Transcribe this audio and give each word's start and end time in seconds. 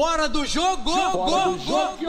Fora 0.00 0.30
do 0.30 0.46
jogo! 0.46 0.90
Fora 0.90 1.50
do 1.50 1.58
jogo! 1.58 2.06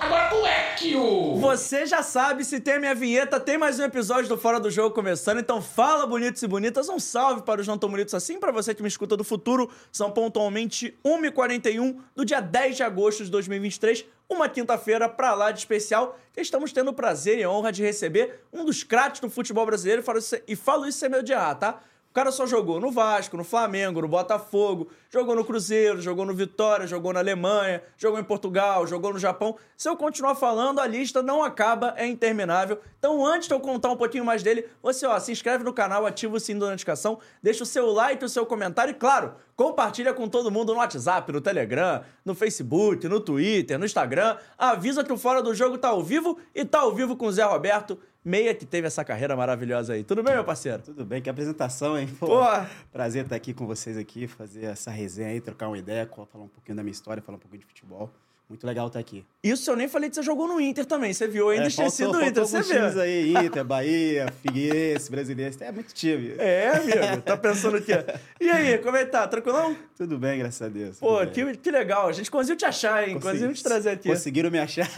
Agora 0.00 0.34
moleque! 0.34 0.96
Você 1.38 1.86
já 1.86 2.02
sabe, 2.02 2.44
se 2.44 2.58
tem 2.58 2.74
a 2.74 2.80
minha 2.80 2.96
vinheta, 2.96 3.38
tem 3.38 3.56
mais 3.56 3.78
um 3.78 3.84
episódio 3.84 4.28
do 4.28 4.36
Fora 4.36 4.58
do 4.58 4.68
Jogo 4.72 4.92
começando. 4.92 5.38
Então 5.38 5.62
fala, 5.62 6.04
bonitos 6.04 6.42
e 6.42 6.48
bonitas. 6.48 6.88
Um 6.88 6.98
salve 6.98 7.42
para 7.42 7.60
os 7.60 7.66
não 7.68 7.78
tão 7.78 7.88
bonitos 7.88 8.12
assim, 8.12 8.40
para 8.40 8.50
você 8.50 8.74
que 8.74 8.82
me 8.82 8.88
escuta 8.88 9.16
do 9.16 9.22
futuro. 9.22 9.70
São 9.92 10.10
pontualmente 10.10 10.98
1h41 11.04 11.96
do 12.12 12.24
dia 12.24 12.40
10 12.40 12.78
de 12.78 12.82
agosto 12.82 13.22
de 13.22 13.30
2023. 13.30 14.04
Uma 14.28 14.48
quinta-feira 14.48 15.08
pra 15.08 15.32
lá 15.32 15.52
de 15.52 15.60
especial. 15.60 16.18
Estamos 16.36 16.72
tendo 16.72 16.90
o 16.90 16.94
prazer 16.94 17.38
e 17.38 17.44
a 17.44 17.50
honra 17.50 17.70
de 17.70 17.84
receber 17.84 18.42
um 18.52 18.64
dos 18.64 18.82
craques 18.82 19.20
do 19.20 19.30
futebol 19.30 19.64
brasileiro. 19.64 20.02
E 20.44 20.56
falo 20.56 20.88
isso 20.88 20.98
sem 20.98 21.08
medo 21.08 21.22
de 21.22 21.30
errar, 21.30 21.54
tá? 21.54 21.80
O 22.10 22.12
cara 22.12 22.32
só 22.32 22.44
jogou 22.44 22.80
no 22.80 22.90
Vasco, 22.90 23.36
no 23.36 23.44
Flamengo, 23.44 24.02
no 24.02 24.08
Botafogo, 24.08 24.88
jogou 25.08 25.36
no 25.36 25.44
Cruzeiro, 25.44 26.00
jogou 26.00 26.26
no 26.26 26.34
Vitória, 26.34 26.84
jogou 26.84 27.12
na 27.12 27.20
Alemanha, 27.20 27.80
jogou 27.96 28.18
em 28.18 28.24
Portugal, 28.24 28.84
jogou 28.84 29.12
no 29.12 29.18
Japão. 29.18 29.56
Se 29.76 29.88
eu 29.88 29.96
continuar 29.96 30.34
falando, 30.34 30.80
a 30.80 30.88
lista 30.88 31.22
não 31.22 31.44
acaba, 31.44 31.94
é 31.96 32.04
interminável. 32.08 32.80
Então, 32.98 33.24
antes 33.24 33.46
de 33.46 33.54
eu 33.54 33.60
contar 33.60 33.90
um 33.90 33.96
pouquinho 33.96 34.24
mais 34.24 34.42
dele, 34.42 34.66
você 34.82 35.06
ó, 35.06 35.16
se 35.20 35.30
inscreve 35.30 35.62
no 35.62 35.72
canal, 35.72 36.04
ativa 36.04 36.36
o 36.36 36.40
sininho 36.40 36.64
da 36.64 36.70
notificação, 36.72 37.20
deixa 37.40 37.62
o 37.62 37.66
seu 37.66 37.92
like, 37.92 38.24
o 38.24 38.28
seu 38.28 38.44
comentário 38.44 38.90
e, 38.90 38.94
claro, 38.94 39.34
compartilha 39.54 40.12
com 40.12 40.28
todo 40.28 40.50
mundo 40.50 40.72
no 40.72 40.80
WhatsApp, 40.80 41.30
no 41.30 41.40
Telegram, 41.40 42.02
no 42.24 42.34
Facebook, 42.34 43.06
no 43.06 43.20
Twitter, 43.20 43.78
no 43.78 43.84
Instagram. 43.84 44.36
Avisa 44.58 45.04
que 45.04 45.12
o 45.12 45.16
Fora 45.16 45.40
do 45.40 45.54
Jogo 45.54 45.78
tá 45.78 45.90
ao 45.90 46.02
vivo 46.02 46.36
e 46.52 46.64
tá 46.64 46.80
ao 46.80 46.92
vivo 46.92 47.14
com 47.14 47.26
o 47.26 47.32
Zé 47.32 47.44
Roberto 47.44 47.96
meia 48.24 48.54
que 48.54 48.66
teve 48.66 48.86
essa 48.86 49.04
carreira 49.04 49.34
maravilhosa 49.36 49.94
aí. 49.94 50.04
Tudo 50.04 50.22
bem, 50.22 50.34
meu 50.34 50.44
parceiro? 50.44 50.82
Tudo 50.82 51.04
bem, 51.04 51.22
que 51.22 51.30
apresentação, 51.30 51.98
hein? 51.98 52.08
Pô, 52.18 52.26
Porra. 52.26 52.70
Prazer 52.92 53.24
estar 53.24 53.36
aqui 53.36 53.54
com 53.54 53.66
vocês 53.66 53.96
aqui, 53.96 54.26
fazer 54.26 54.64
essa 54.64 54.90
resenha 54.90 55.30
aí, 55.30 55.40
trocar 55.40 55.68
uma 55.68 55.78
ideia, 55.78 56.06
falar 56.06 56.44
um 56.44 56.48
pouquinho 56.48 56.76
da 56.76 56.82
minha 56.82 56.92
história, 56.92 57.22
falar 57.22 57.36
um 57.36 57.40
pouquinho 57.40 57.60
de 57.60 57.66
futebol. 57.66 58.10
Muito 58.50 58.66
legal 58.66 58.88
estar 58.88 58.98
aqui. 58.98 59.24
Isso 59.44 59.70
eu 59.70 59.76
nem 59.76 59.86
falei 59.86 60.10
que 60.10 60.16
você 60.16 60.24
jogou 60.24 60.48
no 60.48 60.60
Inter 60.60 60.84
também. 60.84 61.14
Você 61.14 61.28
viu 61.28 61.50
ainda 61.50 61.66
é, 61.66 61.68
esquecido 61.68 62.10
do 62.10 62.20
Inter, 62.20 62.44
você 62.44 62.60
viu? 62.62 63.00
aí, 63.00 63.32
Inter, 63.46 63.64
Bahia, 63.64 64.26
Figueirense, 64.42 65.08
Brasileiro. 65.08 65.54
É 65.60 65.70
muito 65.70 65.94
time. 65.94 66.34
É, 66.36 66.70
amigo. 66.70 67.22
Tá 67.22 67.36
pensando 67.36 67.76
aqui. 67.76 67.92
E 68.40 68.50
aí, 68.50 68.76
como 68.78 68.96
é 68.96 69.04
que 69.04 69.12
tá? 69.12 69.28
Tranquilão? 69.28 69.76
Tudo 69.96 70.18
bem, 70.18 70.40
graças 70.40 70.60
a 70.62 70.68
Deus. 70.68 70.98
Pô, 70.98 71.24
que, 71.28 71.58
que 71.58 71.70
legal. 71.70 72.08
A 72.08 72.12
gente 72.12 72.28
conseguiu 72.28 72.56
te 72.56 72.64
achar, 72.64 73.06
hein? 73.08 73.14
Consegui, 73.14 73.30
conseguimos 73.30 73.58
te 73.60 73.64
trazer 73.64 73.90
aqui. 73.90 74.08
Conseguiram 74.08 74.50
me 74.50 74.58
achar. 74.58 74.88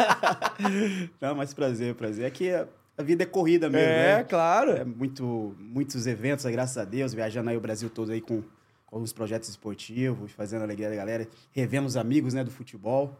Não, 1.20 1.34
mas 1.34 1.52
prazer, 1.52 1.94
prazer. 1.94 2.24
Aqui 2.24 2.48
é 2.48 2.66
a 2.96 3.02
vida 3.02 3.22
é 3.22 3.26
corrida 3.26 3.68
mesmo. 3.68 3.88
É, 3.88 4.18
né? 4.18 4.24
claro. 4.24 4.72
É 4.72 4.84
muito, 4.84 5.54
muitos 5.58 6.06
eventos, 6.06 6.44
graças 6.46 6.76
a 6.76 6.84
Deus, 6.84 7.14
viajando 7.14 7.50
aí 7.50 7.56
o 7.56 7.60
Brasil 7.60 7.88
todo 7.88 8.12
aí 8.12 8.20
com, 8.20 8.42
com 8.86 8.96
alguns 8.96 9.12
projetos 9.12 9.48
esportivos, 9.48 10.32
fazendo 10.32 10.62
alegria 10.62 10.90
da 10.90 10.96
galera, 10.96 11.26
revendo 11.52 11.86
os 11.86 11.96
amigos 11.96 12.34
né, 12.34 12.44
do 12.44 12.50
futebol. 12.50 13.16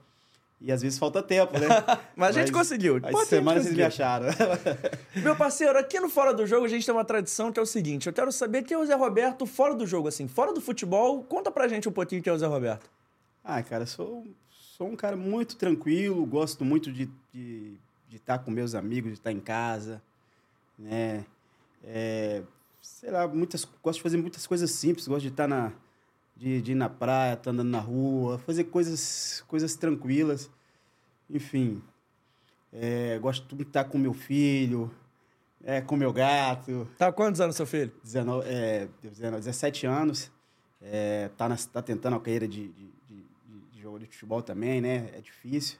E 0.61 0.71
às 0.71 0.81
vezes 0.81 0.97
falta 0.97 1.21
tempo, 1.21 1.59
né? 1.59 1.67
Mas, 2.15 2.37
a 2.37 2.41
gente 2.41 2.53
conseguiu. 2.53 3.01
As 3.03 3.27
semanas 3.27 3.65
vocês 3.65 3.75
me 3.75 3.83
acharam. 3.83 4.27
Meu 5.17 5.35
parceiro, 5.35 5.77
aqui 5.77 5.99
no 5.99 6.09
Fora 6.09 6.33
do 6.33 6.47
Jogo 6.47 6.65
a 6.65 6.69
gente 6.69 6.87
tem 6.87 6.95
uma 6.95 7.05
tradição 7.05 7.51
que 7.51 7.59
é 7.59 7.63
o 7.63 7.67
seguinte: 7.67 8.07
eu 8.07 8.13
quero 8.13 8.31
saber 8.31 8.63
quem 8.63 8.77
é 8.77 8.79
o 8.79 8.87
Zé 8.87 8.95
Roberto 8.95 9.45
fora 9.45 9.75
do 9.75 9.85
jogo, 9.85 10.07
assim, 10.07 10.29
fora 10.29 10.53
do 10.53 10.61
futebol. 10.61 11.25
Conta 11.25 11.51
pra 11.51 11.67
gente 11.67 11.89
um 11.89 11.93
pouquinho 11.93 12.23
quem 12.23 12.31
é 12.31 12.35
o 12.35 12.39
Zé 12.39 12.47
Roberto. 12.47 12.89
Ah, 13.43 13.61
cara, 13.61 13.87
sou, 13.87 14.25
sou 14.49 14.87
um 14.87 14.95
cara 14.95 15.17
muito 15.17 15.57
tranquilo, 15.57 16.25
gosto 16.25 16.65
muito 16.65 16.93
de, 16.93 17.11
de 17.35 17.77
de 18.13 18.19
estar 18.19 18.41
com 18.41 18.51
meus 18.51 18.75
amigos, 18.75 19.13
de 19.13 19.19
estar 19.19 19.33
em 19.33 19.41
casa, 19.41 20.03
né? 20.79 21.25
É, 21.83 22.43
sei 22.83 23.11
lá, 23.11 23.27
muitas, 23.27 23.67
gosto 23.83 23.97
de 23.97 24.03
fazer 24.03 24.19
muitas 24.19 24.47
coisas 24.47 24.71
simples, 24.71 25.09
gosto 25.09 25.23
de 25.23 25.29
estar 25.29 25.49
na, 25.49 25.73
de, 26.37 26.61
de 26.61 26.73
ir 26.73 26.75
na 26.75 26.91
praia, 26.91 27.33
estar 27.33 27.51
andando 27.51 27.71
na 27.71 27.81
rua, 27.81 28.39
fazer 28.39 28.65
coisas, 28.65 29.43
coisas 29.49 29.75
tranquilas, 29.77 30.51
enfim. 31.31 31.83
É, 32.71 33.19
gosto 33.19 33.57
de 33.57 33.63
estar 33.63 33.85
com 33.85 33.97
meu 33.97 34.13
filho, 34.13 34.95
é, 35.65 35.81
com 35.81 35.97
meu 35.97 36.13
gato. 36.13 36.87
Tá 36.99 37.11
quantos 37.11 37.41
anos 37.41 37.57
seu 37.57 37.67
filho? 37.67 37.93
19, 38.05 38.47
é, 38.47 38.89
17 39.03 39.87
anos. 39.87 40.31
É, 40.83 41.31
tá, 41.39 41.49
na, 41.49 41.57
tá 41.57 41.81
tentando 41.81 42.17
a 42.17 42.21
carreira 42.21 42.47
de, 42.47 42.69
de, 42.69 42.93
de, 43.09 43.25
de 43.73 43.81
jogo 43.81 43.99
de 43.99 44.07
futebol 44.07 44.43
também, 44.43 44.83
né? 44.83 45.11
É 45.15 45.21
difícil. 45.23 45.79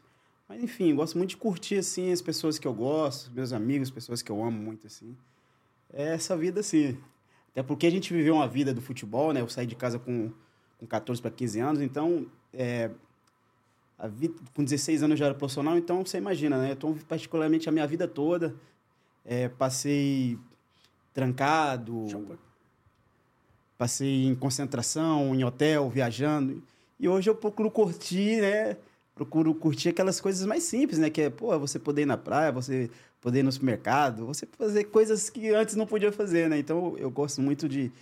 Mas 0.53 0.63
enfim, 0.63 0.95
gosto 0.95 1.17
muito 1.17 1.31
de 1.31 1.39
curtir 1.39 1.77
assim 1.77 2.13
as 2.13 2.21
pessoas 2.21 2.59
que 2.59 2.69
eu 2.69 2.75
gosto, 2.75 3.31
meus 3.33 3.55
amigos, 3.55 3.91
pessoas 3.91 4.21
que 4.21 4.31
eu 4.31 4.45
amo 4.45 4.61
muito 4.61 4.87
assim. 4.87 5.17
É 5.91 6.13
essa 6.13 6.37
vida 6.37 6.61
assim. 6.61 6.99
Até 7.53 7.63
porque 7.63 7.87
a 7.87 7.91
gente 7.91 8.13
viveu 8.13 8.35
uma 8.35 8.47
vida 8.47 8.75
do 8.75 8.83
futebol, 8.83 9.33
né? 9.33 9.41
Eu 9.41 9.49
saí 9.49 9.67
de 9.67 9.75
casa 9.75 9.99
com, 9.99 10.31
com 10.79 10.87
14 10.87 11.23
para 11.23 11.31
15 11.31 11.59
anos, 11.59 11.81
então 11.81 12.27
é, 12.53 12.91
a 13.99 14.07
vida, 14.07 14.35
com 14.53 14.63
16 14.63 15.03
anos 15.03 15.13
eu 15.13 15.17
já 15.21 15.25
era 15.25 15.35
profissional, 15.35 15.79
então 15.79 16.05
você 16.05 16.19
imagina, 16.19 16.59
né? 16.59 16.73
Então, 16.73 16.99
particularmente 17.09 17.67
a 17.71 17.73
minha 17.73 17.87
vida 17.87 18.07
toda, 18.07 18.55
é, 19.25 19.49
passei 19.49 20.39
trancado, 21.15 22.05
passei 23.79 24.27
em 24.27 24.35
concentração, 24.35 25.35
em 25.35 25.45
hotel, 25.45 25.89
viajando. 25.89 26.63
E 27.01 27.09
hoje 27.09 27.31
eu 27.31 27.35
procuro 27.35 27.71
curtir, 27.71 28.43
né? 28.43 28.77
Procuro 29.15 29.55
curtir 29.55 29.91
aquelas 29.91 30.21
coisas 30.21 30.47
mais 30.47 30.63
simples, 30.63 30.99
né? 30.99 31.11
Que 31.11 31.23
é, 31.23 31.31
pô, 31.31 31.57
você 31.59 31.79
poder 31.79 32.03
ir 32.03 32.07
na 32.07 32.17
praia, 32.17 32.51
você 32.51 32.91
poder 33.21 33.41
ir 33.41 33.43
no 33.43 33.53
supermercado, 33.53 34.27
você 34.27 34.47
fazer 34.59 34.85
coisas 34.85 35.31
que 35.31 35.51
antes 35.51 35.77
não 35.77 35.87
podia 35.87 36.11
fazer, 36.11 36.49
né? 36.49 36.59
Então, 36.59 36.97
eu 36.99 37.11
gosto 37.11 37.41
muito 37.41 37.69
de, 37.69 37.93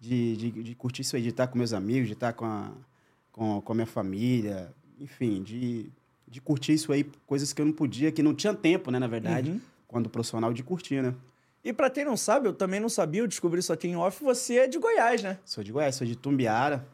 de, 0.00 0.36
de, 0.36 0.50
de 0.50 0.74
curtir 0.74 1.02
isso 1.02 1.16
aí, 1.16 1.22
de 1.22 1.30
estar 1.30 1.46
com 1.46 1.56
meus 1.56 1.72
amigos, 1.72 2.08
de 2.08 2.14
estar 2.14 2.32
com 2.32 2.44
a, 2.44 2.70
com, 3.32 3.60
com 3.60 3.72
a 3.72 3.74
minha 3.74 3.86
família, 3.86 4.72
enfim, 5.00 5.42
de, 5.42 5.86
de 6.26 6.40
curtir 6.40 6.74
isso 6.74 6.92
aí, 6.92 7.04
coisas 7.26 7.52
que 7.52 7.62
eu 7.62 7.66
não 7.66 7.72
podia, 7.72 8.10
que 8.10 8.22
não 8.22 8.34
tinha 8.34 8.52
tempo, 8.52 8.90
né, 8.90 8.98
na 8.98 9.06
verdade, 9.06 9.50
uhum. 9.50 9.60
quando 9.86 10.10
profissional, 10.10 10.52
de 10.52 10.62
curtir, 10.62 11.02
né? 11.02 11.14
E 11.64 11.72
para 11.72 11.90
quem 11.90 12.04
não 12.04 12.16
sabe, 12.16 12.46
eu 12.46 12.52
também 12.52 12.78
não 12.78 12.88
sabia, 12.88 13.22
eu 13.22 13.26
descobri 13.26 13.58
isso 13.58 13.72
aqui 13.72 13.88
em 13.88 13.96
off, 13.96 14.22
você 14.22 14.58
é 14.58 14.68
de 14.68 14.78
Goiás, 14.78 15.22
né? 15.22 15.38
Sou 15.44 15.64
de 15.64 15.72
Goiás, 15.72 15.96
sou 15.96 16.06
de 16.06 16.14
Tumbiara 16.14 16.86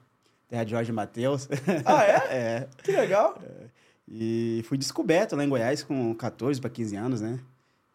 terra 0.52 0.64
de 0.64 0.70
Jorge 0.70 0.92
Matheus. 0.92 1.48
Ah, 1.86 2.04
é? 2.04 2.16
é. 2.28 2.68
Que 2.82 2.92
legal. 2.92 3.38
É. 3.42 3.68
E 4.06 4.62
fui 4.66 4.76
descoberto 4.76 5.34
lá 5.34 5.42
em 5.42 5.48
Goiás 5.48 5.82
com 5.82 6.14
14 6.14 6.60
para 6.60 6.68
15 6.68 6.94
anos, 6.96 7.20
né? 7.22 7.40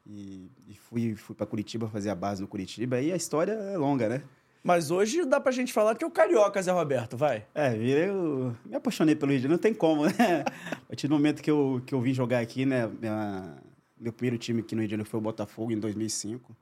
E, 0.04 0.50
e 0.68 0.74
fui, 0.74 1.16
fui 1.16 1.36
para 1.36 1.46
Curitiba 1.46 1.88
fazer 1.88 2.10
a 2.10 2.16
base 2.16 2.42
no 2.42 2.48
Curitiba. 2.48 3.00
E 3.00 3.12
a 3.12 3.16
história 3.16 3.52
é 3.52 3.78
longa, 3.78 4.10
né? 4.10 4.24
Mas 4.64 4.90
hoje 4.90 5.24
dá 5.24 5.40
pra 5.40 5.52
gente 5.52 5.72
falar 5.72 5.94
que 5.94 6.04
é 6.04 6.08
o 6.08 6.10
carioca, 6.10 6.60
Zé 6.60 6.72
Roberto, 6.72 7.16
vai. 7.16 7.46
É, 7.54 7.76
eu 7.76 8.56
me 8.66 8.76
apaixonei 8.76 9.16
pelo 9.16 9.32
Rio 9.32 9.40
de 9.40 9.44
Janeiro, 9.44 9.62
não 9.62 9.62
tem 9.62 9.74
como, 9.74 10.06
né? 10.06 10.44
A 10.72 10.82
partir 10.88 11.08
do 11.08 11.14
momento 11.14 11.44
que 11.44 11.52
eu, 11.52 11.84
que 11.86 11.94
eu 11.94 12.02
vim 12.02 12.14
jogar 12.14 12.40
aqui, 12.40 12.66
né? 12.66 12.88
Minha, 12.88 13.56
meu 14.00 14.12
primeiro 14.12 14.40
time 14.40 14.62
aqui 14.62 14.74
no 14.74 14.82
Rio 14.82 14.88
de 14.88 14.92
Janeiro 14.92 15.10
foi 15.10 15.20
o 15.20 15.24
Botafogo, 15.24 15.72
em 15.72 15.80
2005. 15.80 16.58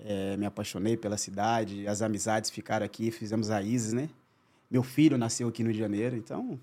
É, 0.00 0.36
me 0.36 0.46
apaixonei 0.46 0.96
pela 0.96 1.16
cidade, 1.16 1.86
as 1.86 2.02
amizades 2.02 2.50
ficaram 2.50 2.84
aqui, 2.84 3.12
fizemos 3.12 3.50
raízes, 3.50 3.92
né? 3.92 4.08
Meu 4.70 4.82
filho 4.82 5.16
nasceu 5.16 5.48
aqui 5.48 5.62
no 5.62 5.68
Rio 5.68 5.74
de 5.74 5.80
Janeiro, 5.80 6.16
então 6.16 6.58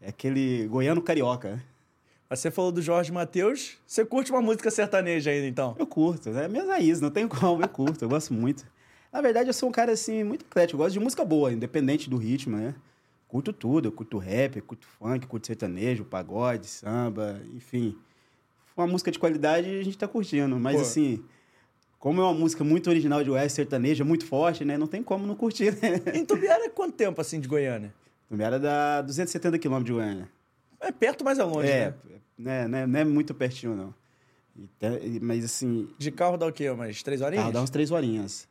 é 0.00 0.08
aquele 0.08 0.66
goiano 0.66 1.02
carioca. 1.02 1.56
Né? 1.56 1.62
Você 2.30 2.50
falou 2.50 2.70
do 2.70 2.80
Jorge 2.80 3.12
Matheus. 3.12 3.76
Você 3.86 4.04
curte 4.04 4.30
uma 4.30 4.40
música 4.40 4.70
sertaneja 4.70 5.30
ainda, 5.30 5.46
então? 5.46 5.74
Eu 5.78 5.86
curto, 5.86 6.30
é 6.30 6.48
minha 6.48 6.64
raiz, 6.64 7.00
não 7.00 7.10
tem 7.10 7.26
como, 7.28 7.62
eu 7.62 7.68
curto, 7.68 8.04
eu 8.04 8.08
gosto 8.08 8.32
muito. 8.32 8.64
Na 9.12 9.20
verdade, 9.20 9.48
eu 9.48 9.52
sou 9.52 9.68
um 9.68 9.72
cara, 9.72 9.92
assim, 9.92 10.22
muito 10.22 10.44
eclético. 10.44 10.76
Eu 10.76 10.84
gosto 10.84 10.92
de 10.92 11.00
música 11.00 11.24
boa, 11.24 11.52
independente 11.52 12.08
do 12.08 12.16
ritmo, 12.16 12.56
né? 12.56 12.74
Curto 13.26 13.52
tudo, 13.52 13.88
eu 13.88 13.92
curto 13.92 14.18
rap, 14.18 14.56
eu 14.56 14.62
curto 14.62 14.86
funk, 14.86 15.26
curto 15.26 15.46
sertanejo, 15.46 16.04
pagode, 16.04 16.66
samba, 16.66 17.40
enfim. 17.54 17.96
Uma 18.76 18.86
música 18.86 19.10
de 19.10 19.18
qualidade 19.18 19.68
a 19.68 19.82
gente 19.82 19.98
tá 19.98 20.08
curtindo, 20.08 20.58
mas 20.58 20.76
Pô. 20.76 20.82
assim 20.82 21.24
como 22.00 22.22
é 22.22 22.24
uma 22.24 22.32
música 22.32 22.64
muito 22.64 22.88
original 22.88 23.22
de 23.22 23.30
Oeste 23.30 23.56
sertaneja, 23.56 24.02
muito 24.02 24.24
forte, 24.24 24.64
né? 24.64 24.78
Não 24.78 24.86
tem 24.86 25.02
como 25.02 25.26
não 25.26 25.36
curtir, 25.36 25.70
né? 25.72 26.00
Em 26.18 26.24
Tubiara 26.24 26.64
é 26.64 26.68
quanto 26.70 26.94
tempo, 26.94 27.20
assim, 27.20 27.38
de 27.38 27.46
Goiânia? 27.46 27.94
Tubiara 28.26 28.58
dá 28.58 29.02
270 29.02 29.58
quilômetros 29.58 29.86
de 29.86 29.92
Goiânia. 29.92 30.28
É 30.80 30.90
perto, 30.90 31.22
mas 31.22 31.38
é 31.38 31.44
longe, 31.44 31.68
é, 31.68 31.94
né? 32.38 32.66
né? 32.66 32.86
Não 32.86 33.00
é 33.00 33.04
muito 33.04 33.34
pertinho, 33.34 33.76
não. 33.76 33.94
Mas, 35.20 35.44
assim... 35.44 35.90
De 35.98 36.10
carro 36.10 36.38
dá 36.38 36.46
o 36.46 36.52
quê? 36.52 36.70
Umas 36.70 37.02
três 37.02 37.20
horinhas? 37.20 37.42
Carro 37.42 37.52
dá 37.52 37.60
umas 37.60 37.70
três 37.70 37.90
horinhas. 37.90 38.48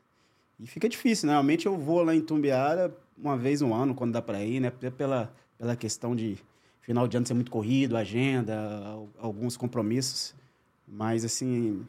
E 0.59 0.67
fica 0.67 0.87
difícil, 0.87 1.25
né? 1.25 1.33
Normalmente 1.33 1.65
eu 1.65 1.75
vou 1.75 2.03
lá 2.03 2.13
em 2.13 2.21
Tumbiara 2.21 2.95
uma 3.17 3.35
vez 3.35 3.61
no 3.61 3.73
ano, 3.73 3.95
quando 3.95 4.11
dá 4.11 4.21
para 4.21 4.43
ir, 4.43 4.59
né? 4.59 4.69
Pela, 4.95 5.33
pela 5.57 5.75
questão 5.75 6.15
de 6.15 6.37
final 6.81 7.07
de 7.07 7.17
ano 7.17 7.25
ser 7.25 7.33
muito 7.33 7.49
corrido, 7.49 7.97
agenda, 7.97 8.95
alguns 9.17 9.57
compromissos. 9.57 10.35
Mas, 10.87 11.25
assim, 11.25 11.83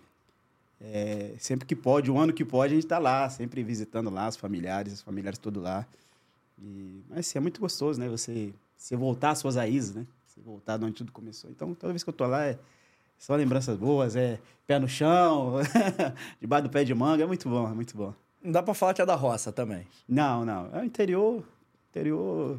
é, 0.81 1.35
sempre 1.38 1.67
que 1.67 1.77
pode, 1.77 2.11
o 2.11 2.19
ano 2.19 2.32
que 2.32 2.44
pode, 2.44 2.73
a 2.73 2.77
gente 2.77 2.85
está 2.85 2.99
lá, 2.99 3.29
sempre 3.29 3.62
visitando 3.62 4.09
lá 4.09 4.29
os 4.29 4.37
familiares, 4.37 4.94
os 4.94 5.03
familiares 5.03 5.38
todos 5.38 5.62
lá. 5.62 5.87
E, 6.59 7.03
mas 7.09 7.21
assim, 7.21 7.38
é 7.38 7.41
muito 7.41 7.61
gostoso, 7.61 8.00
né? 8.00 8.09
Você, 8.09 8.53
você 8.77 8.97
voltar 8.97 9.31
às 9.31 9.38
suas 9.38 9.56
raízes, 9.56 9.94
né? 9.94 10.06
Você 10.27 10.41
voltar 10.41 10.79
de 10.79 10.85
onde 10.85 10.94
tudo 10.94 11.12
começou. 11.12 11.50
Então, 11.50 11.75
toda 11.75 11.93
vez 11.93 12.03
que 12.03 12.09
eu 12.09 12.15
tô 12.15 12.27
lá, 12.27 12.47
é 12.47 12.59
só 13.19 13.37
lembranças 13.37 13.77
boas, 13.77 14.17
é 14.17 14.38
pé 14.67 14.79
no 14.79 14.88
chão, 14.88 15.56
debaixo 16.41 16.65
do 16.65 16.71
pé 16.71 16.82
de 16.82 16.94
manga, 16.94 17.25
é 17.25 17.27
muito 17.27 17.49
bom, 17.49 17.69
é 17.69 17.75
muito 17.75 17.94
bom. 17.94 18.15
Não 18.43 18.50
dá 18.50 18.62
para 18.62 18.73
falar 18.73 18.94
que 18.94 19.03
é 19.03 19.06
da 19.06 19.15
roça 19.15 19.53
também. 19.53 19.87
Não, 20.09 20.44
não. 20.47 20.71
É 20.73 20.81
o 20.81 20.85
interior, 20.85 21.44
interior 21.91 22.59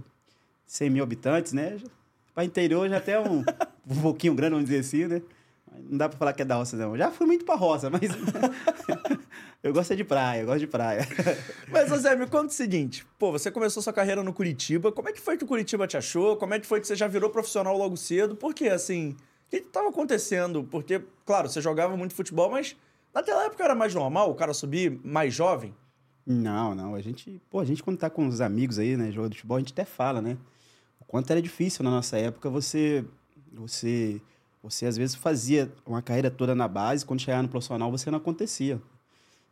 100 0.68 0.90
mil 0.92 1.04
habitantes, 1.04 1.54
né? 1.54 1.80
Para 2.36 2.46
interior 2.46 2.88
já 2.88 2.98
até 2.98 3.20
um, 3.20 3.44
um 3.90 4.02
pouquinho 4.02 4.36
grande, 4.36 4.52
vamos 4.52 4.70
dizer 4.70 4.82
assim, 4.82 5.08
né? 5.08 5.22
Não 5.80 5.98
dá 5.98 6.10
para 6.10 6.18
falar 6.18 6.34
que 6.34 6.42
é 6.42 6.46
da 6.46 6.56
roça, 6.56 6.76
não. 6.76 6.98
Já 6.98 7.12
fui 7.12 7.26
muito 7.26 7.46
para 7.46 7.56
roça, 7.56 7.90
mas 7.90 8.02
eu 9.64 9.74
gosto 9.74 9.96
de 9.96 10.04
praia, 10.04 10.42
eu 10.42 10.46
gosto 10.46 10.60
de 10.60 10.68
praia. 10.68 11.08
Mas, 11.72 11.88
José, 11.88 12.16
me 12.16 12.28
conta 12.28 12.48
o 12.48 12.52
seguinte. 12.52 13.06
Pô, 13.18 13.32
você 13.32 13.50
começou 13.50 13.82
sua 13.82 13.94
carreira 13.94 14.22
no 14.22 14.34
Curitiba. 14.34 14.92
Como 14.92 15.08
é 15.08 15.14
que 15.14 15.22
foi 15.22 15.38
que 15.38 15.44
o 15.44 15.48
Curitiba 15.48 15.88
te 15.88 15.96
achou? 15.96 16.36
Como 16.36 16.54
é 16.54 16.60
que 16.60 16.68
foi 16.68 16.82
que 16.82 16.88
você 16.88 16.96
já 16.96 17.08
virou 17.08 17.30
profissional 17.30 17.78
logo 17.78 17.96
cedo? 17.96 18.36
Por 18.36 18.54
quê, 18.54 18.68
assim... 18.68 19.16
O 19.48 19.50
que 19.52 19.58
estava 19.58 19.90
acontecendo? 19.90 20.64
Porque, 20.64 21.02
claro, 21.26 21.50
você 21.50 21.62
jogava 21.62 21.98
muito 21.98 22.14
futebol, 22.14 22.50
mas 22.50 22.76
naquela 23.14 23.46
época 23.46 23.64
era 23.64 23.76
mais 23.76 23.94
normal 23.94 24.32
o 24.32 24.36
cara 24.36 24.54
subir 24.54 24.98
mais 25.04 25.34
jovem? 25.34 25.74
Não, 26.26 26.74
não. 26.74 26.96
A 26.96 27.02
gente, 27.02 27.42
pô, 27.50 27.60
a 27.60 27.66
gente 27.66 27.84
quando 27.84 27.98
tá 27.98 28.10
com 28.10 28.28
os 28.28 28.40
amigos 28.40 28.80
aí, 28.80 28.96
né, 28.96 29.12
jogando 29.12 29.34
futebol, 29.34 29.58
a 29.58 29.60
gente 29.60 29.74
até 29.74 29.84
fala, 29.84 30.22
né? 30.22 30.38
O 31.00 31.06
quanto 31.06 31.30
era 31.32 31.42
difícil 31.42 31.84
na 31.84 31.92
nossa 31.92 32.18
época 32.18 32.50
você 32.50 33.04
você 33.52 34.22
você 34.62 34.86
às 34.86 34.98
vezes 34.98 35.16
fazia 35.16 35.72
uma 35.86 36.02
carreira 36.02 36.30
toda 36.30 36.54
na 36.54 36.68
base, 36.68 37.06
quando 37.06 37.19
chegava 37.19 37.44
no 37.44 37.50
profissional 37.50 37.90
você 37.92 38.12
não 38.12 38.18
acontecia, 38.18 38.81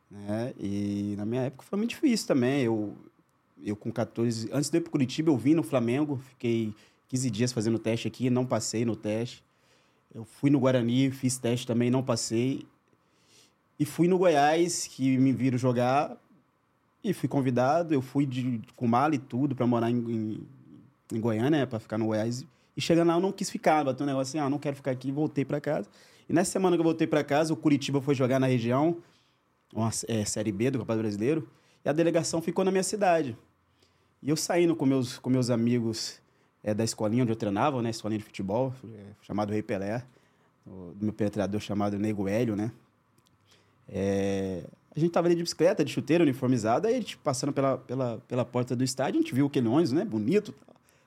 né? 0.10 0.54
E 0.60 1.16
na 1.18 1.26
minha 1.26 1.44
época 1.44 1.64
foi 1.64 1.78
muito 1.78 1.92
difícil 1.92 2.28
também. 2.28 2.64
Eu 2.64 2.96
eu 3.64 3.76
com 3.76 3.92
14, 3.92 4.50
antes 4.52 4.70
de 4.70 4.78
ir 4.78 4.82
pro 4.82 4.92
Curitiba, 4.92 5.30
eu 5.30 5.38
vim 5.38 5.54
no 5.54 5.64
Flamengo, 5.64 6.22
fiquei 6.30 6.74
15 7.10 7.30
dias 7.30 7.52
fazendo 7.52 7.78
teste 7.78 8.08
aqui, 8.08 8.30
não 8.30 8.46
passei 8.46 8.86
no 8.86 8.96
teste. 8.96 9.44
Eu 10.14 10.24
fui 10.24 10.50
no 10.50 10.60
Guarani, 10.60 11.12
fiz 11.12 11.38
teste 11.38 11.68
também, 11.68 11.92
não 11.92 12.02
passei. 12.02 12.66
E 13.78 13.86
fui 13.86 14.08
no 14.08 14.18
Goiás, 14.18 14.88
que 14.88 15.18
me 15.18 15.32
viram 15.32 15.58
jogar, 15.58 16.18
e 17.04 17.14
fui 17.14 17.30
convidado. 17.30 17.94
Eu 17.94 18.02
fui 18.02 18.26
de, 18.26 18.62
com 18.76 18.88
mala 18.88 19.16
e 19.16 19.20
tudo 19.20 19.56
para 19.56 19.68
morar 19.68 19.92
em, 19.92 19.98
em, 19.98 20.48
em, 21.14 21.20
Goiânia, 21.20 21.50
né, 21.50 21.66
para 21.66 21.80
ficar 21.80 21.98
no 21.98 22.08
Goiás. 22.08 22.46
E 22.80 22.82
chegando 22.82 23.10
lá, 23.10 23.16
eu 23.16 23.20
não 23.20 23.34
quis 23.34 23.50
ficar. 23.50 23.84
Bateu 23.84 24.06
um 24.06 24.08
negócio 24.08 24.32
assim, 24.32 24.40
ah, 24.40 24.50
não 24.50 24.58
quero 24.58 24.74
ficar 24.74 24.92
aqui, 24.92 25.12
voltei 25.12 25.44
para 25.44 25.60
casa. 25.60 25.90
E 26.30 26.32
nessa 26.32 26.50
semana 26.50 26.78
que 26.78 26.80
eu 26.80 26.86
voltei 26.86 27.06
para 27.06 27.22
casa, 27.26 27.52
o 27.54 27.58
Curitiba 27.58 28.02
foi 28.02 28.16
jogar 28.16 28.40
na 28.40 28.48
região, 28.48 29.00
uma 29.76 29.90
é, 30.08 30.24
Série 30.24 30.50
B 30.50 30.72
do 30.72 30.80
Campeonato 30.80 31.02
Brasileiro, 31.02 31.50
e 31.84 31.90
a 31.90 31.92
delegação 31.92 32.42
ficou 32.42 32.64
na 32.64 32.72
minha 32.72 32.82
cidade. 32.82 33.38
E 34.24 34.30
eu 34.30 34.38
saindo 34.38 34.78
com 34.78 34.86
meus, 34.86 35.18
com 35.18 35.30
meus 35.30 35.50
amigos 35.50 36.22
é, 36.64 36.74
da 36.74 36.86
escolinha 36.86 37.24
onde 37.24 37.34
eu 37.34 37.36
treinava, 37.36 37.82
né? 37.82 37.90
Escolinha 37.90 38.20
de 38.20 38.24
futebol, 38.24 38.74
é, 38.96 39.08
chamado 39.24 39.52
Rei 39.52 39.62
Pelé, 39.62 40.02
do 40.66 41.04
meu 41.04 41.12
penetrador 41.12 41.60
chamado 41.60 42.00
Nego 42.00 42.30
Hélio, 42.30 42.56
né? 42.56 42.72
É, 43.90 44.64
a 44.96 44.98
gente 44.98 45.12
tava 45.12 45.28
ali 45.28 45.36
de 45.36 45.44
bicicleta, 45.44 45.84
de 45.84 45.92
chuteira, 45.92 46.24
uniformizada, 46.24 46.88
aí 46.88 46.94
a 46.94 46.98
gente 46.98 47.18
passando 47.18 47.52
pela, 47.52 47.78
pela, 47.78 48.20
pela 48.26 48.46
porta 48.46 48.74
do 48.74 48.86
estádio, 48.86 49.20
a 49.20 49.22
gente 49.22 49.36
viu 49.36 49.48
aquele 49.48 49.68
ônibus, 49.68 49.92
né? 49.92 50.06
Bonito, 50.06 50.54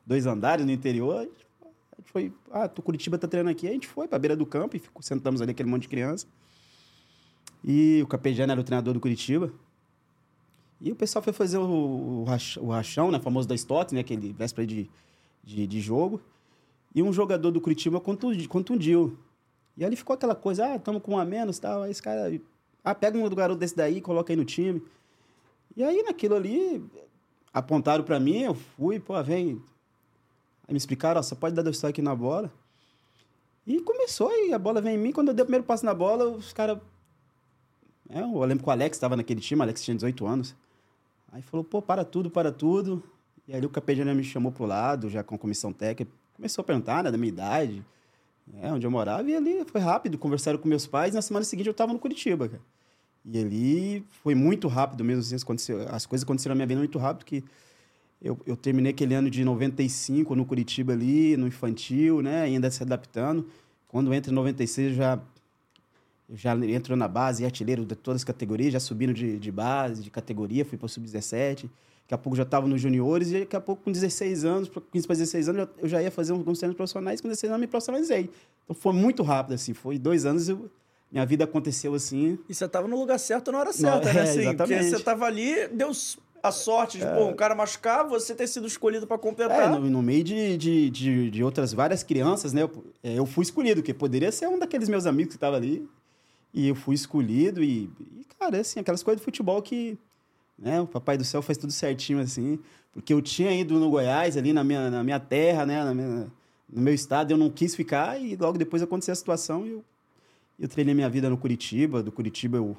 dois 0.06 0.26
andares 0.26 0.66
no 0.66 0.70
interior. 0.70 1.20
A 1.20 1.22
gente, 1.22 1.51
a 1.92 2.00
gente 2.00 2.10
foi, 2.10 2.32
ah, 2.50 2.68
tu 2.68 2.82
Curitiba 2.82 3.18
tá 3.18 3.28
treinando 3.28 3.52
aqui. 3.52 3.68
A 3.68 3.72
gente 3.72 3.86
foi 3.86 4.08
pra 4.08 4.18
beira 4.18 4.36
do 4.36 4.46
campo 4.46 4.76
e 4.76 4.78
ficou, 4.78 5.02
sentamos 5.02 5.40
ali 5.42 5.52
aquele 5.52 5.68
monte 5.68 5.82
de 5.82 5.88
criança. 5.88 6.26
E 7.64 8.00
o 8.02 8.06
Capejano 8.06 8.52
era 8.52 8.60
o 8.60 8.64
treinador 8.64 8.94
do 8.94 9.00
Curitiba. 9.00 9.52
E 10.80 10.90
o 10.90 10.96
pessoal 10.96 11.22
foi 11.22 11.32
fazer 11.32 11.58
o, 11.58 12.24
o, 12.60 12.68
rachão, 12.70 13.10
né? 13.10 13.20
Famoso 13.20 13.46
da 13.46 13.54
Stock, 13.54 13.94
né? 13.94 14.00
Aquele 14.00 14.32
véspera 14.32 14.66
de, 14.66 14.90
de, 15.44 15.66
de 15.66 15.80
jogo. 15.80 16.20
E 16.94 17.02
um 17.02 17.12
jogador 17.12 17.50
do 17.50 17.60
Curitiba 17.60 18.00
contundiu. 18.00 19.16
E 19.76 19.84
ali 19.84 19.96
ficou 19.96 20.14
aquela 20.14 20.34
coisa, 20.34 20.66
ah, 20.66 20.76
estamos 20.76 21.02
com 21.02 21.12
um 21.12 21.18
a 21.18 21.24
menos 21.24 21.58
tal. 21.58 21.82
Aí 21.82 21.90
esse 21.90 22.02
cara, 22.02 22.32
ah, 22.82 22.94
pega 22.94 23.16
um 23.16 23.28
do 23.28 23.36
garoto 23.36 23.60
desse 23.60 23.76
daí, 23.76 24.00
coloca 24.00 24.32
aí 24.32 24.36
no 24.36 24.44
time. 24.44 24.82
E 25.76 25.84
aí 25.84 26.02
naquilo 26.02 26.34
ali, 26.34 26.84
apontaram 27.52 28.02
para 28.04 28.18
mim, 28.18 28.42
eu 28.42 28.54
fui, 28.54 28.98
pô, 28.98 29.22
vem. 29.22 29.62
Me 30.72 30.78
explicaram, 30.78 31.20
ó, 31.20 31.22
você 31.22 31.34
pode 31.34 31.54
dar 31.54 31.62
dois 31.62 31.78
toques 31.78 32.02
na 32.02 32.14
bola. 32.14 32.50
E 33.66 33.80
começou, 33.80 34.32
e 34.32 34.52
a 34.52 34.58
bola 34.58 34.80
vem 34.80 34.94
em 34.94 34.98
mim. 34.98 35.12
Quando 35.12 35.28
eu 35.28 35.34
dei 35.34 35.42
o 35.42 35.46
primeiro 35.46 35.64
passo 35.64 35.84
na 35.84 35.94
bola, 35.94 36.28
os 36.28 36.52
caras. 36.52 36.78
É, 38.08 38.20
eu 38.20 38.40
lembro 38.40 38.64
que 38.64 38.69
o 38.69 38.72
Alex 38.72 38.96
estava 38.96 39.16
naquele 39.16 39.40
time, 39.40 39.60
o 39.60 39.62
Alex 39.62 39.84
tinha 39.84 39.94
18 39.94 40.26
anos. 40.26 40.56
Aí 41.30 41.42
falou, 41.42 41.62
pô, 41.62 41.80
para 41.80 42.04
tudo, 42.04 42.30
para 42.30 42.50
tudo. 42.50 43.02
E 43.46 43.54
aí 43.54 43.64
o 43.64 43.69
Capejano 43.69 44.14
me 44.14 44.24
chamou 44.24 44.52
pro 44.52 44.66
lado, 44.66 45.08
já 45.08 45.22
com 45.22 45.36
comissão 45.36 45.72
técnica, 45.72 46.10
começou 46.34 46.62
a 46.62 46.64
perguntar, 46.64 47.04
né, 47.04 47.10
da 47.10 47.18
minha 47.18 47.28
idade, 47.28 47.84
né, 48.46 48.72
onde 48.72 48.86
eu 48.86 48.90
morava, 48.90 49.28
e 49.28 49.34
ali 49.34 49.64
foi 49.66 49.80
rápido, 49.80 50.16
conversaram 50.16 50.58
com 50.58 50.68
meus 50.68 50.86
pais, 50.86 51.14
na 51.14 51.22
semana 51.22 51.44
seguinte 51.44 51.66
eu 51.66 51.72
estava 51.72 51.92
no 51.92 51.98
Curitiba, 51.98 52.48
cara. 52.48 52.62
E 53.25 53.38
ali 53.38 54.06
foi 54.22 54.34
muito 54.34 54.68
rápido 54.68 55.04
mesmo, 55.04 55.20
assim, 55.20 55.34
as 55.90 56.06
coisas 56.06 56.25
aconteceram 56.25 56.54
na 56.54 56.56
minha 56.56 56.66
vida 56.66 56.78
muito 56.78 56.98
rápido, 56.98 57.25
que 57.25 57.44
eu, 58.22 58.38
eu 58.46 58.56
terminei 58.56 58.92
aquele 58.92 59.14
ano 59.14 59.28
de 59.28 59.44
95 59.44 60.34
no 60.36 60.44
Curitiba 60.46 60.92
ali, 60.92 61.36
no 61.36 61.46
infantil, 61.46 62.22
né, 62.22 62.42
ainda 62.42 62.70
se 62.70 62.82
adaptando. 62.82 63.46
Quando 63.88 64.14
entra 64.14 64.30
em 64.30 64.34
96, 64.34 64.94
já 64.94 65.20
já 66.34 66.54
entrou 66.54 66.96
na 66.96 67.06
base, 67.06 67.44
artilheiro 67.44 67.84
de 67.84 67.94
todas 67.94 68.22
as 68.22 68.24
categorias, 68.24 68.72
já 68.72 68.80
subindo 68.80 69.12
de, 69.12 69.38
de 69.38 69.52
base, 69.52 70.02
de 70.02 70.10
categoria, 70.10 70.64
fui 70.64 70.78
para 70.78 70.86
o 70.86 70.88
sub-17. 70.88 71.69
Daqui 72.02 72.14
a 72.14 72.19
pouco 72.19 72.36
já 72.36 72.42
estava 72.42 72.66
nos 72.66 72.80
juniores 72.80 73.30
e 73.30 73.40
daqui 73.40 73.54
a 73.54 73.60
pouco, 73.60 73.82
com 73.82 73.92
16 73.92 74.44
anos, 74.44 74.70
15 74.92 75.06
para 75.06 75.16
16 75.16 75.48
anos, 75.50 75.68
eu 75.78 75.88
já 75.88 76.02
ia 76.02 76.10
fazer 76.10 76.32
alguns 76.32 76.58
treinos 76.58 76.76
profissionais. 76.76 77.20
Com 77.20 77.28
16 77.28 77.50
anos, 77.50 77.58
eu 77.58 77.60
me 77.60 77.66
profissionalizei. 77.66 78.30
Então 78.64 78.75
foi 78.75 78.92
muito 78.92 79.22
rápido, 79.22 79.54
assim. 79.54 79.75
Foi 79.75 79.98
dois 79.98 80.25
anos, 80.25 80.48
eu, 80.48 80.70
minha 81.10 81.26
vida 81.26 81.44
aconteceu 81.44 81.94
assim. 81.94 82.38
E 82.49 82.54
você 82.54 82.64
estava 82.64 82.88
no 82.88 82.99
lugar 82.99 83.18
certo 83.18 83.52
na 83.52 83.58
hora 83.58 83.73
certa, 83.73 84.06
Não, 84.06 84.14
né? 84.14 84.20
É, 84.20 84.23
assim, 84.23 84.40
exatamente. 84.40 84.78
Porque 84.78 84.90
você 84.90 84.97
estava 84.97 85.26
ali, 85.26 85.68
deu 85.68 85.92
a 86.42 86.50
sorte 86.50 86.99
de, 86.99 87.04
é. 87.04 87.14
pô, 87.14 87.26
um 87.26 87.34
cara 87.34 87.54
machucar, 87.54 88.06
você 88.06 88.34
ter 88.34 88.46
sido 88.46 88.66
escolhido 88.66 89.06
para 89.06 89.18
completar. 89.18 89.62
É, 89.62 89.68
no, 89.68 89.88
no 89.88 90.02
meio 90.02 90.25
de, 90.25 90.56
de, 90.56 90.90
de, 90.90 91.30
de, 91.30 91.44
outras 91.44 91.72
várias 91.72 92.02
crianças, 92.02 92.52
né? 92.52 92.62
Eu, 92.62 92.84
é, 93.02 93.18
eu 93.18 93.26
fui 93.26 93.42
escolhido, 93.42 93.82
que 93.82 93.94
poderia 93.94 94.32
ser 94.32 94.49
um 94.49 94.58
daqueles 94.58 94.88
meus 94.88 95.06
amigos 95.06 95.32
que 95.32 95.37
estava 95.37 95.56
ali. 95.56 95.88
E 96.52 96.68
eu 96.68 96.75
fui 96.75 96.94
escolhido 96.94 97.62
e, 97.62 97.90
e, 98.18 98.26
cara, 98.38 98.61
assim, 98.61 98.80
aquelas 98.80 99.02
coisas 99.02 99.20
de 99.20 99.25
futebol 99.25 99.62
que 99.62 99.99
né? 100.62 100.80
O 100.80 100.87
Papai 100.87 101.18
do 101.18 101.25
Céu 101.25 101.42
faz 101.42 101.58
tudo 101.58 101.72
certinho 101.72 102.20
assim, 102.20 102.58
porque 102.92 103.12
eu 103.12 103.20
tinha 103.20 103.52
ido 103.52 103.78
no 103.78 103.90
Goiás, 103.90 104.37
ali 104.37 104.52
na 104.52 104.62
minha, 104.62 104.90
na 104.90 105.02
minha 105.02 105.18
terra, 105.18 105.66
né? 105.66 105.82
Na 105.82 105.92
minha, 105.92 106.32
no 106.72 106.80
meu 106.80 106.94
estado, 106.94 107.32
eu 107.32 107.37
não 107.37 107.50
quis 107.50 107.75
ficar 107.75 108.20
e 108.20 108.37
logo 108.37 108.56
depois 108.56 108.80
aconteceu 108.82 109.12
a 109.12 109.16
situação 109.16 109.66
e 109.66 109.70
eu, 109.70 109.84
eu 110.61 110.68
treinei 110.68 110.94
minha 110.94 111.11
vida 111.11 111.28
no 111.28 111.37
Curitiba. 111.37 112.02
Do 112.02 112.12
Curitiba 112.12 112.58
eu, 112.58 112.76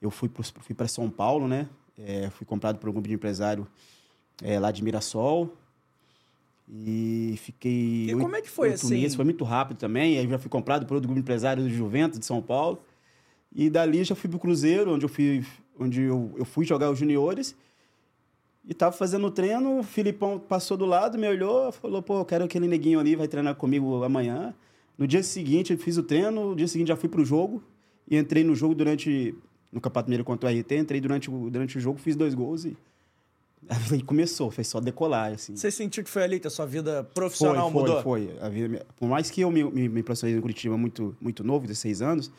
eu 0.00 0.10
fui 0.10 0.28
para 0.28 0.44
fui 0.44 0.88
São 0.88 1.10
Paulo, 1.10 1.48
né? 1.48 1.68
É, 1.98 2.30
fui 2.30 2.46
comprado 2.46 2.78
por 2.78 2.88
um 2.88 2.92
grupo 2.92 3.08
de 3.08 3.14
empresário 3.14 3.66
é, 4.42 4.58
lá 4.58 4.70
de 4.70 4.82
Mirassol. 4.82 5.52
E 6.70 7.34
fiquei. 7.38 8.10
E 8.10 8.14
como 8.14 8.36
é 8.36 8.42
que 8.42 8.50
foi 8.50 8.72
assim? 8.72 9.00
Meses, 9.00 9.16
foi 9.16 9.24
muito 9.24 9.44
rápido 9.44 9.78
também. 9.78 10.18
Aí 10.18 10.28
já 10.28 10.38
fui 10.38 10.50
comprado 10.50 10.86
por 10.86 10.94
outro 10.94 11.08
grupo 11.08 11.20
de 11.20 11.24
empresário 11.24 11.62
do 11.62 11.70
Juventus 11.70 12.18
de 12.18 12.26
São 12.26 12.42
Paulo. 12.42 12.80
E 13.54 13.70
dali 13.70 14.04
já 14.04 14.14
fui 14.14 14.28
pro 14.28 14.38
Cruzeiro, 14.38 14.92
onde 14.92 15.04
eu 15.04 15.08
fui 15.08 15.44
onde 15.78 16.02
eu, 16.02 16.34
eu 16.36 16.44
fui 16.44 16.64
jogar 16.64 16.90
os 16.90 16.98
juniores. 16.98 17.56
E 18.66 18.74
tava 18.74 18.92
fazendo 18.94 19.30
treino, 19.30 19.78
o 19.78 19.82
Filipão 19.82 20.38
passou 20.38 20.76
do 20.76 20.84
lado, 20.84 21.16
me 21.16 21.26
olhou, 21.26 21.72
falou, 21.72 22.02
pô, 22.02 22.18
eu 22.18 22.24
quero 22.24 22.44
aquele 22.44 22.68
neguinho 22.68 23.00
ali, 23.00 23.16
vai 23.16 23.26
treinar 23.26 23.54
comigo 23.54 24.04
amanhã. 24.04 24.54
No 24.98 25.06
dia 25.06 25.22
seguinte, 25.22 25.72
eu 25.72 25.78
fiz 25.78 25.96
o 25.96 26.02
treino, 26.02 26.50
no 26.50 26.56
dia 26.56 26.68
seguinte 26.68 26.88
já 26.88 26.96
fui 26.96 27.08
pro 27.08 27.24
jogo. 27.24 27.62
E 28.10 28.16
entrei 28.16 28.44
no 28.44 28.54
jogo 28.54 28.74
durante... 28.74 29.34
No 29.70 29.80
Campeonato 29.80 30.08
Mineiro 30.08 30.24
contra 30.24 30.50
o 30.50 30.52
RT, 30.52 30.72
entrei 30.72 31.00
durante 31.00 31.30
o, 31.30 31.50
durante 31.50 31.76
o 31.76 31.80
jogo, 31.80 31.98
fiz 31.98 32.16
dois 32.16 32.34
gols 32.34 32.64
e... 32.64 32.76
Aí 33.68 34.00
começou, 34.02 34.50
foi 34.50 34.64
só 34.64 34.80
decolar, 34.80 35.32
assim. 35.32 35.56
Você 35.56 35.70
sentiu 35.70 36.04
que 36.04 36.10
foi 36.10 36.22
ali 36.22 36.40
que 36.40 36.46
a 36.46 36.50
sua 36.50 36.64
vida 36.64 37.04
profissional 37.12 37.70
foi, 37.70 37.80
mudou? 37.80 38.02
Foi, 38.02 38.26
foi. 38.26 38.38
A 38.40 38.48
vida, 38.48 38.86
por 38.96 39.08
mais 39.08 39.30
que 39.30 39.40
eu 39.40 39.50
me, 39.50 39.64
me, 39.64 39.88
me 39.88 40.02
profissionalizei 40.02 40.36
no 40.36 40.42
Curitiba 40.42 40.76
muito, 40.76 41.16
muito 41.20 41.42
novo, 41.42 41.66
16 41.66 42.00
anos, 42.00 42.30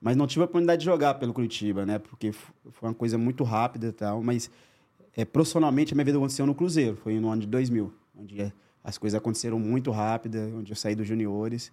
mas 0.00 0.16
não 0.16 0.26
tive 0.26 0.42
a 0.42 0.44
oportunidade 0.44 0.80
de 0.80 0.84
jogar 0.84 1.14
pelo 1.14 1.32
Curitiba, 1.32 1.86
né? 1.86 1.98
Porque 1.98 2.32
foi 2.32 2.88
uma 2.88 2.94
coisa 2.94 3.16
muito 3.16 3.44
rápida 3.44 3.86
e 3.86 3.92
tal. 3.92 4.22
Mas 4.22 4.50
é, 5.16 5.24
profissionalmente 5.24 5.92
a 5.92 5.94
minha 5.94 6.04
vida 6.04 6.18
aconteceu 6.18 6.44
no 6.44 6.54
Cruzeiro, 6.54 6.96
foi 6.96 7.18
no 7.20 7.30
ano 7.30 7.42
de 7.42 7.46
2000, 7.46 7.92
onde 8.18 8.40
é, 8.40 8.52
as 8.82 8.98
coisas 8.98 9.16
aconteceram 9.16 9.58
muito 9.58 9.90
rápida, 9.90 10.50
onde 10.56 10.72
eu 10.72 10.76
saí 10.76 10.94
dos 10.94 11.06
juniores. 11.06 11.72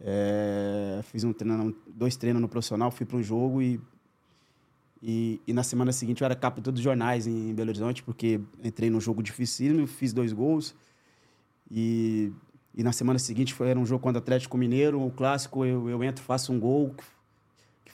É, 0.00 1.00
fiz 1.04 1.22
um 1.22 1.32
treino, 1.32 1.76
dois 1.86 2.16
treinos 2.16 2.40
no 2.40 2.48
profissional, 2.48 2.90
fui 2.90 3.04
para 3.04 3.18
um 3.18 3.22
jogo 3.22 3.60
e, 3.60 3.78
e, 5.02 5.40
e, 5.46 5.52
na 5.52 5.62
semana 5.62 5.92
seguinte 5.92 6.20
eu 6.20 6.26
era 6.26 6.34
capa 6.34 6.56
de 6.56 6.64
todos 6.64 6.78
os 6.78 6.84
jornais 6.84 7.26
em 7.26 7.54
Belo 7.54 7.70
Horizonte, 7.70 8.02
porque 8.02 8.40
entrei 8.62 8.90
num 8.90 9.00
jogo 9.00 9.22
difícil, 9.22 9.86
fiz 9.86 10.12
dois 10.12 10.32
gols. 10.32 10.74
E, 11.70 12.32
e 12.74 12.82
na 12.82 12.92
semana 12.92 13.18
seguinte 13.18 13.54
foi, 13.54 13.68
era 13.68 13.78
um 13.78 13.86
jogo 13.86 14.02
contra 14.02 14.18
o 14.18 14.22
Atlético 14.22 14.58
Mineiro, 14.58 15.00
o 15.00 15.10
clássico, 15.10 15.64
eu, 15.64 15.88
eu 15.88 16.04
entro, 16.04 16.22
faço 16.22 16.52
um 16.52 16.60
gol, 16.60 16.94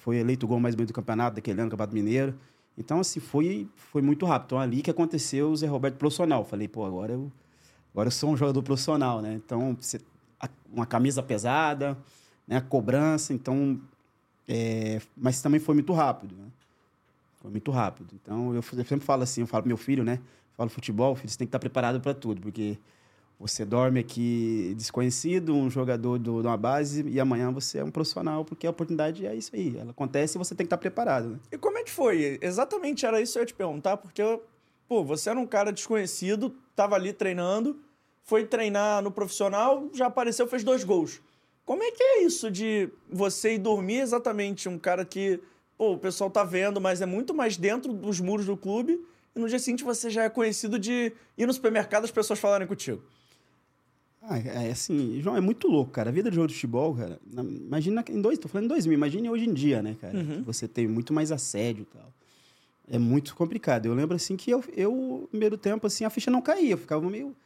foi 0.06 0.18
eleito 0.18 0.46
o 0.46 0.48
gol 0.48 0.58
mais 0.58 0.74
bonito 0.74 0.90
do 0.90 0.94
campeonato 0.94 1.36
daquele 1.36 1.60
ano, 1.60 1.70
Campeonato 1.70 1.94
Mineiro. 1.94 2.34
Então, 2.78 3.00
assim, 3.00 3.20
foi, 3.20 3.68
foi 3.74 4.02
muito 4.02 4.26
rápido. 4.26 4.46
Então, 4.46 4.60
ali 4.60 4.82
que 4.82 4.90
aconteceu 4.90 5.50
o 5.50 5.56
Zé 5.56 5.66
Roberto 5.66 5.96
profissional. 5.96 6.44
Falei, 6.44 6.68
pô, 6.68 6.84
agora 6.84 7.12
eu, 7.12 7.32
agora 7.92 8.08
eu 8.08 8.12
sou 8.12 8.30
um 8.30 8.36
jogador 8.36 8.62
profissional, 8.62 9.22
né? 9.22 9.34
Então, 9.34 9.76
você, 9.80 10.00
uma 10.72 10.86
camisa 10.86 11.22
pesada, 11.22 11.96
né? 12.46 12.60
cobrança, 12.60 13.32
então... 13.32 13.80
É, 14.48 15.00
mas 15.16 15.42
também 15.42 15.58
foi 15.58 15.74
muito 15.74 15.92
rápido, 15.92 16.36
né? 16.36 16.44
Foi 17.46 17.52
muito 17.52 17.70
rápido. 17.70 18.12
Então, 18.20 18.48
eu, 18.48 18.56
eu 18.56 18.84
sempre 18.84 19.06
falo 19.06 19.22
assim, 19.22 19.42
eu 19.42 19.46
falo 19.46 19.62
pro 19.62 19.68
meu 19.68 19.76
filho, 19.76 20.02
né? 20.02 20.18
Falo 20.56 20.68
futebol, 20.68 21.14
filho, 21.14 21.28
você 21.28 21.38
tem 21.38 21.46
que 21.46 21.50
estar 21.50 21.60
preparado 21.60 22.00
para 22.00 22.12
tudo, 22.12 22.40
porque 22.40 22.76
Você 23.38 23.66
dorme 23.66 24.00
aqui 24.00 24.74
desconhecido, 24.78 25.54
um 25.54 25.68
jogador 25.68 26.18
do, 26.18 26.40
de 26.40 26.48
uma 26.48 26.56
base, 26.56 27.06
e 27.06 27.20
amanhã 27.20 27.52
você 27.52 27.78
é 27.78 27.84
um 27.84 27.90
profissional, 27.90 28.46
porque 28.46 28.66
a 28.66 28.70
oportunidade 28.70 29.26
é 29.26 29.34
isso 29.34 29.54
aí. 29.54 29.76
Ela 29.76 29.90
acontece 29.90 30.36
e 30.36 30.38
você 30.38 30.54
tem 30.54 30.64
que 30.64 30.68
estar 30.68 30.78
preparado. 30.78 31.28
Né? 31.28 31.38
E 31.52 31.58
como 31.58 31.76
é 31.76 31.82
que 31.82 31.90
foi? 31.90 32.38
Exatamente 32.40 33.04
era 33.04 33.20
isso 33.20 33.34
que 33.34 33.38
eu 33.38 33.42
ia 33.42 33.46
te 33.46 33.54
perguntar, 33.54 33.98
porque, 33.98 34.22
pô, 34.88 35.04
você 35.04 35.28
era 35.28 35.38
um 35.38 35.46
cara 35.46 35.70
desconhecido, 35.70 36.56
tava 36.74 36.94
ali 36.94 37.12
treinando, 37.12 37.78
foi 38.22 38.46
treinar 38.46 39.02
no 39.02 39.10
profissional, 39.10 39.86
já 39.92 40.06
apareceu, 40.06 40.48
fez 40.48 40.64
dois 40.64 40.82
gols. 40.82 41.20
Como 41.66 41.82
é 41.82 41.90
que 41.90 42.02
é 42.02 42.22
isso 42.22 42.50
de 42.50 42.88
você 43.10 43.54
ir 43.54 43.58
dormir 43.58 44.00
exatamente 44.00 44.66
um 44.66 44.78
cara 44.78 45.04
que, 45.04 45.40
pô, 45.76 45.92
o 45.92 45.98
pessoal 45.98 46.30
tá 46.30 46.44
vendo, 46.44 46.80
mas 46.80 47.00
é 47.00 47.06
muito 47.06 47.34
mais 47.34 47.56
dentro 47.56 47.92
dos 47.92 48.20
muros 48.20 48.46
do 48.46 48.56
clube, 48.56 49.00
e 49.34 49.38
no 49.38 49.48
dia 49.48 49.58
seguinte 49.58 49.84
você 49.84 50.08
já 50.10 50.24
é 50.24 50.28
conhecido 50.28 50.78
de 50.78 51.12
ir 51.36 51.46
no 51.46 51.52
supermercado 51.52 52.04
as 52.04 52.10
pessoas 52.10 52.38
falarem 52.38 52.66
contigo? 52.66 53.02
Ah, 54.28 54.38
é 54.38 54.70
assim, 54.72 55.20
João, 55.20 55.36
é 55.36 55.40
muito 55.40 55.68
louco, 55.68 55.92
cara. 55.92 56.10
A 56.10 56.12
vida 56.12 56.30
de 56.30 56.34
jogo 56.34 56.48
de 56.48 56.54
futebol, 56.54 56.94
cara. 56.96 57.20
Na, 57.24 57.44
imagina 57.44 58.04
em 58.08 58.20
dois, 58.20 58.38
tô 58.38 58.48
falando 58.48 58.64
em 58.64 58.68
2000, 58.68 58.94
imagine 58.94 59.30
hoje 59.30 59.48
em 59.48 59.54
dia, 59.54 59.80
né, 59.80 59.96
cara? 60.00 60.18
Uhum. 60.18 60.42
Você 60.42 60.66
tem 60.66 60.88
muito 60.88 61.12
mais 61.12 61.30
assédio 61.30 61.82
e 61.82 61.96
tal. 61.96 62.12
É 62.88 62.98
muito 62.98 63.36
complicado. 63.36 63.86
Eu 63.86 63.94
lembro, 63.94 64.16
assim, 64.16 64.36
que 64.36 64.50
eu, 64.50 64.64
eu, 64.74 64.92
no 65.22 65.28
primeiro 65.28 65.56
tempo, 65.56 65.86
assim, 65.86 66.04
a 66.04 66.10
ficha 66.10 66.28
não 66.28 66.42
caía. 66.42 66.72
Eu 66.72 66.78
ficava 66.78 67.08
meio... 67.08 67.36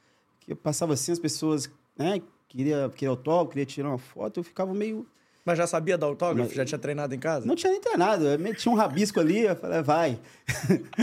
que 0.41 0.53
Eu 0.53 0.57
passava 0.57 0.95
assim, 0.95 1.13
as 1.13 1.19
pessoas, 1.19 1.71
né, 1.99 2.23
queria, 2.49 2.89
queria 2.95 3.11
autógrafo, 3.11 3.51
queria 3.51 3.67
tirar 3.67 3.89
uma 3.89 3.99
foto, 3.99 4.41
eu 4.41 4.45
ficava 4.45 4.73
meio... 4.73 5.07
Mas 5.45 5.57
já 5.59 5.67
sabia 5.67 5.97
dar 5.97 6.07
autógrafo? 6.07 6.49
Mas- 6.49 6.57
Já 6.57 6.65
tinha 6.65 6.79
treinado 6.79 7.15
em 7.15 7.19
casa? 7.19 7.47
Não 7.47 7.57
tinha 7.57 7.73
nem 7.73 7.81
treinado, 7.81 8.25
eu 8.27 8.39
me- 8.39 8.55
tinha 8.55 8.71
um 8.73 8.77
rabisco 8.77 9.19
ali, 9.19 9.41
eu 9.41 9.57
falei, 9.57 9.83
vai. 9.83 10.21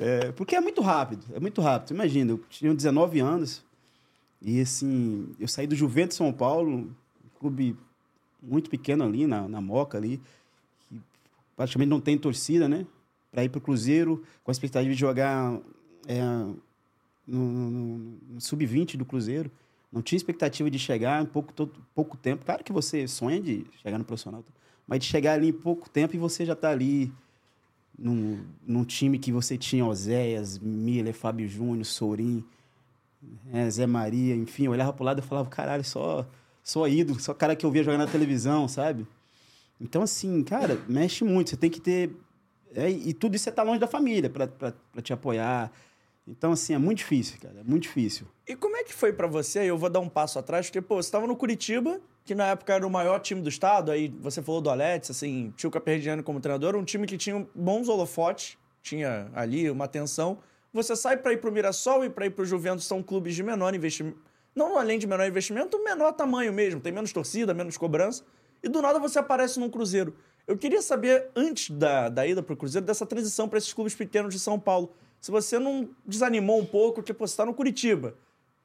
É, 0.00 0.32
porque 0.32 0.54
é 0.56 0.60
muito 0.60 0.80
rápido, 0.80 1.24
é 1.34 1.40
muito 1.40 1.60
rápido. 1.60 1.92
Imagina, 1.94 2.32
eu 2.32 2.40
tinha 2.48 2.74
19 2.74 3.20
anos 3.20 3.64
e 4.40 4.60
assim, 4.60 5.28
eu 5.38 5.46
saí 5.48 5.66
do 5.66 5.74
Juventus 5.74 6.16
São 6.16 6.32
Paulo, 6.32 6.70
um 6.70 6.90
clube 7.38 7.76
muito 8.42 8.68
pequeno 8.68 9.04
ali, 9.04 9.26
na, 9.26 9.46
na 9.48 9.60
Moca 9.60 9.96
ali, 9.98 10.20
que 10.88 11.00
praticamente 11.56 11.88
não 11.90 12.00
tem 12.00 12.18
torcida, 12.18 12.68
né? 12.68 12.86
Para 13.30 13.44
ir 13.44 13.48
para 13.48 13.58
o 13.58 13.60
Cruzeiro, 13.60 14.22
com 14.44 14.50
a 14.50 14.52
expectativa 14.52 14.92
de 14.92 14.98
jogar 14.98 15.58
é, 16.06 16.20
no, 17.26 17.38
no- 17.38 17.98
no 18.30 18.40
Sub-20 18.40 18.96
do 18.96 19.04
Cruzeiro. 19.04 19.50
Não 19.92 20.00
tinha 20.00 20.16
expectativa 20.16 20.70
de 20.70 20.78
chegar 20.78 21.22
em 21.22 21.26
pouco, 21.26 21.52
to- 21.52 21.70
pouco 21.94 22.16
tempo. 22.16 22.44
Claro 22.44 22.64
que 22.64 22.72
você 22.72 23.06
sonha 23.06 23.40
de 23.40 23.66
chegar 23.82 23.98
no 23.98 24.04
profissional, 24.04 24.42
mas 24.86 25.00
de 25.00 25.06
chegar 25.06 25.34
ali 25.34 25.48
em 25.48 25.52
pouco 25.52 25.88
tempo 25.90 26.14
e 26.16 26.18
você 26.18 26.46
já 26.46 26.56
tá 26.56 26.70
ali 26.70 27.12
num, 27.98 28.42
num 28.66 28.84
time 28.84 29.18
que 29.18 29.30
você 29.30 29.58
tinha 29.58 29.84
Oséias, 29.84 30.58
Miller, 30.58 31.14
Fábio 31.14 31.46
Júnior, 31.46 31.84
Sourim, 31.84 32.42
né, 33.44 33.68
Zé 33.70 33.86
Maria, 33.86 34.34
enfim, 34.34 34.64
eu 34.64 34.72
olhava 34.72 34.92
pro 34.92 35.04
lado 35.04 35.18
e 35.20 35.22
falava, 35.22 35.48
caralho, 35.48 35.84
só, 35.84 36.26
só 36.62 36.88
ídolo, 36.88 37.20
só 37.20 37.34
cara 37.34 37.54
que 37.54 37.64
eu 37.64 37.70
via 37.70 37.84
jogar 37.84 37.98
na 37.98 38.06
televisão, 38.06 38.66
sabe? 38.66 39.06
Então, 39.80 40.02
assim, 40.02 40.42
cara, 40.42 40.80
mexe 40.88 41.22
muito. 41.24 41.50
Você 41.50 41.56
tem 41.56 41.68
que 41.70 41.80
ter. 41.80 42.10
é, 42.74 42.88
e 42.90 43.12
tudo 43.12 43.34
isso 43.34 43.44
você 43.44 43.52
tá 43.52 43.62
longe 43.62 43.80
da 43.80 43.86
família 43.88 44.30
pra 44.30 44.48
te 45.02 45.12
apoiar. 45.12 45.70
Então, 46.26 46.52
assim, 46.52 46.74
é 46.74 46.78
muito 46.78 46.98
difícil, 46.98 47.38
cara. 47.40 47.60
É 47.60 47.64
muito 47.64 47.84
difícil. 47.84 48.26
E 48.46 48.54
como 48.54 48.76
é 48.76 48.84
que 48.84 48.92
foi 48.92 49.12
pra 49.12 49.26
você? 49.26 49.60
Eu 49.60 49.76
vou 49.76 49.90
dar 49.90 50.00
um 50.00 50.08
passo 50.08 50.38
atrás, 50.38 50.66
porque, 50.66 50.80
pô, 50.80 51.02
você 51.02 51.10
tava 51.10 51.26
no 51.26 51.36
Curitiba, 51.36 52.00
que 52.24 52.34
na 52.34 52.48
época 52.48 52.72
era 52.74 52.86
o 52.86 52.90
maior 52.90 53.18
time 53.20 53.40
do 53.40 53.48
estado, 53.48 53.90
aí 53.90 54.08
você 54.20 54.40
falou 54.40 54.60
do 54.60 54.70
Alex, 54.70 55.10
assim, 55.10 55.52
tinha 55.56 55.68
o 55.68 55.70
Caperdiano 55.70 56.22
como 56.22 56.40
treinador, 56.40 56.76
um 56.76 56.84
time 56.84 57.06
que 57.06 57.18
tinha 57.18 57.46
bons 57.54 57.88
holofotes, 57.88 58.56
tinha 58.80 59.30
ali 59.34 59.68
uma 59.70 59.84
atenção. 59.84 60.38
Você 60.72 60.94
sai 60.94 61.16
pra 61.16 61.32
ir 61.32 61.38
pro 61.38 61.50
Mirassol 61.50 62.04
e 62.04 62.10
pra 62.10 62.24
ir 62.24 62.30
pro 62.30 62.44
Juventus, 62.44 62.84
são 62.84 63.02
clubes 63.02 63.34
de 63.34 63.42
menor 63.42 63.74
investimento. 63.74 64.18
Não 64.54 64.78
além 64.78 64.98
de 64.98 65.06
menor 65.06 65.26
investimento, 65.26 65.82
menor 65.82 66.12
tamanho 66.12 66.52
mesmo, 66.52 66.80
tem 66.80 66.92
menos 66.92 67.12
torcida, 67.12 67.52
menos 67.52 67.76
cobrança. 67.76 68.24
E 68.62 68.68
do 68.68 68.80
nada 68.80 68.98
você 68.98 69.18
aparece 69.18 69.58
num 69.58 69.68
Cruzeiro. 69.68 70.14
Eu 70.46 70.56
queria 70.56 70.82
saber, 70.82 71.30
antes 71.34 71.70
da, 71.70 72.08
da 72.08 72.26
ida 72.26 72.42
pro 72.42 72.56
Cruzeiro, 72.56 72.86
dessa 72.86 73.06
transição 73.06 73.48
para 73.48 73.58
esses 73.58 73.72
clubes 73.72 73.94
pequenos 73.94 74.32
de 74.32 74.40
São 74.40 74.58
Paulo. 74.58 74.94
Se 75.22 75.30
você 75.30 75.56
não 75.56 75.88
desanimou 76.04 76.58
um 76.58 76.66
pouco, 76.66 77.00
tipo, 77.00 77.24
você 77.24 77.36
tá 77.36 77.46
no 77.46 77.54
Curitiba, 77.54 78.12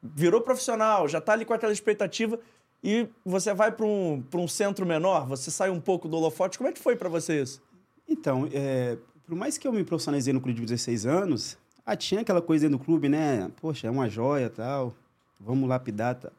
virou 0.02 0.40
profissional, 0.40 1.06
já 1.06 1.20
tá 1.20 1.32
ali 1.32 1.44
com 1.44 1.54
aquela 1.54 1.72
expectativa 1.72 2.36
e 2.82 3.06
você 3.24 3.54
vai 3.54 3.70
para 3.70 3.86
um, 3.86 4.24
um 4.34 4.48
centro 4.48 4.84
menor, 4.84 5.24
você 5.28 5.52
sai 5.52 5.70
um 5.70 5.80
pouco 5.80 6.08
do 6.08 6.16
holofote. 6.16 6.58
Como 6.58 6.68
é 6.68 6.72
que 6.72 6.80
foi 6.80 6.96
para 6.96 7.08
você 7.08 7.42
isso? 7.42 7.62
Então, 8.08 8.48
é, 8.52 8.98
por 9.24 9.36
mais 9.36 9.56
que 9.56 9.68
eu 9.68 9.72
me 9.72 9.84
profissionalizei 9.84 10.32
no 10.32 10.40
clube 10.40 10.58
de 10.58 10.66
16 10.66 11.06
anos, 11.06 11.56
ah, 11.86 11.94
tinha 11.94 12.22
aquela 12.22 12.42
coisa 12.42 12.66
dentro 12.66 12.80
do 12.80 12.84
clube, 12.84 13.08
né? 13.08 13.48
Poxa, 13.60 13.86
é 13.86 13.90
uma 13.90 14.08
joia 14.08 14.50
tal, 14.50 14.92
vamos 15.38 15.68
lapidar 15.68 16.16
tal. 16.16 16.32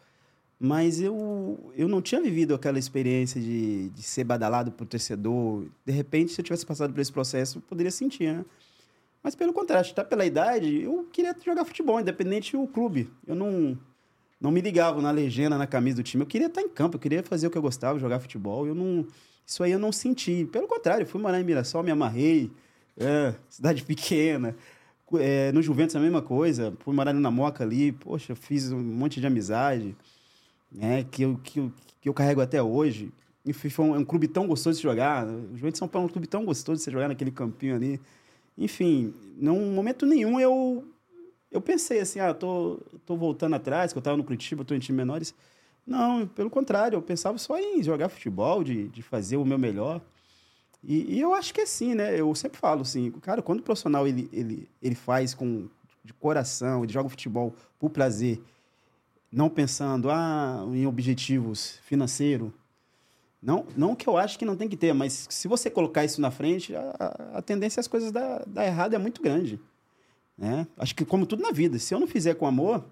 Mas 0.60 1.00
eu, 1.00 1.72
eu 1.78 1.88
não 1.88 2.02
tinha 2.02 2.20
vivido 2.20 2.54
aquela 2.54 2.78
experiência 2.78 3.40
de, 3.40 3.88
de 3.92 4.04
ser 4.04 4.26
badalado 4.26 4.70
por 4.70 4.86
torcedor. 4.86 5.64
De 5.86 5.94
repente, 5.94 6.34
se 6.34 6.42
eu 6.42 6.44
tivesse 6.44 6.66
passado 6.66 6.94
por 6.94 7.00
esse 7.00 7.12
processo, 7.12 7.60
eu 7.60 7.62
poderia 7.62 7.90
sentir, 7.90 8.34
né? 8.34 8.46
Mas 9.24 9.36
pelo 9.36 9.54
contrário, 9.54 9.88
que 9.88 9.94
tá 9.94 10.04
pela 10.04 10.26
idade, 10.26 10.82
eu 10.82 11.08
queria 11.12 11.36
jogar 11.46 11.66
futebol, 11.66 12.00
independente 12.00 12.56
do 12.56 12.66
clube. 12.68 13.12
Eu 13.28 13.36
não, 13.36 13.78
não 14.40 14.52
me 14.52 14.62
ligava 14.62 15.02
na 15.02 15.12
legenda, 15.12 15.58
na 15.58 15.68
camisa 15.68 15.98
do 15.98 16.04
time. 16.04 16.24
Eu 16.24 16.28
queria 16.28 16.48
estar 16.48 16.62
em 16.62 16.70
campo, 16.70 16.96
eu 16.96 17.00
queria 17.00 17.22
fazer 17.22 17.48
o 17.48 17.52
que 17.52 17.58
eu 17.58 17.62
gostava, 17.62 18.00
jogar 18.00 18.20
futebol. 18.20 18.66
Eu 18.66 18.74
não, 18.74 19.06
isso 19.46 19.62
aí 19.64 19.72
eu 19.72 19.80
não 19.80 19.92
senti. 19.92 20.46
Pelo 20.46 20.68
contrário, 20.68 21.06
fui 21.06 21.22
morar 21.22 21.40
em 21.40 21.44
Mirassol, 21.44 21.84
me 21.84 21.92
amarrei. 21.92 22.52
É, 22.98 23.34
cidade 23.50 23.84
pequena. 23.86 24.56
É, 25.16 25.52
no 25.52 25.62
Juventus 25.62 25.96
a 25.96 26.00
mesma 26.00 26.22
coisa. 26.22 26.74
Fui 26.80 26.94
morar 26.94 27.14
na 27.14 27.32
Moca 27.32 27.64
ali. 27.64 27.92
Poxa, 27.92 28.36
fiz 28.36 28.72
um 28.72 28.80
monte 28.80 29.20
de 29.20 29.28
amizade. 29.28 29.96
Né, 30.72 31.04
que, 31.04 31.24
eu, 31.24 31.40
que, 31.44 31.60
eu, 31.60 31.74
que 32.00 32.08
eu 32.08 32.14
carrego 32.14 32.42
até 32.42 32.62
hoje. 32.62 33.12
Enfim, 33.46 33.70
foi 33.70 33.86
um, 33.86 33.96
é 33.96 33.98
um 33.98 34.06
clube 34.06 34.28
tão 34.28 34.48
gostoso 34.48 34.78
de 34.78 34.84
jogar. 34.84 35.26
O 35.26 35.58
Juventus 35.58 35.80
São 35.80 35.88
Paulo 35.88 36.08
é 36.08 36.10
um 36.10 36.12
clube 36.12 36.28
tão 36.28 36.46
gostoso 36.46 36.78
de 36.78 36.84
você 36.84 36.92
jogar 36.92 37.08
naquele 37.08 37.32
campinho 37.32 37.76
ali. 37.76 38.00
Enfim, 38.60 39.14
num 39.38 39.74
momento 39.74 40.06
nenhum 40.06 40.40
eu 40.40 40.86
eu 41.52 41.60
pensei 41.60 42.00
assim, 42.00 42.20
ah, 42.20 42.32
tô, 42.32 42.80
tô 43.08 43.16
voltando 43.16 43.56
atrás, 43.56 43.92
que 43.92 43.98
eu 43.98 44.04
tava 44.04 44.16
no 44.16 44.24
Curitiba, 44.24 44.64
tô 44.64 44.76
em 44.76 44.80
time 44.80 44.98
menores. 44.98 45.34
Não, 45.84 46.28
pelo 46.28 46.48
contrário, 46.48 46.96
eu 46.96 47.02
pensava 47.02 47.40
só 47.40 47.58
em 47.58 47.82
jogar 47.82 48.08
futebol, 48.10 48.64
de, 48.64 48.88
de 48.90 49.02
fazer 49.02 49.38
o 49.38 49.44
meu 49.44 49.58
melhor. 49.58 50.00
E, 50.84 51.16
e 51.16 51.20
eu 51.20 51.34
acho 51.34 51.52
que 51.52 51.62
é 51.62 51.64
assim, 51.64 51.96
né? 51.96 52.20
Eu 52.20 52.36
sempre 52.36 52.60
falo 52.60 52.82
assim, 52.82 53.10
cara, 53.14 53.42
quando 53.42 53.62
o 53.62 53.64
profissional 53.64 54.08
ele, 54.08 54.30
ele, 54.32 54.70
ele 54.80 54.94
faz 54.94 55.34
com 55.34 55.68
de 56.04 56.14
coração, 56.14 56.84
ele 56.84 56.94
joga 56.94 57.10
futebol 57.10 57.56
por 57.80 57.90
prazer, 57.90 58.40
não 59.32 59.50
pensando 59.50 60.10
ah, 60.12 60.66
em 60.72 60.86
objetivos 60.86 61.80
financeiros, 61.84 62.52
não, 63.42 63.66
não 63.76 63.96
que 63.96 64.08
eu 64.08 64.18
acho 64.18 64.38
que 64.38 64.46
não 64.46 64.56
tem 64.56 64.68
que 64.68 64.76
ter, 64.76 64.94
mas 64.94 65.28
se 65.30 65.48
você 65.48 65.70
colocar 65.70 66.04
isso 66.04 66.20
na 66.20 66.30
frente, 66.30 66.76
a, 66.76 66.94
a- 67.36 67.42
tendência 67.42 67.80
é 67.80 67.82
as 67.82 67.88
coisas 67.88 68.12
dar, 68.12 68.44
dar 68.46 68.66
errado 68.66 68.94
é 68.94 68.98
muito 68.98 69.22
grande. 69.22 69.60
Né? 70.38 70.68
Acho 70.78 70.96
que 70.96 71.06
como 71.06 71.26
tudo 71.26 71.42
na 71.44 71.52
vida, 71.52 71.80
se 71.80 71.94
eu 71.94 72.00
não 72.00 72.08
fizer 72.08 72.36
com 72.36 72.46
amor, 72.46 72.84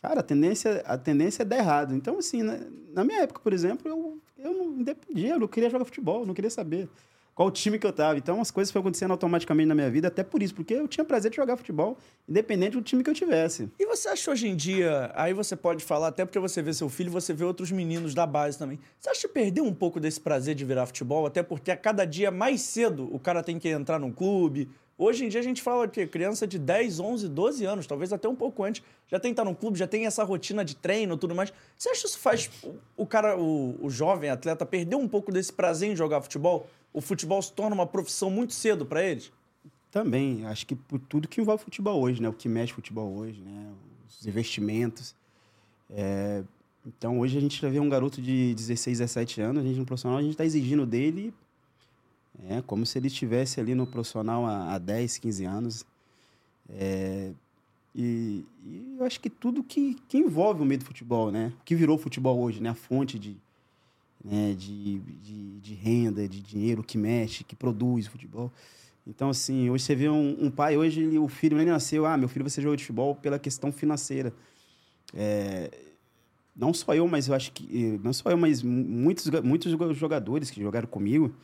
cara, 0.00 0.20
a 0.20 0.22
tendência, 0.22 0.82
a 0.84 0.98
tendência 0.98 1.42
é 1.42 1.44
dar 1.44 1.58
errado. 1.58 1.94
Então, 1.94 2.18
assim, 2.18 2.42
na, 2.42 3.04
minha 3.04 3.20
época, 3.22 3.40
por 3.40 3.52
exemplo, 3.52 3.88
eu, 3.88 4.18
eu 4.38 4.52
não 4.52 4.72
independia, 4.80 5.34
eu 5.34 5.40
não 5.40 5.48
queria 5.48 5.70
jogar 5.70 5.84
futebol, 5.84 6.26
não 6.26 6.34
queria 6.34 6.50
saber 6.50 6.88
qual 7.34 7.50
time 7.50 7.78
que 7.78 7.86
eu 7.86 7.92
tava. 7.92 8.18
Então, 8.18 8.40
as 8.40 8.50
coisas 8.50 8.70
foram 8.70 8.82
acontecendo 8.82 9.10
automaticamente 9.10 9.68
na 9.68 9.74
minha 9.74 9.90
vida, 9.90 10.08
até 10.08 10.22
por 10.22 10.42
isso, 10.42 10.54
porque 10.54 10.74
eu 10.74 10.86
tinha 10.86 11.04
prazer 11.04 11.30
de 11.30 11.36
jogar 11.36 11.56
futebol, 11.56 11.96
independente 12.28 12.72
do 12.72 12.82
time 12.82 13.02
que 13.02 13.10
eu 13.10 13.14
tivesse. 13.14 13.70
E 13.78 13.86
você 13.86 14.08
acha 14.08 14.30
hoje 14.30 14.48
em 14.48 14.56
dia, 14.56 15.10
aí 15.14 15.32
você 15.32 15.56
pode 15.56 15.84
falar, 15.84 16.08
até 16.08 16.24
porque 16.24 16.38
você 16.38 16.62
vê 16.62 16.72
seu 16.72 16.88
filho, 16.88 17.10
você 17.10 17.32
vê 17.32 17.44
outros 17.44 17.70
meninos 17.70 18.14
da 18.14 18.26
base 18.26 18.58
também. 18.58 18.78
Você 18.98 19.10
acha 19.10 19.28
que 19.28 19.34
perdeu 19.34 19.64
um 19.64 19.74
pouco 19.74 19.98
desse 19.98 20.20
prazer 20.20 20.54
de 20.54 20.64
virar 20.64 20.86
futebol? 20.86 21.26
Até 21.26 21.42
porque 21.42 21.70
a 21.70 21.76
cada 21.76 22.04
dia 22.04 22.30
mais 22.30 22.60
cedo 22.60 23.08
o 23.14 23.18
cara 23.18 23.42
tem 23.42 23.58
que 23.58 23.68
entrar 23.68 23.98
num 23.98 24.12
clube. 24.12 24.68
Hoje 24.98 25.24
em 25.24 25.28
dia 25.28 25.40
a 25.40 25.42
gente 25.42 25.60
fala 25.62 25.88
que 25.88 26.06
criança 26.06 26.46
de 26.46 26.58
10, 26.58 27.00
11, 27.00 27.28
12 27.28 27.64
anos, 27.64 27.86
talvez 27.86 28.12
até 28.12 28.28
um 28.28 28.36
pouco 28.36 28.62
antes, 28.62 28.82
já 29.08 29.18
tem 29.18 29.30
que 29.30 29.40
estar 29.40 29.44
num 29.44 29.54
clube, 29.54 29.78
já 29.78 29.86
tem 29.86 30.06
essa 30.06 30.22
rotina 30.22 30.64
de 30.64 30.76
treino 30.76 31.16
tudo 31.16 31.34
mais. 31.34 31.52
Você 31.76 31.88
acha 31.90 32.02
que 32.02 32.06
isso 32.08 32.18
faz 32.18 32.48
o- 32.62 32.74
o 32.96 33.06
cara, 33.06 33.36
o, 33.36 33.76
o 33.84 33.90
jovem 33.90 34.30
atleta, 34.30 34.64
perder 34.64 34.96
um 34.96 35.08
pouco 35.08 35.32
desse 35.32 35.52
prazer 35.52 35.90
em 35.90 35.96
jogar 35.96 36.20
futebol? 36.20 36.66
O 36.92 37.00
futebol 37.00 37.40
se 37.42 37.52
torna 37.52 37.74
uma 37.74 37.86
profissão 37.86 38.30
muito 38.30 38.52
cedo 38.52 38.84
para 38.86 39.02
eles? 39.02 39.32
Também, 39.90 40.46
acho 40.46 40.66
que 40.66 40.74
por 40.74 40.98
tudo 41.00 41.26
que 41.26 41.40
envolve 41.40 41.64
futebol 41.64 42.00
hoje, 42.00 42.22
né? 42.22 42.28
O 42.28 42.32
que 42.32 42.48
mexe 42.48 42.72
futebol 42.72 43.12
hoje, 43.16 43.40
né? 43.40 43.72
Os 44.08 44.26
investimentos. 44.26 45.14
É, 45.90 46.42
Então, 46.86 47.18
hoje 47.20 47.38
a 47.38 47.40
gente 47.40 47.60
já 47.60 47.68
vê 47.68 47.78
um 47.78 47.88
garoto 47.88 48.20
de 48.20 48.54
16, 48.54 48.98
17 48.98 49.40
anos, 49.40 49.62
a 49.64 49.66
gente 49.66 49.78
no 49.78 49.86
profissional, 49.86 50.18
a 50.18 50.22
gente 50.22 50.32
está 50.32 50.44
exigindo 50.44 50.84
dele 50.84 51.32
é, 52.48 52.62
como 52.62 52.84
se 52.86 52.98
ele 52.98 53.06
estivesse 53.08 53.60
ali 53.60 53.74
no 53.74 53.86
profissional 53.86 54.46
há, 54.46 54.74
há 54.74 54.78
10, 54.78 55.18
15 55.18 55.44
anos. 55.44 55.84
É, 56.68 57.32
e, 57.94 58.44
e 58.64 58.96
eu 58.98 59.04
acho 59.04 59.20
que 59.20 59.28
tudo 59.28 59.62
que, 59.62 59.94
que 60.08 60.18
envolve 60.18 60.62
o 60.62 60.64
meio 60.64 60.78
do 60.78 60.84
futebol, 60.86 61.30
né? 61.30 61.52
O 61.60 61.64
que 61.64 61.74
virou 61.74 61.98
futebol 61.98 62.40
hoje, 62.40 62.60
né? 62.62 62.70
A 62.70 62.74
fonte 62.74 63.18
de, 63.18 63.36
né? 64.24 64.54
de, 64.54 64.98
de, 64.98 65.60
de 65.60 65.74
renda, 65.74 66.26
de 66.26 66.40
dinheiro 66.40 66.82
que 66.82 66.96
mexe, 66.96 67.44
que 67.44 67.54
produz 67.54 68.06
futebol. 68.06 68.50
Então, 69.06 69.28
assim, 69.30 69.68
hoje 69.68 69.84
você 69.84 69.94
vê 69.94 70.08
um, 70.08 70.46
um 70.46 70.50
pai, 70.50 70.76
hoje 70.76 71.02
ele- 71.02 71.18
o 71.18 71.28
filho 71.28 71.56
nem 71.56 71.66
nasceu, 71.66 72.06
ah, 72.06 72.16
meu 72.16 72.28
filho 72.28 72.44
vai 72.44 72.50
ser 72.50 72.62
jogador 72.62 72.76
de 72.76 72.84
futebol 72.84 73.14
pela 73.16 73.38
questão 73.38 73.72
financeira. 73.72 74.32
É, 75.12 75.70
não 76.54 76.72
só 76.72 76.94
eu, 76.94 77.06
mas 77.08 77.28
eu 77.28 77.34
acho 77.34 77.52
que. 77.52 77.98
Não 78.02 78.12
só 78.12 78.30
eu, 78.30 78.36
mas 78.36 78.62
muitos, 78.62 79.28
muitos 79.42 79.72
jogadores 79.96 80.50
que 80.50 80.60
jogaram 80.62 80.86
comigo. 80.86 81.34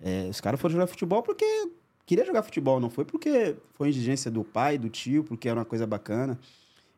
É, 0.00 0.28
os 0.30 0.40
caras 0.40 0.60
foram 0.60 0.74
jogar 0.74 0.86
futebol 0.86 1.22
porque 1.22 1.44
queria 2.04 2.24
jogar 2.24 2.42
futebol, 2.42 2.78
não 2.78 2.90
foi 2.90 3.04
porque 3.04 3.56
foi 3.74 3.88
exigência 3.88 4.30
do 4.30 4.44
pai, 4.44 4.78
do 4.78 4.88
tio, 4.88 5.24
porque 5.24 5.48
era 5.48 5.58
uma 5.58 5.64
coisa 5.64 5.86
bacana. 5.86 6.38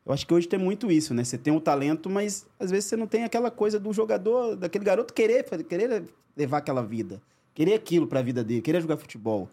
Eu 0.04 0.12
acho 0.12 0.26
que 0.26 0.32
hoje 0.32 0.48
tem 0.48 0.58
muito 0.58 0.90
isso, 0.90 1.12
né? 1.12 1.22
Você 1.22 1.36
tem 1.36 1.52
um 1.52 1.60
talento, 1.60 2.08
mas 2.08 2.46
às 2.58 2.70
vezes 2.70 2.86
você 2.86 2.96
não 2.96 3.06
tem 3.06 3.24
aquela 3.24 3.50
coisa 3.50 3.78
do 3.78 3.92
jogador, 3.92 4.56
daquele 4.56 4.84
garoto 4.84 5.12
querer, 5.12 5.44
querer 5.64 6.04
levar 6.36 6.58
aquela 6.58 6.82
vida, 6.82 7.20
querer 7.54 7.74
aquilo 7.74 8.06
para 8.06 8.20
a 8.20 8.22
vida 8.22 8.42
dele, 8.42 8.62
querer 8.62 8.80
jogar 8.80 8.96
futebol. 8.96 9.50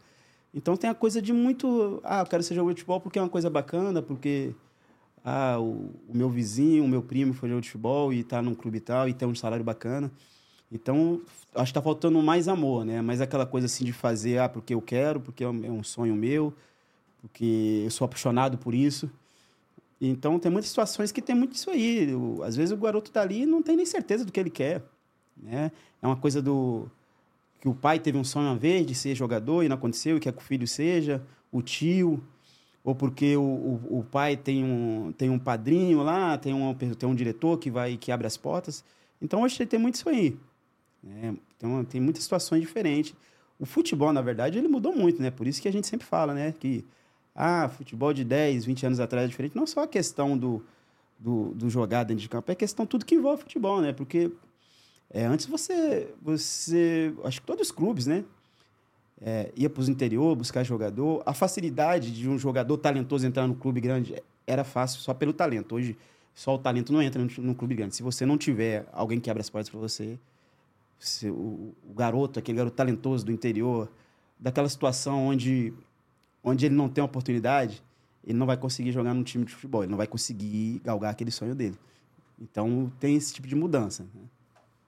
Então 0.54 0.78
tem 0.78 0.90
a 0.90 0.94
coisa 0.94 1.22
de 1.22 1.34
muito, 1.34 2.00
ah, 2.04 2.22
eu 2.22 2.26
quero 2.26 2.42
ser 2.42 2.56
jogador 2.56 2.74
de 2.74 2.80
futebol 2.82 3.02
porque 3.02 3.20
é 3.20 3.22
uma 3.22 3.28
coisa 3.28 3.50
bacana, 3.50 4.02
porque 4.02 4.56
ah, 5.26 5.58
o, 5.60 5.92
o 6.08 6.16
meu 6.16 6.30
vizinho, 6.30 6.86
o 6.86 6.88
meu 6.88 7.02
primo 7.02 7.34
foi 7.34 7.50
jogador 7.50 7.62
de 7.62 7.68
futebol 7.68 8.14
e 8.14 8.22
está 8.22 8.42
num 8.42 8.56
clube 8.56 8.80
tal 8.80 9.10
e 9.10 9.14
tem 9.14 9.28
um 9.28 9.36
salário 9.36 9.66
bacana. 9.66 10.10
Então, 10.72 11.22
acho 11.54 11.66
que 11.66 11.70
está 11.72 11.82
faltando 11.82 12.22
mais 12.22 12.48
amor, 12.48 12.86
né? 12.86 13.02
Mais 13.02 13.22
aquela 13.22 13.46
coisa 13.46 13.66
assim 13.66 13.86
de 13.86 13.94
fazer, 13.94 14.40
ah, 14.40 14.50
porque 14.50 14.74
eu 14.74 14.82
quero, 14.82 15.20
porque 15.20 15.44
é 15.44 15.50
um 15.50 15.80
é 15.80 15.84
sonho 15.84 16.16
meu, 16.16 16.54
porque 17.22 17.84
eu 17.86 17.92
sou 17.92 18.06
apaixonado 18.06 18.58
por 18.58 18.74
isso. 18.74 19.10
Então, 20.00 20.38
tem 20.40 20.52
muitas 20.52 20.70
situações 20.70 21.12
que 21.12 21.22
tem 21.22 21.36
muito 21.36 21.54
isso 21.54 21.70
aí. 21.70 22.14
O, 22.14 22.44
às 22.44 22.56
vezes 22.56 22.72
o 22.72 22.78
garoto 22.78 23.12
tá 23.12 23.22
ali 23.22 23.44
e 23.44 23.46
não 23.46 23.62
tem 23.62 23.76
nem 23.76 23.86
certeza 23.86 24.26
do 24.26 24.32
que 24.32 24.40
ele 24.40 24.50
quer. 24.50 24.84
Né? 25.38 25.72
É 26.02 26.08
uma 26.08 26.16
coisa 26.16 26.42
do 26.42 26.90
que 27.62 27.68
o 27.70 27.74
pai 27.74 28.00
teve 28.00 28.18
um 28.18 28.24
sonho 28.24 28.48
uma 28.48 28.58
vez 28.58 28.86
de 28.86 28.94
ser 28.94 29.16
jogador 29.16 29.64
e 29.64 29.70
não 29.70 29.76
aconteceu 29.76 30.18
e 30.18 30.20
quer 30.20 30.32
que 30.34 30.40
o 30.40 30.46
filho 30.46 30.68
seja, 30.68 31.24
o 31.52 31.62
tio, 31.62 32.24
ou 32.84 32.94
porque 32.94 33.36
o, 33.36 33.42
o, 33.42 34.00
o, 34.00 34.04
pai 34.04 34.38
tem 34.38 34.64
um, 34.64 35.12
tem 35.12 35.30
um 35.30 35.40
padrinho 35.40 36.04
lá, 36.04 36.38
tem 36.38 36.54
um, 36.54 36.74
tem 36.74 37.10
um 37.10 37.16
diretor 37.16 37.58
que 37.58 37.72
vai 37.72 37.98
que 37.98 38.12
abre 38.12 38.28
as 38.28 38.38
portas. 38.38 38.84
Então, 39.20 39.42
hoje 39.42 39.66
tem 39.66 39.80
muito 39.80 39.96
isso 39.96 40.08
aí. 40.08 40.38
Né? 41.06 41.36
Então, 41.56 41.86
tem 41.86 42.02
muitas 42.02 42.24
situações 42.24 42.62
diferentes. 42.62 43.14
O 43.60 43.66
futebol, 43.66 44.12
na 44.12 44.22
verdade, 44.22 44.58
ele 44.58 44.68
mudou 44.68 44.94
muito, 44.94 45.22
né? 45.22 45.30
Por 45.30 45.48
isso 45.48 45.62
que 45.62 45.68
a 45.68 45.72
gente 45.72 45.88
sempre 45.88 46.06
fala, 46.06 46.34
né? 46.34 46.54
Que 46.60 46.84
ah, 47.34 47.70
futebol 47.70 48.12
de 48.14 48.24
10, 48.24 48.66
20 48.66 48.86
anos 48.88 49.00
atrás 49.00 49.26
é 49.26 49.28
diferente. 49.28 49.56
Não 49.56 49.68
só 49.68 49.84
a 49.84 49.88
questão 49.88 50.38
do, 50.38 50.64
do, 51.20 51.54
do 51.54 51.70
jogar 51.70 52.04
dentro 52.04 52.22
de 52.22 52.30
campo, 52.30 52.52
é 52.52 52.56
questão 52.56 52.86
tudo 52.86 53.06
que 53.06 53.16
envolve 53.16 53.44
futebol, 53.44 53.82
né? 53.82 53.94
Porque 53.94 54.32
é, 55.10 55.26
antes 55.26 55.46
você, 55.46 56.14
você. 56.22 57.14
Acho 57.24 57.40
que 57.40 57.48
todos 57.48 57.68
os 57.68 57.72
clubes, 57.72 58.08
né? 58.08 58.24
É, 59.22 59.52
ia 59.56 59.70
para 59.70 59.80
os 59.80 59.88
interior 59.88 60.36
buscar 60.36 60.64
jogador. 60.64 61.24
A 61.26 61.34
facilidade 61.34 62.12
de 62.12 62.28
um 62.28 62.38
jogador 62.38 62.78
talentoso 62.78 63.26
entrar 63.26 63.48
no 63.48 63.56
clube 63.56 63.80
grande 63.80 64.22
era 64.46 64.64
fácil 64.64 65.00
só 65.00 65.14
pelo 65.14 65.32
talento. 65.32 65.76
Hoje, 65.76 65.98
só 66.34 66.56
o 66.56 66.58
talento 66.58 66.92
não 66.92 67.02
entra 67.02 67.24
no, 67.24 67.30
no 67.44 67.56
clube 67.56 67.76
grande. 67.76 67.96
Se 67.96 68.04
você 68.04 68.26
não 68.26 68.38
tiver 68.38 68.86
alguém 68.92 69.20
que 69.20 69.30
abra 69.30 69.42
as 69.42 69.50
portas 69.50 69.70
para 69.70 69.80
você, 69.80 70.20
você 71.00 71.30
o, 71.30 71.74
o, 71.84 71.94
garoto, 71.94 72.40
aquele 72.40 72.58
garoto 72.58 72.76
talentoso 72.76 73.26
do 73.26 73.32
interior, 73.32 73.92
daquela 74.40 74.70
situação 74.70 75.28
onde 75.28 75.74
onde 76.44 76.68
ele 76.68 76.76
não 76.76 76.88
tem 76.88 77.04
oportunidade, 77.04 77.84
ele 78.24 78.38
não 78.38 78.46
vai 78.46 78.56
conseguir 78.56 78.92
jogar 78.92 79.14
num 79.14 79.24
time 79.24 79.46
de 79.46 79.54
futebol, 79.54 79.84
ele 79.84 79.90
não 79.90 79.98
vai 79.98 80.08
conseguir 80.08 80.80
galgar 80.84 81.12
aquele 81.12 81.32
sonho 81.32 81.56
dele. 81.56 81.78
Então 82.40 82.92
tem 83.00 83.16
esse 83.16 83.34
tipo 83.34 83.48
de 83.48 83.56
mudança. 83.56 84.04
Né? 84.04 84.22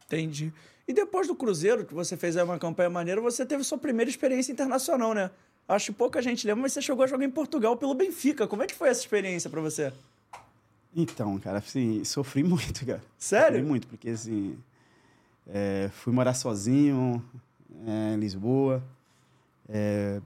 Entendi. 0.06 0.54
E 0.88 0.94
depois 0.94 1.28
do 1.28 1.36
Cruzeiro, 1.36 1.86
que 1.86 1.94
você 1.94 2.16
fez 2.16 2.36
uma 2.36 2.58
campanha 2.58 2.90
maneira, 2.90 3.20
você 3.20 3.46
teve 3.46 3.64
sua 3.64 3.78
primeira 3.78 4.10
experiência 4.10 4.52
internacional, 4.52 5.14
né? 5.14 5.30
Acho 5.68 5.88
que 5.88 5.98
pouca 5.98 6.22
gente 6.22 6.48
lembra, 6.48 6.62
mas 6.62 6.74
você 6.74 6.82
chegou 6.82 7.04
a 7.04 7.08
jogar 7.08 7.26
em 7.26 7.30
Portugal 7.30 7.76
pelo 7.76 7.94
Benfica. 7.94 8.48
Como 8.48 8.64
é 8.64 8.68
que 8.68 8.74
foi 8.74 8.88
essa 8.88 9.02
experiência 9.02 9.50
para 9.50 9.60
você? 9.60 9.92
Então, 10.96 11.38
cara, 11.40 11.58
assim, 11.58 12.04
sofri 12.06 12.42
muito, 12.44 12.86
cara. 12.86 13.04
Sério? 13.18 13.58
Sofri 13.58 13.70
muito, 13.70 13.88
porque 13.88 14.10
assim, 14.10 14.58
é, 15.48 15.90
fui 15.92 16.14
morar 16.14 16.34
sozinho 16.34 17.24
é, 17.86 18.14
em 18.14 18.20
Lisboa. 18.20 18.84
É, 19.70 20.22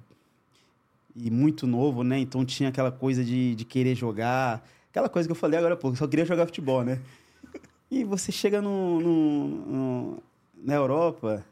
e 1.15 1.29
muito 1.29 1.67
novo, 1.67 2.03
né? 2.03 2.19
Então 2.19 2.45
tinha 2.45 2.69
aquela 2.69 2.91
coisa 2.91 3.23
de, 3.23 3.55
de 3.55 3.65
querer 3.65 3.95
jogar. 3.95 4.65
Aquela 4.89 5.09
coisa 5.09 5.27
que 5.27 5.31
eu 5.31 5.35
falei 5.35 5.59
agora, 5.59 5.75
pô, 5.75 5.93
só 5.95 6.07
queria 6.07 6.25
jogar 6.25 6.45
futebol, 6.45 6.83
né? 6.83 6.99
E 7.89 8.03
você 8.03 8.31
chega 8.31 8.61
no, 8.61 8.99
no, 9.01 9.47
no 9.47 10.23
na 10.63 10.75
Europa, 10.75 11.43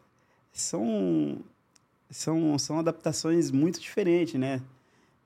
são, 0.51 1.39
são, 2.10 2.58
são 2.58 2.79
adaptações 2.79 3.51
muito 3.51 3.79
diferentes, 3.79 4.36
né? 4.39 4.62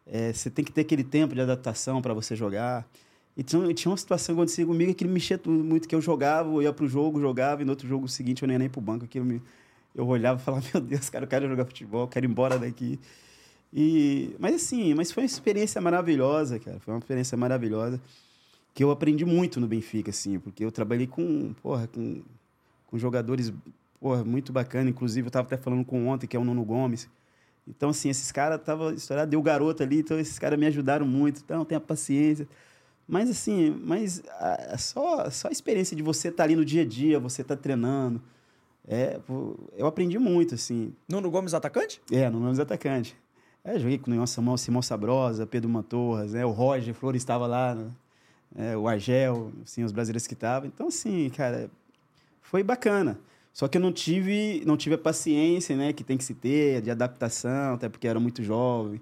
É, 0.05 0.33
você 0.33 0.49
tem 0.49 0.65
que 0.65 0.71
ter 0.71 0.81
aquele 0.81 1.03
tempo 1.03 1.33
de 1.33 1.41
adaptação 1.41 2.01
para 2.01 2.13
você 2.13 2.35
jogar. 2.35 2.87
E 3.35 3.43
tinha, 3.43 3.63
uma 3.87 3.97
situação 3.97 4.35
acontecia 4.35 4.65
comigo 4.65 4.93
que 4.93 5.05
me 5.05 5.13
mexia 5.13 5.37
tudo, 5.37 5.63
muito, 5.63 5.87
que 5.87 5.95
eu 5.95 6.01
jogava, 6.01 6.49
eu 6.49 6.61
ia 6.61 6.71
pro 6.71 6.87
jogo, 6.87 7.19
jogava, 7.19 7.61
e 7.63 7.65
no 7.65 7.71
outro 7.71 7.87
jogo 7.87 8.07
seguinte 8.07 8.43
eu 8.43 8.47
nem 8.47 8.55
ia 8.55 8.59
nem 8.59 8.69
pro 8.69 8.81
banco, 8.81 9.05
aquilo 9.05 9.25
me... 9.25 9.41
Eu 9.95 10.07
olhava 10.07 10.39
e 10.39 10.43
falava, 10.43 10.63
meu 10.73 10.81
Deus, 10.81 11.09
cara, 11.09 11.25
eu 11.25 11.29
quero 11.29 11.47
jogar 11.47 11.65
futebol, 11.65 12.01
eu 12.01 12.07
quero 12.07 12.25
ir 12.25 12.29
embora 12.29 12.59
daqui. 12.59 12.99
E, 13.71 14.35
mas 14.37 14.55
assim, 14.55 14.93
mas 14.93 15.11
foi 15.11 15.23
uma 15.23 15.27
experiência 15.27 15.81
maravilhosa, 15.81 16.59
cara. 16.59 16.79
Foi 16.79 16.93
uma 16.93 16.99
experiência 16.99 17.35
maravilhosa 17.35 17.99
que 18.73 18.83
eu 18.83 18.91
aprendi 18.91 19.25
muito 19.25 19.59
no 19.59 19.67
Benfica, 19.67 20.09
assim, 20.11 20.39
porque 20.39 20.63
eu 20.63 20.71
trabalhei 20.71 21.07
com, 21.07 21.53
porra, 21.61 21.87
com, 21.87 22.21
com 22.87 22.97
jogadores, 22.97 23.53
porra, 23.99 24.23
muito 24.23 24.51
bacana. 24.51 24.89
Inclusive, 24.89 25.25
eu 25.25 25.29
estava 25.29 25.47
até 25.47 25.57
falando 25.57 25.85
com 25.85 26.07
ontem, 26.07 26.27
que 26.27 26.35
é 26.35 26.39
o 26.39 26.43
Nuno 26.43 26.63
Gomes. 26.63 27.09
Então, 27.67 27.89
assim, 27.89 28.09
esses 28.09 28.31
caras 28.31 28.59
estavam 28.59 28.91
estourado, 28.93 29.31
deu 29.31 29.41
garoto 29.41 29.83
ali, 29.83 29.99
então 29.99 30.19
esses 30.19 30.37
caras 30.37 30.59
me 30.59 30.65
ajudaram 30.65 31.05
muito. 31.07 31.41
Então, 31.43 31.63
tenha 31.63 31.79
paciência. 31.79 32.47
Mas, 33.07 33.29
assim, 33.29 33.69
mas 33.83 34.23
a, 34.39 34.77
só, 34.77 35.29
só 35.29 35.49
a 35.49 35.51
experiência 35.51 35.95
de 35.95 36.03
você 36.03 36.29
estar 36.29 36.37
tá 36.37 36.43
ali 36.43 36.55
no 36.55 36.63
dia 36.63 36.83
a 36.83 36.85
dia, 36.85 37.19
você 37.19 37.41
estar 37.41 37.55
tá 37.55 37.61
treinando, 37.61 38.21
é, 38.87 39.19
eu 39.77 39.85
aprendi 39.85 40.17
muito, 40.17 40.55
assim. 40.55 40.93
Nuno 41.09 41.29
Gomes 41.29 41.53
atacante? 41.53 42.01
É, 42.11 42.29
Nuno 42.29 42.45
Gomes 42.45 42.59
atacante. 42.59 43.15
É, 43.63 43.79
joguei 43.79 43.97
com 43.97 44.11
o 44.11 44.27
Simão, 44.27 44.57
Simão 44.57 44.81
Sabrosa, 44.81 45.45
Pedro 45.45 45.69
Mantorras, 45.69 46.33
né? 46.33 46.45
o 46.45 46.51
Roger 46.51 46.93
Flores 46.93 47.21
estava 47.21 47.47
lá, 47.47 47.73
né? 47.73 47.91
é, 48.55 48.77
o 48.77 48.87
Argel, 48.87 49.51
assim, 49.63 49.83
os 49.83 49.91
brasileiros 49.91 50.27
que 50.27 50.33
estavam. 50.33 50.67
Então, 50.67 50.87
assim, 50.87 51.29
cara, 51.29 51.69
foi 52.41 52.63
bacana. 52.63 53.19
Só 53.51 53.67
que 53.67 53.77
eu 53.77 53.81
não 53.81 53.91
tive, 53.91 54.63
não 54.65 54.75
tive 54.75 54.95
a 54.95 54.97
paciência, 54.97 55.75
né, 55.75 55.93
que 55.93 56.03
tem 56.03 56.17
que 56.17 56.23
se 56.23 56.33
ter, 56.33 56.81
de 56.81 56.89
adaptação, 56.89 57.75
até 57.75 57.87
porque 57.87 58.07
eu 58.07 58.11
era 58.11 58.19
muito 58.19 58.41
jovem, 58.43 58.99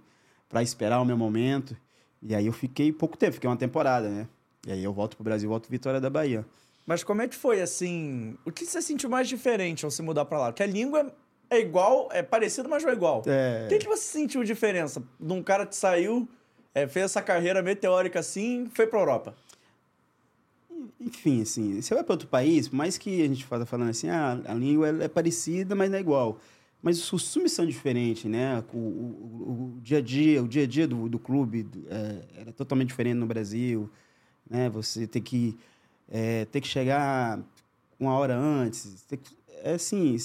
para 0.50 0.62
esperar 0.62 1.02
o 1.02 1.06
meu 1.06 1.18
momento. 1.18 1.76
E 2.22 2.36
aí 2.36 2.46
eu 2.46 2.54
fiquei 2.54 2.92
pouco 2.92 3.18
tempo, 3.18 3.34
fiquei 3.34 3.50
uma 3.50 3.58
temporada, 3.58 4.10
né? 4.10 4.28
E 4.66 4.72
aí 4.72 4.84
eu 4.84 4.94
volto 4.94 5.16
pro 5.16 5.24
Brasil, 5.24 5.50
volto 5.50 5.70
Vitória 5.70 6.00
da 6.00 6.10
Bahia. 6.10 6.46
Mas 6.86 7.04
como 7.04 7.22
é 7.22 7.28
que 7.28 7.36
foi, 7.36 7.62
assim... 7.62 8.38
O 8.46 8.52
que 8.52 8.66
você 8.66 8.82
sentiu 8.82 9.10
mais 9.10 9.28
diferente 9.28 9.86
ao 9.86 9.92
se 9.92 10.02
mudar 10.02 10.26
para 10.26 10.38
lá? 10.38 10.46
Porque 10.52 10.64
a 10.64 10.68
língua 10.68 11.14
é 11.50 11.60
igual, 11.60 12.10
é 12.12 12.22
parecido, 12.24 12.70
mas 12.70 12.84
não 12.84 12.92
é 12.92 12.94
igual. 12.94 13.24
É... 13.26 13.66
O 13.66 13.70
que, 13.70 13.80
que 13.80 13.88
você 13.88 14.04
sentiu 14.04 14.44
diferença 14.44 15.04
de 15.20 15.34
um 15.34 15.42
cara 15.44 15.66
que 15.66 15.76
saiu, 15.76 16.28
é, 16.74 16.88
fez 16.88 17.06
essa 17.06 17.22
carreira 17.22 17.62
meteórica 17.62 18.20
assim, 18.20 18.70
foi 18.74 18.88
pra 18.88 19.00
Europa? 19.00 19.36
Enfim, 21.00 21.42
assim, 21.42 21.82
você 21.82 21.94
vai 21.94 22.04
para 22.04 22.14
outro 22.14 22.28
país, 22.28 22.68
por 22.68 22.76
mais 22.76 22.98
que 22.98 23.22
a 23.22 23.28
gente 23.28 23.46
fala 23.46 23.66
falando 23.66 23.90
assim, 23.90 24.10
ah, 24.10 24.40
a 24.46 24.54
língua 24.54 25.04
é 25.04 25.08
parecida, 25.08 25.76
mas 25.76 25.90
não 25.90 25.98
é 25.98 26.02
igual. 26.02 26.40
Mas 26.82 26.98
os 26.98 27.10
costumes 27.10 27.52
são 27.52 27.66
diferentes, 27.66 28.26
né? 28.26 28.64
O, 28.74 28.78
o, 28.78 29.76
o 29.78 29.82
dia 29.82 30.00
a 30.00 30.02
dia, 30.02 30.42
o 30.42 30.48
dia 30.48 30.64
a 30.64 30.68
dia 30.68 30.88
do, 30.88 31.08
do 31.08 31.20
clube 31.20 31.68
é, 31.88 32.42
era 32.42 32.52
totalmente 32.52 32.88
diferente 32.88 33.18
no 33.18 33.28
Brasil, 33.28 33.90
né? 34.50 34.70
Você 34.70 35.06
tem 35.06 35.22
que 35.22 35.56
é, 36.10 36.46
ter 36.46 36.60
que 36.60 36.68
chegar 36.68 37.40
uma 38.00 38.14
hora 38.14 38.36
antes, 38.36 39.06
que, 39.10 39.36
é 39.64 39.74
assim, 39.74 40.18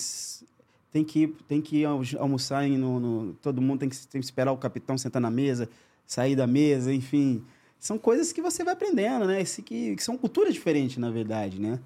tem 0.91 1.05
que, 1.05 1.29
tem 1.47 1.61
que 1.61 1.85
almoçar 1.85 2.67
no, 2.67 2.99
no, 2.99 3.35
todo 3.35 3.61
mundo 3.61 3.81
tem 3.81 3.89
que, 3.89 4.07
tem 4.07 4.21
que 4.21 4.25
esperar 4.25 4.51
o 4.51 4.57
capitão 4.57 4.97
sentar 4.97 5.21
na 5.21 5.31
mesa, 5.31 5.69
sair 6.07 6.35
da 6.35 6.47
mesa, 6.47 6.93
enfim. 6.93 7.45
São 7.79 7.99
coisas 7.99 8.33
que 8.33 8.41
você 8.41 8.65
vai 8.65 8.73
aprendendo, 8.73 9.27
né? 9.27 9.43
Esse 9.43 9.61
que, 9.61 9.95
que 9.95 10.03
são 10.03 10.17
culturas 10.17 10.55
diferentes, 10.55 10.97
na 10.97 11.11
verdade, 11.11 11.61
né? 11.61 11.79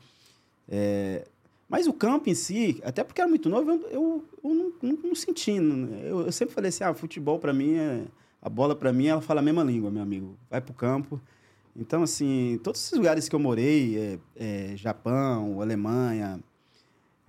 É, 0.69 1.27
mas 1.71 1.87
o 1.87 1.93
campo 1.93 2.29
em 2.29 2.35
si, 2.35 2.81
até 2.85 3.05
porque 3.05 3.21
era 3.21 3.31
muito 3.31 3.49
novo, 3.49 3.71
eu, 3.71 3.81
eu, 3.91 4.25
eu 4.43 4.55
não, 4.55 4.73
não, 4.83 4.99
não 5.05 5.15
senti. 5.15 5.53
Eu, 5.53 6.23
eu, 6.23 6.33
sempre 6.33 6.53
falei 6.53 6.69
assim, 6.69 6.83
ah, 6.83 6.93
futebol 6.93 7.39
para 7.39 7.53
mim, 7.53 7.77
é, 7.77 8.07
a 8.43 8.49
bola 8.49 8.75
para 8.75 8.93
mim, 8.93 9.07
ela 9.07 9.21
fala 9.21 9.39
a 9.39 9.43
mesma 9.43 9.63
língua, 9.63 9.89
meu 9.89 10.03
amigo. 10.03 10.37
Vai 10.51 10.61
pro 10.61 10.75
campo. 10.75 11.21
Então, 11.77 12.03
assim, 12.03 12.59
todos 12.65 12.85
os 12.85 12.99
lugares 12.99 13.29
que 13.29 13.37
eu 13.37 13.39
morei, 13.39 13.97
é, 13.97 14.19
é, 14.35 14.77
Japão, 14.77 15.63
Alemanha, 15.63 16.41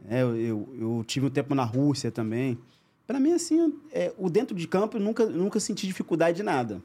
é, 0.10 0.24
eu, 0.24 0.36
eu, 0.36 0.76
eu, 0.80 1.04
tive 1.06 1.28
um 1.28 1.30
tempo 1.30 1.54
na 1.54 1.64
Rússia 1.64 2.10
também. 2.10 2.58
Para 3.06 3.20
mim, 3.20 3.34
assim, 3.34 3.80
é, 3.92 4.12
o 4.18 4.28
dentro 4.28 4.56
de 4.56 4.68
campo 4.68 4.98
eu 4.98 5.02
nunca, 5.02 5.24
nunca 5.28 5.60
senti 5.60 5.86
dificuldade 5.86 6.38
de 6.38 6.44
nada. 6.44 6.82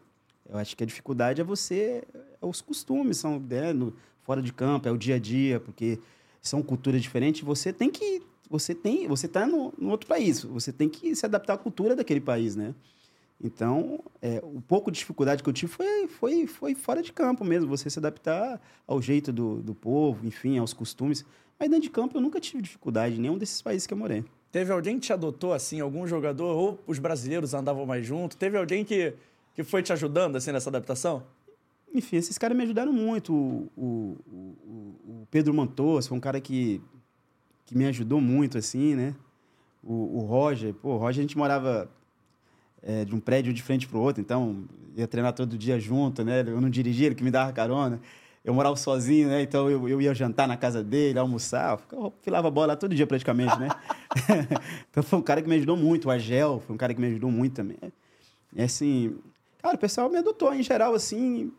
Eu 0.47 0.59
acho 0.59 0.77
que 0.77 0.85
a 0.85 0.87
dificuldade 0.87 1.41
é 1.41 1.45
você. 1.45 2.05
É 2.43 2.45
os 2.45 2.61
costumes, 2.61 3.17
são 3.17 3.41
né, 3.41 3.73
no, 3.73 3.95
fora 4.25 4.43
de 4.43 4.53
campo, 4.53 4.87
é 4.87 4.93
o 4.93 4.99
dia 4.99 5.15
a 5.15 5.19
dia, 5.19 5.59
porque 5.59 5.99
são 6.49 6.63
culturas 6.63 7.03
diferentes. 7.03 7.43
Você 7.43 7.73
tem 7.73 7.91
que. 7.91 8.23
Você 8.49 8.75
tem. 8.75 9.07
Você 9.09 9.27
está 9.27 9.47
no, 9.47 9.73
no 9.79 9.91
outro 9.91 10.07
país. 10.07 10.43
Você 10.43 10.73
tem 10.73 10.89
que 10.89 11.15
se 11.15 11.27
adaptar 11.27 11.55
à 11.55 11.59
cultura 11.59 11.95
daquele 11.97 12.21
país, 12.21 12.57
né? 12.57 12.75
Então, 13.43 14.03
é, 14.23 14.41
o 14.43 14.63
pouco 14.63 14.91
de 14.91 14.99
dificuldade 14.99 15.43
que 15.43 15.49
eu 15.49 15.53
tive 15.53 15.71
foi, 15.71 16.09
foi, 16.09 16.47
foi 16.47 16.75
fora 16.75 17.03
de 17.03 17.13
campo 17.13 17.45
mesmo, 17.45 17.69
você 17.69 17.91
se 17.91 17.99
adaptar 17.99 18.61
ao 18.87 19.01
jeito 19.03 19.31
do, 19.31 19.63
do 19.63 19.75
povo, 19.75 20.27
enfim, 20.27 20.59
aos 20.59 20.73
costumes. 20.73 21.25
Mas 21.59 21.69
dentro 21.69 21.83
de 21.83 21.91
campo 21.91 22.17
eu 22.17 22.21
nunca 22.21 22.41
tive 22.41 22.63
dificuldade 22.63 23.17
em 23.17 23.21
nenhum 23.21 23.37
desses 23.37 23.61
países 23.61 23.87
que 23.87 23.93
eu 23.93 23.99
morei. 23.99 24.25
Teve 24.51 24.73
alguém 24.73 24.99
que 24.99 25.07
te 25.07 25.13
adotou, 25.13 25.53
assim, 25.53 25.81
algum 25.81 26.07
jogador, 26.07 26.57
ou 26.57 26.81
os 26.87 26.99
brasileiros 26.99 27.53
andavam 27.53 27.85
mais 27.85 28.07
junto? 28.07 28.37
Teve 28.37 28.57
alguém 28.57 28.85
que, 28.85 29.13
que 29.55 29.63
foi 29.63 29.83
te 29.83 29.93
ajudando, 29.93 30.37
assim, 30.37 30.51
nessa 30.51 30.71
adaptação? 30.71 31.23
Enfim, 31.97 32.17
esses 32.17 32.37
caras 32.37 32.55
me 32.55 32.63
ajudaram 32.63 32.93
muito. 32.93 33.33
O, 33.33 33.71
o, 33.75 34.17
o, 34.27 35.23
o 35.23 35.29
Pedro 35.31 35.55
Mantos 35.55 36.07
foi 36.07 36.15
um 36.15 36.21
cara 36.21 36.39
que, 36.39 36.83
que 37.65 37.75
me 37.75 37.87
ajudou 37.87 38.21
muito, 38.21 38.59
assim, 38.59 38.95
né? 38.95 39.15
O, 39.83 40.19
o 40.19 40.21
Roger, 40.21 40.75
pô, 40.75 40.91
o 40.91 40.97
Roger 40.99 41.21
a 41.21 41.23
gente 41.23 41.39
morava 41.39 41.91
é, 42.83 43.07
de 43.07 43.15
um 43.15 43.19
prédio 43.19 43.51
de 43.51 43.63
frente 43.63 43.89
para 43.89 43.97
o 43.97 44.03
outro, 44.03 44.21
então 44.21 44.65
ia 44.95 45.09
treinar 45.09 45.33
todo 45.33 45.57
dia 45.57 45.81
junto, 45.81 46.23
né? 46.23 46.41
Eu 46.41 46.61
não 46.61 46.69
dirigia, 46.69 47.07
ele 47.07 47.15
que 47.15 47.25
me 47.25 47.31
dava 47.31 47.51
carona. 47.51 47.99
Eu 48.45 48.53
morava 48.53 48.77
sozinho, 48.77 49.29
né? 49.29 49.41
Então 49.41 49.71
eu, 49.71 49.89
eu 49.89 49.99
ia 49.99 50.15
jantar 50.15 50.47
na 50.47 50.57
casa 50.57 50.85
dele, 50.85 51.19
almoçar, 51.19 51.81
eu 51.91 52.13
filava 52.21 52.51
bola 52.51 52.77
todo 52.77 52.95
dia 52.95 53.07
praticamente, 53.07 53.59
né? 53.59 53.69
então 54.91 55.03
foi 55.03 55.19
um 55.19 55.23
cara 55.23 55.41
que 55.41 55.49
me 55.49 55.57
ajudou 55.57 55.79
muito. 55.79 56.09
O 56.09 56.11
Agel 56.11 56.63
foi 56.67 56.75
um 56.75 56.79
cara 56.79 56.93
que 56.93 57.01
me 57.01 57.07
ajudou 57.07 57.31
muito 57.31 57.55
também. 57.55 57.79
É 58.55 58.65
assim, 58.65 59.17
cara, 59.63 59.77
o 59.77 59.79
pessoal 59.79 60.11
me 60.11 60.19
adotou 60.19 60.53
em 60.53 60.63
geral, 60.63 60.95
assim, 60.95 61.51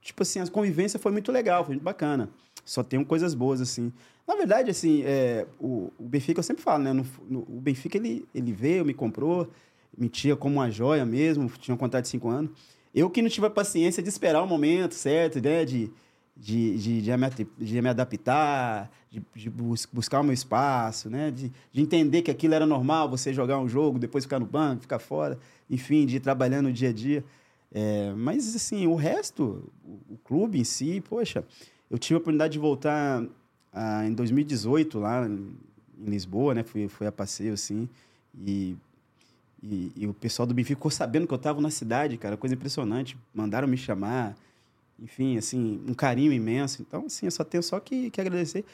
tipo 0.00 0.22
assim, 0.22 0.40
a 0.40 0.46
convivência 0.46 0.98
foi 0.98 1.12
muito 1.12 1.30
legal, 1.30 1.64
foi 1.64 1.74
muito 1.74 1.84
bacana. 1.84 2.30
Só 2.64 2.82
tem 2.82 3.02
coisas 3.04 3.34
boas, 3.34 3.60
assim. 3.60 3.92
Na 4.26 4.36
verdade, 4.36 4.70
assim, 4.70 5.02
é, 5.04 5.46
o, 5.58 5.92
o 5.98 6.04
Benfica, 6.04 6.38
eu 6.38 6.44
sempre 6.44 6.62
falo, 6.62 6.84
né? 6.84 6.92
No, 6.92 7.06
no, 7.28 7.40
o 7.40 7.60
Benfica, 7.60 7.96
ele, 7.96 8.26
ele 8.34 8.52
veio, 8.52 8.84
me 8.84 8.94
comprou, 8.94 9.50
me 9.96 10.08
tinha 10.08 10.36
como 10.36 10.56
uma 10.56 10.70
joia 10.70 11.04
mesmo, 11.04 11.50
tinha 11.58 11.74
um 11.74 11.78
contrato 11.78 12.04
de 12.04 12.10
cinco 12.10 12.28
anos. 12.28 12.50
Eu 12.94 13.10
que 13.10 13.22
não 13.22 13.28
tive 13.28 13.46
a 13.46 13.50
paciência 13.50 14.02
de 14.02 14.08
esperar 14.08 14.42
o 14.42 14.46
momento 14.46 14.94
certo, 14.94 15.40
né? 15.40 15.64
De, 15.64 15.90
de, 16.36 16.76
de, 16.78 17.02
de, 17.02 17.16
me, 17.16 17.30
de 17.58 17.82
me 17.82 17.88
adaptar, 17.88 18.90
de, 19.10 19.22
de 19.34 19.50
bus, 19.50 19.86
buscar 19.92 20.20
o 20.20 20.24
meu 20.24 20.32
espaço, 20.32 21.10
né? 21.10 21.30
De, 21.30 21.52
de 21.72 21.82
entender 21.82 22.22
que 22.22 22.30
aquilo 22.30 22.54
era 22.54 22.66
normal, 22.66 23.08
você 23.08 23.32
jogar 23.32 23.58
um 23.58 23.68
jogo, 23.68 23.98
depois 23.98 24.24
ficar 24.24 24.38
no 24.38 24.46
banco, 24.46 24.82
ficar 24.82 24.98
fora, 24.98 25.38
enfim, 25.68 26.06
de 26.06 26.16
ir 26.16 26.20
trabalhando 26.20 26.66
no 26.66 26.72
dia 26.72 26.90
a 26.90 26.92
dia. 26.92 27.24
É, 27.72 28.12
mas, 28.16 28.54
assim, 28.54 28.86
o 28.86 28.94
resto, 28.94 29.70
o, 29.84 30.14
o, 30.14 30.18
clube 30.24 30.58
em 30.58 30.64
si, 30.64 31.00
poxa, 31.00 31.44
eu 31.90 31.98
tive 31.98 32.14
a 32.14 32.18
oportunidade 32.18 32.52
de 32.52 32.58
voltar 32.58 33.24
ah, 33.72 34.04
em 34.06 34.12
2018 34.12 34.98
lá 34.98 35.26
em, 35.26 35.54
em 35.98 36.10
Lisboa, 36.10 36.54
né? 36.54 36.62
Fui, 36.64 36.88
fui 36.88 37.06
a 37.06 37.12
passeio, 37.12 37.54
assim, 37.54 37.88
e 38.36 38.76
e, 39.62 39.92
e, 39.94 40.06
o 40.06 40.14
pessoal 40.14 40.46
do 40.46 40.54
Benfica 40.54 40.76
ficou 40.76 40.90
sabendo 40.90 41.26
que 41.26 41.34
eu 41.34 41.36
estava 41.36 41.60
na 41.60 41.70
cidade, 41.70 42.16
cara, 42.16 42.36
coisa 42.36 42.54
impressionante. 42.54 43.16
Mandaram 43.34 43.68
me 43.68 43.76
chamar, 43.76 44.34
enfim, 44.98 45.36
assim, 45.36 45.80
um 45.86 45.92
carinho 45.92 46.32
imenso. 46.32 46.80
Então, 46.80 47.04
assim, 47.06 47.26
eu 47.26 47.30
só 47.30 47.44
tenho 47.44 47.62
só 47.62 47.78
que, 47.78 48.10
que 48.10 48.20
agradecer. 48.20 48.64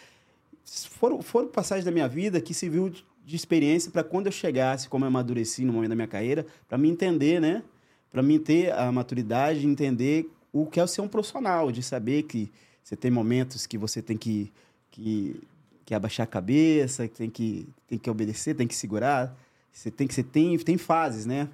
Foram, 0.64 1.22
foram 1.22 1.48
passagens 1.48 1.84
da 1.84 1.90
minha 1.90 2.08
vida 2.08 2.40
que 2.40 2.54
serviu 2.54 2.92
de 3.24 3.36
experiência 3.36 3.90
para 3.90 4.04
quando 4.04 4.26
eu 4.26 4.32
chegasse, 4.32 4.88
como 4.88 5.04
eu 5.04 5.08
amadureci 5.08 5.64
no 5.64 5.72
momento 5.72 5.90
da 5.90 5.96
minha 5.96 6.06
carreira, 6.06 6.46
para 6.68 6.78
me 6.78 6.88
entender, 6.88 7.40
né? 7.40 7.62
Para 8.10 8.22
mim 8.22 8.38
ter 8.38 8.72
a 8.72 8.90
maturidade 8.90 9.60
de 9.60 9.66
entender 9.66 10.30
o 10.52 10.66
que 10.66 10.80
é 10.80 10.86
ser 10.86 11.00
um 11.00 11.08
profissional, 11.08 11.70
de 11.70 11.82
saber 11.82 12.22
que 12.24 12.50
você 12.82 12.96
tem 12.96 13.10
momentos 13.10 13.66
que 13.66 13.76
você 13.76 14.00
tem 14.00 14.16
que, 14.16 14.52
que, 14.90 15.40
que 15.84 15.94
abaixar 15.94 16.24
a 16.24 16.26
cabeça, 16.26 17.06
que 17.08 17.14
tem 17.14 17.30
que, 17.30 17.68
tem 17.86 17.98
que 17.98 18.08
obedecer, 18.08 18.54
tem 18.54 18.66
que 18.66 18.74
segurar 18.74 19.36
você 19.76 19.90
tem 19.90 20.06
que 20.06 20.14
você 20.14 20.22
tem 20.22 20.56
tem 20.58 20.78
fases, 20.78 21.26
né? 21.26 21.48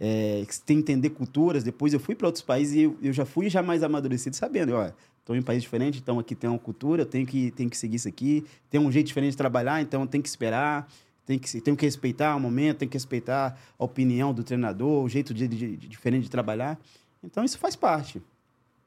É, 0.00 0.42
você 0.48 0.62
tem 0.64 0.76
que 0.76 0.90
entender 0.90 1.10
culturas. 1.10 1.62
Depois 1.62 1.92
eu 1.92 2.00
fui 2.00 2.14
para 2.14 2.26
outros 2.26 2.42
países 2.42 2.74
e 2.74 2.80
eu, 2.80 2.96
eu, 3.02 3.12
já 3.12 3.26
fui 3.26 3.50
já 3.50 3.62
mais 3.62 3.82
amadurecido, 3.82 4.34
sabendo, 4.34 4.74
ó, 4.74 4.90
estou 5.20 5.36
em 5.36 5.40
um 5.40 5.42
país 5.42 5.62
diferente, 5.62 5.98
então 5.98 6.18
aqui 6.18 6.34
tem 6.34 6.48
uma 6.48 6.58
cultura, 6.58 7.02
eu 7.02 7.06
tenho 7.06 7.26
que 7.26 7.50
tenho 7.50 7.68
que 7.68 7.76
seguir 7.76 7.96
isso 7.96 8.08
aqui. 8.08 8.42
Tem 8.70 8.80
um 8.80 8.90
jeito 8.90 9.08
diferente 9.08 9.32
de 9.32 9.36
trabalhar, 9.36 9.82
então 9.82 10.00
eu 10.00 10.06
tenho 10.06 10.22
que 10.22 10.30
esperar. 10.30 10.90
Tem 11.24 11.38
que, 11.38 11.60
tenho 11.60 11.76
que 11.76 11.86
respeitar 11.86 12.34
o 12.36 12.40
momento, 12.40 12.78
tem 12.78 12.88
que 12.88 12.96
respeitar 12.96 13.58
a 13.78 13.84
opinião 13.84 14.34
do 14.34 14.42
treinador, 14.42 15.04
o 15.04 15.08
jeito 15.08 15.32
de, 15.32 15.46
de, 15.46 15.76
de, 15.76 15.88
diferente 15.88 16.24
de 16.24 16.30
trabalhar. 16.30 16.78
Então, 17.22 17.44
isso 17.44 17.58
faz 17.58 17.76
parte. 17.76 18.20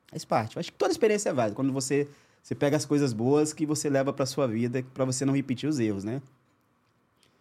Faz 0.09 0.25
parte. 0.25 0.55
Eu 0.55 0.59
acho 0.59 0.71
que 0.71 0.77
toda 0.77 0.91
experiência 0.91 1.29
é 1.29 1.33
válida. 1.33 1.55
Quando 1.55 1.71
você, 1.71 2.07
você 2.43 2.53
pega 2.53 2.75
as 2.75 2.85
coisas 2.85 3.13
boas 3.13 3.53
que 3.53 3.65
você 3.65 3.89
leva 3.89 4.11
para 4.11 4.25
sua 4.25 4.47
vida, 4.47 4.83
para 4.93 5.05
você 5.05 5.23
não 5.23 5.33
repetir 5.33 5.69
os 5.69 5.79
erros, 5.79 6.03
né? 6.03 6.21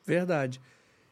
Verdade. 0.06 0.60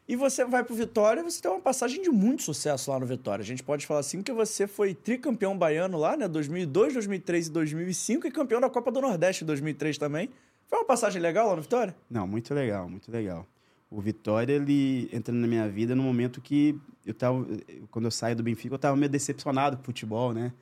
E 0.07 0.17
você 0.17 0.45
vai 0.45 0.65
pro 0.65 0.75
Vitória, 0.75 1.23
você 1.23 1.41
tem 1.41 1.51
uma 1.51 1.61
passagem 1.61 2.03
de 2.03 2.11
muito 2.11 2.43
sucesso 2.43 2.91
lá 2.91 2.99
no 2.99 3.07
Vitória. 3.07 3.43
A 3.43 3.47
gente 3.47 3.63
pode 3.63 3.87
falar 3.87 4.01
assim 4.01 4.23
que 4.23 4.33
você 4.33 4.67
foi 4.67 4.95
tricampeão 4.95 5.57
baiano 5.57 5.97
lá, 5.97 6.17
né? 6.17 6.29
2002, 6.29 6.95
2003 6.95 7.47
e 7.47 7.51
2005 7.51 8.27
e 8.27 8.31
campeão 8.31 8.61
da 8.61 8.69
Copa 8.69 8.91
do 8.91 9.01
Nordeste 9.01 9.45
em 9.45 9.47
2003 9.47 9.99
também. 9.99 10.29
Foi 10.67 10.79
uma 10.79 10.85
passagem 10.85 11.21
legal 11.23 11.49
lá 11.49 11.57
no 11.57 11.63
Vitória? 11.63 11.95
Não, 12.11 12.27
muito 12.27 12.53
legal, 12.53 12.89
muito 12.89 13.11
legal. 13.11 13.47
O 13.95 14.01
Vitória, 14.01 14.55
ele 14.55 15.09
entrando 15.13 15.39
na 15.39 15.47
minha 15.47 15.69
vida 15.69 15.95
no 15.95 16.03
momento 16.03 16.41
que 16.41 16.79
eu 17.05 17.13
tava... 17.13 17.47
Quando 17.91 18.07
eu 18.07 18.11
saio 18.11 18.35
do 18.35 18.43
Benfica, 18.43 18.75
eu 18.75 18.79
tava 18.79 18.97
meio 18.97 19.11
decepcionado 19.11 19.77
com 19.77 19.83
o 19.83 19.87
futebol, 19.87 20.33
né? 20.33 20.53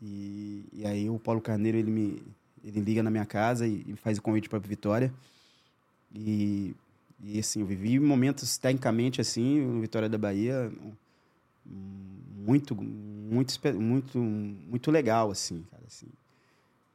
E, 0.00 0.64
e 0.72 0.86
aí 0.86 1.08
o 1.08 1.18
Paulo 1.18 1.40
Carneiro, 1.40 1.78
ele 1.78 1.90
me... 1.90 2.22
Ele 2.64 2.80
liga 2.80 3.02
na 3.02 3.10
minha 3.10 3.26
casa 3.26 3.66
e, 3.66 3.84
e 3.88 3.96
faz 3.96 4.18
o 4.18 4.22
convite 4.22 4.48
para 4.48 4.58
Vitória. 4.60 5.12
E 6.14 6.76
e 7.22 7.38
assim, 7.38 7.60
eu 7.60 7.66
vivi 7.66 8.00
momentos 8.00 8.58
tecnicamente 8.58 9.20
assim, 9.20 9.60
no 9.60 9.80
Vitória 9.80 10.08
da 10.08 10.18
Bahia, 10.18 10.72
muito, 11.64 12.74
muito, 12.74 13.54
muito, 13.78 14.18
muito 14.18 14.90
legal 14.90 15.30
assim, 15.30 15.62
cara, 15.70 15.84
assim. 15.86 16.08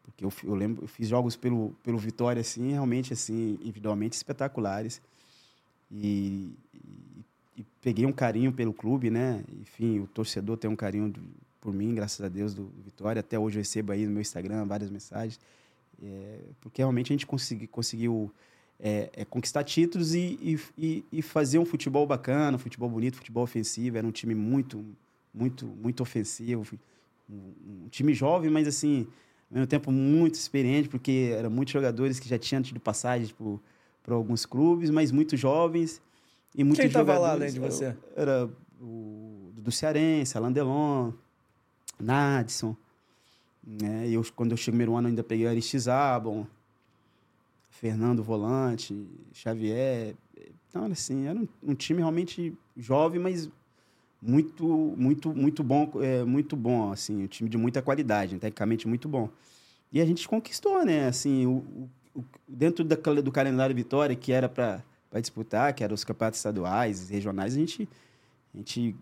Porque 0.04 0.26
eu, 0.26 0.34
eu 0.44 0.54
lembro, 0.54 0.84
eu 0.84 0.88
fiz 0.88 1.08
jogos 1.08 1.38
pelo, 1.38 1.74
pelo 1.82 1.98
Vitória 1.98 2.42
assim, 2.42 2.72
realmente 2.72 3.14
assim, 3.14 3.58
individualmente 3.62 4.18
espetaculares. 4.18 5.02
E, 5.92 6.52
e, 6.74 7.62
e 7.62 7.66
peguei 7.82 8.06
um 8.06 8.12
carinho 8.12 8.52
pelo 8.52 8.74
clube, 8.74 9.10
né? 9.10 9.44
Enfim, 9.62 10.00
o 10.00 10.08
torcedor 10.08 10.58
tem 10.58 10.70
um 10.70 10.76
carinho 10.76 11.10
do, 11.10 11.22
por 11.62 11.74
mim, 11.74 11.94
graças 11.94 12.24
a 12.24 12.30
Deus, 12.30 12.54
do, 12.54 12.72
Vitória. 12.84 13.20
Até 13.20 13.38
hoje 13.38 13.58
eu 13.58 13.62
recebo 13.62 13.92
aí 13.92 14.06
no 14.06 14.12
meu 14.12 14.22
Instagram 14.22 14.66
várias 14.66 14.90
mensagens. 14.90 15.40
É, 16.02 16.40
porque 16.62 16.82
realmente 16.82 17.12
a 17.12 17.14
gente 17.14 17.26
consegui, 17.26 17.68
conseguiu 17.68 18.32
é, 18.80 19.10
é 19.14 19.26
conquistar 19.26 19.64
títulos 19.64 20.14
e, 20.14 20.60
e, 20.78 21.04
e, 21.12 21.22
fazer 21.22 21.58
um 21.58 21.66
futebol 21.66 22.06
bacana, 22.06 22.56
um 22.56 22.60
futebol 22.60 22.90
bonito, 22.90 23.18
futebol 23.18 23.44
ofensivo. 23.44 23.98
Era 23.98 24.06
um 24.06 24.12
time 24.12 24.36
muito, 24.36 24.86
muito, 25.34 25.66
muito 25.66 26.02
ofensivo. 26.02 26.66
Um, 27.30 27.84
um 27.86 27.90
time 27.90 28.14
jovem, 28.14 28.50
mas 28.50 28.68
assim, 28.68 29.08
ao 29.50 29.56
mesmo 29.56 29.68
tempo 29.68 29.92
muito 29.92 30.36
experiente, 30.36 30.88
porque 30.88 31.34
eram 31.36 31.50
muitos 31.50 31.74
jogadores 31.74 32.20
que 32.20 32.30
já 32.30 32.38
tinham 32.38 32.62
tido 32.62 32.80
passagem 32.80 33.34
por, 33.36 33.60
por 34.08 34.14
alguns 34.14 34.46
clubes, 34.46 34.90
mas 34.90 35.12
muito 35.12 35.36
jovens. 35.36 36.02
E 36.56 36.64
muitos 36.64 36.80
Quem 36.80 36.88
estava 36.88 37.20
lá 37.20 37.32
além 37.32 37.52
de 37.52 37.60
você? 37.60 37.88
Era, 38.16 38.32
era 38.32 38.50
o 38.80 39.52
do 39.58 39.70
Cearense, 39.70 40.38
Alain 40.38 40.54
Delon, 40.54 41.12
Nadson. 42.00 42.74
Né? 43.62 44.08
E 44.08 44.14
eu, 44.14 44.26
quando 44.34 44.52
eu 44.52 44.58
cheguei 44.58 44.86
no 44.86 44.96
ano, 44.96 45.10
ainda 45.10 45.24
peguei 45.24 45.46
Aristizabon. 45.46 46.48
Fernando 47.70 48.24
Volante, 48.24 49.06
Xavier. 49.34 50.16
Então, 50.70 50.86
assim, 50.86 51.28
era 51.28 51.38
um, 51.38 51.48
um 51.62 51.76
time 51.76 52.00
realmente 52.00 52.58
jovem, 52.78 53.20
mas 53.20 53.50
muito, 54.22 54.66
muito, 54.98 55.36
muito 55.36 55.64
bom, 55.64 55.92
é, 56.02 56.24
muito 56.24 56.56
bom, 56.56 56.94
assim, 56.94 57.24
um 57.24 57.28
time 57.28 57.50
de 57.50 57.58
muita 57.58 57.82
qualidade, 57.82 58.40
tecnicamente 58.40 58.88
muito 58.88 59.08
bom. 59.10 59.30
E 59.92 60.00
a 60.00 60.06
gente 60.06 60.28
conquistou, 60.28 60.84
né, 60.86 61.08
assim, 61.08 61.46
o, 61.46 61.52
o 61.52 61.90
dentro 62.48 62.84
da, 62.84 62.96
do 62.96 63.32
calendário 63.32 63.76
Vitória, 63.76 64.16
que 64.16 64.32
era 64.32 64.48
para 64.48 64.84
disputar, 65.20 65.74
que 65.74 65.84
eram 65.84 65.96
os 65.96 66.04
campeonatos 66.04 66.40
estaduais, 66.40 67.10
regionais, 67.10 67.54
a 67.54 67.58
gente, 67.58 67.90
a 68.54 68.58
gente, 68.58 68.96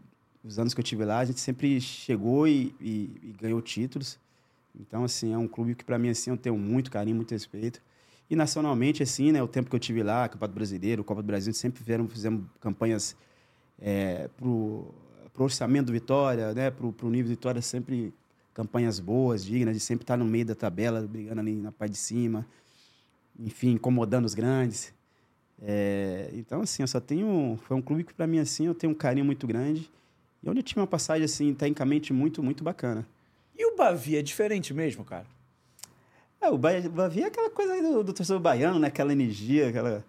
os 0.44 0.60
anos 0.60 0.74
que 0.74 0.80
eu 0.80 0.84
tive 0.84 1.06
lá, 1.06 1.20
a 1.20 1.26
gente 1.26 1.40
sempre 1.40 1.80
chegou 1.82 2.48
e, 2.48 2.76
e, 2.80 3.12
e 3.24 3.36
ganhou 3.40 3.62
títulos. 3.62 4.20
Então, 4.80 5.04
assim, 5.04 5.34
é 5.34 5.38
um 5.38 5.48
clube 5.48 5.76
que 5.76 5.84
para 5.84 5.98
mim, 5.98 6.10
assim, 6.10 6.30
eu 6.30 6.38
tenho 6.38 6.58
muito 6.58 6.92
carinho, 6.92 7.16
muito 7.16 7.32
respeito. 7.32 7.82
E 8.30 8.36
nacionalmente, 8.36 9.04
assim, 9.04 9.32
né? 9.32 9.42
O 9.42 9.48
tempo 9.48 9.70
que 9.70 9.76
eu 9.76 9.80
tive 9.80 10.02
lá, 10.02 10.28
Campeonato 10.28 10.56
Brasileiro, 10.56 11.04
Copa 11.04 11.22
do 11.22 11.26
Brasil, 11.26 11.54
sempre 11.54 11.80
fizeram, 11.80 12.08
fizemos 12.08 12.46
campanhas 12.60 13.16
é, 13.80 14.28
pro, 14.36 14.94
pro 15.34 15.44
orçamento 15.44 15.88
do 15.88 15.94
Vitória, 15.94 16.54
né? 16.54 16.72
Pro, 16.72 16.92
pro 16.92 17.10
nível 17.10 17.28
do 17.28 17.30
Vitória, 17.30 17.62
sempre 17.62 18.14
campanhas 18.54 19.00
boas, 19.00 19.46
dignas, 19.46 19.76
de 19.76 19.80
sempre 19.80 20.04
estar 20.04 20.18
no 20.18 20.26
meio 20.26 20.46
da 20.46 20.56
tabela, 20.56 21.02
brigando 21.02 21.42
ali 21.42 21.56
na 21.56 21.72
parte 21.72 21.92
de 21.92 21.98
cima. 21.98 22.46
Enfim, 23.40 23.72
incomodando 23.72 24.26
os 24.26 24.34
grandes. 24.34 24.94
É, 25.62 26.30
então, 26.34 26.62
assim, 26.62 26.84
eu 26.84 26.88
só 26.88 27.00
tenho... 27.00 27.58
Foi 27.64 27.76
um 27.76 27.82
clube 27.82 28.04
que, 28.04 28.14
para 28.14 28.28
mim, 28.28 28.40
assim, 28.40 28.66
eu 28.66 28.76
tenho 28.76 28.92
um 28.92 28.96
carinho 28.96 29.26
muito 29.26 29.46
grande. 29.48 29.90
E 30.42 30.50
onde 30.50 30.60
eu 30.60 30.64
tive 30.64 30.80
uma 30.80 30.88
passagem, 30.88 31.26
assim, 31.26 31.54
tecnicamente 31.54 32.14
muito, 32.14 32.44
muito 32.44 32.64
bacana. 32.64 33.08
E 33.58 33.66
o 33.66 33.76
Bavi 33.76 34.18
é 34.18 34.22
diferente 34.22 34.74
mesmo, 34.74 35.04
cara? 35.04 35.26
É, 36.42 36.50
o 36.50 36.58
Bavi 36.58 37.24
é 37.24 37.26
aquela 37.26 37.50
coisa 37.50 37.82
do, 37.82 38.04
do 38.04 38.14
torcedor 38.14 38.42
baiano, 38.42 38.80
né? 38.80 38.88
Aquela 38.88 39.12
energia, 39.12 39.70
aquela... 39.70 40.06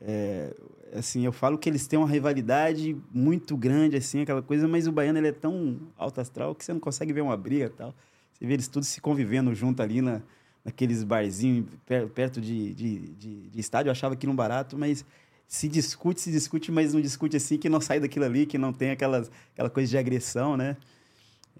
É, 0.00 0.54
assim, 0.92 1.24
eu 1.24 1.32
falo 1.32 1.56
que 1.56 1.68
eles 1.68 1.86
têm 1.86 1.98
uma 1.98 2.08
rivalidade 2.08 2.96
muito 3.12 3.56
grande, 3.56 3.96
assim, 3.96 4.22
aquela 4.22 4.42
coisa, 4.42 4.66
mas 4.68 4.86
o 4.86 4.92
baiano 4.92 5.18
ele 5.18 5.28
é 5.28 5.32
tão 5.32 5.80
alto 5.96 6.20
astral 6.20 6.54
que 6.54 6.64
você 6.64 6.72
não 6.72 6.80
consegue 6.80 7.12
ver 7.12 7.20
uma 7.20 7.36
briga 7.36 7.66
e 7.66 7.70
tal. 7.70 7.94
Você 8.32 8.46
vê 8.46 8.54
eles 8.54 8.68
todos 8.68 8.88
se 8.88 9.00
convivendo 9.00 9.54
junto 9.54 9.80
ali 9.80 10.02
na, 10.02 10.20
naqueles 10.64 11.04
barzinhos 11.04 11.66
per, 11.84 12.08
perto 12.08 12.40
de, 12.40 12.72
de, 12.74 12.98
de, 13.10 13.48
de 13.48 13.60
estádio. 13.60 13.88
Eu 13.88 13.92
achava 13.92 14.14
aquilo 14.14 14.32
um 14.32 14.36
barato, 14.36 14.78
mas 14.78 15.04
se 15.46 15.68
discute, 15.68 16.20
se 16.20 16.30
discute, 16.30 16.72
mas 16.72 16.94
não 16.94 17.00
discute 17.00 17.36
assim, 17.36 17.58
que 17.58 17.68
não 17.68 17.80
sai 17.80 18.00
daquilo 18.00 18.24
ali, 18.24 18.46
que 18.46 18.56
não 18.56 18.72
tem 18.72 18.90
aquelas, 18.90 19.30
aquela 19.52 19.68
coisa 19.68 19.90
de 19.90 19.98
agressão, 19.98 20.56
né? 20.56 20.76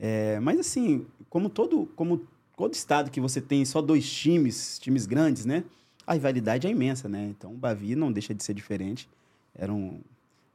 É, 0.00 0.40
mas 0.40 0.58
assim, 0.58 1.06
como 1.28 1.48
todo, 1.48 1.86
como 1.94 2.26
todo 2.56 2.74
estado 2.74 3.10
que 3.10 3.20
você 3.20 3.40
tem 3.40 3.64
só 3.64 3.80
dois 3.82 4.10
times, 4.10 4.78
times 4.78 5.06
grandes, 5.06 5.44
né? 5.44 5.64
A 6.06 6.14
rivalidade 6.14 6.66
é 6.66 6.70
imensa, 6.70 7.08
né? 7.08 7.28
Então 7.30 7.52
o 7.52 7.56
Bavi 7.56 7.94
não 7.94 8.10
deixa 8.10 8.34
de 8.34 8.42
ser 8.42 8.54
diferente. 8.54 9.08
Era 9.54 9.72
um 9.72 10.00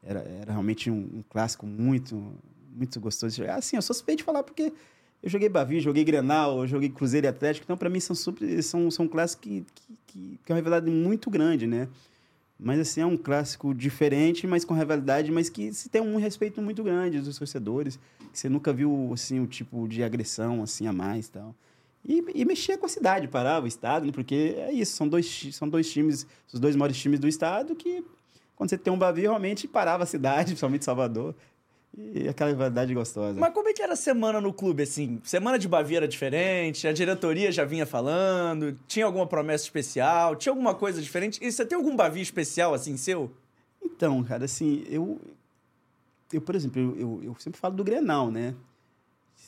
era, 0.03 0.19
era 0.19 0.51
realmente 0.51 0.89
um, 0.89 0.97
um 0.97 1.23
clássico 1.29 1.65
muito 1.65 2.33
muito 2.75 2.99
gostoso. 2.99 3.43
Assim, 3.45 3.75
eu 3.75 3.81
sou 3.81 3.93
suspeito 3.93 4.19
de 4.19 4.23
falar 4.23 4.43
porque 4.43 4.71
eu 5.21 5.29
joguei 5.29 5.49
Bavi, 5.49 5.79
joguei 5.79 6.03
Grenal, 6.03 6.65
joguei 6.65 6.89
Cruzeiro 6.89 7.27
e 7.27 7.29
Atlético, 7.29 7.65
então 7.65 7.77
para 7.77 7.89
mim 7.89 7.99
são 7.99 8.15
super, 8.15 8.63
são 8.63 8.89
são 8.89 9.07
clássicos 9.07 9.43
que, 9.43 9.65
que, 9.75 9.97
que, 10.07 10.39
que 10.45 10.51
é 10.51 10.53
uma 10.53 10.59
rivalidade 10.59 10.91
muito 10.91 11.29
grande, 11.29 11.67
né? 11.67 11.87
Mas 12.59 12.79
assim, 12.79 13.01
é 13.01 13.05
um 13.05 13.17
clássico 13.17 13.73
diferente, 13.73 14.45
mas 14.45 14.65
com 14.65 14.73
rivalidade, 14.73 15.31
mas 15.31 15.49
que 15.49 15.73
se 15.73 15.87
tem 15.89 16.01
um 16.01 16.17
respeito 16.17 16.61
muito 16.61 16.83
grande 16.83 17.21
dos 17.21 17.37
torcedores. 17.37 17.97
você 18.33 18.49
nunca 18.49 18.73
viu 18.73 19.11
assim 19.13 19.39
o 19.39 19.47
tipo 19.47 19.87
de 19.87 20.03
agressão 20.03 20.61
assim 20.63 20.87
a 20.87 20.93
mais, 20.93 21.29
tal. 21.29 21.55
E, 22.05 22.23
e 22.33 22.45
mexia 22.45 22.77
com 22.77 22.85
a 22.85 22.89
cidade, 22.89 23.27
parava 23.27 23.65
o 23.65 23.67
estado, 23.67 24.05
né? 24.05 24.11
porque 24.11 24.55
é 24.57 24.71
isso, 24.71 24.95
são 24.95 25.07
dois, 25.07 25.49
são 25.51 25.67
dois 25.67 25.89
times, 25.91 26.25
os 26.51 26.59
dois 26.59 26.75
maiores 26.75 26.97
times 26.97 27.19
do 27.19 27.27
estado 27.27 27.75
que 27.75 28.03
quando 28.59 28.71
você 28.71 28.77
tem 28.77 28.91
um 28.91 28.99
Bavi, 28.99 29.21
realmente 29.21 29.69
parava 29.69 30.03
a 30.03 30.05
cidade, 30.05 30.47
principalmente 30.51 30.83
Salvador. 30.83 31.33
E 31.97 32.27
aquela 32.29 32.51
rivalidade 32.51 32.93
gostosa. 32.93 33.39
Mas 33.39 33.53
como 33.53 33.67
é 33.67 33.73
que 33.73 33.81
era 33.81 33.93
a 33.93 33.97
semana 33.97 34.39
no 34.39 34.53
clube, 34.53 34.83
assim? 34.83 35.19
Semana 35.23 35.57
de 35.57 35.67
Baviera 35.67 36.07
diferente? 36.07 36.87
A 36.87 36.93
diretoria 36.93 37.51
já 37.51 37.65
vinha 37.65 37.85
falando? 37.85 38.77
Tinha 38.87 39.05
alguma 39.05 39.27
promessa 39.27 39.63
especial? 39.63 40.35
Tinha 40.35 40.51
alguma 40.51 40.75
coisa 40.75 41.01
diferente? 41.01 41.39
E 41.41 41.51
você 41.51 41.65
tem 41.65 41.75
algum 41.75 41.95
Bavi 41.95 42.21
especial, 42.21 42.73
assim, 42.73 42.95
seu? 42.95 43.31
Então, 43.83 44.23
cara, 44.23 44.45
assim, 44.45 44.83
eu... 44.87 45.19
Eu, 46.31 46.41
por 46.41 46.55
exemplo, 46.55 46.79
eu, 46.79 46.95
eu, 46.99 47.21
eu 47.23 47.35
sempre 47.39 47.59
falo 47.59 47.75
do 47.75 47.83
Grenal, 47.83 48.29
né? 48.29 48.53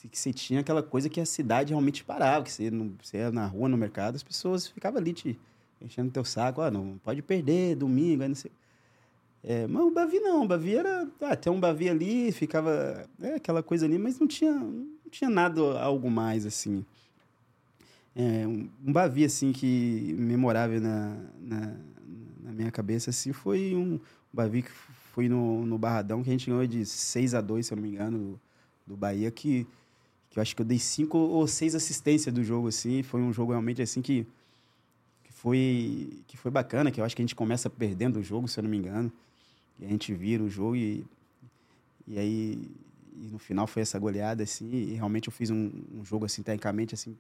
Que 0.10 0.18
você 0.18 0.34
tinha 0.34 0.62
aquela 0.62 0.82
coisa 0.82 1.08
que 1.08 1.22
a 1.22 1.26
cidade 1.26 1.70
realmente 1.70 2.04
parava, 2.04 2.44
que 2.44 2.52
você, 2.52 2.72
não, 2.72 2.92
você 3.02 3.18
ia 3.18 3.32
na 3.32 3.46
rua, 3.46 3.70
no 3.70 3.78
mercado, 3.78 4.16
as 4.16 4.24
pessoas 4.24 4.68
ficavam 4.68 5.00
ali 5.00 5.14
te 5.14 5.40
enchendo 5.80 6.10
teu 6.10 6.26
saco. 6.26 6.60
Ah, 6.60 6.72
não, 6.72 6.98
pode 7.04 7.22
perder, 7.22 7.76
domingo, 7.76 8.24
aí 8.24 8.28
não 8.28 8.36
sei... 8.36 8.52
É, 9.44 9.66
mas 9.66 9.84
o 9.84 9.92
Bavi 9.92 10.20
não, 10.20 10.44
o 10.44 10.48
Bavi 10.48 10.76
era. 10.76 11.08
Ah, 11.20 11.36
tem 11.36 11.52
um 11.52 11.60
Bavi 11.60 11.90
ali, 11.90 12.32
ficava. 12.32 13.08
É, 13.20 13.36
aquela 13.36 13.64
coisa 13.64 13.86
ali, 13.86 13.98
mas 13.98 14.20
não 14.20 14.28
tinha, 14.28 14.54
não 14.54 15.10
tinha 15.10 15.30
nada, 15.30 15.80
algo 15.80 16.12
mais, 16.12 16.46
assim. 16.46 16.86
É, 18.16 18.46
um, 18.46 18.70
um 18.86 18.94
Bavi, 18.94 19.26
assim, 19.26 19.52
que 19.52 20.14
memorável 20.18 20.80
na, 20.80 21.18
na, 21.40 21.76
na, 22.44 22.52
minha 22.52 22.70
cabeça, 22.70 23.10
assim, 23.10 23.32
foi 23.32 23.74
um 23.76 24.00
Bavi 24.32 24.64
que 24.64 24.72
foi 25.14 25.28
no, 25.28 25.66
no 25.66 25.78
Barradão, 25.78 26.22
que 26.22 26.30
a 26.30 26.34
gente 26.34 26.50
ganhou 26.50 26.68
de 26.68 26.86
6 26.86 27.34
a 27.34 27.42
2 27.42 27.66
se 27.66 27.74
eu 27.74 27.78
não 27.78 27.84
me 27.84 27.90
engano, 27.90 28.18
do, 28.18 28.40
do 28.88 28.98
Bahia, 28.98 29.32
que, 29.32 29.66
que 30.30 30.38
eu 30.38 30.42
acho 30.42 30.56
que 30.56 30.62
eu 30.62 30.66
dei 30.66 30.78
5 30.78 31.18
ou 31.18 31.48
6 31.48 31.74
assistências 31.74 32.34
do 32.34 32.44
jogo, 32.44 32.68
assim. 32.68 33.02
Foi 33.02 33.22
um 33.22 33.34
jogo 33.34 33.54
realmente, 33.54 33.82
assim, 33.82 34.02
que, 34.02 34.28
que, 35.24 35.34
foi, 35.34 36.22
que 36.28 36.38
foi 36.38 36.52
bacana, 36.52 36.92
que 36.92 37.02
eu 37.02 37.06
acho 37.06 37.16
que 37.16 37.22
a 37.22 37.26
gente 37.26 37.36
começa 37.36 37.70
perdendo 37.70 38.20
o 38.20 38.24
jogo, 38.24 38.48
se 38.48 38.60
eu 38.60 38.64
não 38.64 38.70
me 38.70 38.78
engano. 38.78 39.12
E 39.82 39.86
a 39.86 39.90
gente 39.90 40.14
vira 40.14 40.44
o 40.44 40.50
jogo 40.50 40.76
e, 40.76 41.04
e 42.08 42.20
aí 42.20 42.72
e 43.22 43.28
no 43.30 43.38
final 43.38 43.68
foi 43.68 43.82
essa 43.82 44.00
goleada, 44.00 44.44
assim, 44.44 44.70
e 44.72 44.94
realmente 44.94 45.28
eu 45.28 45.32
fiz 45.32 45.50
um, 45.50 45.70
um, 45.94 46.04
jogo, 46.04 46.26
assim, 46.26 46.42
tecnicamente, 46.42 46.96
assim, 46.96 47.16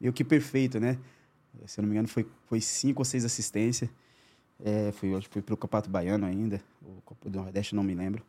meio 0.00 0.12
que 0.12 0.24
perfeito, 0.24 0.80
né? 0.80 0.98
Se 1.66 1.78
eu 1.78 1.82
não 1.82 1.88
me 1.88 1.94
engano, 1.94 2.08
foi, 2.08 2.26
foi 2.46 2.60
cinco 2.60 3.00
ou 3.00 3.04
seis 3.04 3.24
assistências. 3.24 3.88
É, 4.64 4.92
fui, 4.92 5.10
fui 5.30 5.42
pro 5.42 5.56
Campeonato 5.56 5.90
Baiano 5.90 6.24
ainda, 6.24 6.60
o 6.82 7.02
Copa 7.04 7.28
do 7.28 7.38
Nordeste, 7.38 7.74
não 7.74 7.82
me 7.82 7.94
lembro. 7.94 8.22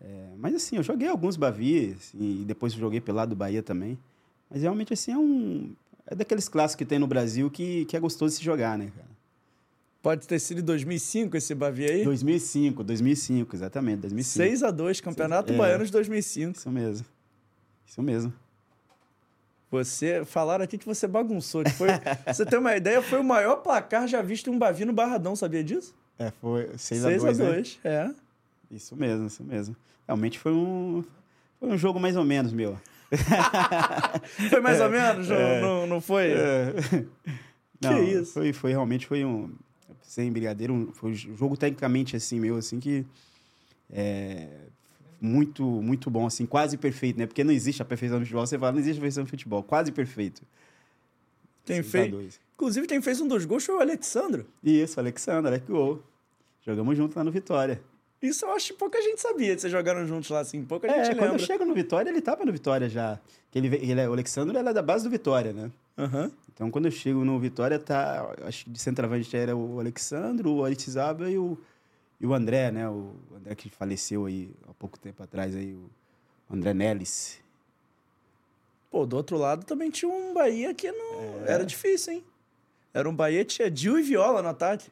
É, 0.00 0.28
mas, 0.38 0.54
assim, 0.54 0.76
eu 0.76 0.82
joguei 0.82 1.08
alguns 1.08 1.36
Bavi, 1.36 1.96
assim, 1.98 2.42
e 2.42 2.44
depois 2.44 2.72
joguei 2.72 3.00
pelo 3.00 3.16
lado 3.16 3.30
do 3.30 3.36
Bahia 3.36 3.62
também. 3.62 3.98
Mas, 4.50 4.62
realmente, 4.62 4.92
assim, 4.92 5.12
é 5.12 5.18
um... 5.18 5.74
É 6.06 6.14
daqueles 6.14 6.48
clássicos 6.48 6.76
que 6.76 6.84
tem 6.84 6.98
no 6.98 7.06
Brasil 7.06 7.50
que, 7.50 7.86
que 7.86 7.96
é 7.96 8.00
gostoso 8.00 8.32
de 8.32 8.38
se 8.38 8.44
jogar, 8.44 8.76
né, 8.76 8.92
cara? 8.94 9.13
Pode 10.04 10.28
ter 10.28 10.38
sido 10.38 10.60
em 10.60 10.64
2005 10.64 11.34
esse 11.34 11.54
Bavi 11.54 11.86
aí? 11.90 12.04
2005, 12.04 12.84
2005, 12.84 13.56
exatamente, 13.56 14.00
2005. 14.00 14.36
6 14.36 14.62
a 14.62 14.70
2 14.70 15.00
Campeonato 15.00 15.50
é, 15.50 15.56
Baiano 15.56 15.82
de 15.82 15.90
2005. 15.90 16.58
Isso 16.58 16.70
mesmo. 16.70 17.06
Isso 17.86 18.02
mesmo. 18.02 18.30
Você, 19.70 20.22
falaram 20.26 20.62
aqui 20.62 20.76
que 20.76 20.84
você 20.84 21.08
bagunçou. 21.08 21.64
Que 21.64 21.70
foi, 21.70 21.88
você 22.26 22.44
tem 22.44 22.58
uma 22.58 22.76
ideia, 22.76 23.00
foi 23.00 23.18
o 23.18 23.24
maior 23.24 23.56
placar 23.62 24.06
já 24.06 24.20
visto 24.20 24.50
em 24.50 24.52
um 24.52 24.58
Bavi 24.58 24.84
no 24.84 24.92
Barradão, 24.92 25.34
sabia 25.34 25.64
disso? 25.64 25.94
É, 26.18 26.30
foi 26.32 26.68
6 26.76 27.06
a 27.06 27.08
2 27.08 27.22
6 27.22 27.40
a 27.40 27.44
2, 27.44 27.80
né? 27.82 27.90
é. 27.90 28.14
Isso 28.76 28.94
mesmo, 28.94 29.26
isso 29.26 29.42
mesmo. 29.42 29.74
Realmente 30.06 30.38
foi 30.38 30.52
um, 30.52 31.02
foi 31.58 31.70
um 31.70 31.78
jogo 31.78 31.98
mais 31.98 32.14
ou 32.14 32.24
menos, 32.26 32.52
meu. 32.52 32.78
foi 34.50 34.60
mais 34.60 34.82
ou 34.82 34.90
menos? 34.90 35.30
É, 35.30 35.62
não, 35.62 35.86
não 35.86 36.00
foi? 36.02 36.32
É. 36.32 36.74
Que 37.80 37.88
não, 37.88 38.02
isso? 38.02 38.34
Foi, 38.34 38.52
foi 38.52 38.70
realmente 38.70 39.06
foi 39.06 39.24
um 39.24 39.50
sem 40.02 40.30
brigadeiro. 40.30 40.90
Foi 40.94 41.10
um 41.10 41.14
jogo 41.14 41.56
tecnicamente 41.56 42.16
assim, 42.16 42.40
meu, 42.40 42.56
assim, 42.56 42.80
que. 42.80 43.04
É, 43.90 44.48
muito, 45.20 45.64
muito 45.64 46.10
bom, 46.10 46.26
assim, 46.26 46.44
quase 46.44 46.76
perfeito, 46.76 47.18
né? 47.18 47.26
Porque 47.26 47.42
não 47.42 47.52
existe 47.52 47.80
a 47.80 47.84
perfeição 47.84 48.18
no 48.18 48.24
futebol. 48.24 48.46
Você 48.46 48.58
fala, 48.58 48.72
não 48.72 48.78
existe 48.78 48.98
a 48.98 49.00
perfeição 49.00 49.24
no 49.24 49.30
futebol. 49.30 49.62
Quase 49.62 49.90
perfeito. 49.90 50.42
Quem 51.64 51.82
fez. 51.82 52.40
Inclusive, 52.54 52.86
quem 52.86 53.00
fez 53.00 53.20
um 53.20 53.26
dos 53.26 53.44
gols 53.44 53.64
foi 53.64 53.74
o 53.74 53.80
Alexandro. 53.80 54.46
Isso, 54.62 54.98
o 54.98 55.00
Alexandre, 55.00 55.48
Alex 55.48 55.66
Gol. 55.66 56.02
Jogamos 56.64 56.96
junto 56.96 57.16
lá 57.16 57.24
no 57.24 57.30
Vitória. 57.30 57.80
Isso 58.22 58.44
eu 58.44 58.52
acho 58.52 58.68
que 58.68 58.78
pouca 58.78 59.00
gente 59.02 59.20
sabia 59.20 59.58
vocês 59.58 59.70
jogaram 59.70 60.06
juntos 60.06 60.30
lá, 60.30 60.40
assim. 60.40 60.64
Pouca 60.64 60.86
é, 60.86 60.90
gente 60.90 61.08
lembra. 61.08 61.26
quando 61.26 61.40
eu 61.40 61.46
chego 61.46 61.64
no 61.64 61.74
Vitória, 61.74 62.08
ele 62.08 62.20
tava 62.20 62.44
no 62.44 62.52
Vitória 62.52 62.88
já. 62.88 63.18
Ele, 63.54 63.66
ele, 63.76 64.00
é, 64.00 64.08
o 64.08 64.12
Alexandre 64.12 64.56
era 64.56 64.70
é 64.70 64.72
da 64.72 64.82
base 64.82 65.04
do 65.04 65.10
Vitória, 65.10 65.52
né? 65.52 65.70
Uhum. 65.96 66.30
Então, 66.52 66.70
quando 66.70 66.86
eu 66.86 66.90
chego 66.90 67.24
no 67.24 67.38
Vitória, 67.38 67.78
tá... 67.78 68.34
Acho 68.42 68.64
que 68.64 68.70
de 68.70 68.78
centroavante 68.78 69.36
era 69.36 69.56
o 69.56 69.80
Alexandre, 69.80 70.46
o 70.46 70.64
Aritizaba 70.64 71.30
e 71.30 71.38
o, 71.38 71.58
e 72.20 72.26
o 72.26 72.34
André, 72.34 72.70
né? 72.70 72.88
O 72.88 73.14
André 73.34 73.54
que 73.54 73.68
faleceu 73.68 74.26
aí 74.26 74.50
há 74.68 74.74
pouco 74.74 74.98
tempo 74.98 75.22
atrás, 75.22 75.54
aí, 75.54 75.74
o 75.74 75.90
André 76.50 76.74
Nelis. 76.74 77.40
Pô, 78.90 79.04
do 79.04 79.16
outro 79.16 79.36
lado 79.36 79.64
também 79.64 79.90
tinha 79.90 80.10
um 80.10 80.32
Bahia 80.32 80.72
que 80.72 80.90
não... 80.92 81.44
É... 81.44 81.52
Era 81.52 81.66
difícil, 81.66 82.14
hein? 82.14 82.24
Era 82.92 83.08
um 83.08 83.14
Bahia 83.14 83.44
que 83.44 83.54
tinha 83.54 83.70
Dil 83.70 83.98
e 83.98 84.02
Viola 84.02 84.40
no 84.40 84.48
ataque. 84.48 84.88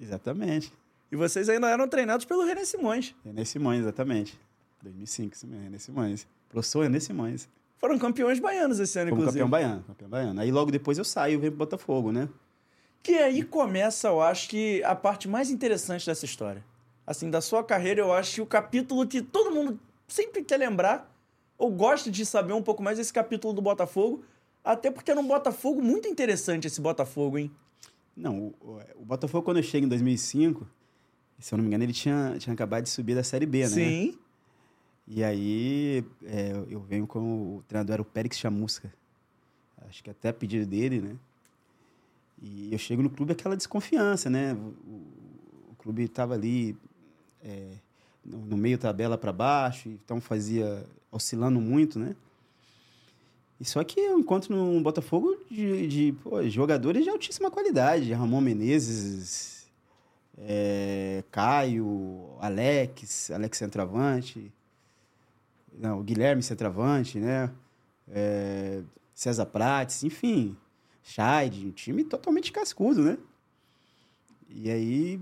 Exatamente. 0.00 0.72
E 1.10 1.16
vocês 1.16 1.48
ainda 1.48 1.68
eram 1.68 1.88
treinados 1.88 2.26
pelo 2.26 2.44
René 2.44 2.64
Simões. 2.64 3.14
René 3.24 3.44
Simões, 3.44 3.80
exatamente. 3.80 4.38
2005, 4.82 5.34
isso 5.34 5.46
mesmo, 5.46 5.64
René 5.64 5.78
Simões. 5.78 6.26
Professor 6.48 6.82
René 6.82 7.00
Simões. 7.00 7.48
Foram 7.78 7.98
campeões 7.98 8.40
baianos 8.40 8.80
esse 8.80 8.98
ano, 8.98 9.10
inclusive. 9.10 9.32
campeão 9.32 9.48
baiano, 9.48 9.84
campeão 9.84 10.08
baiano. 10.08 10.40
Aí 10.40 10.50
logo 10.50 10.70
depois 10.70 10.98
eu 10.98 11.04
saio 11.04 11.34
e 11.34 11.36
venho 11.36 11.52
pro 11.52 11.58
Botafogo, 11.58 12.10
né? 12.10 12.28
Que 13.02 13.14
aí 13.14 13.42
começa, 13.44 14.08
eu 14.08 14.20
acho 14.20 14.48
que, 14.48 14.82
a 14.82 14.94
parte 14.94 15.28
mais 15.28 15.50
interessante 15.50 16.04
dessa 16.04 16.24
história. 16.24 16.64
Assim, 17.06 17.30
da 17.30 17.40
sua 17.40 17.62
carreira, 17.62 18.00
eu 18.00 18.12
acho 18.12 18.34
que 18.34 18.40
o 18.40 18.46
capítulo 18.46 19.06
que 19.06 19.22
todo 19.22 19.54
mundo 19.54 19.78
sempre 20.08 20.42
quer 20.42 20.56
lembrar, 20.56 21.14
ou 21.56 21.70
gosta 21.70 22.10
de 22.10 22.26
saber 22.26 22.52
um 22.52 22.62
pouco 22.62 22.82
mais 22.82 22.98
desse 22.98 23.12
capítulo 23.12 23.54
do 23.54 23.62
Botafogo, 23.62 24.24
até 24.64 24.90
porque 24.90 25.10
era 25.10 25.20
um 25.20 25.26
Botafogo 25.26 25.80
muito 25.80 26.08
interessante 26.08 26.66
esse 26.66 26.80
Botafogo, 26.80 27.38
hein? 27.38 27.50
Não, 28.16 28.52
o, 28.60 28.80
o 28.96 29.04
Botafogo, 29.04 29.44
quando 29.44 29.58
eu 29.58 29.62
chego 29.62 29.86
em 29.86 29.88
2005, 29.88 30.66
se 31.38 31.54
eu 31.54 31.56
não 31.56 31.62
me 31.62 31.68
engano, 31.68 31.84
ele 31.84 31.92
tinha, 31.92 32.34
tinha 32.38 32.52
acabado 32.52 32.82
de 32.82 32.90
subir 32.90 33.14
da 33.14 33.22
Série 33.22 33.46
B, 33.46 33.60
né? 33.60 33.68
Sim. 33.68 34.18
E 35.10 35.24
aí 35.24 36.04
é, 36.24 36.52
eu 36.68 36.80
venho 36.80 37.06
com 37.06 37.56
o 37.56 37.64
treinador 37.66 37.94
era 37.94 38.02
o 38.02 38.04
Périx 38.04 38.38
Chamusca. 38.38 38.92
Acho 39.88 40.04
que 40.04 40.10
até 40.10 40.28
a 40.28 40.34
pedido 40.34 40.66
dele, 40.66 41.00
né? 41.00 41.16
E 42.42 42.72
eu 42.72 42.78
chego 42.78 43.02
no 43.02 43.08
clube 43.08 43.32
aquela 43.32 43.56
desconfiança, 43.56 44.28
né? 44.28 44.52
O, 44.52 45.72
o 45.72 45.76
clube 45.78 46.02
estava 46.02 46.34
ali 46.34 46.76
é, 47.42 47.70
no, 48.22 48.38
no, 48.38 48.56
meio 48.56 48.76
tabela 48.76 49.16
para 49.16 49.32
baixo, 49.32 49.88
então 49.88 50.20
fazia 50.20 50.84
oscilando 51.10 51.58
muito, 51.58 51.98
né? 51.98 52.14
E 53.58 53.64
só 53.64 53.82
que 53.82 53.98
eu 53.98 54.18
encontro 54.18 54.54
no 54.54 54.80
Botafogo 54.82 55.36
de, 55.50 55.88
de 55.88 56.12
pô, 56.22 56.46
jogadores 56.48 57.02
de 57.02 57.10
altíssima 57.10 57.50
qualidade. 57.50 58.12
Ramon 58.12 58.42
Menezes, 58.42 59.66
é, 60.36 61.24
Caio, 61.30 62.36
Alex, 62.40 63.30
Alex 63.30 63.56
centroavante, 63.56 64.52
não, 65.76 66.02
Guilherme 66.02 66.42
centroavante, 66.42 67.18
né? 67.18 67.50
É, 68.08 68.82
César 69.14 69.46
Prates, 69.46 70.04
enfim, 70.04 70.56
Scheid, 71.02 71.66
um 71.66 71.70
time 71.70 72.04
totalmente 72.04 72.52
cascudo, 72.52 73.02
né? 73.02 73.18
e 74.50 74.70
aí 74.70 75.20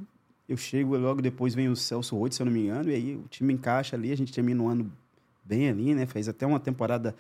eu 0.49 0.57
chego, 0.57 0.97
logo 0.97 1.21
depois 1.21 1.55
vem 1.55 1.69
o 1.69 1.77
Celso 1.77 2.17
Roth, 2.17 2.33
se 2.33 2.43
eu 2.43 2.47
não 2.47 2.53
me 2.53 2.65
engano, 2.65 2.91
e 2.91 2.95
aí 2.95 3.17
o 3.17 3.25
time 3.29 3.53
encaixa 3.53 3.97
ali, 3.97 4.13
a 4.13 4.17
gente 4.17 4.33
termina 4.33 4.63
o 4.63 4.69
ano 4.69 4.93
bem 5.45 5.69
ali, 5.69 5.95
né? 5.95 6.07
Fez 6.07 6.29
até 6.29 6.47
uma 6.47 6.61
temporada 6.61 7.15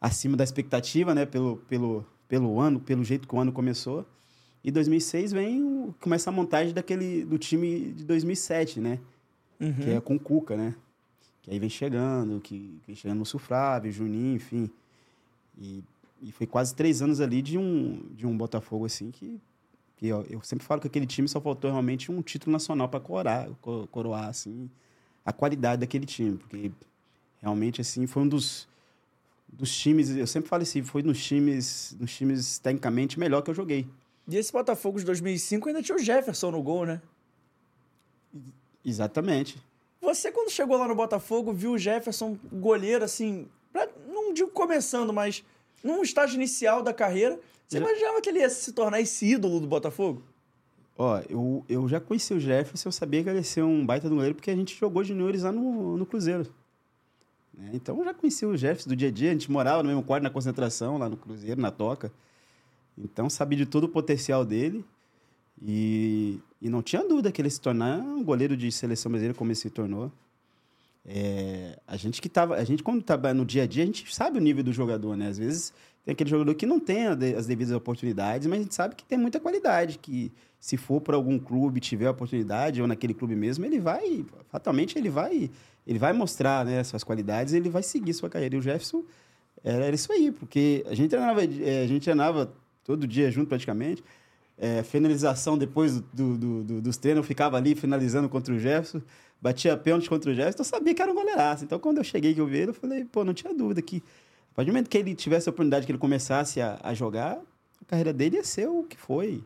acima 0.00 0.36
da 0.36 0.44
expectativa, 0.44 1.14
né? 1.14 1.24
Pelo, 1.24 1.58
pelo, 1.68 2.04
pelo 2.28 2.58
ano, 2.60 2.80
pelo 2.80 3.04
jeito 3.04 3.28
que 3.28 3.34
o 3.34 3.38
ano 3.38 3.52
começou. 3.52 4.04
E 4.64 4.70
2006 4.70 5.32
vem 5.32 5.62
o, 5.62 5.94
começa 6.00 6.28
a 6.28 6.32
montagem 6.32 6.74
daquele 6.74 7.24
do 7.24 7.38
time 7.38 7.92
de 7.92 8.04
2007, 8.04 8.80
né? 8.80 8.98
Uhum. 9.60 9.72
Que 9.74 9.90
é 9.90 10.00
com 10.00 10.16
o 10.16 10.20
Cuca, 10.20 10.56
né? 10.56 10.74
Que 11.46 11.52
aí 11.52 11.58
vem 11.60 11.70
chegando, 11.70 12.40
que 12.40 12.76
vem 12.84 12.94
chegando 12.96 13.20
no 13.20 13.24
Sufrávio, 13.24 13.90
Juninho, 13.92 14.34
enfim. 14.34 14.68
E, 15.56 15.82
e 16.20 16.32
foi 16.32 16.44
quase 16.46 16.74
três 16.74 17.00
anos 17.00 17.20
ali 17.20 17.40
de 17.40 17.56
um, 17.56 18.02
de 18.16 18.26
um 18.26 18.36
Botafogo, 18.36 18.84
assim, 18.84 19.12
que, 19.12 19.40
que 19.96 20.08
eu, 20.08 20.26
eu 20.28 20.42
sempre 20.42 20.66
falo 20.66 20.80
que 20.80 20.88
aquele 20.88 21.06
time 21.06 21.28
só 21.28 21.40
faltou 21.40 21.70
realmente 21.70 22.10
um 22.10 22.20
título 22.20 22.52
nacional 22.52 22.88
para 22.88 22.98
coroar, 22.98 23.48
co- 23.62 23.86
coroar, 23.92 24.28
assim, 24.28 24.68
a 25.24 25.32
qualidade 25.32 25.80
daquele 25.80 26.04
time. 26.04 26.36
Porque 26.36 26.72
realmente, 27.40 27.80
assim, 27.80 28.08
foi 28.08 28.24
um 28.24 28.28
dos, 28.28 28.66
dos 29.48 29.72
times, 29.72 30.10
eu 30.10 30.26
sempre 30.26 30.48
falo 30.48 30.64
assim, 30.64 30.82
foi 30.82 31.00
nos 31.04 31.24
times, 31.24 31.96
nos 32.00 32.12
times 32.12 32.58
tecnicamente 32.58 33.20
melhor 33.20 33.40
que 33.42 33.50
eu 33.50 33.54
joguei. 33.54 33.86
E 34.28 34.36
esse 34.36 34.52
Botafogo 34.52 34.98
de 34.98 35.04
2005 35.04 35.68
ainda 35.68 35.80
tinha 35.80 35.94
o 35.94 36.00
Jefferson 36.00 36.50
no 36.50 36.60
gol, 36.60 36.84
né? 36.84 37.00
Exatamente. 38.84 39.56
Você, 40.06 40.30
quando 40.30 40.50
chegou 40.50 40.76
lá 40.76 40.86
no 40.86 40.94
Botafogo, 40.94 41.52
viu 41.52 41.72
o 41.72 41.78
Jefferson 41.78 42.38
goleiro, 42.52 43.04
assim, 43.04 43.48
pra- 43.72 43.88
não 44.08 44.32
digo 44.32 44.50
começando, 44.50 45.12
mas 45.12 45.44
num 45.82 46.00
estágio 46.02 46.36
inicial 46.36 46.80
da 46.82 46.94
carreira. 46.94 47.38
Você 47.66 47.78
Já- 47.78 47.84
imaginava 47.84 48.20
que 48.20 48.28
ele 48.28 48.38
ia 48.38 48.48
se 48.48 48.72
tornar 48.72 49.00
esse 49.00 49.26
ídolo 49.26 49.58
do 49.58 49.66
Botafogo? 49.66 50.22
Ó, 50.96 51.20
eu, 51.28 51.64
eu 51.68 51.88
já 51.88 52.00
conheci 52.00 52.32
o 52.32 52.38
Jefferson, 52.40 52.88
eu 52.88 52.92
sabia 52.92 53.22
que 53.22 53.28
ele 53.28 53.38
ia 53.38 53.42
ser 53.44 53.62
um 53.62 53.84
baita 53.84 54.08
do 54.08 54.14
goleiro, 54.14 54.34
porque 54.36 54.50
a 54.50 54.56
gente 54.56 54.74
jogou 54.78 55.02
juniores 55.04 55.42
lá 55.42 55.50
no, 55.52 55.96
no 55.96 56.06
Cruzeiro. 56.06 56.46
né? 57.52 57.70
Então 57.74 57.98
eu 57.98 58.04
já 58.04 58.14
conheci 58.14 58.46
o 58.46 58.56
Jefferson 58.56 58.88
do 58.90 58.96
dia 58.96 59.08
a 59.08 59.10
dia, 59.10 59.30
a 59.30 59.32
gente 59.32 59.50
morava 59.50 59.82
no 59.82 59.88
mesmo 59.88 60.02
quarto 60.04 60.22
na 60.22 60.30
concentração, 60.30 60.96
lá 60.98 61.08
no 61.08 61.16
Cruzeiro, 61.16 61.60
na 61.60 61.70
Toca. 61.72 62.12
Então 62.96 63.28
sabia 63.28 63.58
de 63.58 63.66
todo 63.66 63.84
o 63.84 63.88
potencial 63.88 64.44
dele. 64.44 64.84
E, 65.62 66.38
e 66.66 66.68
não 66.68 66.82
tinha 66.82 67.06
dúvida 67.06 67.30
que 67.30 67.40
ele 67.40 67.48
se 67.48 67.60
tornar 67.60 67.98
um 68.00 68.24
goleiro 68.24 68.56
de 68.56 68.72
seleção 68.72 69.10
brasileira, 69.10 69.38
como 69.38 69.52
ele 69.52 69.56
se 69.56 69.70
tornou. 69.70 70.10
É, 71.04 71.78
a 71.86 71.96
gente 71.96 72.20
que 72.20 72.28
tava, 72.28 72.56
a 72.56 72.64
gente 72.64 72.82
quando 72.82 73.00
trabalha 73.02 73.34
no 73.34 73.44
dia 73.44 73.62
a 73.62 73.66
dia, 73.66 73.84
a 73.84 73.86
gente 73.86 74.12
sabe 74.12 74.38
o 74.38 74.40
nível 74.40 74.64
do 74.64 74.72
jogador, 74.72 75.16
né? 75.16 75.28
Às 75.28 75.38
vezes 75.38 75.72
tem 76.04 76.12
aquele 76.12 76.28
jogador 76.28 76.52
que 76.56 76.66
não 76.66 76.80
tem 76.80 77.06
as 77.06 77.46
devidas 77.46 77.72
oportunidades, 77.72 78.48
mas 78.48 78.58
a 78.58 78.62
gente 78.62 78.74
sabe 78.74 78.96
que 78.96 79.04
tem 79.04 79.16
muita 79.16 79.38
qualidade, 79.38 79.98
que 79.98 80.32
se 80.58 80.76
for 80.76 81.00
para 81.00 81.14
algum 81.14 81.38
clube 81.38 81.78
tiver 81.78 82.08
a 82.08 82.10
oportunidade 82.10 82.82
ou 82.82 82.88
naquele 82.88 83.14
clube 83.14 83.36
mesmo, 83.36 83.64
ele 83.64 83.78
vai, 83.78 84.24
fatalmente 84.50 84.98
ele 84.98 85.08
vai, 85.08 85.48
ele 85.86 85.98
vai 86.00 86.12
mostrar, 86.12 86.64
né, 86.64 86.82
suas 86.82 87.04
qualidades, 87.04 87.54
ele 87.54 87.68
vai 87.68 87.84
seguir 87.84 88.12
sua 88.12 88.28
carreira. 88.28 88.56
E 88.56 88.58
o 88.58 88.62
Jefferson 88.62 89.04
era, 89.62 89.88
isso 89.94 90.10
aí, 90.12 90.32
porque 90.32 90.84
a 90.88 90.94
gente 90.96 91.10
treinava, 91.10 91.44
eh, 91.44 91.84
a 91.84 91.86
gente 91.86 92.02
treinava 92.02 92.52
todo 92.84 93.06
dia 93.06 93.30
junto 93.30 93.48
praticamente. 93.48 94.02
É, 94.58 94.82
finalização 94.82 95.58
depois 95.58 96.00
do, 96.00 96.36
do- 96.38 96.64
do- 96.64 96.80
dos 96.80 96.96
treinos, 96.96 97.18
eu 97.22 97.24
ficava 97.26 97.56
ali 97.58 97.74
finalizando 97.74 98.26
contra 98.28 98.54
o 98.54 98.58
Jefferson, 98.58 99.02
batia 99.40 99.76
pênalti 99.76 100.08
contra 100.08 100.30
o 100.30 100.34
Jefferson, 100.34 100.60
eu 100.60 100.64
sabia 100.64 100.94
que 100.94 101.02
era 101.02 101.12
um 101.12 101.14
goleiraço. 101.14 101.64
Então 101.64 101.78
quando 101.78 101.98
eu 101.98 102.04
cheguei 102.04 102.32
que 102.34 102.40
eu 102.40 102.46
vi 102.46 102.58
ele, 102.58 102.70
eu 102.70 102.74
falei, 102.74 103.04
pô, 103.04 103.22
não 103.22 103.34
tinha 103.34 103.52
dúvida 103.52 103.82
que 103.82 104.02
a 104.52 104.54
partir 104.56 104.70
do 104.70 104.72
momento 104.72 104.88
que 104.88 104.96
ele 104.96 105.14
tivesse 105.14 105.46
a 105.46 105.50
oportunidade 105.50 105.84
que 105.84 105.92
ele 105.92 105.98
começasse 105.98 106.60
a, 106.62 106.78
a 106.82 106.94
jogar, 106.94 107.38
a 107.82 107.84
carreira 107.86 108.14
dele 108.14 108.36
ia 108.36 108.44
ser 108.44 108.66
o 108.66 108.82
que 108.82 108.96
foi. 108.96 109.44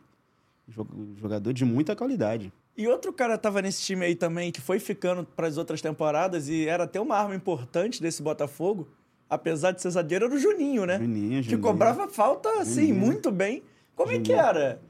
Jo- 0.69 0.87
Jogador 1.19 1.51
de 1.51 1.65
muita 1.65 1.93
qualidade. 1.93 2.51
E 2.77 2.87
outro 2.87 3.11
cara 3.11 3.37
tava 3.37 3.61
nesse 3.61 3.81
time 3.81 4.05
aí 4.05 4.15
também, 4.15 4.49
que 4.49 4.61
foi 4.61 4.79
ficando 4.79 5.25
para 5.25 5.45
as 5.47 5.57
outras 5.57 5.81
temporadas 5.81 6.47
e 6.47 6.65
era 6.67 6.85
até 6.85 7.01
uma 7.01 7.17
arma 7.17 7.35
importante 7.35 8.01
desse 8.01 8.23
Botafogo, 8.23 8.87
apesar 9.29 9.71
de 9.73 9.81
ser 9.81 9.89
zagueiro, 9.89 10.23
era 10.27 10.33
o 10.33 10.39
Juninho, 10.39 10.85
né? 10.85 10.97
Juninho, 10.97 11.43
Que 11.43 11.49
Juninho. 11.49 11.61
cobrava 11.61 12.07
falta, 12.07 12.47
assim, 12.61 12.87
Juninho. 12.87 12.95
muito 12.95 13.29
bem. 13.29 13.61
Como 13.93 14.09
é 14.09 14.19
que 14.19 14.27
Juninho. 14.31 14.39
era? 14.47 14.81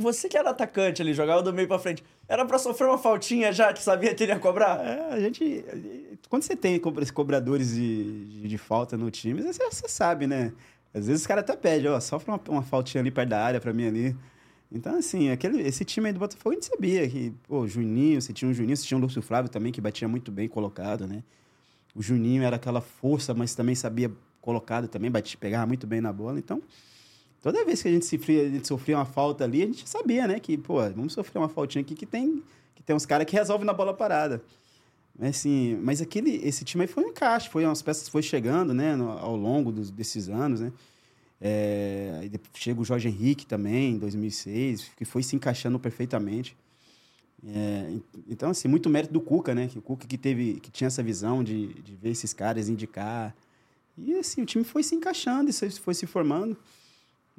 Você 0.00 0.28
que 0.28 0.36
era 0.36 0.50
atacante 0.50 1.02
ali, 1.02 1.12
jogava 1.12 1.42
do 1.42 1.52
meio 1.52 1.68
pra 1.68 1.78
frente. 1.78 2.02
Era 2.26 2.44
pra 2.44 2.58
sofrer 2.58 2.88
uma 2.88 2.98
faltinha 2.98 3.52
já, 3.52 3.72
que 3.72 3.82
sabia 3.82 4.14
que 4.14 4.24
ele 4.24 4.32
ia 4.32 4.38
cobrar? 4.38 4.80
É, 4.84 5.12
a 5.12 5.20
gente. 5.20 5.64
Quando 6.28 6.42
você 6.42 6.56
tem 6.56 6.80
cobradores 7.12 7.74
de, 7.74 8.24
de, 8.24 8.48
de 8.48 8.58
falta 8.58 8.96
no 8.96 9.10
time, 9.10 9.42
você, 9.42 9.64
você 9.64 9.88
sabe, 9.88 10.26
né? 10.26 10.52
Às 10.92 11.06
vezes 11.06 11.22
os 11.22 11.26
caras 11.26 11.44
até 11.44 11.56
pedem, 11.56 11.90
ó, 11.90 12.00
sofre 12.00 12.30
uma, 12.30 12.40
uma 12.48 12.62
faltinha 12.62 13.00
ali 13.00 13.10
perto 13.10 13.28
da 13.28 13.44
área 13.44 13.60
pra 13.60 13.72
mim 13.72 13.86
ali. 13.86 14.16
Então, 14.72 14.96
assim, 14.96 15.30
aquele, 15.30 15.62
esse 15.62 15.84
time 15.84 16.06
aí 16.06 16.12
do 16.12 16.20
Botafogo 16.20 16.50
a 16.50 16.54
gente 16.54 16.66
sabia 16.66 17.08
que, 17.08 17.32
pô, 17.48 17.66
Juninho, 17.66 18.20
você 18.22 18.32
tinha 18.32 18.48
um 18.48 18.54
Juninho, 18.54 18.76
você 18.76 18.86
tinha 18.86 18.96
um 18.96 19.00
Lúcio 19.00 19.20
Flávio 19.20 19.50
também, 19.50 19.72
que 19.72 19.80
batia 19.80 20.06
muito 20.06 20.30
bem 20.30 20.48
colocado, 20.48 21.06
né? 21.06 21.22
O 21.94 22.02
Juninho 22.02 22.42
era 22.42 22.56
aquela 22.56 22.80
força, 22.80 23.34
mas 23.34 23.54
também 23.54 23.74
sabia 23.74 24.10
colocado 24.40 24.86
também, 24.88 25.10
batia, 25.10 25.36
pegava 25.38 25.66
muito 25.66 25.86
bem 25.86 26.00
na 26.00 26.12
bola. 26.12 26.38
Então, 26.38 26.62
toda 27.42 27.64
vez 27.64 27.82
que 27.82 27.88
a 27.88 27.92
gente, 27.92 28.06
sofria, 28.06 28.42
a 28.46 28.48
gente 28.48 28.66
sofria 28.68 28.96
uma 28.96 29.04
falta 29.04 29.44
ali, 29.44 29.62
a 29.62 29.66
gente 29.66 29.88
sabia, 29.88 30.26
né? 30.26 30.38
Que, 30.40 30.56
pô, 30.58 30.76
vamos 30.90 31.12
sofrer 31.12 31.38
uma 31.38 31.48
faltinha 31.48 31.82
aqui 31.82 31.94
que 31.94 32.06
tem, 32.06 32.42
que 32.74 32.82
tem 32.82 32.94
uns 32.94 33.06
caras 33.06 33.26
que 33.26 33.34
resolvem 33.36 33.66
na 33.66 33.72
bola 33.72 33.94
parada. 33.94 34.42
Assim, 35.20 35.76
mas 35.82 36.00
aquele, 36.00 36.36
esse 36.46 36.64
time 36.64 36.82
aí 36.84 36.88
foi 36.88 37.04
um 37.04 37.08
encaixe, 37.08 37.48
foi 37.50 37.64
umas 37.66 37.82
peças 37.82 38.08
foi 38.08 38.22
chegando, 38.22 38.72
né, 38.72 38.96
no- 38.96 39.10
ao 39.10 39.36
longo 39.36 39.70
dos, 39.70 39.90
desses 39.90 40.28
anos, 40.28 40.60
né? 40.60 40.72
É, 41.42 42.28
chega 42.54 42.80
o 42.80 42.84
Jorge 42.84 43.08
Henrique 43.08 43.46
também, 43.46 43.94
em 43.94 43.98
2006, 43.98 44.90
que 44.96 45.04
foi 45.04 45.22
se 45.22 45.34
encaixando 45.36 45.78
perfeitamente. 45.78 46.56
É, 47.46 47.90
en- 47.90 48.02
então, 48.28 48.50
assim, 48.50 48.68
muito 48.68 48.88
mérito 48.90 49.12
do 49.12 49.20
Cuca, 49.20 49.54
né? 49.54 49.66
Que 49.68 49.78
o 49.78 49.82
Cuca 49.82 50.06
que 50.06 50.18
teve, 50.18 50.60
que 50.60 50.70
tinha 50.70 50.88
essa 50.88 51.02
visão 51.02 51.42
de, 51.42 51.68
de 51.82 51.94
ver 51.96 52.10
esses 52.10 52.32
caras 52.34 52.68
indicar. 52.68 53.34
E, 53.96 54.14
assim, 54.14 54.42
o 54.42 54.46
time 54.46 54.64
foi 54.64 54.82
se 54.82 54.94
encaixando, 54.94 55.50
foi 55.82 55.94
se 55.94 56.06
formando. 56.06 56.56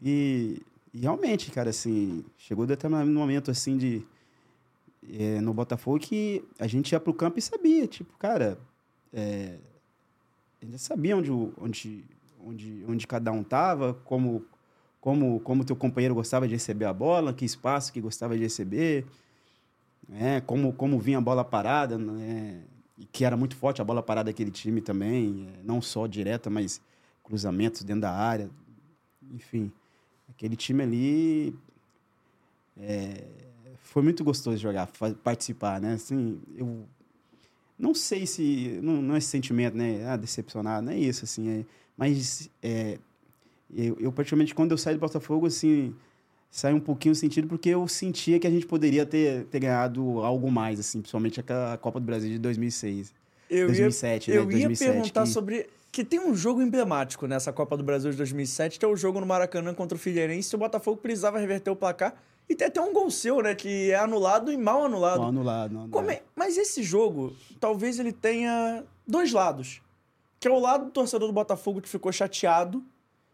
E, 0.02 0.62
e 0.94 1.00
realmente, 1.00 1.52
cara, 1.52 1.70
assim, 1.70 2.26
chegou 2.38 2.66
determinado 2.66 3.10
momento, 3.10 3.52
assim, 3.52 3.78
de... 3.78 4.04
é, 5.12 5.40
no 5.42 5.54
Botafogo 5.54 6.00
que 6.00 6.44
a 6.60 6.68
gente 6.68 6.92
ia 6.92 7.00
pro 7.00 7.14
campo 7.14 7.40
e 7.40 7.42
sabia, 7.42 7.88
tipo, 7.88 8.18
cara, 8.18 8.58
é, 9.14 9.58
a 10.62 10.66
gente 10.66 10.80
sabia 10.80 11.18
onde, 11.18 11.32
onde, 11.32 12.06
onde, 12.46 12.86
onde 12.88 13.08
cada 13.08 13.32
um 13.32 13.44
tava, 13.44 13.94
como 14.06 14.46
como 15.00 15.40
como 15.40 15.66
teu 15.66 15.76
companheiro 15.76 16.14
gostava 16.14 16.48
de 16.48 16.54
receber 16.54 16.86
a 16.86 16.94
bola, 16.94 17.34
que 17.34 17.44
espaço 17.44 17.92
que 17.92 18.00
gostava 18.00 18.38
de 18.38 18.44
receber, 18.44 19.06
né? 20.08 20.42
Como 20.42 20.72
como 20.74 21.00
vinha 21.00 21.18
a 21.18 21.22
bola 21.22 21.44
parada, 21.44 21.98
né? 21.98 22.62
Que 23.12 23.26
era 23.26 23.36
muito 23.36 23.56
forte 23.56 23.82
a 23.82 23.84
bola 23.84 24.04
parada 24.04 24.30
daquele 24.30 24.52
time 24.52 24.80
também, 24.80 25.48
é, 25.50 25.64
não 25.64 25.82
só 25.82 26.06
direta, 26.06 26.50
mas 26.52 26.80
cruzamentos 27.24 27.82
dentro 27.84 28.02
da 28.02 28.12
área, 28.12 28.50
enfim, 29.32 29.72
aquele 30.42 30.56
time 30.56 30.82
ali 30.82 31.56
é, 32.80 33.24
foi 33.84 34.02
muito 34.02 34.24
gostoso 34.24 34.58
jogar, 34.58 34.90
participar, 35.24 35.80
né? 35.80 35.94
Assim, 35.94 36.42
eu 36.58 36.84
não 37.78 37.94
sei 37.94 38.26
se 38.26 38.80
não, 38.82 39.02
não 39.04 39.16
é 39.16 39.20
esse 39.20 39.28
sentimento, 39.28 39.78
né? 39.78 40.04
Ah, 40.08 40.18
decepcionado, 40.18 40.84
não 40.88 40.94
é 40.94 40.98
isso, 40.98 41.26
assim, 41.26 41.48
é, 41.60 41.66
mas 41.96 42.50
é, 42.64 42.98
eu, 43.72 43.96
eu 44.00 44.12
praticamente 44.12 44.56
quando 44.56 44.72
eu 44.72 44.78
saí 44.80 44.96
do 44.96 45.00
Botafogo, 45.00 45.46
assim, 45.46 45.94
sai 46.50 46.74
um 46.74 46.80
pouquinho 46.80 47.12
o 47.12 47.16
sentido 47.16 47.48
porque 47.48 47.70
eu 47.70 47.88
sentia 47.88 48.40
que 48.40 48.48
a 48.48 48.52
gente 48.52 48.66
poderia 48.66 49.06
ter, 49.06 49.46
ter 49.46 49.60
ganhado 49.60 50.22
algo 50.22 50.52
mais, 50.52 50.80
assim, 50.80 51.02
principalmente 51.02 51.40
aquela 51.40 51.78
Copa 51.78 52.00
do 52.00 52.06
Brasil 52.06 52.32
de 52.32 52.40
2006. 52.40 53.14
Eu 53.48 53.68
2007, 53.68 54.32
ia, 54.32 54.38
né? 54.38 54.42
Eu 54.42 54.46
2007, 54.50 54.82
ia 54.88 54.94
perguntar 54.94 55.24
que- 55.24 55.30
sobre... 55.30 55.68
Que 55.92 56.06
tem 56.06 56.20
um 56.20 56.34
jogo 56.34 56.62
emblemático 56.62 57.28
nessa 57.28 57.52
Copa 57.52 57.76
do 57.76 57.84
Brasil 57.84 58.12
de 58.12 58.18
2007, 58.18 58.80
que 58.80 58.86
é 58.86 58.88
o 58.88 58.96
jogo 58.96 59.20
no 59.20 59.26
Maracanã 59.26 59.74
contra 59.74 59.96
o 59.96 60.00
Figueirense. 60.00 60.56
O 60.56 60.60
Botafogo 60.60 60.98
precisava 60.98 61.38
reverter 61.38 61.70
o 61.70 61.76
placar. 61.76 62.16
E 62.48 62.56
tem 62.56 62.68
até 62.68 62.82
um 62.82 62.94
gol 62.94 63.10
seu, 63.12 63.42
né? 63.42 63.54
Que 63.56 63.92
é 63.92 63.96
anulado 63.96 64.52
e 64.52 64.58
mal 64.58 64.86
anulado. 64.86 65.20
Não 65.22 65.28
anulado, 65.28 65.74
não 65.74 65.90
Como 65.90 66.10
é- 66.10 66.22
Mas 66.36 66.58
esse 66.58 66.82
jogo, 66.82 67.36
talvez 67.60 68.00
ele 68.00 68.12
tenha 68.14 68.84
dois 69.06 69.32
lados. 69.34 69.82
Que 70.40 70.48
é 70.48 70.52
o 70.52 70.60
lado 70.60 70.86
do 70.86 70.92
torcedor 70.92 71.28
do 71.28 71.34
Botafogo 71.34 71.82
que 71.82 71.90
ficou 71.90 72.12
chateado 72.12 72.84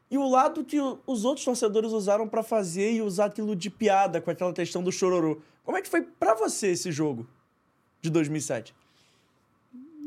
e 0.10 0.18
o 0.18 0.28
lado 0.28 0.64
que 0.64 0.78
os 1.05 1.26
outros 1.26 1.45
torcedores 1.45 1.91
usaram 1.91 2.28
pra 2.28 2.41
fazer 2.43 2.91
e 2.93 3.01
usar 3.01 3.26
aquilo 3.26 3.55
de 3.55 3.70
piada 3.70 4.20
com 4.20 4.30
aquela 4.32 4.51
questão 4.53 4.84
do 4.84 4.91
chororô. 4.91 5.39
Como 5.64 5.78
é 5.78 5.82
que 5.82 5.88
foi 5.89 6.01
pra 6.01 6.34
você 6.34 6.68
esse 6.68 6.91
jogo 6.91 7.28
de 8.01 8.10
2007? 8.10 8.74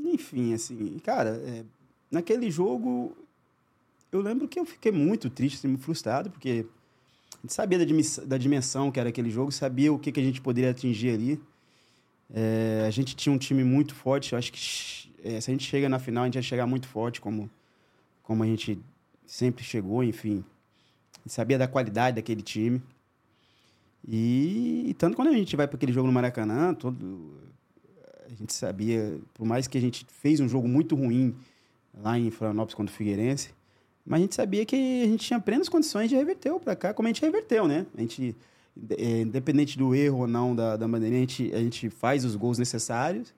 Enfim, 0.04 0.52
assim, 0.54 0.98
cara, 0.98 1.40
é, 1.46 1.64
naquele 2.10 2.50
jogo, 2.50 3.16
eu 4.10 4.20
lembro 4.20 4.48
que 4.48 4.58
eu 4.58 4.64
fiquei 4.64 4.90
muito 4.90 5.30
triste, 5.30 5.56
assim, 5.56 5.68
muito 5.68 5.84
frustrado, 5.84 6.30
porque 6.30 6.66
a 7.32 7.40
gente 7.42 7.54
sabia 7.54 7.78
da, 7.78 7.84
dimis- 7.84 8.18
da 8.18 8.36
dimensão 8.36 8.90
que 8.90 8.98
era 8.98 9.08
aquele 9.08 9.30
jogo, 9.30 9.52
sabia 9.52 9.92
o 9.92 9.98
que, 9.98 10.10
que 10.12 10.20
a 10.20 10.22
gente 10.22 10.40
poderia 10.40 10.70
atingir 10.70 11.10
ali. 11.10 11.40
É, 12.32 12.84
a 12.86 12.90
gente 12.90 13.16
tinha 13.16 13.32
um 13.32 13.38
time 13.38 13.64
muito 13.64 13.94
forte, 13.94 14.32
eu 14.32 14.38
acho 14.38 14.52
que 14.52 15.10
é, 15.22 15.40
se 15.40 15.50
a 15.50 15.52
gente 15.52 15.64
chega 15.64 15.88
na 15.88 15.98
final, 15.98 16.24
a 16.24 16.26
gente 16.26 16.36
ia 16.36 16.42
chegar 16.42 16.66
muito 16.66 16.88
forte, 16.88 17.20
como, 17.20 17.50
como 18.22 18.42
a 18.42 18.46
gente 18.46 18.78
sempre 19.26 19.64
chegou, 19.64 20.02
enfim. 20.02 20.44
Sabia 21.26 21.58
da 21.58 21.68
qualidade 21.68 22.16
daquele 22.16 22.42
time. 22.42 22.82
E, 24.06 24.84
e 24.88 24.94
tanto 24.94 25.14
quando 25.14 25.28
a 25.28 25.32
gente 25.32 25.54
vai 25.54 25.68
para 25.68 25.76
aquele 25.76 25.92
jogo 25.92 26.06
no 26.06 26.12
Maracanã, 26.12 26.72
todo, 26.74 27.38
a 28.26 28.34
gente 28.34 28.52
sabia, 28.52 29.18
por 29.34 29.46
mais 29.46 29.66
que 29.66 29.76
a 29.76 29.80
gente 29.80 30.06
fez 30.08 30.40
um 30.40 30.48
jogo 30.48 30.66
muito 30.66 30.94
ruim 30.96 31.34
lá 31.94 32.18
em 32.18 32.30
Florianópolis 32.30 32.74
contra 32.74 32.92
o 32.92 32.96
Figueirense, 32.96 33.50
mas 34.04 34.18
a 34.18 34.22
gente 34.22 34.34
sabia 34.34 34.64
que 34.64 35.02
a 35.02 35.06
gente 35.06 35.26
tinha 35.26 35.40
plenas 35.40 35.68
condições 35.68 36.08
de 36.08 36.16
reverter 36.16 36.52
para 36.60 36.74
cá, 36.74 36.94
como 36.94 37.06
a 37.06 37.10
gente 37.10 37.22
reverteu, 37.22 37.68
né? 37.68 37.86
A 37.96 38.00
gente, 38.00 38.34
é, 38.98 39.20
independente 39.20 39.78
do 39.78 39.94
erro 39.94 40.20
ou 40.20 40.26
não 40.26 40.54
da, 40.54 40.76
da 40.76 40.88
bandeirinha, 40.88 41.18
a 41.18 41.26
gente, 41.26 41.54
a 41.54 41.58
gente 41.58 41.90
faz 41.90 42.24
os 42.24 42.34
gols 42.34 42.58
necessários 42.58 43.32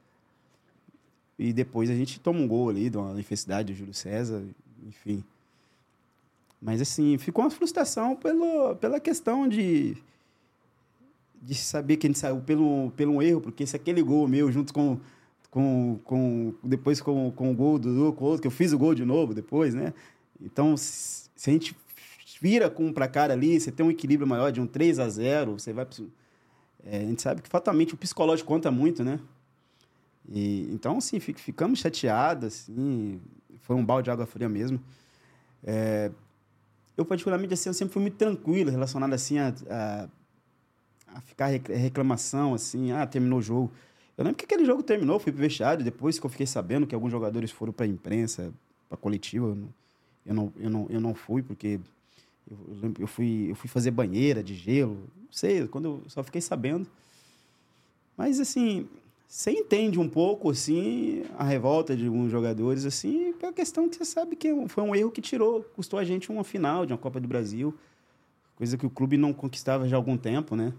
e 1.39 1.53
depois 1.53 1.91
a 1.91 1.95
gente 1.95 2.21
toma 2.21 2.39
um 2.39 2.47
gol 2.47 2.69
ali, 2.69 2.89
de 2.89 2.97
uma 2.97 3.19
infelicidade 3.19 3.73
do 3.73 3.77
Júlio 3.77 3.95
César, 3.95 4.43
enfim. 4.87 5.25
Mas, 6.61 6.81
assim, 6.81 7.19
ficou 7.19 7.45
uma 7.45 7.51
frustração 7.51 8.15
pelo, 8.15 8.77
pela 8.77 9.01
questão 9.01 9.49
de, 9.49 9.97
de 11.43 11.55
saber 11.57 11.97
que 11.97 12.07
a 12.07 12.09
gente 12.09 12.19
saiu 12.21 12.41
pelo, 12.41 12.93
pelo 12.93 13.21
erro, 13.21 13.41
porque 13.41 13.67
se 13.67 13.75
aquele 13.75 14.01
gol 14.01 14.29
meu, 14.29 14.53
junto 14.53 14.73
com, 14.73 15.01
com, 15.53 16.01
com 16.03 16.55
depois 16.65 16.99
com, 17.03 17.31
com 17.31 17.51
o 17.51 17.55
gol 17.55 17.79
do 17.79 18.13
com 18.15 18.25
outro, 18.25 18.41
que 18.41 18.47
eu 18.47 18.51
fiz 18.51 18.73
o 18.73 18.79
gol 18.79 18.95
de 18.95 19.05
novo 19.05 19.35
depois, 19.35 19.75
né? 19.75 19.93
Então, 20.41 20.75
se, 20.79 21.29
a 21.47 21.51
gente 21.51 21.77
vira 22.41 22.71
com 22.71 22.87
um 22.87 22.93
para 22.93 23.07
cara 23.07 23.35
ali, 23.35 23.61
você 23.61 23.71
tem 23.71 23.85
um 23.85 23.91
equilíbrio 23.91 24.27
maior 24.27 24.51
de 24.51 24.63
um 24.63 24.67
3 24.67 24.99
a 24.99 25.09
0 25.11 25.59
você 25.59 25.75
vai... 25.75 25.87
É, 26.85 26.97
a 26.97 27.01
gente 27.01 27.21
sabe 27.21 27.43
que 27.43 27.51
fatalmente 27.51 27.93
o 27.93 27.99
psicológico 27.99 28.49
conta 28.49 28.71
muito, 28.71 29.05
né? 29.05 29.21
E, 30.27 30.71
então, 30.73 30.97
assim, 30.97 31.21
ficamos 31.21 31.81
chateados, 31.81 32.47
assim, 32.47 33.21
foi 33.61 33.77
um 33.77 33.85
balde 33.85 34.07
de 34.07 34.11
água 34.11 34.25
fria 34.25 34.49
mesmo. 34.49 34.81
É, 35.63 36.11
eu, 36.97 37.05
particularmente, 37.05 37.53
assim, 37.53 37.69
eu 37.69 37.75
sempre 37.75 37.93
fui 37.93 38.01
muito 38.01 38.17
tranquilo 38.17 38.71
relacionado, 38.71 39.13
assim, 39.13 39.39
a, 39.39 39.55
a, 39.69 40.09
a 41.09 41.21
ficar 41.21 41.49
reclamação, 41.49 42.55
assim, 42.55 42.91
ah, 42.91 43.07
terminou 43.07 43.39
o 43.39 43.43
jogo. 43.43 43.71
Eu 44.23 44.25
lembro 44.25 44.39
que 44.39 44.45
aquele 44.45 44.65
jogo 44.65 44.85
terminou, 44.85 45.19
fui 45.19 45.33
pro 45.33 45.41
vestiário, 45.41 45.85
depois 45.85 46.17
que 46.17 46.25
eu 46.25 46.31
fiquei 46.31 46.47
sabendo 46.47 46.87
que 46.87 46.95
alguns 46.95 47.11
jogadores 47.11 47.51
foram 47.51 47.73
para 47.73 47.87
a 47.87 47.89
imprensa, 47.89 48.55
para 48.89 48.97
coletiva, 48.97 49.47
eu 49.47 49.57
não, 49.57 49.73
eu, 50.25 50.35
não, 50.35 50.53
eu, 50.61 50.71
não, 50.71 50.87
eu 50.91 51.01
não 51.01 51.13
fui, 51.13 51.43
porque 51.43 51.81
eu, 52.49 52.57
eu, 52.85 52.95
eu, 53.01 53.07
fui, 53.09 53.51
eu 53.51 53.57
fui 53.57 53.69
fazer 53.69 53.91
banheira 53.91 54.41
de 54.41 54.55
gelo, 54.55 54.95
não 55.17 55.33
sei, 55.33 55.67
quando 55.67 55.87
eu 55.87 56.03
só 56.07 56.23
fiquei 56.23 56.41
sabendo. 56.41 56.87
Mas, 58.17 58.39
assim, 58.39 58.87
você 59.27 59.51
entende 59.51 59.99
um 59.99 60.09
pouco, 60.09 60.51
assim, 60.51 61.25
a 61.37 61.43
revolta 61.43 61.97
de 61.97 62.07
alguns 62.07 62.31
jogadores, 62.31 62.87
assim, 62.87 63.33
pela 63.33 63.53
questão 63.53 63.89
que 63.89 63.97
você 63.97 64.05
sabe 64.05 64.37
que 64.37 64.47
é 64.47 64.69
foi 64.69 64.85
um 64.85 64.95
erro 64.95 65.11
que 65.11 65.21
tirou, 65.21 65.65
custou 65.75 65.99
a 65.99 66.05
gente 66.05 66.31
uma 66.31 66.45
final 66.45 66.87
de 66.87 66.93
uma 66.93 66.99
Copa 66.99 67.19
do 67.19 67.27
Brasil, 67.27 67.75
coisa 68.55 68.79
que 68.79 68.87
o 68.87 68.91
clube 68.91 69.17
não 69.17 69.33
conquistava 69.33 69.89
já 69.89 69.97
há 69.97 69.99
algum 69.99 70.17
tempo, 70.17 70.55
né? 70.55 70.73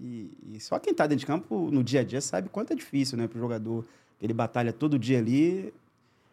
E, 0.00 0.30
e 0.52 0.60
só 0.60 0.78
quem 0.78 0.90
está 0.90 1.06
dentro 1.06 1.20
de 1.20 1.26
campo 1.26 1.70
no 1.70 1.82
dia 1.82 2.00
a 2.00 2.04
dia 2.04 2.20
sabe 2.20 2.48
quanto 2.48 2.72
é 2.72 2.76
difícil, 2.76 3.16
né, 3.16 3.28
para 3.28 3.38
o 3.38 3.40
jogador, 3.40 3.84
que 4.18 4.26
ele 4.26 4.32
batalha 4.32 4.72
todo 4.72 4.98
dia 4.98 5.18
ali 5.18 5.72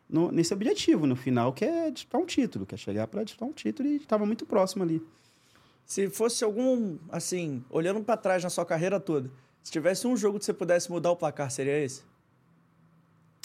no, 0.10 0.32
nesse 0.32 0.54
objetivo, 0.54 1.08
no 1.08 1.16
final, 1.16 1.54
que 1.54 1.64
é 1.64 1.90
disputar 1.90 2.22
um 2.22 2.26
título, 2.26 2.66
que 2.66 2.76
é 2.76 2.78
chegar 2.78 3.08
para 3.08 3.24
disputar 3.24 3.48
um 3.48 3.54
título 3.54 3.88
e 3.88 3.96
estava 3.98 4.26
muito 4.26 4.46
próximo 4.46 4.84
ali. 4.84 5.02
Se 5.86 6.10
fosse 6.10 6.44
algum, 6.44 6.98
assim, 7.10 7.64
olhando 7.70 8.02
para 8.04 8.18
trás 8.18 8.44
na 8.44 8.50
sua 8.50 8.66
carreira 8.66 9.00
toda, 9.00 9.30
se 9.64 9.72
tivesse 9.72 10.08
um 10.08 10.18
jogo 10.18 10.40
que 10.40 10.46
você 10.46 10.54
pudesse 10.54 10.92
mudar 10.92 11.12
o 11.12 11.16
placar, 11.16 11.52
seria 11.52 11.78
esse? 11.78 12.04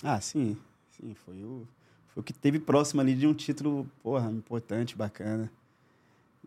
Ah, 0.03 0.21
sim. 0.21 0.57
Sim, 0.91 1.15
foi 1.15 1.43
o, 1.43 1.67
foi 2.09 2.21
o 2.21 2.25
que 2.25 2.33
teve 2.33 2.59
próximo 2.59 3.01
ali 3.01 3.15
de 3.15 3.27
um 3.27 3.35
título, 3.35 3.87
porra, 4.03 4.31
importante, 4.31 4.97
bacana. 4.97 5.51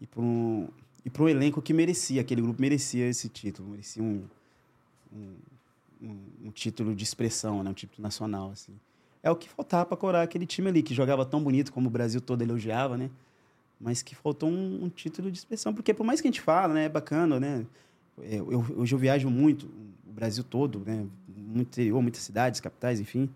E 0.01 0.07
para 0.07 0.22
um, 0.22 0.67
e 1.05 1.09
para 1.09 1.23
um 1.23 1.29
elenco 1.29 1.61
que 1.61 1.73
merecia, 1.73 2.21
aquele 2.21 2.41
grupo 2.41 2.61
merecia 2.61 3.07
esse 3.07 3.29
título, 3.29 3.69
merecia 3.69 4.03
um, 4.03 4.23
um, 5.13 5.35
um, 6.01 6.17
um 6.45 6.51
título 6.51 6.95
de 6.95 7.03
expressão, 7.03 7.63
né? 7.63 7.69
um 7.69 7.73
título 7.73 8.01
nacional. 8.01 8.51
Assim. 8.51 8.73
É 9.23 9.29
o 9.29 9.35
que 9.35 9.49
faltava 9.49 9.85
para 9.85 9.97
corar 9.97 10.21
aquele 10.21 10.45
time 10.45 10.69
ali, 10.69 10.83
que 10.83 10.93
jogava 10.93 11.25
tão 11.25 11.43
bonito 11.43 11.71
como 11.71 11.87
o 11.87 11.89
Brasil 11.91 12.21
todo 12.21 12.41
elogiava, 12.41 12.97
né? 12.97 13.09
Mas 13.79 14.01
que 14.01 14.13
faltou 14.13 14.49
um, 14.49 14.83
um 14.83 14.89
título 14.89 15.31
de 15.31 15.37
expressão, 15.37 15.73
porque 15.73 15.93
por 15.93 16.05
mais 16.05 16.19
que 16.19 16.27
a 16.27 16.31
gente 16.31 16.41
fala, 16.41 16.73
né, 16.73 16.85
é 16.85 16.89
bacana, 16.89 17.39
né? 17.39 17.65
É, 18.21 18.35
eu, 18.35 18.65
hoje 18.77 18.93
eu 18.93 18.99
viajo 18.99 19.29
muito, 19.29 19.67
o 20.07 20.11
Brasil 20.11 20.43
todo, 20.43 20.79
né? 20.85 21.05
Muito 21.27 21.67
interior, 21.67 22.01
muitas 22.01 22.21
cidades, 22.21 22.59
capitais, 22.59 22.99
enfim. 22.99 23.29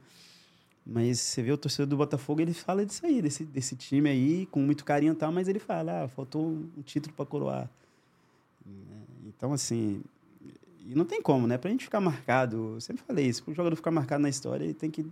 Mas 0.85 1.19
você 1.19 1.41
vê 1.41 1.51
o 1.51 1.57
torcedor 1.57 1.87
do 1.87 1.97
Botafogo, 1.97 2.41
ele 2.41 2.53
fala 2.53 2.85
disso 2.85 3.05
aí, 3.05 3.21
desse, 3.21 3.45
desse 3.45 3.75
time 3.75 4.09
aí, 4.09 4.45
com 4.47 4.59
muito 4.59 4.83
carinho 4.83 5.13
e 5.13 5.15
tal, 5.15 5.31
mas 5.31 5.47
ele 5.47 5.59
fala, 5.59 6.03
ah, 6.03 6.07
faltou 6.09 6.45
um 6.45 6.81
título 6.81 7.15
para 7.15 7.25
coroar. 7.25 7.69
Né? 8.65 8.97
Então, 9.25 9.53
assim, 9.53 10.03
e 10.85 10.93
não 10.93 11.05
tem 11.05 11.21
como, 11.21 11.47
né? 11.47 11.57
Pra 11.57 11.71
gente 11.71 11.85
ficar 11.85 12.01
marcado, 12.01 12.73
eu 12.75 12.81
sempre 12.81 13.01
falei 13.03 13.27
isso, 13.27 13.43
para 13.43 13.51
o 13.51 13.55
jogador 13.55 13.75
ficar 13.75 13.91
marcado 13.91 14.21
na 14.21 14.29
história, 14.29 14.65
ele 14.65 14.73
tem 14.73 14.91
que 14.91 15.05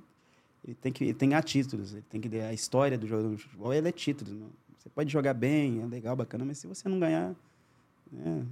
ele 0.64 0.76
tem 0.76 0.92
que 0.92 1.04
ele 1.06 1.14
tem 1.14 1.34
a 1.34 1.42
títulos, 1.42 1.94
ele 1.94 2.04
tem 2.10 2.22
que 2.22 2.40
a 2.40 2.54
história 2.54 2.98
do 2.98 3.08
jogador 3.08 3.36
de 3.36 3.42
futebol, 3.42 3.74
ele 3.74 3.88
é 3.88 3.92
títulos. 3.92 4.34
Não? 4.34 4.50
Você 4.78 4.90
pode 4.90 5.12
jogar 5.12 5.34
bem, 5.34 5.82
é 5.82 5.86
legal, 5.86 6.16
bacana, 6.16 6.44
mas 6.44 6.58
se 6.58 6.68
você 6.68 6.90
não 6.90 7.00
ganhar, 7.00 7.34
né? 8.12 8.46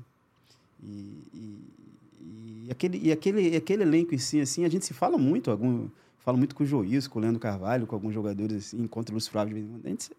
E, 0.81 1.23
e, 1.33 2.65
e, 2.67 2.67
aquele, 2.71 2.99
e 2.99 3.11
aquele, 3.11 3.55
aquele 3.55 3.83
elenco 3.83 4.15
em 4.15 4.17
si, 4.17 4.39
assim, 4.39 4.63
a 4.63 4.69
gente 4.69 4.85
se 4.85 4.93
fala 4.93 5.17
muito, 5.17 5.51
algum, 5.51 5.89
fala 6.19 6.37
muito 6.37 6.55
com 6.55 6.63
o 6.63 6.67
Joís, 6.67 7.07
com 7.07 7.19
o 7.19 7.21
Leandro 7.21 7.39
Carvalho, 7.39 7.87
com 7.87 7.95
alguns 7.95 8.13
jogadores 8.13 8.67
assim, 8.67 8.87
contra 8.87 9.13
o 9.13 9.15
Lúcio 9.15 9.31
Flávio 9.31 9.55
de 9.55 9.81
vez 9.81 10.09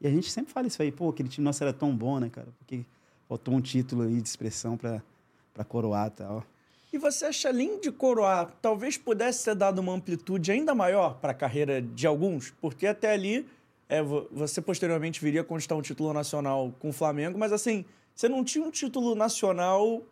e 0.00 0.06
a 0.06 0.10
gente 0.10 0.30
sempre 0.30 0.52
fala 0.52 0.66
isso 0.66 0.82
aí, 0.82 0.92
pô, 0.92 1.08
aquele 1.08 1.30
time 1.30 1.44
nosso 1.44 1.62
era 1.62 1.72
tão 1.72 1.96
bom, 1.96 2.18
né, 2.18 2.28
cara? 2.28 2.48
Porque 2.58 2.84
faltou 3.26 3.54
um 3.54 3.60
título 3.60 4.02
aí 4.02 4.20
de 4.20 4.28
expressão 4.28 4.76
para 4.76 5.64
coroar 5.66 6.08
e 6.08 6.10
tal. 6.10 6.44
E 6.92 6.98
você 6.98 7.24
acha, 7.24 7.48
além 7.48 7.80
de 7.80 7.90
coroar, 7.90 8.52
talvez 8.60 8.98
pudesse 8.98 9.46
ter 9.46 9.54
dado 9.54 9.78
uma 9.78 9.94
amplitude 9.94 10.52
ainda 10.52 10.74
maior 10.74 11.14
para 11.14 11.32
a 11.32 11.34
carreira 11.34 11.80
de 11.80 12.06
alguns? 12.06 12.50
Porque 12.60 12.86
até 12.86 13.12
ali, 13.12 13.46
é, 13.88 14.02
você 14.02 14.60
posteriormente 14.60 15.20
viria 15.20 15.40
a 15.40 15.44
conquistar 15.44 15.74
um 15.74 15.82
título 15.82 16.12
nacional 16.12 16.72
com 16.78 16.90
o 16.90 16.92
Flamengo, 16.92 17.38
mas 17.38 17.52
assim, 17.52 17.84
você 18.14 18.28
não 18.28 18.44
tinha 18.44 18.64
um 18.64 18.70
título 18.70 19.14
nacional 19.14 20.02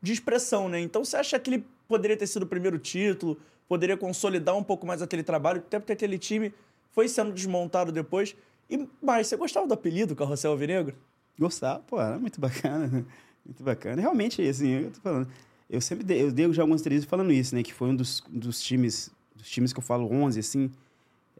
de 0.00 0.12
expressão, 0.12 0.68
né? 0.68 0.78
Então 0.78 1.04
você 1.04 1.16
acha 1.16 1.38
que 1.40 1.48
ele 1.48 1.64
poderia 1.88 2.16
ter 2.16 2.26
sido 2.26 2.42
o 2.42 2.46
primeiro 2.46 2.78
título, 2.78 3.38
poderia 3.72 3.96
consolidar 3.96 4.54
um 4.54 4.62
pouco 4.62 4.86
mais 4.86 5.00
aquele 5.00 5.22
trabalho, 5.22 5.60
até 5.60 5.78
porque 5.78 5.94
aquele 5.94 6.18
time 6.18 6.52
foi 6.90 7.08
sendo 7.08 7.32
desmontado 7.32 7.90
depois. 7.90 8.36
E 8.68 8.86
mais, 9.00 9.28
você 9.28 9.34
gostava 9.34 9.66
do 9.66 9.72
apelido 9.72 10.14
Carrossel 10.14 10.50
Alvinegro? 10.50 10.94
Gostava, 11.38 11.78
pô, 11.80 11.98
era 11.98 12.18
muito 12.18 12.38
bacana. 12.38 13.06
Muito 13.42 13.64
bacana. 13.64 14.02
Realmente, 14.02 14.46
assim, 14.46 14.68
eu 14.72 14.90
tô 14.90 15.00
falando. 15.00 15.28
Eu 15.70 15.80
sempre 15.80 16.04
dei, 16.04 16.22
eu 16.22 16.30
dei 16.30 16.52
já 16.52 16.62
algumas 16.62 16.82
entrevistas 16.82 17.08
falando 17.08 17.32
isso, 17.32 17.54
né? 17.54 17.62
Que 17.62 17.72
foi 17.72 17.88
um 17.88 17.96
dos, 17.96 18.22
dos 18.28 18.60
times, 18.60 19.10
dos 19.34 19.48
times 19.48 19.72
que 19.72 19.78
eu 19.78 19.82
falo 19.82 20.06
11, 20.06 20.38
assim, 20.38 20.70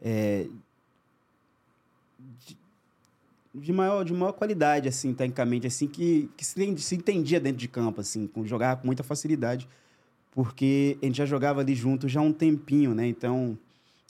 é, 0.01 0.47
de, 2.39 2.57
de 3.53 3.71
maior, 3.71 4.03
de 4.03 4.11
maior 4.11 4.33
qualidade, 4.33 4.89
assim, 4.89 5.13
tecnicamente, 5.13 5.67
assim, 5.67 5.87
que, 5.87 6.31
que 6.35 6.43
se, 6.43 6.77
se 6.79 6.95
entendia 6.95 7.39
dentro 7.39 7.59
de 7.59 7.67
campo, 7.67 8.01
assim, 8.01 8.25
com, 8.25 8.43
jogava 8.43 8.81
com 8.81 8.87
muita 8.87 9.03
facilidade, 9.03 9.69
porque 10.33 10.97
a 11.01 11.05
gente 11.05 11.17
já 11.17 11.25
jogava 11.25 11.61
ali 11.61 11.75
junto 11.75 12.09
já 12.09 12.19
há 12.19 12.23
um 12.23 12.33
tempinho, 12.33 12.95
né? 12.95 13.05
Então, 13.05 13.57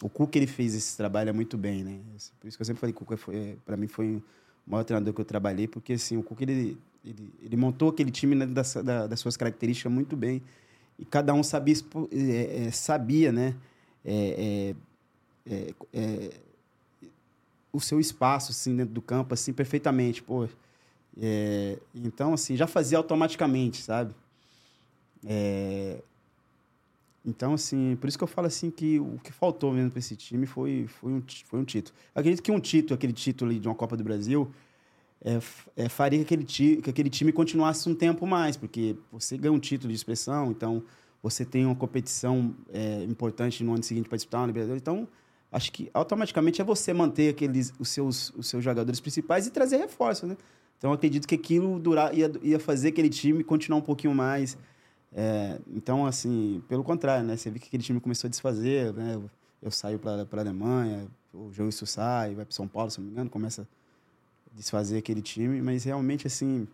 o 0.01 0.09
Cuca, 0.09 0.37
ele 0.37 0.47
fez 0.47 0.73
esse 0.73 0.95
trabalho 0.95 1.35
muito 1.35 1.57
bem, 1.57 1.83
né? 1.83 1.99
Por 2.39 2.47
isso 2.47 2.57
que 2.57 2.61
eu 2.61 2.65
sempre 2.65 2.79
falei 2.79 2.93
que 2.93 3.03
o 3.03 3.05
Cuca, 3.05 3.19
para 3.65 3.75
mim, 3.75 3.87
foi 3.87 4.15
o 4.15 4.23
maior 4.65 4.83
treinador 4.83 5.13
que 5.13 5.19
eu 5.19 5.25
trabalhei, 5.25 5.67
porque, 5.67 5.93
assim, 5.93 6.15
o 6.15 6.23
Cuca, 6.23 6.43
ele, 6.43 6.77
ele, 7.05 7.33
ele 7.41 7.57
montou 7.57 7.89
aquele 7.89 8.09
time 8.09 8.35
né, 8.35 8.45
das, 8.45 8.73
da, 8.75 9.05
das 9.05 9.19
suas 9.19 9.35
características 9.35 9.91
muito 9.91 10.15
bem, 10.15 10.41
e 10.97 11.03
cada 11.03 11.33
um 11.33 11.43
sabia, 11.43 11.75
é, 12.11 12.67
é, 12.67 12.71
sabia 12.71 13.31
né? 13.31 13.55
É, 14.05 14.75
é, 15.45 15.53
é, 15.53 15.73
é 15.93 16.29
o 17.71 17.79
seu 17.79 17.99
espaço 17.99 18.51
assim 18.51 18.75
dentro 18.75 18.93
do 18.93 19.01
campo 19.01 19.33
assim 19.33 19.51
perfeitamente, 19.51 20.21
pô. 20.21 20.47
Então 21.95 22.33
assim 22.33 22.55
já 22.55 22.67
fazia 22.67 22.97
automaticamente, 22.97 23.81
sabe? 23.81 24.13
É, 25.25 26.03
então 27.25 27.53
assim 27.53 27.95
por 27.99 28.07
isso 28.07 28.17
que 28.17 28.23
eu 28.23 28.27
falo 28.27 28.47
assim 28.47 28.69
que 28.69 28.99
o 28.99 29.19
que 29.23 29.31
faltou 29.31 29.71
mesmo 29.71 29.91
para 29.91 29.99
esse 29.99 30.15
time 30.15 30.45
foi 30.45 30.85
foi 30.87 31.11
um 31.13 31.23
foi 31.45 31.59
um 31.59 31.63
título. 31.63 31.95
Eu 32.13 32.19
acredito 32.19 32.43
que 32.43 32.51
um 32.51 32.59
título, 32.59 32.95
aquele 32.95 33.13
título 33.13 33.53
de 33.53 33.67
uma 33.67 33.75
Copa 33.75 33.95
do 33.95 34.03
Brasil, 34.03 34.51
é, 35.23 35.39
é, 35.77 35.89
faria 35.89 36.19
que 36.19 36.25
aquele, 36.25 36.43
ti, 36.43 36.79
que 36.83 36.89
aquele 36.89 37.09
time 37.09 37.31
continuasse 37.31 37.87
um 37.89 37.95
tempo 37.95 38.27
mais, 38.27 38.57
porque 38.57 38.97
você 39.11 39.37
ganha 39.37 39.53
um 39.53 39.59
título 39.59 39.89
de 39.89 39.95
expressão, 39.95 40.51
então 40.51 40.83
você 41.21 41.45
tem 41.45 41.65
uma 41.65 41.75
competição 41.75 42.53
é, 42.73 43.03
importante 43.05 43.63
no 43.63 43.73
ano 43.73 43.83
seguinte 43.83 44.09
para 44.09 44.17
disputar 44.17 44.41
uma 44.41 44.47
Libertadores, 44.47 44.81
então 44.81 45.07
acho 45.49 45.71
que 45.71 45.89
automaticamente 45.93 46.59
é 46.59 46.63
você 46.63 46.93
manter 46.93 47.29
aqueles, 47.29 47.73
os, 47.79 47.87
seus, 47.87 48.31
os 48.31 48.47
seus 48.47 48.61
jogadores 48.61 48.99
principais 48.99 49.47
e 49.47 49.51
trazer 49.51 49.77
reforço, 49.77 50.27
né? 50.27 50.35
Então, 50.77 50.91
acredito 50.91 51.25
que 51.25 51.35
aquilo 51.35 51.79
durar, 51.79 52.13
ia, 52.13 52.29
ia 52.41 52.59
fazer 52.59 52.89
aquele 52.89 53.07
time 53.07 53.41
continuar 53.41 53.79
um 53.79 53.81
pouquinho 53.81 54.13
mais. 54.13 54.57
É, 55.15 55.59
então, 55.67 56.05
assim, 56.05 56.63
pelo 56.67 56.83
contrário, 56.83 57.25
né? 57.25 57.37
Você 57.37 57.49
vê 57.49 57.59
que 57.59 57.67
aquele 57.67 57.83
time 57.83 57.99
começou 57.99 58.27
a 58.27 58.29
desfazer, 58.29 58.93
né? 58.93 59.15
Eu, 59.15 59.29
eu 59.61 59.71
saio 59.71 59.99
para 59.99 60.27
a 60.31 60.39
Alemanha, 60.39 61.07
o 61.33 61.51
João 61.51 61.69
isso 61.69 61.85
sai, 61.85 62.33
vai 62.35 62.45
para 62.45 62.53
São 62.53 62.67
Paulo, 62.67 62.89
se 62.89 62.99
não 62.99 63.05
me 63.05 63.11
engano, 63.11 63.29
começa 63.29 63.61
a 63.61 64.55
desfazer 64.55 64.97
aquele 64.97 65.21
time, 65.21 65.61
mas 65.61 65.83
realmente, 65.83 66.27
assim, 66.27 66.67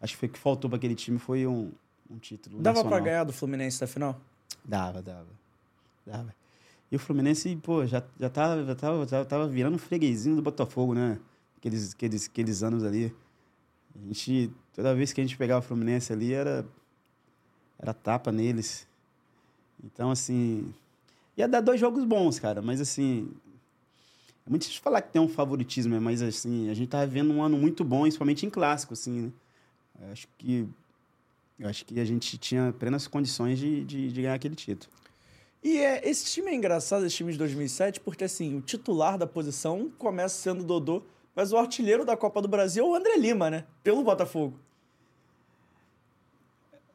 acho 0.00 0.12
que 0.14 0.18
foi 0.18 0.28
o 0.28 0.32
que 0.32 0.38
faltou 0.38 0.68
para 0.68 0.76
aquele 0.76 0.94
time 0.94 1.18
foi 1.18 1.46
um, 1.46 1.72
um 2.10 2.18
título 2.18 2.60
Dava 2.60 2.84
pra 2.84 3.00
ganhar 3.00 3.24
do 3.24 3.32
Fluminense 3.32 3.80
na 3.80 3.86
final? 3.86 4.20
Dava, 4.64 5.02
dava. 5.02 5.28
Dava. 6.06 6.34
E 6.90 6.96
o 6.96 6.98
Fluminense, 6.98 7.56
pô, 7.56 7.84
já, 7.84 8.02
já, 8.18 8.30
tava, 8.30 8.64
já, 8.64 8.74
tava, 8.74 9.06
já 9.06 9.24
tava 9.24 9.48
virando 9.48 9.74
um 9.74 9.78
freguesinho 9.78 10.36
do 10.36 10.42
Botafogo, 10.42 10.94
né? 10.94 11.18
Aqueles, 11.58 11.92
aqueles, 11.92 12.26
aqueles 12.26 12.62
anos 12.62 12.84
ali. 12.84 13.14
A 13.94 14.06
gente, 14.06 14.52
toda 14.72 14.94
vez 14.94 15.12
que 15.12 15.20
a 15.20 15.24
gente 15.24 15.36
pegava 15.36 15.60
o 15.60 15.62
Fluminense 15.62 16.12
ali, 16.12 16.32
era, 16.32 16.64
era 17.78 17.92
tapa 17.92 18.32
neles. 18.32 18.86
Então, 19.82 20.10
assim, 20.10 20.72
ia 21.36 21.46
dar 21.46 21.60
dois 21.60 21.78
jogos 21.78 22.04
bons, 22.04 22.38
cara, 22.38 22.62
mas 22.62 22.80
assim. 22.80 23.30
É 24.46 24.50
muito 24.50 24.62
difícil 24.62 24.82
falar 24.82 25.02
que 25.02 25.12
tem 25.12 25.20
um 25.20 25.28
favoritismo, 25.28 25.92
né? 25.94 25.98
mas 25.98 26.22
assim, 26.22 26.70
a 26.70 26.74
gente 26.74 26.88
tava 26.88 27.04
vendo 27.04 27.32
um 27.32 27.42
ano 27.42 27.58
muito 27.58 27.82
bom, 27.82 28.02
principalmente 28.02 28.46
em 28.46 28.50
clássico, 28.50 28.92
assim, 28.92 29.32
né? 29.98 30.12
Acho 30.12 30.28
que. 30.38 30.68
Acho 31.64 31.86
que 31.86 31.98
a 31.98 32.04
gente 32.04 32.36
tinha 32.36 32.72
plenas 32.78 33.08
condições 33.08 33.58
de, 33.58 33.82
de, 33.84 34.12
de 34.12 34.22
ganhar 34.22 34.34
aquele 34.34 34.54
título. 34.54 34.92
E 35.64 35.78
é, 35.78 36.06
esse 36.08 36.26
time 36.26 36.50
é 36.50 36.54
engraçado, 36.54 37.06
esse 37.06 37.16
time 37.16 37.32
de 37.32 37.38
2007, 37.38 38.00
porque 38.00 38.24
assim, 38.24 38.56
o 38.56 38.60
titular 38.60 39.16
da 39.16 39.26
posição 39.26 39.90
começa 39.98 40.36
sendo 40.36 40.62
Dodô, 40.62 41.02
mas 41.34 41.52
o 41.52 41.56
artilheiro 41.56 42.04
da 42.04 42.16
Copa 42.16 42.42
do 42.42 42.46
Brasil 42.46 42.84
é 42.84 42.88
o 42.88 42.94
André 42.94 43.16
Lima, 43.16 43.50
né? 43.50 43.64
Pelo 43.82 44.04
Botafogo. 44.04 44.60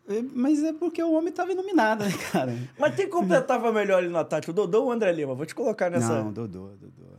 É, 0.08 0.22
Mas 0.34 0.64
é 0.64 0.74
porque 0.74 1.02
o 1.02 1.14
homem 1.14 1.32
tava 1.32 1.52
iluminado, 1.52 2.04
né, 2.04 2.12
cara? 2.32 2.58
Mas 2.78 2.96
quem 2.96 3.10
completava 3.10 3.72
melhor 3.72 4.00
ali 4.00 4.10
no 4.10 4.18
ataque, 4.18 4.50
o 4.50 4.54
Dodô 4.54 4.82
ou 4.82 4.88
o 4.88 4.92
André 4.92 5.12
Lima? 5.12 5.34
Vou 5.34 5.46
te 5.46 5.56
colocar 5.56 5.90
nessa. 5.90 6.24
Não, 6.24 6.32
Dodô, 6.32 6.70
Dodô. 6.70 7.12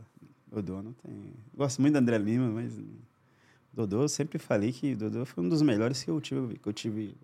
Dodô 0.51 0.81
não 0.81 0.93
tem. 0.93 1.33
Gosto 1.55 1.81
muito 1.81 1.93
do 1.93 1.97
André 1.99 2.17
Lima, 2.17 2.47
mas. 2.49 2.79
Dodô, 3.73 4.03
eu 4.03 4.09
sempre 4.09 4.37
falei 4.37 4.71
que 4.71 4.95
Dodô 4.95 5.25
foi 5.25 5.43
um 5.43 5.49
dos 5.49 5.61
melhores 5.61 6.03
que 6.03 6.09
eu 6.09 6.21
tive. 6.21 6.59
Que 6.59 6.67
eu 6.67 6.73
tive, 6.73 7.15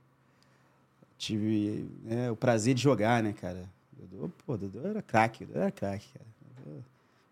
tive 1.17 1.87
né, 2.03 2.31
o 2.31 2.35
prazer 2.35 2.73
de 2.73 2.81
jogar, 2.81 3.21
né, 3.21 3.33
cara? 3.33 3.69
Dodô, 3.91 4.31
pô, 4.45 4.57
Dodô 4.57 4.87
era 4.87 5.01
craque, 5.01 5.45
Dodô 5.45 5.59
era 5.59 5.71
craque, 5.71 6.07
cara. 6.13 6.25
Dodô 6.65 6.81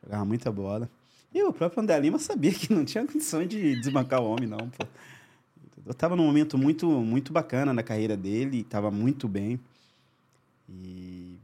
jogava 0.03 0.25
muita 0.25 0.51
bola. 0.51 0.89
E 1.33 1.43
o 1.43 1.51
próprio 1.51 1.81
André 1.81 1.99
Lima 1.99 2.19
sabia 2.19 2.53
que 2.53 2.71
não 2.73 2.85
tinha 2.85 3.05
condições 3.05 3.47
de 3.47 3.75
desbancar 3.79 4.21
o 4.21 4.29
homem, 4.29 4.47
não, 4.47 4.69
pô. 4.69 4.85
Eu 5.87 5.93
tava 5.93 6.17
num 6.17 6.25
momento 6.25 6.57
muito, 6.57 6.85
muito 6.89 7.31
bacana 7.31 7.73
na 7.73 7.81
carreira 7.81 8.17
dele, 8.17 8.61
tava 8.63 8.91
muito 8.91 9.25
bem. 9.25 9.57
E, 10.69 11.37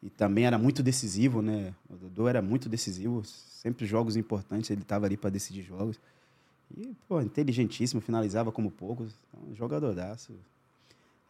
e 0.00 0.08
também 0.10 0.46
era 0.46 0.56
muito 0.56 0.84
decisivo, 0.84 1.42
né? 1.42 1.74
O 1.88 1.96
Dodô 1.96 2.28
era 2.28 2.40
muito 2.40 2.68
decisivo, 2.68 3.24
sempre 3.24 3.86
jogos 3.86 4.14
importantes, 4.14 4.70
ele 4.70 4.82
tava 4.82 5.06
ali 5.06 5.16
para 5.16 5.30
decidir 5.30 5.62
jogos. 5.62 5.98
E, 6.76 6.94
pô, 7.08 7.20
inteligentíssimo, 7.20 8.00
finalizava 8.00 8.52
como 8.52 8.70
poucos, 8.70 9.12
então, 9.28 9.52
jogadorzaço. 9.56 10.32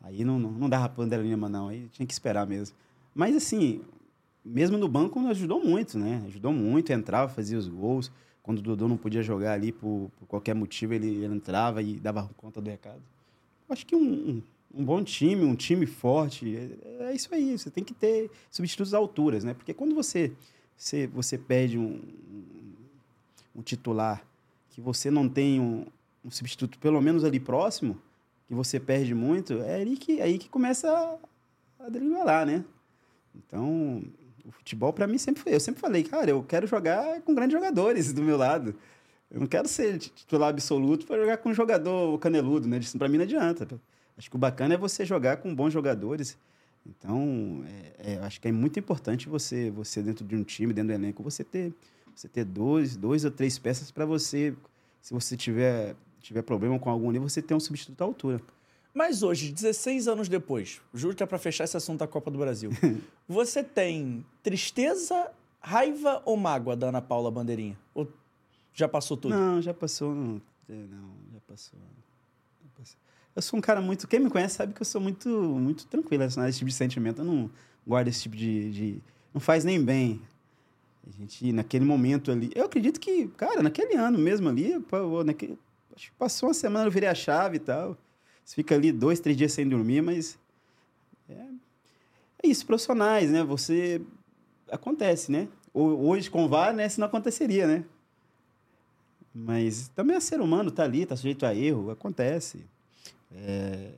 Aí 0.02 0.22
não, 0.22 0.38
não, 0.38 0.50
não 0.50 0.68
dava 0.68 0.92
Lima, 1.16 1.48
não, 1.48 1.68
aí 1.68 1.88
tinha 1.90 2.06
que 2.06 2.12
esperar 2.12 2.46
mesmo. 2.46 2.76
Mas, 3.14 3.34
assim, 3.34 3.80
mesmo 4.44 4.76
no 4.76 4.88
banco, 4.88 5.18
ajudou 5.28 5.64
muito, 5.64 5.98
né? 5.98 6.22
Ajudou 6.26 6.52
muito, 6.52 6.92
entrava, 6.92 7.32
fazia 7.32 7.58
os 7.58 7.66
gols. 7.66 8.12
Quando 8.42 8.58
o 8.58 8.62
Dodô 8.62 8.88
não 8.88 8.96
podia 8.96 9.22
jogar 9.22 9.52
ali 9.52 9.70
por, 9.70 10.10
por 10.18 10.26
qualquer 10.26 10.54
motivo, 10.54 10.94
ele, 10.94 11.08
ele 11.08 11.34
entrava 11.34 11.82
e 11.82 11.94
dava 11.94 12.28
conta 12.36 12.60
do 12.60 12.70
recado. 12.70 13.02
Acho 13.68 13.86
que 13.86 13.94
um, 13.94 14.42
um, 14.74 14.84
bom 14.84 15.04
time, 15.04 15.44
um 15.44 15.54
time 15.54 15.86
forte, 15.86 16.56
é, 16.56 17.04
é, 17.04 17.14
isso 17.14 17.32
aí. 17.34 17.56
Você 17.56 17.70
tem 17.70 17.84
que 17.84 17.94
ter 17.94 18.30
substitutos 18.50 18.94
alturas, 18.94 19.44
né? 19.44 19.54
Porque 19.54 19.72
quando 19.74 19.94
você, 19.94 20.32
você, 20.76 21.06
você 21.06 21.38
perde 21.38 21.78
um, 21.78 22.00
um 23.54 23.62
titular 23.62 24.24
que 24.70 24.80
você 24.80 25.10
não 25.10 25.28
tem 25.28 25.60
um, 25.60 25.86
um, 26.24 26.30
substituto 26.30 26.78
pelo 26.78 27.00
menos 27.00 27.24
ali 27.24 27.38
próximo, 27.38 28.00
que 28.48 28.54
você 28.54 28.80
perde 28.80 29.14
muito, 29.14 29.54
é 29.60 29.76
aí 29.76 29.96
que, 29.96 30.20
aí 30.20 30.38
que 30.38 30.48
começa 30.48 30.90
a, 30.90 31.84
a 31.86 31.88
driblar, 31.88 32.46
né? 32.46 32.64
Então, 33.34 34.02
o 34.50 34.52
futebol 34.52 34.92
para 34.92 35.06
mim 35.06 35.16
sempre 35.16 35.42
foi. 35.42 35.54
Eu 35.54 35.60
sempre 35.60 35.80
falei, 35.80 36.02
cara, 36.02 36.28
eu 36.30 36.42
quero 36.42 36.66
jogar 36.66 37.20
com 37.22 37.32
grandes 37.34 37.52
jogadores 37.52 38.12
do 38.12 38.22
meu 38.22 38.36
lado. 38.36 38.74
Eu 39.30 39.38
não 39.38 39.46
quero 39.46 39.68
ser 39.68 39.96
titular 39.98 40.50
absoluto 40.50 41.06
para 41.06 41.20
jogar 41.20 41.36
com 41.38 41.50
um 41.50 41.54
jogador 41.54 42.18
caneludo, 42.18 42.66
né? 42.66 42.78
Isso 42.78 42.98
para 42.98 43.08
mim 43.08 43.16
não 43.16 43.24
adianta. 43.24 43.80
Acho 44.18 44.28
que 44.28 44.34
o 44.34 44.38
bacana 44.38 44.74
é 44.74 44.76
você 44.76 45.06
jogar 45.06 45.36
com 45.36 45.54
bons 45.54 45.72
jogadores. 45.72 46.36
Então, 46.84 47.64
é, 47.98 48.14
é, 48.14 48.18
acho 48.18 48.40
que 48.40 48.48
é 48.48 48.52
muito 48.52 48.78
importante 48.78 49.28
você, 49.28 49.70
você 49.70 50.02
dentro 50.02 50.24
de 50.24 50.34
um 50.34 50.42
time, 50.42 50.72
dentro 50.72 50.88
do 50.88 50.94
elenco, 50.94 51.22
você 51.22 51.44
ter, 51.44 51.72
você 52.14 52.26
ter 52.26 52.44
dois, 52.44 52.96
dois 52.96 53.24
ou 53.24 53.30
três 53.30 53.56
peças 53.58 53.90
para 53.92 54.04
você, 54.04 54.52
se 55.00 55.14
você 55.14 55.36
tiver, 55.36 55.94
tiver 56.20 56.42
problema 56.42 56.78
com 56.78 56.90
algum 56.90 57.10
nível, 57.12 57.28
você 57.28 57.40
ter 57.40 57.54
um 57.54 57.60
substituto 57.60 58.00
à 58.02 58.04
altura. 58.04 58.40
Mas 58.92 59.22
hoje, 59.22 59.52
16 59.52 60.08
anos 60.08 60.28
depois, 60.28 60.80
juro 60.92 61.14
que 61.14 61.22
é 61.22 61.26
para 61.26 61.38
fechar 61.38 61.64
esse 61.64 61.76
assunto 61.76 62.00
da 62.00 62.08
Copa 62.08 62.30
do 62.30 62.38
Brasil, 62.38 62.70
você 63.28 63.62
tem 63.62 64.24
tristeza, 64.42 65.30
raiva 65.60 66.20
ou 66.24 66.36
mágoa 66.36 66.76
da 66.76 66.88
Ana 66.88 67.00
Paula 67.00 67.30
Bandeirinha? 67.30 67.78
Ou 67.94 68.08
já 68.74 68.88
passou 68.88 69.16
tudo? 69.16 69.34
Não, 69.34 69.62
já 69.62 69.72
passou. 69.72 70.14
Não, 70.14 70.40
não 70.68 71.10
já 71.32 71.40
passou. 71.46 71.78
Já 72.62 72.68
passou. 72.76 72.96
Eu 73.36 73.42
sou 73.42 73.58
um 73.58 73.62
cara 73.62 73.80
muito. 73.80 74.08
Quem 74.08 74.18
me 74.18 74.30
conhece 74.30 74.56
sabe 74.56 74.74
que 74.74 74.82
eu 74.82 74.86
sou 74.86 75.00
muito, 75.00 75.28
muito 75.28 75.86
tranquilo 75.86 76.24
nesse 76.24 76.58
tipo 76.58 76.68
de 76.68 76.74
sentimento. 76.74 77.20
Eu 77.20 77.24
não 77.24 77.50
guardo 77.86 78.08
esse 78.08 78.22
tipo 78.22 78.36
de. 78.36 78.70
de 78.70 79.02
não 79.32 79.40
faz 79.40 79.64
nem 79.64 79.82
bem. 79.82 80.20
A 81.06 81.10
gente, 81.12 81.52
naquele 81.52 81.84
momento 81.84 82.30
ali. 82.30 82.50
Eu 82.54 82.64
acredito 82.64 83.00
que, 83.00 83.28
cara, 83.28 83.62
naquele 83.62 83.94
ano 83.94 84.18
mesmo 84.18 84.48
ali, 84.48 84.78
pô, 84.80 85.24
naquele, 85.24 85.58
acho 85.94 86.10
que 86.10 86.16
passou 86.16 86.48
uma 86.48 86.54
semana, 86.54 86.86
eu 86.86 86.90
virei 86.90 87.08
a 87.08 87.14
chave 87.14 87.56
e 87.56 87.60
tal. 87.60 87.96
Você 88.44 88.54
fica 88.54 88.74
ali 88.74 88.92
dois, 88.92 89.20
três 89.20 89.36
dias 89.36 89.52
sem 89.52 89.68
dormir, 89.68 90.02
mas. 90.02 90.38
É, 91.28 91.46
é 92.42 92.48
isso, 92.48 92.66
profissionais, 92.66 93.30
né? 93.30 93.42
Você. 93.44 94.00
Acontece, 94.70 95.32
né? 95.32 95.48
Hoje 95.72 96.30
com 96.30 96.44
o 96.44 96.48
VAR, 96.48 96.74
né? 96.74 96.86
Isso 96.86 97.00
não 97.00 97.06
aconteceria, 97.06 97.66
né? 97.66 97.84
Mas 99.34 99.88
também 99.88 100.16
é 100.16 100.20
ser 100.20 100.40
humano, 100.40 100.70
tá 100.70 100.82
ali, 100.82 101.06
tá 101.06 101.16
sujeito 101.16 101.46
a 101.46 101.54
erro, 101.54 101.90
acontece. 101.90 102.64
É... 103.32 103.92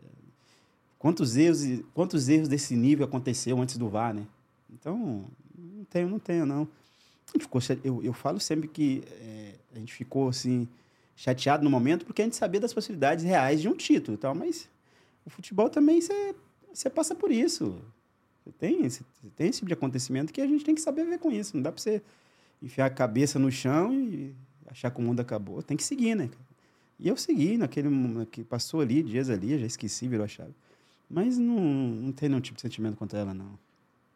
Quantos 0.98 1.36
erros, 1.36 1.82
quantos 1.94 2.28
erros 2.28 2.48
desse 2.48 2.76
nível 2.76 3.04
aconteceu 3.04 3.58
antes 3.60 3.76
do 3.76 3.88
VAR, 3.88 4.14
né? 4.14 4.26
Então, 4.70 5.24
não 5.58 5.84
tenho, 5.84 6.08
não 6.08 6.18
tenho, 6.18 6.46
não. 6.46 6.68
Ficou, 7.38 7.60
eu, 7.82 8.02
eu 8.04 8.12
falo 8.12 8.38
sempre 8.38 8.68
que 8.68 9.02
é, 9.20 9.54
a 9.74 9.78
gente 9.78 9.92
ficou, 9.92 10.28
assim, 10.28 10.68
chateado 11.16 11.62
no 11.62 11.70
momento 11.70 12.04
porque 12.04 12.22
a 12.22 12.24
gente 12.24 12.36
sabia 12.36 12.60
das 12.60 12.72
possibilidades 12.72 13.24
reais 13.24 13.60
de 13.60 13.68
um 13.68 13.74
título 13.74 14.16
e 14.16 14.18
tal, 14.18 14.34
mas 14.34 14.68
o 15.24 15.30
futebol 15.30 15.68
também 15.70 16.00
você, 16.00 16.90
passa 16.90 17.14
por 17.14 17.30
isso. 17.30 17.80
Tem, 18.58 18.88
você 18.88 19.04
tem 19.36 19.48
esse 19.48 19.58
tipo 19.58 19.68
de 19.68 19.74
acontecimento 19.74 20.32
que 20.32 20.40
a 20.40 20.46
gente 20.46 20.64
tem 20.64 20.74
que 20.74 20.80
saber 20.80 21.04
ver 21.04 21.18
com 21.18 21.30
isso. 21.30 21.56
Não 21.56 21.62
dá 21.62 21.70
para 21.70 21.80
você 21.80 22.02
enfiar 22.60 22.86
a 22.86 22.90
cabeça 22.90 23.38
no 23.38 23.50
chão 23.50 23.94
e 23.94 24.34
achar 24.66 24.90
que 24.90 24.98
o 24.98 25.02
mundo 25.02 25.20
acabou. 25.20 25.62
Tem 25.62 25.76
que 25.76 25.84
seguir, 25.84 26.16
né? 26.16 26.28
E 26.98 27.08
eu 27.08 27.16
segui 27.16 27.56
naquele 27.56 27.88
que 28.30 28.42
passou 28.44 28.80
ali, 28.80 29.02
dias 29.02 29.30
ali, 29.30 29.58
já 29.58 29.66
esqueci, 29.66 30.08
virou 30.08 30.24
a 30.24 30.28
chave. 30.28 30.54
Mas 31.08 31.36
não, 31.36 31.60
não 31.60 32.12
tem 32.12 32.28
nenhum 32.28 32.40
tipo 32.40 32.56
de 32.56 32.62
sentimento 32.62 32.96
contra 32.96 33.18
ela, 33.18 33.34
não. 33.34 33.58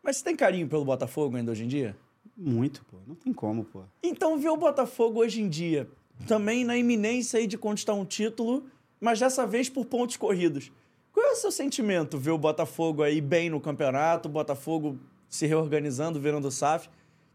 Mas 0.02 0.16
você 0.18 0.24
tem 0.24 0.36
carinho 0.36 0.68
pelo 0.68 0.84
Botafogo 0.84 1.36
ainda 1.36 1.52
hoje 1.52 1.64
em 1.64 1.68
dia? 1.68 1.96
Muito, 2.36 2.84
pô. 2.84 2.96
Não 3.06 3.14
tem 3.14 3.32
como, 3.32 3.64
pô. 3.64 3.82
Então 4.02 4.38
ver 4.38 4.50
o 4.50 4.56
Botafogo 4.56 5.20
hoje 5.20 5.42
em 5.42 5.48
dia, 5.48 5.88
também 6.26 6.64
na 6.64 6.76
iminência 6.76 7.38
aí 7.38 7.46
de 7.46 7.58
conquistar 7.58 7.94
um 7.94 8.04
título, 8.04 8.64
mas 9.00 9.18
dessa 9.20 9.46
vez 9.46 9.68
por 9.68 9.84
pontos 9.86 10.16
corridos. 10.16 10.70
Qual 11.12 11.24
é 11.26 11.32
o 11.32 11.36
seu 11.36 11.50
sentimento 11.50 12.18
ver 12.18 12.30
o 12.30 12.38
Botafogo 12.38 13.02
aí 13.02 13.20
bem 13.20 13.48
no 13.50 13.60
campeonato, 13.60 14.28
o 14.28 14.32
Botafogo 14.32 14.98
se 15.28 15.46
reorganizando, 15.46 16.20
virando 16.20 16.50
SAF? 16.50 16.88
O 16.88 16.90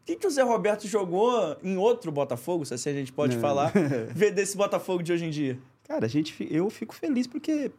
que, 0.06 0.16
que 0.16 0.28
o 0.28 0.30
Zé 0.32 0.42
Roberto 0.44 0.88
jogou 0.88 1.58
em 1.64 1.78
outro 1.78 2.12
Botafogo, 2.12 2.66
se 2.66 2.74
assim 2.74 2.90
a 2.90 2.94
gente 2.94 3.12
pode 3.14 3.36
Não. 3.36 3.42
falar, 3.42 3.72
ver 4.14 4.32
desse 4.32 4.56
Botafogo 4.58 5.02
de 5.04 5.12
hoje 5.14 5.26
em 5.26 5.30
dia? 5.30 5.60
Cara, 5.88 6.06
a 6.06 6.10
gente, 6.10 6.48
eu 6.50 6.70
fico 6.70 6.94
feliz 6.96 7.28
porque 7.28 7.72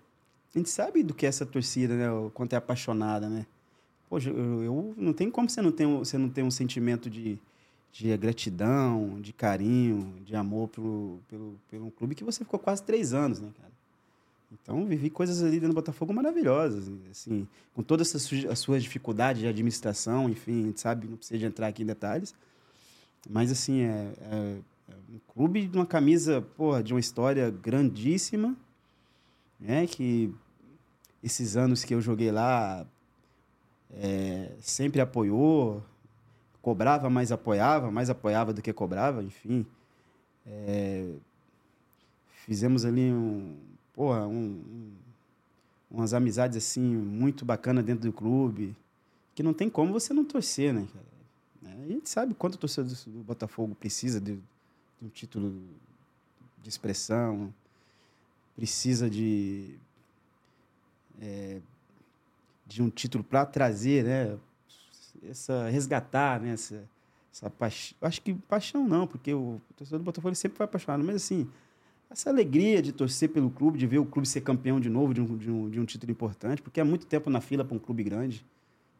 a 0.54 0.58
gente 0.58 0.70
sabe 0.70 1.02
do 1.02 1.14
que 1.14 1.24
é 1.26 1.28
essa 1.28 1.46
torcida, 1.46 1.94
né? 1.94 2.10
O 2.12 2.30
quanto 2.30 2.52
é 2.52 2.56
apaixonada, 2.56 3.28
né? 3.28 3.46
Poxa, 4.08 4.28
eu, 4.30 4.62
eu 4.62 4.94
não 4.96 5.12
tem 5.12 5.30
como 5.30 5.48
você 5.48 5.62
não 5.62 5.72
ter, 5.72 5.86
um- 5.86 5.98
você 6.00 6.18
não 6.18 6.28
ter 6.28 6.42
um 6.42 6.50
sentimento 6.50 7.08
de, 7.08 7.38
de 7.92 8.16
gratidão, 8.16 9.20
de 9.20 9.32
carinho, 9.32 10.14
de 10.24 10.34
amor 10.34 10.68
pelo, 10.68 11.20
pelo, 11.28 11.60
pelo 11.70 11.90
clube 11.90 12.14
que 12.14 12.24
você 12.24 12.42
ficou 12.42 12.58
quase 12.58 12.82
três 12.82 13.12
anos, 13.12 13.38
né, 13.38 13.50
cara? 13.60 13.70
Então, 14.50 14.84
vivi 14.86 15.08
coisas 15.08 15.42
ali 15.42 15.52
dentro 15.52 15.68
do 15.68 15.74
Botafogo 15.74 16.12
maravilhosas, 16.12 16.90
assim, 17.10 17.46
com 17.74 17.82
todas 17.82 18.14
as 18.14 18.58
suas 18.58 18.82
dificuldades 18.82 19.40
de 19.40 19.48
administração, 19.48 20.28
enfim, 20.28 20.64
a 20.64 20.66
gente 20.66 20.80
sabe, 20.80 21.06
não 21.06 21.16
precisa 21.16 21.46
entrar 21.46 21.68
aqui 21.68 21.82
em 21.82 21.86
detalhes, 21.86 22.34
mas, 23.28 23.50
assim, 23.50 23.80
é, 23.82 24.12
é, 24.20 24.58
é 24.90 24.94
um 25.14 25.20
clube 25.32 25.66
de 25.66 25.76
uma 25.76 25.86
camisa, 25.86 26.42
porra, 26.56 26.82
de 26.82 26.92
uma 26.92 27.00
história 27.00 27.50
grandíssima, 27.50 28.56
né, 29.58 29.86
que 29.86 30.34
esses 31.22 31.56
anos 31.56 31.84
que 31.84 31.94
eu 31.94 32.00
joguei 32.00 32.30
lá, 32.30 32.86
é, 33.90 34.50
sempre 34.60 35.00
apoiou, 35.00 35.82
cobrava, 36.62 37.10
mais 37.10 37.32
apoiava, 37.32 37.90
mais 37.90 38.08
apoiava 38.08 38.52
do 38.52 38.62
que 38.62 38.72
cobrava, 38.72 39.22
enfim. 39.22 39.66
É, 40.46 41.12
fizemos 42.46 42.84
ali 42.84 43.12
um, 43.12 43.56
porra, 43.92 44.26
um, 44.26 44.34
um, 44.34 44.92
umas 45.90 46.14
amizades 46.14 46.56
assim 46.56 46.80
muito 46.80 47.44
bacanas 47.44 47.84
dentro 47.84 48.08
do 48.08 48.12
clube, 48.12 48.74
que 49.34 49.42
não 49.42 49.52
tem 49.52 49.68
como 49.68 49.92
você 49.92 50.14
não 50.14 50.24
torcer, 50.24 50.72
né? 50.72 50.86
É, 51.64 51.84
a 51.84 51.86
gente 51.88 52.08
sabe 52.08 52.32
quanto 52.32 52.54
o 52.54 52.58
torcedor 52.58 52.92
do 53.06 53.22
Botafogo 53.24 53.74
precisa 53.74 54.20
de, 54.20 54.34
de 54.36 55.06
um 55.06 55.08
título 55.08 55.52
de 56.62 56.68
expressão, 56.68 57.52
precisa 58.54 59.10
de 59.10 59.76
é, 61.20 61.60
de 62.66 62.82
um 62.82 62.88
título 62.88 63.22
para 63.24 63.44
trazer, 63.44 64.04
né? 64.04 64.38
Essa 65.28 65.68
resgatar, 65.68 66.40
né? 66.40 66.52
Essa, 66.52 66.82
essa 67.32 67.50
paixão. 67.50 67.96
Acho 68.02 68.20
que 68.20 68.34
paixão 68.34 68.86
não, 68.86 69.06
porque 69.06 69.32
o 69.32 69.60
torcedor 69.76 70.00
do 70.00 70.04
Botafogo 70.04 70.34
sempre 70.34 70.56
foi 70.56 70.64
apaixonado, 70.64 71.02
mas 71.04 71.16
assim, 71.16 71.48
essa 72.10 72.28
alegria 72.28 72.82
de 72.82 72.92
torcer 72.92 73.30
pelo 73.30 73.50
clube, 73.50 73.78
de 73.78 73.86
ver 73.86 73.98
o 73.98 74.04
clube 74.04 74.28
ser 74.28 74.42
campeão 74.42 74.78
de 74.78 74.90
novo 74.90 75.14
de 75.14 75.20
um, 75.20 75.36
de 75.36 75.50
um, 75.50 75.70
de 75.70 75.80
um 75.80 75.84
título 75.84 76.12
importante, 76.12 76.60
porque 76.60 76.80
é 76.80 76.84
muito 76.84 77.06
tempo 77.06 77.30
na 77.30 77.40
fila 77.40 77.64
para 77.64 77.74
um 77.74 77.78
clube 77.78 78.02
grande. 78.02 78.44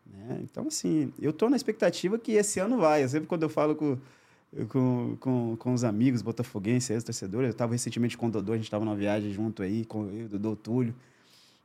Né? 0.06 0.40
Então, 0.42 0.66
assim, 0.66 1.12
eu 1.20 1.30
estou 1.30 1.50
na 1.50 1.56
expectativa 1.56 2.18
que 2.18 2.32
esse 2.32 2.58
ano 2.58 2.78
vai. 2.78 3.04
Eu 3.04 3.08
sempre 3.08 3.28
quando 3.28 3.42
eu 3.42 3.48
falo 3.48 3.74
com, 3.74 3.98
com, 4.68 5.16
com, 5.20 5.56
com 5.56 5.74
os 5.74 5.84
amigos 5.84 6.22
botafoguenses, 6.22 7.04
torcedores, 7.04 7.48
eu 7.48 7.52
estava 7.52 7.72
recentemente 7.72 8.16
com 8.16 8.26
o 8.26 8.30
Dodô, 8.30 8.52
a 8.52 8.56
gente 8.56 8.64
estava 8.64 8.84
numa 8.84 8.96
viagem 8.96 9.30
junto 9.30 9.62
aí, 9.62 9.84
com 9.84 10.02
o 10.02 10.28
Dodô 10.28 10.56
Túlio. 10.56 10.94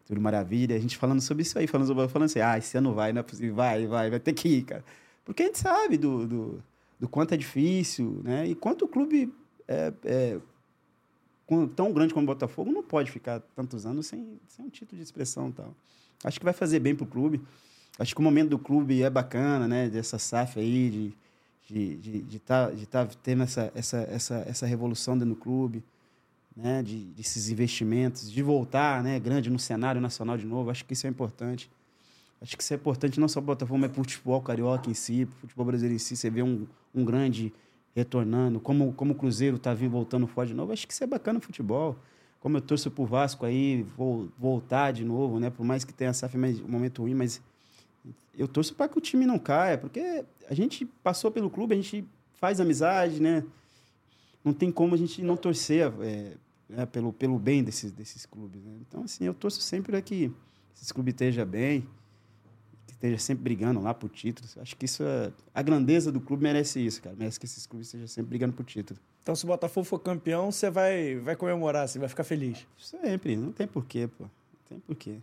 Tudo 0.08 0.22
maravilha. 0.22 0.76
A 0.76 0.80
gente 0.80 0.98
falando 0.98 1.20
sobre 1.20 1.44
isso 1.44 1.60
aí, 1.60 1.68
falando, 1.68 1.94
falando 2.08 2.26
assim, 2.26 2.40
ah, 2.40 2.58
esse 2.58 2.78
ano 2.78 2.94
vai, 2.94 3.12
não 3.12 3.20
é 3.20 3.24
possível, 3.24 3.54
vai, 3.54 3.86
vai, 3.86 4.10
vai 4.10 4.20
ter 4.20 4.34
que 4.34 4.48
ir, 4.48 4.64
cara. 4.64 4.84
Porque 5.26 5.44
a 5.44 5.46
gente 5.48 5.60
sabe 5.60 5.98
do, 5.98 6.26
do, 6.26 6.64
do 6.98 7.10
quanto 7.10 7.34
é 7.34 7.38
difícil, 7.38 8.22
né? 8.24 8.48
E 8.48 8.56
quanto 8.56 8.86
o 8.86 8.88
clube 8.88 9.34
é, 9.68 9.92
é, 10.06 10.40
tão 11.76 11.92
grande 11.92 12.14
como 12.14 12.24
o 12.24 12.28
Botafogo 12.28 12.72
não 12.72 12.82
pode 12.82 13.12
ficar 13.12 13.42
tantos 13.54 13.86
anos 13.86 14.08
sem, 14.08 14.40
sem 14.48 14.66
um 14.66 14.70
título 14.70 14.98
de 14.98 15.04
expressão 15.04 15.52
tal. 15.52 15.76
Acho 16.24 16.40
que 16.40 16.46
vai 16.46 16.54
fazer 16.54 16.80
bem 16.80 16.96
pro 16.96 17.06
clube. 17.06 17.42
Acho 18.00 18.16
que 18.16 18.22
o 18.22 18.24
momento 18.24 18.50
do 18.50 18.60
clube 18.60 19.04
é 19.04 19.10
bacana, 19.10 19.68
né? 19.68 19.90
Dessa 19.90 20.18
SAF 20.18 20.58
aí, 20.58 20.90
de 20.90 21.14
de 21.70 21.98
de 21.98 22.22
de 22.22 22.40
tá, 22.40 22.72
de 22.72 22.86
tá 22.86 23.06
tendo 23.22 23.44
essa, 23.44 23.70
essa, 23.76 23.98
essa, 24.10 24.46
essa 24.48 24.66
revolução 24.66 25.18
dentro 25.18 25.36
do 25.36 25.40
clube 25.40 25.84
né, 26.58 26.82
de, 26.82 27.06
desses 27.06 27.50
investimentos, 27.50 28.32
de 28.32 28.42
voltar 28.42 29.04
né, 29.04 29.20
grande 29.20 29.50
no 29.50 29.60
cenário 29.60 30.02
nacional 30.02 30.38
de 30.38 30.46
novo. 30.46 30.72
Acho 30.72 30.84
que 30.84 30.94
isso 30.94 31.06
é 31.06 31.10
importante. 31.10 31.70
Acho 32.42 32.58
que 32.58 32.64
isso 32.64 32.74
é 32.74 32.76
importante 32.76 33.20
não 33.20 33.28
só 33.28 33.40
para 33.40 33.46
o 33.46 33.56
Botafogo, 33.56 33.80
mas 33.80 33.92
para 33.92 34.02
o 34.02 34.04
futebol 34.04 34.42
carioca 34.42 34.90
em 34.90 34.94
si, 34.94 35.26
para 35.26 35.36
o 35.36 35.40
futebol 35.42 35.66
brasileiro 35.68 35.96
em 35.96 36.00
si. 36.00 36.16
Você 36.16 36.30
vê 36.30 36.42
um, 36.42 36.66
um 36.94 37.06
grande 37.06 37.54
retornando, 37.96 38.60
como, 38.60 38.92
como 38.94 39.14
o 39.14 39.16
Cruzeiro 39.16 39.58
está 39.58 39.74
voltando 39.74 40.26
forte 40.26 40.50
de 40.50 40.56
novo. 40.56 40.72
Acho 40.72 40.88
que 40.88 40.94
isso 40.94 41.04
é 41.04 41.08
bacana 41.08 41.38
no 41.38 41.42
futebol. 41.42 41.96
Como 42.40 42.58
eu 42.58 42.62
torço 42.62 42.90
para 42.90 43.04
o 43.04 43.06
Vasco 43.06 43.46
aí, 43.46 43.84
vou 43.96 44.30
voltar 44.38 44.92
de 44.92 45.04
novo, 45.04 45.40
né? 45.40 45.50
Por 45.50 45.66
mais 45.66 45.84
que 45.84 45.94
tenha 45.94 46.10
essa 46.10 46.30
um 46.36 46.68
momento 46.68 47.02
ruim, 47.04 47.16
mas 47.16 47.42
eu 48.38 48.48
torço 48.48 48.74
para 48.76 48.88
que 48.88 48.98
o 48.98 49.02
time 49.02 49.26
não 49.26 49.40
caia, 49.40 49.78
porque 49.78 50.24
a 50.48 50.54
gente 50.54 50.86
passou 50.86 51.32
pelo 51.32 51.50
clube, 51.50 51.74
a 51.74 51.78
gente 51.78 52.06
faz 52.36 52.60
amizade, 52.60 53.20
né? 53.20 53.44
Não 54.44 54.54
tem 54.54 54.72
como 54.72 54.94
a 54.94 54.98
gente 54.98 55.24
não 55.24 55.36
torcer 55.36 55.92
é, 56.02 56.34
né, 56.70 56.86
pelo, 56.86 57.14
pelo 57.14 57.40
bem 57.40 57.64
desses, 57.64 57.92
desses 57.92 58.26
clubes. 58.26 58.64
Né? 58.64 58.78
Então, 58.82 59.04
assim, 59.04 59.26
eu 59.26 59.34
torço 59.34 59.62
sempre 59.62 59.92
para 59.92 60.02
que 60.02 60.32
esses 60.76 60.92
clubes 60.92 61.14
estejam 61.14 61.46
bem, 61.46 61.82
que 62.86 62.94
esteja 62.94 63.18
sempre 63.18 63.44
brigando 63.44 63.82
lá 63.82 63.94
por 63.94 64.10
títulos. 64.10 64.58
Acho 64.58 64.76
que 64.76 64.86
isso 64.86 65.04
é... 65.04 65.32
A 65.54 65.62
grandeza 65.62 66.12
do 66.12 66.20
clube 66.20 66.44
merece 66.44 66.86
isso, 66.86 67.02
cara. 67.02 67.16
Merece 67.16 67.40
que 67.40 67.46
esses 67.46 67.66
clubes 67.66 67.88
estejam 67.88 68.08
sempre 68.08 68.30
brigando 68.30 68.54
por 68.54 68.66
título. 68.66 69.00
Então, 69.24 69.36
se 69.36 69.44
o 69.44 69.48
Botafogo 69.48 69.86
for 69.86 70.00
campeão, 70.00 70.52
você 70.52 70.70
vai, 70.70 71.16
vai 71.16 71.36
comemorar, 71.36 71.88
você 71.88 72.00
vai 72.00 72.08
ficar 72.08 72.24
feliz. 72.24 72.66
Sempre, 72.78 73.36
não 73.36 73.52
tem 73.52 73.68
porquê, 73.68 74.08
pô. 74.08 74.24
Não 74.24 74.30
tem 74.70 74.80
porquê. 74.80 75.18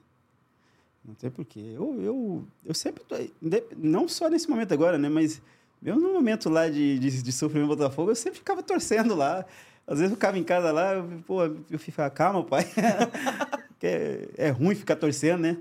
Não 1.05 1.15
tem 1.15 1.31
porquê. 1.31 1.61
Eu, 1.61 2.03
eu, 2.03 2.45
eu 2.65 2.75
sempre. 2.75 3.03
Tô, 3.05 3.17
não 3.77 4.09
só 4.09 4.29
nesse 4.29 4.49
momento 4.49 4.73
agora, 4.73 4.99
né? 4.99 5.09
Mas 5.09 5.41
mesmo 5.81 6.01
no 6.01 6.15
momento 6.15 6.49
lá 6.49 6.69
de, 6.69 6.99
de, 6.99 7.23
de 7.23 7.33
sofrimento 7.33 7.69
Botafogo, 7.69 8.11
eu 8.11 8.17
sempre 8.17 8.39
ficava 8.39 8.63
torcendo 8.63 9.15
lá. 9.15 9.45
Às 9.87 9.99
vezes 9.99 10.13
eu 10.13 10.17
ficava 10.17 10.39
em 10.39 10.45
casa 10.45 10.73
lá, 10.73 10.95
eu, 10.95 11.23
pô, 11.27 11.45
eu 11.45 11.79
ficava, 11.79 12.11
calma, 12.11 12.43
pai. 12.43 12.65
é, 13.83 14.29
é 14.37 14.51
ruim 14.51 14.75
ficar 14.75 14.97
torcendo, 14.97 15.41
né? 15.41 15.59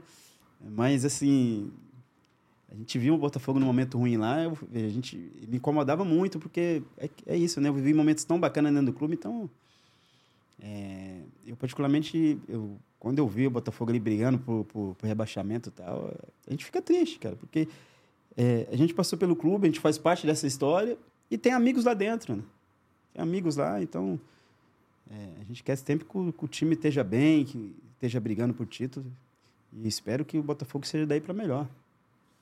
Mas, 0.61 1.03
assim, 1.03 1.71
a 2.71 2.75
gente 2.75 2.97
viu 2.97 3.13
o 3.13 3.17
Botafogo 3.17 3.59
num 3.59 3.65
momento 3.65 3.97
ruim 3.97 4.17
lá, 4.17 4.43
eu, 4.43 4.57
a 4.73 4.89
gente 4.89 5.17
me 5.47 5.57
incomodava 5.57 6.05
muito, 6.05 6.39
porque 6.39 6.81
é, 6.97 7.09
é 7.27 7.37
isso, 7.37 7.59
né? 7.59 7.67
Eu 7.67 7.73
vivi 7.73 7.93
momentos 7.93 8.23
tão 8.23 8.39
bacanas 8.39 8.73
dentro 8.73 8.91
do 8.91 8.97
clube, 8.97 9.13
então... 9.13 9.49
É, 10.61 11.19
eu, 11.45 11.57
particularmente, 11.57 12.39
eu, 12.47 12.77
quando 12.97 13.19
eu 13.19 13.27
vi 13.27 13.45
o 13.45 13.51
Botafogo 13.51 13.91
ali 13.91 13.99
brigando 13.99 14.39
por, 14.39 14.63
por, 14.63 14.95
por 14.95 15.05
rebaixamento 15.05 15.67
e 15.67 15.71
tal, 15.73 16.13
a 16.47 16.51
gente 16.51 16.63
fica 16.63 16.81
triste, 16.81 17.19
cara, 17.19 17.35
porque 17.35 17.67
é, 18.37 18.67
a 18.71 18.75
gente 18.77 18.93
passou 18.93 19.19
pelo 19.19 19.35
clube, 19.35 19.67
a 19.67 19.69
gente 19.69 19.81
faz 19.81 19.97
parte 19.97 20.25
dessa 20.25 20.47
história 20.47 20.97
e 21.29 21.37
tem 21.37 21.51
amigos 21.51 21.83
lá 21.83 21.93
dentro, 21.93 22.37
né? 22.37 22.43
Tem 23.13 23.21
amigos 23.21 23.55
lá, 23.57 23.81
então 23.81 24.19
é, 25.09 25.41
a 25.41 25.43
gente 25.43 25.63
quer 25.63 25.75
sempre 25.77 26.05
que 26.05 26.17
o, 26.17 26.33
que 26.33 26.45
o, 26.45 26.47
time 26.47 26.73
esteja 26.73 27.03
bem, 27.03 27.45
que 27.45 27.75
esteja 27.93 28.19
brigando 28.19 28.53
por 28.53 28.65
título. 28.65 29.05
E 29.71 29.87
espero 29.87 30.25
que 30.25 30.37
o 30.37 30.43
Botafogo 30.43 30.85
seja 30.85 31.05
daí 31.05 31.21
para 31.21 31.33
melhor. 31.33 31.67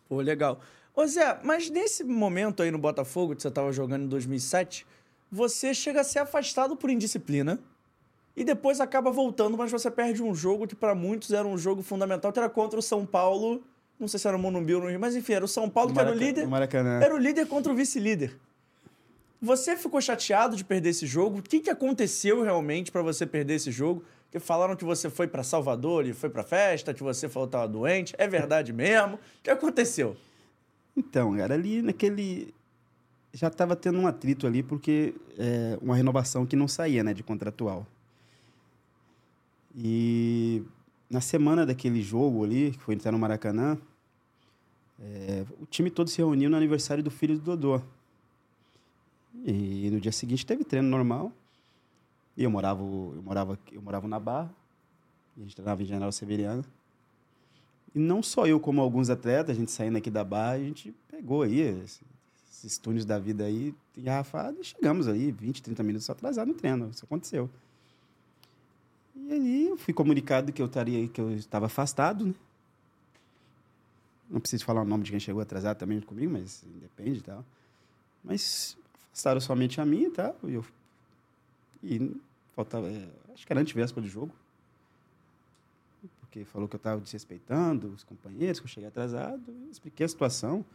Pô, 0.07 0.22
legal. 0.22 0.59
Ô 0.95 1.05
Zé, 1.05 1.39
mas 1.43 1.69
nesse 1.69 2.03
momento 2.03 2.61
aí 2.61 2.72
no 2.72 2.78
Botafogo, 2.78 3.36
que 3.36 3.41
você 3.41 3.47
estava 3.47 3.72
jogando 3.72 4.03
em 4.03 4.07
2007, 4.07 4.86
você 5.32 5.74
chega 5.74 6.01
a 6.01 6.03
ser 6.03 6.19
afastado 6.19 6.76
por 6.76 6.89
indisciplina 6.89 7.59
e 8.36 8.43
depois 8.43 8.82
acaba 8.82 9.11
voltando, 9.11 9.57
mas 9.57 9.72
você 9.72 9.89
perde 9.89 10.22
um 10.22 10.36
jogo 10.36 10.67
que 10.67 10.76
para 10.76 10.93
muitos 10.93 11.32
era 11.32 11.47
um 11.47 11.57
jogo 11.57 11.82
fundamental, 11.82 12.32
que 12.32 12.39
era 12.39 12.49
contra 12.49 12.80
o 12.80 12.82
São 12.82 13.05
Paulo. 13.05 13.63
Não 13.99 14.07
sei 14.07 14.19
se 14.19 14.28
era 14.28 14.36
o 14.36 14.39
Monumbi 14.39 14.74
ou 14.76 14.82
no 14.82 14.89
Rio, 14.89 14.99
mas 14.99 15.15
enfim, 15.15 15.34
era 15.34 15.45
o 15.45 15.47
São 15.47 15.69
Paulo, 15.69 15.93
que 15.93 15.99
era 15.99 16.11
o 16.11 16.15
líder. 16.15 16.45
Era 17.01 17.15
o 17.15 17.17
líder 17.17 17.47
contra 17.47 17.72
o 17.72 17.76
vice-líder. 17.76 18.38
Você 19.41 19.75
ficou 19.75 19.99
chateado 19.99 20.55
de 20.55 20.63
perder 20.63 20.89
esse 20.89 21.07
jogo? 21.07 21.39
O 21.39 21.41
que, 21.41 21.61
que 21.61 21.69
aconteceu 21.69 22.43
realmente 22.43 22.91
para 22.91 23.01
você 23.01 23.25
perder 23.25 23.55
esse 23.55 23.71
jogo? 23.71 24.03
Porque 24.25 24.39
falaram 24.39 24.75
que 24.75 24.85
você 24.85 25.09
foi 25.09 25.27
para 25.27 25.41
Salvador 25.41 26.05
e 26.05 26.13
foi 26.13 26.29
para 26.29 26.43
festa, 26.43 26.93
que 26.93 27.01
você 27.01 27.27
falou 27.27 27.47
que 27.47 27.55
estava 27.55 27.67
doente. 27.67 28.13
É 28.19 28.27
verdade 28.27 28.71
mesmo? 28.71 29.15
O 29.15 29.19
que 29.41 29.49
aconteceu? 29.49 30.15
Então, 30.95 31.35
cara, 31.35 31.55
ali 31.55 31.81
naquele. 31.81 32.53
Já 33.33 33.47
estava 33.47 33.75
tendo 33.75 33.97
um 33.97 34.05
atrito 34.05 34.45
ali, 34.45 34.61
porque 34.61 35.15
é 35.37 35.77
uma 35.81 35.95
renovação 35.95 36.45
que 36.45 36.55
não 36.55 36.67
saía, 36.67 37.03
né, 37.03 37.13
de 37.13 37.23
contratual. 37.23 37.87
E 39.73 40.63
na 41.09 41.21
semana 41.21 41.65
daquele 41.65 42.01
jogo 42.01 42.43
ali, 42.43 42.71
que 42.71 42.79
foi 42.79 42.93
entrar 42.93 43.11
no 43.11 43.17
Maracanã, 43.17 43.77
é, 44.99 45.45
o 45.59 45.65
time 45.65 45.89
todo 45.89 46.09
se 46.09 46.17
reuniu 46.17 46.49
no 46.49 46.57
aniversário 46.57 47.03
do 47.03 47.09
filho 47.09 47.37
do 47.37 47.55
Dodô. 47.55 47.81
E 49.45 49.89
no 49.91 49.99
dia 49.99 50.11
seguinte 50.11 50.45
teve 50.45 50.63
treino 50.63 50.88
normal. 50.88 51.32
E 52.36 52.43
eu 52.43 52.49
morava, 52.49 52.82
eu 52.82 53.21
morava, 53.23 53.59
eu 53.71 53.82
morava 53.82 54.07
na 54.07 54.19
Barra. 54.19 54.53
a 55.38 55.41
gente 55.41 55.55
treinava 55.55 55.82
em 55.82 55.86
General 55.86 56.11
Severiano. 56.11 56.63
E 57.93 57.99
não 57.99 58.23
só 58.23 58.47
eu, 58.47 58.59
como 58.59 58.82
alguns 58.82 59.09
atletas, 59.09 59.55
a 59.55 59.59
gente 59.59 59.71
saindo 59.71 59.97
aqui 59.97 60.09
da 60.09 60.23
Barra, 60.23 60.53
a 60.53 60.59
gente 60.59 60.93
pegou 61.09 61.41
aí 61.41 61.59
esses, 61.59 62.01
esses 62.49 62.77
túneis 62.77 63.05
da 63.05 63.19
vida 63.19 63.43
aí, 63.43 63.75
engarrafado, 63.97 64.61
e 64.61 64.63
chegamos 64.63 65.07
aí 65.07 65.32
20, 65.32 65.61
30 65.61 65.84
minutos 65.84 66.09
atrasado 66.09 66.47
no 66.47 66.53
treino. 66.53 66.89
Isso 66.89 67.03
aconteceu. 67.03 67.49
E 69.15 69.34
ali 69.34 69.67
eu 69.67 69.77
fui 69.77 69.93
comunicado 69.93 70.53
que 70.53 70.61
eu 70.61 70.67
estaria 70.67 71.05
que 71.07 71.19
eu 71.19 71.32
estava 71.32 71.65
afastado, 71.65 72.25
né? 72.27 72.34
Não 74.29 74.39
preciso 74.39 74.63
falar 74.63 74.82
o 74.82 74.86
nome 74.86 75.03
de 75.03 75.11
quem 75.11 75.19
chegou 75.19 75.41
atrasado 75.41 75.77
também 75.77 75.99
comigo, 75.99 76.32
mas 76.32 76.63
depende 76.79 77.19
e 77.19 77.21
tal. 77.21 77.43
Mas 78.23 78.77
afastaram 79.12 79.41
somente 79.41 79.80
a 79.80 79.86
mim 79.86 80.05
e 80.05 80.09
tal. 80.09 80.36
E, 80.43 80.53
eu, 80.53 80.66
e 81.84 82.22
faltava, 82.55 82.88
é, 82.88 83.07
acho 83.34 83.45
que 83.45 83.53
era 83.53 83.62
antivéspera 83.62 84.05
de 84.05 84.12
jogo. 84.12 84.34
Porque 86.22 86.45
falou 86.45 86.68
que 86.68 86.76
eu 86.76 86.80
estava 86.80 87.01
desrespeitando 87.01 87.89
os 87.89 88.03
companheiros, 88.03 88.59
que 88.59 88.66
eu 88.66 88.70
cheguei 88.70 88.88
atrasado. 88.88 89.43
expliquei 89.70 90.05
a 90.05 90.09
situação. 90.09 90.66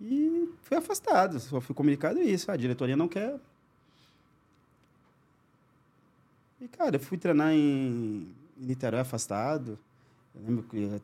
E 0.00 0.48
fui 0.62 0.76
afastado. 0.76 1.40
Só 1.40 1.60
fui 1.60 1.74
comunicado 1.74 2.20
isso. 2.20 2.50
A 2.50 2.56
diretoria 2.56 2.96
não 2.96 3.08
quer. 3.08 3.38
E, 6.60 6.68
cara, 6.68 6.96
eu 6.96 7.00
fui 7.00 7.16
treinar 7.16 7.52
em, 7.52 8.34
em 8.58 8.66
Niterói 8.66 9.00
afastado. 9.00 9.78
Eu 10.34 10.42
lembro 10.42 10.62
que 10.64 11.00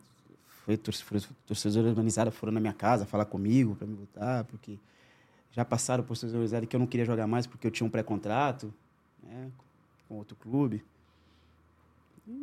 foi 0.63 0.77
torcedores 0.77 1.87
organizados 1.87 2.35
foram 2.35 2.53
na 2.53 2.59
minha 2.59 2.73
casa 2.73 3.05
falar 3.05 3.25
comigo 3.25 3.75
para 3.75 3.87
me 3.87 3.95
voltar, 3.95 4.43
porque 4.43 4.77
já 5.51 5.65
passaram 5.65 6.03
por 6.03 6.15
sensorizado 6.15 6.67
que 6.67 6.75
eu 6.75 6.79
não 6.79 6.87
queria 6.87 7.05
jogar 7.05 7.27
mais 7.27 7.47
porque 7.47 7.67
eu 7.67 7.71
tinha 7.71 7.85
um 7.85 7.89
pré-contrato 7.89 8.73
né, 9.23 9.51
com 10.07 10.15
outro 10.15 10.35
clube. 10.35 10.83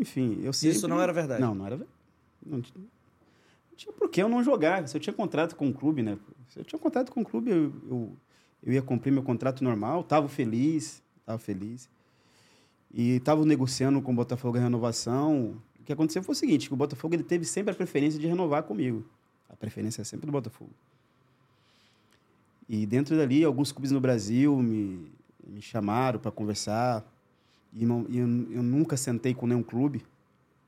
Enfim, 0.01 0.41
eu 0.43 0.53
sempre... 0.53 0.77
Isso 0.77 0.89
não 0.89 1.01
era 1.01 1.13
verdade? 1.13 1.41
Não, 1.41 1.55
não 1.55 1.67
era 1.67 1.77
verdade. 1.77 1.97
Não 2.45 2.61
tinha, 2.61 2.79
não 2.79 3.77
tinha 3.77 3.93
por 3.93 4.09
que 4.09 4.23
eu 4.23 4.29
não 4.29 4.43
jogar. 4.43 4.87
Se 4.89 4.97
eu 4.97 5.01
tinha 5.01 5.13
contrato 5.13 5.55
com 5.55 5.69
o 5.69 5.75
clube, 5.75 6.03
né? 6.03 6.19
Se 6.49 6.59
eu 6.59 6.65
tinha 6.65 6.79
contrato 6.79 7.13
com 7.13 7.21
o 7.21 7.25
clube, 7.25 7.51
eu, 7.51 7.73
eu, 7.89 8.17
eu 8.63 8.73
ia 8.73 8.83
cumprir 8.83 9.13
meu 9.13 9.23
contrato 9.23 9.63
normal, 9.63 10.01
estava 10.01 10.29
feliz, 10.29 11.03
estava 11.21 11.39
feliz. 11.39 11.89
e 12.93 13.17
estavam 13.17 13.45
negociando 13.45 14.01
com 14.01 14.13
o 14.13 14.15
Botafogo 14.15 14.57
a 14.57 14.61
renovação. 14.61 15.61
O 15.81 15.83
que 15.85 15.93
aconteceu 15.93 16.23
foi 16.23 16.33
o 16.33 16.37
seguinte, 16.37 16.69
que 16.69 16.75
o 16.75 16.77
Botafogo 16.77 17.15
ele 17.15 17.25
teve 17.25 17.45
sempre 17.45 17.73
a 17.73 17.75
preferência 17.75 18.19
de 18.19 18.27
renovar 18.27 18.63
comigo. 18.63 19.05
A 19.49 19.57
preferência 19.57 20.01
é 20.01 20.05
sempre 20.05 20.27
do 20.27 20.33
Botafogo. 20.33 20.71
E 22.69 22.87
dentro 22.87 23.17
dali, 23.17 23.45
alguns 23.45 23.73
clubes 23.73 23.91
no 23.91 24.01
Brasil 24.01 24.57
me, 24.57 25.13
me 25.47 25.61
chamaram 25.61 26.19
para 26.19 26.31
conversar. 26.31 27.05
E, 27.73 27.85
não, 27.85 28.07
e 28.09 28.19
eu, 28.19 28.27
eu, 28.53 28.63
nunca 28.63 28.97
sentei 28.97 29.35
com 29.35 29.47
nenhum 29.47 29.63
clube. 29.63 30.03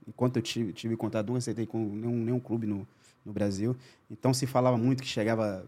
Enquanto 0.06 0.36
eu 0.36 0.42
tive, 0.42 0.72
tive 0.72 0.96
contato, 0.96 1.26
nunca 1.26 1.40
sentei 1.40 1.66
com 1.66 1.78
nenhum, 1.78 2.24
nenhum 2.24 2.40
clube 2.40 2.66
no, 2.66 2.86
no 3.24 3.32
Brasil. 3.32 3.76
Então 4.10 4.32
se 4.32 4.46
falava 4.46 4.76
muito 4.76 5.02
que 5.02 5.08
chegava 5.08 5.66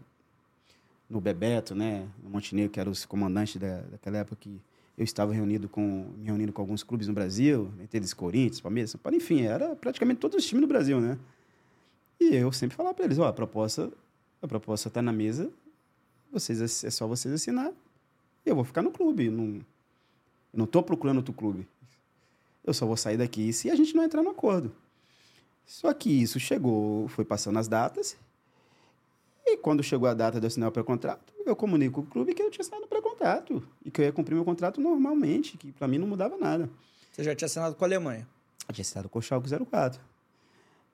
no 1.09 1.19
Bebeto, 1.19 1.73
né, 1.73 2.07
no 2.23 2.29
Montenegro, 2.29 2.71
que 2.71 2.79
eram 2.79 2.91
os 2.91 3.03
comandantes 3.05 3.55
da, 3.57 3.81
daquela 3.81 4.19
época 4.19 4.37
que 4.39 4.61
eu 4.95 5.03
estava 5.03 5.33
reunido 5.33 5.67
com, 5.67 6.11
me 6.17 6.25
reunindo 6.25 6.53
com 6.53 6.61
alguns 6.61 6.83
clubes 6.83 7.07
no 7.07 7.13
Brasil, 7.13 7.71
entre 7.81 7.97
eles 7.97 8.13
Corinthians, 8.13 8.61
Palmeiras, 8.61 8.91
São 8.91 8.99
Paulo, 8.99 9.17
enfim, 9.17 9.41
era 9.41 9.75
praticamente 9.75 10.19
todos 10.19 10.37
os 10.37 10.45
times 10.45 10.61
do 10.61 10.67
Brasil, 10.67 11.01
né? 11.01 11.17
E 12.19 12.35
eu 12.35 12.51
sempre 12.51 12.75
falava 12.75 12.93
para 12.93 13.05
eles, 13.05 13.17
ó, 13.17 13.27
a 13.27 13.33
proposta, 13.33 13.89
a 14.41 14.47
proposta 14.47 14.89
está 14.89 15.01
na 15.01 15.13
mesa, 15.13 15.49
vocês 16.31 16.83
é 16.83 16.89
só 16.89 17.07
vocês 17.07 17.33
assinar 17.33 17.71
e 18.45 18.49
eu 18.49 18.55
vou 18.55 18.63
ficar 18.63 18.81
no 18.81 18.91
clube, 18.91 19.29
não, 19.29 19.61
não 20.53 20.65
estou 20.65 20.83
procurando 20.83 21.17
outro 21.17 21.33
clube. 21.33 21.67
Eu 22.63 22.73
só 22.73 22.85
vou 22.85 22.97
sair 22.97 23.17
daqui 23.17 23.51
se 23.53 23.69
a 23.69 23.75
gente 23.75 23.95
não 23.95 24.03
entrar 24.03 24.21
no 24.21 24.29
acordo. 24.29 24.71
Só 25.65 25.93
que 25.93 26.09
isso 26.09 26.39
chegou, 26.39 27.07
foi 27.07 27.23
passando 27.23 27.59
as 27.59 27.67
datas, 27.67 28.17
e 29.45 29.57
quando 29.57 29.81
chegou 29.81 30.07
a 30.07 30.13
data 30.13 30.39
de 30.39 30.45
eu 30.45 30.47
assinar 30.47 30.69
o 30.69 30.71
pré-contrato, 30.71 31.33
eu 31.45 31.55
comunico 31.55 32.01
com 32.01 32.07
o 32.07 32.11
clube 32.11 32.33
que 32.33 32.41
eu 32.41 32.51
tinha 32.51 32.61
assinado 32.61 32.85
o 32.85 32.87
pré-contrato 32.87 33.67
e 33.83 33.89
que 33.89 34.01
eu 34.01 34.05
ia 34.05 34.11
cumprir 34.11 34.35
meu 34.35 34.45
contrato 34.45 34.79
normalmente, 34.79 35.57
que 35.57 35.71
para 35.71 35.87
mim 35.87 35.97
não 35.97 36.07
mudava 36.07 36.37
nada. 36.37 36.69
Você 37.11 37.23
já 37.23 37.35
tinha 37.35 37.47
assinado 37.47 37.75
com 37.75 37.83
a 37.83 37.87
Alemanha? 37.87 38.27
Eu 38.67 38.73
tinha 38.73 38.83
assinado 38.83 39.09
com 39.09 39.17
o 39.17 39.21
Schalke 39.21 39.49
04. 39.49 39.99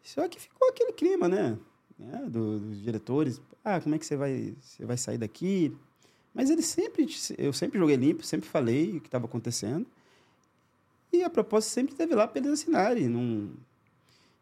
Só 0.03 0.27
que 0.29 0.39
ficou 0.39 0.69
aquele 0.69 0.93
clima, 0.93 1.27
né? 1.27 1.57
Né? 1.97 2.27
Do, 2.29 2.59
dos 2.59 2.81
diretores. 2.81 3.41
Ah, 3.63 3.79
como 3.79 3.95
é 3.95 3.99
que 3.99 4.05
você 4.05 4.15
vai, 4.15 4.55
você 4.59 4.85
vai 4.85 4.97
sair 4.97 5.17
daqui? 5.17 5.75
Mas 6.33 6.49
ele 6.49 6.61
sempre, 6.61 7.07
eu 7.37 7.53
sempre 7.53 7.79
joguei 7.79 7.95
limpo, 7.95 8.23
sempre 8.23 8.47
falei 8.47 8.97
o 8.97 9.01
que 9.01 9.07
estava 9.07 9.25
acontecendo. 9.25 9.85
E 11.11 11.23
a 11.23 11.29
proposta 11.29 11.69
sempre 11.69 11.93
esteve 11.93 12.13
lá 12.13 12.27
para 12.27 12.39
eles 12.39 12.51
assinarem. 12.51 13.07
Não, 13.07 13.49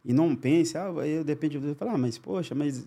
e 0.04 0.12
não 0.12 0.36
pense, 0.36 0.78
ah, 0.78 0.92
aí 1.00 1.24
de 1.24 1.32
repente 1.32 1.56
eu 1.56 1.76
falar, 1.76 1.94
ah, 1.94 1.98
mas 1.98 2.18
poxa, 2.18 2.56
mas 2.56 2.86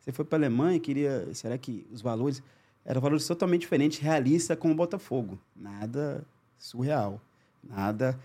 você 0.00 0.12
foi 0.12 0.24
para 0.24 0.38
a 0.38 0.40
Alemanha, 0.40 0.80
queria. 0.80 1.28
Será 1.34 1.58
que 1.58 1.86
os 1.92 2.00
valores. 2.00 2.42
Eram 2.84 3.02
valores 3.02 3.26
totalmente 3.26 3.62
diferentes, 3.62 3.98
realistas 3.98 4.58
com 4.58 4.70
o 4.70 4.74
Botafogo. 4.74 5.38
Nada 5.54 6.24
surreal. 6.56 7.20
Nada 7.62 8.18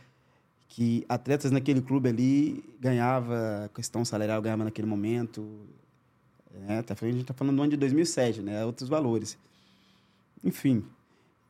que 0.73 1.05
atletas 1.07 1.51
naquele 1.51 1.83
clube 1.83 2.09
ali 2.09 2.63
ganhava, 2.79 3.69
questão 3.75 4.03
salarial 4.03 4.41
ganhava 4.41 4.63
naquele 4.63 4.87
momento. 4.87 5.47
Né? 6.51 6.81
Tá, 6.81 6.95
a 6.99 7.05
gente 7.05 7.21
está 7.21 7.31
falando 7.31 7.57
do 7.57 7.61
ano 7.61 7.69
de 7.69 7.77
2007, 7.77 8.41
né? 8.41 8.65
Outros 8.65 8.89
valores. 8.89 9.37
Enfim, 10.43 10.83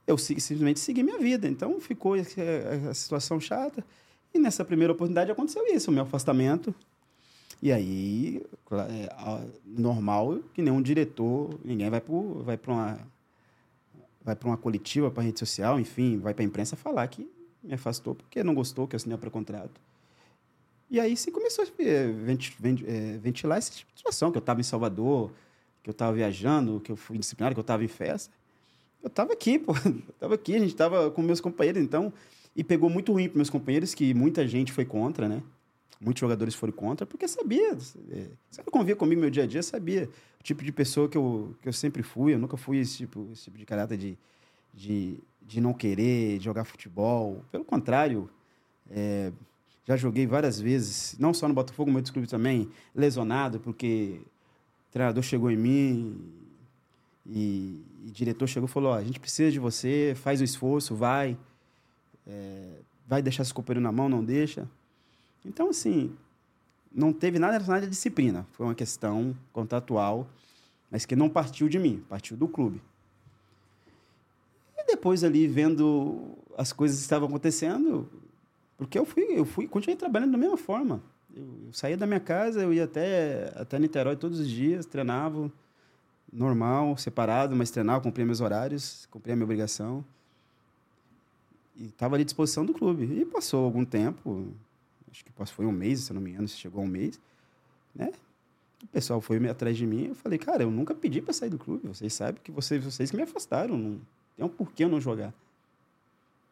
eu 0.05 0.17
simplesmente 0.17 0.81
segui 0.81 1.03
minha 1.03 1.19
vida. 1.19 1.47
Então 1.47 1.79
ficou 1.79 2.15
a 2.15 2.93
situação 2.93 3.39
chata. 3.39 3.81
E 4.33 4.39
nessa 4.39 4.65
primeira 4.65 4.91
oportunidade 4.91 5.31
aconteceu 5.31 5.65
isso, 5.67 5.89
o 5.89 5.93
meu 5.93 6.03
afastamento. 6.03 6.75
E 7.61 7.71
aí, 7.71 8.43
é 8.73 9.47
normal 9.65 10.39
que 10.53 10.61
nenhum 10.61 10.81
diretor, 10.81 11.57
ninguém 11.63 11.89
vai 11.89 12.01
para 12.01 12.13
vai 12.43 12.59
uma 12.67 12.99
vai 14.21 14.35
para 14.35 14.49
uma 14.49 14.57
coletiva, 14.57 15.09
para 15.09 15.23
rede 15.23 15.39
social, 15.39 15.79
enfim, 15.79 16.17
vai 16.17 16.33
para 16.33 16.43
a 16.43 16.45
imprensa 16.45 16.75
falar 16.75 17.07
que 17.07 17.29
me 17.63 17.73
afastou 17.73 18.13
porque 18.13 18.43
não 18.43 18.53
gostou 18.53 18.87
que 18.87 18.95
eu 18.95 18.97
assinei 18.97 19.17
para 19.17 19.29
contrato. 19.29 19.79
E 20.89 20.99
aí 20.99 21.17
sim 21.17 21.31
começou 21.31 21.65
a 21.65 21.67
é, 21.79 23.17
ventilar 23.17 23.57
essa 23.57 23.73
situação, 23.95 24.31
que 24.31 24.37
eu 24.37 24.41
estava 24.41 24.59
em 24.59 24.63
Salvador, 24.63 25.31
que 25.81 25.89
eu 25.89 25.91
estava 25.91 26.13
viajando, 26.13 26.79
que 26.81 26.91
eu 26.91 26.95
fui 26.95 27.17
disciplinado, 27.17 27.55
que 27.55 27.59
eu 27.59 27.63
estava 27.63 27.83
em 27.83 27.87
festa. 27.87 28.33
Eu 29.01 29.07
estava 29.07 29.33
aqui, 29.33 29.57
pô. 29.59 29.73
Eu 29.85 30.03
estava 30.13 30.35
aqui, 30.35 30.55
a 30.55 30.59
gente 30.59 30.69
estava 30.69 31.09
com 31.09 31.21
meus 31.21 31.41
companheiros, 31.41 31.81
então... 31.81 32.13
E 32.55 32.63
pegou 32.63 32.87
muito 32.87 33.11
ruim 33.11 33.27
para 33.27 33.37
meus 33.37 33.49
companheiros, 33.49 33.95
que 33.95 34.13
muita 34.13 34.47
gente 34.47 34.71
foi 34.71 34.85
contra, 34.85 35.27
né? 35.27 35.41
Muitos 35.99 36.21
jogadores 36.21 36.53
foram 36.53 36.71
contra, 36.71 37.03
porque 37.03 37.27
sabia. 37.27 37.71
É, 37.71 38.27
você 38.47 38.61
convia 38.69 38.95
comigo 38.95 39.19
meu 39.19 39.31
dia 39.31 39.43
a 39.43 39.47
dia, 39.47 39.63
sabia 39.63 40.07
o 40.39 40.43
tipo 40.43 40.63
de 40.63 40.71
pessoa 40.71 41.09
que 41.09 41.17
eu, 41.17 41.55
que 41.59 41.67
eu 41.67 41.73
sempre 41.73 42.03
fui. 42.03 42.35
Eu 42.35 42.37
nunca 42.37 42.55
fui 42.55 42.77
esse 42.77 42.97
tipo, 42.97 43.27
esse 43.33 43.45
tipo 43.45 43.57
de 43.57 43.65
caráter 43.65 43.97
de, 43.97 44.15
de, 44.73 45.19
de 45.41 45.61
não 45.61 45.73
querer 45.73 46.39
jogar 46.39 46.65
futebol. 46.65 47.43
Pelo 47.51 47.63
contrário, 47.63 48.29
é, 48.89 49.31
já 49.85 49.95
joguei 49.97 50.25
várias 50.25 50.59
vezes, 50.59 51.15
não 51.19 51.33
só 51.33 51.47
no 51.47 51.53
Botafogo, 51.53 51.91
mas 51.91 51.97
outros 51.97 52.11
clubes 52.11 52.29
também, 52.29 52.69
lesionado, 52.95 53.59
porque 53.59 54.21
o 54.89 54.91
treinador 54.91 55.23
chegou 55.23 55.51
em 55.51 55.57
mim 55.57 56.21
e, 57.25 57.83
e 58.03 58.09
o 58.09 58.11
diretor 58.11 58.47
chegou 58.47 58.67
e 58.67 58.71
falou: 58.71 58.93
a 58.93 59.03
gente 59.03 59.19
precisa 59.19 59.51
de 59.51 59.59
você, 59.59 60.13
faz 60.15 60.41
o 60.41 60.43
esforço, 60.43 60.95
vai. 60.95 61.37
É, 62.25 62.79
vai 63.05 63.21
deixar 63.21 63.43
esse 63.43 63.53
companheiro 63.53 63.81
na 63.81 63.91
mão, 63.91 64.07
não 64.07 64.23
deixa. 64.23 64.67
Então, 65.45 65.69
assim, 65.69 66.15
não 66.93 67.11
teve 67.11 67.37
nada 67.37 67.53
relacionado 67.53 67.83
à 67.83 67.87
disciplina. 67.87 68.47
Foi 68.53 68.65
uma 68.65 68.75
questão 68.75 69.35
contratual, 69.51 70.27
mas 70.89 71.05
que 71.05 71.15
não 71.15 71.29
partiu 71.29 71.67
de 71.67 71.77
mim, 71.77 72.03
partiu 72.07 72.37
do 72.37 72.47
clube. 72.47 72.81
Depois 74.93 75.23
ali, 75.23 75.47
vendo 75.47 76.37
as 76.55 76.71
coisas 76.71 76.97
que 76.97 77.01
estavam 77.01 77.27
acontecendo, 77.27 78.07
porque 78.77 78.99
eu 78.99 79.03
fui, 79.03 79.23
eu 79.31 79.43
fui, 79.43 79.67
continuei 79.67 79.97
trabalhando 79.97 80.33
da 80.33 80.37
mesma 80.37 80.55
forma. 80.55 81.01
Eu, 81.35 81.43
eu 81.65 81.73
saía 81.73 81.97
da 81.97 82.05
minha 82.05 82.19
casa, 82.19 82.61
eu 82.61 82.71
ia 82.71 82.83
até, 82.83 83.51
até 83.55 83.79
Niterói 83.79 84.15
todos 84.15 84.39
os 84.39 84.47
dias, 84.47 84.85
treinava 84.85 85.51
normal, 86.31 86.95
separado, 86.95 87.55
mas 87.55 87.71
treinava, 87.71 88.01
cumpria 88.01 88.23
meus 88.23 88.39
horários, 88.39 89.07
cumpria 89.09 89.33
a 89.33 89.35
minha 89.35 89.45
obrigação. 89.45 90.05
E 91.75 91.85
estava 91.85 92.15
ali 92.15 92.21
à 92.21 92.25
disposição 92.25 92.63
do 92.63 92.71
clube. 92.71 93.05
E 93.19 93.25
passou 93.25 93.65
algum 93.65 93.83
tempo, 93.83 94.53
acho 95.11 95.25
que 95.25 95.31
foi 95.47 95.65
um 95.65 95.71
mês, 95.71 96.01
se 96.01 96.11
eu 96.11 96.13
não 96.13 96.21
me 96.21 96.29
engano, 96.29 96.47
se 96.47 96.57
chegou 96.57 96.83
um 96.83 96.87
mês, 96.87 97.19
né? 97.95 98.11
O 98.83 98.87
pessoal 98.87 99.19
foi 99.19 99.43
atrás 99.49 99.75
de 99.75 99.87
mim, 99.87 100.09
eu 100.09 100.15
falei, 100.15 100.37
cara, 100.37 100.61
eu 100.61 100.69
nunca 100.69 100.93
pedi 100.93 101.19
para 101.19 101.33
sair 101.33 101.49
do 101.49 101.57
clube, 101.57 101.87
vocês 101.87 102.13
sabem 102.13 102.39
que 102.43 102.51
vocês, 102.51 102.83
vocês 102.83 103.09
que 103.09 103.17
me 103.17 103.23
afastaram, 103.23 103.75
não 103.75 103.99
tem 104.35 104.45
um 104.45 104.49
porquê 104.49 104.83
eu 104.83 104.89
não 104.89 104.99
jogar. 104.99 105.33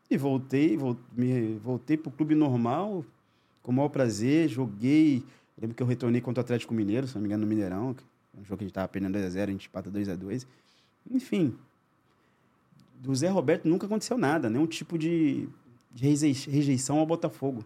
E 0.09 0.17
voltei, 0.17 0.75
voltei, 0.77 1.57
voltei 1.57 1.97
pro 1.97 2.11
clube 2.11 2.35
normal, 2.35 3.05
com 3.63 3.71
o 3.71 3.75
maior 3.75 3.89
prazer, 3.89 4.49
joguei, 4.49 5.23
lembro 5.57 5.75
que 5.75 5.81
eu 5.81 5.87
retornei 5.87 6.19
contra 6.19 6.41
o 6.41 6.43
Atlético 6.43 6.73
Mineiro, 6.73 7.07
se 7.07 7.15
não 7.15 7.21
me 7.21 7.27
engano, 7.27 7.41
no 7.41 7.47
Mineirão, 7.47 7.95
um 8.37 8.43
jogo 8.43 8.57
que 8.57 8.63
a 8.63 8.65
gente 8.65 8.71
estava 8.71 8.87
perdendo 8.87 9.17
2x0, 9.17 9.39
a, 9.39 9.43
a 9.43 9.47
gente 9.47 9.67
empata 9.67 9.91
2x2. 9.91 10.45
Enfim, 11.09 11.55
do 13.01 13.13
Zé 13.15 13.29
Roberto 13.29 13.67
nunca 13.67 13.85
aconteceu 13.85 14.17
nada, 14.17 14.49
nenhum 14.49 14.67
tipo 14.67 14.97
de, 14.97 15.47
de 15.91 16.07
rejeição 16.49 16.99
ao 16.99 17.05
Botafogo. 17.05 17.65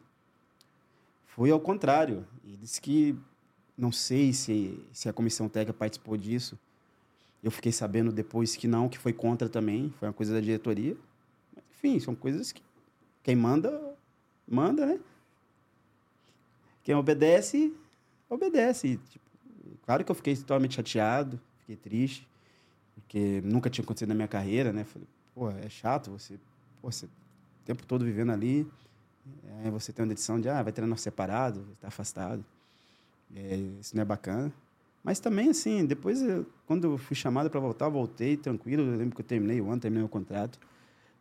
Foi 1.28 1.52
ao 1.52 1.60
contrário. 1.60 2.26
Ele 2.46 2.58
disse 2.58 2.80
que, 2.80 3.16
não 3.78 3.92
sei 3.92 4.32
se, 4.32 4.80
se 4.94 5.10
a 5.10 5.14
comissão 5.14 5.50
técnica 5.50 5.74
participou 5.78 6.16
disso. 6.16 6.58
Eu 7.46 7.52
fiquei 7.52 7.72
sabendo 7.72 8.12
depois 8.12 8.56
que 8.56 8.68
não, 8.68 8.90
que 8.90 8.98
foi 8.98 9.14
contra 9.14 9.48
também. 9.48 9.94
Foi 10.00 10.08
uma 10.08 10.14
coisa 10.16 10.34
da 10.34 10.42
diretoria. 10.42 10.98
Enfim, 11.70 12.00
são 12.00 12.16
coisas 12.16 12.52
que 12.52 12.60
quem 13.22 13.36
manda, 13.36 13.96
manda, 14.48 14.84
né? 14.84 15.00
Quem 16.84 16.96
obedece, 16.96 17.72
obedece. 18.28 19.00
Tipo, 19.12 19.26
claro 19.86 20.04
que 20.04 20.10
eu 20.10 20.16
fiquei 20.16 20.36
totalmente 20.36 20.74
chateado, 20.74 21.40
fiquei 21.60 21.76
triste, 21.76 22.28
porque 22.96 23.42
nunca 23.46 23.70
tinha 23.70 23.84
acontecido 23.84 24.10
na 24.10 24.16
minha 24.16 24.28
carreira, 24.28 24.74
né? 24.74 24.84
Falei, 24.84 25.08
pô, 25.36 25.52
é 25.52 25.70
chato 25.70 26.10
você, 26.10 26.40
pô, 26.82 26.92
você 26.92 27.06
o 27.06 27.10
tempo 27.64 27.86
todo 27.86 28.04
vivendo 28.04 28.32
ali. 28.32 28.68
É, 29.64 29.70
você 29.70 29.94
tem 29.94 30.02
uma 30.04 30.10
decisão 30.12 30.42
de, 30.42 30.50
ah, 30.50 30.64
vai 30.64 30.74
treinar 30.74 30.98
separado, 30.98 31.64
está 31.74 31.90
afastado. 31.90 32.44
É, 33.36 33.56
isso 33.80 33.96
não 33.96 34.02
é 34.02 34.06
bacana. 34.06 34.52
Mas 35.06 35.20
também, 35.20 35.50
assim, 35.50 35.86
depois, 35.86 36.20
eu, 36.20 36.48
quando 36.66 36.86
eu 36.86 36.98
fui 36.98 37.16
chamado 37.16 37.48
para 37.48 37.60
voltar, 37.60 37.88
voltei 37.90 38.36
tranquilo. 38.36 38.82
Eu 38.82 38.98
lembro 38.98 39.16
que 39.16 39.22
eu 39.22 39.26
terminei 39.26 39.62
o 39.62 39.70
ano, 39.70 39.80
terminei 39.80 40.04
o 40.04 40.10
contrato. 40.10 40.60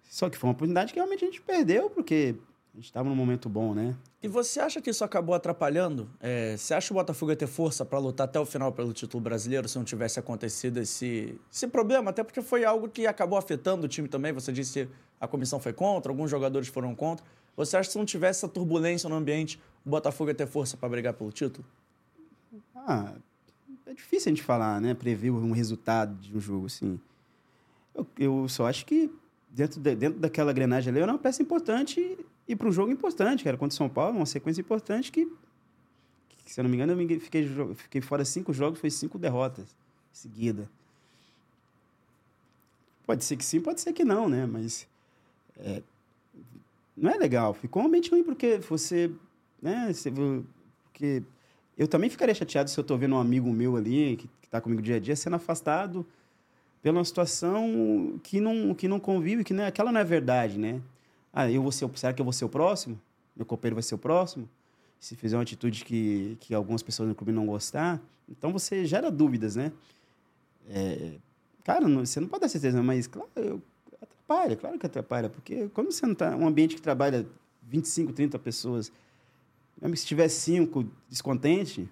Só 0.02 0.30
que 0.30 0.38
foi 0.38 0.48
uma 0.48 0.54
oportunidade 0.54 0.90
que 0.90 0.98
realmente 0.98 1.22
a 1.22 1.28
gente 1.28 1.42
perdeu, 1.42 1.90
porque 1.90 2.34
a 2.72 2.76
gente 2.76 2.86
estava 2.86 3.10
num 3.10 3.14
momento 3.14 3.46
bom, 3.46 3.74
né? 3.74 3.94
E 4.22 4.26
você 4.26 4.58
acha 4.58 4.80
que 4.80 4.88
isso 4.88 5.04
acabou 5.04 5.34
atrapalhando? 5.34 6.08
É, 6.18 6.56
você 6.56 6.72
acha 6.72 6.94
o 6.94 6.96
Botafogo 6.96 7.30
ia 7.30 7.36
ter 7.36 7.46
força 7.46 7.84
para 7.84 7.98
lutar 7.98 8.24
até 8.24 8.40
o 8.40 8.46
final 8.46 8.72
pelo 8.72 8.90
título 8.94 9.22
brasileiro 9.22 9.68
se 9.68 9.76
não 9.76 9.84
tivesse 9.84 10.18
acontecido 10.18 10.78
esse, 10.78 11.38
esse 11.52 11.68
problema? 11.68 12.10
Até 12.10 12.24
porque 12.24 12.40
foi 12.40 12.64
algo 12.64 12.88
que 12.88 13.06
acabou 13.06 13.38
afetando 13.38 13.84
o 13.84 13.88
time 13.88 14.08
também. 14.08 14.32
Você 14.32 14.50
disse 14.50 14.86
que 14.86 14.92
a 15.20 15.28
comissão 15.28 15.60
foi 15.60 15.74
contra, 15.74 16.10
alguns 16.10 16.30
jogadores 16.30 16.68
foram 16.68 16.94
contra. 16.94 17.24
Você 17.54 17.76
acha 17.76 17.88
que 17.88 17.92
se 17.92 17.98
não 17.98 18.06
tivesse 18.06 18.38
essa 18.38 18.48
turbulência 18.48 19.10
no 19.10 19.14
ambiente, 19.14 19.60
o 19.84 19.90
Botafogo 19.90 20.30
ia 20.30 20.34
ter 20.34 20.46
força 20.46 20.74
para 20.74 20.88
brigar 20.88 21.12
pelo 21.12 21.30
título? 21.30 21.66
Ah, 22.74 23.12
é 23.86 23.92
difícil 23.92 24.30
a 24.30 24.34
gente 24.34 24.42
falar, 24.42 24.80
né? 24.80 24.94
Prever 24.94 25.30
um 25.30 25.52
resultado 25.52 26.14
de 26.14 26.36
um 26.36 26.40
jogo 26.40 26.66
assim. 26.66 26.98
Eu, 27.94 28.06
eu 28.18 28.48
só 28.48 28.66
acho 28.66 28.84
que 28.86 29.10
dentro, 29.50 29.80
de, 29.80 29.94
dentro 29.94 30.18
daquela 30.18 30.52
grenagem 30.52 30.90
ali, 30.90 31.00
era 31.00 31.12
uma 31.12 31.18
peça 31.18 31.42
importante 31.42 32.18
e 32.46 32.56
para 32.56 32.68
um 32.68 32.72
jogo 32.72 32.90
importante, 32.90 33.44
cara, 33.44 33.56
contra 33.56 33.74
o 33.74 33.76
São 33.76 33.88
Paulo, 33.88 34.16
uma 34.16 34.26
sequência 34.26 34.60
importante 34.60 35.12
que, 35.12 35.26
que 36.44 36.52
se 36.52 36.60
eu 36.60 36.64
não 36.64 36.70
me 36.70 36.76
engano, 36.76 37.00
eu 37.00 37.20
fiquei, 37.20 37.48
fiquei 37.76 38.00
fora 38.00 38.24
cinco 38.24 38.52
jogos, 38.52 38.80
foi 38.80 38.90
cinco 38.90 39.18
derrotas 39.18 39.76
seguida. 40.14 40.70
Pode 43.04 43.24
ser 43.24 43.36
que 43.36 43.44
sim, 43.44 43.60
pode 43.60 43.80
ser 43.80 43.92
que 43.92 44.04
não, 44.04 44.28
né? 44.28 44.46
Mas 44.46 44.86
é, 45.58 45.82
não 46.96 47.10
é 47.10 47.16
legal. 47.18 47.52
Ficou 47.52 47.82
um 47.82 47.86
ambiente 47.86 48.10
ruim 48.10 48.22
porque 48.22 48.58
você, 48.58 49.10
né? 49.60 49.92
Você, 49.92 50.10
porque 50.10 51.22
eu 51.76 51.88
também 51.88 52.08
ficaria 52.08 52.34
chateado 52.34 52.70
se 52.70 52.78
eu 52.78 52.82
estou 52.82 52.96
vendo 52.96 53.14
um 53.14 53.18
amigo 53.18 53.52
meu 53.52 53.76
ali 53.76 54.16
que, 54.16 54.28
está 54.44 54.60
comigo 54.60 54.80
dia 54.80 54.96
a 54.96 55.00
dia 55.00 55.16
sendo 55.16 55.34
afastado 55.34 56.06
pela 56.80 56.98
uma 56.98 57.04
situação 57.04 58.20
que 58.22 58.40
não 58.40 58.74
que 58.74 58.86
não 58.86 59.00
convive, 59.00 59.42
que 59.42 59.52
não 59.52 59.64
é, 59.64 59.66
aquela 59.66 59.90
não 59.90 60.00
é 60.00 60.04
verdade, 60.04 60.58
né? 60.58 60.80
Ah, 61.32 61.50
eu 61.50 61.62
vou 61.62 61.72
ser, 61.72 61.88
será 61.96 62.12
que 62.12 62.20
eu 62.20 62.24
vou 62.24 62.32
ser 62.32 62.44
o 62.44 62.48
próximo? 62.48 63.00
Meu 63.34 63.44
companheiro 63.44 63.74
vai 63.74 63.82
ser 63.82 63.96
o 63.96 63.98
próximo? 63.98 64.48
Se 65.00 65.16
fizer 65.16 65.36
uma 65.36 65.42
atitude 65.42 65.84
que, 65.84 66.36
que 66.40 66.54
algumas 66.54 66.82
pessoas 66.82 67.08
no 67.08 67.14
clube 67.14 67.32
não 67.32 67.46
gostar, 67.46 68.00
então 68.28 68.52
você 68.52 68.84
gera 68.84 69.10
dúvidas, 69.10 69.56
né? 69.56 69.72
É, 70.68 71.14
cara, 71.64 71.88
não, 71.88 72.06
você 72.06 72.20
não 72.20 72.28
pode 72.28 72.42
dar 72.42 72.48
certeza, 72.48 72.80
mas 72.82 73.06
claro, 73.06 73.28
eu, 73.34 73.62
atrapalha, 74.00 74.56
claro 74.56 74.78
que 74.78 74.86
atrapalha, 74.86 75.28
porque 75.28 75.68
quando 75.70 75.90
você 75.90 76.06
não 76.06 76.12
está 76.12 76.36
um 76.36 76.46
ambiente 76.46 76.76
que 76.76 76.82
trabalha 76.82 77.26
25, 77.62 78.12
30 78.12 78.38
pessoas, 78.38 78.92
se 79.94 80.06
tiver 80.06 80.28
cinco 80.28 80.86
descontente, 81.08 81.88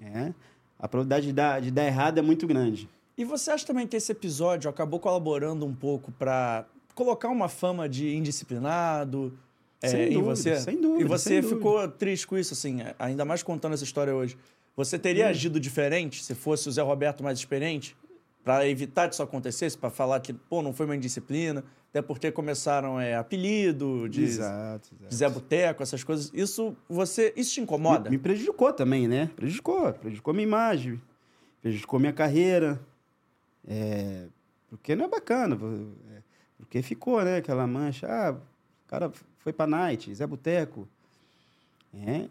é, 0.00 0.32
a 0.78 0.88
probabilidade 0.88 1.26
de 1.26 1.32
dar, 1.32 1.60
de 1.60 1.70
dar 1.70 1.84
errado 1.84 2.18
é 2.18 2.22
muito 2.22 2.46
grande. 2.46 2.88
E 3.16 3.24
você 3.24 3.50
acha 3.50 3.66
também 3.66 3.86
que 3.86 3.96
esse 3.96 4.10
episódio 4.10 4.70
acabou 4.70 4.98
colaborando 4.98 5.66
um 5.66 5.74
pouco 5.74 6.10
para 6.12 6.66
colocar 6.94 7.28
uma 7.28 7.48
fama 7.48 7.88
de 7.88 8.14
indisciplinado 8.14 9.36
é, 9.82 9.88
sem 9.88 9.98
dúvida, 10.04 10.18
em 10.18 10.22
você? 10.22 10.60
Sem 10.60 10.80
dúvida. 10.80 11.00
E 11.00 11.04
você 11.04 11.42
ficou 11.42 11.74
dúvida. 11.74 11.92
triste 11.98 12.26
com 12.26 12.38
isso, 12.38 12.54
assim, 12.54 12.78
ainda 12.98 13.24
mais 13.24 13.42
contando 13.42 13.74
essa 13.74 13.84
história 13.84 14.14
hoje. 14.14 14.36
Você 14.76 14.98
teria 14.98 15.26
hum. 15.26 15.30
agido 15.30 15.60
diferente 15.60 16.22
se 16.24 16.34
fosse 16.34 16.68
o 16.68 16.72
Zé 16.72 16.82
Roberto 16.82 17.22
mais 17.22 17.38
experiente? 17.38 17.96
Para 18.44 18.66
evitar 18.66 19.08
que 19.08 19.14
isso 19.14 19.22
acontecesse, 19.22 19.76
para 19.76 19.90
falar 19.90 20.20
que, 20.20 20.32
pô, 20.32 20.62
não 20.62 20.72
foi 20.72 20.86
uma 20.86 20.96
indisciplina, 20.96 21.62
até 21.92 22.00
porque 22.00 22.32
começaram 22.32 22.98
é, 22.98 23.14
apelido 23.14 24.08
de, 24.08 24.24
exato, 24.24 24.88
exato. 24.94 25.10
de 25.10 25.14
Zé 25.14 25.28
Boteco, 25.28 25.82
essas 25.82 26.02
coisas. 26.02 26.30
Isso 26.32 26.74
você 26.88 27.34
isso 27.36 27.52
te 27.52 27.60
incomoda? 27.60 28.08
Me, 28.08 28.16
me 28.16 28.22
prejudicou 28.22 28.72
também, 28.72 29.06
né? 29.06 29.30
Prejudicou. 29.36 29.92
Prejudicou 29.92 30.32
minha 30.32 30.46
imagem, 30.46 30.98
prejudicou 31.60 32.00
minha 32.00 32.12
carreira. 32.14 32.80
É, 33.68 34.24
porque 34.70 34.96
não 34.96 35.04
é 35.04 35.08
bacana. 35.08 35.54
É, 36.16 36.22
porque 36.56 36.80
ficou, 36.80 37.22
né? 37.22 37.36
Aquela 37.36 37.66
mancha. 37.66 38.06
Ah, 38.08 38.32
o 38.32 38.88
cara 38.88 39.12
foi 39.36 39.52
pra 39.52 39.66
night, 39.66 40.14
Zé 40.14 40.26
Boteco. 40.26 40.88
É, 41.94 42.26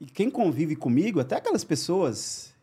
e 0.00 0.06
quem 0.06 0.30
convive 0.30 0.74
comigo, 0.76 1.20
até 1.20 1.36
aquelas 1.36 1.62
pessoas 1.62 2.54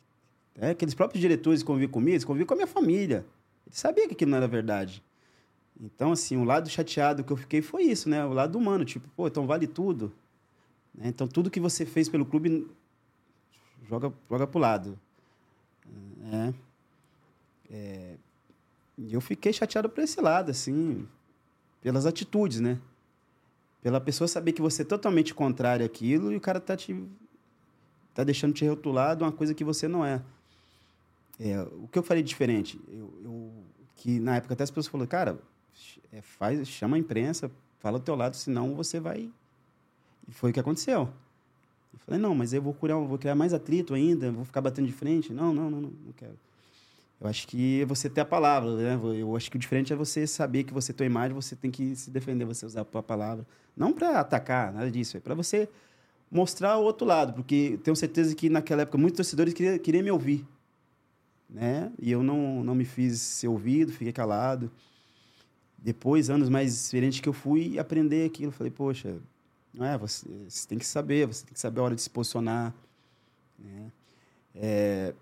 é, 0.59 0.71
aqueles 0.71 0.95
próprios 0.95 1.21
diretores 1.21 1.61
que 1.61 1.67
conviviam 1.67 1.91
comigo, 1.91 2.13
eles 2.13 2.25
conviviam 2.25 2.47
com 2.47 2.53
a 2.55 2.57
minha 2.57 2.67
família. 2.67 3.23
Eles 3.67 3.79
sabiam 3.79 4.07
que 4.07 4.15
aquilo 4.15 4.31
não 4.31 4.37
era 4.37 4.47
verdade. 4.47 5.03
Então, 5.79 6.11
assim, 6.11 6.37
o 6.37 6.43
lado 6.43 6.69
chateado 6.69 7.23
que 7.23 7.33
eu 7.33 7.37
fiquei 7.37 7.61
foi 7.61 7.83
isso, 7.83 8.07
né? 8.09 8.25
O 8.25 8.33
lado 8.33 8.57
humano, 8.57 8.85
tipo, 8.85 9.07
pô, 9.15 9.27
então 9.27 9.47
vale 9.47 9.67
tudo. 9.67 10.13
Né? 10.93 11.07
Então, 11.07 11.27
tudo 11.27 11.49
que 11.49 11.59
você 11.59 11.85
fez 11.85 12.07
pelo 12.07 12.25
clube, 12.25 12.67
joga, 13.87 14.13
joga 14.29 14.47
pro 14.47 14.59
lado. 14.59 14.99
É. 16.31 16.53
é 17.69 18.17
eu 18.97 19.19
fiquei 19.19 19.51
chateado 19.51 19.89
por 19.89 20.03
esse 20.03 20.21
lado, 20.21 20.51
assim, 20.51 21.07
pelas 21.81 22.05
atitudes, 22.05 22.59
né? 22.59 22.79
Pela 23.81 23.99
pessoa 23.99 24.27
saber 24.27 24.53
que 24.53 24.61
você 24.61 24.83
é 24.83 24.85
totalmente 24.85 25.33
contrário 25.33 25.85
àquilo 25.85 26.31
e 26.31 26.37
o 26.37 26.41
cara 26.41 26.59
tá 26.59 26.77
te... 26.77 26.95
tá 28.13 28.23
deixando 28.23 28.53
te 28.53 28.65
rotular 28.67 29.15
de 29.15 29.23
uma 29.23 29.31
coisa 29.31 29.53
que 29.53 29.63
você 29.63 29.87
não 29.87 30.05
é. 30.05 30.21
É, 31.39 31.59
o 31.61 31.87
que 31.87 31.97
eu 31.97 32.03
falei 32.03 32.21
diferente? 32.21 32.79
Eu, 32.87 33.13
eu, 33.23 33.53
que 33.95 34.19
na 34.19 34.35
época 34.35 34.53
até 34.53 34.63
as 34.63 34.69
pessoas 34.69 34.87
falaram, 34.87 35.07
cara, 35.07 35.39
é, 36.11 36.21
faz, 36.21 36.67
chama 36.67 36.95
a 36.95 36.99
imprensa, 36.99 37.49
fala 37.79 37.99
do 37.99 38.03
teu 38.03 38.15
lado, 38.15 38.35
senão 38.35 38.75
você 38.75 38.99
vai. 38.99 39.29
E 40.27 40.31
foi 40.31 40.51
o 40.51 40.53
que 40.53 40.59
aconteceu. 40.59 41.09
Eu 41.93 41.99
falei, 41.99 42.19
não, 42.19 42.33
mas 42.33 42.53
eu 42.53 42.61
vou 42.61 42.73
criar, 42.73 42.97
vou 42.97 43.17
criar 43.17 43.35
mais 43.35 43.53
atrito 43.53 43.93
ainda, 43.93 44.31
vou 44.31 44.45
ficar 44.45 44.61
batendo 44.61 44.87
de 44.87 44.93
frente. 44.93 45.31
Não, 45.31 45.53
não, 45.53 45.69
não, 45.69 45.81
não, 45.81 45.89
não 46.05 46.13
quero. 46.15 46.37
Eu 47.21 47.27
acho 47.27 47.47
que 47.47 47.81
é 47.81 47.85
você 47.85 48.09
ter 48.09 48.21
a 48.21 48.25
palavra, 48.25 48.75
né? 48.75 48.99
Eu 49.17 49.35
acho 49.35 49.49
que 49.49 49.55
o 49.55 49.59
diferente 49.59 49.93
é 49.93 49.95
você 49.95 50.25
saber 50.27 50.63
que 50.63 50.73
você 50.73 50.91
tem 50.91 51.07
imagem, 51.07 51.33
você 51.33 51.55
tem 51.55 51.71
que 51.71 51.95
se 51.95 52.09
defender, 52.09 52.45
você 52.45 52.65
usar 52.65 52.81
a 52.81 53.03
palavra. 53.03 53.45
Não 53.77 53.93
para 53.93 54.19
atacar, 54.19 54.73
nada 54.73 54.89
disso. 54.91 55.17
É 55.17 55.19
para 55.19 55.33
você 55.33 55.69
mostrar 56.29 56.77
o 56.77 56.83
outro 56.83 57.05
lado, 57.05 57.33
porque 57.33 57.79
tenho 57.83 57.95
certeza 57.95 58.35
que 58.35 58.49
naquela 58.49 58.81
época 58.81 58.97
muitos 58.97 59.17
torcedores 59.17 59.53
queriam, 59.53 59.77
queriam 59.77 60.03
me 60.03 60.11
ouvir 60.11 60.45
né? 61.53 61.91
E 61.99 62.11
eu 62.11 62.23
não, 62.23 62.63
não 62.63 62.73
me 62.73 62.83
fiz 62.83 63.21
ser 63.21 63.47
ouvido, 63.47 63.91
fiquei 63.91 64.11
calado. 64.11 64.71
Depois, 65.83 66.29
anos 66.29 66.47
mais 66.47 66.73
experientes 66.73 67.19
que 67.19 67.27
eu 67.27 67.33
fui 67.33 67.77
aprender 67.77 68.25
aquilo, 68.25 68.51
falei, 68.51 68.71
poxa, 68.71 69.17
não 69.73 69.85
é, 69.85 69.97
você, 69.97 70.25
você 70.47 70.67
tem 70.67 70.77
que 70.77 70.85
saber, 70.85 71.27
você 71.27 71.45
tem 71.45 71.53
que 71.53 71.59
saber 71.59 71.81
a 71.81 71.83
hora 71.83 71.95
de 71.95 72.01
se 72.01 72.09
posicionar, 72.09 72.73
né? 73.59 73.91
É, 74.55 75.13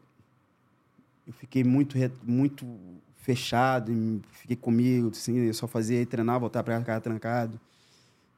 eu 1.26 1.34
fiquei 1.34 1.64
muito 1.64 1.98
muito 2.24 2.68
fechado, 3.16 3.92
fiquei 4.32 4.56
comigo, 4.56 5.10
assim, 5.10 5.38
eu 5.38 5.54
só 5.54 5.68
fazia 5.68 6.06
treinar, 6.06 6.40
voltar 6.40 6.64
para 6.64 6.80
casa 6.82 7.02
trancado. 7.02 7.60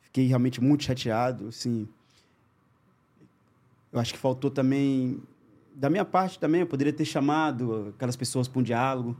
Fiquei 0.01 0.27
realmente 0.27 0.61
muito 0.61 0.83
chateado, 0.83 1.47
assim. 1.47 1.87
Eu 3.91 3.99
acho 3.99 4.13
que 4.13 4.19
faltou 4.19 4.51
também 4.51 5.21
da 5.73 5.89
minha 5.89 6.05
parte 6.05 6.39
também, 6.39 6.61
eu 6.61 6.67
poderia 6.67 6.93
ter 6.93 7.05
chamado 7.05 7.93
aquelas 7.95 8.15
pessoas 8.15 8.47
para 8.47 8.59
um 8.59 8.63
diálogo, 8.63 9.17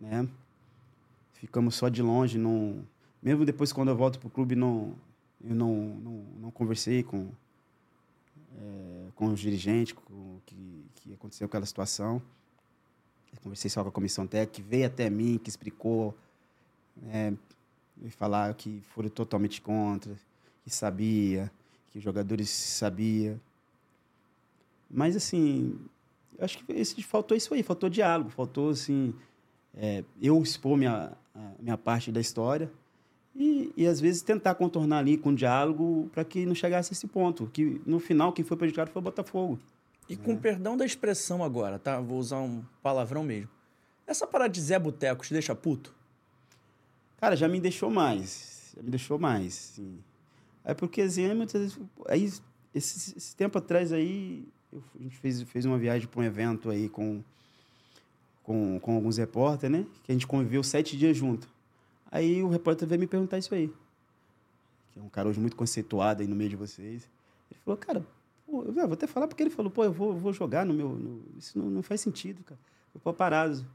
né? 0.00 0.28
Ficamos 1.38 1.74
só 1.74 1.88
de 1.88 2.02
longe, 2.02 2.38
não... 2.38 2.84
Mesmo 3.22 3.44
depois, 3.44 3.72
quando 3.72 3.88
eu 3.88 3.96
volto 3.96 4.18
para 4.18 4.28
o 4.28 4.30
clube, 4.30 4.54
não, 4.54 4.94
eu 5.44 5.54
não, 5.54 5.74
não, 5.74 6.12
não 6.40 6.50
conversei 6.50 7.02
com, 7.02 7.30
é, 8.58 9.08
com 9.14 9.26
os 9.26 9.40
dirigentes 9.40 9.92
com, 9.92 10.38
que, 10.46 10.84
que 10.94 11.12
aconteceu 11.14 11.46
aquela 11.46 11.66
situação. 11.66 12.22
Eu 13.32 13.40
conversei 13.42 13.70
só 13.70 13.82
com 13.82 13.88
a 13.88 13.92
comissão 13.92 14.26
técnica, 14.26 14.52
que 14.52 14.62
veio 14.62 14.86
até 14.86 15.10
mim, 15.10 15.38
que 15.42 15.50
explicou, 15.50 16.16
né? 16.96 17.36
E 18.02 18.10
falar 18.10 18.54
que 18.54 18.82
foram 18.94 19.08
totalmente 19.08 19.60
contra, 19.60 20.14
que 20.62 20.70
sabia, 20.70 21.50
que 21.90 21.98
os 21.98 22.04
jogadores 22.04 22.48
sabiam. 22.50 23.40
Mas, 24.90 25.16
assim, 25.16 25.78
acho 26.38 26.58
que 26.58 26.72
esse, 26.72 27.02
faltou 27.02 27.36
isso 27.36 27.52
aí, 27.54 27.62
faltou 27.62 27.88
diálogo, 27.88 28.30
faltou, 28.30 28.70
assim, 28.70 29.14
é, 29.76 30.02
eu 30.20 30.42
expor 30.42 30.76
minha, 30.76 31.12
minha 31.58 31.76
parte 31.76 32.10
da 32.10 32.20
história 32.20 32.70
e, 33.38 33.70
e, 33.76 33.86
às 33.86 34.00
vezes, 34.00 34.22
tentar 34.22 34.54
contornar 34.54 34.98
ali 34.98 35.18
com 35.18 35.34
diálogo 35.34 36.08
para 36.12 36.24
que 36.24 36.46
não 36.46 36.54
chegasse 36.54 36.92
a 36.92 36.94
esse 36.94 37.06
ponto. 37.06 37.46
Que, 37.52 37.82
no 37.84 38.00
final, 38.00 38.32
quem 38.32 38.44
foi 38.44 38.56
prejudicado 38.56 38.90
foi 38.90 39.00
o 39.00 39.02
Botafogo. 39.02 39.58
E 40.08 40.16
com 40.16 40.36
perdão 40.36 40.76
da 40.76 40.86
expressão 40.86 41.44
agora, 41.44 41.78
tá? 41.78 42.00
Vou 42.00 42.18
usar 42.18 42.38
um 42.38 42.62
palavrão 42.82 43.22
mesmo. 43.22 43.50
Essa 44.06 44.26
parada 44.26 44.50
de 44.50 44.60
Zé 44.60 44.78
Boteco 44.78 45.24
te 45.24 45.34
deixa 45.34 45.54
puto? 45.54 45.94
Cara, 47.18 47.36
já 47.36 47.46
me 47.46 47.60
deixou 47.60 47.90
mais. 47.90 48.72
Já 48.74 48.82
me 48.82 48.88
deixou 48.88 49.18
mais, 49.18 49.52
sim. 49.52 49.98
É 50.64 50.72
porque, 50.72 51.02
assim, 51.02 51.32
muitas 51.34 51.60
vezes... 51.60 51.78
Aí, 52.08 52.32
esse, 52.74 53.18
esse 53.18 53.36
tempo 53.36 53.58
atrás 53.58 53.92
aí, 53.92 54.48
eu, 54.72 54.82
a 54.98 55.02
gente 55.02 55.16
fez, 55.18 55.42
fez 55.42 55.64
uma 55.66 55.76
viagem 55.76 56.08
para 56.08 56.20
um 56.20 56.24
evento 56.24 56.70
aí 56.70 56.88
com, 56.88 57.22
com, 58.46 58.78
com 58.78 58.94
alguns 58.94 59.16
repórteres, 59.16 59.76
né? 59.76 59.86
Que 60.04 60.12
a 60.12 60.14
gente 60.14 60.26
conviveu 60.26 60.62
sete 60.62 60.96
dias 60.96 61.16
junto. 61.16 61.48
Aí 62.10 62.42
o 62.42 62.48
repórter 62.48 62.86
veio 62.86 63.00
me 63.00 63.06
perguntar 63.06 63.38
isso 63.38 63.52
aí. 63.54 63.68
Que 64.92 65.00
é 65.00 65.02
um 65.02 65.08
cara 65.08 65.28
hoje 65.28 65.40
muito 65.40 65.56
conceituado 65.56 66.22
aí 66.22 66.28
no 66.28 66.36
meio 66.36 66.48
de 66.48 66.56
vocês. 66.56 67.08
Ele 67.50 67.60
falou, 67.64 67.76
cara, 67.76 68.06
pô, 68.46 68.62
eu 68.62 68.72
vou 68.72 68.92
até 68.92 69.06
falar 69.06 69.26
porque 69.26 69.42
ele 69.42 69.50
falou, 69.50 69.70
pô, 69.70 69.84
eu 69.84 69.92
vou, 69.92 70.14
vou 70.14 70.32
jogar 70.32 70.64
no 70.64 70.72
meu. 70.72 70.90
No, 70.90 71.20
isso 71.36 71.58
não, 71.58 71.66
não 71.68 71.82
faz 71.82 72.00
sentido, 72.00 72.44
cara. 72.44 72.60
Eu 72.94 73.00
paparazzo. 73.00 73.66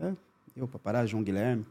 É, 0.00 0.14
eu, 0.56 0.68
paparazzo, 0.68 1.08
João 1.08 1.24
Guilherme. 1.24 1.66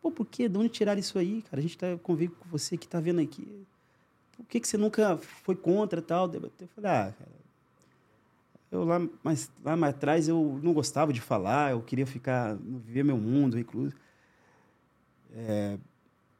Pô, 0.00 0.10
por 0.10 0.26
quê? 0.26 0.48
De 0.48 0.58
onde 0.58 0.70
tiraram 0.70 0.98
isso 0.98 1.18
aí, 1.18 1.42
cara? 1.42 1.58
A 1.58 1.62
gente 1.62 1.76
tá 1.76 1.86
convivo 2.02 2.34
com 2.36 2.48
você 2.48 2.76
que 2.78 2.88
tá 2.88 2.98
vendo 2.98 3.20
aqui 3.20 3.46
por 4.42 4.46
que, 4.48 4.60
que 4.60 4.68
você 4.68 4.76
nunca 4.76 5.16
foi 5.16 5.54
contra 5.54 6.02
tal? 6.02 6.26
Eu 6.32 6.50
falei, 6.74 6.90
ah, 6.90 7.14
cara, 7.16 7.30
eu 8.72 8.84
lá 8.84 9.06
mais, 9.22 9.50
lá 9.62 9.76
mais 9.76 9.94
atrás 9.94 10.26
eu 10.26 10.58
não 10.62 10.72
gostava 10.72 11.12
de 11.12 11.20
falar, 11.20 11.72
eu 11.72 11.82
queria 11.82 12.06
ficar, 12.06 12.56
viver 12.56 13.04
meu 13.04 13.18
mundo, 13.18 13.56
recluso. 13.56 13.94
É, 15.34 15.78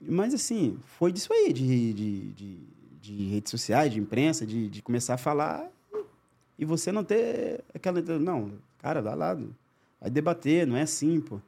mas, 0.00 0.34
assim, 0.34 0.78
foi 0.98 1.12
disso 1.12 1.32
aí, 1.32 1.52
de, 1.52 1.92
de, 1.92 2.32
de, 2.32 2.58
de, 3.00 3.28
redes 3.28 3.50
sociais, 3.50 3.92
de 3.92 4.00
imprensa, 4.00 4.44
de, 4.44 4.68
de 4.68 4.82
começar 4.82 5.14
a 5.14 5.18
falar 5.18 5.70
e 6.58 6.64
você 6.64 6.90
não 6.90 7.04
ter 7.04 7.62
aquela... 7.74 8.00
Não, 8.18 8.52
cara, 8.78 9.00
vai 9.00 9.14
lá, 9.14 9.34
vai 10.00 10.10
debater, 10.10 10.66
não 10.66 10.76
é 10.76 10.82
assim, 10.82 11.20
pô. 11.20 11.38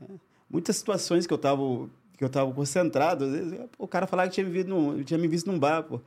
É. 0.00 0.04
muitas 0.48 0.76
situações 0.76 1.26
que 1.26 1.32
eu 1.32 1.38
tava, 1.38 1.62
que 2.16 2.24
eu 2.24 2.28
tava 2.28 2.52
concentrado. 2.52 3.28
Vezes, 3.30 3.60
o 3.76 3.88
cara 3.88 4.06
falava 4.06 4.28
que 4.28 4.34
tinha 4.36 4.46
me 4.46 4.52
visto 4.52 4.68
num, 4.68 5.02
tinha 5.02 5.18
me 5.18 5.28
visto 5.28 5.50
num 5.50 5.58
bar, 5.58 5.82
pô. 5.82 6.00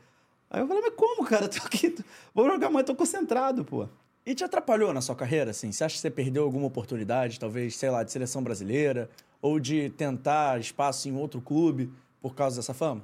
Aí 0.52 0.60
eu 0.62 0.68
falei, 0.68 0.84
mas 0.84 0.94
como, 0.96 1.26
cara? 1.26 1.48
Tô 1.50 1.66
aqui, 1.66 1.96
vou 2.36 2.46
jogar, 2.46 2.70
mas 2.70 2.84
tô 2.86 2.94
concentrado, 2.94 3.64
pô. 3.64 3.88
E 4.26 4.36
te 4.36 4.44
atrapalhou 4.44 4.94
na 4.94 5.00
sua 5.02 5.16
carreira, 5.16 5.52
assim? 5.52 5.72
Você 5.72 5.84
acha 5.84 5.96
que 5.96 6.02
você 6.02 6.12
perdeu 6.12 6.44
alguma 6.44 6.68
oportunidade, 6.68 7.40
talvez, 7.40 7.76
sei 7.78 7.90
lá, 7.90 8.04
de 8.04 8.12
seleção 8.12 8.44
brasileira? 8.44 9.10
Ou 9.42 9.60
de 9.60 9.90
tentar 9.92 10.60
espaço 10.60 11.08
em 11.10 11.16
outro 11.16 11.42
clube 11.42 11.90
por 12.22 12.36
causa 12.36 12.58
dessa 12.58 12.74
fama? 12.74 13.02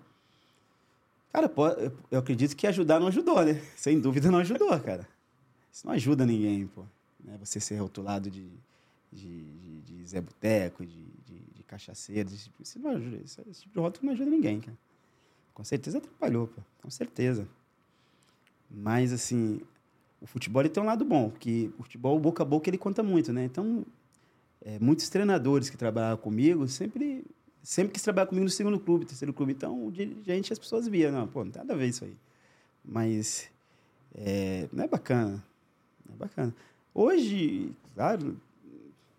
Cara, 1.33 1.51
eu- 2.11 2.19
acredito 2.19 2.55
que 2.55 2.67
ajudar 2.67 2.99
não 2.99 3.07
ajudou, 3.07 3.43
né? 3.43 3.59
Sem 3.75 3.99
dúvida 3.99 4.29
não 4.29 4.39
ajudou, 4.39 4.77
cara. 4.79 5.07
Isso 5.71 5.87
não 5.87 5.93
ajuda 5.93 6.25
ninguém, 6.25 6.67
pô. 6.67 6.83
Né? 7.23 7.37
Você 7.39 7.59
ser 7.59 7.77
rotulado 7.77 8.29
de, 8.29 8.47
de, 9.11 9.43
de, 9.43 9.81
de 9.81 10.05
Zé 10.05 10.21
Boteco, 10.21 10.85
de, 10.85 11.05
de, 11.25 11.39
de 11.55 11.63
cachaceiro, 11.63 12.29
esse 12.29 12.43
tipo, 12.43 12.61
isso 12.61 12.77
não 12.77 12.91
ajuda. 12.91 13.17
Isso, 13.23 13.41
esse 13.49 13.61
tipo 13.61 13.73
de 13.73 13.79
rótulo 13.79 14.05
não 14.05 14.13
ajuda 14.13 14.29
ninguém, 14.29 14.59
cara. 14.59 14.77
Com 15.57 15.63
certeza 15.63 15.97
atrapalhou, 15.97 16.45
pô. 16.45 16.61
Com 16.83 16.89
certeza. 16.91 17.47
Mas, 18.69 19.11
assim, 19.11 19.59
o 20.21 20.27
futebol 20.27 20.61
ele 20.61 20.69
tem 20.69 20.83
um 20.83 20.85
lado 20.85 21.03
bom, 21.03 21.31
porque 21.31 21.71
o 21.79 21.81
futebol, 21.81 22.19
boca 22.19 22.43
a 22.43 22.45
boca, 22.45 22.69
ele 22.69 22.77
conta 22.77 23.01
muito, 23.01 23.33
né? 23.33 23.45
Então, 23.45 23.83
é, 24.61 24.77
muitos 24.77 25.09
treinadores 25.09 25.67
que 25.71 25.75
trabalhavam 25.75 26.17
comigo 26.17 26.67
sempre, 26.67 27.25
sempre 27.63 27.91
quis 27.91 28.03
trabalhar 28.03 28.27
comigo 28.27 28.43
no 28.43 28.51
segundo 28.51 28.79
clube, 28.79 29.05
terceiro 29.05 29.33
clube. 29.33 29.51
Então, 29.53 29.87
o 29.87 29.91
dirigente, 29.91 30.53
as 30.53 30.59
pessoas 30.59 30.87
via, 30.87 31.11
não, 31.11 31.27
pô, 31.27 31.43
não 31.43 31.51
tem 31.51 31.63
nada 31.63 31.73
a 31.73 31.77
ver 31.77 31.87
isso 31.87 32.05
aí. 32.05 32.15
Mas 32.85 33.49
é, 34.13 34.69
não 34.71 34.83
é 34.83 34.87
bacana. 34.87 35.43
Não 36.05 36.13
é 36.13 36.17
bacana. 36.19 36.55
Hoje, 36.93 37.71
claro, 37.95 38.39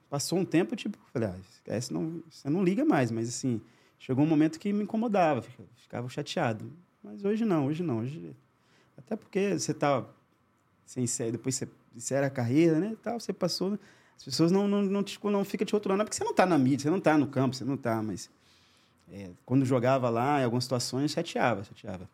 passou 0.08 0.38
um 0.38 0.44
tempo, 0.44 0.76
tipo, 0.76 0.96
falei, 1.12 1.30
ah, 1.30 1.36
esquece, 1.50 1.92
não, 1.92 2.22
você 2.30 2.48
não 2.48 2.62
liga 2.62 2.84
mais. 2.84 3.10
Mas, 3.10 3.28
assim, 3.28 3.60
chegou 3.98 4.24
um 4.24 4.28
momento 4.28 4.58
que 4.58 4.72
me 4.72 4.84
incomodava, 4.84 5.42
fica- 5.42 5.62
ficava 5.76 6.08
chateado. 6.08 6.70
Mas 7.02 7.24
hoje 7.24 7.44
não, 7.44 7.66
hoje 7.66 7.82
não. 7.82 7.98
Hoje, 8.00 8.34
até 8.96 9.16
porque 9.16 9.58
você 9.58 9.72
tá 9.74 10.04
sem 10.84 11.06
ser, 11.06 11.32
depois 11.32 11.54
você 11.54 11.68
insere 11.94 12.24
a 12.24 12.30
carreira, 12.30 12.78
né, 12.78 12.96
tal, 13.02 13.20
você 13.20 13.32
passou, 13.32 13.78
as 14.16 14.24
pessoas 14.24 14.50
não, 14.50 14.66
não, 14.66 14.82
não, 14.82 15.02
te, 15.02 15.18
não 15.22 15.44
te 15.44 15.72
rotulando, 15.72 16.02
é 16.02 16.04
porque 16.04 16.16
você 16.16 16.24
não 16.24 16.32
tá 16.34 16.46
na 16.46 16.56
mídia, 16.56 16.84
você 16.84 16.90
não 16.90 17.00
tá 17.00 17.18
no 17.18 17.26
campo, 17.26 17.54
você 17.54 17.64
não 17.64 17.76
tá, 17.76 18.02
mas 18.02 18.30
é, 19.12 19.30
quando 19.44 19.64
jogava 19.64 20.08
lá, 20.08 20.40
em 20.40 20.44
algumas 20.44 20.64
situações, 20.64 21.10
chateava, 21.10 21.64
chateava. 21.64 22.08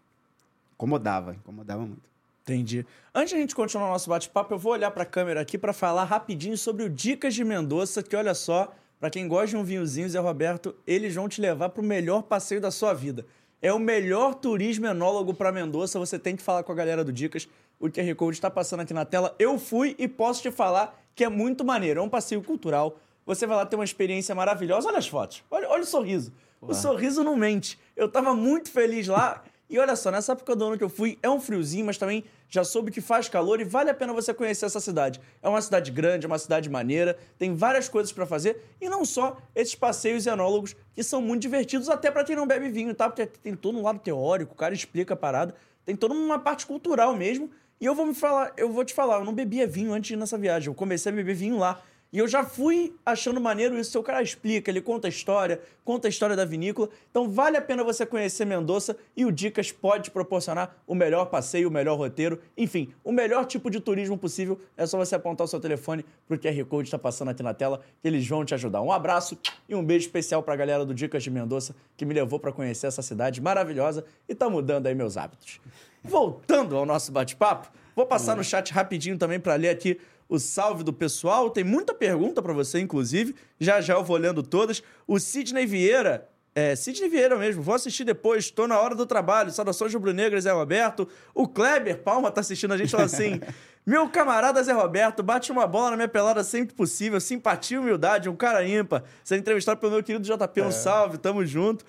Incomodava, 0.74 1.34
incomodava 1.34 1.82
muito. 1.82 2.02
Entendi. 2.42 2.84
Antes 3.14 3.30
de 3.30 3.36
a 3.36 3.38
gente 3.38 3.54
continuar 3.54 3.86
o 3.86 3.92
nosso 3.92 4.10
bate-papo, 4.10 4.52
eu 4.52 4.58
vou 4.58 4.72
olhar 4.72 4.90
para 4.90 5.02
a 5.04 5.06
câmera 5.06 5.40
aqui 5.40 5.56
para 5.56 5.72
falar 5.72 6.04
rapidinho 6.04 6.58
sobre 6.58 6.84
o 6.84 6.90
Dicas 6.90 7.34
de 7.34 7.42
Mendoza, 7.42 8.02
que 8.02 8.14
olha 8.14 8.34
só, 8.34 8.74
para 8.98 9.10
quem 9.10 9.28
gosta 9.28 9.48
de 9.48 9.56
um 9.56 9.64
vinhozinho, 9.64 10.08
Zé 10.08 10.18
Roberto, 10.18 10.74
eles 10.86 11.14
vão 11.14 11.28
te 11.28 11.40
levar 11.40 11.68
para 11.68 11.82
o 11.82 11.84
melhor 11.84 12.22
passeio 12.22 12.60
da 12.60 12.70
sua 12.70 12.94
vida. 12.94 13.26
É 13.60 13.72
o 13.72 13.78
melhor 13.78 14.34
turismo 14.34 14.86
enólogo 14.86 15.32
para 15.32 15.50
Mendoza, 15.50 15.98
você 15.98 16.18
tem 16.18 16.36
que 16.36 16.42
falar 16.42 16.62
com 16.62 16.72
a 16.72 16.74
galera 16.74 17.02
do 17.02 17.12
Dicas. 17.12 17.48
O 17.80 17.88
QR 17.88 18.14
Code 18.14 18.36
está 18.36 18.50
passando 18.50 18.80
aqui 18.80 18.94
na 18.94 19.04
tela. 19.04 19.34
Eu 19.38 19.58
fui 19.58 19.94
e 19.98 20.06
posso 20.06 20.42
te 20.42 20.50
falar 20.50 20.98
que 21.14 21.24
é 21.24 21.28
muito 21.28 21.64
maneiro. 21.64 22.00
É 22.00 22.02
um 22.02 22.08
passeio 22.08 22.42
cultural. 22.42 22.98
Você 23.26 23.46
vai 23.46 23.56
lá 23.56 23.66
ter 23.66 23.76
uma 23.76 23.84
experiência 23.84 24.34
maravilhosa. 24.34 24.88
Olha 24.88 24.98
as 24.98 25.08
fotos. 25.08 25.42
Olha, 25.50 25.68
olha 25.68 25.82
o 25.82 25.86
sorriso. 25.86 26.32
O 26.60 26.74
sorriso 26.74 27.22
não 27.22 27.36
mente. 27.36 27.78
Eu 27.96 28.08
tava 28.08 28.34
muito 28.34 28.70
feliz 28.70 29.06
lá. 29.06 29.42
E 29.68 29.78
olha 29.78 29.96
só, 29.96 30.10
nessa 30.10 30.32
época 30.32 30.54
do 30.54 30.66
ano 30.66 30.76
que 30.76 30.84
eu 30.84 30.90
fui, 30.90 31.18
é 31.22 31.30
um 31.30 31.40
friozinho, 31.40 31.86
mas 31.86 31.96
também 31.96 32.24
já 32.48 32.62
soube 32.62 32.90
que 32.90 33.00
faz 33.00 33.28
calor 33.28 33.60
e 33.60 33.64
vale 33.64 33.90
a 33.90 33.94
pena 33.94 34.12
você 34.12 34.34
conhecer 34.34 34.66
essa 34.66 34.78
cidade. 34.78 35.20
É 35.42 35.48
uma 35.48 35.60
cidade 35.60 35.90
grande, 35.90 36.26
é 36.26 36.28
uma 36.28 36.38
cidade 36.38 36.68
maneira, 36.68 37.16
tem 37.38 37.54
várias 37.54 37.88
coisas 37.88 38.12
pra 38.12 38.26
fazer 38.26 38.62
e 38.80 38.88
não 38.88 39.04
só 39.04 39.38
esses 39.54 39.74
passeios 39.74 40.26
enólogos 40.26 40.76
que 40.94 41.02
são 41.02 41.22
muito 41.22 41.42
divertidos, 41.42 41.88
até 41.88 42.10
pra 42.10 42.24
quem 42.24 42.36
não 42.36 42.46
bebe 42.46 42.68
vinho, 42.68 42.94
tá? 42.94 43.08
Porque 43.08 43.26
tem 43.26 43.56
todo 43.56 43.78
um 43.78 43.82
lado 43.82 43.98
teórico, 43.98 44.52
o 44.52 44.56
cara 44.56 44.74
explica 44.74 45.14
a 45.14 45.16
parada, 45.16 45.54
tem 45.84 45.96
toda 45.96 46.14
uma 46.14 46.38
parte 46.38 46.66
cultural 46.66 47.16
mesmo. 47.16 47.50
E 47.80 47.86
eu 47.86 47.94
vou 47.94 48.06
me 48.06 48.14
falar, 48.14 48.52
eu 48.56 48.70
vou 48.70 48.84
te 48.84 48.94
falar, 48.94 49.18
eu 49.18 49.24
não 49.24 49.34
bebia 49.34 49.66
vinho 49.66 49.92
antes 49.92 50.08
de 50.08 50.14
ir 50.14 50.16
nessa 50.16 50.38
viagem, 50.38 50.68
eu 50.68 50.74
comecei 50.74 51.10
a 51.10 51.14
beber 51.14 51.34
vinho 51.34 51.58
lá. 51.58 51.82
E 52.14 52.18
eu 52.18 52.28
já 52.28 52.44
fui 52.44 52.94
achando 53.04 53.40
maneiro 53.40 53.76
isso. 53.76 53.98
O 53.98 54.02
cara 54.04 54.22
explica, 54.22 54.70
ele 54.70 54.80
conta 54.80 55.08
a 55.08 55.10
história, 55.10 55.60
conta 55.84 56.06
a 56.06 56.08
história 56.08 56.36
da 56.36 56.44
vinícola. 56.44 56.88
Então 57.10 57.28
vale 57.28 57.56
a 57.56 57.60
pena 57.60 57.82
você 57.82 58.06
conhecer 58.06 58.44
Mendoza 58.44 58.96
e 59.16 59.24
o 59.24 59.32
Dicas 59.32 59.72
pode 59.72 60.04
te 60.04 60.10
proporcionar 60.12 60.76
o 60.86 60.94
melhor 60.94 61.24
passeio, 61.24 61.68
o 61.68 61.72
melhor 61.72 61.98
roteiro, 61.98 62.40
enfim, 62.56 62.94
o 63.02 63.10
melhor 63.10 63.44
tipo 63.46 63.68
de 63.68 63.80
turismo 63.80 64.16
possível. 64.16 64.60
É 64.76 64.86
só 64.86 64.96
você 64.96 65.16
apontar 65.16 65.44
o 65.44 65.48
seu 65.48 65.58
telefone 65.58 66.04
pro 66.28 66.38
QR 66.38 66.64
Code 66.66 66.84
que 66.84 66.88
está 66.94 66.98
passando 67.00 67.32
aqui 67.32 67.42
na 67.42 67.52
tela, 67.52 67.80
que 68.00 68.06
eles 68.06 68.24
vão 68.28 68.44
te 68.44 68.54
ajudar. 68.54 68.80
Um 68.80 68.92
abraço 68.92 69.36
e 69.68 69.74
um 69.74 69.84
beijo 69.84 70.06
especial 70.06 70.40
pra 70.40 70.54
galera 70.54 70.84
do 70.84 70.94
Dicas 70.94 71.20
de 71.20 71.30
Mendoza, 71.32 71.74
que 71.96 72.04
me 72.04 72.14
levou 72.14 72.38
para 72.38 72.52
conhecer 72.52 72.86
essa 72.86 73.02
cidade 73.02 73.40
maravilhosa 73.40 74.04
e 74.28 74.36
tá 74.36 74.48
mudando 74.48 74.86
aí 74.86 74.94
meus 74.94 75.16
hábitos. 75.16 75.60
Voltando 76.00 76.76
ao 76.76 76.86
nosso 76.86 77.10
bate-papo, 77.10 77.72
vou 77.96 78.06
passar 78.06 78.36
no 78.36 78.44
chat 78.44 78.72
rapidinho 78.72 79.18
também 79.18 79.40
para 79.40 79.56
ler 79.56 79.70
aqui 79.70 79.98
o 80.28 80.38
salve 80.38 80.82
do 80.82 80.92
pessoal. 80.92 81.50
Tem 81.50 81.64
muita 81.64 81.94
pergunta 81.94 82.42
para 82.42 82.52
você, 82.52 82.80
inclusive. 82.80 83.34
Já 83.58 83.80
já 83.80 83.94
eu 83.94 84.04
vou 84.04 84.16
lendo 84.16 84.42
todas. 84.42 84.82
O 85.06 85.18
Sidney 85.18 85.66
Vieira. 85.66 86.28
É, 86.54 86.76
Sidney 86.76 87.08
Vieira 87.08 87.36
mesmo, 87.36 87.62
vou 87.62 87.74
assistir 87.74 88.04
depois, 88.04 88.48
tô 88.48 88.68
na 88.68 88.78
hora 88.78 88.94
do 88.94 89.04
trabalho. 89.04 89.50
Saudações 89.50 89.92
rubro-negras, 89.92 90.44
Zé 90.44 90.52
Roberto. 90.52 91.08
O 91.34 91.48
Kleber 91.48 92.00
Palma 92.02 92.30
tá 92.30 92.40
assistindo 92.40 92.72
a 92.72 92.76
gente 92.76 92.90
fala 92.90 93.04
assim: 93.04 93.40
Meu 93.84 94.08
camarada 94.08 94.62
Zé 94.62 94.72
Roberto, 94.72 95.22
bate 95.22 95.52
uma 95.52 95.66
bola 95.66 95.90
na 95.90 95.96
minha 95.96 96.08
pelada 96.08 96.42
sempre 96.44 96.74
possível. 96.74 97.20
Simpatia 97.20 97.76
e 97.76 97.80
humildade, 97.80 98.30
um 98.30 98.36
cara 98.36 98.66
ímpar. 98.66 99.02
Ser 99.22 99.36
entrevistado 99.36 99.78
pelo 99.78 99.92
meu 99.92 100.02
querido 100.02 100.24
JP, 100.24 100.62
um 100.62 100.70
salve, 100.70 101.18
tamo 101.18 101.44
junto. 101.44 101.84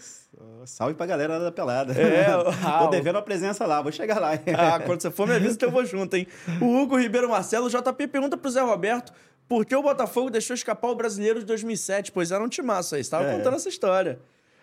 Salve 0.65 0.95
pra 0.95 1.05
galera 1.05 1.39
da 1.39 1.51
pelada. 1.51 1.93
É, 1.93 2.25
Tô 2.79 2.87
devendo 2.87 3.17
a 3.17 3.21
presença 3.21 3.65
lá, 3.65 3.81
vou 3.81 3.91
chegar 3.91 4.19
lá. 4.19 4.31
Ah, 4.57 4.79
quando 4.79 5.01
você 5.01 5.11
for, 5.11 5.27
me 5.27 5.35
avisa 5.35 5.57
que 5.57 5.63
eu 5.65 5.71
vou 5.71 5.85
junto, 5.85 6.15
hein? 6.15 6.27
O 6.59 6.81
Hugo 6.81 6.97
Ribeiro 6.97 7.29
Marcelo, 7.29 7.69
JP, 7.69 8.07
pergunta 8.07 8.35
pro 8.35 8.49
Zé 8.49 8.61
Roberto 8.61 9.13
por 9.47 9.63
que 9.65 9.75
o 9.75 9.81
Botafogo 9.83 10.29
deixou 10.31 10.55
escapar 10.55 10.87
o 10.89 10.95
brasileiro 10.95 11.39
de 11.39 11.45
2007? 11.45 12.11
Pois 12.11 12.31
era 12.31 12.43
um 12.43 12.49
timaço 12.49 12.95
aí, 12.95 13.03
você 13.03 13.11
tava 13.11 13.25
É. 13.25 13.37
contando 13.37 13.55
essa 13.55 13.69
história. 13.69 14.19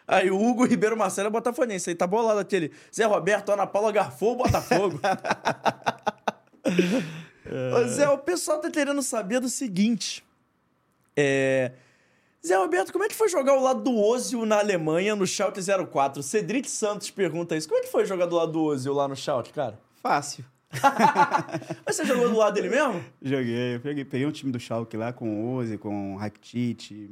Aí 0.09 0.29
o 0.31 0.41
Hugo 0.41 0.65
Ribeiro 0.65 0.97
Marcelo 0.97 1.29
é 1.29 1.31
botafonense, 1.31 1.89
aí 1.89 1.95
tá 1.95 2.07
bolado 2.07 2.41
aquele. 2.41 2.73
Zé 2.95 3.05
Roberto, 3.05 3.53
Ana 3.53 3.67
Paula 3.67 3.93
garfou 3.93 4.33
o 4.33 4.37
Botafogo. 4.37 5.01
Ô, 7.77 7.89
Zé, 7.89 8.09
o 8.09 8.19
pessoal 8.19 8.59
tá 8.59 8.71
querendo 8.71 9.01
saber 9.03 9.41
do 9.41 9.49
seguinte. 9.49 10.25
É... 11.17 11.73
Zé 12.45 12.57
Roberto, 12.57 12.93
como 12.93 13.05
é 13.05 13.09
que 13.09 13.15
foi 13.15 13.29
jogar 13.29 13.53
ao 13.53 13.63
lado 13.63 13.83
do 13.83 13.97
Ozil 13.97 14.45
na 14.45 14.59
Alemanha, 14.59 15.15
no 15.15 15.27
Schalke 15.27 15.61
04? 15.63 16.23
Cedric 16.23 16.69
Santos 16.69 17.09
pergunta 17.11 17.57
isso. 17.57 17.69
Como 17.69 17.81
é 17.81 17.85
que 17.85 17.91
foi 17.91 18.05
jogar 18.05 18.27
do 18.27 18.35
lado 18.37 18.51
do 18.51 18.63
Ozil 18.63 18.93
lá 18.93 19.07
no 19.07 19.15
Schalke, 19.15 19.53
cara? 19.53 19.79
Fácil. 20.03 20.45
Mas 21.87 21.95
você 21.97 22.05
jogou 22.05 22.29
do 22.31 22.37
lado 22.37 22.55
dele 22.55 22.69
mesmo? 22.69 23.05
Joguei, 23.21 23.77
eu 23.77 23.81
peguei, 23.81 24.05
peguei 24.05 24.27
um 24.27 24.33
time 24.33 24.51
do 24.51 24.59
Schalke 24.59 24.97
lá 24.97 25.13
com 25.13 25.29
o 25.29 25.55
Oze, 25.57 25.79
com 25.79 26.15
o 26.15 26.17
Rakitic, 26.17 27.11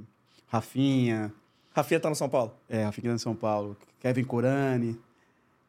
Rafinha, 0.48 1.32
Rafinha 1.72 2.00
tá 2.00 2.08
no 2.08 2.16
São 2.16 2.28
Paulo. 2.28 2.52
é, 2.68 2.84
Rafinha 2.84 3.14
de 3.14 3.20
São 3.20 3.34
Paulo, 3.34 3.76
Kevin 4.00 4.24
Corani. 4.24 4.98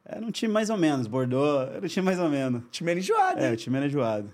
Era 0.03 0.25
um 0.25 0.31
time 0.31 0.51
mais 0.51 0.69
ou 0.71 0.77
menos, 0.77 1.05
Bordeaux, 1.05 1.69
era 1.69 1.85
um 1.85 1.87
time 1.87 2.05
mais 2.05 2.19
ou 2.19 2.27
menos. 2.29 2.63
Time 2.71 2.89
era 2.91 2.99
enjoado, 2.99 3.39
É, 3.39 3.47
hein? 3.49 3.53
o 3.53 3.57
time 3.57 3.77
era 3.77 3.85
enjoado. 3.85 4.33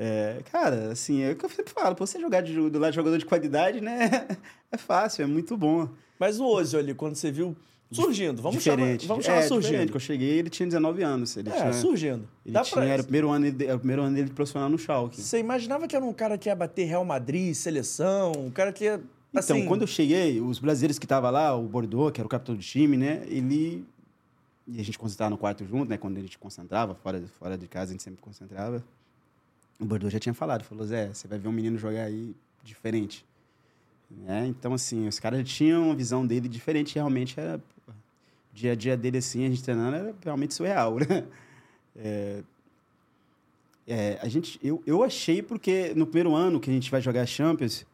É, 0.00 0.38
cara, 0.52 0.92
assim, 0.92 1.22
é 1.22 1.32
o 1.32 1.36
que 1.36 1.44
eu 1.44 1.48
sempre 1.48 1.72
falo, 1.72 1.94
pra 1.96 2.06
você 2.06 2.20
jogar 2.20 2.40
de, 2.40 2.54
do 2.54 2.78
lado 2.78 2.90
de 2.92 2.96
jogador 2.96 3.18
de 3.18 3.26
qualidade, 3.26 3.80
né, 3.80 4.28
é 4.70 4.76
fácil, 4.76 5.24
é 5.24 5.26
muito 5.26 5.56
bom. 5.56 5.88
Mas 6.20 6.38
o 6.38 6.46
Ozil 6.46 6.78
ali, 6.78 6.94
quando 6.94 7.16
você 7.16 7.32
viu 7.32 7.56
surgindo, 7.90 8.40
vamos 8.40 8.62
diferente. 8.62 9.02
chamar, 9.02 9.14
vamos 9.14 9.24
chamar 9.26 9.38
é, 9.38 9.42
surgindo. 9.48 9.90
que 9.90 9.96
eu 9.96 10.00
cheguei, 10.00 10.38
ele 10.38 10.50
tinha 10.50 10.66
19 10.66 11.02
anos. 11.02 11.36
Ele 11.36 11.48
É, 11.48 11.52
tinha, 11.52 11.72
surgindo. 11.72 12.28
Ele 12.44 12.52
Dá 12.52 12.62
tinha, 12.62 12.74
pra... 12.80 12.84
era 12.84 13.00
o 13.02 13.04
primeiro 13.04 13.30
ano, 13.30 13.50
dele- 13.50 13.64
era 13.66 13.76
o 13.76 13.78
primeiro 13.78 14.02
ano 14.02 14.14
dele 14.14 14.30
profissional 14.30 14.68
no 14.68 14.78
Schalke. 14.78 15.20
Você 15.20 15.38
imaginava 15.38 15.88
que 15.88 15.96
era 15.96 16.04
um 16.04 16.12
cara 16.12 16.36
que 16.38 16.48
ia 16.48 16.54
bater 16.54 16.84
Real 16.84 17.04
Madrid, 17.04 17.54
seleção, 17.54 18.32
um 18.36 18.50
cara 18.50 18.72
que 18.72 18.84
ia... 18.84 19.00
Então, 19.30 19.40
assim, 19.40 19.66
quando 19.66 19.82
eu 19.82 19.86
cheguei, 19.86 20.40
os 20.40 20.58
brasileiros 20.58 20.98
que 20.98 21.04
estavam 21.04 21.30
lá, 21.30 21.54
o 21.56 21.62
Bordeaux, 21.62 22.12
que 22.12 22.20
era 22.20 22.26
o 22.26 22.30
capitão 22.30 22.54
do 22.54 22.62
time, 22.62 22.96
né? 22.96 23.22
Ele. 23.26 23.84
E 24.66 24.80
a 24.80 24.82
gente 24.82 24.98
concentrava 24.98 25.28
no 25.30 25.36
quarto 25.36 25.64
junto, 25.66 25.88
né? 25.88 25.98
Quando 25.98 26.16
a 26.16 26.20
gente 26.20 26.38
concentrava, 26.38 26.94
fora, 26.94 27.22
fora 27.38 27.56
de 27.58 27.66
casa 27.68 27.90
a 27.90 27.92
gente 27.92 28.02
sempre 28.02 28.20
concentrava. 28.22 28.82
O 29.80 29.84
Bordeaux 29.84 30.12
já 30.12 30.18
tinha 30.18 30.34
falado, 30.34 30.64
falou, 30.64 30.84
Zé, 30.84 31.08
você 31.12 31.28
vai 31.28 31.38
ver 31.38 31.48
um 31.48 31.52
menino 31.52 31.78
jogar 31.78 32.04
aí 32.04 32.34
diferente. 32.64 33.24
Né? 34.10 34.46
Então, 34.46 34.74
assim, 34.74 35.06
os 35.06 35.20
caras 35.20 35.48
tinham 35.48 35.84
uma 35.86 35.94
visão 35.94 36.26
dele 36.26 36.48
diferente, 36.48 36.94
realmente 36.96 37.38
era. 37.38 37.60
O 37.86 37.92
dia 38.54 38.72
a 38.72 38.74
dia 38.74 38.96
dele, 38.96 39.18
assim, 39.18 39.46
a 39.46 39.48
gente 39.48 39.62
treinando, 39.62 39.96
era 39.96 40.14
realmente 40.24 40.54
surreal, 40.54 40.96
né? 41.08 41.26
É, 41.94 42.42
é, 43.86 44.18
a 44.20 44.28
gente, 44.28 44.58
eu, 44.62 44.82
eu 44.86 45.02
achei 45.02 45.42
porque 45.42 45.92
no 45.94 46.06
primeiro 46.06 46.34
ano 46.34 46.58
que 46.58 46.68
a 46.68 46.72
gente 46.72 46.90
vai 46.90 47.00
jogar 47.00 47.24
Champions, 47.26 47.86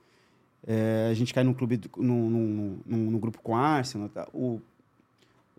é, 0.66 1.08
a 1.10 1.14
gente 1.14 1.34
cai 1.34 1.44
num 1.44 1.52
clube, 1.54 1.80
num- 1.96 2.78
num 2.86 3.18
grupo 3.18 3.40
com 3.42 3.52
o 3.52 3.56
Arsenal. 3.56 4.08
Tá? 4.08 4.26
O, 4.32 4.60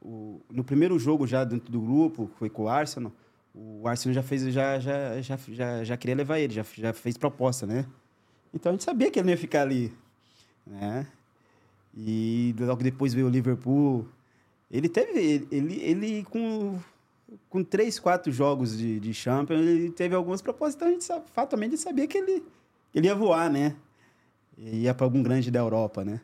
o, 0.01 0.41
no 0.49 0.63
primeiro 0.63 0.97
jogo 0.97 1.27
já 1.27 1.43
dentro 1.43 1.71
do 1.71 1.79
grupo, 1.79 2.29
foi 2.37 2.49
com 2.49 2.63
o 2.63 2.69
Arsenal, 2.69 3.11
o 3.55 3.87
Arsenal 3.87 4.13
já 4.13 4.21
fez, 4.21 4.41
já, 4.53 4.79
já, 4.79 5.21
já, 5.21 5.37
já, 5.37 5.83
já 5.83 5.97
queria 5.97 6.15
levar 6.15 6.39
ele, 6.39 6.53
já, 6.53 6.65
já 6.73 6.91
fez 6.91 7.17
proposta, 7.17 7.65
né? 7.65 7.85
Então 8.53 8.71
a 8.71 8.73
gente 8.73 8.83
sabia 8.83 9.09
que 9.09 9.17
ele 9.17 9.29
ia 9.29 9.37
ficar 9.37 9.61
ali, 9.61 9.93
né? 10.67 11.07
E 11.95 12.53
logo 12.59 12.83
depois 12.83 13.13
veio 13.13 13.27
o 13.27 13.29
Liverpool. 13.29 14.05
Ele 14.69 14.89
teve. 14.89 15.47
Ele, 15.49 15.79
ele, 15.81 16.23
com, 16.25 16.77
com 17.49 17.63
três, 17.63 17.97
quatro 17.97 18.31
jogos 18.31 18.77
de, 18.77 18.99
de 18.99 19.13
Champions, 19.13 19.61
ele 19.61 19.89
teve 19.89 20.13
algumas 20.13 20.41
propostas. 20.41 20.75
Então 20.75 20.87
a 20.89 20.91
gente 20.91 21.05
sabe, 21.05 21.25
fatalmente 21.31 21.77
sabia 21.77 22.07
que 22.07 22.17
ele, 22.17 22.43
ele 22.93 23.07
ia 23.07 23.15
voar, 23.15 23.49
né? 23.49 23.75
Ia 24.57 24.93
para 24.93 25.05
algum 25.05 25.23
grande 25.23 25.49
da 25.49 25.59
Europa, 25.59 26.03
né? 26.03 26.19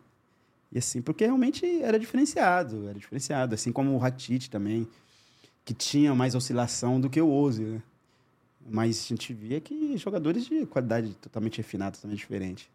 E 0.72 0.78
assim, 0.78 1.02
porque 1.02 1.26
realmente 1.26 1.82
era 1.82 1.98
diferenciado, 1.98 2.90
era 2.90 3.00
diferenciado. 3.00 3.56
Assim 3.56 3.72
como 3.72 3.94
o 3.94 3.98
Rakitic 3.98 4.50
também, 4.50 4.88
que 5.64 5.74
tinha 5.74 6.14
mais 6.16 6.36
oscilação 6.36 7.00
do 7.00 7.10
que 7.10 7.22
o 7.22 7.32
Ozil, 7.32 7.68
né? 7.68 7.84
Mas 8.70 9.04
a 9.06 9.08
gente 9.08 9.34
via 9.34 9.60
que 9.60 9.98
jogadores 9.98 10.46
de 10.46 10.66
qualidade 10.66 11.16
totalmente 11.16 11.58
refinada, 11.58 11.96
totalmente 11.96 12.20
diferente. 12.20 12.70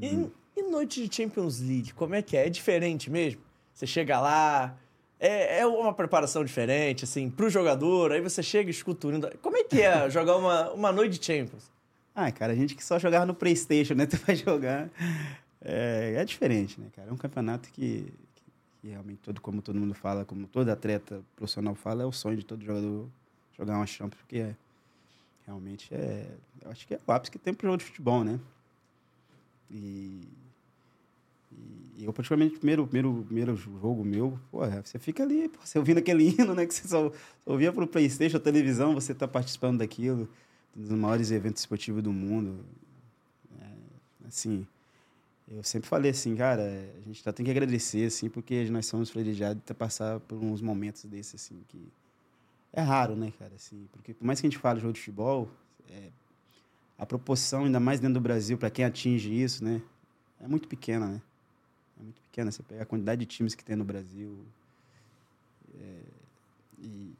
E, 0.00 0.28
e 0.56 0.62
noite 0.62 1.06
de 1.06 1.14
Champions 1.14 1.60
League, 1.60 1.92
como 1.94 2.14
é 2.14 2.22
que 2.22 2.36
é? 2.36 2.46
É 2.46 2.50
diferente 2.50 3.10
mesmo? 3.10 3.40
Você 3.72 3.86
chega 3.86 4.20
lá, 4.20 4.76
é, 5.18 5.60
é 5.60 5.66
uma 5.66 5.92
preparação 5.92 6.44
diferente, 6.44 7.04
assim, 7.04 7.30
pro 7.30 7.48
jogador, 7.48 8.12
aí 8.12 8.20
você 8.20 8.42
chega 8.42 8.68
e 8.68 8.72
escuta 8.72 9.06
o 9.06 9.10
hino. 9.12 9.30
Como 9.40 9.56
é 9.56 9.64
que 9.64 9.80
é 9.80 10.08
jogar 10.10 10.36
uma, 10.36 10.72
uma 10.72 10.92
noite 10.92 11.18
de 11.18 11.24
Champions? 11.24 11.70
Ah, 12.14 12.30
cara, 12.32 12.52
a 12.52 12.56
gente 12.56 12.74
que 12.74 12.84
só 12.84 12.98
jogava 12.98 13.24
no 13.24 13.34
Playstation, 13.34 13.94
né? 13.94 14.04
Tu 14.06 14.16
vai 14.16 14.34
jogar... 14.34 14.90
É, 15.60 16.14
é 16.16 16.24
diferente, 16.24 16.80
né, 16.80 16.88
cara? 16.94 17.08
É 17.08 17.12
um 17.12 17.16
campeonato 17.16 17.68
que, 17.70 18.12
que 18.86 18.90
realmente, 18.90 19.18
todo, 19.18 19.40
como 19.40 19.60
todo 19.60 19.78
mundo 19.78 19.94
fala, 19.94 20.24
como 20.24 20.46
todo 20.46 20.68
atleta 20.68 21.20
profissional 21.34 21.74
fala, 21.74 22.04
é 22.04 22.06
o 22.06 22.12
sonho 22.12 22.36
de 22.36 22.44
todo 22.44 22.64
jogador 22.64 23.08
jogar 23.58 23.76
uma 23.76 23.86
Champions, 23.86 24.20
porque 24.20 24.38
é, 24.38 24.56
realmente 25.44 25.92
é. 25.92 26.30
Eu 26.62 26.70
acho 26.70 26.86
que 26.86 26.94
é 26.94 27.00
o 27.04 27.12
ápice 27.12 27.32
que 27.32 27.38
tem 27.38 27.52
pro 27.52 27.66
jogo 27.66 27.78
de 27.78 27.84
futebol, 27.84 28.22
né? 28.22 28.38
E, 29.68 30.28
e 31.96 32.04
eu, 32.04 32.12
particularmente, 32.12 32.58
primeiro, 32.58 32.86
primeiro, 32.86 33.24
primeiro 33.24 33.56
jogo 33.56 34.04
meu, 34.04 34.38
você 34.84 34.98
fica 34.98 35.24
ali, 35.24 35.50
você 35.60 35.78
ouvindo 35.78 35.98
aquele 35.98 36.28
hino, 36.38 36.54
né? 36.54 36.64
Que 36.64 36.74
você 36.74 36.86
só, 36.86 37.10
só 37.10 37.50
ouvia 37.50 37.72
pro 37.72 37.88
Playstation, 37.88 38.38
televisão, 38.38 38.94
você 38.94 39.12
tá 39.12 39.26
participando 39.26 39.78
daquilo, 39.78 40.28
dos 40.74 40.90
maiores 40.90 41.32
eventos 41.32 41.60
esportivos 41.62 42.04
do 42.04 42.12
mundo. 42.12 42.64
É, 43.60 44.28
assim, 44.28 44.64
eu 45.48 45.62
sempre 45.62 45.88
falei 45.88 46.10
assim, 46.10 46.34
cara, 46.34 46.62
a 46.96 47.00
gente 47.02 47.22
tá, 47.22 47.32
tem 47.32 47.44
que 47.44 47.50
agradecer, 47.50 48.06
assim, 48.06 48.28
porque 48.28 48.68
nós 48.68 48.86
somos 48.86 49.10
privilegiados 49.10 49.62
de 49.64 49.74
passar 49.74 50.18
por 50.20 50.38
uns 50.42 50.60
momentos 50.60 51.04
desses, 51.04 51.36
assim, 51.36 51.62
que 51.68 51.88
é 52.72 52.80
raro, 52.80 53.14
né, 53.14 53.32
cara, 53.38 53.54
assim, 53.54 53.88
porque 53.92 54.12
por 54.12 54.24
mais 54.24 54.40
que 54.40 54.46
a 54.46 54.50
gente 54.50 54.58
fale 54.58 54.80
jogo 54.80 54.92
de 54.92 55.00
futebol, 55.00 55.48
é, 55.88 56.10
a 56.98 57.06
proporção, 57.06 57.64
ainda 57.64 57.78
mais 57.78 58.00
dentro 58.00 58.14
do 58.14 58.20
Brasil, 58.20 58.58
para 58.58 58.70
quem 58.70 58.84
atinge 58.84 59.32
isso, 59.32 59.64
né, 59.64 59.80
é 60.40 60.48
muito 60.48 60.66
pequena, 60.66 61.06
né, 61.06 61.22
é 62.00 62.02
muito 62.02 62.20
pequena, 62.22 62.50
você 62.50 62.62
pega 62.64 62.82
a 62.82 62.86
quantidade 62.86 63.20
de 63.20 63.26
times 63.26 63.54
que 63.54 63.64
tem 63.64 63.76
no 63.76 63.84
Brasil, 63.84 64.36
é, 65.78 66.00
e, 66.80 67.14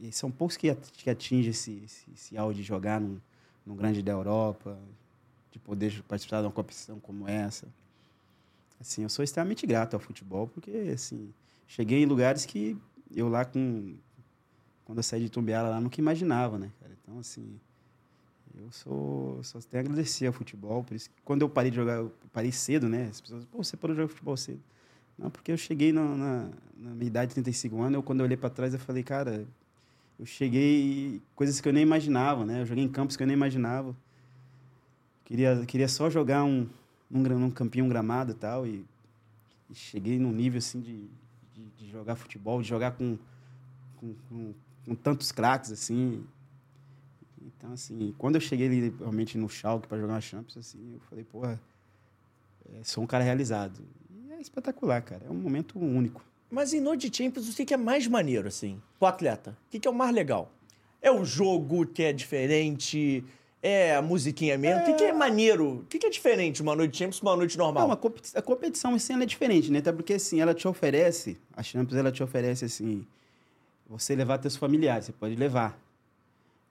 e, 0.00 0.08
e, 0.08 0.12
são 0.12 0.30
poucos 0.30 0.58
que, 0.58 0.68
atingem 1.08 1.50
esse, 1.50 1.82
esse, 1.82 2.04
esse 2.12 2.54
de 2.54 2.62
jogar 2.62 3.00
num, 3.00 3.18
num 3.64 3.74
grande 3.74 4.02
da 4.02 4.12
Europa, 4.12 4.78
de 5.54 5.60
poder 5.60 6.02
participar 6.08 6.40
de 6.40 6.46
uma 6.46 6.52
competição 6.52 6.98
como 6.98 7.28
essa. 7.28 7.68
Assim, 8.80 9.04
eu 9.04 9.08
sou 9.08 9.22
extremamente 9.22 9.64
grato 9.64 9.94
ao 9.94 10.00
futebol, 10.00 10.48
porque, 10.48 10.70
assim, 10.92 11.32
cheguei 11.68 12.02
em 12.02 12.06
lugares 12.06 12.44
que 12.44 12.76
eu 13.14 13.28
lá 13.28 13.44
com... 13.44 13.94
Quando 14.84 14.98
eu 14.98 15.02
saí 15.04 15.22
de 15.22 15.30
Tumbiara 15.30 15.68
lá, 15.68 15.80
nunca 15.80 16.00
imaginava, 16.00 16.58
né, 16.58 16.72
cara? 16.80 16.92
Então, 17.00 17.20
assim, 17.20 17.60
eu 18.58 18.68
sou... 18.72 19.42
Só 19.44 19.60
tenho 19.60 19.80
a 19.80 19.86
agradecer 19.86 20.26
ao 20.26 20.32
futebol, 20.32 20.82
por 20.82 20.96
isso 20.96 21.08
quando 21.24 21.42
eu 21.42 21.48
parei 21.48 21.70
de 21.70 21.76
jogar, 21.76 21.98
eu 21.98 22.12
parei 22.32 22.50
cedo, 22.50 22.88
né? 22.88 23.06
As 23.08 23.20
pessoas, 23.20 23.44
pô, 23.44 23.62
você 23.62 23.76
parou 23.76 23.94
de 23.94 24.02
jogar 24.02 24.12
futebol 24.12 24.36
cedo. 24.36 24.60
Não, 25.16 25.30
porque 25.30 25.52
eu 25.52 25.56
cheguei 25.56 25.92
na, 25.92 26.02
na, 26.04 26.50
na 26.76 26.90
minha 26.90 27.06
idade 27.06 27.28
de 27.28 27.34
35 27.34 27.80
anos, 27.80 27.94
eu, 27.94 28.02
quando 28.02 28.20
eu 28.20 28.26
olhei 28.26 28.36
para 28.36 28.50
trás, 28.50 28.74
eu 28.74 28.80
falei, 28.80 29.04
cara, 29.04 29.46
eu 30.18 30.26
cheguei 30.26 31.22
coisas 31.36 31.60
que 31.60 31.68
eu 31.68 31.72
nem 31.72 31.84
imaginava, 31.84 32.44
né? 32.44 32.62
Eu 32.62 32.66
joguei 32.66 32.82
em 32.82 32.88
campos 32.88 33.16
que 33.16 33.22
eu 33.22 33.26
nem 33.26 33.34
imaginava. 33.34 33.96
Queria, 35.24 35.64
queria 35.66 35.88
só 35.88 36.10
jogar 36.10 36.44
um, 36.44 36.68
num, 37.10 37.22
num 37.22 37.50
campinho, 37.50 37.84
um 37.84 37.88
gramado 37.88 38.32
e 38.32 38.34
tal. 38.34 38.66
E, 38.66 38.84
e 39.70 39.74
cheguei 39.74 40.18
num 40.18 40.32
nível 40.32 40.58
assim 40.58 40.80
de, 40.80 41.08
de, 41.54 41.66
de, 41.76 41.90
jogar 41.90 42.16
futebol, 42.16 42.60
de 42.60 42.68
jogar 42.68 42.92
com, 42.92 43.18
com, 43.96 44.14
com, 44.28 44.54
com 44.86 44.94
tantos 44.94 45.32
craques 45.32 45.72
assim. 45.72 46.24
Então, 47.40 47.72
assim, 47.72 48.14
quando 48.18 48.34
eu 48.34 48.40
cheguei 48.40 48.66
ali, 48.66 48.94
realmente 48.98 49.38
no 49.38 49.48
Schalke 49.48 49.88
para 49.88 49.98
jogar 49.98 50.14
uma 50.14 50.20
Champions, 50.20 50.56
assim, 50.56 50.94
eu 50.94 51.00
falei, 51.08 51.24
porra, 51.24 51.60
é, 52.72 52.82
sou 52.82 53.04
um 53.04 53.06
cara 53.06 53.24
realizado. 53.24 53.80
E 54.10 54.32
é 54.32 54.40
espetacular, 54.40 55.02
cara. 55.02 55.24
É 55.26 55.30
um 55.30 55.34
momento 55.34 55.78
único. 55.78 56.24
Mas 56.50 56.72
em 56.72 56.80
noite 56.80 57.10
de 57.10 57.16
Champions, 57.16 57.48
o 57.48 57.64
que 57.64 57.74
é 57.74 57.76
mais 57.76 58.06
maneiro, 58.06 58.48
assim, 58.48 58.80
o 59.00 59.06
atleta? 59.06 59.56
O 59.66 59.80
que 59.80 59.88
é 59.88 59.90
o 59.90 59.94
mais 59.94 60.14
legal? 60.14 60.52
É 61.02 61.10
o 61.10 61.24
jogo 61.24 61.86
que 61.86 62.02
é 62.02 62.12
diferente? 62.12 63.24
É 63.66 63.96
a 63.96 64.02
musiquinha 64.02 64.58
mesmo? 64.58 64.82
O 64.82 64.84
que, 64.84 64.92
que 64.92 65.04
é 65.04 65.12
maneiro? 65.14 65.76
O 65.76 65.84
que, 65.86 65.98
que 65.98 66.06
é 66.06 66.10
diferente 66.10 66.60
uma 66.60 66.76
noite 66.76 66.90
de 66.90 66.98
Champions 66.98 67.22
uma 67.22 67.34
noite 67.34 67.56
normal? 67.56 67.86
Não, 67.88 67.94
a, 67.94 67.96
competi 67.96 68.36
a 68.36 68.42
competição 68.42 68.94
assim, 68.94 69.14
é 69.14 69.24
diferente, 69.24 69.72
né? 69.72 69.78
Até 69.78 69.90
porque, 69.90 70.12
assim, 70.12 70.38
ela 70.38 70.52
te 70.52 70.68
oferece, 70.68 71.38
a 71.56 71.62
Champions, 71.62 71.98
ela 71.98 72.12
te 72.12 72.22
oferece, 72.22 72.66
assim, 72.66 73.06
você 73.88 74.14
levar 74.14 74.36
teus 74.36 74.54
familiares, 74.54 75.06
você 75.06 75.12
pode 75.12 75.34
levar. 75.34 75.80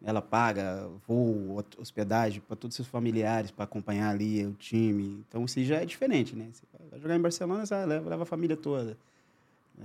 Ela 0.04 0.22
paga 0.22 0.88
voo, 1.08 1.66
hospedagem 1.80 2.42
para 2.42 2.56
todos 2.56 2.74
os 2.74 2.76
seus 2.76 2.88
familiares 2.88 3.50
para 3.50 3.64
acompanhar 3.64 4.12
ali 4.12 4.46
o 4.46 4.54
time. 4.54 5.26
Então, 5.28 5.46
isso 5.46 5.64
já 5.64 5.78
é 5.78 5.86
diferente, 5.86 6.36
né? 6.36 6.50
Você 6.54 6.64
vai 6.92 7.00
jogar 7.00 7.16
em 7.16 7.22
Barcelona, 7.22 7.66
você 7.66 7.74
leva, 7.88 8.08
leva 8.08 8.22
a 8.22 8.26
família 8.28 8.56
toda. 8.56 8.96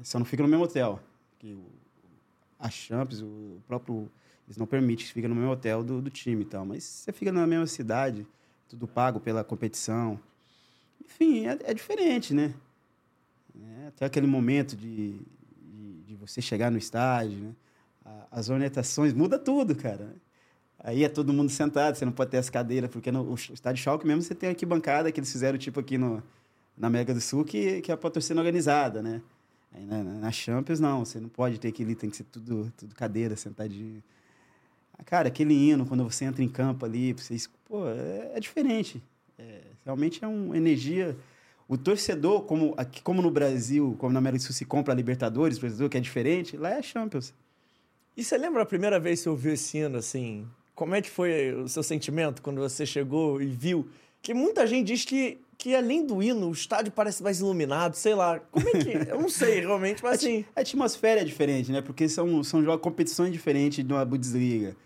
Só 0.03 0.19
não 0.19 0.27
fica 0.27 0.43
no 0.43 0.49
mesmo 0.49 0.65
hotel. 0.65 1.01
Que 1.39 1.57
a 2.59 2.69
Champions, 2.69 3.23
o 3.23 3.63
próprio 3.67 4.11
eles 4.49 4.57
não 4.57 4.67
permitem 4.67 5.07
que 5.07 5.13
fique 5.13 5.29
no 5.29 5.35
mesmo 5.35 5.51
hotel 5.51 5.85
do, 5.85 6.01
do 6.01 6.09
time 6.09 6.41
e 6.41 6.47
tal. 6.47 6.65
Mas 6.65 6.83
você 6.83 7.13
fica 7.13 7.31
na 7.31 7.47
mesma 7.47 7.67
cidade, 7.67 8.27
tudo 8.67 8.89
pago 8.89 9.21
pela 9.21 9.45
competição. 9.45 10.19
Enfim, 11.05 11.47
é, 11.47 11.59
é 11.65 11.75
diferente, 11.75 12.33
né? 12.33 12.55
É, 13.55 13.89
até 13.89 14.07
aquele 14.07 14.27
momento 14.27 14.75
de, 14.75 15.21
de, 15.61 16.03
de, 16.07 16.15
você 16.15 16.41
chegar 16.41 16.71
no 16.71 16.79
estádio, 16.79 17.39
né? 17.39 17.55
As 18.31 18.49
orientações, 18.49 19.13
muda 19.13 19.39
tudo, 19.39 19.77
cara. 19.77 20.17
Aí 20.79 21.05
é 21.05 21.11
todo 21.11 21.31
mundo 21.31 21.51
sentado, 21.51 21.97
você 21.97 22.07
não 22.07 22.13
pode 22.13 22.31
ter 22.31 22.39
as 22.39 22.49
cadeiras, 22.49 22.91
porque 22.91 23.13
no 23.13 23.35
estádio 23.35 23.83
Schalke 23.83 24.07
mesmo 24.07 24.23
você 24.23 24.35
tem 24.35 24.49
aqui 24.49 24.65
bancada, 24.65 25.13
que 25.13 25.21
eles 25.21 25.31
fizeram 25.31 25.59
tipo 25.59 25.79
aqui 25.79 25.99
no, 25.99 26.23
na 26.75 26.87
América 26.87 27.13
do 27.13 27.21
Sul, 27.21 27.45
que, 27.45 27.83
que 27.83 27.93
é 27.93 27.97
para 27.97 28.09
torcida 28.09 28.41
organizada, 28.41 29.03
né? 29.03 29.21
Aí 29.75 29.85
na, 29.85 30.03
na 30.03 30.33
Champions, 30.33 30.81
não, 30.81 31.05
você 31.05 31.21
não 31.21 31.29
pode 31.29 31.59
ter 31.59 31.69
aquele, 31.69 31.95
tem 31.95 32.09
que 32.09 32.17
ser 32.17 32.25
tudo, 32.25 32.73
tudo 32.79 32.95
cadeira, 32.95 33.37
sentadinho. 33.37 34.03
Cara, 35.05 35.29
aquele 35.29 35.55
hino, 35.55 35.87
quando 35.87 36.05
você 36.05 36.25
entra 36.25 36.43
em 36.43 36.49
campo 36.49 36.85
ali, 36.85 37.13
vocês, 37.13 37.49
pô, 37.67 37.89
é, 37.89 38.33
é 38.35 38.41
diferente. 38.41 39.03
É, 39.39 39.61
realmente 39.85 40.23
é 40.23 40.27
uma 40.27 40.57
energia. 40.57 41.17
O 41.67 41.79
torcedor, 41.79 42.43
como, 42.43 42.75
aqui, 42.77 43.03
como 43.03 43.23
no 43.23 43.31
Brasil, 43.31 43.97
como 43.99 44.13
na 44.13 44.19
América 44.19 44.43
do 44.43 44.47
Sul 44.47 44.55
se 44.55 44.65
compra 44.65 44.93
a 44.93 44.97
Libertadores, 44.97 45.59
torcedor 45.59 45.89
que 45.89 45.97
é 45.97 46.01
diferente, 46.01 46.57
lá 46.57 46.71
é 46.71 46.79
a 46.79 46.83
Champions. 46.83 47.33
E 48.17 48.25
você 48.25 48.37
lembra 48.37 48.63
a 48.63 48.67
primeira 48.67 48.99
vez 48.99 49.21
que 49.21 49.25
você 49.25 49.29
ouviu 49.29 49.53
esse 49.53 49.79
hino, 49.79 49.97
assim? 49.97 50.47
Como 50.75 50.95
é 50.95 51.01
que 51.01 51.11
foi 51.11 51.55
o 51.55 51.69
seu 51.69 51.83
sentimento 51.83 52.43
quando 52.43 52.61
você 52.61 52.85
chegou 52.85 53.41
e 53.41 53.47
viu? 53.47 53.89
Que 54.21 54.35
muita 54.35 54.67
gente 54.67 54.89
diz 54.89 55.05
que, 55.05 55.39
que 55.57 55.75
além 55.75 56.05
do 56.05 56.23
hino, 56.23 56.49
o 56.49 56.53
estádio 56.53 56.93
parece 56.93 57.23
mais 57.23 57.41
iluminado, 57.41 57.95
sei 57.95 58.15
lá. 58.15 58.41
Como 58.41 58.69
é 58.69 58.73
que... 58.73 58.91
Eu 59.11 59.21
não 59.21 59.29
sei 59.29 59.61
realmente, 59.61 60.03
mas 60.03 60.19
assim... 60.19 60.45
A 60.55 60.61
atmosfera 60.61 61.21
é 61.21 61.25
diferente, 61.25 61.71
né? 61.71 61.81
Porque 61.81 62.09
são, 62.09 62.43
são 62.43 62.79
competições 62.79 63.33
diferentes 63.33 63.85
de 63.85 63.93
uma 63.93 64.05
Bundesliga 64.05 64.77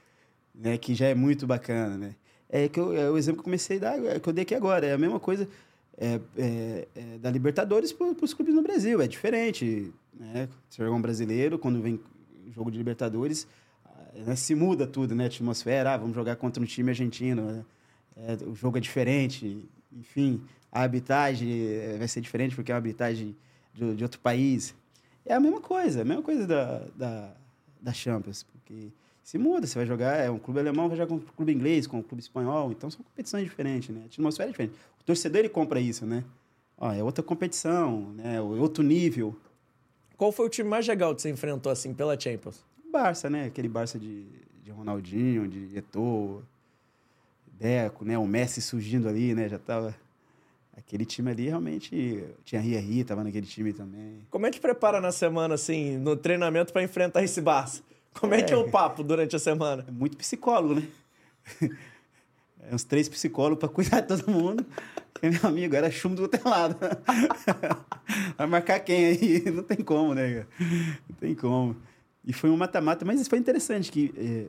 né? 0.55 0.77
Que 0.79 0.95
já 0.95 1.07
é 1.07 1.15
muito 1.15 1.47
bacana, 1.47 1.97
né? 1.97 2.15
É, 2.49 2.69
que 2.69 2.79
eu, 2.79 2.93
é 2.93 3.11
o 3.11 3.16
exemplo 3.16 3.39
que 3.39 3.41
eu 3.41 3.45
comecei 3.45 3.79
a 3.79 3.81
dar, 3.81 4.05
é 4.05 4.20
que 4.20 4.29
eu 4.29 4.33
dei 4.33 4.43
aqui 4.43 4.55
agora. 4.55 4.87
É 4.87 4.93
a 4.93 4.99
mesma 4.99 5.19
coisa 5.19 5.49
é, 5.97 6.20
é, 6.37 6.89
é 6.95 7.19
da 7.19 7.31
Libertadores 7.31 7.93
para 7.93 8.07
os 8.23 8.35
clubes 8.35 8.55
no 8.55 8.62
Brasil. 8.62 9.01
É 9.01 9.07
diferente, 9.07 9.93
né? 10.12 10.49
Você 10.69 10.83
joga 10.83 10.95
um 10.95 11.01
brasileiro, 11.01 11.59
quando 11.59 11.81
vem 11.81 11.99
jogo 12.55 12.70
de 12.70 12.77
Libertadores, 12.77 13.47
né, 14.15 14.37
se 14.37 14.55
muda 14.55 14.87
tudo, 14.87 15.15
né? 15.15 15.24
A 15.24 15.27
atmosfera, 15.27 15.95
ah, 15.95 15.97
vamos 15.97 16.15
jogar 16.15 16.37
contra 16.37 16.62
um 16.62 16.66
time 16.66 16.91
argentino, 16.91 17.43
né? 17.43 17.65
é, 18.16 18.37
o 18.47 18.55
jogo 18.55 18.79
é 18.79 18.81
diferente, 18.81 19.69
enfim, 19.93 20.43
a 20.70 20.83
arbitragem 20.83 21.49
vai 21.99 22.09
ser 22.09 22.20
diferente 22.20 22.55
porque 22.55 22.70
é 22.70 22.74
uma 22.74 22.79
arbitragem 22.79 23.37
de, 23.74 23.95
de 23.95 24.03
outro 24.03 24.20
país. 24.20 24.74
É 25.24 25.35
a 25.35 25.41
mesma 25.41 25.61
coisa, 25.61 26.03
a 26.03 26.05
mesma 26.05 26.23
coisa 26.23 26.47
da, 26.47 26.87
da, 26.97 27.35
da 27.81 27.93
Champions, 27.93 28.43
porque 28.43 28.89
se 29.23 29.39
muda, 29.39 29.66
você 29.66 29.78
vai 29.78 29.86
jogar, 29.86 30.16
é 30.16 30.31
um 30.31 30.39
clube 30.39 30.61
alemão, 30.61 30.89
vai 30.89 30.97
jogar 30.97 31.09
com 31.09 31.15
um 31.15 31.20
clube 31.20 31.53
inglês, 31.53 31.86
com 31.86 31.99
um 31.99 32.03
clube 32.03 32.20
espanhol, 32.20 32.73
então 32.73 32.90
são 32.90 33.03
competições 33.05 33.44
diferentes, 33.44 33.94
né? 33.94 34.03
A 34.03 34.07
atmosfera 34.07 34.49
é 34.49 34.53
diferente. 34.53 34.74
O 35.01 35.05
torcedor, 35.05 35.39
ele 35.39 35.49
compra 35.49 35.81
isso, 35.81 36.05
né? 36.05 36.24
Ó, 36.77 36.93
é 36.93 37.03
outra 37.03 37.23
competição, 37.23 38.12
né? 38.15 38.40
Outro 38.40 38.82
nível. 38.82 39.36
Qual 40.16 40.32
foi 40.32 40.47
o 40.47 40.49
time 40.49 40.69
mais 40.69 40.86
legal 40.86 41.15
que 41.15 41.23
você 41.23 41.31
enfrentou, 41.31 41.70
assim, 41.70 41.94
pela 41.94 42.19
Champions? 42.19 42.65
Barça, 42.93 43.31
né? 43.31 43.44
Aquele 43.47 43.69
Barça 43.69 43.99
de, 43.99 44.27
de 44.62 44.70
Ronaldinho, 44.70 45.47
de 45.47 45.78
Eto'o, 45.78 46.43
Deco, 47.59 48.05
né? 48.05 48.19
O 48.19 48.27
Messi 48.27 48.61
surgindo 48.61 49.09
ali, 49.09 49.35
né? 49.35 49.49
Já 49.49 49.59
tava... 49.59 49.94
aquele 50.77 51.05
time 51.05 51.31
ali 51.31 51.44
realmente 51.49 52.24
tinha 52.44 52.61
Ria 52.61 53.05
tava 53.05 53.23
naquele 53.23 53.47
time 53.47 53.73
também. 53.73 54.27
Como 54.31 54.47
é 54.47 54.51
que 54.51 54.61
prepara 54.61 55.01
na 55.01 55.12
semana, 55.12 55.55
assim, 55.55 55.97
no 55.97 56.16
treinamento 56.16 56.73
para 56.73 56.82
enfrentar 56.82 57.23
esse 57.23 57.40
Barça? 57.40 57.82
Como 58.14 58.34
é. 58.34 58.40
é 58.40 58.43
que 58.43 58.52
é 58.52 58.56
o 58.56 58.70
papo 58.70 59.02
durante 59.02 59.34
a 59.36 59.39
semana? 59.39 59.84
É 59.89 59.90
muito 59.90 60.16
psicólogo, 60.16 60.74
né? 60.74 60.89
É 62.70 62.74
uns 62.74 62.84
três 62.84 63.09
psicólogos 63.09 63.59
para 63.59 63.68
cuidar 63.68 64.01
de 64.02 64.06
todo 64.06 64.30
mundo. 64.30 64.64
E, 65.20 65.30
meu 65.30 65.47
amigo, 65.47 65.74
era 65.74 65.90
chumbo 65.90 66.14
do 66.14 66.22
outro 66.22 66.48
lado. 66.48 66.76
Vai 68.39 68.47
marcar 68.47 68.78
quem 68.80 69.06
aí? 69.06 69.43
Não 69.51 69.64
tem 69.64 69.78
como, 69.78 70.14
né? 70.14 70.47
Não 71.09 71.16
tem 71.18 71.34
como. 71.34 71.76
E 72.24 72.32
foi 72.32 72.51
um 72.51 72.56
mata-mata, 72.56 73.05
mas 73.05 73.26
foi 73.26 73.39
interessante 73.39 73.90
que 73.90 74.14
é, 74.16 74.47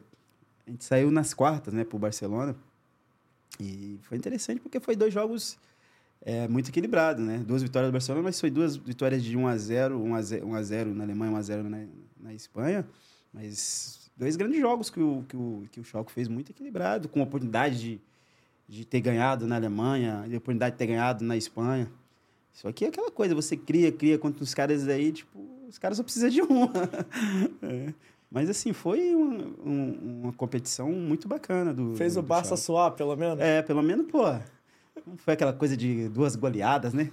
a 0.67 0.71
gente 0.71 0.83
saiu 0.83 1.09
nas 1.09 1.33
quartas, 1.33 1.73
né, 1.73 1.83
pro 1.83 1.97
Barcelona. 1.97 2.55
E 3.59 3.99
foi 4.03 4.17
interessante 4.17 4.59
porque 4.59 4.79
foi 4.79 4.95
dois 4.95 5.13
jogos 5.13 5.57
é, 6.21 6.47
muito 6.47 6.69
equilibrados, 6.69 7.23
né? 7.23 7.39
Duas 7.39 7.61
vitórias 7.61 7.91
do 7.91 7.93
Barcelona, 7.93 8.23
mas 8.23 8.39
foi 8.39 8.49
duas 8.49 8.75
vitórias 8.75 9.23
de 9.23 9.35
1 9.35 9.47
a 9.47 9.57
0 9.57 10.01
1 10.01 10.15
a 10.15 10.21
0, 10.21 10.47
1 10.47 10.55
a 10.55 10.63
0 10.63 10.95
na 10.95 11.03
Alemanha, 11.03 11.31
1 11.31 11.35
a 11.35 11.41
0 11.41 11.69
na, 11.69 11.85
na 12.19 12.33
Espanha. 12.33 12.85
Mas 13.33 14.11
dois 14.15 14.35
grandes 14.35 14.59
jogos 14.59 14.89
que 14.89 14.99
o, 14.99 15.23
que 15.27 15.35
o, 15.35 15.63
que 15.71 15.79
o 15.79 15.83
Schalke 15.83 16.11
fez 16.11 16.27
muito 16.27 16.51
equilibrado, 16.51 17.09
com 17.09 17.19
a 17.19 17.23
oportunidade 17.23 17.79
de, 17.79 18.01
de 18.67 18.85
ter 18.85 19.01
ganhado 19.01 19.47
na 19.47 19.55
Alemanha, 19.55 20.23
a 20.23 20.27
oportunidade 20.27 20.73
de 20.73 20.77
ter 20.77 20.87
ganhado 20.87 21.23
na 21.23 21.35
Espanha. 21.35 21.91
Só 22.51 22.71
que 22.71 22.85
é 22.85 22.89
aquela 22.89 23.09
coisa, 23.09 23.33
você 23.33 23.57
cria, 23.57 23.91
cria 23.91 24.17
contra 24.19 24.43
os 24.43 24.53
caras 24.53 24.87
aí, 24.87 25.11
tipo, 25.11 25.39
os 25.67 25.79
caras 25.79 25.97
só 25.97 26.03
precisam 26.03 26.29
de 26.29 26.41
uma. 26.41 26.71
é. 27.63 27.93
Mas 28.29 28.49
assim, 28.49 28.73
foi 28.73 29.13
uma, 29.13 29.43
uma 29.63 30.33
competição 30.33 30.91
muito 30.91 31.27
bacana 31.27 31.73
do. 31.73 31.95
Fez 31.95 32.13
do, 32.13 32.19
o 32.19 32.23
Barça 32.23 32.55
suar, 32.55 32.91
pelo 32.91 33.15
menos? 33.15 33.39
É, 33.39 33.61
pelo 33.61 33.81
menos, 33.81 34.07
pô. 34.07 34.23
Não 35.05 35.17
foi 35.17 35.33
aquela 35.33 35.53
coisa 35.53 35.75
de 35.75 36.07
duas 36.07 36.35
goleadas, 36.35 36.93
né? 36.93 37.09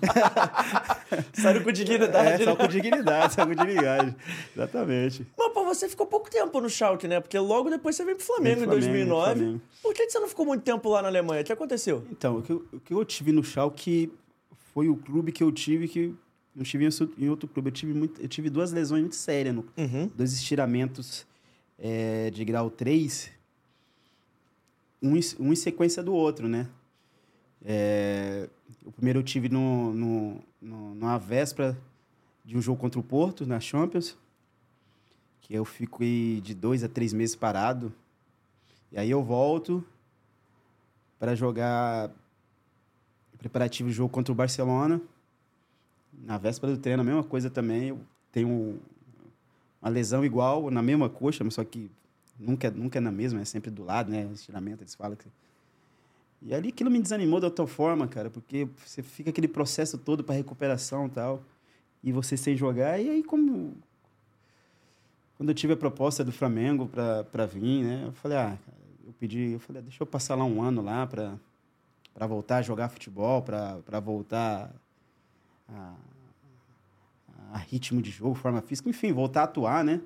Saiu 1.33 1.65
com 1.65 1.73
dignidade. 1.73 2.43
É, 2.43 2.45
só 2.45 2.55
com 2.55 2.67
dignidade, 2.69 3.35
só 3.35 3.47
com 3.47 3.55
dignidade. 3.55 4.17
Exatamente. 4.55 5.27
Mas, 5.37 5.53
pô, 5.53 5.65
você 5.65 5.89
ficou 5.89 6.07
pouco 6.07 6.31
tempo 6.31 6.61
no 6.61 6.69
Schalke, 6.69 7.09
né? 7.09 7.21
Porque 7.21 7.39
logo 7.39 7.71
depois 7.71 7.97
você 7.97 8.05
veio 8.05 8.17
pro 8.17 8.27
Flamengo, 8.27 8.65
Flamengo 8.65 8.79
em 8.79 8.89
2009. 8.89 9.35
Flamengo. 9.35 9.61
Por 9.83 9.95
que 9.95 10.09
você 10.09 10.19
não 10.19 10.29
ficou 10.29 10.47
muito 10.47 10.63
tempo 10.63 10.89
lá 10.91 11.03
na 11.03 11.09
Alemanha? 11.09 11.41
O 11.43 11.45
que 11.45 11.53
aconteceu? 11.53 12.07
Então, 12.11 12.39
o 12.39 12.43
que 12.43 12.53
eu, 12.53 12.65
o 12.73 12.81
que 12.81 12.95
eu 12.95 13.05
tive 13.05 13.33
no 13.33 13.43
Schalke 13.43 14.13
foi 14.73 14.89
o 14.89 14.97
clube 14.97 15.33
que 15.33 15.43
eu 15.43 15.51
tive 15.51 15.89
que 15.89 16.15
não 16.55 16.65
tive 16.65 16.89
em 17.19 17.29
outro 17.29 17.49
clube. 17.49 17.69
Eu 17.69 17.73
tive, 17.73 17.95
muito, 17.95 18.21
eu 18.21 18.29
tive 18.29 18.51
duas 18.51 18.73
lesões 18.73 19.01
muito 19.01 19.17
sérias, 19.17 19.55
no, 19.55 19.65
uhum. 19.77 20.11
dois 20.15 20.33
estiramentos 20.33 21.27
é, 21.79 22.31
de 22.31 22.45
grau 22.45 22.71
3, 22.71 23.31
um, 25.03 25.13
um 25.39 25.53
em 25.53 25.57
sequência 25.57 26.03
do 26.03 26.13
outro, 26.13 26.49
né? 26.49 26.69
É, 27.65 28.49
o 28.85 28.93
primeiro 28.93 29.19
eu 29.19 29.23
tive 29.23 29.49
no, 29.49 29.93
no, 29.93 30.45
no, 30.61 30.95
na 30.95 31.19
véspera 31.19 31.77
de 32.45 32.57
um 32.57 32.63
jogo 32.63 32.81
contra 32.81 32.99
o 32.99 33.03
Porto, 33.03 33.47
na 33.47 33.61
Champions, 33.61 34.17
que 35.41 35.55
eu 35.55 35.65
fiquei 35.65 36.41
de 36.41 36.55
dois 36.55 36.83
a 36.83 36.89
três 36.89 37.13
meses 37.13 37.37
parado. 37.37 37.93
E 38.91 38.99
aí 38.99 39.11
eu 39.11 39.23
volto 39.23 39.85
para 41.19 41.35
jogar 41.35 42.11
preparativo 43.39 43.89
de 43.89 43.95
jogo 43.95 44.13
contra 44.13 44.33
o 44.33 44.35
Barcelona. 44.35 45.01
Na 46.13 46.39
véspera 46.39 46.73
do 46.73 46.79
treino, 46.79 47.03
a 47.03 47.05
mesma 47.05 47.25
coisa 47.25 47.49
também. 47.49 47.89
Eu 47.89 48.01
tenho 48.33 48.81
uma 49.81 49.91
lesão 49.91 50.25
igual, 50.25 50.71
na 50.71 50.83
mesma 50.83 51.09
coxa, 51.09 51.45
mas 51.45 51.55
só 51.55 51.65
que 51.65 51.91
nunca, 52.39 52.71
nunca 52.71 52.99
é 52.99 53.01
na 53.01 53.13
mesma, 53.13 53.41
é 53.41 53.45
sempre 53.45 53.71
do 53.71 53.85
lado, 53.85 54.11
né? 54.11 54.29
Estiramento, 54.33 54.83
eles 54.83 54.95
falam 54.95 55.17
que. 55.17 55.27
E 56.43 56.55
ali 56.55 56.71
aquilo 56.71 56.91
me 56.91 57.01
desanimou 57.01 57.39
de 57.39 57.47
outra 57.47 57.67
forma, 57.67 58.09
cara, 58.09 58.31
porque 58.31 58.69
você 58.85 59.03
fica 59.03 59.31
aquele 59.31 59.49
processo 59.49 59.99
todo 59.99 60.25
para 60.25 60.35
recuperação 60.35 61.07
e 61.07 61.11
tal, 61.11 61.43
e 62.03 62.13
você 62.13 62.37
sem 62.37 62.57
jogar, 62.57 62.99
e 62.99 63.11
aí 63.11 63.23
como. 63.23 63.77
Quando 65.37 65.51
eu 65.51 65.55
tive 65.55 65.73
a 65.73 65.77
proposta 65.77 66.23
do 66.25 66.33
Flamengo 66.33 66.87
para 66.87 67.47
vir, 67.47 67.83
né? 67.83 68.05
Eu 68.07 68.13
falei, 68.13 68.37
ah, 68.39 68.59
cara, 68.65 68.79
eu 69.07 69.13
pedi, 69.19 69.53
eu 69.53 69.61
falei, 69.61 69.81
ah, 69.81 69.83
deixa 69.83 70.03
eu 70.03 70.07
passar 70.07 70.35
lá 70.35 70.45
um 70.45 70.63
ano 70.63 70.83
lá 70.83 71.07
para 71.07 71.39
para 72.15 72.27
voltar 72.27 72.57
a 72.57 72.63
jogar 72.63 72.89
futebol, 72.89 73.43
para 73.43 74.01
voltar 74.01 74.71
a, 75.69 75.95
a, 77.53 77.59
ritmo 77.59 78.03
de 78.03 78.11
jogo, 78.11 78.35
forma 78.35 78.61
física, 78.61 78.89
enfim, 78.89 79.13
voltar 79.13 79.43
a 79.43 79.45
atuar, 79.45 79.85
né? 79.85 80.01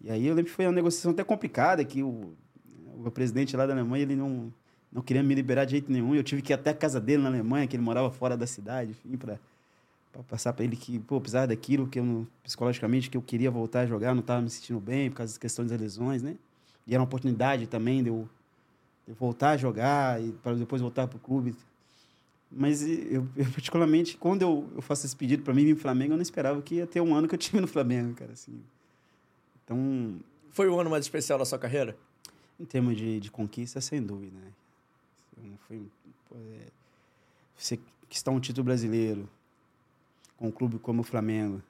E 0.00 0.10
aí 0.10 0.26
eu 0.26 0.34
lembro 0.34 0.50
que 0.50 0.56
foi 0.56 0.66
uma 0.66 0.72
negociação 0.72 1.12
até 1.12 1.22
complicada, 1.22 1.84
que 1.84 2.02
o, 2.02 2.34
o 3.04 3.10
presidente 3.10 3.56
lá 3.56 3.66
da 3.66 3.72
Alemanha, 3.72 4.02
ele 4.02 4.16
não, 4.16 4.52
não 4.94 5.02
queria 5.02 5.22
me 5.22 5.34
liberar 5.34 5.64
de 5.64 5.72
jeito 5.72 5.90
nenhum. 5.90 6.14
Eu 6.14 6.22
tive 6.22 6.40
que 6.40 6.52
ir 6.52 6.54
até 6.54 6.70
a 6.70 6.74
casa 6.74 7.00
dele 7.00 7.22
na 7.22 7.28
Alemanha, 7.28 7.66
que 7.66 7.76
ele 7.76 7.82
morava 7.82 8.10
fora 8.10 8.36
da 8.36 8.46
cidade, 8.46 8.92
enfim, 8.92 9.16
para 9.16 9.38
passar 10.28 10.52
para 10.52 10.64
ele 10.64 10.76
que, 10.76 11.00
pô, 11.00 11.20
precisava 11.20 11.48
daquilo, 11.48 11.88
que 11.88 11.98
eu, 11.98 12.26
psicologicamente, 12.42 13.10
que 13.10 13.16
eu 13.16 13.22
queria 13.22 13.50
voltar 13.50 13.80
a 13.80 13.86
jogar, 13.86 14.14
não 14.14 14.20
estava 14.20 14.40
me 14.40 14.48
sentindo 14.48 14.78
bem 14.78 15.10
por 15.10 15.16
causa 15.16 15.32
das 15.32 15.38
questões 15.38 15.68
das 15.68 15.80
lesões, 15.80 16.22
né? 16.22 16.36
E 16.86 16.94
era 16.94 17.00
uma 17.00 17.06
oportunidade 17.06 17.66
também 17.66 18.02
de 18.02 18.08
eu 18.08 18.28
eu 19.06 19.14
voltar 19.14 19.50
a 19.50 19.56
jogar 19.56 20.22
e 20.22 20.32
para 20.32 20.54
depois 20.54 20.80
voltar 20.80 21.06
para 21.06 21.16
o 21.16 21.20
clube. 21.20 21.54
Mas 22.50 22.82
eu, 22.82 23.26
eu, 23.36 23.44
particularmente, 23.52 24.16
quando 24.16 24.42
eu, 24.42 24.68
eu 24.74 24.82
faço 24.82 25.06
esse 25.06 25.14
pedido 25.14 25.42
para 25.42 25.52
mim 25.52 25.64
vir 25.64 25.76
Flamengo, 25.76 26.12
eu 26.12 26.16
não 26.16 26.22
esperava 26.22 26.60
que 26.62 26.76
ia 26.76 26.86
ter 26.86 27.00
um 27.00 27.14
ano 27.14 27.28
que 27.28 27.34
eu 27.34 27.38
tive 27.38 27.60
no 27.60 27.66
Flamengo, 27.66 28.14
cara. 28.14 28.32
Assim. 28.32 28.60
Então. 29.64 30.16
Foi 30.50 30.68
o 30.68 30.78
ano 30.78 30.88
mais 30.88 31.04
especial 31.04 31.38
da 31.38 31.44
sua 31.44 31.58
carreira? 31.58 31.96
Em 32.58 32.64
termos 32.64 32.96
de, 32.96 33.18
de 33.18 33.30
conquista, 33.30 33.80
sem 33.80 34.00
dúvida. 34.00 34.36
Né? 34.38 34.52
É, 35.40 36.66
você 37.56 37.78
que 38.08 38.16
está 38.16 38.30
um 38.30 38.40
título 38.40 38.64
brasileiro 38.64 39.28
com 40.36 40.48
um 40.48 40.50
clube 40.50 40.78
como 40.78 41.00
o 41.00 41.04
Flamengo, 41.04 41.62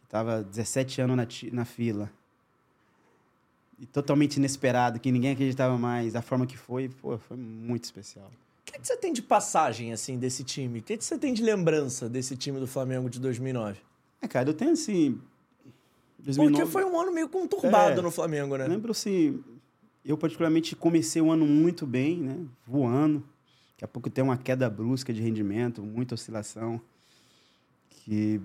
que 0.00 0.06
estava 0.06 0.42
17 0.42 1.00
anos 1.00 1.16
na, 1.16 1.26
na 1.52 1.64
fila, 1.64 2.10
e 3.78 3.86
totalmente 3.86 4.36
inesperado, 4.36 4.98
que 4.98 5.12
ninguém 5.12 5.32
acreditava 5.32 5.78
mais, 5.78 6.16
a 6.16 6.22
forma 6.22 6.46
que 6.46 6.56
foi, 6.56 6.88
pô, 6.88 7.16
foi 7.18 7.36
muito 7.36 7.84
especial. 7.84 8.26
O 8.26 8.72
que, 8.72 8.78
que 8.78 8.86
você 8.86 8.96
tem 8.96 9.12
de 9.12 9.22
passagem, 9.22 9.92
assim, 9.92 10.18
desse 10.18 10.44
time? 10.44 10.80
O 10.80 10.82
que, 10.82 10.96
que 10.96 11.04
você 11.04 11.16
tem 11.16 11.32
de 11.32 11.42
lembrança 11.42 12.08
desse 12.08 12.36
time 12.36 12.58
do 12.58 12.66
Flamengo 12.66 13.08
de 13.08 13.20
2009? 13.20 13.80
É, 14.20 14.28
cara, 14.28 14.50
eu 14.50 14.54
tenho, 14.54 14.72
assim... 14.72 15.20
2009... 16.18 16.52
Porque 16.52 16.72
foi 16.72 16.84
um 16.84 17.00
ano 17.00 17.12
meio 17.12 17.28
conturbado 17.28 18.00
é, 18.00 18.02
no 18.02 18.10
Flamengo, 18.10 18.56
né? 18.56 18.66
Lembro, 18.66 18.90
assim... 18.90 19.42
Eu, 20.08 20.16
particularmente, 20.16 20.74
comecei 20.74 21.20
o 21.20 21.30
ano 21.30 21.46
muito 21.46 21.86
bem, 21.86 22.16
né? 22.16 22.46
Voando. 22.66 23.22
Daqui 23.72 23.84
a 23.84 23.88
pouco 23.88 24.08
tem 24.08 24.24
uma 24.24 24.38
queda 24.38 24.68
brusca 24.70 25.12
de 25.12 25.20
rendimento, 25.20 25.82
muita 25.82 26.14
oscilação. 26.14 26.80
Que 27.90 28.40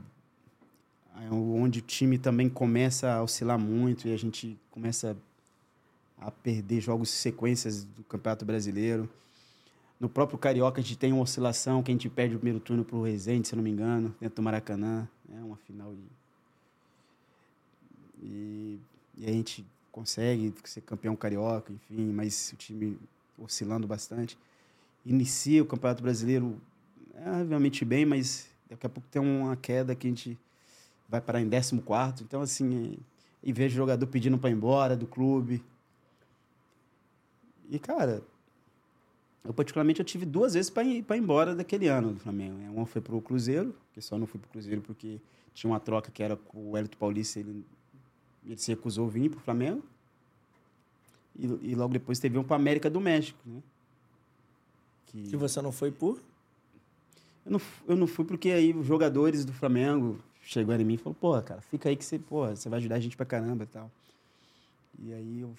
onde 1.31 1.79
o 1.79 1.81
time 1.81 2.17
também 2.17 2.49
começa 2.49 3.13
a 3.13 3.23
oscilar 3.23 3.57
muito 3.57 4.09
e 4.09 4.13
a 4.13 4.17
gente 4.17 4.59
começa 4.69 5.15
a 6.17 6.29
perder 6.29 6.81
jogos 6.81 7.09
e 7.09 7.13
sequências 7.13 7.85
do 7.85 8.03
Campeonato 8.03 8.43
Brasileiro. 8.43 9.09
No 9.97 10.09
próprio 10.09 10.37
Carioca 10.37 10.81
a 10.81 10.83
gente 10.83 10.97
tem 10.97 11.13
uma 11.13 11.21
oscilação 11.21 11.81
que 11.81 11.91
a 11.91 11.93
gente 11.93 12.09
perde 12.09 12.35
o 12.35 12.39
primeiro 12.39 12.59
turno 12.59 12.83
para 12.83 12.97
o 12.97 13.03
Rezende, 13.03 13.47
se 13.47 13.55
não 13.55 13.63
me 13.63 13.69
engano, 13.69 14.13
dentro 14.19 14.35
do 14.35 14.41
Maracanã. 14.41 15.07
É 15.31 15.41
uma 15.41 15.55
final 15.55 15.93
de... 15.93 16.03
E, 18.21 18.79
e 19.17 19.25
a 19.25 19.31
gente 19.31 19.65
consegue 19.93 20.51
ser 20.65 20.81
campeão 20.81 21.15
carioca, 21.15 21.71
enfim, 21.71 22.11
mas 22.11 22.51
o 22.51 22.55
time 22.57 22.97
oscilando 23.37 23.87
bastante. 23.87 24.37
Inicia 25.05 25.61
o 25.61 25.65
Campeonato 25.65 26.01
Brasileiro 26.01 26.59
é, 27.13 27.43
realmente 27.47 27.85
bem, 27.85 28.03
mas 28.03 28.47
daqui 28.67 28.87
a 28.87 28.89
pouco 28.89 29.07
tem 29.09 29.21
uma 29.21 29.55
queda 29.55 29.95
que 29.95 30.07
a 30.07 30.09
gente 30.09 30.37
vai 31.07 31.21
parar 31.21 31.41
em 31.41 31.49
14. 31.49 32.23
Então, 32.23 32.41
assim, 32.41 32.97
e 33.43 33.53
vejo 33.53 33.75
jogador 33.75 34.07
pedindo 34.07 34.37
para 34.37 34.49
ir 34.49 34.53
embora 34.53 34.97
do 34.97 35.05
clube. 35.05 35.63
E, 37.69 37.77
cara, 37.77 38.23
eu 39.43 39.53
particularmente 39.53 39.99
eu 39.99 40.05
tive 40.05 40.25
duas 40.25 40.55
vezes 40.55 40.71
para 40.71 40.83
ir, 40.83 41.05
ir 41.07 41.15
embora 41.15 41.53
daquele 41.53 41.87
ano 41.87 42.13
do 42.13 42.19
Flamengo. 42.19 42.57
Né? 42.57 42.67
Uma 42.67 42.87
foi 42.87 42.99
para 43.01 43.15
o 43.15 43.21
Cruzeiro, 43.21 43.75
que 43.93 44.01
só 44.01 44.17
não 44.17 44.25
fui 44.25 44.39
para 44.39 44.47
o 44.47 44.51
Cruzeiro 44.51 44.81
porque 44.81 45.21
tinha 45.53 45.69
uma 45.69 45.79
troca 45.79 46.09
que 46.09 46.23
era 46.23 46.35
com 46.35 46.71
o 46.71 46.75
Hélito 46.75 46.97
Paulista, 46.97 47.39
ele, 47.39 47.63
ele 48.45 48.57
se 48.57 48.71
recusou 48.71 49.07
a 49.07 49.09
vir 49.09 49.29
para 49.29 49.37
o 49.37 49.41
Flamengo. 49.41 49.83
E, 51.35 51.45
e, 51.45 51.75
logo 51.75 51.93
depois 51.93 52.19
teve 52.19 52.37
um 52.37 52.43
para 52.43 52.55
América 52.55 52.89
do 52.89 52.99
México, 52.99 53.39
né? 53.45 53.61
Que... 55.07 55.23
que 55.23 55.37
você 55.37 55.61
não 55.61 55.71
foi 55.71 55.91
por? 55.91 56.21
Eu 57.45 57.51
não, 57.51 57.61
eu 57.87 57.95
não 57.95 58.07
fui 58.07 58.23
porque 58.23 58.51
aí 58.51 58.73
os 58.73 58.85
jogadores 58.85 59.43
do 59.43 59.51
Flamengo 59.51 60.19
chegou 60.41 60.75
em 60.75 60.83
mim 60.83 60.93
e 60.93 60.97
falou, 60.97 61.15
pô, 61.19 61.41
cara, 61.41 61.61
fica 61.61 61.89
aí 61.89 61.95
que 61.95 62.05
você, 62.05 62.19
pô, 62.19 62.47
você 62.47 62.69
vai 62.69 62.79
ajudar 62.79 62.95
a 62.95 62.99
gente 62.99 63.17
pra 63.17 63.25
caramba 63.25 63.63
e 63.63 63.67
tal. 63.67 63.91
E 64.99 65.13
aí 65.13 65.41
eu 65.41 65.55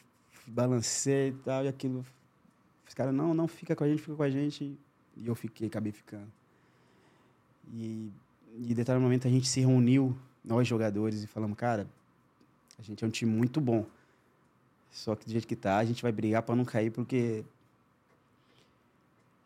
balancei 0.46 1.28
e 1.28 1.32
tal, 1.32 1.64
e 1.64 1.68
aquilo. 1.68 2.04
Os 2.86 2.94
caras, 2.94 3.14
não, 3.14 3.34
não, 3.34 3.48
fica 3.48 3.74
com 3.74 3.84
a 3.84 3.88
gente, 3.88 4.00
fica 4.00 4.14
com 4.14 4.22
a 4.22 4.30
gente. 4.30 4.78
E 5.16 5.26
eu 5.26 5.34
fiquei, 5.34 5.66
acabei 5.66 5.92
ficando. 5.92 6.30
E, 7.72 8.10
e 8.56 8.74
determinado 8.74 9.00
momento 9.00 9.26
a 9.26 9.30
gente 9.30 9.48
se 9.48 9.60
reuniu, 9.60 10.16
nós 10.44 10.66
jogadores, 10.68 11.22
e 11.22 11.26
falamos, 11.26 11.56
cara, 11.56 11.88
a 12.78 12.82
gente 12.82 13.04
é 13.04 13.06
um 13.06 13.10
time 13.10 13.30
muito 13.30 13.60
bom. 13.60 13.86
Só 14.90 15.14
que 15.16 15.24
do 15.26 15.32
jeito 15.32 15.46
que 15.46 15.56
tá, 15.56 15.78
a 15.78 15.84
gente 15.84 16.02
vai 16.02 16.12
brigar 16.12 16.42
para 16.42 16.54
não 16.54 16.64
cair, 16.64 16.90
porque 16.90 17.44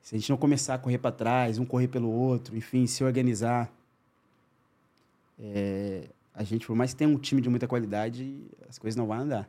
Se 0.08 0.14
a 0.14 0.18
gente 0.18 0.30
não 0.30 0.38
começar 0.38 0.72
a 0.74 0.78
correr 0.78 0.96
para 0.96 1.12
trás, 1.12 1.58
um 1.58 1.66
correr 1.66 1.88
pelo 1.88 2.08
outro, 2.10 2.56
enfim, 2.56 2.86
se 2.86 3.04
organizar, 3.04 3.70
é, 5.38 6.08
a 6.34 6.42
gente, 6.42 6.66
por 6.66 6.74
mais 6.74 6.92
que 6.92 6.98
tenha 6.98 7.10
um 7.10 7.18
time 7.18 7.42
de 7.42 7.50
muita 7.50 7.68
qualidade, 7.68 8.42
as 8.66 8.78
coisas 8.78 8.96
não 8.96 9.06
vão 9.06 9.18
andar. 9.18 9.46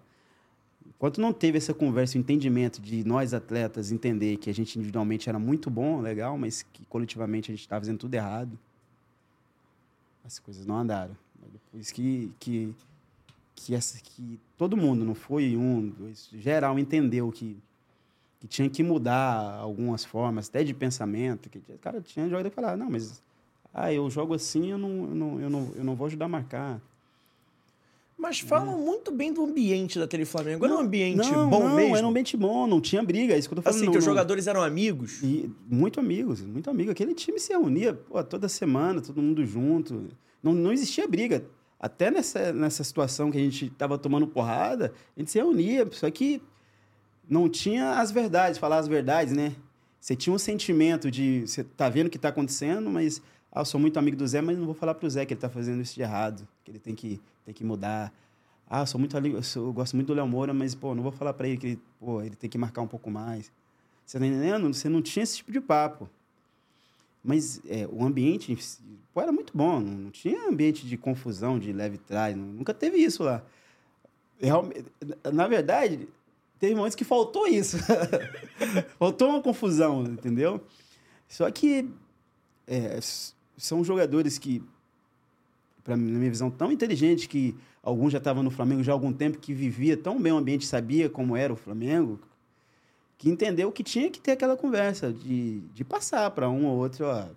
Enquanto 0.85 1.21
não 1.21 1.31
teve 1.31 1.57
essa 1.57 1.73
conversa, 1.73 2.17
o 2.17 2.19
entendimento 2.19 2.81
de 2.81 3.05
nós 3.05 3.33
atletas 3.33 3.89
entender 3.89 4.35
que 4.35 4.49
a 4.49 4.53
gente 4.53 4.77
individualmente 4.77 5.29
era 5.29 5.39
muito 5.39 5.69
bom, 5.69 6.01
legal, 6.01 6.37
mas 6.37 6.61
que 6.61 6.83
coletivamente 6.85 7.51
a 7.51 7.55
gente 7.55 7.61
estava 7.61 7.79
fazendo 7.79 7.99
tudo 7.99 8.13
errado, 8.15 8.59
as 10.25 10.39
coisas 10.39 10.65
não 10.65 10.77
andaram. 10.77 11.15
Depois 11.53 11.89
que, 11.89 12.33
que, 12.37 12.75
que, 13.59 13.75
essa, 13.75 13.99
que 14.01 14.39
todo 14.57 14.77
mundo, 14.77 15.03
não 15.03 15.13
foi 15.13 15.57
um, 15.57 15.89
dois, 15.89 16.29
geral, 16.33 16.79
entendeu 16.79 17.29
que, 17.31 17.57
que 18.39 18.47
tinha 18.47 18.69
que 18.69 18.81
mudar 18.81 19.55
algumas 19.55 20.05
formas, 20.05 20.47
até 20.47 20.63
de 20.63 20.73
pensamento. 20.73 21.49
Que, 21.49 21.59
cara, 21.81 22.01
tinha 22.01 22.27
jogador 22.29 22.49
que 22.49 22.55
falava, 22.55 22.77
não, 22.77 22.89
mas 22.89 23.21
ah, 23.73 23.91
eu 23.93 24.09
jogo 24.09 24.33
assim, 24.33 24.71
eu 24.71 24.77
não, 24.77 24.89
eu 24.89 25.15
não, 25.15 25.41
eu 25.41 25.49
não, 25.49 25.71
eu 25.75 25.83
não 25.83 25.95
vou 25.95 26.07
ajudar 26.07 26.25
a 26.25 26.29
marcar. 26.29 26.81
Mas 28.17 28.39
falam 28.39 28.73
é. 28.73 28.77
muito 28.77 29.11
bem 29.11 29.31
do 29.31 29.43
ambiente 29.43 29.97
daquele 29.97 30.25
Flamengo. 30.25 30.65
Era 30.65 30.75
um 30.75 30.79
ambiente 30.79 31.31
não, 31.31 31.49
bom 31.49 31.69
não, 31.69 31.75
mesmo? 31.75 31.95
era 31.95 32.05
um 32.05 32.09
ambiente 32.09 32.35
bom, 32.35 32.67
não 32.67 32.81
tinha 32.81 33.01
briga, 33.03 33.33
é 33.33 33.37
isso 33.37 33.47
que 33.47 33.53
eu 33.53 33.57
tô 33.57 33.61
falando. 33.61 33.77
Assim, 33.77 33.85
não, 33.85 33.91
que 33.93 33.97
os 33.97 34.05
não... 34.05 34.11
jogadores 34.11 34.47
eram 34.47 34.61
amigos? 34.61 35.21
E, 35.21 35.49
muito 35.69 35.99
amigos, 35.99 36.41
muito 36.41 36.69
amigos. 36.69 36.91
Aquele 36.91 37.13
time 37.13 37.39
se 37.39 37.53
reunia 37.53 37.93
pô, 37.93 38.21
toda 38.23 38.49
semana, 38.49 39.01
todo 39.01 39.21
mundo 39.21 39.45
junto. 39.45 40.09
Não, 40.43 40.53
não 40.53 40.71
existia 40.71 41.07
briga. 41.07 41.45
Até 41.79 42.11
nessa, 42.11 42.51
nessa 42.51 42.83
situação 42.83 43.31
que 43.31 43.37
a 43.37 43.41
gente 43.41 43.67
estava 43.67 43.97
tomando 43.97 44.27
porrada, 44.27 44.93
a 45.15 45.19
gente 45.19 45.31
se 45.31 45.37
reunia, 45.37 45.87
só 45.91 46.11
que 46.11 46.41
não 47.27 47.47
tinha 47.47 47.99
as 47.99 48.11
verdades, 48.11 48.57
falar 48.57 48.79
as 48.79 48.87
verdades, 48.87 49.33
né? 49.33 49.55
Você 49.99 50.15
tinha 50.15 50.33
um 50.33 50.39
sentimento 50.39 51.09
de... 51.09 51.47
Você 51.47 51.63
tá 51.63 51.87
vendo 51.87 52.07
o 52.07 52.09
que 52.09 52.17
está 52.17 52.29
acontecendo, 52.29 52.89
mas... 52.89 53.21
Ah, 53.51 53.61
eu 53.61 53.65
sou 53.65 53.79
muito 53.79 53.97
amigo 53.97 54.15
do 54.15 54.27
Zé, 54.27 54.41
mas 54.41 54.57
não 54.57 54.65
vou 54.65 54.75
falar 54.75 54.93
pro 54.93 55.09
Zé 55.09 55.25
que 55.25 55.33
ele 55.33 55.37
está 55.37 55.49
fazendo 55.49 55.81
isso 55.81 55.95
de 55.95 56.01
errado, 56.01 56.47
que 56.63 56.71
ele 56.71 56.79
tem 56.79 56.93
que, 56.93 57.19
tem 57.43 57.53
que 57.53 57.63
mudar. 57.63 58.13
Ah, 58.69 58.81
eu 58.81 58.85
sou 58.85 58.99
muito 58.99 59.17
eu, 59.17 59.41
sou, 59.41 59.67
eu 59.67 59.73
gosto 59.73 59.95
muito 59.95 60.07
do 60.07 60.13
Léo 60.13 60.27
Moura, 60.27 60.53
mas, 60.53 60.75
pô, 60.75 60.93
não 60.93 61.01
vou 61.01 61.11
falar 61.11 61.33
para 61.33 61.47
ele 61.47 61.57
que 61.57 61.67
ele, 61.67 61.81
pô, 61.99 62.21
ele 62.21 62.35
tem 62.35 62.49
que 62.49 62.57
marcar 62.57 62.81
um 62.81 62.87
pouco 62.87 63.09
mais. 63.09 63.51
Você 64.05 64.19
tá 64.19 64.25
entendendo? 64.25 64.71
Você 64.71 64.87
não 64.87 65.01
tinha 65.01 65.23
esse 65.23 65.37
tipo 65.37 65.51
de 65.51 65.59
papo. 65.59 66.09
Mas 67.23 67.61
é, 67.67 67.87
o 67.91 68.03
ambiente 68.03 68.57
pô, 69.13 69.21
era 69.21 69.31
muito 69.31 69.55
bom, 69.55 69.79
não 69.79 70.09
tinha 70.09 70.47
ambiente 70.47 70.87
de 70.87 70.97
confusão, 70.97 71.59
de 71.59 71.73
leve 71.73 71.97
trás, 71.97 72.35
nunca 72.35 72.73
teve 72.73 72.97
isso 72.97 73.23
lá. 73.23 73.43
Realmente, 74.39 74.85
na 75.33 75.47
verdade, 75.47 76.07
teve 76.57 76.75
momentos 76.75 76.95
que 76.95 77.03
faltou 77.03 77.45
isso. 77.47 77.77
faltou 78.97 79.29
uma 79.29 79.41
confusão, 79.41 80.03
entendeu? 80.03 80.61
Só 81.27 81.49
que 81.51 81.89
é, 82.65 82.99
são 83.57 83.83
jogadores 83.83 84.37
que, 84.37 84.63
para 85.83 85.97
na 85.97 86.03
minha 86.03 86.29
visão, 86.29 86.49
tão 86.49 86.71
inteligentes 86.71 87.27
que 87.27 87.55
alguns 87.83 88.11
já 88.11 88.17
estavam 88.17 88.41
no 88.41 88.51
Flamengo 88.51 88.83
já 88.83 88.91
há 88.91 88.95
algum 88.95 89.11
tempo, 89.11 89.39
que 89.39 89.53
vivia 89.53 89.97
tão 89.97 90.21
bem 90.21 90.31
o 90.31 90.37
ambiente, 90.37 90.65
sabia 90.65 91.09
como 91.09 91.35
era 91.35 91.51
o 91.51 91.57
Flamengo, 91.57 92.19
que 93.19 93.29
entendeu 93.29 93.69
que 93.69 93.83
tinha 93.83 94.09
que 94.09 94.19
ter 94.19 94.31
aquela 94.31 94.55
conversa 94.55 95.11
de, 95.11 95.59
de 95.73 95.83
passar 95.83 96.31
para 96.31 96.49
um 96.49 96.65
ou 96.65 96.77
outro, 96.77 97.05
ó, 97.05 97.27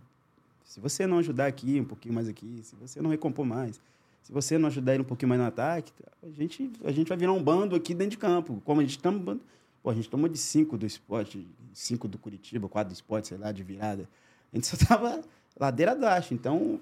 se 0.64 0.78
você 0.78 1.08
não 1.08 1.18
ajudar 1.18 1.46
aqui, 1.46 1.80
um 1.80 1.84
pouquinho 1.84 2.14
mais 2.14 2.28
aqui, 2.28 2.60
se 2.62 2.76
você 2.76 3.02
não 3.02 3.10
recompor 3.10 3.44
mais, 3.44 3.80
se 4.22 4.32
você 4.32 4.56
não 4.56 4.68
ajudar 4.68 4.94
ele 4.94 5.02
um 5.02 5.06
pouquinho 5.06 5.28
mais 5.30 5.40
no 5.40 5.48
ataque, 5.48 5.92
a 6.22 6.30
gente, 6.30 6.70
a 6.84 6.92
gente 6.92 7.08
vai 7.08 7.18
virar 7.18 7.32
um 7.32 7.42
bando 7.42 7.74
aqui 7.74 7.92
dentro 7.94 8.12
de 8.12 8.16
campo. 8.18 8.62
Como 8.64 8.80
a 8.80 8.84
gente 8.84 8.96
estamos... 8.96 9.38
Pô, 9.82 9.90
a 9.90 9.94
gente 9.94 10.08
tomou 10.08 10.28
de 10.28 10.38
cinco 10.38 10.78
do 10.78 10.86
esporte, 10.86 11.44
cinco 11.74 12.06
do 12.06 12.16
Curitiba, 12.16 12.68
quatro 12.68 12.92
do 12.92 12.94
esporte, 12.94 13.26
sei 13.26 13.36
lá, 13.36 13.50
de 13.50 13.64
virada. 13.64 14.08
A 14.52 14.56
gente 14.56 14.68
só 14.68 14.76
tava 14.76 15.20
ladeira 15.58 15.90
abaixo. 15.90 16.32
Então, 16.32 16.80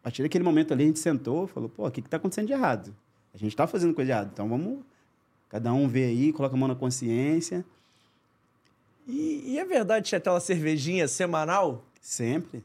a 0.00 0.04
partir 0.04 0.22
daquele 0.22 0.42
momento 0.42 0.72
ali, 0.72 0.84
a 0.84 0.86
gente 0.86 0.98
sentou 0.98 1.46
falou, 1.46 1.68
pô, 1.68 1.86
o 1.86 1.90
que 1.90 2.00
está 2.00 2.16
acontecendo 2.16 2.46
de 2.46 2.54
errado? 2.54 2.96
A 3.34 3.36
gente 3.36 3.52
está 3.52 3.66
fazendo 3.66 3.92
coisa 3.92 4.12
errada. 4.12 4.30
Então, 4.32 4.48
vamos... 4.48 4.78
Cada 5.50 5.70
um 5.74 5.86
vê 5.86 6.04
aí, 6.04 6.32
coloca 6.32 6.56
a 6.56 6.58
mão 6.58 6.68
na 6.68 6.74
consciência 6.74 7.62
e, 9.06 9.52
e 9.52 9.58
é 9.58 9.64
verdade 9.64 10.06
tinha 10.08 10.18
aquela 10.18 10.40
cervejinha 10.40 11.06
semanal? 11.08 11.84
Sempre. 12.00 12.64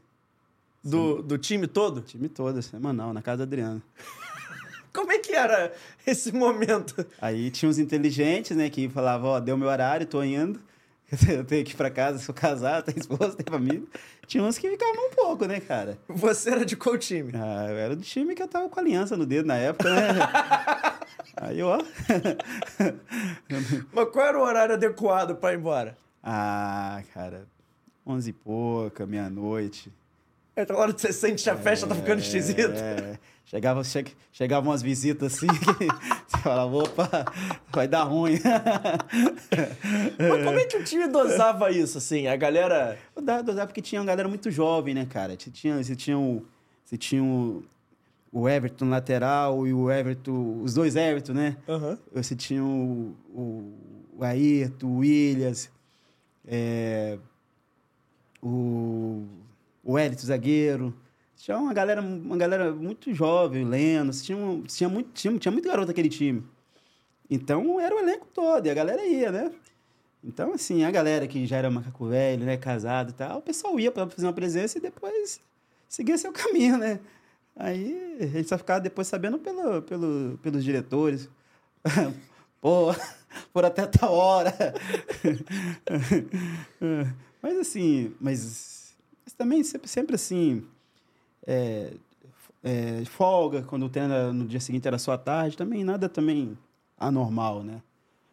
Do, 0.82 1.22
do 1.22 1.36
time 1.36 1.66
todo? 1.66 2.00
Time 2.00 2.28
todo, 2.28 2.62
semanal, 2.62 3.12
na 3.12 3.20
casa 3.20 3.38
do 3.38 3.42
Adriano. 3.42 3.82
Como 4.92 5.12
é 5.12 5.18
que 5.18 5.32
era 5.32 5.72
esse 6.06 6.32
momento? 6.32 7.04
Aí 7.20 7.50
tinha 7.50 7.68
uns 7.68 7.78
inteligentes, 7.78 8.56
né, 8.56 8.70
que 8.70 8.88
falavam, 8.88 9.30
ó, 9.30 9.40
deu 9.40 9.56
meu 9.56 9.68
horário, 9.68 10.06
tô 10.06 10.22
indo. 10.22 10.60
Eu 11.28 11.44
tenho 11.44 11.64
que 11.64 11.72
ir 11.72 11.76
pra 11.76 11.90
casa, 11.90 12.18
sou 12.18 12.34
casado, 12.34 12.86
tenho 12.86 12.98
esposa, 12.98 13.36
tenho 13.36 13.50
família. 13.50 13.82
Tinha 14.26 14.42
uns 14.42 14.58
que 14.58 14.68
ficavam 14.68 15.06
um 15.06 15.10
pouco, 15.10 15.46
né, 15.46 15.60
cara? 15.60 15.98
Você 16.08 16.50
era 16.50 16.64
de 16.64 16.76
qual 16.76 16.98
time? 16.98 17.30
Ah, 17.34 17.66
eu 17.68 17.76
era 17.76 17.94
do 17.94 18.02
time 18.02 18.34
que 18.34 18.42
eu 18.42 18.48
tava 18.48 18.68
com 18.68 18.80
aliança 18.80 19.16
no 19.16 19.24
dedo 19.24 19.46
na 19.46 19.56
época, 19.56 19.88
né? 19.88 20.02
Aí, 21.36 21.62
ó. 21.62 21.78
Mas 23.92 24.08
qual 24.10 24.26
era 24.26 24.38
o 24.38 24.42
horário 24.42 24.74
adequado 24.74 25.36
pra 25.36 25.52
ir 25.52 25.58
embora? 25.58 25.96
Ah, 26.28 27.04
cara, 27.14 27.46
onze 28.04 28.30
e 28.30 28.32
pouca, 28.32 29.06
meia-noite. 29.06 29.92
É 30.56 30.66
a 30.68 30.76
hora 30.76 30.92
que 30.92 31.00
você 31.00 31.12
sente 31.12 31.44
que 31.44 31.50
a 31.50 31.56
festa 31.56 31.86
tá 31.86 31.94
ficando 31.94 32.18
esquisita. 32.18 32.74
É, 32.74 33.16
chegava, 33.44 33.84
che, 33.84 34.06
chegavam 34.32 34.70
umas 34.70 34.82
visitas 34.82 35.34
assim, 35.34 35.46
que 35.46 35.86
você 36.26 36.38
falava, 36.42 36.78
opa, 36.78 37.08
vai 37.72 37.86
dar 37.86 38.02
ruim. 38.02 38.40
Mas 40.18 40.44
como 40.44 40.58
é 40.58 40.64
que 40.64 40.78
o 40.78 40.82
time 40.82 41.06
dosava 41.06 41.70
isso, 41.70 41.96
assim? 41.98 42.26
A 42.26 42.34
galera... 42.34 42.98
Dosava 43.14 43.68
porque 43.68 43.80
tinha 43.80 44.00
uma 44.00 44.06
galera 44.06 44.28
muito 44.28 44.50
jovem, 44.50 44.94
né, 44.94 45.06
cara? 45.06 45.36
Você 45.38 45.48
tinha, 45.48 45.80
você 45.80 45.94
tinha, 45.94 46.18
o, 46.18 46.44
você 46.84 46.96
tinha 46.96 47.22
o, 47.22 47.62
o 48.32 48.48
Everton 48.48 48.88
lateral 48.88 49.64
e 49.64 49.72
o 49.72 49.88
Everton... 49.88 50.60
Os 50.60 50.74
dois 50.74 50.96
Everton, 50.96 51.34
né? 51.34 51.56
Uhum. 51.68 51.96
Você 52.12 52.34
tinha 52.34 52.64
o, 52.64 53.14
o, 53.32 53.74
o 54.18 54.24
Ayrton, 54.24 54.86
o 54.88 54.96
Williams 54.96 55.70
é, 56.46 57.18
o, 58.42 59.24
o 59.84 59.96
zagueiro. 60.18 60.94
Tinha 61.36 61.58
uma 61.58 61.74
galera, 61.74 62.00
uma 62.00 62.36
galera 62.36 62.72
muito 62.72 63.12
jovem, 63.12 63.64
o 63.64 63.68
Leno, 63.68 64.10
tinha, 64.12 64.38
tinha, 64.66 64.88
muito, 64.88 65.10
tinha, 65.12 65.38
tinha 65.38 65.52
muito 65.52 65.68
garoto 65.68 65.88
naquele 65.88 66.08
time. 66.08 66.42
Então 67.30 67.78
era 67.80 67.94
o 67.94 67.98
elenco 67.98 68.26
todo, 68.32 68.66
e 68.66 68.70
a 68.70 68.74
galera 68.74 69.04
ia, 69.04 69.30
né? 69.30 69.52
Então, 70.24 70.52
assim, 70.54 70.82
a 70.82 70.90
galera 70.90 71.26
que 71.26 71.46
já 71.46 71.56
era 71.56 71.70
macaco 71.70 72.06
velho, 72.08 72.44
né, 72.44 72.56
casado 72.56 73.10
e 73.10 73.12
tal, 73.12 73.38
o 73.38 73.42
pessoal 73.42 73.78
ia 73.78 73.92
para 73.92 74.08
fazer 74.08 74.26
uma 74.26 74.32
presença 74.32 74.78
e 74.78 74.80
depois 74.80 75.40
seguia 75.88 76.18
seu 76.18 76.32
caminho, 76.34 76.76
né? 76.78 77.00
Aí 77.54 78.18
a 78.20 78.26
gente 78.26 78.48
só 78.48 78.58
ficava 78.58 78.80
depois 78.80 79.06
sabendo 79.06 79.38
pelo, 79.38 79.82
pelo, 79.82 80.38
pelos 80.42 80.64
diretores. 80.64 81.28
Pô, 82.60 82.94
por 83.52 83.64
até 83.64 83.86
tal 83.86 84.14
hora. 84.14 84.52
mas 87.42 87.58
assim, 87.58 88.14
mas, 88.20 88.94
mas, 89.24 89.34
também 89.34 89.62
sempre, 89.62 89.88
sempre 89.88 90.14
assim, 90.14 90.64
é, 91.46 91.92
é, 92.62 93.04
folga, 93.04 93.62
quando 93.62 93.86
o 93.86 93.88
treino 93.88 94.32
no 94.32 94.46
dia 94.46 94.60
seguinte 94.60 94.86
era 94.86 94.98
só 94.98 95.12
à 95.12 95.18
tarde, 95.18 95.56
também 95.56 95.84
nada 95.84 96.08
também 96.08 96.56
anormal, 96.98 97.62
né? 97.62 97.82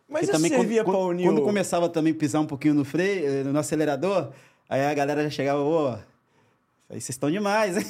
Mas 0.07 0.29
também 0.29 0.49
servia 0.49 0.83
quando, 0.83 0.95
para 0.95 1.05
unir 1.05 1.25
quando, 1.25 1.41
começava 1.41 1.89
também 1.89 2.13
a 2.13 2.15
pisar 2.15 2.39
um 2.39 2.45
pouquinho 2.45 2.75
no 2.75 2.85
freio, 2.85 3.25
eh, 3.25 3.43
no 3.43 3.57
acelerador, 3.57 4.31
aí 4.69 4.85
a 4.85 4.93
galera 4.93 5.23
já 5.23 5.29
chegava, 5.29 5.61
ô, 5.61 5.89
aí 5.89 5.97
vocês 6.89 7.09
estão 7.09 7.31
demais, 7.31 7.77
hein? 7.77 7.83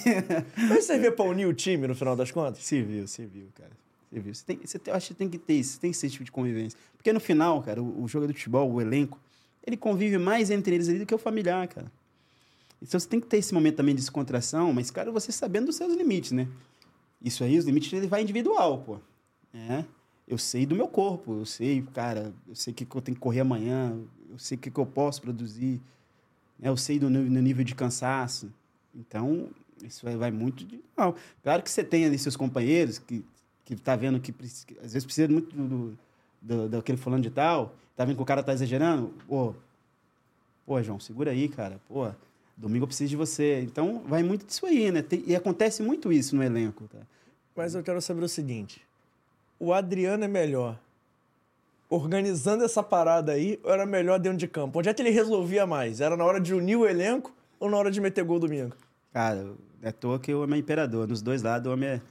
Mas 0.69 0.85
servia 0.85 1.11
para 1.11 1.25
unir 1.25 1.47
o 1.47 1.53
time 1.53 1.85
no 1.85 1.95
final 1.95 2.15
das 2.15 2.31
contas? 2.31 2.63
Serviu, 2.63 3.07
serviu, 3.07 3.49
cara. 3.55 3.82
Você 4.21 4.45
tem, 4.45 4.59
você 4.63 4.77
tem, 4.77 4.91
eu 4.91 4.97
acho 4.97 5.07
que 5.09 5.13
tem 5.13 5.29
que 5.29 5.37
ter 5.37 5.53
isso, 5.53 5.79
tem 5.79 5.91
esse 5.91 6.09
tipo 6.09 6.23
de 6.23 6.31
convivência. 6.31 6.77
Porque 6.95 7.11
no 7.11 7.19
final, 7.19 7.61
cara, 7.63 7.81
o, 7.81 8.03
o 8.03 8.07
jogador 8.07 8.31
de 8.31 8.37
futebol, 8.37 8.71
o 8.71 8.81
elenco, 8.81 9.19
ele 9.65 9.77
convive 9.77 10.17
mais 10.17 10.51
entre 10.51 10.75
eles 10.75 10.89
ali 10.89 10.99
do 10.99 11.05
que 11.05 11.15
o 11.15 11.17
familiar, 11.17 11.67
cara. 11.67 11.91
Então 12.81 12.99
você 12.99 13.07
tem 13.07 13.19
que 13.19 13.27
ter 13.27 13.37
esse 13.37 13.53
momento 13.53 13.77
também 13.77 13.95
de 13.95 14.01
descontração, 14.01 14.73
mas, 14.73 14.91
cara, 14.91 15.11
você 15.11 15.31
sabendo 15.31 15.67
dos 15.67 15.77
seus 15.77 15.95
limites, 15.95 16.31
né? 16.31 16.47
Isso 17.21 17.43
aí, 17.43 17.57
os 17.57 17.65
limites, 17.65 17.91
ele 17.93 18.07
vai 18.07 18.21
individual, 18.21 18.79
pô. 18.79 18.99
É. 19.53 19.85
Eu 20.27 20.37
sei 20.37 20.65
do 20.65 20.75
meu 20.75 20.87
corpo, 20.87 21.39
eu 21.39 21.45
sei, 21.45 21.81
cara, 21.93 22.33
eu 22.47 22.55
sei 22.55 22.73
o 22.73 22.75
que, 22.75 22.85
que 22.85 22.95
eu 22.95 23.01
tenho 23.01 23.15
que 23.15 23.21
correr 23.21 23.39
amanhã, 23.39 23.97
eu 24.29 24.37
sei 24.37 24.57
o 24.57 24.59
que, 24.59 24.69
que 24.69 24.79
eu 24.79 24.85
posso 24.85 25.21
produzir, 25.21 25.81
né? 26.59 26.69
eu 26.69 26.77
sei 26.77 26.99
do, 26.99 27.09
do 27.09 27.41
nível 27.41 27.63
de 27.63 27.73
cansaço. 27.73 28.51
Então, 28.93 29.49
isso 29.81 30.03
vai, 30.05 30.15
vai 30.15 30.31
muito 30.31 30.65
de. 30.65 30.81
Não. 30.97 31.15
Claro 31.41 31.63
que 31.63 31.69
você 31.69 31.83
tem 31.83 32.05
ali 32.05 32.17
seus 32.17 32.35
companheiros 32.35 32.99
que 32.99 33.23
que 33.65 33.75
tá 33.75 33.95
vendo 33.95 34.19
que, 34.19 34.31
que 34.31 34.77
às 34.77 34.93
vezes 34.93 35.05
precisa 35.05 35.27
muito 35.27 35.55
do, 35.55 35.97
do, 36.41 36.69
daquele 36.69 36.97
fulano 36.97 37.21
de 37.21 37.29
tal, 37.29 37.73
tá 37.95 38.05
vendo 38.05 38.17
que 38.17 38.21
o 38.21 38.25
cara 38.25 38.43
tá 38.43 38.53
exagerando, 38.53 39.13
pô, 39.27 39.53
pô, 40.65 40.81
João, 40.81 40.99
segura 40.99 41.31
aí, 41.31 41.47
cara, 41.47 41.79
pô, 41.87 42.09
domingo 42.57 42.83
eu 42.83 42.87
preciso 42.87 43.09
de 43.09 43.15
você. 43.15 43.61
Então, 43.61 44.03
vai 44.05 44.23
muito 44.23 44.45
disso 44.45 44.65
aí, 44.65 44.91
né? 44.91 45.01
Tem, 45.01 45.23
e 45.25 45.35
acontece 45.35 45.81
muito 45.81 46.11
isso 46.11 46.35
no 46.35 46.43
elenco, 46.43 46.87
tá? 46.87 46.99
Mas 47.55 47.75
eu 47.75 47.83
quero 47.83 48.01
saber 48.01 48.23
o 48.23 48.29
seguinte, 48.29 48.81
o 49.59 49.73
Adriano 49.73 50.23
é 50.23 50.27
melhor 50.27 50.79
organizando 51.89 52.63
essa 52.63 52.81
parada 52.81 53.33
aí 53.33 53.59
ou 53.63 53.71
era 53.71 53.85
melhor 53.85 54.19
dentro 54.19 54.37
de 54.37 54.47
campo? 54.47 54.79
Onde 54.79 54.89
é 54.89 54.93
que 54.93 55.01
ele 55.01 55.11
resolvia 55.11 55.67
mais? 55.67 56.01
Era 56.01 56.17
na 56.17 56.25
hora 56.25 56.39
de 56.39 56.53
unir 56.53 56.75
o 56.75 56.87
elenco 56.87 57.31
ou 57.59 57.69
na 57.69 57.77
hora 57.77 57.91
de 57.91 58.01
meter 58.01 58.23
gol 58.23 58.39
domingo? 58.39 58.75
Cara, 59.11 59.51
é 59.81 59.89
à 59.89 59.91
toa 59.91 60.17
que 60.19 60.33
o 60.33 60.41
homem 60.41 60.57
é 60.57 60.59
imperador. 60.59 61.07
Nos 61.07 61.21
dois 61.21 61.43
lados, 61.43 61.69
o 61.69 61.73
homem 61.73 61.89
é 61.89 62.01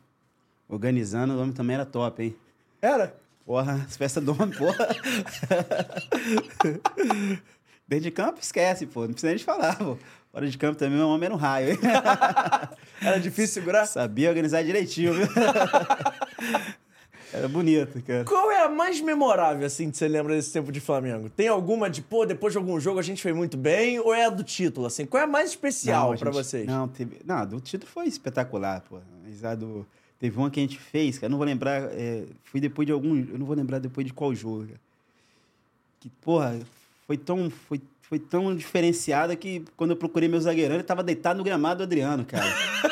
organizando, 0.69 1.35
o 1.35 1.41
homem 1.41 1.53
também 1.53 1.75
era 1.75 1.85
top, 1.87 2.23
hein? 2.23 2.37
Era? 2.81 3.15
Porra, 3.45 3.85
as 3.87 3.97
festas 3.97 4.25
do 4.25 4.33
homem, 4.33 4.57
porra. 4.57 4.89
Dentro 7.87 8.05
de 8.05 8.11
campo, 8.11 8.39
esquece, 8.41 8.87
pô. 8.87 9.01
Não 9.03 9.09
precisa 9.13 9.29
nem 9.29 9.37
de 9.37 9.45
falar, 9.45 9.77
pô. 9.77 9.99
Fora 10.31 10.49
de 10.49 10.57
campo 10.57 10.79
também, 10.79 10.99
o 10.99 11.09
homem 11.09 11.27
era 11.27 11.35
um 11.35 11.37
raio, 11.37 11.73
hein? 11.73 11.79
Era 13.03 13.21
difícil 13.21 13.61
segurar? 13.61 13.85
Sabia 13.85 14.31
organizar 14.31 14.63
direitinho, 14.65 15.13
viu? 15.13 15.27
Era 17.35 17.49
bonito, 17.49 18.01
cara. 18.03 18.25
Qual 18.25 18.51
é 18.51 18.63
a 18.65 18.69
mais 18.69 19.01
memorável, 19.01 19.67
assim, 19.67 19.91
que 19.91 19.97
você 19.97 20.07
lembra 20.09 20.35
desse 20.35 20.53
tempo 20.53 20.71
de 20.73 20.81
Flamengo? 20.81 21.29
Tem 21.31 21.49
alguma 21.49 21.91
de, 21.91 22.01
pô, 22.01 22.25
depois 22.25 22.53
de 22.53 22.59
algum 22.59 22.79
jogo 22.81 22.99
a 22.99 23.03
gente 23.03 23.23
fez 23.23 23.35
muito 23.35 23.57
bem? 23.59 23.99
Ou 23.99 24.15
é 24.15 24.25
a 24.27 24.31
do 24.31 24.43
título, 24.45 24.87
assim? 24.87 25.05
Qual 25.05 25.21
é 25.21 25.25
a 25.25 25.27
mais 25.27 25.51
especial 25.51 26.13
a 26.13 26.17
pra 26.17 26.31
gente- 26.31 26.45
vocês? 26.45 26.67
Não, 26.67 26.89
teve, 26.89 27.21
não, 27.27 27.47
do 27.47 27.61
título 27.61 27.91
foi 27.91 28.07
espetacular, 28.07 28.83
pô. 28.89 28.99
Mas 29.25 29.45
a 29.45 29.55
do, 29.55 29.87
teve 30.23 30.39
uma 30.39 30.49
que 30.49 30.61
a 30.61 30.63
gente 30.63 30.79
fez, 30.79 31.19
cara, 31.19 31.29
não 31.29 31.37
vou 31.37 31.45
lembrar, 31.45 31.83
é, 31.91 32.23
foi 32.45 32.61
depois 32.61 32.87
de 32.87 32.93
algum, 32.93 33.17
eu 33.17 33.37
não 33.37 33.45
vou 33.45 33.57
lembrar 33.57 33.81
depois 33.81 34.07
de 34.07 34.13
qual 34.13 34.33
jogo, 34.33 34.69
cara. 34.69 34.81
Que, 35.99 36.09
porra, 36.09 36.61
foi 37.09 37.17
tão, 37.17 37.51
foi, 37.51 37.81
foi 38.03 38.21
tão 38.21 38.55
diferenciada 38.55 39.35
que 39.35 39.65
quando 39.77 39.91
eu 39.91 39.97
procurei 39.97 40.29
meu 40.29 40.41
zagueirão, 40.41 40.77
ele 40.77 40.85
tava 40.85 41.03
deitado 41.03 41.39
no 41.39 41.43
gramado 41.43 41.79
do 41.79 41.83
Adriano, 41.83 42.25
cara. 42.25 42.47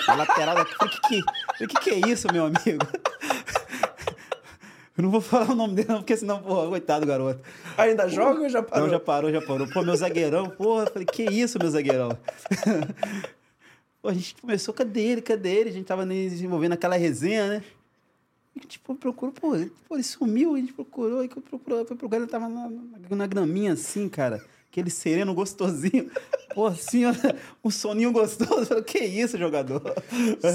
Na 0.08 0.16
lateral 0.16 0.56
daqui. 0.56 0.74
Falei, 0.74 0.92
que 0.92 1.00
que, 1.02 1.22
falei, 1.22 1.68
que 1.68 1.78
que 1.78 1.90
é 1.90 2.10
isso, 2.10 2.26
meu 2.32 2.46
amigo? 2.46 2.84
Eu 4.98 5.04
não 5.04 5.10
vou 5.10 5.20
falar 5.20 5.52
o 5.52 5.54
nome 5.54 5.76
dele, 5.76 5.88
não, 5.88 5.98
porque 5.98 6.16
senão, 6.16 6.42
porra, 6.42 6.68
coitado 6.68 7.02
do 7.02 7.06
garoto. 7.06 7.40
Ainda 7.78 8.08
joga 8.08 8.40
ou 8.40 8.48
já 8.50 8.62
parou? 8.62 8.86
Não, 8.86 8.92
já 8.92 9.00
parou, 9.00 9.32
já 9.32 9.40
parou. 9.40 9.66
Pô, 9.68 9.82
meu 9.82 9.96
zagueirão, 9.96 10.50
porra, 10.50 10.86
falei, 10.86 11.06
que 11.06 11.22
isso, 11.22 11.58
meu 11.58 11.70
zagueirão? 11.70 12.10
Pô, 14.02 14.08
a 14.08 14.14
gente 14.14 14.34
começou, 14.40 14.72
cadê 14.72 15.02
ele, 15.02 15.22
cadê 15.22 15.50
ele? 15.50 15.70
A 15.70 15.72
gente 15.72 15.86
tava 15.86 16.06
nem 16.06 16.28
desenvolvendo 16.28 16.72
aquela 16.72 16.96
resenha, 16.96 17.48
né? 17.48 17.64
A 18.56 18.60
gente 18.62 18.78
pô, 18.78 18.94
procurou, 18.94 19.32
pô, 19.32 19.54
ele, 19.54 19.72
pô, 19.88 19.94
ele 19.94 20.02
sumiu, 20.02 20.54
a 20.54 20.58
gente 20.58 20.72
procurou, 20.72 21.20
aí 21.20 21.28
que 21.28 21.40
procurou, 21.40 21.84
foi 21.84 21.96
procurar, 21.96 22.22
ele 22.22 22.30
tava 22.30 22.48
na, 22.48 22.68
na, 22.68 23.16
na 23.16 23.26
graminha 23.26 23.72
assim, 23.74 24.08
cara. 24.08 24.42
Aquele 24.70 24.88
sereno 24.88 25.34
gostosinho. 25.34 26.08
Pô, 26.54 26.66
assim, 26.66 27.02
um 27.64 27.70
soninho 27.70 28.12
gostoso. 28.12 28.60
Eu 28.60 28.66
falei, 28.66 28.82
que 28.84 28.98
isso, 28.98 29.36
jogador? 29.36 29.82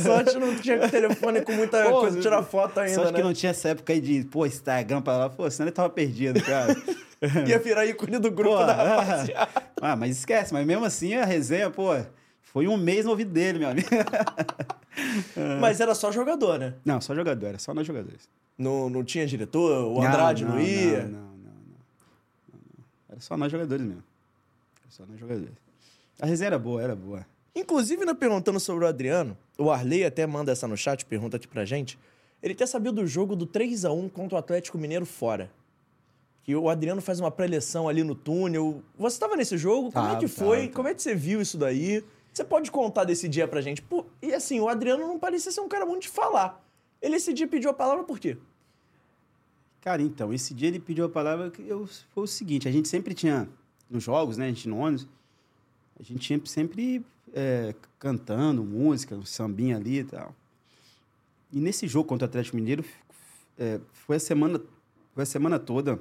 Sorte 0.03 0.37
não 0.37 0.55
tinha 0.55 0.89
telefone 0.89 1.41
com 1.41 1.51
muita 1.51 1.83
Pô, 1.89 2.01
coisa, 2.01 2.21
tirar 2.21 2.43
foto 2.43 2.79
ainda, 2.79 2.95
Só 2.95 3.05
né? 3.05 3.13
que 3.13 3.23
não 3.23 3.33
tinha 3.33 3.49
essa 3.49 3.69
época 3.69 3.91
aí 3.91 3.99
de, 3.99 4.23
pô, 4.25 4.45
Instagram 4.45 5.01
pra 5.01 5.17
lá. 5.17 5.29
Pô, 5.29 5.49
senão 5.49 5.67
ele 5.67 5.75
tava 5.75 5.89
perdido, 5.89 6.41
cara. 6.41 6.75
Ia 7.47 7.59
virar 7.59 7.85
ícone 7.85 8.19
do 8.19 8.31
grupo 8.31 8.57
Pô, 8.57 8.65
da 8.65 8.73
ah, 8.73 9.01
rapaziada. 9.01 9.49
ah, 9.81 9.95
mas 9.95 10.17
esquece, 10.17 10.53
mas 10.53 10.65
mesmo 10.65 10.85
assim 10.85 11.13
a 11.15 11.25
resenha, 11.25 11.69
pô, 11.69 11.93
foi 12.55 12.69
um 12.69 12.77
mês 12.77 13.03
no 13.03 13.11
ouvido 13.11 13.33
dele, 13.33 13.59
meu 13.59 13.67
amigo. 13.67 13.89
Mas 15.59 15.81
era 15.81 15.93
só 15.93 16.09
jogador, 16.09 16.57
né? 16.57 16.73
Não, 16.85 17.01
só 17.01 17.13
jogador, 17.13 17.47
era 17.47 17.59
só 17.59 17.73
nós 17.73 17.85
jogadores. 17.85 18.29
Não, 18.57 18.89
não 18.89 19.03
tinha 19.03 19.27
diretor, 19.27 19.85
o 19.85 20.01
Andrade 20.01 20.45
não, 20.45 20.57
ia. 20.57 21.03
Não, 21.03 21.09
não, 21.09 21.19
não, 21.19 21.25
não, 21.27 21.51
não. 22.53 22.85
Era 23.09 23.19
só 23.19 23.35
nós 23.35 23.51
jogadores 23.51 23.85
mesmo. 23.85 24.01
Era 24.81 24.89
só 24.89 25.03
nós 25.05 25.19
jogadores. 25.19 25.51
A 26.17 26.25
resenha 26.25 26.47
era 26.47 26.57
boa, 26.57 26.81
era 26.81 26.95
boa. 26.95 27.25
Inclusive, 27.53 28.05
né, 28.05 28.13
perguntando 28.13 28.57
sobre 28.57 28.85
o 28.85 28.87
Adriano, 28.87 29.37
o 29.57 29.69
Arley 29.69 30.05
até 30.05 30.25
manda 30.25 30.53
essa 30.53 30.65
no 30.65 30.77
chat, 30.77 31.05
pergunta 31.05 31.35
aqui 31.35 31.49
pra 31.49 31.65
gente. 31.65 31.99
Ele 32.41 32.55
quer 32.55 32.67
saber 32.67 32.93
do 32.93 33.05
jogo 33.05 33.35
do 33.35 33.45
3 33.45 33.83
a 33.83 33.91
1 33.91 34.07
contra 34.07 34.37
o 34.37 34.39
Atlético 34.39 34.77
Mineiro 34.77 35.05
fora. 35.05 35.51
Que 36.41 36.55
o 36.55 36.69
Adriano 36.69 37.01
faz 37.01 37.19
uma 37.19 37.31
preleção 37.31 37.89
ali 37.89 38.01
no 38.01 38.15
túnel. 38.15 38.81
Você 38.97 39.15
estava 39.17 39.35
nesse 39.35 39.57
jogo? 39.57 39.91
Como 39.91 40.05
é 40.05 40.09
Tava, 40.11 40.19
que 40.21 40.27
foi? 40.29 40.59
tava, 40.61 40.73
Como 40.73 40.87
é 40.87 40.93
que 40.93 41.01
você 41.01 41.13
viu 41.13 41.41
isso 41.41 41.57
daí? 41.57 42.01
Você 42.35 42.43
pode 42.43 42.69
contar 42.69 43.05
desse 43.05 43.29
dia 43.29 43.47
pra 43.47 43.61
gente? 43.61 43.81
Pô, 43.81 44.05
e 44.21 44.33
assim, 44.33 44.59
o 44.59 44.67
Adriano 44.67 45.07
não 45.07 45.17
parecia 45.17 45.53
ser 45.53 45.61
um 45.61 45.69
cara 45.69 45.85
muito 45.85 46.01
de 46.01 46.09
falar. 46.09 46.61
Ele 47.01 47.15
esse 47.15 47.31
dia 47.31 47.47
pediu 47.47 47.69
a 47.69 47.73
palavra 47.73 48.03
por 48.03 48.19
quê? 48.19 48.37
Cara, 49.79 50.01
então, 50.01 50.33
esse 50.33 50.53
dia 50.53 50.67
ele 50.67 50.79
pediu 50.81 51.05
a 51.05 51.09
palavra 51.09 51.49
eu, 51.59 51.87
foi 52.13 52.23
o 52.25 52.27
seguinte, 52.27 52.67
a 52.67 52.71
gente 52.71 52.89
sempre 52.89 53.13
tinha, 53.13 53.47
nos 53.89 54.03
jogos, 54.03 54.35
né, 54.35 54.47
a 54.47 54.49
gente 54.49 54.67
no 54.67 54.77
ônibus, 54.79 55.07
a 55.97 56.03
gente 56.03 56.19
tinha 56.19 56.41
sempre 56.45 57.05
é, 57.33 57.73
cantando 57.97 58.65
música, 58.65 59.15
um 59.15 59.23
sambinha 59.23 59.77
ali 59.77 59.99
e 59.99 60.03
tal. 60.03 60.35
E 61.53 61.61
nesse 61.61 61.87
jogo 61.87 62.09
contra 62.09 62.25
o 62.25 62.29
Atlético 62.29 62.57
Mineiro, 62.57 62.83
é, 63.57 63.79
foi 63.93 64.17
a 64.17 64.19
semana, 64.19 64.59
foi 65.13 65.23
a 65.23 65.25
semana 65.25 65.57
toda 65.57 65.97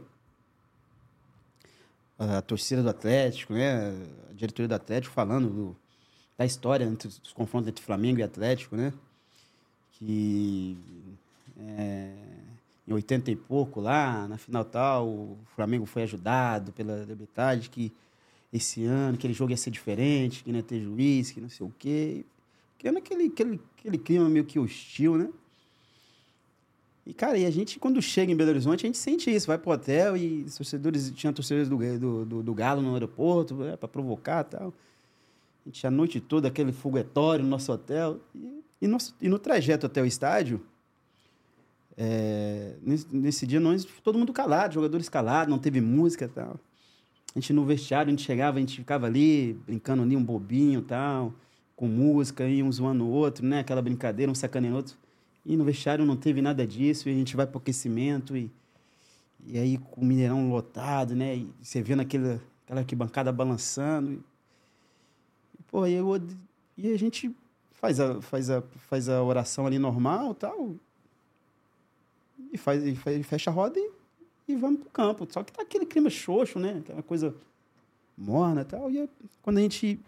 a 2.19 2.43
torcida 2.43 2.83
do 2.83 2.89
Atlético, 2.89 3.53
né, 3.53 3.93
a 4.31 4.33
diretoria 4.33 4.67
do 4.67 4.75
Atlético 4.75 5.15
falando 5.15 5.49
do- 5.49 5.84
da 6.37 6.45
história 6.45 6.85
entre 6.85 7.09
os 7.09 7.33
confrontos 7.33 7.69
entre 7.69 7.85
Flamengo 7.85 8.21
e 8.21 8.23
Atlético, 8.23 8.77
né, 8.77 8.93
que 9.93 10.77
é, 11.59 12.13
em 12.87 12.93
80 12.93 13.31
e 13.31 13.37
pouco 13.37 13.81
lá, 13.81 14.29
na 14.29 14.37
final 14.37 14.65
tal, 14.65 15.09
o 15.09 15.39
Flamengo 15.55 15.87
foi 15.87 16.03
ajudado 16.03 16.73
pela 16.73 17.01
arbitragem, 17.01 17.71
que 17.71 17.93
esse 18.53 18.85
ano 18.85 19.15
aquele 19.15 19.33
jogo 19.33 19.51
ia 19.51 19.57
ser 19.57 19.71
diferente, 19.71 20.45
que 20.45 20.51
não 20.51 20.59
ia 20.59 20.63
ter 20.63 20.81
juiz, 20.81 21.31
que 21.31 21.41
não 21.41 21.49
sei 21.49 21.67
o 21.67 21.73
quê. 21.79 22.25
Criando 22.79 22.99
aquele, 22.99 23.27
aquele, 23.27 23.61
aquele 23.79 23.99
clima 23.99 24.29
meio 24.29 24.45
que 24.45 24.59
hostil, 24.59 25.17
né? 25.17 25.29
E, 27.07 27.13
cara, 27.13 27.37
e 27.37 27.45
a 27.45 27.51
gente, 27.51 27.79
quando 27.79 28.01
chega 28.01 28.33
em 28.33 28.37
Belo 28.37 28.51
Horizonte, 28.51 28.87
a 28.87 28.89
gente 28.89 28.99
sente 28.99 29.35
isso. 29.35 29.47
Vai 29.47 29.59
pro 29.59 29.73
hotel 29.73 30.17
e 30.17 30.45
torcedores, 30.45 31.11
tinha 31.11 31.33
torcedores 31.33 31.69
do, 31.69 31.77
do, 31.99 32.25
do, 32.25 32.43
do 32.43 32.55
Galo 32.55 32.81
no 32.81 32.95
aeroporto, 32.95 33.55
né, 33.57 33.77
para 33.77 33.89
provocar 33.89 34.45
e 34.47 34.51
tal. 34.51 34.75
A 35.65 35.69
gente, 35.69 35.87
a 35.87 35.91
noite 35.91 36.21
toda, 36.21 36.49
aquele 36.49 36.73
foguetório 36.73 37.43
no 37.43 37.51
nosso 37.51 37.73
hotel. 37.73 38.21
E, 38.35 38.63
e, 38.83 38.97
e 39.23 39.29
no 39.29 39.39
trajeto 39.39 39.87
até 39.87 40.03
o 40.03 40.05
estádio, 40.05 40.61
é, 41.97 42.77
nesse, 42.83 43.17
nesse 43.17 43.47
dia, 43.47 43.61
nós, 43.61 43.85
todo 44.03 44.19
mundo 44.19 44.33
calado, 44.33 44.75
jogadores 44.75 45.09
calados, 45.09 45.51
não 45.51 45.59
teve 45.59 45.81
música 45.81 46.25
e 46.25 46.29
tal. 46.29 46.61
A 47.35 47.41
gente 47.41 47.53
no 47.53 47.65
vestiário, 47.65 48.09
a 48.09 48.11
gente 48.11 48.23
chegava, 48.23 48.59
a 48.59 48.61
gente 48.61 48.77
ficava 48.77 49.07
ali, 49.07 49.55
brincando 49.67 50.03
ali, 50.03 50.17
um 50.17 50.23
bobinho 50.23 50.81
e 50.81 50.85
tal, 50.85 51.35
com 51.75 51.89
música, 51.89 52.47
e 52.47 52.63
um 52.63 52.71
zoando 52.71 53.05
o 53.05 53.11
outro, 53.11 53.45
né? 53.45 53.61
Aquela 53.61 53.83
brincadeira, 53.83 54.31
um 54.31 54.35
sacaneando 54.35 54.77
outro. 54.77 54.97
E 55.45 55.57
no 55.57 55.65
vestiário 55.65 56.05
não 56.05 56.17
teve 56.17 56.41
nada 56.41 56.67
disso, 56.67 57.09
e 57.09 57.13
a 57.13 57.15
gente 57.15 57.35
vai 57.35 57.47
pro 57.47 57.59
aquecimento, 57.59 58.37
e, 58.37 58.51
e 59.47 59.59
aí 59.59 59.79
com 59.79 60.01
o 60.01 60.05
Mineirão 60.05 60.49
lotado, 60.51 61.15
né? 61.17 61.37
E 61.37 61.51
você 61.61 61.83
vendo 61.83 62.01
aquele, 62.01 62.41
aquela 62.65 62.81
arquibancada 62.81 63.33
balançando. 63.33 64.13
E, 64.13 64.34
pô, 65.75 65.89
e, 65.89 65.95
eu, 65.95 66.07
e 66.79 66.93
a 66.93 66.97
gente 66.97 67.35
faz 67.73 67.99
a, 67.99 68.23
faz, 68.23 68.49
a, 68.49 68.63
faz 68.89 69.09
a 69.09 69.21
oração 69.25 69.67
ali 69.67 69.77
normal 69.77 70.33
tal, 70.33 70.77
e, 72.53 72.57
faz, 72.57 72.87
e 72.87 72.95
fe- 72.95 73.25
fecha 73.25 73.51
a 73.51 73.53
roda 73.53 73.77
e, 73.77 73.91
e 74.47 74.55
vamos 74.55 74.83
pro 74.83 74.91
campo. 74.91 75.27
Só 75.29 75.43
que 75.43 75.53
tá 75.53 75.63
aquele 75.63 75.85
clima 75.85 76.09
xoxo, 76.09 76.61
né? 76.61 76.77
Aquela 76.79 77.03
coisa 77.03 77.35
morna 78.17 78.61
e 78.61 78.65
tal. 78.65 78.89
E 78.89 79.11
quando 79.43 79.59
a 79.59 79.63
gente 79.63 79.99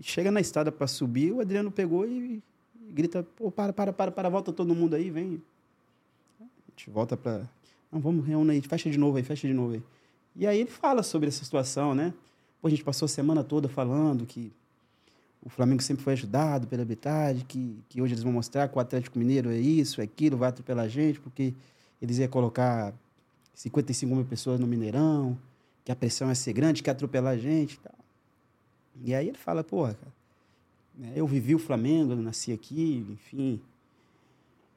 chega 0.00 0.30
na 0.30 0.40
estrada 0.40 0.72
para 0.72 0.86
subir, 0.86 1.30
o 1.30 1.42
Adriano 1.42 1.70
pegou 1.70 2.06
e, 2.06 2.42
e 2.80 2.90
grita, 2.90 3.22
pô, 3.22 3.50
para, 3.50 3.74
para, 3.74 3.92
para, 3.92 4.10
para, 4.10 4.30
volta 4.30 4.50
todo 4.50 4.74
mundo 4.74 4.96
aí, 4.96 5.10
vem. 5.10 5.42
A 6.40 6.44
gente 6.70 6.88
volta 6.88 7.18
para 7.18 7.46
não, 7.92 8.00
vamos 8.00 8.26
reúne 8.26 8.52
aí, 8.52 8.62
fecha 8.62 8.88
de 8.88 8.96
novo 8.96 9.18
aí, 9.18 9.22
fecha 9.22 9.46
de 9.46 9.52
novo 9.52 9.74
aí. 9.74 9.82
E 10.34 10.46
aí 10.46 10.60
ele 10.60 10.70
fala 10.70 11.02
sobre 11.02 11.28
essa 11.28 11.44
situação, 11.44 11.94
né? 11.94 12.14
Pô, 12.60 12.68
a 12.68 12.70
gente 12.70 12.84
passou 12.84 13.06
a 13.06 13.08
semana 13.08 13.44
toda 13.44 13.68
falando 13.68 14.26
que 14.26 14.52
o 15.42 15.48
Flamengo 15.48 15.82
sempre 15.82 16.02
foi 16.02 16.14
ajudado 16.14 16.66
pela 16.66 16.82
arbitragem, 16.82 17.44
que, 17.46 17.78
que 17.88 18.02
hoje 18.02 18.14
eles 18.14 18.24
vão 18.24 18.32
mostrar 18.32 18.68
que 18.68 18.76
o 18.76 18.80
Atlético 18.80 19.18
Mineiro 19.18 19.50
é 19.50 19.58
isso, 19.58 20.00
é 20.00 20.04
aquilo, 20.04 20.36
vai 20.36 20.48
atropelar 20.48 20.84
a 20.84 20.88
gente, 20.88 21.20
porque 21.20 21.54
eles 22.02 22.18
iam 22.18 22.28
colocar 22.28 22.92
55 23.54 24.14
mil 24.14 24.24
pessoas 24.24 24.58
no 24.58 24.66
Mineirão, 24.66 25.38
que 25.84 25.92
a 25.92 25.96
pressão 25.96 26.28
ia 26.28 26.34
ser 26.34 26.52
grande, 26.52 26.82
que 26.82 26.88
ia 26.88 26.92
atropelar 26.92 27.34
a 27.34 27.38
gente 27.38 27.74
e 27.74 27.78
tal. 27.78 27.94
E 29.04 29.14
aí 29.14 29.28
ele 29.28 29.38
fala, 29.38 29.62
porra, 29.62 29.94
cara, 29.94 30.12
né, 30.96 31.12
eu 31.14 31.26
vivi 31.26 31.54
o 31.54 31.58
Flamengo, 31.58 32.12
eu 32.12 32.16
nasci 32.16 32.52
aqui, 32.52 33.06
enfim. 33.10 33.60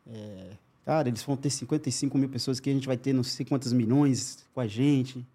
É, 0.08 0.52
cara, 0.86 1.10
eles 1.10 1.24
vão 1.24 1.36
ter 1.36 1.49
55 1.49 2.18
mil 2.18 2.30
pessoas 2.30 2.60
que 2.60 2.70
a 2.70 2.74
gente 2.74 2.88
vai 2.88 2.98
ter 2.98 3.14
não 3.14 3.24
sei 3.24 3.45
quantos 3.45 3.74
milhões 3.74 4.45
com 4.53 4.62
a 4.62 4.68
gente. 4.68 5.26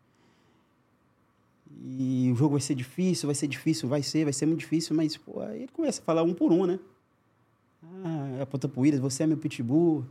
E 1.82 2.30
o 2.32 2.36
jogo 2.36 2.52
vai 2.52 2.60
ser 2.60 2.74
difícil, 2.74 3.26
vai 3.26 3.34
ser 3.34 3.46
difícil, 3.46 3.88
vai 3.88 4.02
ser, 4.02 4.24
vai 4.24 4.32
ser 4.32 4.46
muito 4.46 4.60
difícil, 4.60 4.96
mas 4.96 5.16
pô, 5.16 5.40
aí 5.40 5.62
ele 5.62 5.72
começa 5.72 6.00
a 6.00 6.04
falar 6.04 6.22
um 6.22 6.32
por 6.32 6.52
um, 6.52 6.64
né? 6.64 6.78
Ah, 8.04 8.42
aponta 8.42 8.68
pro 8.68 8.80
Williams, 8.80 9.02
você 9.02 9.24
é 9.24 9.26
meu 9.26 9.36
pitbull, 9.36 10.04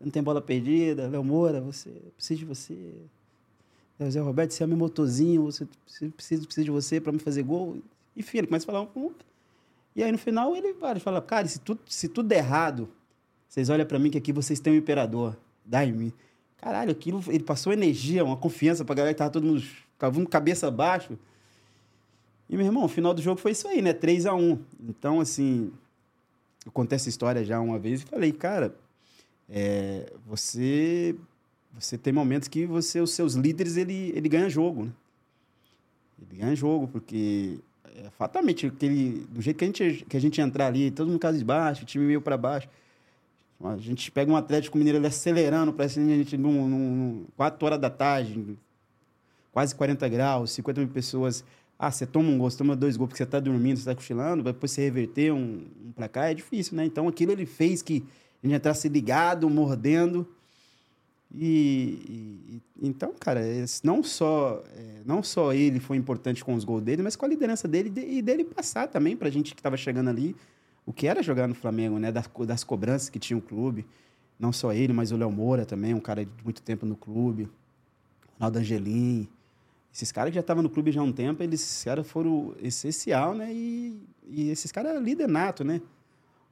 não 0.00 0.10
tem 0.10 0.22
bola 0.22 0.40
perdida, 0.40 1.08
Léo 1.08 1.22
Moura, 1.22 1.60
você 1.60 1.90
precisa 2.16 2.38
de 2.38 2.44
você. 2.46 2.94
Zé 4.08 4.18
Roberto, 4.20 4.52
você 4.52 4.64
é 4.64 4.66
meu 4.66 4.78
motorzinho, 4.78 5.42
você 5.44 5.66
precisa, 5.84 6.42
precisa, 6.46 6.64
de 6.64 6.70
você 6.70 6.98
para 6.98 7.12
me 7.12 7.18
fazer 7.18 7.42
gol. 7.42 7.76
Enfim, 8.16 8.38
ele 8.38 8.46
começa 8.46 8.64
a 8.64 8.66
falar 8.66 8.80
um 8.80 8.86
por 8.86 9.00
um. 9.02 9.12
E 9.94 10.02
aí 10.02 10.10
no 10.10 10.16
final 10.16 10.56
ele 10.56 10.74
fala, 11.00 11.20
cara, 11.20 11.46
se 11.46 11.60
tudo, 11.60 11.80
se 11.86 12.08
tudo 12.08 12.28
der 12.28 12.38
errado, 12.38 12.88
vocês 13.46 13.68
olham 13.68 13.84
para 13.84 13.98
mim 13.98 14.10
que 14.10 14.16
aqui 14.16 14.32
vocês 14.32 14.58
têm 14.58 14.72
um 14.72 14.76
imperador, 14.76 15.36
Daime. 15.66 16.14
Caralho, 16.56 16.92
aquilo, 16.92 17.22
ele 17.28 17.44
passou 17.44 17.72
energia, 17.72 18.24
uma 18.24 18.36
confiança 18.36 18.84
pra 18.84 18.94
galera 18.94 19.12
que 19.12 19.18
tava 19.18 19.30
todo 19.30 19.44
mundo, 19.44 19.62
mundo 20.08 20.28
cabeça 20.28 20.68
abaixo. 20.68 21.18
E, 22.48 22.56
meu 22.56 22.66
irmão, 22.66 22.84
o 22.84 22.88
final 22.88 23.12
do 23.14 23.22
jogo 23.22 23.40
foi 23.40 23.52
isso 23.52 23.68
aí, 23.68 23.82
né? 23.82 23.92
3 23.92 24.26
a 24.26 24.34
1 24.34 24.58
Então, 24.88 25.20
assim, 25.20 25.72
eu 26.64 26.72
contei 26.72 26.96
essa 26.96 27.08
história 27.08 27.44
já 27.44 27.60
uma 27.60 27.78
vez 27.78 28.02
e 28.02 28.04
falei, 28.04 28.32
cara, 28.32 28.74
é, 29.48 30.12
você 30.26 31.14
você 31.72 31.96
tem 31.96 32.12
momentos 32.12 32.48
que 32.48 32.66
você 32.66 33.00
os 33.00 33.12
seus 33.12 33.34
líderes 33.34 33.76
ele 33.76 34.12
ele 34.14 34.28
ganha 34.28 34.48
jogo, 34.48 34.84
né? 34.84 34.92
Ele 36.20 36.40
ganha 36.40 36.54
jogo 36.54 36.88
porque 36.88 37.58
é, 37.96 38.10
fatalmente 38.10 38.66
aquele 38.66 39.26
do 39.30 39.40
jeito 39.40 39.56
que 39.56 39.64
a 39.64 39.66
gente 39.66 40.06
que 40.08 40.16
a 40.16 40.20
gente 40.20 40.40
entrar 40.40 40.66
ali, 40.66 40.90
todo 40.90 41.08
mundo 41.08 41.18
casa 41.18 41.38
de 41.38 41.44
baixo, 41.44 41.84
time 41.84 42.04
meio 42.04 42.20
para 42.20 42.36
baixo. 42.36 42.68
A 43.62 43.76
gente 43.76 44.10
pega 44.10 44.32
um 44.32 44.36
Atlético 44.36 44.78
Mineiro 44.78 44.98
ele 44.98 45.06
acelerando 45.06 45.72
para 45.72 45.86
cima, 45.88 46.06
a 46.06 46.16
gente 46.16 46.36
num, 46.36 46.66
num, 46.66 47.26
4 47.36 47.66
horas 47.66 47.78
da 47.78 47.90
tarde, 47.90 48.56
quase 49.52 49.74
40 49.74 50.08
graus, 50.08 50.52
50 50.52 50.80
mil 50.80 50.90
pessoas. 50.90 51.44
Ah, 51.78 51.90
você 51.90 52.06
toma 52.06 52.28
um 52.28 52.38
gol, 52.38 52.50
toma 52.50 52.76
dois 52.76 52.96
gols 52.96 53.08
porque 53.08 53.18
você 53.18 53.24
está 53.24 53.40
dormindo, 53.40 53.76
você 53.76 53.82
está 53.82 53.94
cochilando, 53.94 54.42
depois 54.42 54.70
você 54.70 54.82
reverter 54.82 55.32
um, 55.32 55.66
um 55.86 55.92
placar, 55.92 56.30
é 56.30 56.34
difícil, 56.34 56.76
né? 56.76 56.84
Então 56.84 57.08
aquilo 57.08 57.32
ele 57.32 57.46
fez 57.46 57.80
que 57.80 58.04
a 58.42 58.46
gente 58.46 58.56
entrasse 58.56 58.88
ligado, 58.88 59.48
mordendo. 59.48 60.28
E, 61.32 62.60
e, 62.82 62.88
então, 62.88 63.14
cara, 63.18 63.40
não 63.84 64.02
só 64.02 64.62
é, 64.76 65.02
não 65.06 65.22
só 65.22 65.52
ele 65.52 65.78
foi 65.78 65.96
importante 65.96 66.44
com 66.44 66.54
os 66.54 66.64
gols 66.64 66.82
dele, 66.82 67.02
mas 67.02 67.16
com 67.16 67.24
a 67.24 67.28
liderança 67.28 67.68
dele 67.68 67.92
e 67.96 68.20
dele 68.20 68.44
passar 68.44 68.88
também 68.88 69.16
para 69.16 69.28
a 69.28 69.30
gente 69.30 69.54
que 69.54 69.60
estava 69.60 69.76
chegando 69.76 70.10
ali 70.10 70.36
o 70.84 70.92
que 70.92 71.06
era 71.06 71.22
jogar 71.22 71.46
no 71.46 71.54
Flamengo, 71.54 71.98
né? 71.98 72.10
Das, 72.10 72.28
das 72.46 72.64
cobranças 72.64 73.08
que 73.08 73.18
tinha 73.18 73.38
o 73.38 73.40
clube. 73.40 73.86
Não 74.38 74.52
só 74.52 74.72
ele, 74.72 74.92
mas 74.92 75.12
o 75.12 75.16
Léo 75.16 75.30
Moura 75.30 75.64
também, 75.64 75.94
um 75.94 76.00
cara 76.00 76.24
de 76.24 76.30
muito 76.42 76.62
tempo 76.62 76.84
no 76.84 76.96
clube. 76.96 77.48
Ronaldo 78.38 78.58
Angelim. 78.58 79.28
Esses 79.92 80.12
caras 80.12 80.30
que 80.30 80.36
já 80.36 80.40
estavam 80.40 80.62
no 80.62 80.70
clube 80.70 80.92
já 80.92 81.00
há 81.00 81.04
um 81.04 81.12
tempo, 81.12 81.42
eles, 81.42 81.82
caras 81.84 82.06
foram 82.06 82.54
essencial, 82.62 83.34
né? 83.34 83.52
E, 83.52 84.00
e 84.28 84.50
esses 84.50 84.70
caras 84.70 84.92
eram 84.92 85.02
líder 85.02 85.28
nato, 85.28 85.64
né? 85.64 85.80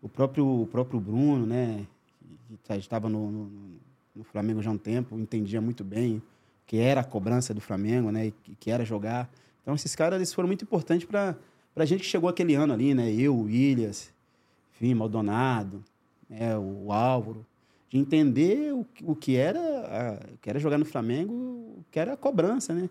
O 0.02 0.09
próprio, 0.09 0.62
o 0.62 0.66
próprio 0.66 0.98
Bruno, 0.98 1.47
né? 1.47 1.86
Que 2.65 2.73
estava 2.74 3.09
no, 3.09 3.31
no, 3.31 3.51
no, 4.16 4.24
Flamengo 4.24 4.62
já 4.62 4.70
há 4.70 4.73
um 4.73 4.78
tempo, 4.78 5.19
entendia 5.19 5.60
muito 5.60 5.85
bem 5.85 6.23
que 6.66 6.77
era 6.77 7.01
a 7.01 7.05
cobrança 7.05 7.55
do 7.55 7.60
Flamengo, 7.60 8.10
né? 8.10 8.32
Que, 8.43 8.55
que 8.56 8.70
era 8.70 8.85
jogar. 8.85 9.31
Então, 9.62 9.74
esses 9.74 9.94
caras 9.94 10.16
eles 10.16 10.32
foram 10.32 10.47
muito 10.47 10.65
importantes 10.65 11.06
para 11.06 11.36
a 11.77 11.85
gente 11.85 12.01
que 12.01 12.06
chegou 12.06 12.28
aquele 12.28 12.55
ano 12.55 12.74
ali, 12.74 12.93
né? 12.93 13.10
Eu, 13.12 13.35
o 13.35 13.44
Williams, 13.44 14.12
enfim, 14.74 14.94
Maldonado, 14.94 15.82
né, 16.28 16.56
o 16.59 16.93
Álvaro, 16.93 17.44
de 17.89 17.98
entender 17.98 18.73
o, 18.74 18.86
o, 19.02 19.16
que 19.16 19.36
era 19.36 19.59
a, 19.59 20.35
o 20.35 20.39
que 20.39 20.51
era 20.51 20.59
jogar 20.59 20.78
no 20.78 20.85
Flamengo, 20.85 21.32
o 21.32 21.85
que 21.90 21.98
era 21.98 22.12
a 22.12 22.16
cobrança, 22.16 22.74
né? 22.74 22.90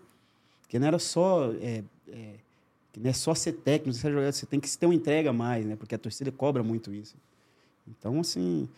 Que 0.68 0.78
não 0.78 0.86
era 0.86 0.98
só 0.98 1.52
é, 1.54 1.82
é, 2.08 2.34
não 2.96 3.10
é 3.10 3.12
só 3.12 3.34
ser 3.34 3.52
técnico, 3.52 3.96
você, 3.96 4.10
jogar, 4.10 4.32
você 4.32 4.46
tem 4.46 4.60
que 4.60 4.76
ter 4.76 4.86
uma 4.86 4.94
entrega 4.94 5.32
mais, 5.32 5.64
né? 5.64 5.76
Porque 5.76 5.94
a 5.94 5.98
torcida 5.98 6.30
cobra 6.30 6.62
muito 6.62 6.92
isso. 6.92 7.16
Então, 7.86 8.20
assim, 8.20 8.68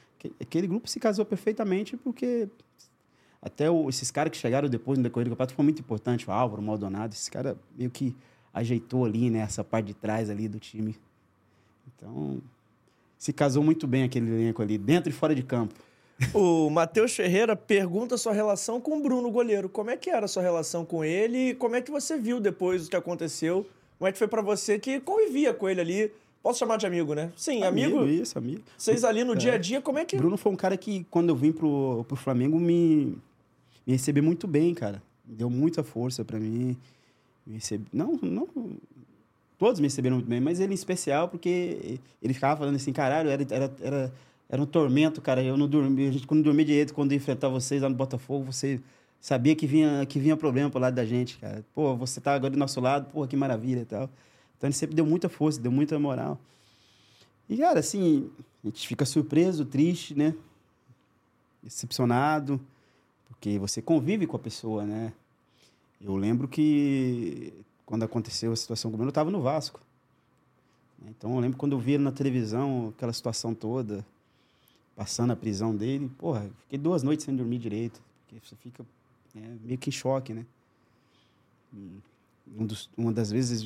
aquele 0.41 0.67
grupo 0.67 0.89
se 0.89 1.01
casou 1.01 1.25
perfeitamente 1.25 1.97
porque 1.97 2.49
até 3.43 3.71
o, 3.71 3.89
esses 3.89 4.11
caras 4.11 4.31
que 4.31 4.37
chegaram 4.37 4.69
depois 4.69 4.99
no 4.99 5.03
decorrer 5.03 5.27
do 5.27 5.31
campeonato 5.31 5.55
foi 5.55 5.65
muito 5.65 5.81
importante, 5.81 6.29
o 6.29 6.33
Álvaro, 6.33 6.61
o 6.61 6.65
Maldonado, 6.65 7.15
esse 7.15 7.31
cara 7.31 7.57
meio 7.77 7.91
que 7.91 8.15
ajeitou 8.53 9.05
ali, 9.05 9.31
né, 9.31 9.41
essa 9.41 9.65
parte 9.65 9.87
de 9.87 9.95
trás 9.95 10.29
ali 10.29 10.49
do 10.49 10.59
time. 10.59 10.97
Então, 11.97 12.41
se 13.17 13.33
casou 13.33 13.63
muito 13.63 13.87
bem 13.87 14.03
aquele 14.03 14.31
elenco 14.31 14.61
ali, 14.61 14.77
dentro 14.77 15.11
e 15.11 15.13
fora 15.13 15.35
de 15.35 15.43
campo. 15.43 15.75
O 16.35 16.69
Matheus 16.71 17.15
Ferreira 17.15 17.57
pergunta 17.57 18.17
sua 18.17 18.33
relação 18.33 18.81
com 18.81 18.99
o 18.99 19.03
Bruno, 19.03 19.31
goleiro. 19.31 19.69
Como 19.69 19.91
é 19.91 19.97
que 19.97 20.11
era 20.11 20.27
a 20.27 20.29
sua 20.29 20.43
relação 20.43 20.85
com 20.85 21.05
ele 21.05 21.51
e 21.51 21.55
como 21.55 21.77
é 21.77 21.81
que 21.81 21.91
você 21.91 22.17
viu 22.17 22.41
depois 22.41 22.87
o 22.87 22.91
que 22.91 22.97
aconteceu? 22.97 23.67
Como 23.99 24.09
é 24.09 24.13
que 24.13 24.19
foi 24.19 24.29
para 24.29 24.43
você 24.43 24.79
que 24.79 25.01
convivia 25.01 25.53
com 25.53 25.69
ele 25.69 25.81
ali? 25.81 26.13
Posso 26.43 26.59
chamar 26.59 26.79
de 26.79 26.87
amigo, 26.87 27.15
né? 27.15 27.33
Sim, 27.37 27.63
amigo. 27.63 27.99
amigo 27.99 28.23
isso, 28.23 28.39
amigo. 28.39 28.63
Vocês 28.77 29.05
ali 29.05 29.25
no 29.25 29.35
é. 29.35 29.37
dia 29.37 29.55
a 29.55 29.59
dia, 29.59 29.81
como 29.81 29.99
é 29.99 30.05
que. 30.05 30.17
Bruno 30.17 30.37
foi 30.37 30.53
um 30.53 30.57
cara 30.57 30.77
que, 30.77 31.05
quando 31.11 31.29
eu 31.29 31.37
vim 31.37 31.53
pro, 31.53 32.05
pro 32.09 32.17
Flamengo, 32.17 32.59
me, 32.59 33.17
me 33.87 33.93
recebeu 33.93 34.23
muito 34.23 34.47
bem, 34.47 34.75
cara. 34.75 35.03
Deu 35.25 35.51
muita 35.51 35.83
força 35.83 36.25
para 36.25 36.39
mim. 36.39 36.77
Me 37.47 37.55
recebe... 37.55 37.85
Não, 37.93 38.19
não 38.23 38.49
Todos 39.61 39.79
me 39.79 39.89
receberam 39.89 40.17
muito 40.17 40.29
bem, 40.29 40.41
mas 40.41 40.59
ele 40.59 40.73
em 40.73 40.75
especial, 40.75 41.29
porque 41.29 42.01
ele 42.23 42.33
ficava 42.33 42.57
falando 42.57 42.77
assim, 42.77 42.95
caralho, 42.95 43.29
era, 43.29 43.47
era, 43.51 43.71
era, 43.83 44.13
era 44.51 44.61
um 44.61 44.67
tormento, 44.67 45.23
cara. 45.23 45.43
Eu 45.43 45.57
não 45.57 45.69
dormia, 45.69 46.09
a 46.09 46.13
gente 46.13 46.27
quando 46.27 46.43
dormia 46.43 46.65
direito, 46.65 46.93
quando 46.93 47.13
enfrentar 47.13 47.49
vocês 47.49 47.81
lá 47.81 47.89
no 47.89 47.95
Botafogo, 47.95 48.53
você 48.53 48.81
sabia 49.21 49.55
que 49.55 49.67
vinha, 49.67 50.05
que 50.07 50.19
vinha 50.19 50.37
problema 50.37 50.69
pro 50.69 50.81
lado 50.81 50.95
da 50.95 51.05
gente, 51.05 51.39
cara. 51.39 51.65
Pô, 51.73 51.97
você 51.97 52.21
tá 52.21 52.35
agora 52.35 52.51
do 52.51 52.59
nosso 52.59 52.81
lado, 52.81 53.09
pô, 53.13 53.27
que 53.27 53.37
maravilha 53.37 53.83
e 53.83 53.85
tal. 53.85 54.11
Então 54.59 54.67
ele 54.67 54.75
sempre 54.75 54.97
deu 54.97 55.07
muita 55.07 55.29
força, 55.29 55.61
deu 55.61 55.71
muita 55.71 55.99
moral. 55.99 56.39
E, 57.49 57.57
cara, 57.57 57.79
assim, 57.79 58.29
a 58.65 58.67
gente 58.67 58.89
fica 58.89 59.05
surpreso, 59.05 59.65
triste, 59.65 60.15
né? 60.17 60.35
Decepcionado, 61.63 62.61
porque 63.29 63.59
você 63.59 63.81
convive 63.81 64.27
com 64.27 64.37
a 64.37 64.39
pessoa, 64.41 64.85
né? 64.85 65.13
Eu 66.01 66.17
lembro 66.17 66.49
que 66.49 67.53
quando 67.87 68.03
aconteceu 68.03 68.53
a 68.53 68.57
situação 68.57 68.91
com 68.91 68.97
o 68.97 68.99
Bruno, 68.99 69.09
eu 69.09 69.11
estava 69.11 69.31
no 69.31 69.43
Vasco. 69.43 69.81
Então 71.07 71.35
eu 71.35 71.41
lembro 71.41 71.57
quando 71.57 71.73
eu 71.73 71.79
vi 71.79 71.99
na 71.99 72.11
televisão, 72.11 72.93
aquela 72.97 73.13
situação 73.13 73.55
toda, 73.55 74.05
passando 75.01 75.31
a 75.31 75.37
prisão 75.37 75.75
dele, 75.75 76.11
porra, 76.19 76.51
fiquei 76.59 76.79
duas 76.79 77.03
noites 77.03 77.25
sem 77.25 77.35
dormir 77.35 77.57
direito, 77.57 78.03
porque 78.21 78.47
você 78.47 78.55
fica 78.57 78.85
é, 79.35 79.41
meio 79.65 79.79
que 79.79 79.89
em 79.89 79.93
choque, 79.93 80.35
né? 80.35 80.45
Um 81.73 82.67
dos, 82.67 82.91
uma 82.99 83.11
das 83.11 83.33
vezes 83.33 83.63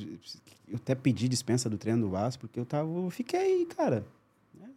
eu 0.69 0.77
até 0.77 0.95
pedi 0.95 1.27
dispensa 1.27 1.69
do 1.69 1.77
treino 1.77 2.03
do 2.03 2.09
Vasco, 2.09 2.43
porque 2.43 2.61
eu 2.61 2.65
tava, 2.65 2.89
eu 2.89 3.11
fiquei, 3.11 3.67
cara, 3.67 4.07
né? 4.55 4.71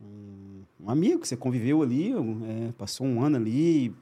um, 0.00 0.62
um, 0.84 0.88
amigo 0.88 1.18
que 1.18 1.26
você 1.26 1.36
conviveu 1.36 1.82
ali, 1.82 2.12
é, 2.12 2.72
passou 2.78 3.04
um 3.04 3.20
ano 3.20 3.36
ali, 3.36 3.92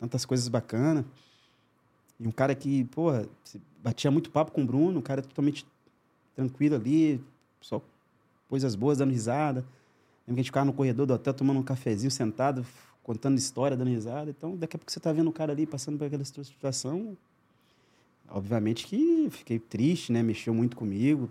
tantas 0.00 0.24
coisas 0.24 0.48
bacanas. 0.48 1.04
E 2.18 2.26
um 2.26 2.32
cara 2.32 2.54
que, 2.54 2.84
porra, 2.86 3.28
batia 3.82 4.10
muito 4.10 4.30
papo 4.30 4.52
com 4.52 4.62
o 4.62 4.66
Bruno, 4.66 5.00
um 5.00 5.02
cara 5.02 5.20
totalmente 5.20 5.66
tranquilo 6.34 6.76
ali, 6.76 7.22
só 7.60 7.82
coisas 8.48 8.74
boas, 8.74 8.96
dando 8.96 9.10
risada. 9.10 9.62
Lembra 10.26 10.34
que 10.34 10.40
a 10.40 10.42
gente 10.42 10.46
ficava 10.46 10.66
no 10.66 10.72
corredor 10.72 11.06
do 11.06 11.14
hotel 11.14 11.32
tomando 11.32 11.60
um 11.60 11.62
cafezinho, 11.62 12.10
sentado, 12.10 12.66
contando 13.02 13.38
história, 13.38 13.76
dando 13.76 13.88
risada. 13.88 14.30
Então, 14.30 14.56
daqui 14.56 14.76
a 14.76 14.78
pouco 14.78 14.90
você 14.90 14.98
tá 14.98 15.12
vendo 15.12 15.28
o 15.28 15.32
cara 15.32 15.52
ali 15.52 15.66
passando 15.66 15.98
por 15.98 16.06
aquela 16.06 16.24
situação. 16.24 17.16
Obviamente 18.28 18.86
que 18.86 19.28
fiquei 19.30 19.58
triste, 19.58 20.12
né? 20.12 20.22
Mexeu 20.22 20.52
muito 20.52 20.76
comigo. 20.76 21.30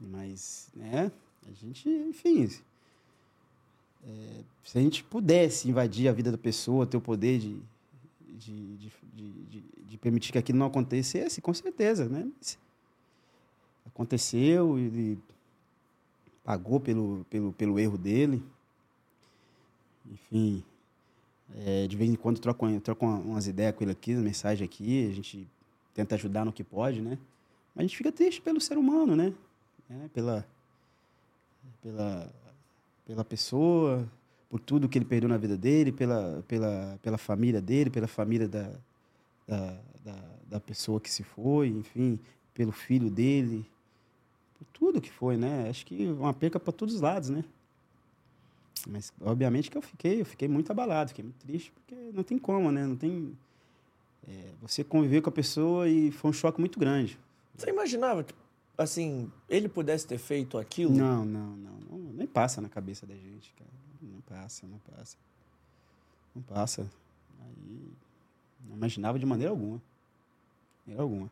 Mas, 0.00 0.68
né? 0.74 1.12
A 1.46 1.52
gente, 1.52 1.88
enfim. 1.88 2.48
É, 4.06 4.40
se 4.64 4.78
a 4.78 4.80
gente 4.80 5.04
pudesse 5.04 5.68
invadir 5.68 6.08
a 6.08 6.12
vida 6.12 6.32
da 6.32 6.38
pessoa, 6.38 6.86
ter 6.86 6.96
o 6.96 7.00
poder 7.00 7.38
de 7.38 7.60
de, 8.36 8.76
de, 8.76 8.92
de, 9.14 9.64
de, 9.88 9.98
permitir 9.98 10.32
que 10.32 10.38
aquilo 10.38 10.58
não 10.58 10.66
acontecesse, 10.66 11.40
com 11.40 11.54
certeza, 11.54 12.08
né? 12.08 12.28
aconteceu, 13.86 14.78
ele 14.78 15.18
pagou 16.44 16.78
pelo, 16.78 17.24
pelo, 17.30 17.52
pelo 17.54 17.78
erro 17.78 17.96
dele. 17.96 18.42
Enfim, 20.12 20.62
é, 21.56 21.86
de 21.86 21.96
vez 21.96 22.10
em 22.10 22.14
quando 22.14 22.38
troco, 22.38 22.68
troco 22.80 23.06
umas 23.06 23.46
ideias 23.46 23.74
com 23.74 23.82
ele 23.82 23.92
aqui, 23.92 24.14
mensagem 24.14 24.64
aqui, 24.64 25.08
a 25.08 25.14
gente 25.14 25.48
tenta 25.94 26.14
ajudar 26.14 26.44
no 26.44 26.52
que 26.52 26.62
pode, 26.62 27.00
né? 27.00 27.18
Mas 27.74 27.84
a 27.84 27.86
gente 27.86 27.96
fica 27.96 28.12
triste 28.12 28.40
pelo 28.40 28.60
ser 28.60 28.76
humano, 28.76 29.16
né? 29.16 29.32
É, 29.90 30.08
pela, 30.08 30.46
pela, 31.82 32.32
pela 33.06 33.24
pessoa, 33.24 34.06
por 34.48 34.60
tudo 34.60 34.88
que 34.88 34.98
ele 34.98 35.04
perdeu 35.04 35.28
na 35.28 35.36
vida 35.36 35.56
dele, 35.56 35.90
pela, 35.90 36.44
pela, 36.46 36.98
pela 37.02 37.18
família 37.18 37.60
dele, 37.60 37.90
pela 37.90 38.06
família 38.06 38.46
da, 38.46 38.70
da, 39.46 39.80
da, 40.04 40.24
da 40.46 40.60
pessoa 40.60 41.00
que 41.00 41.10
se 41.10 41.22
foi, 41.22 41.68
enfim, 41.68 42.18
pelo 42.52 42.72
filho 42.72 43.10
dele, 43.10 43.66
tudo 44.72 45.00
que 45.00 45.10
foi, 45.10 45.36
né? 45.36 45.68
Acho 45.68 45.84
que 45.86 46.06
uma 46.06 46.32
perca 46.32 46.58
para 46.58 46.72
todos 46.72 46.94
os 46.94 47.00
lados, 47.00 47.30
né? 47.30 47.44
Mas, 48.86 49.12
obviamente, 49.20 49.70
que 49.70 49.78
eu 49.78 49.82
fiquei, 49.82 50.20
eu 50.20 50.26
fiquei 50.26 50.48
muito 50.48 50.70
abalado, 50.70 51.08
fiquei 51.08 51.24
muito 51.24 51.38
triste, 51.38 51.72
porque 51.72 51.94
não 52.12 52.22
tem 52.22 52.38
como, 52.38 52.70
né? 52.70 52.86
Não 52.86 52.96
tem... 52.96 53.36
É, 54.26 54.52
você 54.60 54.82
conviver 54.82 55.20
com 55.20 55.28
a 55.28 55.32
pessoa 55.32 55.88
e 55.88 56.10
foi 56.10 56.30
um 56.30 56.32
choque 56.32 56.58
muito 56.58 56.78
grande. 56.78 57.18
Você 57.56 57.70
imaginava 57.70 58.24
que, 58.24 58.34
assim, 58.76 59.30
ele 59.48 59.68
pudesse 59.68 60.06
ter 60.06 60.18
feito 60.18 60.58
aquilo? 60.58 60.94
Não, 60.94 61.24
não, 61.24 61.56
não, 61.56 61.72
não. 61.90 61.98
Nem 62.12 62.26
passa 62.26 62.60
na 62.60 62.68
cabeça 62.68 63.06
da 63.06 63.14
gente, 63.14 63.52
cara. 63.54 63.70
Não 64.00 64.20
passa, 64.22 64.66
não 64.66 64.78
passa. 64.78 65.16
Não 66.34 66.42
passa. 66.42 66.90
Aí 67.40 67.80
não 68.66 68.76
imaginava 68.76 69.18
de 69.18 69.26
maneira 69.26 69.50
alguma. 69.50 69.76
De 69.76 70.90
maneira 70.90 71.02
alguma. 71.02 71.30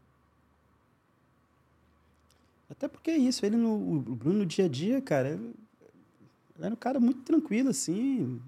Até 2.72 2.88
porque 2.88 3.10
é 3.10 3.16
isso, 3.18 3.44
ele 3.44 3.56
no. 3.56 3.74
O 3.74 4.00
Bruno 4.00 4.40
no 4.40 4.46
dia 4.46 4.64
a 4.64 4.68
dia, 4.68 5.00
cara, 5.00 5.28
ele, 5.28 5.54
era 6.58 6.72
um 6.72 6.76
cara 6.76 6.98
muito 6.98 7.20
tranquilo, 7.20 7.68
assim. 7.68 8.40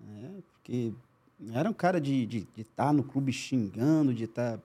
né? 0.00 0.30
Porque 0.52 0.90
não 1.38 1.58
era 1.58 1.68
um 1.68 1.74
cara 1.74 2.00
de 2.00 2.22
estar 2.22 2.30
de, 2.30 2.46
de 2.56 2.64
tá 2.64 2.92
no 2.92 3.04
clube 3.04 3.30
xingando, 3.30 4.14
de 4.14 4.24
estar. 4.24 4.56
Tá... 4.56 4.64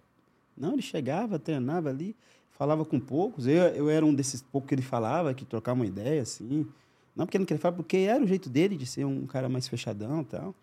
Não, 0.57 0.71
ele 0.73 0.81
chegava, 0.81 1.37
treinava 1.37 1.89
ali, 1.89 2.15
falava 2.51 2.85
com 2.85 2.97
poucos. 2.97 3.45
Eu, 3.45 3.55
eu 3.55 3.89
era 3.89 4.05
um 4.05 4.13
desses 4.13 4.41
poucos 4.41 4.69
que 4.69 4.75
ele 4.75 4.81
falava, 4.81 5.33
que 5.33 5.43
trocava 5.43 5.77
uma 5.77 5.85
ideia, 5.85 6.21
assim. 6.21 6.65
Não 7.13 7.25
porque 7.25 7.35
ele 7.35 7.41
não 7.41 7.47
queria 7.47 7.61
falar, 7.61 7.75
porque 7.75 7.97
era 7.97 8.23
o 8.23 8.27
jeito 8.27 8.49
dele 8.49 8.77
de 8.77 8.85
ser 8.85 9.05
um 9.05 9.27
cara 9.27 9.49
mais 9.49 9.67
fechadão 9.67 10.21
e 10.21 10.25
tal. 10.25 10.55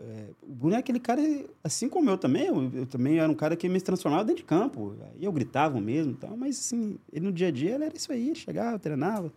É, 0.00 0.28
o 0.42 0.54
Bruno 0.54 0.76
é 0.76 0.78
aquele 0.78 1.00
cara, 1.00 1.20
assim 1.62 1.88
como 1.88 2.08
eu 2.08 2.16
também, 2.16 2.46
eu, 2.46 2.70
eu, 2.72 2.86
também 2.86 3.18
era 3.18 3.30
um 3.30 3.34
cara 3.34 3.56
que 3.56 3.68
me 3.68 3.80
transformava 3.80 4.24
dentro 4.24 4.42
de 4.42 4.46
campo. 4.48 4.94
Aí 5.02 5.24
eu 5.24 5.32
gritava 5.32 5.80
mesmo 5.80 6.14
tal, 6.14 6.36
mas 6.36 6.58
assim, 6.58 6.98
ele 7.12 7.26
no 7.26 7.32
dia 7.32 7.48
a 7.48 7.50
dia 7.50 7.74
ele 7.74 7.84
era 7.84 7.96
isso 7.96 8.12
aí, 8.12 8.34
chegava, 8.34 8.78
treinava. 8.78 9.32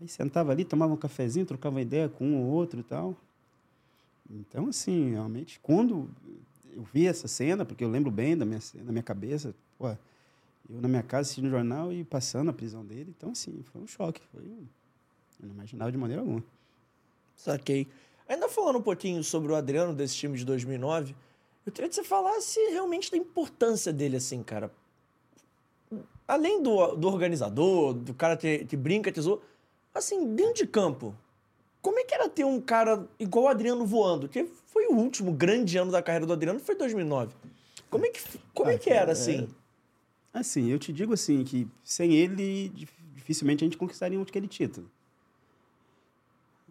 Aí 0.00 0.06
sentava 0.06 0.52
ali, 0.52 0.64
tomava 0.64 0.92
um 0.92 0.98
cafezinho, 0.98 1.46
trocava 1.46 1.80
ideia 1.80 2.10
com 2.10 2.26
um 2.26 2.36
ou 2.36 2.52
outro 2.52 2.80
e 2.80 2.82
tal. 2.82 3.16
Então, 4.30 4.68
assim, 4.68 5.12
realmente, 5.12 5.58
quando 5.60 6.10
eu 6.74 6.82
vi 6.92 7.06
essa 7.06 7.26
cena, 7.26 7.64
porque 7.64 7.82
eu 7.82 7.88
lembro 7.88 8.10
bem 8.10 8.36
da 8.36 8.44
minha, 8.44 8.60
da 8.74 8.92
minha 8.92 9.02
cabeça, 9.02 9.54
pô, 9.78 9.88
eu 9.88 10.82
na 10.82 10.88
minha 10.88 11.02
casa 11.02 11.22
assistindo 11.22 11.46
o 11.46 11.50
jornal 11.50 11.90
e 11.90 12.04
passando 12.04 12.50
a 12.50 12.52
prisão 12.52 12.84
dele. 12.84 13.14
Então, 13.16 13.30
assim, 13.30 13.62
foi 13.72 13.80
um 13.80 13.86
choque. 13.86 14.20
Foi. 14.30 14.42
Eu 14.44 15.48
não 15.48 15.54
imaginava 15.54 15.90
de 15.90 15.96
maneira 15.96 16.20
alguma. 16.20 16.44
Saquei. 17.34 17.86
Ainda 18.28 18.48
falando 18.48 18.78
um 18.78 18.82
pouquinho 18.82 19.24
sobre 19.24 19.50
o 19.50 19.54
Adriano 19.54 19.94
desse 19.94 20.14
time 20.14 20.36
de 20.36 20.44
2009, 20.44 21.14
eu 21.64 21.72
queria 21.72 21.88
que 21.88 21.94
você 21.94 22.04
falasse 22.04 22.60
realmente 22.70 23.10
da 23.10 23.16
importância 23.16 23.92
dele, 23.92 24.16
assim, 24.16 24.42
cara. 24.42 24.70
Além 26.26 26.62
do, 26.62 26.94
do 26.94 27.08
organizador, 27.08 27.94
do 27.94 28.12
cara 28.12 28.36
que, 28.36 28.66
que 28.66 28.76
brinca, 28.76 29.10
tesouro, 29.10 29.40
assim, 29.94 30.34
dentro 30.34 30.54
de 30.54 30.66
campo, 30.66 31.14
como 31.80 31.98
é 31.98 32.04
que 32.04 32.14
era 32.14 32.28
ter 32.28 32.44
um 32.44 32.60
cara 32.60 33.08
igual 33.18 33.46
o 33.46 33.48
Adriano 33.48 33.86
voando? 33.86 34.28
Que 34.28 34.44
foi 34.66 34.86
o 34.88 34.94
último 34.94 35.32
grande 35.32 35.78
ano 35.78 35.90
da 35.90 36.02
carreira 36.02 36.26
do 36.26 36.32
Adriano, 36.32 36.60
foi 36.60 36.74
2009. 36.74 37.34
Como 37.88 38.04
é 38.04 38.10
que, 38.10 38.20
como 38.52 38.70
é, 38.70 38.76
que 38.76 38.90
era, 38.90 39.12
assim? 39.12 39.48
É, 40.34 40.38
assim, 40.38 40.70
eu 40.70 40.78
te 40.78 40.92
digo 40.92 41.14
assim, 41.14 41.42
que 41.44 41.66
sem 41.82 42.14
ele, 42.14 42.68
dificilmente 43.14 43.64
a 43.64 43.66
gente 43.66 43.78
conquistaria 43.78 44.20
aquele 44.20 44.46
título. 44.46 44.90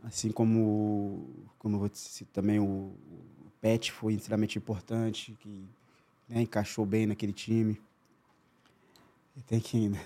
Assim 0.08 0.32
como, 0.32 1.30
como 1.60 1.84
eu 1.84 1.92
também 2.32 2.60
o, 2.60 2.64
o 2.66 3.52
Pet 3.60 3.92
foi 3.92 4.14
extremamente 4.14 4.58
importante, 4.58 5.38
que 5.42 5.66
né, 6.30 6.42
encaixou 6.44 6.86
bem 6.86 7.06
naquele 7.06 7.34
time. 7.34 7.80
Tem 9.46 9.60
que 9.60 9.76
ainda. 9.76 10.00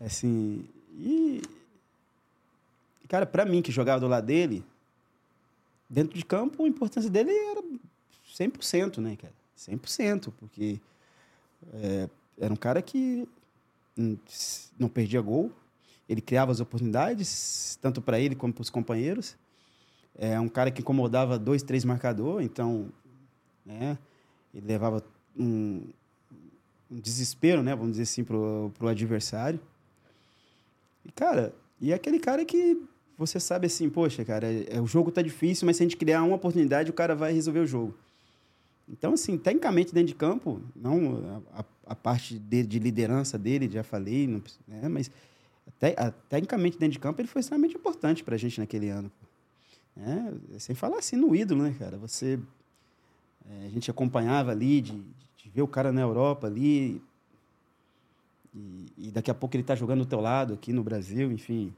Assim, 0.00 0.68
e 0.92 1.40
cara, 3.08 3.24
para 3.24 3.44
mim 3.44 3.62
que 3.62 3.70
jogava 3.70 4.00
do 4.00 4.08
lado 4.08 4.26
dele, 4.26 4.64
dentro 5.88 6.18
de 6.18 6.24
campo, 6.24 6.64
a 6.64 6.68
importância 6.68 7.08
dele 7.08 7.30
era 7.30 7.62
100%, 8.36 8.98
né, 8.98 9.14
cara? 9.14 9.32
100%, 9.56 10.32
porque 10.36 10.80
é, 11.74 12.08
era 12.40 12.52
um 12.52 12.56
cara 12.56 12.82
que 12.82 13.26
não 14.76 14.88
perdia 14.88 15.20
gol, 15.20 15.52
ele 16.08 16.20
criava 16.20 16.52
as 16.52 16.60
oportunidades, 16.60 17.78
tanto 17.80 18.00
para 18.00 18.20
ele 18.20 18.34
como 18.34 18.52
para 18.52 18.62
os 18.62 18.70
companheiros. 18.70 19.36
É 20.18 20.38
um 20.40 20.48
cara 20.48 20.70
que 20.70 20.80
incomodava 20.80 21.38
dois, 21.38 21.62
três 21.62 21.84
marcadores, 21.84 22.46
então, 22.46 22.88
né, 23.64 23.98
ele 24.54 24.66
levava 24.66 25.04
um, 25.38 25.82
um 26.90 26.98
desespero, 26.98 27.62
né, 27.62 27.74
vamos 27.74 27.92
dizer 27.92 28.04
assim, 28.04 28.24
para 28.24 28.36
o 28.36 28.88
adversário. 28.88 29.60
E, 31.04 31.12
cara, 31.12 31.54
e 31.80 31.92
é 31.92 31.94
aquele 31.94 32.18
cara 32.18 32.44
que 32.44 32.80
você 33.18 33.38
sabe 33.38 33.66
assim, 33.66 33.88
poxa, 33.90 34.24
cara, 34.24 34.46
é, 34.46 34.80
o 34.80 34.86
jogo 34.86 35.10
tá 35.10 35.20
difícil, 35.22 35.66
mas 35.66 35.76
se 35.76 35.82
a 35.82 35.86
gente 35.86 35.96
criar 35.96 36.22
uma 36.22 36.36
oportunidade, 36.36 36.90
o 36.90 36.94
cara 36.94 37.14
vai 37.14 37.32
resolver 37.32 37.60
o 37.60 37.66
jogo. 37.66 37.94
Então, 38.88 39.14
assim, 39.14 39.36
tecnicamente 39.36 39.92
dentro 39.92 40.08
de 40.08 40.14
campo, 40.14 40.62
não 40.74 41.42
a, 41.52 41.64
a 41.86 41.94
parte 41.94 42.38
dele, 42.38 42.68
de 42.68 42.78
liderança 42.78 43.36
dele, 43.36 43.68
já 43.68 43.82
falei, 43.82 44.26
não, 44.26 44.42
né, 44.66 44.88
mas 44.88 45.10
te, 45.78 45.94
a, 45.96 46.10
tecnicamente 46.10 46.78
dentro 46.78 46.92
de 46.92 46.98
campo 46.98 47.20
ele 47.20 47.28
foi 47.28 47.40
extremamente 47.40 47.76
importante 47.76 48.24
para 48.24 48.34
a 48.34 48.38
gente 48.38 48.60
naquele 48.60 48.88
ano. 48.88 49.10
Né? 49.94 50.34
Sem 50.58 50.74
falar 50.74 50.98
assim 50.98 51.16
no 51.16 51.34
ídolo, 51.34 51.62
né, 51.62 51.74
cara? 51.78 51.96
Você, 51.98 52.38
é, 53.48 53.66
a 53.66 53.70
gente 53.70 53.90
acompanhava 53.90 54.50
ali, 54.50 54.80
de, 54.80 54.92
de, 54.92 55.50
ver 55.54 55.62
o 55.62 55.68
cara 55.68 55.92
na 55.92 56.00
Europa 56.00 56.46
ali, 56.46 57.02
e, 58.54 58.86
e 58.98 59.10
daqui 59.10 59.30
a 59.30 59.34
pouco 59.34 59.56
ele 59.56 59.62
está 59.62 59.74
jogando 59.74 60.00
do 60.00 60.06
teu 60.06 60.20
lado 60.20 60.54
aqui 60.54 60.72
no 60.72 60.82
Brasil, 60.82 61.30
enfim 61.32 61.72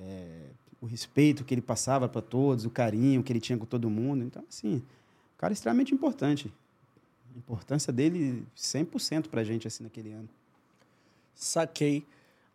é, 0.00 0.46
o 0.80 0.86
respeito 0.86 1.44
que 1.44 1.54
ele 1.54 1.60
passava 1.60 2.08
para 2.08 2.22
todos, 2.22 2.64
o 2.64 2.70
carinho 2.70 3.22
que 3.22 3.32
ele 3.32 3.40
tinha 3.40 3.58
com 3.58 3.66
todo 3.66 3.90
mundo. 3.90 4.24
Então, 4.24 4.44
assim, 4.48 4.76
um 4.76 5.38
cara 5.38 5.52
extremamente 5.52 5.92
importante. 5.92 6.52
A 7.34 7.38
importância 7.38 7.92
dele 7.92 8.44
100% 8.56 9.28
para 9.28 9.40
a 9.40 9.44
gente, 9.44 9.66
assim, 9.66 9.84
naquele 9.84 10.12
ano. 10.12 10.28
Saquei. 11.34 12.04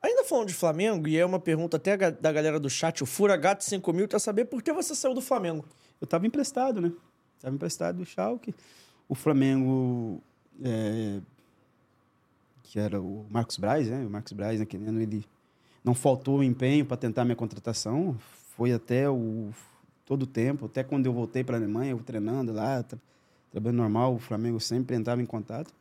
Ainda 0.03 0.25
falando 0.25 0.49
de 0.49 0.53
Flamengo, 0.53 1.07
e 1.07 1.17
é 1.17 1.25
uma 1.25 1.39
pergunta 1.39 1.77
até 1.77 1.95
da 1.95 2.31
galera 2.31 2.59
do 2.59 2.69
chat, 2.69 3.01
o 3.01 3.05
Furagato 3.05 3.63
5000 3.63 4.05
quer 4.09 4.19
saber 4.19 4.43
por 4.45 4.61
que 4.61 4.73
você 4.73 4.93
saiu 4.93 5.13
do 5.13 5.21
Flamengo. 5.21 5.65
Eu 6.01 6.03
estava 6.03 6.27
emprestado, 6.27 6.81
né? 6.81 6.91
Estava 7.37 7.55
emprestado 7.55 7.99
do 7.99 8.05
Schalke. 8.05 8.53
O 9.07 9.15
Flamengo, 9.15 10.21
é, 10.61 11.21
que 12.63 12.77
era 12.77 12.99
o 12.99 13.25
Marcos 13.29 13.57
Braz, 13.57 13.87
né? 13.87 14.05
O 14.05 14.09
Marcos 14.09 14.33
Braz, 14.33 14.59
naquele 14.59 14.85
ano, 14.85 15.01
ele 15.01 15.25
não 15.81 15.95
faltou 15.95 16.43
empenho 16.43 16.85
para 16.85 16.97
tentar 16.97 17.23
minha 17.23 17.35
contratação. 17.37 18.17
Foi 18.57 18.73
até 18.73 19.09
o 19.09 19.51
todo 20.05 20.23
o 20.23 20.27
tempo, 20.27 20.65
até 20.65 20.83
quando 20.83 21.05
eu 21.05 21.13
voltei 21.13 21.45
para 21.45 21.55
a 21.55 21.59
Alemanha, 21.59 21.91
eu 21.91 21.99
treinando 21.99 22.51
lá, 22.51 22.83
tra 22.83 22.99
trabalhando 23.51 23.77
normal, 23.77 24.15
o 24.15 24.19
Flamengo 24.19 24.59
sempre 24.59 24.97
entrava 24.97 25.21
em 25.21 25.25
contato. 25.25 25.73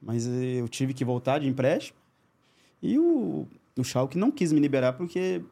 Mas 0.00 0.26
eh, 0.26 0.60
eu 0.60 0.68
tive 0.68 0.94
que 0.94 1.04
voltar 1.04 1.40
de 1.40 1.46
empréstimo. 1.46 1.98
E 2.84 2.98
o, 2.98 3.46
o 3.78 3.82
Schalke 3.82 4.18
não 4.18 4.30
quis 4.30 4.52
me 4.52 4.60
liberar 4.60 4.92
porque 4.92 5.42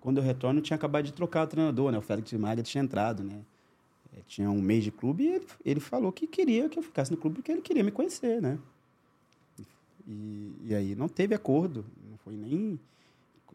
quando 0.00 0.18
eu 0.18 0.22
retorno 0.22 0.60
eu 0.60 0.62
tinha 0.62 0.76
acabado 0.76 1.04
de 1.04 1.12
trocar 1.12 1.42
o 1.42 1.46
treinador, 1.48 1.90
né? 1.90 1.98
O 1.98 2.00
Félix 2.00 2.32
Maga 2.34 2.62
tinha 2.62 2.84
entrado, 2.84 3.24
né? 3.24 3.40
Eu 4.12 4.20
eh, 4.20 4.22
tinha 4.28 4.48
um 4.48 4.62
mês 4.62 4.84
de 4.84 4.92
clube 4.92 5.24
e 5.24 5.28
ele, 5.28 5.46
ele 5.64 5.80
falou 5.80 6.12
que 6.12 6.24
queria 6.28 6.68
que 6.68 6.78
eu 6.78 6.82
ficasse 6.84 7.10
no 7.10 7.16
clube 7.16 7.34
porque 7.34 7.50
ele 7.50 7.62
queria 7.62 7.82
me 7.82 7.90
conhecer, 7.90 8.40
né? 8.40 8.60
E, 10.06 10.52
e 10.66 10.74
aí 10.74 10.94
não 10.94 11.08
teve 11.08 11.34
acordo, 11.34 11.84
não 12.08 12.16
foi 12.18 12.36
nem 12.36 12.78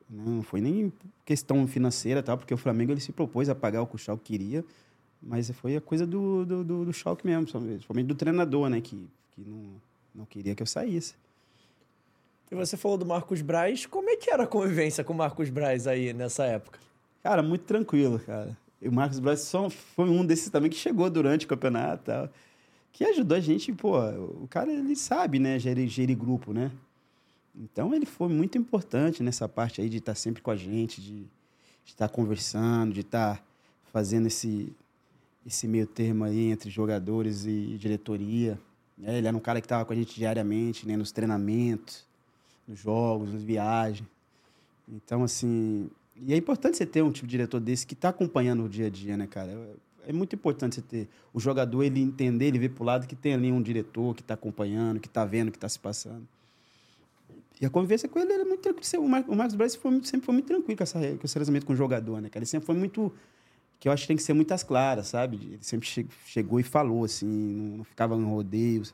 não 0.09 0.43
foi 0.43 0.59
nem 0.59 0.91
questão 1.23 1.65
financeira, 1.65 2.21
tal, 2.21 2.37
porque 2.37 2.53
o 2.53 2.57
Flamengo 2.57 2.91
ele 2.91 2.99
se 2.99 3.13
propôs 3.13 3.47
a 3.47 3.55
pagar 3.55 3.81
o 3.81 3.87
que 3.87 3.95
o 3.95 3.97
Schalke 3.97 4.25
queria, 4.25 4.65
mas 5.21 5.49
foi 5.51 5.77
a 5.77 5.81
coisa 5.81 6.05
do, 6.05 6.45
do, 6.45 6.63
do, 6.63 6.85
do 6.85 6.93
Schalke 6.93 7.25
mesmo, 7.25 7.47
principalmente 7.47 8.05
do 8.05 8.15
treinador, 8.15 8.69
né, 8.69 8.81
que, 8.81 9.07
que 9.31 9.41
não, 9.41 9.63
não 10.13 10.25
queria 10.25 10.53
que 10.53 10.61
eu 10.61 10.67
saísse. 10.67 11.15
E 12.51 12.55
você 12.55 12.77
falou 12.77 12.97
do 12.97 13.05
Marcos 13.05 13.41
Braz, 13.41 13.85
como 13.85 14.09
é 14.09 14.15
que 14.15 14.29
era 14.29 14.43
a 14.43 14.47
convivência 14.47 15.03
com 15.03 15.13
o 15.13 15.15
Marcos 15.15 15.49
Braz 15.49 15.87
aí 15.87 16.13
nessa 16.13 16.45
época? 16.45 16.79
Cara, 17.21 17.41
muito 17.41 17.63
tranquilo, 17.63 18.19
cara. 18.19 18.55
E 18.81 18.87
o 18.87 18.91
Marcos 18.91 19.19
Braz 19.19 19.41
só 19.41 19.69
foi 19.69 20.09
um 20.09 20.25
desses 20.25 20.49
também 20.49 20.69
que 20.69 20.75
chegou 20.75 21.09
durante 21.09 21.45
o 21.45 21.49
campeonato 21.49 22.03
tal, 22.03 22.29
que 22.91 23.03
ajudou 23.05 23.37
a 23.37 23.39
gente, 23.39 23.71
pô, 23.73 23.97
o 24.41 24.47
cara 24.47 24.71
ele 24.71 24.95
sabe, 24.95 25.39
né, 25.39 25.57
gerir, 25.57 25.87
gerir 25.87 26.17
grupo, 26.17 26.53
né? 26.53 26.71
Então 27.55 27.93
ele 27.93 28.05
foi 28.05 28.29
muito 28.29 28.57
importante 28.57 29.21
nessa 29.21 29.47
parte 29.47 29.79
aí 29.79 29.89
de 29.89 29.97
estar 29.97 30.15
sempre 30.15 30.41
com 30.41 30.51
a 30.51 30.55
gente, 30.55 31.01
de, 31.01 31.25
estar 31.85 32.09
conversando, 32.09 32.93
de 32.93 33.01
estar 33.01 33.43
fazendo 33.91 34.27
esse, 34.27 34.73
esse 35.45 35.67
meio 35.67 35.85
termo 35.85 36.23
aí 36.23 36.51
entre 36.51 36.69
jogadores 36.69 37.45
e 37.45 37.77
diretoria. 37.77 38.59
É, 39.03 39.17
ele 39.17 39.27
era 39.27 39.35
um 39.35 39.39
cara 39.39 39.61
que 39.61 39.65
estava 39.65 39.85
com 39.85 39.93
a 39.93 39.95
gente 39.95 40.15
diariamente, 40.15 40.87
né, 40.87 40.97
nos 40.97 41.11
treinamentos, 41.11 42.05
nos 42.67 42.79
jogos, 42.79 43.33
nas 43.33 43.43
viagens. 43.43 44.07
Então, 44.87 45.23
assim. 45.23 45.89
E 46.15 46.33
é 46.33 46.37
importante 46.37 46.77
você 46.77 46.85
ter 46.85 47.01
um 47.01 47.11
tipo 47.11 47.27
de 47.27 47.31
diretor 47.31 47.59
desse 47.59 47.87
que 47.87 47.93
está 47.93 48.09
acompanhando 48.09 48.63
o 48.63 48.69
dia 48.69 48.87
a 48.87 48.89
dia, 48.89 49.17
né, 49.17 49.27
cara? 49.27 49.51
É, 49.51 50.09
é 50.09 50.13
muito 50.13 50.35
importante 50.35 50.75
você 50.75 50.81
ter 50.81 51.09
o 51.33 51.39
jogador, 51.39 51.83
ele 51.83 51.99
entender, 51.99 52.47
ele 52.47 52.59
ver 52.59 52.69
para 52.69 52.83
o 52.83 52.85
lado 52.85 53.07
que 53.07 53.15
tem 53.15 53.33
ali 53.33 53.51
um 53.51 53.61
diretor 53.61 54.13
que 54.13 54.21
está 54.21 54.35
acompanhando, 54.35 54.99
que 54.99 55.07
está 55.07 55.25
vendo 55.25 55.47
o 55.49 55.51
que 55.51 55.57
está 55.57 55.69
se 55.69 55.79
passando. 55.79 56.27
E 57.59 57.65
a 57.65 57.69
convivência 57.69 58.09
com 58.09 58.19
ele 58.19 58.33
era 58.33 58.45
muito 58.45 58.61
tranquilo. 58.61 59.05
O, 59.05 59.09
Mar 59.09 59.23
o 59.27 59.35
Marcos 59.35 59.55
Braz 59.55 59.75
foi 59.75 59.91
muito, 59.91 60.07
sempre 60.07 60.25
foi 60.25 60.33
muito 60.33 60.47
tranquilo 60.47 60.77
com, 60.77 60.83
essa, 60.83 60.99
com 60.99 61.25
esse 61.25 61.33
relacionamento 61.33 61.65
com 61.65 61.73
o 61.73 61.75
jogador, 61.75 62.21
né, 62.21 62.29
cara? 62.29 62.39
Ele 62.39 62.45
sempre 62.45 62.65
foi 62.65 62.75
muito. 62.75 63.11
Que 63.79 63.87
eu 63.87 63.91
acho 63.91 64.03
que 64.03 64.07
tem 64.07 64.17
que 64.17 64.23
ser 64.23 64.33
muitas 64.33 64.63
claras, 64.63 65.07
sabe? 65.07 65.37
Ele 65.37 65.59
sempre 65.61 65.87
che 65.87 66.05
chegou 66.25 66.59
e 66.59 66.63
falou, 66.63 67.03
assim, 67.03 67.25
não, 67.25 67.77
não 67.77 67.83
ficava 67.83 68.15
em 68.15 68.23
rodeios. 68.23 68.93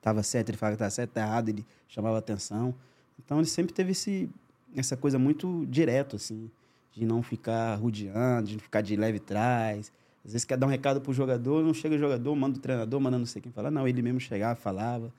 Tava 0.00 0.22
certo, 0.22 0.50
ele 0.50 0.56
falava 0.58 0.76
que 0.76 0.82
estava 0.82 0.90
certo, 0.90 1.10
tá 1.12 1.20
errado, 1.20 1.48
ele 1.48 1.66
chamava 1.88 2.18
atenção. 2.18 2.74
Então 3.18 3.38
ele 3.38 3.46
sempre 3.46 3.72
teve 3.72 3.92
esse, 3.92 4.30
essa 4.74 4.96
coisa 4.96 5.18
muito 5.18 5.66
direto, 5.66 6.16
assim, 6.16 6.50
de 6.92 7.04
não 7.04 7.22
ficar 7.22 7.74
rodeando, 7.76 8.48
de 8.48 8.54
não 8.54 8.60
ficar 8.60 8.80
de 8.80 8.96
leve 8.96 9.18
trás. 9.18 9.92
Às 10.24 10.32
vezes 10.32 10.44
quer 10.44 10.56
dar 10.56 10.66
um 10.66 10.70
recado 10.70 11.00
pro 11.00 11.12
jogador, 11.12 11.62
não 11.62 11.74
chega 11.74 11.94
o 11.94 11.98
jogador, 11.98 12.34
manda 12.34 12.58
o 12.58 12.60
treinador, 12.60 13.00
manda 13.00 13.18
não 13.18 13.26
sei 13.26 13.42
quem 13.42 13.52
falar. 13.52 13.70
Não, 13.70 13.86
ele 13.86 14.02
mesmo 14.02 14.20
chegava, 14.20 14.54
falava 14.54 15.12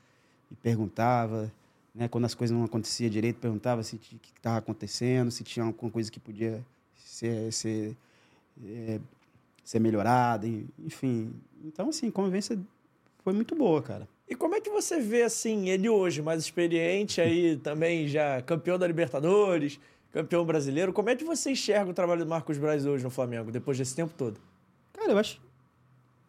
e 0.52 0.56
perguntava. 0.56 1.52
Né? 1.94 2.08
Quando 2.08 2.26
as 2.26 2.34
coisas 2.34 2.56
não 2.56 2.66
aconteciam 2.66 3.10
direito, 3.10 3.40
perguntava 3.40 3.84
se 3.84 3.96
o 3.96 4.00
que 4.00 4.20
estava 4.36 4.58
acontecendo, 4.58 5.32
se 5.32 5.44
tinha 5.44 5.66
alguma 5.66 5.92
coisa 5.92 6.12
que 6.12 6.20
podia 6.20 6.64
ser, 6.96 7.52
ser 7.52 7.96
é, 8.66 9.00
ser 9.64 9.80
melhorada, 9.80 10.48
enfim. 10.80 11.34
Então, 11.64 11.90
assim, 11.90 12.12
convivência 12.12 12.60
foi 13.24 13.34
muito 13.34 13.56
boa, 13.56 13.82
cara. 13.82 14.08
E 14.32 14.36
como 14.36 14.56
é 14.56 14.62
que 14.62 14.70
você 14.70 14.98
vê, 14.98 15.24
assim, 15.24 15.68
ele 15.68 15.90
hoje, 15.90 16.22
mais 16.22 16.42
experiente, 16.42 17.20
aí 17.20 17.58
também 17.58 18.08
já 18.08 18.42
campeão 18.42 18.80
da 18.80 18.88
Libertadores, 18.88 19.78
campeão 20.10 20.46
brasileiro, 20.46 20.94
como 20.94 21.10
é 21.10 21.18
que 21.18 21.26
você 21.26 21.52
enxerga 21.52 21.92
o 21.92 21.94
trabalho 21.94 22.24
do 22.24 22.30
Marcos 22.30 22.58
Braz 22.58 22.86
hoje 22.86 23.04
no 23.04 23.10
Flamengo, 23.10 23.52
depois 23.52 23.78
desse 23.78 23.94
tempo 23.94 24.14
todo? 24.18 24.40
Cara, 24.94 25.12
eu 25.12 25.18
acho 25.18 25.42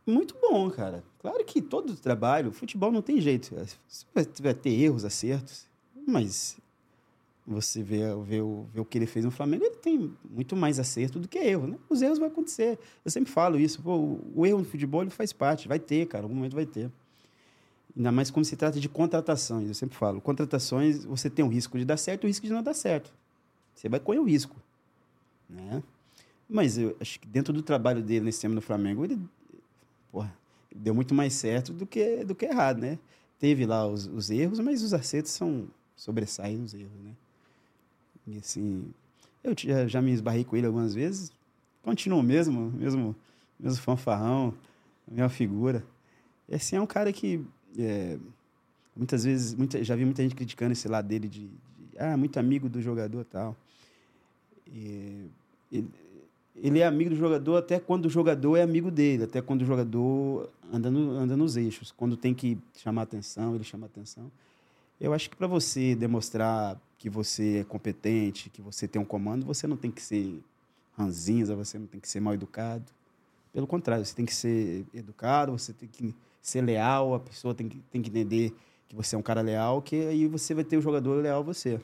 muito 0.05 0.35
bom, 0.43 0.69
cara. 0.69 1.05
Claro 1.21 1.45
que 1.45 1.63
todo 1.63 1.95
trabalho, 1.95 2.51
futebol 2.51 2.91
não 2.91 3.03
tem 3.03 3.21
jeito. 3.21 3.55
Você 3.87 4.05
vai, 4.43 4.53
ter 4.53 4.71
erros, 4.71 5.05
acertos, 5.05 5.69
mas 6.05 6.57
você 7.47 7.85
vê, 7.85 8.01
vê, 8.27 8.41
o, 8.41 8.67
vê 8.75 8.81
o 8.81 8.85
que 8.85 8.99
ele 8.99 9.07
fez 9.07 9.25
no 9.25 9.31
Flamengo, 9.31 9.63
ele 9.65 9.77
tem 9.77 10.13
muito 10.29 10.57
mais 10.57 10.81
acerto 10.81 11.21
do 11.21 11.29
que 11.29 11.39
erro, 11.39 11.69
né? 11.69 11.79
Os 11.89 12.03
erros 12.03 12.19
vão 12.19 12.27
acontecer. 12.27 12.81
Eu 13.05 13.13
sempre 13.13 13.31
falo 13.31 13.61
isso, 13.61 13.81
pô, 13.81 13.95
o, 13.95 14.33
o 14.35 14.45
erro 14.45 14.59
no 14.59 14.65
futebol 14.65 15.03
ele 15.03 15.11
faz 15.11 15.33
parte, 15.33 15.69
vai 15.69 15.79
ter, 15.79 16.07
cara, 16.07 16.25
algum 16.25 16.35
momento 16.35 16.57
vai 16.57 16.67
ter. 16.67 16.91
Ainda 17.97 18.11
mais 18.11 18.31
quando 18.31 18.47
se 18.47 18.57
trata 18.57 18.81
de 18.81 18.89
contratações, 18.89 19.69
eu 19.69 19.75
sempre 19.75 19.97
falo, 19.97 20.21
contratações 20.21 21.05
você 21.05 21.29
tem 21.29 21.45
o 21.45 21.49
risco 21.49 21.79
de 21.79 21.85
dar 21.85 21.97
certo 21.97 22.25
e 22.25 22.27
o 22.27 22.29
risco 22.29 22.47
de 22.47 22.53
não 22.53 22.63
dar 22.63 22.75
certo. 22.75 23.13
Você 23.75 23.89
vai 23.89 24.01
correr 24.01 24.19
o 24.19 24.25
risco, 24.25 24.57
né? 25.49 25.83
Mas 26.49 26.79
eu 26.79 26.97
acho 27.01 27.21
que 27.21 27.27
dentro 27.27 27.53
do 27.53 27.63
trabalho 27.63 28.03
dele 28.03 28.27
nesse 28.27 28.47
ano 28.47 28.55
no 28.55 28.63
Flamengo, 28.63 29.05
ele, 29.05 29.19
porra, 30.11 30.35
deu 30.75 30.95
muito 30.95 31.15
mais 31.15 31.35
certo 31.35 31.73
do 31.73 31.87
que, 31.87 32.25
do 32.25 32.35
que 32.35 32.47
errado, 32.47 32.79
né? 32.79 32.99
Teve 33.39 33.67
lá 33.67 33.87
os, 33.87 34.07
os 34.07 34.31
erros, 34.31 34.59
mas 34.61 34.83
os 34.83 34.95
acertos 34.95 35.33
são 35.33 35.69
sobressaem 35.97 36.59
nos 36.59 36.75
erros, 36.75 37.01
né? 37.03 37.13
E 38.27 38.39
assim, 38.39 38.93
eu 39.43 39.55
já, 39.57 39.87
já 39.87 40.03
me 40.03 40.13
esbarrei 40.13 40.45
com 40.45 40.57
ele 40.57 40.67
algumas 40.67 40.95
vezes, 40.95 41.33
continuo 41.83 42.23
mesmo, 42.23 42.71
mesmo, 42.71 43.17
mesmo 43.59 43.83
fanfarrão, 43.83 44.55
mesma 45.11 45.29
figura. 45.29 45.85
E 46.49 46.55
assim, 46.55 46.77
é 46.77 46.81
um 46.81 46.87
cara 46.87 47.13
que 47.13 47.45
é, 47.79 48.19
muitas 48.97 49.25
vezes, 49.25 49.55
muita, 49.55 49.83
já 49.83 49.97
vi 49.97 50.05
muita 50.05 50.23
gente 50.23 50.35
criticando 50.35 50.73
esse 50.73 50.89
lado 50.89 51.07
dele 51.09 51.29
de, 51.29 51.47
de 51.47 51.99
ah, 51.99 52.17
muito 52.17 52.39
amigo 52.39 52.69
do 52.69 52.81
jogador 52.81 53.25
tal. 53.25 53.57
E, 54.67 55.27
ele, 55.71 55.89
ele 56.57 56.79
é 56.81 56.87
amigo 56.87 57.11
do 57.11 57.17
jogador 57.17 57.57
até 57.57 57.81
quando 57.81 58.07
o 58.07 58.11
jogador 58.11 58.57
é 58.57 58.63
amigo 58.63 58.91
dele, 58.91 59.25
até 59.25 59.41
quando 59.41 59.63
o 59.63 59.65
jogador 59.65 60.51
anda, 60.73 60.91
no, 60.91 61.13
anda 61.13 61.37
nos 61.37 61.57
eixos. 61.57 61.93
Quando 61.93 62.17
tem 62.17 62.35
que 62.35 62.59
chamar 62.77 63.03
atenção, 63.03 63.55
ele 63.55 63.65
chama 63.65 63.87
atenção. 63.87 64.31
Eu 65.01 65.13
acho 65.13 65.31
que 65.31 65.37
para 65.37 65.47
você 65.47 65.95
demonstrar 65.95 66.81
que 66.99 67.11
você 67.11 67.59
é 67.59 67.65
competente, 67.65 68.51
que 68.51 68.63
você 68.63 68.87
tem 68.87 69.01
um 69.01 69.05
comando, 69.05 69.45
você 69.45 69.67
não 69.67 69.77
tem 69.77 69.91
que 69.91 70.01
ser 70.01 70.39
ranzinza, 70.97 71.57
você 71.57 71.79
não 71.79 71.87
tem 71.87 72.01
que 72.01 72.09
ser 72.09 72.21
mal 72.21 72.35
educado. 72.35 72.85
Pelo 73.53 73.67
contrário, 73.67 74.05
você 74.05 74.15
tem 74.15 74.25
que 74.25 74.35
ser 74.35 74.85
educado, 74.95 75.53
você 75.53 75.73
tem 75.73 75.89
que 75.89 76.15
ser 76.43 76.61
leal, 76.61 77.15
a 77.15 77.21
pessoa 77.21 77.55
tem 77.55 77.69
que, 77.69 77.79
tem 77.91 78.03
que 78.03 78.11
entender 78.11 78.53
que 78.89 78.97
você 78.97 79.15
é 79.15 79.19
um 79.19 79.23
cara 79.23 79.41
leal, 79.41 79.81
que 79.81 79.97
aí 79.97 80.27
você 80.27 80.53
vai 80.53 80.65
ter 80.65 80.77
o 80.77 80.83
jogador 80.83 81.15
leal 81.23 81.41
a 81.41 81.43
você. 81.43 81.81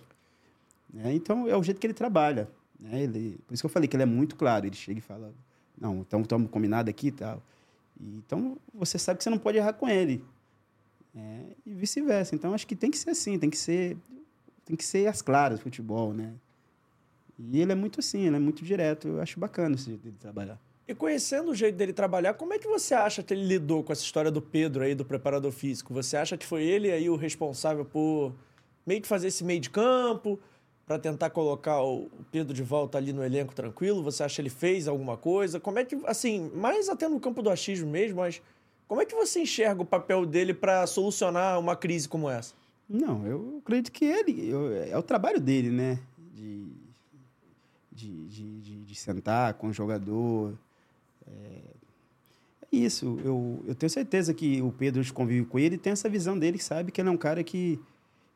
Né? 0.92 1.14
Então, 1.14 1.48
é 1.48 1.56
o 1.56 1.62
jeito 1.62 1.80
que 1.80 1.86
ele 1.86 1.94
trabalha. 1.94 2.48
Né? 2.78 3.04
Ele, 3.04 3.38
por 3.46 3.54
isso 3.54 3.62
que 3.62 3.66
eu 3.66 3.70
falei 3.70 3.88
que 3.88 3.96
ele 3.96 4.02
é 4.02 4.06
muito 4.06 4.36
claro. 4.36 4.66
Ele 4.66 4.76
chega 4.76 4.98
e 4.98 5.02
fala, 5.02 5.32
não, 5.80 6.00
então 6.00 6.20
estamos 6.20 6.50
combinado 6.50 6.90
aqui 6.90 7.08
e 7.08 7.12
tal. 7.12 7.42
Então, 8.00 8.58
você 8.74 8.98
sabe 8.98 9.18
que 9.18 9.24
você 9.24 9.30
não 9.30 9.38
pode 9.38 9.58
errar 9.58 9.72
com 9.72 9.88
ele. 9.88 10.24
né? 11.14 11.44
e 11.64 11.72
vice-versa. 11.72 12.34
Então, 12.34 12.52
acho 12.52 12.66
que 12.66 12.76
tem 12.76 12.90
que 12.90 12.98
ser 12.98 13.10
assim, 13.10 13.38
tem 13.38 13.50
que 13.50 13.56
ser, 13.56 13.96
tem 14.64 14.76
que 14.76 14.84
ser 14.84 15.06
as 15.06 15.22
claras, 15.22 15.60
futebol, 15.60 16.12
né? 16.12 16.34
E 17.38 17.60
ele 17.60 17.70
é 17.70 17.74
muito 17.74 18.00
assim, 18.00 18.26
ele 18.26 18.36
é 18.36 18.40
muito 18.40 18.64
direto. 18.64 19.08
Eu 19.08 19.20
acho 19.20 19.38
bacana 19.38 19.76
esse 19.76 19.86
jeito 19.86 20.02
dele 20.02 20.16
trabalhar. 20.18 20.58
E 20.88 20.94
conhecendo 20.94 21.50
o 21.50 21.54
jeito 21.54 21.76
dele 21.76 21.92
trabalhar, 21.92 22.32
como 22.32 22.54
é 22.54 22.58
que 22.58 22.66
você 22.66 22.94
acha 22.94 23.22
que 23.22 23.34
ele 23.34 23.44
lidou 23.44 23.84
com 23.84 23.92
essa 23.92 24.02
história 24.02 24.30
do 24.30 24.40
Pedro 24.40 24.82
aí, 24.82 24.94
do 24.94 25.04
preparador 25.04 25.52
físico? 25.52 25.92
Você 25.92 26.16
acha 26.16 26.34
que 26.38 26.46
foi 26.46 26.62
ele 26.64 26.90
aí 26.90 27.10
o 27.10 27.14
responsável 27.16 27.84
por 27.84 28.32
meio 28.86 29.02
que 29.02 29.06
fazer 29.06 29.28
esse 29.28 29.44
meio 29.44 29.60
de 29.60 29.68
campo, 29.68 30.40
para 30.86 30.98
tentar 30.98 31.28
colocar 31.28 31.82
o 31.82 32.08
Pedro 32.32 32.54
de 32.54 32.62
volta 32.62 32.96
ali 32.96 33.12
no 33.12 33.22
elenco 33.22 33.54
tranquilo? 33.54 34.02
Você 34.02 34.22
acha 34.22 34.36
que 34.36 34.40
ele 34.40 34.48
fez 34.48 34.88
alguma 34.88 35.14
coisa? 35.18 35.60
Como 35.60 35.78
é 35.78 35.84
que, 35.84 35.94
assim, 36.06 36.50
mais 36.54 36.88
até 36.88 37.06
no 37.06 37.20
campo 37.20 37.42
do 37.42 37.50
achismo 37.50 37.90
mesmo, 37.90 38.20
mas 38.20 38.40
como 38.86 39.02
é 39.02 39.04
que 39.04 39.14
você 39.14 39.40
enxerga 39.42 39.82
o 39.82 39.84
papel 39.84 40.24
dele 40.24 40.54
para 40.54 40.86
solucionar 40.86 41.60
uma 41.60 41.76
crise 41.76 42.08
como 42.08 42.30
essa? 42.30 42.54
Não, 42.88 43.26
eu 43.26 43.58
acredito 43.62 43.92
que 43.92 44.06
ele. 44.06 44.48
eu- 44.48 44.72
é 44.74 44.96
o 44.96 45.02
trabalho 45.02 45.38
dele, 45.38 45.68
né? 45.68 45.98
De, 46.32 46.66
de, 47.92 48.26
de, 48.28 48.60
de, 48.62 48.84
de 48.86 48.94
sentar 48.94 49.52
com 49.52 49.68
o 49.68 49.72
jogador. 49.74 50.54
É, 51.30 51.60
é 52.72 52.76
isso. 52.76 53.18
Eu, 53.24 53.64
eu 53.66 53.74
tenho 53.74 53.90
certeza 53.90 54.34
que 54.34 54.60
o 54.62 54.72
Pedro 54.72 55.02
convive 55.12 55.46
com 55.46 55.58
ele 55.58 55.78
tem 55.78 55.92
essa 55.92 56.08
visão 56.08 56.38
dele, 56.38 56.58
sabe 56.58 56.92
que 56.92 57.00
ele 57.00 57.08
é 57.08 57.12
um 57.12 57.16
cara 57.16 57.42
que. 57.44 57.78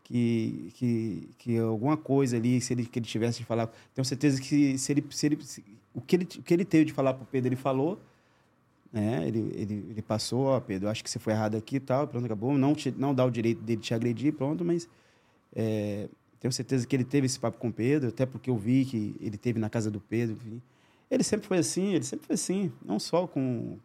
Que, 0.05 0.71
que, 0.75 1.29
que 1.39 1.59
alguma 1.59 1.97
coisa 1.97 2.37
ali, 2.37 2.61
se 2.61 2.75
ele, 2.75 2.85
que 2.87 2.99
ele 2.99 3.07
tivesse 3.07 3.39
de 3.39 3.45
falar. 3.47 3.69
Tenho 3.95 4.05
certeza 4.05 4.41
que 4.43 4.77
se 4.77 4.93
ele, 4.93 5.05
se 5.11 5.27
ele, 5.27 5.39
se- 5.43 5.65
o, 5.95 6.01
que 6.01 6.17
ele, 6.17 6.25
o 6.39 6.43
que 6.43 6.53
ele 6.53 6.65
teve 6.65 6.87
de 6.87 6.93
falar 6.93 7.15
pro 7.15 7.25
Pedro, 7.25 7.49
ele 7.49 7.57
falou 7.57 7.99
né? 8.93 9.27
Ele, 9.27 9.39
ele, 9.55 9.87
ele 9.91 10.03
passou, 10.03 10.47
ó, 10.47 10.61
Pedro, 10.61 10.89
acho 10.89 11.03
que 11.03 11.11
você 11.11 11.19
foi 11.19 11.33
errado 11.33 11.57
aqui 11.57 11.77
e 11.77 11.81
tal, 11.81 12.07
pronto, 12.07 12.25
acabou. 12.27 12.57
Não, 12.59 12.75
te, 12.75 12.91
não 12.93 13.15
dá 13.15 13.25
o 13.25 13.31
direito 13.31 13.63
dele 13.63 13.81
te 13.81 13.95
agredir, 13.95 14.33
pronto, 14.35 14.65
mas 14.65 14.89
é, 15.55 16.09
tenho 16.41 16.53
certeza 16.53 16.87
que 16.87 16.95
ele 16.97 17.05
teve 17.05 17.27
esse 17.27 17.39
papo 17.39 17.59
com 17.59 17.69
o 17.69 17.73
Pedro, 17.73 18.09
até 18.11 18.27
porque 18.27 18.51
eu 18.51 18.57
vi 18.57 18.85
que 18.85 19.15
ele 19.21 19.37
teve 19.39 19.59
na 19.59 19.71
casa 19.71 19.91
do 19.91 20.01
Pedro, 20.01 20.37
enfim. 20.37 20.63
Ele 21.13 21.23
sempre 21.23 21.47
foi 21.47 21.59
assim, 21.59 21.93
ele 21.93 22.05
sempre 22.05 22.27
foi 22.27 22.35
assim, 22.35 22.73
não 22.83 22.99
só 22.99 23.27
com 23.27 23.77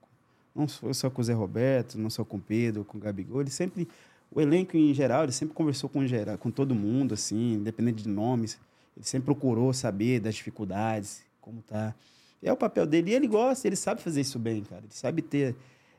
não 0.55 0.65
só, 0.65 1.09
com 1.09 1.21
o 1.21 1.23
Zé 1.23 1.33
Roberto, 1.33 1.99
não 1.99 2.09
só 2.09 2.23
com 2.23 2.37
o 2.37 2.39
Pedro, 2.39 2.85
com 2.85 2.97
o 2.97 3.01
Gabigol, 3.01 3.41
ele 3.41 3.51
sempre 3.51 3.85
o 4.31 4.39
elenco 4.39 4.77
em 4.77 4.93
geral, 4.93 5.23
ele 5.23 5.33
sempre 5.33 5.53
conversou 5.53 5.89
com 5.89 6.07
geral, 6.07 6.37
com 6.37 6.49
todo 6.49 6.73
mundo 6.73 7.13
assim, 7.13 7.55
independente 7.55 8.03
de 8.03 8.09
nomes, 8.09 8.57
ele 8.95 9.05
sempre 9.05 9.25
procurou 9.25 9.73
saber 9.73 10.21
das 10.21 10.35
dificuldades, 10.35 11.21
como 11.41 11.61
tá. 11.61 11.93
É 12.41 12.51
o 12.51 12.55
papel 12.55 12.87
dele 12.87 13.11
e 13.11 13.13
ele 13.13 13.27
gosta, 13.27 13.67
ele 13.67 13.75
sabe 13.75 14.01
fazer 14.01 14.21
isso 14.21 14.39
bem, 14.39 14.63
cara. 14.63 14.83
Ele 14.85 14.93
sabe 14.93 15.21
ter 15.21 15.53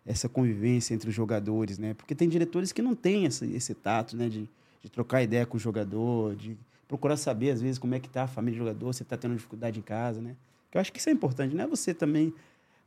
essa 0.06 0.30
convivência 0.30 0.94
entre 0.94 1.10
os 1.10 1.14
jogadores, 1.14 1.78
né? 1.78 1.92
Porque 1.92 2.14
tem 2.14 2.28
diretores 2.28 2.72
que 2.72 2.80
não 2.80 2.94
têm 2.94 3.26
esse, 3.26 3.44
esse 3.52 3.74
tato, 3.74 4.16
né? 4.16 4.28
De, 4.28 4.48
de 4.82 4.88
trocar 4.88 5.22
ideia 5.22 5.44
com 5.44 5.56
o 5.56 5.60
jogador, 5.60 6.34
de 6.34 6.56
procurar 6.86 7.16
saber, 7.16 7.50
às 7.50 7.60
vezes, 7.60 7.78
como 7.78 7.94
é 7.94 8.00
que 8.00 8.08
tá 8.08 8.22
a 8.22 8.28
família 8.28 8.58
do 8.58 8.64
jogador, 8.64 8.92
se 8.94 9.04
tá 9.04 9.16
tendo 9.16 9.34
dificuldade 9.34 9.78
em 9.78 9.82
casa, 9.82 10.20
né? 10.20 10.34
Eu 10.72 10.80
acho 10.80 10.92
que 10.92 10.98
isso 10.98 11.08
é 11.08 11.12
importante, 11.12 11.54
não 11.54 11.64
é 11.64 11.66
você 11.66 11.94
também... 11.94 12.32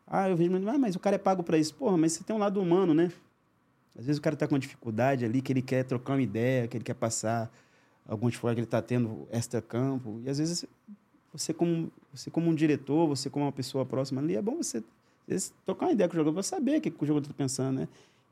Ah, 0.08 0.30
eu 0.30 0.36
vejo, 0.36 0.52
ah, 0.68 0.78
mas 0.78 0.96
o 0.96 1.00
cara 1.00 1.16
é 1.16 1.20
pago 1.20 1.42
para 1.42 1.58
isso. 1.58 1.74
Porra, 1.74 1.98
mas 1.98 2.14
você 2.14 2.24
tem 2.24 2.36
um 2.36 2.40
lado 2.40 2.62
humano, 2.62 2.94
né? 2.94 3.12
Às 3.98 4.06
vezes 4.06 4.20
o 4.20 4.22
cara 4.22 4.36
tá 4.36 4.48
com 4.48 4.60
dificuldade 4.60 5.24
ali, 5.24 5.42
que 5.42 5.54
ele 5.54 5.62
quer 5.62 5.84
trocar 5.86 6.14
uma 6.14 6.22
ideia, 6.22 6.68
que 6.68 6.76
ele 6.76 6.84
quer 6.84 6.96
passar 6.96 7.50
alguma 8.06 8.30
dificuldade 8.30 8.56
que 8.56 8.62
ele 8.62 8.68
tá 8.68 8.82
tendo 8.82 9.26
extra-campo. 9.32 10.22
E 10.26 10.30
às 10.30 10.38
vezes 10.38 10.66
você 11.32 11.54
como, 11.54 11.90
você 12.14 12.30
como 12.30 12.50
um 12.50 12.56
diretor, 12.56 13.08
você 13.08 13.30
como 13.30 13.46
uma 13.46 13.52
pessoa 13.54 13.86
próxima 13.86 14.20
ali, 14.20 14.36
é 14.36 14.42
bom 14.42 14.58
você 14.58 14.84
vezes, 15.28 15.54
trocar 15.66 15.88
uma 15.88 15.92
ideia 15.94 16.08
com 16.08 16.14
o 16.14 16.18
jogador 16.18 16.34
para 16.34 16.44
saber 16.44 16.78
o 16.78 16.82
que, 16.82 16.90
o 16.90 17.06
jogador 17.06 17.26
está 17.26 17.34
pensando, 17.34 17.80
né? 17.80 17.88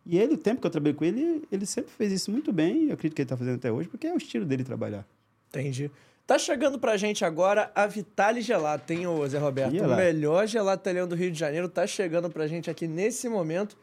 E 0.05 0.17
ele, 0.17 0.33
o 0.33 0.37
tempo 0.37 0.59
que 0.61 0.67
eu 0.67 0.71
trabalhei 0.71 0.93
com 0.93 1.05
ele, 1.05 1.43
ele 1.51 1.65
sempre 1.65 1.91
fez 1.91 2.11
isso 2.11 2.31
muito 2.31 2.51
bem, 2.51 2.87
eu 2.87 2.93
acredito 2.93 3.15
que 3.15 3.21
ele 3.21 3.25
está 3.25 3.37
fazendo 3.37 3.55
até 3.55 3.71
hoje, 3.71 3.87
porque 3.87 4.07
é 4.07 4.13
o 4.13 4.17
estilo 4.17 4.45
dele 4.45 4.63
trabalhar. 4.63 5.05
Entendi. 5.49 5.91
Tá 6.29 6.37
chegando 6.37 6.77
pra 6.77 6.95
gente 6.95 7.25
agora 7.25 7.71
a 7.73 7.87
Vitale 7.87 8.39
Gelato, 8.39 8.93
hein, 8.93 9.07
ô 9.07 9.27
Zé 9.27 9.39
Roberto? 9.39 9.73
Ih, 9.73 9.81
O 9.81 9.95
melhor 9.95 10.45
gelato 10.45 10.83
italiano 10.83 11.07
do 11.07 11.15
Rio 11.15 11.31
de 11.31 11.39
Janeiro 11.39 11.67
tá 11.67 11.87
chegando 11.87 12.29
pra 12.29 12.45
gente 12.45 12.69
aqui 12.69 12.87
nesse 12.87 13.27
momento. 13.27 13.75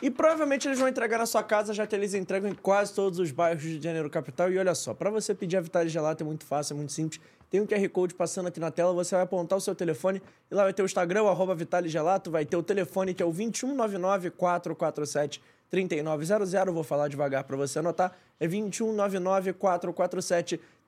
E 0.00 0.08
provavelmente 0.08 0.68
eles 0.68 0.78
vão 0.78 0.86
entregar 0.86 1.18
na 1.18 1.26
sua 1.26 1.42
casa, 1.42 1.74
já 1.74 1.88
que 1.88 1.96
eles 1.96 2.14
entregam 2.14 2.48
em 2.48 2.54
quase 2.54 2.94
todos 2.94 3.18
os 3.18 3.32
bairros 3.32 3.64
do 3.64 3.68
Rio 3.70 3.78
de 3.78 3.84
Janeiro 3.84 4.08
capital. 4.08 4.52
E 4.52 4.56
olha 4.56 4.72
só, 4.72 4.94
pra 4.94 5.10
você 5.10 5.34
pedir 5.34 5.56
a 5.56 5.60
Vitale 5.60 5.88
Gelato 5.88 6.22
é 6.22 6.26
muito 6.26 6.44
fácil, 6.44 6.74
é 6.74 6.76
muito 6.76 6.92
simples. 6.92 7.20
Tem 7.50 7.60
um 7.60 7.66
QR 7.66 7.88
Code 7.88 8.14
passando 8.14 8.46
aqui 8.46 8.60
na 8.60 8.70
tela, 8.70 8.92
você 8.92 9.16
vai 9.16 9.24
apontar 9.24 9.58
o 9.58 9.60
seu 9.60 9.74
telefone 9.74 10.22
e 10.48 10.54
lá 10.54 10.62
vai 10.62 10.72
ter 10.72 10.82
o 10.82 10.86
Instagram, 10.86 11.24
arroba 11.24 11.56
Vitale 11.56 11.88
Gelato, 11.88 12.30
vai 12.30 12.46
ter 12.46 12.56
o 12.56 12.62
telefone 12.62 13.12
que 13.14 13.20
é 13.20 13.26
o 13.26 13.32
2199 13.32 14.30
447 14.30 15.42
3900. 15.68 16.72
Vou 16.72 16.84
falar 16.84 17.08
devagar 17.08 17.42
para 17.42 17.56
você 17.56 17.80
anotar. 17.80 18.12
É 18.38 18.46
2199 18.46 19.54
447 19.54 20.56
3900 20.56 20.79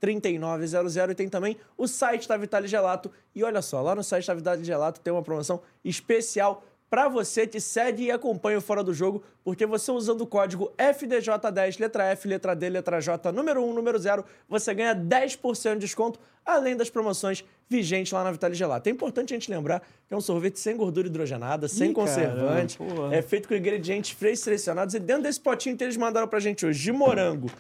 e 1.13 1.15
tem 1.15 1.29
também 1.29 1.57
o 1.79 1.87
site 1.87 2.27
da 2.27 2.37
Vitale 2.37 2.67
Gelato. 2.67 3.11
E 3.35 3.45
olha 3.45 3.63
só, 3.63 3.81
lá 3.81 3.95
no 3.95 4.03
site 4.03 4.27
da 4.27 4.35
Vitale 4.35 4.65
Gelato 4.65 5.01
tem 5.01 5.13
uma 5.13 5.23
promoção 5.23 5.63
especial 5.85 6.65
para 6.93 7.09
você 7.09 7.47
que 7.47 7.59
segue 7.59 8.05
e 8.05 8.11
acompanha 8.11 8.59
o 8.59 8.61
Fora 8.61 8.85
do 8.85 8.93
Jogo, 8.93 9.23
porque 9.43 9.65
você 9.65 9.91
usando 9.91 10.21
o 10.21 10.27
código 10.27 10.71
FDJ10, 10.77 11.81
letra 11.81 12.05
F, 12.11 12.29
letra 12.29 12.55
D, 12.55 12.69
letra 12.69 13.01
J, 13.01 13.33
número 13.33 13.65
1, 13.65 13.73
número 13.73 13.99
0, 13.99 14.23
você 14.47 14.75
ganha 14.75 14.95
10% 14.95 15.73
de 15.73 15.79
desconto, 15.79 16.21
além 16.45 16.77
das 16.77 16.91
promoções 16.91 17.43
vigentes 17.67 18.13
lá 18.13 18.23
na 18.23 18.31
Vitale 18.31 18.55
Gelato. 18.55 18.91
É 18.91 18.93
importante 18.93 19.33
a 19.33 19.37
gente 19.39 19.51
lembrar 19.51 19.81
que 20.07 20.13
é 20.13 20.17
um 20.19 20.21
sorvete 20.21 20.61
sem 20.61 20.77
gordura 20.77 21.09
hidrogenada, 21.09 21.67
sem 21.67 21.93
Ih, 21.93 21.95
conservante, 21.95 22.77
caramba, 22.77 23.17
é 23.17 23.23
feito 23.23 23.49
com 23.49 23.55
ingredientes 23.55 24.11
frescos 24.11 24.45
selecionados 24.45 24.95
e 24.95 25.01
dentro 25.01 25.23
desse 25.23 25.41
potinho 25.41 25.75
que 25.75 25.83
eles 25.83 25.97
mandaram 25.97 26.29
pra 26.29 26.41
gente 26.41 26.67
hoje 26.67 26.79
de 26.79 26.93
morango 26.93 27.51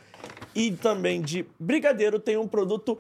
e 0.54 0.72
também 0.72 1.22
de 1.22 1.46
brigadeiro 1.58 2.18
tem 2.18 2.36
um 2.36 2.46
produto 2.46 2.98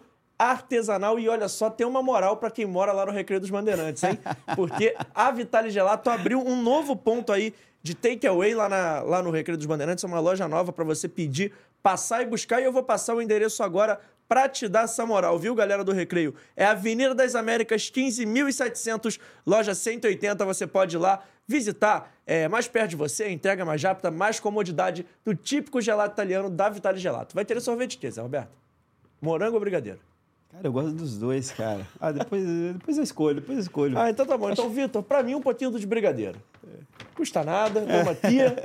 artesanal 0.50 1.18
e 1.18 1.28
olha 1.28 1.48
só, 1.48 1.70
tem 1.70 1.86
uma 1.86 2.02
moral 2.02 2.36
para 2.36 2.50
quem 2.50 2.66
mora 2.66 2.92
lá 2.92 3.06
no 3.06 3.12
Recreio 3.12 3.40
dos 3.40 3.50
Bandeirantes, 3.50 4.02
hein? 4.02 4.18
Porque 4.56 4.94
a 5.14 5.30
Vitale 5.30 5.70
Gelato 5.70 6.10
abriu 6.10 6.40
um 6.40 6.60
novo 6.60 6.96
ponto 6.96 7.32
aí 7.32 7.54
de 7.82 7.94
takeaway 7.94 8.54
lá, 8.54 8.68
lá 9.00 9.22
no 9.22 9.30
Recreio 9.30 9.56
dos 9.56 9.66
Bandeirantes, 9.66 10.04
é 10.04 10.06
uma 10.06 10.20
loja 10.20 10.46
nova 10.46 10.72
para 10.72 10.84
você 10.84 11.08
pedir, 11.08 11.52
passar 11.82 12.22
e 12.22 12.26
buscar 12.26 12.60
e 12.60 12.64
eu 12.64 12.72
vou 12.72 12.82
passar 12.82 13.14
o 13.14 13.20
endereço 13.20 13.62
agora 13.62 14.00
para 14.28 14.48
te 14.48 14.66
dar 14.66 14.84
essa 14.84 15.04
moral, 15.04 15.38
viu, 15.38 15.54
galera 15.54 15.84
do 15.84 15.92
Recreio? 15.92 16.34
É 16.56 16.64
Avenida 16.64 17.14
das 17.14 17.34
Américas, 17.34 17.90
15.700, 17.90 19.20
loja 19.44 19.74
180, 19.74 20.44
você 20.44 20.66
pode 20.66 20.96
ir 20.96 20.98
lá 20.98 21.22
visitar 21.46 22.14
é, 22.26 22.48
mais 22.48 22.66
perto 22.66 22.90
de 22.90 22.96
você, 22.96 23.28
entrega 23.28 23.64
mais 23.64 23.82
rápida, 23.82 24.10
mais 24.10 24.40
comodidade 24.40 25.04
do 25.24 25.34
típico 25.34 25.80
gelato 25.80 26.14
italiano 26.14 26.48
da 26.48 26.68
Vitale 26.68 26.98
Gelato. 26.98 27.34
Vai 27.34 27.44
ter 27.44 27.60
sorvete 27.60 28.10
Zé 28.10 28.22
Roberto? 28.22 28.56
Morango 29.20 29.54
ou 29.54 29.60
brigadeiro? 29.60 30.00
Cara, 30.52 30.66
eu 30.66 30.72
gosto 30.72 30.92
dos 30.92 31.16
dois, 31.16 31.50
cara. 31.50 31.86
Ah, 31.98 32.12
depois, 32.12 32.44
depois 32.78 32.96
eu 32.98 33.02
escolho, 33.02 33.36
depois 33.36 33.58
eu 33.58 33.62
escolho. 33.62 33.98
Ah, 33.98 34.10
então 34.10 34.26
tá 34.26 34.36
bom. 34.36 34.50
Então, 34.50 34.68
Vitor, 34.68 35.02
pra 35.02 35.22
mim, 35.22 35.34
um 35.34 35.40
pouquinho 35.40 35.70
do 35.70 35.80
de 35.80 35.86
brigadeiro. 35.86 36.38
Custa 37.14 37.42
nada, 37.42 37.80
uma 37.80 38.14
tia. 38.14 38.62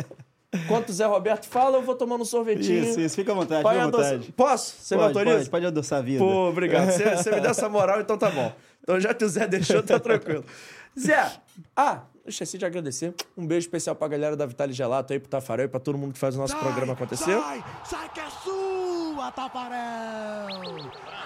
Enquanto 0.54 0.90
o 0.90 0.94
Zé 0.94 1.06
Roberto 1.06 1.46
fala, 1.46 1.78
eu 1.78 1.82
vou 1.82 1.96
tomando 1.96 2.22
um 2.22 2.26
sorvetinho. 2.26 2.84
Isso, 2.84 3.00
isso, 3.00 3.16
fica 3.16 3.32
à 3.32 3.36
vontade, 3.36 3.68
fica 3.68 3.82
à 3.82 3.86
vontade. 3.86 4.32
Posso? 4.32 4.76
Você 4.80 4.96
pode, 4.96 5.02
me 5.02 5.08
autoriza? 5.08 5.38
Pode, 5.38 5.50
pode 5.50 5.66
adoçar 5.66 6.00
a 6.00 6.02
vida. 6.02 6.20
Pô, 6.20 6.50
obrigado. 6.50 6.90
Você, 6.92 7.16
você 7.16 7.32
me 7.32 7.42
deu 7.42 7.52
essa 7.52 7.68
moral, 7.70 8.00
então 8.02 8.18
tá 8.18 8.30
bom. 8.30 8.52
Então 8.82 9.00
já 9.00 9.14
que 9.14 9.26
o 9.26 9.30
Zé 9.30 9.48
deixou, 9.48 9.84
tá 9.84 10.00
tranquilo. 10.00 10.46
Zé, 10.98 11.32
ah, 11.76 12.04
esqueci 12.26 12.58
de 12.58 12.66
agradecer. 12.66 13.14
Um 13.38 13.46
beijo 13.46 13.66
especial 13.66 13.96
pra 13.96 14.08
galera 14.08 14.36
da 14.36 14.46
Vitale 14.46 14.74
Gelato 14.74 15.12
aí, 15.14 15.20
pro 15.20 15.30
Tafarel 15.30 15.66
e 15.66 15.70
pra 15.70 15.80
todo 15.80 15.98
mundo 15.98 16.14
que 16.14 16.20
faz 16.20 16.36
o 16.36 16.38
nosso 16.38 16.54
Sai, 16.54 16.62
programa 16.62 16.94
acontecer. 16.94 17.38
Sai, 17.40 17.64
sai 17.84 18.10
que 18.14 18.20
é 18.20 18.30
sua, 18.44 19.32
Tafarel! 19.32 21.17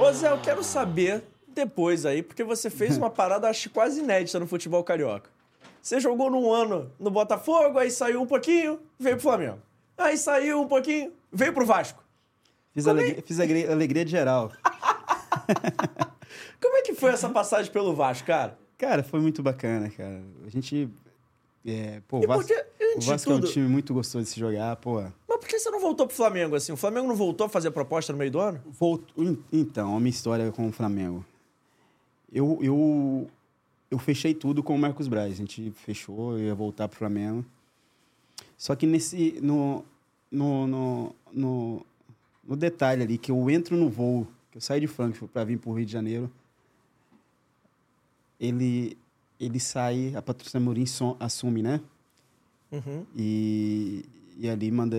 Ô 0.00 0.12
Zé, 0.12 0.30
eu 0.30 0.38
quero 0.40 0.62
saber 0.62 1.22
depois 1.48 2.06
aí, 2.06 2.22
porque 2.22 2.44
você 2.44 2.70
fez 2.70 2.96
uma 2.96 3.10
parada, 3.10 3.48
acho 3.48 3.68
quase 3.70 4.00
inédita 4.00 4.38
no 4.38 4.46
futebol 4.46 4.82
carioca. 4.84 5.30
Você 5.82 6.00
jogou 6.00 6.30
num 6.30 6.52
ano 6.52 6.90
no 6.98 7.10
Botafogo, 7.10 7.78
aí 7.78 7.90
saiu 7.90 8.22
um 8.22 8.26
pouquinho, 8.26 8.78
veio 8.98 9.16
pro 9.16 9.22
Flamengo. 9.22 9.58
Aí 9.96 10.16
saiu 10.16 10.60
um 10.60 10.68
pouquinho, 10.68 11.12
veio 11.32 11.52
pro 11.52 11.66
Vasco. 11.66 12.02
Fiz, 12.74 12.86
é- 12.86 12.90
alegria, 12.90 13.22
fiz 13.24 13.38
alegria, 13.40 13.72
alegria 13.72 14.04
de 14.04 14.10
geral. 14.10 14.52
Como 16.60 16.76
é 16.76 16.82
que 16.82 16.94
foi 16.94 17.10
essa 17.12 17.28
passagem 17.28 17.70
pelo 17.72 17.94
Vasco, 17.94 18.26
cara? 18.26 18.58
Cara, 18.76 19.02
foi 19.02 19.20
muito 19.20 19.42
bacana, 19.42 19.90
cara. 19.90 20.22
A 20.46 20.50
gente. 20.50 20.88
É, 21.66 22.00
pô, 22.06 22.20
E 22.20 22.24
o 22.24 22.28
Vasco, 22.28 22.46
porque, 22.46 22.66
o 22.96 23.00
Vasco 23.00 23.30
é 23.30 23.34
um 23.34 23.40
tudo- 23.40 23.52
time 23.52 23.68
muito 23.68 23.92
gostoso 23.92 24.24
de 24.24 24.30
se 24.30 24.38
jogar, 24.38 24.76
pô. 24.76 25.02
Mas 25.38 25.44
por 25.44 25.48
que 25.48 25.58
você 25.58 25.70
não 25.70 25.80
voltou 25.80 26.06
pro 26.06 26.16
Flamengo 26.16 26.56
assim? 26.56 26.72
O 26.72 26.76
Flamengo 26.76 27.06
não 27.06 27.14
voltou 27.16 27.46
a 27.46 27.48
fazer 27.48 27.70
proposta 27.70 28.12
no 28.12 28.18
meio 28.18 28.30
do 28.30 28.40
ano? 28.40 28.60
Volto, 28.66 29.12
en- 29.16 29.38
então, 29.52 29.96
a 29.96 30.00
minha 30.00 30.10
história 30.10 30.50
com 30.50 30.68
o 30.68 30.72
Flamengo. 30.72 31.24
Eu, 32.32 32.58
eu, 32.60 33.30
eu 33.90 33.98
fechei 33.98 34.34
tudo 34.34 34.62
com 34.62 34.74
o 34.74 34.78
Marcos 34.78 35.08
Braz. 35.08 35.32
A 35.32 35.36
gente 35.36 35.70
fechou, 35.70 36.32
eu 36.38 36.44
ia 36.46 36.54
voltar 36.54 36.88
pro 36.88 36.98
Flamengo. 36.98 37.44
Só 38.56 38.74
que 38.74 38.86
nesse. 38.86 39.38
No, 39.40 39.84
no, 40.30 40.66
no, 40.66 41.14
no, 41.32 41.86
no 42.44 42.56
detalhe 42.56 43.02
ali, 43.02 43.16
que 43.16 43.30
eu 43.30 43.48
entro 43.48 43.76
no 43.76 43.88
voo, 43.88 44.26
que 44.50 44.58
eu 44.58 44.60
saio 44.60 44.80
de 44.80 44.86
Frankfurt 44.86 45.30
para 45.30 45.44
vir 45.44 45.58
pro 45.58 45.72
Rio 45.72 45.86
de 45.86 45.92
Janeiro, 45.92 46.30
ele, 48.40 48.96
ele 49.40 49.58
sai, 49.60 50.12
a 50.14 50.22
Patrícia 50.22 50.60
Morim 50.60 50.86
som- 50.86 51.16
assume, 51.18 51.62
né? 51.62 51.80
Uhum. 52.70 53.06
E, 53.16 54.04
e 54.38 54.48
ali 54.48 54.70
manda. 54.70 54.96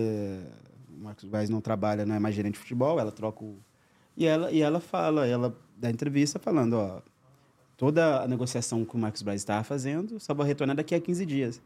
Marcos 0.98 1.24
Braz 1.24 1.48
não 1.48 1.62
trabalha, 1.62 2.04
não 2.04 2.14
é 2.14 2.18
mais 2.18 2.34
gerente 2.34 2.54
de 2.54 2.60
futebol, 2.60 3.00
ela 3.00 3.10
troca 3.10 3.42
o. 3.42 3.58
E 4.16 4.26
ela, 4.26 4.52
e 4.52 4.60
ela 4.60 4.80
fala, 4.80 5.26
ela 5.26 5.56
dá 5.76 5.90
entrevista 5.90 6.38
falando, 6.38 6.74
ó. 6.74 7.00
Toda 7.76 8.22
a 8.22 8.28
negociação 8.28 8.84
que 8.84 8.94
o 8.94 8.98
Marcos 8.98 9.22
Braz 9.22 9.40
estava 9.40 9.64
fazendo 9.64 10.20
só 10.20 10.34
vai 10.34 10.46
retornar 10.46 10.76
daqui 10.76 10.94
a 10.94 11.00
15 11.00 11.24
dias. 11.24 11.62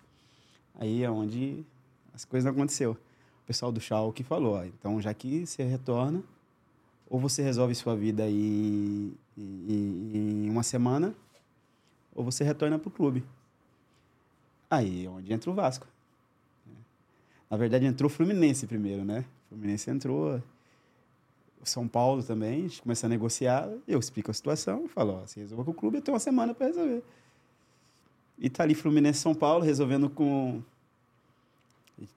Aí 0.77 1.03
é 1.03 1.11
onde 1.11 1.67
as 2.15 2.25
coisas 2.25 2.45
não 2.45 2.53
aconteceu. 2.53 2.93
O 2.93 3.47
pessoal 3.47 3.73
do 3.73 3.81
Schalke 3.81 4.23
falou, 4.23 4.55
ó, 4.55 4.65
então 4.65 5.01
já 5.01 5.13
que 5.13 5.45
você 5.45 5.65
retorna, 5.65 6.23
ou 7.11 7.19
você 7.19 7.43
resolve 7.43 7.75
sua 7.75 7.97
vida 7.97 8.29
em, 8.29 9.13
em, 9.37 10.49
uma 10.49 10.63
semana, 10.63 11.15
ou 12.15 12.25
você 12.25 12.45
retorna 12.45 12.79
para 12.79 12.89
o 12.89 12.93
clube. 12.93 13.25
Aí 14.71 15.07
é 15.07 15.11
onde 15.11 15.33
entra 15.33 15.51
o 15.51 15.55
Vasco. 15.55 15.87
Na 17.55 17.59
verdade, 17.59 17.87
entrou 17.87 18.11
o 18.11 18.13
Fluminense 18.13 18.67
primeiro, 18.67 19.05
né? 19.05 19.25
O 19.47 19.51
Fluminense 19.51 19.89
entrou, 19.89 20.43
o 21.63 21.65
São 21.65 21.87
Paulo 21.87 22.21
também, 22.21 22.59
a 22.59 22.63
gente 22.63 22.83
começa 22.83 23.07
a 23.07 23.09
negociar, 23.09 23.71
eu 23.87 24.01
explico 24.01 24.29
a 24.29 24.35
situação, 24.35 24.89
falo, 24.89 25.21
ó, 25.21 25.21
você 25.21 25.39
resolva 25.39 25.65
com 25.65 25.71
o 25.71 25.75
clube, 25.75 25.99
eu 25.99 26.03
tenho 26.03 26.15
uma 26.15 26.19
semana 26.19 26.53
para 26.53 26.67
resolver. 26.67 27.05
E 28.37 28.51
tá 28.51 28.65
ali 28.65 28.75
Fluminense 28.75 29.21
São 29.21 29.37
Paulo, 29.37 29.63
resolvendo 29.65 30.11
com... 30.11 30.65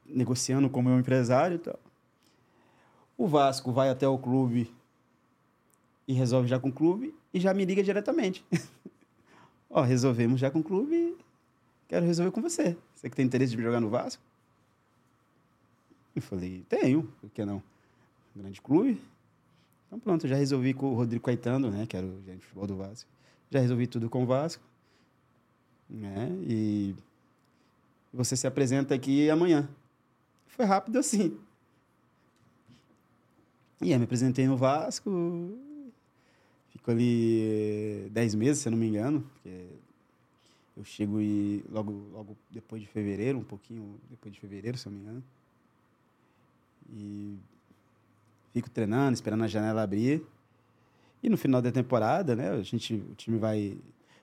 negociando 0.08 0.72
com 0.72 0.80
o 0.80 0.84
meu 0.84 0.98
empresário 0.98 1.58
e 1.58 1.60
tal. 1.60 1.80
O 3.16 3.28
Vasco 3.28 3.72
vai 3.72 3.92
até 3.92 4.08
o 4.08 4.18
clube 4.18 4.68
e 6.08 6.14
resolve 6.14 6.48
já 6.48 6.60
com 6.60 6.70
o 6.70 6.74
clube 6.74 7.14
e 7.32 7.40
já 7.40 7.54
me 7.54 7.64
liga 7.64 7.84
diretamente. 7.84 8.44
ó, 9.70 9.84
resolvemos 9.84 10.40
já 10.40 10.50
com 10.50 10.62
o 10.62 10.64
clube, 10.64 11.16
quero 11.88 12.08
resolver 12.08 12.32
com 12.32 12.42
você. 12.42 12.76
Você 12.96 13.08
que 13.08 13.16
tem 13.16 13.24
interesse 13.24 13.56
de 13.56 13.62
jogar 13.62 13.80
no 13.80 13.92
Vasco? 13.92 14.27
Eu 16.18 16.22
falei, 16.24 16.66
tenho, 16.68 17.04
por 17.22 17.30
que 17.30 17.46
não? 17.46 17.62
Grande 18.36 18.60
clube. 18.60 19.00
Então 19.86 20.00
pronto, 20.00 20.28
já 20.28 20.36
resolvi 20.36 20.74
com 20.74 20.88
o 20.88 20.96
Rodrigo 20.96 21.24
Caetano, 21.24 21.70
né, 21.70 21.86
que 21.86 21.96
era 21.96 22.08
o 22.08 22.22
gerente 22.24 22.40
de 22.40 22.46
futebol 22.46 22.66
do 22.66 22.76
Vasco. 22.76 23.08
Já 23.52 23.60
resolvi 23.60 23.86
tudo 23.86 24.10
com 24.10 24.24
o 24.24 24.26
Vasco. 24.26 24.64
Né, 25.88 26.30
e 26.42 26.96
você 28.12 28.36
se 28.36 28.48
apresenta 28.48 28.96
aqui 28.96 29.30
amanhã. 29.30 29.70
Foi 30.48 30.66
rápido 30.66 30.98
assim. 30.98 31.38
E 33.80 33.94
aí 33.94 34.00
me 34.00 34.06
apresentei 34.06 34.48
no 34.48 34.58
Vasco. 34.58 35.56
Fico 36.70 36.90
ali 36.90 38.08
eh, 38.08 38.10
10 38.10 38.34
meses, 38.34 38.64
se 38.64 38.68
eu 38.68 38.72
não 38.72 38.80
me 38.80 38.88
engano. 38.88 39.22
Porque 39.22 39.68
eu 40.76 40.84
chego 40.84 41.22
e 41.22 41.64
logo, 41.70 41.92
logo 42.12 42.36
depois 42.50 42.82
de 42.82 42.88
fevereiro, 42.88 43.38
um 43.38 43.44
pouquinho 43.44 44.00
depois 44.10 44.34
de 44.34 44.40
fevereiro, 44.40 44.80
se 44.80 44.88
eu 44.88 44.92
não 44.92 44.98
me 44.98 45.06
engano. 45.06 45.24
E 46.90 47.38
fico 48.54 48.70
treinando, 48.70 49.14
esperando 49.14 49.44
a 49.44 49.48
janela 49.48 49.84
abrir. 49.84 50.24
E 51.22 51.30
no 51.30 51.38
final 51.38 51.62
da 51.62 51.72
temporada, 51.72 52.36
né, 52.36 52.52
a 52.52 52.62
gente, 52.62 52.96
o 52.96 53.16
time 53.16 53.38
vai 53.38 53.78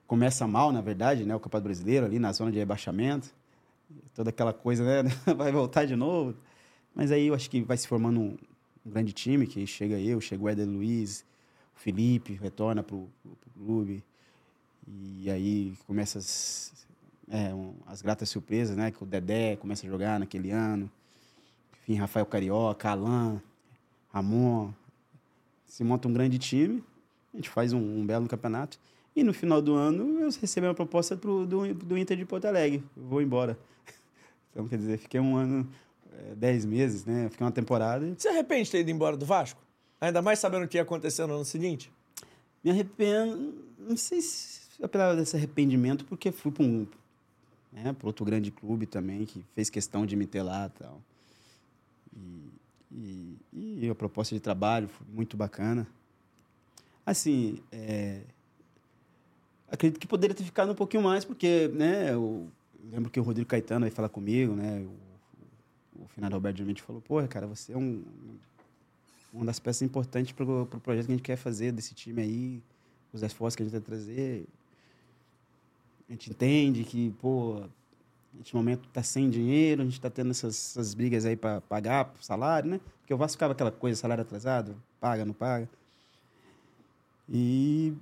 começa 0.06 0.46
mal, 0.46 0.70
na 0.70 0.80
verdade, 0.80 1.24
né, 1.24 1.34
o 1.34 1.40
Campeonato 1.40 1.64
Brasileiro 1.64 2.06
ali 2.06 2.18
na 2.18 2.32
zona 2.32 2.52
de 2.52 2.58
rebaixamento. 2.58 3.34
Toda 4.14 4.30
aquela 4.30 4.52
coisa, 4.52 4.84
né, 4.84 5.10
vai 5.34 5.50
voltar 5.50 5.84
de 5.84 5.96
novo. 5.96 6.34
Mas 6.94 7.10
aí 7.10 7.26
eu 7.26 7.34
acho 7.34 7.50
que 7.50 7.62
vai 7.62 7.76
se 7.76 7.88
formando 7.88 8.20
um, 8.20 8.36
um 8.86 8.90
grande 8.90 9.12
time, 9.12 9.46
que 9.46 9.66
chega 9.66 9.98
eu, 9.98 10.20
chega 10.20 10.42
o 10.42 10.48
Éder 10.48 10.68
Luiz, 10.68 11.24
o 11.74 11.80
Felipe 11.80 12.34
retorna 12.34 12.82
pro, 12.82 13.08
pro, 13.22 13.36
pro 13.36 13.50
clube. 13.64 14.04
E 14.86 15.30
aí 15.30 15.74
começa 15.86 16.18
as, 16.18 16.86
é, 17.28 17.54
um, 17.54 17.74
as 17.86 18.02
gratas 18.02 18.28
surpresas, 18.28 18.76
né, 18.76 18.90
que 18.90 19.02
o 19.02 19.06
Dedé 19.06 19.56
começa 19.56 19.86
a 19.86 19.90
jogar 19.90 20.20
naquele 20.20 20.50
ano. 20.50 20.90
Enfim, 21.84 21.96
Rafael 21.96 22.24
Carioca, 22.24 22.88
Alain, 22.88 23.40
Ramon. 24.10 24.72
Se 25.66 25.84
monta 25.84 26.08
um 26.08 26.12
grande 26.14 26.38
time, 26.38 26.82
a 27.32 27.36
gente 27.36 27.50
faz 27.50 27.74
um, 27.74 27.78
um 27.78 28.06
belo 28.06 28.26
campeonato. 28.26 28.78
E 29.14 29.22
no 29.22 29.34
final 29.34 29.60
do 29.60 29.74
ano 29.74 30.18
eu 30.20 30.30
recebi 30.40 30.66
uma 30.66 30.74
proposta 30.74 31.14
pro, 31.14 31.46
do, 31.46 31.74
do 31.74 31.98
Inter 31.98 32.16
de 32.16 32.24
Porto 32.24 32.46
Alegre. 32.46 32.82
Eu 32.96 33.04
vou 33.04 33.22
embora. 33.22 33.58
Então, 34.50 34.68
quer 34.68 34.78
dizer, 34.78 34.98
fiquei 34.98 35.18
um 35.18 35.36
ano, 35.36 35.68
é, 36.12 36.36
dez 36.36 36.64
meses, 36.64 37.04
né? 37.04 37.28
Fiquei 37.28 37.44
uma 37.44 37.50
temporada. 37.50 38.14
Você 38.16 38.28
arrepende 38.28 38.66
de 38.66 38.70
ter 38.70 38.80
ido 38.82 38.90
embora 38.92 39.16
do 39.16 39.26
Vasco? 39.26 39.60
Ainda 40.00 40.22
mais 40.22 40.38
sabendo 40.38 40.64
o 40.64 40.68
que 40.68 40.76
ia 40.76 40.82
acontecer 40.82 41.26
no 41.26 41.34
ano 41.34 41.44
seguinte? 41.44 41.90
Me 42.62 42.70
arrependo, 42.70 43.52
não 43.76 43.96
sei 43.96 44.20
se 44.22 44.60
é 44.80 44.86
pela 44.86 45.16
desse 45.16 45.34
arrependimento, 45.34 46.04
porque 46.04 46.30
fui 46.30 46.52
para 46.52 46.62
um 46.62 46.86
né, 47.72 47.96
outro 48.04 48.24
grande 48.24 48.52
clube 48.52 48.86
também, 48.86 49.24
que 49.24 49.44
fez 49.56 49.68
questão 49.68 50.06
de 50.06 50.14
me 50.14 50.24
ter 50.24 50.44
lá 50.44 50.66
e 50.66 50.78
tal. 50.78 51.02
E, 52.92 53.38
e, 53.52 53.88
a 53.90 53.94
proposta 53.94 54.34
de 54.34 54.40
trabalho 54.40 54.88
foi 54.88 55.06
muito 55.12 55.36
bacana. 55.36 55.86
Assim, 57.04 57.58
é, 57.72 58.22
acredito 59.70 60.00
que 60.00 60.06
poderia 60.06 60.34
ter 60.34 60.44
ficado 60.44 60.72
um 60.72 60.74
pouquinho 60.74 61.02
mais, 61.02 61.24
porque, 61.24 61.68
né, 61.74 62.12
eu 62.12 62.48
lembro 62.90 63.10
que 63.10 63.18
o 63.18 63.22
Rodrigo 63.22 63.48
Caetano 63.48 63.84
veio 63.84 63.94
falar 63.94 64.08
comigo, 64.08 64.54
né, 64.54 64.80
o, 64.80 66.02
o 66.02 66.08
Fernando 66.08 66.34
Alberto 66.34 66.56
Diamante 66.56 66.82
falou, 66.82 67.02
pô, 67.02 67.26
cara, 67.26 67.46
você 67.46 67.72
é 67.72 67.76
um, 67.76 68.04
uma 69.32 69.44
das 69.44 69.58
peças 69.58 69.82
importantes 69.82 70.32
para 70.32 70.44
o 70.44 70.64
pro 70.64 70.80
projeto 70.80 71.06
que 71.06 71.12
a 71.12 71.16
gente 71.16 71.24
quer 71.24 71.36
fazer 71.36 71.72
desse 71.72 71.94
time 71.94 72.22
aí, 72.22 72.62
os 73.12 73.22
esforços 73.22 73.56
que 73.56 73.62
a 73.62 73.66
gente 73.66 73.72
vai 73.72 73.80
trazer. 73.80 74.46
A 76.08 76.12
gente 76.12 76.30
entende 76.30 76.84
que, 76.84 77.10
pô, 77.20 77.64
neste 78.38 78.54
momento 78.54 78.88
tá 78.92 79.02
sem 79.02 79.30
dinheiro, 79.30 79.82
a 79.82 79.84
gente 79.84 80.00
tá 80.00 80.10
tendo 80.10 80.30
essas, 80.30 80.70
essas 80.76 80.94
brigas 80.94 81.24
aí 81.24 81.36
para 81.36 81.60
pagar 81.62 82.12
o 82.18 82.24
salário, 82.24 82.70
né? 82.70 82.80
Porque 83.00 83.14
o 83.14 83.16
Vasco 83.16 83.32
ficava 83.32 83.52
aquela 83.52 83.70
coisa, 83.70 84.00
salário 84.00 84.22
atrasado, 84.22 84.76
paga, 85.00 85.24
não 85.24 85.34
paga. 85.34 85.68
E, 87.28 87.94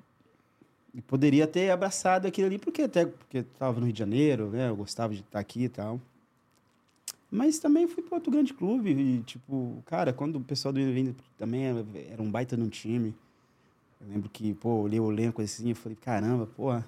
e 0.95 1.01
poderia 1.03 1.47
ter 1.47 1.71
abraçado 1.71 2.27
aquilo 2.27 2.47
ali, 2.47 2.59
porque 2.59 2.83
até 2.83 3.07
porque 3.07 3.39
estava 3.39 3.79
no 3.79 3.87
Rio 3.87 3.93
de 3.93 3.99
Janeiro, 3.99 4.49
né? 4.51 4.69
Eu 4.69 4.77
gostava 4.77 5.15
de 5.15 5.21
estar 5.21 5.39
aqui 5.39 5.65
e 5.65 5.69
tal. 5.69 6.01
Mas 7.31 7.59
também 7.59 7.89
fui 7.89 8.03
para 8.03 8.17
outro 8.17 8.31
grande 8.31 8.53
clube 8.53 8.91
e, 8.91 9.23
tipo, 9.23 9.83
cara, 9.87 10.13
quando 10.13 10.37
o 10.37 10.41
pessoal 10.41 10.71
do 10.71 10.79
Inter 10.79 11.15
também 11.39 11.65
era, 11.65 12.23
um 12.23 12.31
baita 12.31 12.59
de 12.59 12.63
um 12.63 12.69
time. 12.69 13.15
Eu 13.99 14.09
lembro 14.09 14.29
que, 14.29 14.53
pô, 14.53 14.83
olhei 14.83 15.01
o 15.01 15.11
elenco 15.11 15.41
assim 15.41 15.71
e 15.71 15.75
falei, 15.75 15.97
caramba, 15.99 16.47
porra. 16.47 16.87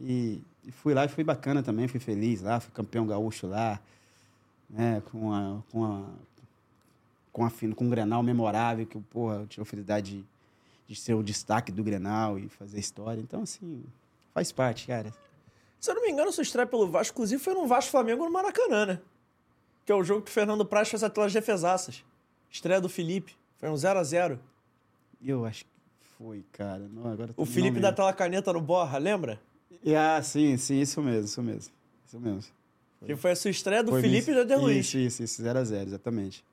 E, 0.00 0.40
e 0.66 0.72
fui 0.72 0.92
lá 0.92 1.04
e 1.04 1.08
foi 1.08 1.22
bacana 1.22 1.62
também, 1.62 1.86
fui 1.86 2.00
feliz 2.00 2.42
lá, 2.42 2.58
fui 2.58 2.72
campeão 2.72 3.06
gaúcho 3.06 3.46
lá, 3.46 3.80
né, 4.68 5.00
com 5.12 5.32
a, 5.32 5.62
com 5.70 5.84
a, 5.84 6.04
com 7.32 7.44
a, 7.44 7.50
com 7.74 7.84
um 7.84 7.90
Grenal 7.90 8.22
memorável, 8.22 8.84
que, 8.84 8.98
porra, 8.98 9.36
eu 9.36 9.46
tive 9.46 9.62
a 9.62 9.64
felicidade 9.64 10.18
de, 10.18 10.24
de 10.88 10.96
ser 10.96 11.14
o 11.14 11.22
destaque 11.22 11.70
do 11.70 11.84
Grenal 11.84 12.36
e 12.38 12.48
fazer 12.48 12.80
história. 12.80 13.20
Então, 13.20 13.42
assim, 13.42 13.84
faz 14.34 14.50
parte, 14.50 14.88
cara. 14.88 15.14
Se 15.78 15.90
eu 15.90 15.94
não 15.94 16.02
me 16.02 16.10
engano, 16.10 16.32
sua 16.32 16.42
estreia 16.42 16.66
pelo 16.66 16.88
Vasco, 16.90 17.14
inclusive, 17.14 17.40
foi 17.40 17.54
no 17.54 17.66
Vasco 17.66 17.92
Flamengo 17.92 18.24
no 18.24 18.32
Maracanã, 18.32 18.86
né? 18.86 19.00
Que 19.84 19.92
é 19.92 19.94
o 19.94 20.02
jogo 20.02 20.22
que 20.22 20.30
o 20.30 20.34
Fernando 20.34 20.66
Praz 20.66 20.88
fez 20.88 21.04
aquelas 21.04 21.32
defesaças. 21.32 22.04
Estreia 22.50 22.80
do 22.80 22.88
Felipe. 22.88 23.36
Foi 23.58 23.68
um 23.68 23.74
0x0. 23.74 24.38
Eu 25.22 25.44
acho 25.44 25.64
que 25.64 25.70
foi, 26.18 26.44
cara. 26.52 26.88
Não, 26.90 27.12
agora 27.12 27.32
O 27.36 27.46
Felipe 27.46 27.78
dá 27.78 27.90
aquela 27.90 28.12
caneta 28.12 28.52
no 28.52 28.60
Borra, 28.60 28.98
lembra? 28.98 29.40
Ah, 29.96 30.20
sim, 30.22 30.56
sim, 30.56 30.80
isso 30.80 31.00
mesmo, 31.02 31.24
isso 31.24 31.42
mesmo. 31.42 31.72
Isso 32.06 32.20
mesmo. 32.20 32.42
Que 33.04 33.14
foi 33.16 33.32
a 33.32 33.36
sua 33.36 33.50
estreia 33.50 33.82
do 33.82 33.90
Foi 33.92 34.00
Felipe 34.00 34.30
e 34.30 34.38
Eder 34.38 34.58
Luiz. 34.58 34.86
Isso, 34.86 34.98
isso, 34.98 35.22
isso, 35.22 35.42
0x0, 35.42 35.86
exatamente. 35.86 36.44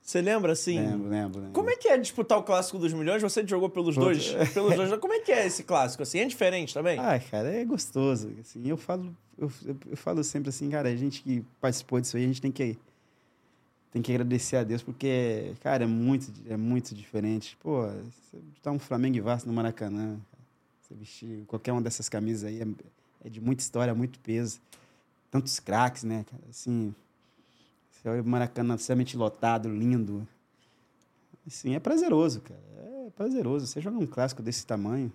Você 0.00 0.20
lembra, 0.20 0.52
assim? 0.52 0.78
Lembro, 0.78 1.08
lembro, 1.08 1.38
lembro. 1.40 1.52
Como 1.54 1.70
é 1.70 1.76
que 1.76 1.88
é 1.88 1.96
disputar 1.96 2.38
o 2.38 2.42
Clássico 2.42 2.78
dos 2.78 2.92
Milhões? 2.92 3.22
Você 3.22 3.44
jogou 3.46 3.70
pelos 3.70 3.94
Puta. 3.94 4.06
dois, 4.06 4.52
pelos 4.52 4.76
dois. 4.76 4.94
Como 5.00 5.14
é 5.14 5.20
que 5.20 5.32
é 5.32 5.46
esse 5.46 5.64
clássico? 5.64 6.02
Assim, 6.02 6.18
é 6.18 6.26
diferente 6.26 6.74
também? 6.74 6.98
Ah, 6.98 7.18
cara, 7.18 7.48
é 7.50 7.64
gostoso. 7.64 8.30
Assim, 8.38 8.68
eu 8.68 8.76
falo, 8.76 9.16
eu, 9.38 9.50
eu- 9.90 9.96
falo 9.96 10.22
sempre 10.22 10.50
assim, 10.50 10.68
cara, 10.68 10.90
a 10.90 10.94
gente 10.96 11.22
que 11.22 11.42
participou 11.60 11.98
disso 12.00 12.16
aí, 12.18 12.24
a 12.24 12.26
gente 12.26 12.42
tem 12.42 12.52
que 12.52 12.76
tem 13.90 14.02
que 14.02 14.10
agradecer 14.12 14.56
a 14.56 14.64
Deus 14.64 14.82
porque, 14.82 15.52
cara, 15.62 15.84
é 15.84 15.86
muito, 15.86 16.30
é 16.50 16.56
muito 16.56 16.94
diferente. 16.94 17.56
Pô, 17.62 17.86
você 17.86 18.38
tá 18.60 18.70
um 18.72 18.78
Flamengo 18.78 19.16
e 19.16 19.20
Vasco 19.20 19.48
no 19.48 19.54
Maracanã, 19.54 20.18
você 20.84 20.94
vestir 20.94 21.44
qualquer 21.46 21.72
uma 21.72 21.80
dessas 21.80 22.08
camisas 22.08 22.44
aí 22.44 22.60
é, 22.60 22.66
é 23.24 23.30
de 23.30 23.40
muita 23.40 23.62
história, 23.62 23.94
muito 23.94 24.18
peso. 24.18 24.60
Tantos 25.30 25.58
craques, 25.58 26.04
né, 26.04 26.24
cara? 26.30 26.42
Assim, 26.50 26.94
você 27.90 28.08
olha 28.08 28.20
o 28.20 28.26
Maracanã 28.26 28.74
extremamente 28.74 29.16
lotado, 29.16 29.68
lindo. 29.68 30.28
Assim, 31.46 31.74
é 31.74 31.80
prazeroso, 31.80 32.42
cara. 32.42 32.60
É 32.76 33.10
prazeroso. 33.16 33.66
Você 33.66 33.80
jogar 33.80 33.98
um 33.98 34.06
clássico 34.06 34.42
desse 34.42 34.66
tamanho. 34.66 35.10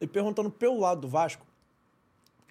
E 0.00 0.06
perguntando 0.06 0.50
pelo 0.50 0.80
lado 0.80 1.02
do 1.02 1.08
Vasco, 1.08 1.46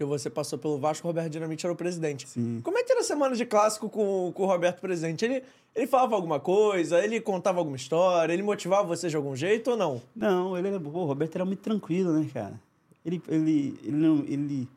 porque 0.02 0.06
você 0.06 0.30
passou 0.30 0.58
pelo 0.58 0.80
Vasco, 0.80 1.08
o 1.08 1.10
Roberto 1.10 1.32
dinamite 1.32 1.66
era 1.66 1.74
o 1.74 1.76
presidente. 1.76 2.28
Sim. 2.28 2.60
Como 2.64 2.78
é 2.78 2.84
que 2.84 2.92
era 2.92 3.02
a 3.02 3.04
semana 3.04 3.36
de 3.36 3.46
clássico 3.46 3.90
com, 3.90 4.32
com 4.34 4.44
o 4.44 4.46
Roberto 4.46 4.80
presidente? 4.82 5.24
Ele, 5.24 5.44
ele 5.76 5.88
falava 5.88 6.16
alguma 6.16 6.40
coisa, 6.40 7.04
ele 7.04 7.22
contava 7.22 7.60
alguma 7.60 7.78
história, 7.78 8.34
ele 8.34 8.42
motivava 8.42 8.88
você 8.88 9.10
de 9.10 9.16
algum 9.16 9.36
jeito 9.36 9.72
ou 9.72 9.78
não? 9.78 10.02
Não, 10.16 10.58
ele 10.58 10.70
era, 10.70 10.80
pô, 10.80 10.90
o 10.90 11.06
Roberto 11.06 11.36
era 11.36 11.46
muito 11.46 11.60
tranquilo, 11.60 12.14
né, 12.14 12.28
cara? 12.34 12.60
Ele, 13.06 13.22
ele, 13.28 13.80
ele, 13.84 13.92
não, 13.92 14.18
ele, 14.28 14.68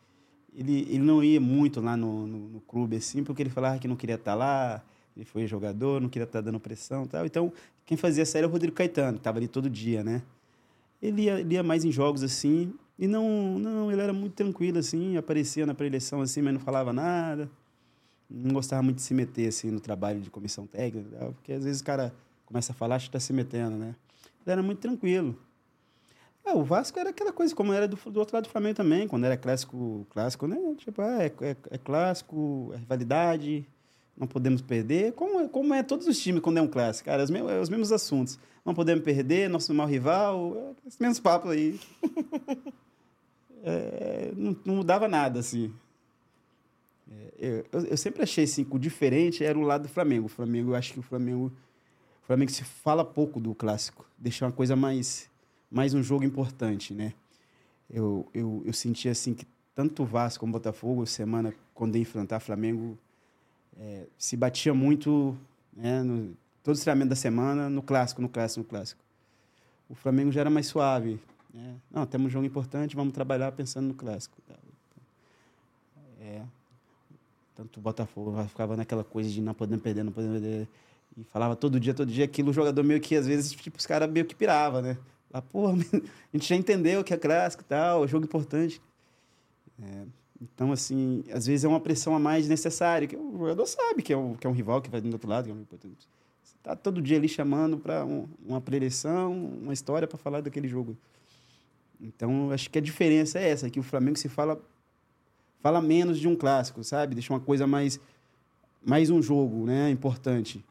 ele, 0.54 0.80
ele 0.90 0.98
não 0.98 1.24
ia 1.24 1.40
muito 1.40 1.80
lá 1.80 1.96
no, 1.96 2.26
no, 2.26 2.38
no 2.48 2.60
clube, 2.60 2.96
assim, 2.96 3.24
porque 3.24 3.42
ele 3.42 3.50
falava 3.50 3.78
que 3.78 3.88
não 3.88 3.96
queria 3.96 4.16
estar 4.16 4.34
lá, 4.34 4.82
ele 5.16 5.24
foi 5.24 5.46
jogador, 5.46 6.00
não 6.00 6.08
queria 6.08 6.24
estar 6.24 6.40
dando 6.40 6.60
pressão 6.60 7.04
e 7.04 7.08
tal. 7.08 7.24
Então, 7.24 7.52
quem 7.86 7.96
fazia 7.96 8.22
essa 8.22 8.36
era 8.36 8.46
o 8.46 8.50
Rodrigo 8.50 8.74
Caetano, 8.74 9.14
que 9.14 9.20
estava 9.20 9.38
ali 9.38 9.48
todo 9.48 9.70
dia, 9.70 10.02
né? 10.04 10.22
Ele 11.00 11.22
ia, 11.22 11.40
ele 11.40 11.54
ia 11.54 11.62
mais 11.62 11.84
em 11.84 11.92
jogos, 11.92 12.22
assim, 12.22 12.72
e 12.98 13.06
não, 13.08 13.58
não, 13.58 13.90
ele 13.90 14.00
era 14.00 14.12
muito 14.12 14.34
tranquilo, 14.34 14.78
assim, 14.78 15.16
aparecia 15.16 15.66
na 15.66 15.74
preleção, 15.74 16.20
assim, 16.20 16.40
mas 16.42 16.54
não 16.54 16.60
falava 16.60 16.92
nada. 16.92 17.50
Não 18.30 18.54
gostava 18.54 18.82
muito 18.82 18.96
de 18.96 19.02
se 19.02 19.12
meter, 19.12 19.48
assim, 19.48 19.70
no 19.70 19.80
trabalho 19.80 20.20
de 20.20 20.30
comissão 20.30 20.66
técnica, 20.66 21.32
porque 21.34 21.52
às 21.52 21.64
vezes 21.64 21.80
o 21.80 21.84
cara 21.84 22.14
começa 22.46 22.72
a 22.72 22.74
falar, 22.74 22.96
acha 22.96 23.04
que 23.06 23.08
está 23.08 23.20
se 23.20 23.32
metendo, 23.32 23.76
né? 23.76 23.94
Ele 24.44 24.52
era 24.52 24.62
muito 24.62 24.78
tranquilo. 24.78 25.36
Ah, 26.44 26.54
o 26.54 26.62
Vasco 26.62 26.98
era 26.98 27.10
aquela 27.10 27.32
coisa, 27.32 27.54
como 27.54 27.72
era 27.72 27.88
do, 27.88 27.96
do 27.96 28.20
outro 28.20 28.36
lado 28.36 28.44
do 28.44 28.50
Flamengo 28.50 28.76
também, 28.76 29.08
quando 29.08 29.24
era 29.24 29.36
clássico, 29.36 30.06
clássico, 30.10 30.46
né? 30.46 30.56
Tipo, 30.76 31.02
ah, 31.02 31.22
é, 31.22 31.32
é, 31.40 31.56
é 31.70 31.78
clássico, 31.78 32.70
é 32.74 32.76
rivalidade, 32.76 33.66
não 34.16 34.26
podemos 34.26 34.62
perder. 34.62 35.12
Como 35.12 35.40
é, 35.40 35.48
como 35.48 35.74
é 35.74 35.82
todos 35.82 36.06
os 36.06 36.18
times 36.18 36.42
quando 36.42 36.58
é 36.58 36.62
um 36.62 36.68
clássico, 36.68 37.06
cara, 37.06 37.24
os 37.24 37.30
mesmos, 37.30 37.50
é 37.50 37.60
os 37.60 37.68
mesmos 37.68 37.90
assuntos. 37.92 38.38
Não 38.64 38.74
podemos 38.74 39.02
perder, 39.02 39.48
nosso 39.48 39.72
maior 39.74 39.88
rival, 39.88 40.54
é, 40.56 40.86
esses 40.86 40.98
mesmos 40.98 41.18
papos 41.18 41.50
aí. 41.50 41.80
É, 43.66 44.30
não, 44.36 44.54
não 44.64 44.76
mudava 44.76 45.08
nada, 45.08 45.40
assim. 45.40 45.72
É, 47.10 47.64
eu, 47.72 47.80
eu 47.84 47.96
sempre 47.96 48.22
achei 48.22 48.44
assim, 48.44 48.62
que 48.62 48.76
o 48.76 48.78
diferente 48.78 49.42
era 49.42 49.58
o 49.58 49.62
lado 49.62 49.82
do 49.82 49.88
Flamengo. 49.88 50.26
O 50.26 50.28
Flamengo, 50.28 50.72
eu 50.72 50.74
acho 50.74 50.92
que 50.92 50.98
o 50.98 51.02
Flamengo, 51.02 51.50
o 52.22 52.26
Flamengo 52.26 52.50
se 52.50 52.62
fala 52.62 53.04
pouco 53.04 53.40
do 53.40 53.54
clássico, 53.54 54.06
deixa 54.18 54.44
uma 54.44 54.52
coisa 54.52 54.76
mais, 54.76 55.30
mais 55.70 55.94
um 55.94 56.02
jogo 56.02 56.24
importante, 56.24 56.92
né? 56.92 57.14
Eu, 57.88 58.28
eu, 58.34 58.62
eu 58.66 58.72
senti 58.72 59.08
assim 59.08 59.32
que 59.32 59.46
tanto 59.74 60.02
o 60.02 60.06
Vasco 60.06 60.40
como 60.40 60.50
o 60.50 60.52
Botafogo, 60.52 61.06
semana 61.06 61.54
quando 61.72 61.96
ia 61.96 62.02
enfrentar 62.02 62.40
Flamengo, 62.40 62.98
é, 63.78 64.06
se 64.16 64.36
batia 64.36 64.72
muito, 64.72 65.36
né, 65.72 66.02
no, 66.02 66.36
todo 66.62 66.76
o 66.76 66.78
treinamento 66.78 67.10
da 67.10 67.16
semana, 67.16 67.68
no 67.68 67.82
clássico, 67.82 68.22
no 68.22 68.28
clássico, 68.28 68.60
no 68.60 68.66
clássico. 68.66 69.02
O 69.88 69.94
Flamengo 69.94 70.30
já 70.30 70.40
era 70.42 70.50
mais 70.50 70.66
suave. 70.66 71.20
Né? 71.54 71.76
Não, 71.88 72.04
temos 72.04 72.26
um 72.26 72.30
jogo 72.30 72.44
importante, 72.44 72.96
vamos 72.96 73.14
trabalhar 73.14 73.52
pensando 73.52 73.86
no 73.86 73.94
clássico. 73.94 74.36
É, 76.20 76.42
tanto 77.54 77.78
o 77.78 77.82
Botafogo 77.82 78.34
ficava 78.48 78.76
naquela 78.76 79.04
coisa 79.04 79.30
de 79.30 79.40
não 79.40 79.54
podemos 79.54 79.82
perder, 79.82 80.02
não 80.02 80.12
podemos 80.12 80.40
perder. 80.40 80.68
E 81.16 81.22
falava 81.24 81.54
todo 81.54 81.78
dia, 81.78 81.94
todo 81.94 82.10
dia, 82.10 82.24
aquilo 82.24 82.50
o 82.50 82.52
jogador 82.52 82.82
meio 82.82 83.00
que, 83.00 83.14
às 83.14 83.26
vezes, 83.26 83.52
tipo, 83.52 83.78
os 83.78 83.86
caras 83.86 84.10
meio 84.10 84.26
que 84.26 84.34
pirava, 84.34 84.82
né? 84.82 84.98
Lá, 85.32 85.40
pô, 85.40 85.68
a 85.70 85.74
gente 86.32 86.48
já 86.48 86.56
entendeu 86.56 87.04
que 87.04 87.14
é 87.14 87.16
clássico 87.16 87.62
e 87.62 87.66
tal, 87.66 88.04
é 88.04 88.08
jogo 88.08 88.24
importante. 88.24 88.82
É, 89.80 90.04
então, 90.42 90.72
assim, 90.72 91.22
às 91.32 91.46
vezes 91.46 91.64
é 91.64 91.68
uma 91.68 91.78
pressão 91.78 92.16
a 92.16 92.18
mais 92.18 92.48
necessária, 92.48 93.06
que 93.06 93.16
o 93.16 93.38
jogador 93.38 93.66
sabe 93.66 94.02
que 94.02 94.12
é 94.12 94.16
um, 94.16 94.34
que 94.34 94.44
é 94.44 94.50
um 94.50 94.52
rival 94.52 94.82
que 94.82 94.90
vai 94.90 95.00
do 95.00 95.12
outro 95.12 95.28
lado, 95.28 95.44
que 95.44 95.52
é 95.52 95.54
um 95.54 95.60
importante. 95.60 96.08
Você 96.42 96.56
tá 96.62 96.74
todo 96.74 97.00
dia 97.00 97.16
ali 97.16 97.28
chamando 97.28 97.78
para 97.78 98.04
um, 98.04 98.26
uma 98.44 98.60
preleção, 98.60 99.32
uma 99.32 99.72
história 99.72 100.08
para 100.08 100.18
falar 100.18 100.40
daquele 100.40 100.66
jogo. 100.66 100.96
Então, 102.00 102.50
acho 102.50 102.70
que 102.70 102.78
a 102.78 102.82
diferença 102.82 103.38
é 103.38 103.48
essa, 103.48 103.70
que 103.70 103.80
o 103.80 103.82
Flamengo 103.82 104.18
se 104.18 104.28
fala 104.28 104.60
fala 105.60 105.80
menos 105.80 106.18
de 106.18 106.28
um 106.28 106.36
clássico, 106.36 106.84
sabe? 106.84 107.14
Deixa 107.14 107.32
uma 107.32 107.40
coisa 107.40 107.66
mais 107.66 107.98
mais 108.84 109.08
um 109.08 109.22
jogo, 109.22 109.64
né, 109.64 109.90
importante, 109.90 110.62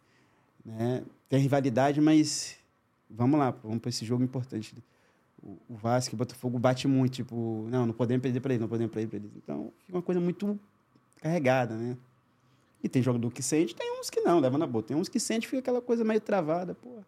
né? 0.64 1.04
Tem 1.28 1.40
rivalidade, 1.40 2.00
mas 2.00 2.58
vamos 3.10 3.40
lá, 3.40 3.50
vamos 3.64 3.80
para 3.80 3.90
esse 3.90 4.06
jogo 4.06 4.24
importante. 4.24 4.76
O, 5.68 5.76
Vasco 5.76 6.14
e 6.14 6.16
o 6.16 6.18
Botafogo 6.18 6.58
bate 6.58 6.88
muito, 6.88 7.16
tipo, 7.16 7.68
não, 7.70 7.88
não 7.88 7.94
podemos 7.94 8.22
perder 8.22 8.40
para 8.40 8.54
eles, 8.54 8.62
não 8.62 8.70
podemos 8.70 8.94
perder 8.94 9.08
para 9.10 9.18
eles. 9.18 9.32
Então, 9.36 9.74
fica 9.86 9.98
uma 9.98 10.02
coisa 10.02 10.22
muito 10.22 10.58
carregada, 11.20 11.76
né? 11.76 11.98
E 12.84 12.88
tem 12.88 13.02
jogador 13.02 13.32
que 13.32 13.41
sente, 13.41 13.76
tem 13.76 14.00
uns 14.00 14.10
que 14.10 14.22
não, 14.22 14.40
leva 14.40 14.58
na 14.58 14.68
boa. 14.68 14.84
Tem 14.84 14.95
uns 14.95 15.10
que 15.10 15.20
sente, 15.20 15.48
fica 15.48 15.60
aquela 15.60 15.82
coisa 15.82 16.04
meio 16.04 16.22
travada, 16.22 16.76
pô. 16.76 17.00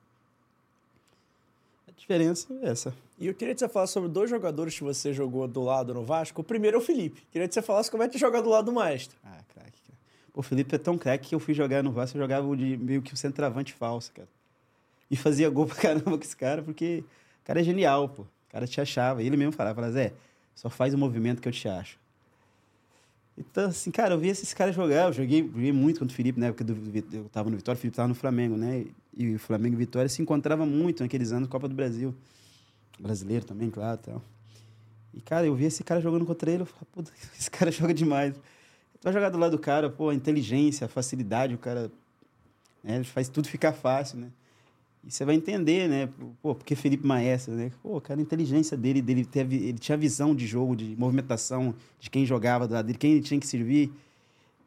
Diferença 1.98 2.48
é 2.62 2.70
essa. 2.70 2.94
E 3.18 3.28
eu 3.28 3.34
queria 3.34 3.54
que 3.54 3.60
você 3.60 3.70
falasse 3.70 3.94
sobre 3.94 4.10
dois 4.10 4.30
jogadores 4.30 4.78
que 4.78 4.84
você 4.84 5.14
jogou 5.14 5.48
do 5.48 5.64
lado 5.64 5.94
no 5.94 6.04
Vasco. 6.04 6.42
O 6.42 6.44
primeiro 6.44 6.78
é 6.78 6.80
o 6.80 6.84
Felipe. 6.84 7.24
Queria 7.32 7.48
que 7.48 7.54
você 7.54 7.62
falasse 7.62 7.90
como 7.90 8.04
é 8.04 8.10
que 8.10 8.18
joga 8.18 8.42
do 8.42 8.50
lado 8.50 8.66
do 8.66 8.74
maestro. 8.74 9.18
Ah, 9.24 9.40
craque, 9.54 9.82
cara. 9.88 9.98
O 10.34 10.42
Felipe 10.42 10.76
é 10.76 10.78
tão 10.78 10.98
craque 10.98 11.30
que 11.30 11.36
eu 11.36 11.40
fui 11.40 11.54
jogar 11.54 11.82
no 11.82 11.92
Vasco, 11.92 12.18
eu 12.18 12.22
jogava 12.22 12.56
de 12.58 12.78
meio 12.78 13.02
que 13.02 13.14
o 13.14 13.18
centroavante 13.18 13.74
falso, 13.74 14.12
cara. 14.12 14.28
E 15.10 15.16
fazia 15.16 15.50
gol 15.50 15.66
pra 15.66 15.76
caramba 15.76 16.12
com 16.18 16.24
esse 16.24 16.36
cara, 16.36 16.62
porque 16.62 17.04
o 17.42 17.46
cara 17.46 17.62
é 17.62 17.64
genial, 17.64 18.10
pô. 18.10 18.24
O 18.24 18.28
cara 18.50 18.68
te 18.68 18.82
achava. 18.82 19.24
E 19.24 19.28
ele 19.28 19.38
mesmo 19.38 19.54
falava, 19.54 19.76
falava, 19.76 19.94
Zé, 19.94 20.14
só 20.54 20.70
faz 20.70 20.94
o 20.94 20.98
movimento 20.98 21.42
que 21.42 21.48
eu 21.48 21.54
te 21.54 21.68
acho. 21.68 21.98
Então, 23.38 23.66
assim, 23.66 23.92
cara, 23.92 24.14
eu 24.14 24.20
vi 24.20 24.30
esses 24.30 24.54
caras 24.54 24.74
jogar. 24.74 25.08
Eu 25.08 25.14
joguei, 25.14 25.44
joguei 25.44 25.72
muito 25.72 26.00
contra 26.00 26.14
o 26.14 26.16
Felipe 26.16 26.40
na 26.40 26.48
época 26.48 26.64
do 26.64 26.76
eu 27.12 27.26
tava 27.30 27.50
no 27.50 27.58
Vitória, 27.58 27.78
o 27.78 27.82
Felipe 27.82 27.96
tava 27.96 28.08
no 28.08 28.16
Flamengo, 28.16 28.56
né? 28.56 28.86
E 29.16 29.36
o 29.36 29.40
Flamengo 29.40 29.76
e 29.76 29.78
Vitória 29.78 30.08
se 30.08 30.22
encontrava 30.22 30.66
muito 30.66 31.04
naqueles 31.04 31.32
anos, 31.32 31.50
Copa 31.50 31.68
do 31.68 31.76
Brasil. 31.76 32.16
Brasileiro 32.98 33.46
também, 33.46 33.70
claro, 33.70 33.98
tal. 33.98 34.22
E, 35.14 35.22
cara, 35.22 35.46
eu 35.46 35.56
vi 35.56 35.66
esse 35.66 35.84
cara 35.84 36.00
jogando 36.00 36.26
contra 36.26 36.50
ele, 36.50 36.64
eu 36.64 36.66
falei, 36.66 36.88
puta, 36.92 37.12
esse 37.38 37.52
cara 37.52 37.72
joga 37.72 37.94
demais. 37.94 38.36
Tu 38.36 39.04
vai 39.04 39.14
jogar 39.14 39.30
do 39.30 39.38
lado 39.38 39.52
do 39.52 39.60
cara, 39.60 39.90
pô, 39.90 40.10
a 40.10 40.16
inteligência, 40.16 40.86
a 40.86 40.88
facilidade, 40.88 41.54
o 41.54 41.58
cara 41.58 41.92
né, 42.84 42.96
ele 42.96 43.04
faz 43.04 43.28
tudo 43.28 43.48
ficar 43.48 43.74
fácil, 43.74 44.20
né? 44.20 44.30
E 45.06 45.12
você 45.12 45.24
vai 45.24 45.36
entender, 45.36 45.88
né? 45.88 46.10
Pô, 46.42 46.56
porque 46.56 46.76
Felipe 46.76 47.06
Maestro, 47.06 47.54
né? 47.54 47.72
Pô, 47.84 48.02
cara, 48.02 48.20
a 48.20 48.24
inteligência 48.24 48.76
dele, 48.76 49.02
dele 49.02 49.24
teve, 49.24 49.56
ele 49.56 49.78
tinha 49.78 49.96
visão 49.96 50.36
de 50.36 50.48
jogo, 50.48 50.76
de 50.76 50.96
movimentação, 50.98 51.76
de 52.00 52.10
quem 52.10 52.26
jogava 52.26 52.68
dele, 52.68 52.98
quem 52.98 53.12
ele 53.12 53.22
tinha 53.22 53.40
que 53.40 53.46
servir. 53.46 53.94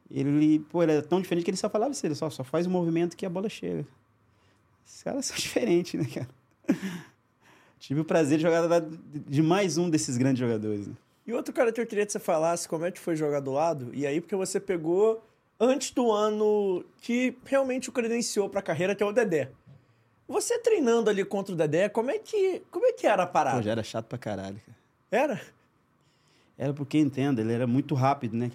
Ele, 0.09 0.61
pô, 0.71 0.83
era 0.83 1.03
tão 1.03 1.21
diferente 1.21 1.45
que 1.45 1.51
ele 1.51 1.57
só 1.57 1.69
falava 1.69 1.91
assim, 1.91 2.07
ele 2.07 2.15
só, 2.15 2.31
só 2.31 2.45
faz 2.45 2.67
o 2.67 2.71
movimento 2.71 3.17
que 3.17 3.27
a 3.27 3.31
bola 3.31 3.49
chega. 3.49 3.85
Esses 4.87 5.03
caras 5.03 5.27
são 5.27 5.37
diferentes, 5.37 6.01
né, 6.01 6.07
cara? 6.07 6.29
tive 7.81 8.01
o 8.01 8.05
prazer 8.05 8.39
de 8.39 8.43
jogar 8.43 8.81
de 8.81 9.43
mais 9.43 9.77
um 9.77 9.91
desses 9.91 10.17
grandes 10.17 10.39
jogadores. 10.39 10.87
Né? 10.87 10.95
E 11.27 11.33
outro 11.33 11.53
cara 11.53 11.73
que 11.73 11.81
eu 11.81 11.87
queria 11.87 12.07
que 12.07 12.13
você 12.13 12.19
falasse 12.19 12.69
como 12.69 12.85
é 12.85 12.91
que 12.91 12.99
foi 12.99 13.17
jogar 13.17 13.41
do 13.41 13.53
lado, 13.53 13.91
e 13.93 14.07
aí 14.07 14.21
porque 14.21 14.37
você 14.37 14.61
pegou 14.61 15.23
antes 15.59 15.91
do 15.91 16.13
ano 16.13 16.85
que 17.01 17.37
realmente 17.45 17.89
o 17.89 17.93
credenciou 17.93 18.49
pra 18.49 18.63
carreira, 18.63 18.95
que 18.95 19.03
é 19.03 19.07
o 19.07 19.13
Dedé. 19.13 19.51
Você 20.29 20.59
treinando 20.59 21.09
ali 21.09 21.25
contra 21.25 21.55
o 21.55 21.57
Dedé, 21.57 21.89
como 21.89 22.11
é 22.11 22.19
que, 22.19 22.61
como 22.71 22.85
é 22.87 22.93
que 22.93 23.07
era 23.07 23.23
a 23.23 23.27
Pô, 23.27 23.33
parada? 23.33 23.63
já 23.63 23.71
era 23.71 23.83
chato 23.83 24.07
pra 24.07 24.19
caralho, 24.19 24.61
cara. 24.65 24.79
Era? 25.11 25.41
Era 26.57 26.75
porque, 26.75 26.99
entenda, 26.99 27.41
ele 27.41 27.53
era 27.53 27.67
muito 27.67 27.95
rápido, 27.95 28.37
né? 28.37 28.51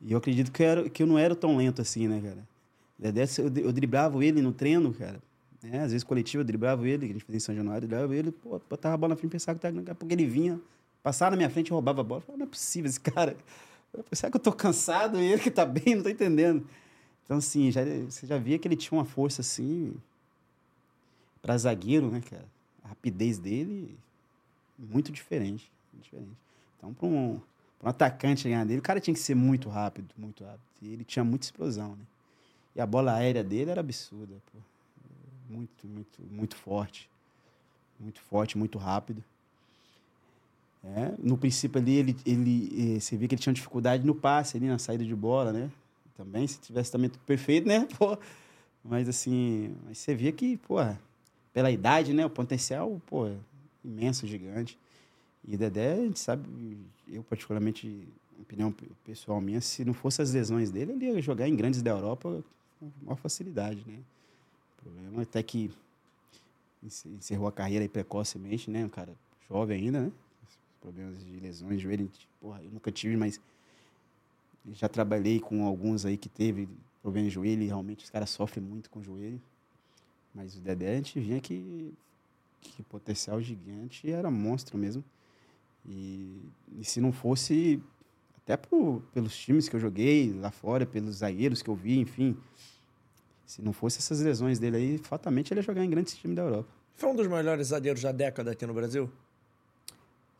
E 0.00 0.12
eu 0.12 0.18
acredito 0.18 0.50
que 0.50 0.62
eu, 0.62 0.66
era, 0.66 0.90
que 0.90 1.02
eu 1.02 1.06
não 1.06 1.18
era 1.18 1.34
tão 1.36 1.56
lento 1.56 1.80
assim, 1.82 2.08
né, 2.08 2.20
cara? 2.20 2.48
Dedé, 2.98 3.24
eu, 3.38 3.64
eu 3.66 3.72
driblava 3.72 4.24
ele 4.24 4.40
no 4.42 4.52
treino, 4.52 4.92
cara. 4.94 5.20
né? 5.62 5.80
às 5.82 5.92
vezes 5.92 6.02
coletivo, 6.04 6.40
eu 6.40 6.44
driblava 6.44 6.88
ele, 6.88 7.06
que 7.06 7.12
a 7.12 7.14
gente 7.14 7.24
fazia 7.24 7.36
em 7.36 7.40
São 7.40 7.54
Januário, 7.54 7.84
eu 7.84 7.88
driblava 7.88 8.16
ele, 8.16 8.32
pô, 8.32 8.60
botava 8.68 8.94
a 8.94 8.96
bola 8.98 9.10
na 9.14 9.16
frente, 9.16 9.30
pensava 9.32 9.56
que 9.58 9.62
tava- 9.62 9.76
daqui 9.76 9.90
a 9.90 9.94
pouco 9.94 10.12
ele 10.12 10.24
vinha, 10.26 10.60
passava 11.02 11.32
na 11.32 11.36
minha 11.36 11.50
frente, 11.50 11.70
roubava 11.70 12.00
a 12.00 12.04
bola. 12.04 12.18
Eu 12.20 12.22
falava, 12.26 12.38
não 12.38 12.46
é 12.46 12.50
possível 12.50 12.88
esse 12.88 13.00
cara. 13.00 13.36
Eu, 13.92 14.04
Será 14.12 14.30
que 14.30 14.36
eu 14.36 14.40
tô 14.40 14.52
cansado 14.52 15.20
e 15.20 15.24
ele 15.32 15.40
que 15.42 15.50
tá 15.50 15.64
bem? 15.64 15.94
Não 15.96 16.02
tô 16.02 16.08
entendendo. 16.08 16.66
Então, 17.24 17.36
assim, 17.38 17.70
já, 17.70 17.82
você 18.08 18.26
já 18.26 18.38
via 18.38 18.58
que 18.58 18.66
ele 18.66 18.76
tinha 18.76 18.96
uma 18.98 19.04
força, 19.04 19.40
assim, 19.42 19.94
pra 21.48 21.56
zagueiro, 21.56 22.10
né, 22.10 22.20
cara? 22.20 22.44
A 22.84 22.88
rapidez 22.88 23.38
dele, 23.38 23.98
muito 24.78 25.10
diferente. 25.10 25.72
diferente. 25.94 26.36
Então, 26.76 26.92
para 26.92 27.06
um, 27.06 27.40
pra 27.78 27.86
um 27.86 27.90
atacante 27.90 28.44
ganhar 28.44 28.66
dele, 28.66 28.80
o 28.80 28.82
cara 28.82 29.00
tinha 29.00 29.14
que 29.14 29.20
ser 29.20 29.34
muito 29.34 29.70
rápido, 29.70 30.14
muito 30.18 30.44
rápido. 30.44 30.60
E 30.82 30.92
ele 30.92 31.04
tinha 31.04 31.24
muita 31.24 31.46
explosão, 31.46 31.96
né? 31.96 32.04
E 32.76 32.80
a 32.82 32.84
bola 32.84 33.14
aérea 33.14 33.42
dele 33.42 33.70
era 33.70 33.80
absurda, 33.80 34.34
pô. 34.52 34.58
Muito, 35.48 35.88
muito, 35.88 36.22
muito 36.30 36.54
forte. 36.54 37.08
Muito 37.98 38.20
forte, 38.20 38.58
muito 38.58 38.76
rápido. 38.76 39.24
É, 40.84 41.14
no 41.18 41.38
princípio 41.38 41.80
ali, 41.80 41.96
ele, 41.96 42.16
ele, 42.26 42.96
eh, 42.96 43.00
você 43.00 43.16
via 43.16 43.26
que 43.26 43.36
ele 43.36 43.42
tinha 43.42 43.54
dificuldade 43.54 44.06
no 44.06 44.14
passe 44.14 44.58
ali, 44.58 44.66
na 44.66 44.78
saída 44.78 45.02
de 45.02 45.16
bola, 45.16 45.50
né? 45.50 45.70
Também, 46.14 46.46
se 46.46 46.60
tivesse 46.60 46.92
também 46.92 47.08
tudo 47.08 47.24
perfeito, 47.24 47.66
né? 47.66 47.88
Pô, 47.98 48.18
mas 48.84 49.08
assim, 49.08 49.74
mas 49.86 49.96
você 49.96 50.14
via 50.14 50.30
que, 50.30 50.58
pô, 50.58 50.78
pela 51.58 51.72
idade, 51.72 52.12
né? 52.14 52.24
O 52.24 52.30
potencial, 52.30 53.02
pô, 53.04 53.26
é 53.26 53.34
imenso, 53.84 54.28
gigante. 54.28 54.78
E 55.44 55.56
Dedé, 55.56 55.94
a 55.94 55.96
gente 55.96 56.20
sabe, 56.20 56.48
eu 57.08 57.20
particularmente, 57.24 58.06
opinião 58.40 58.70
pe- 58.70 58.86
pessoal 59.04 59.40
minha, 59.40 59.60
se 59.60 59.84
não 59.84 59.92
fosse 59.92 60.22
as 60.22 60.32
lesões 60.32 60.70
dele, 60.70 60.92
ele 60.92 61.06
ia 61.06 61.20
jogar 61.20 61.48
em 61.48 61.56
grandes 61.56 61.82
da 61.82 61.90
Europa 61.90 62.44
com 62.78 62.92
maior 63.02 63.16
facilidade, 63.16 63.82
né? 63.88 63.98
O 64.78 64.82
problema 64.84 65.20
é 65.20 65.22
até 65.24 65.42
que 65.42 65.68
encer- 66.80 67.10
encerrou 67.10 67.48
a 67.48 67.52
carreira 67.52 67.84
aí 67.84 67.88
precocemente, 67.88 68.70
né? 68.70 68.84
Um 68.84 68.88
cara 68.88 69.12
jovem 69.48 69.80
ainda, 69.80 70.02
né? 70.02 70.12
Problemas 70.80 71.24
de 71.24 71.40
lesões, 71.40 71.80
joelho, 71.80 72.08
porra, 72.40 72.62
eu 72.62 72.70
nunca 72.70 72.92
tive, 72.92 73.16
mas 73.16 73.40
já 74.74 74.88
trabalhei 74.88 75.40
com 75.40 75.66
alguns 75.66 76.06
aí 76.06 76.16
que 76.16 76.28
teve 76.28 76.68
problema 77.02 77.26
de 77.28 77.34
joelho 77.34 77.62
e 77.62 77.66
realmente 77.66 78.04
os 78.04 78.10
caras 78.10 78.30
sofrem 78.30 78.64
muito 78.64 78.88
com 78.88 79.00
o 79.00 79.02
joelho. 79.02 79.42
Mas 80.38 80.54
o 80.56 80.60
Dedé, 80.60 80.92
a 80.92 80.94
gente 80.94 81.18
via 81.18 81.40
que, 81.40 81.92
que 82.60 82.80
potencial 82.84 83.42
gigante 83.42 84.08
era 84.08 84.30
monstro 84.30 84.78
mesmo. 84.78 85.02
E, 85.84 86.40
e 86.78 86.84
se 86.84 87.00
não 87.00 87.10
fosse, 87.10 87.82
até 88.36 88.56
por, 88.56 89.02
pelos 89.12 89.36
times 89.36 89.68
que 89.68 89.74
eu 89.74 89.80
joguei 89.80 90.32
lá 90.32 90.52
fora, 90.52 90.86
pelos 90.86 91.16
zagueiros 91.16 91.60
que 91.60 91.68
eu 91.68 91.74
vi, 91.74 91.98
enfim, 91.98 92.36
se 93.44 93.60
não 93.60 93.72
fosse 93.72 93.98
essas 93.98 94.20
lesões 94.20 94.60
dele 94.60 94.76
aí, 94.76 94.98
fatalmente 94.98 95.52
ele 95.52 95.58
ia 95.58 95.64
jogar 95.64 95.84
em 95.84 95.90
grandes 95.90 96.16
times 96.16 96.36
da 96.36 96.42
Europa. 96.42 96.68
Foi 96.94 97.08
um 97.10 97.16
dos 97.16 97.26
melhores 97.26 97.66
zagueiros 97.68 98.00
da 98.02 98.12
década 98.12 98.52
aqui 98.52 98.64
no 98.64 98.74
Brasil? 98.74 99.10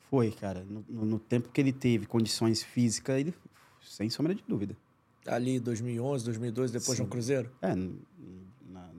Foi, 0.09 0.31
cara. 0.31 0.65
No, 0.65 0.85
no- 0.89 1.05
no 1.07 1.19
tempo 1.19 1.49
que 1.49 1.61
ele 1.61 1.73
teve 1.73 2.07
condições 2.07 2.63
físicas, 2.63 3.19
ele, 3.19 3.35
sem 3.83 4.09
sombra 4.09 4.33
de 4.33 4.45
dúvida. 4.47 4.77
Ali 5.27 5.59
2011, 5.59 6.25
2012, 6.25 6.73
depois 6.73 6.97
Sim. 6.97 7.03
no 7.03 7.09
Cruzeiro? 7.09 7.51
É, 7.61 7.75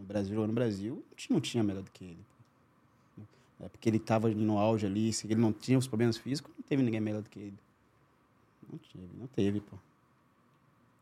Brasil, 0.10 0.34
jogando 0.34 0.50
no 0.50 0.56
Brasil, 0.56 1.04
a 1.08 1.20
gente 1.20 1.32
não 1.32 1.40
tinha 1.40 1.64
melhor 1.64 1.84
do 1.84 1.92
que 1.92 2.04
ele. 2.04 2.26
É 3.62 3.68
porque 3.68 3.90
ele 3.90 3.98
estava 3.98 4.30
no 4.30 4.58
auge 4.58 4.86
ali, 4.86 5.12
se 5.12 5.28
ele 5.28 5.36
não 5.36 5.52
tinha 5.52 5.78
os 5.78 5.88
problemas 5.88 6.18
físicos, 6.18 6.52
não 6.58 6.64
teve 6.64 6.82
ninguém 6.82 7.00
melhor 7.00 7.22
do 7.22 7.30
que 7.30 7.40
ele. 7.40 7.60
Não 8.72 8.80
teve, 8.80 9.10
não 9.20 9.28
teve, 9.28 9.60
pô. 9.62 9.78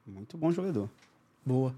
Muito 0.06 0.38
bom 0.38 0.52
jogador. 0.52 0.90
Boa. 1.46 1.76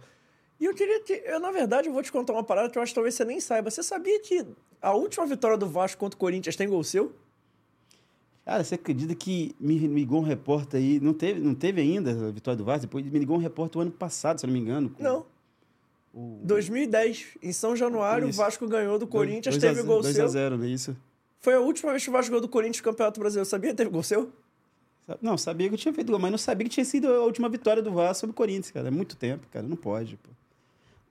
E 0.59 0.65
eu 0.65 0.73
queria 0.73 1.01
que. 1.01 1.13
Eu, 1.13 1.39
na 1.39 1.51
verdade, 1.51 1.87
eu 1.87 1.93
vou 1.93 2.03
te 2.03 2.11
contar 2.11 2.33
uma 2.33 2.43
parada 2.43 2.69
que 2.69 2.77
eu 2.77 2.81
acho 2.81 2.91
que 2.91 2.95
talvez 2.95 3.15
você 3.15 3.25
nem 3.25 3.39
saiba. 3.39 3.69
Você 3.69 3.81
sabia 3.81 4.19
que 4.21 4.45
a 4.81 4.93
última 4.93 5.25
vitória 5.25 5.57
do 5.57 5.67
Vasco 5.67 5.99
contra 5.99 6.15
o 6.15 6.19
Corinthians 6.19 6.55
tem 6.55 6.67
gol 6.67 6.83
seu? 6.83 7.13
Cara, 8.45 8.63
você 8.63 8.75
acredita 8.75 9.13
que 9.13 9.55
me 9.59 9.77
ligou 9.77 10.21
um 10.21 10.23
repórter 10.23 10.79
aí, 10.79 10.99
não 10.99 11.13
teve, 11.13 11.39
não 11.39 11.53
teve 11.53 11.81
ainda 11.81 12.11
a 12.11 12.31
vitória 12.31 12.57
do 12.57 12.65
Vasco, 12.65 12.87
depois 12.87 13.05
me 13.05 13.19
ligou 13.19 13.37
um 13.37 13.39
repórter 13.39 13.77
o 13.77 13.81
ano 13.81 13.91
passado, 13.91 14.39
se 14.39 14.47
não 14.47 14.53
me 14.53 14.59
engano. 14.59 14.89
com 14.89 15.03
Não. 15.03 15.25
O, 16.19 16.41
2010, 16.45 17.37
em 17.41 17.53
São 17.53 17.75
Januário, 17.75 18.27
o 18.27 18.29
Isso. 18.29 18.37
Vasco 18.37 18.67
ganhou 18.67 18.99
do 18.99 19.07
Corinthians, 19.07 19.55
dois 19.55 19.63
a 19.63 19.67
teve 19.67 19.75
zero- 19.75 19.87
gol 19.87 20.01
dois 20.01 20.15
seu. 20.15 20.25
a 20.25 20.27
0 20.27 20.57
não 20.57 20.65
é 20.65 20.67
isso? 20.69 20.95
Foi 21.39 21.53
a 21.53 21.59
última 21.59 21.91
vez 21.91 22.03
que 22.03 22.09
o 22.09 22.13
Vasco 22.13 22.29
ganhou 22.31 22.41
do 22.41 22.49
Corinthians 22.49 22.77
no 22.77 22.83
Campeonato 22.83 23.19
Brasileiro. 23.19 23.49
Sabia 23.49 23.71
que 23.71 23.77
teve 23.77 23.89
gol 23.89 24.03
seu? 24.03 24.29
Não, 25.21 25.37
sabia 25.37 25.67
que 25.69 25.73
eu 25.73 25.79
tinha 25.79 25.93
feito 25.93 26.11
gol, 26.11 26.19
mas 26.19 26.29
não 26.31 26.37
sabia 26.37 26.65
que 26.65 26.71
tinha 26.71 26.85
sido 26.85 27.07
a 27.07 27.23
última 27.23 27.47
vitória 27.49 27.81
do 27.81 27.91
Vasco 27.91 28.19
sobre 28.21 28.31
o 28.31 28.35
Corinthians, 28.35 28.69
cara. 28.71 28.89
É 28.89 28.91
muito 28.91 29.15
tempo, 29.15 29.47
cara. 29.51 29.65
Não 29.65 29.77
pode, 29.77 30.17
pô. 30.17 30.29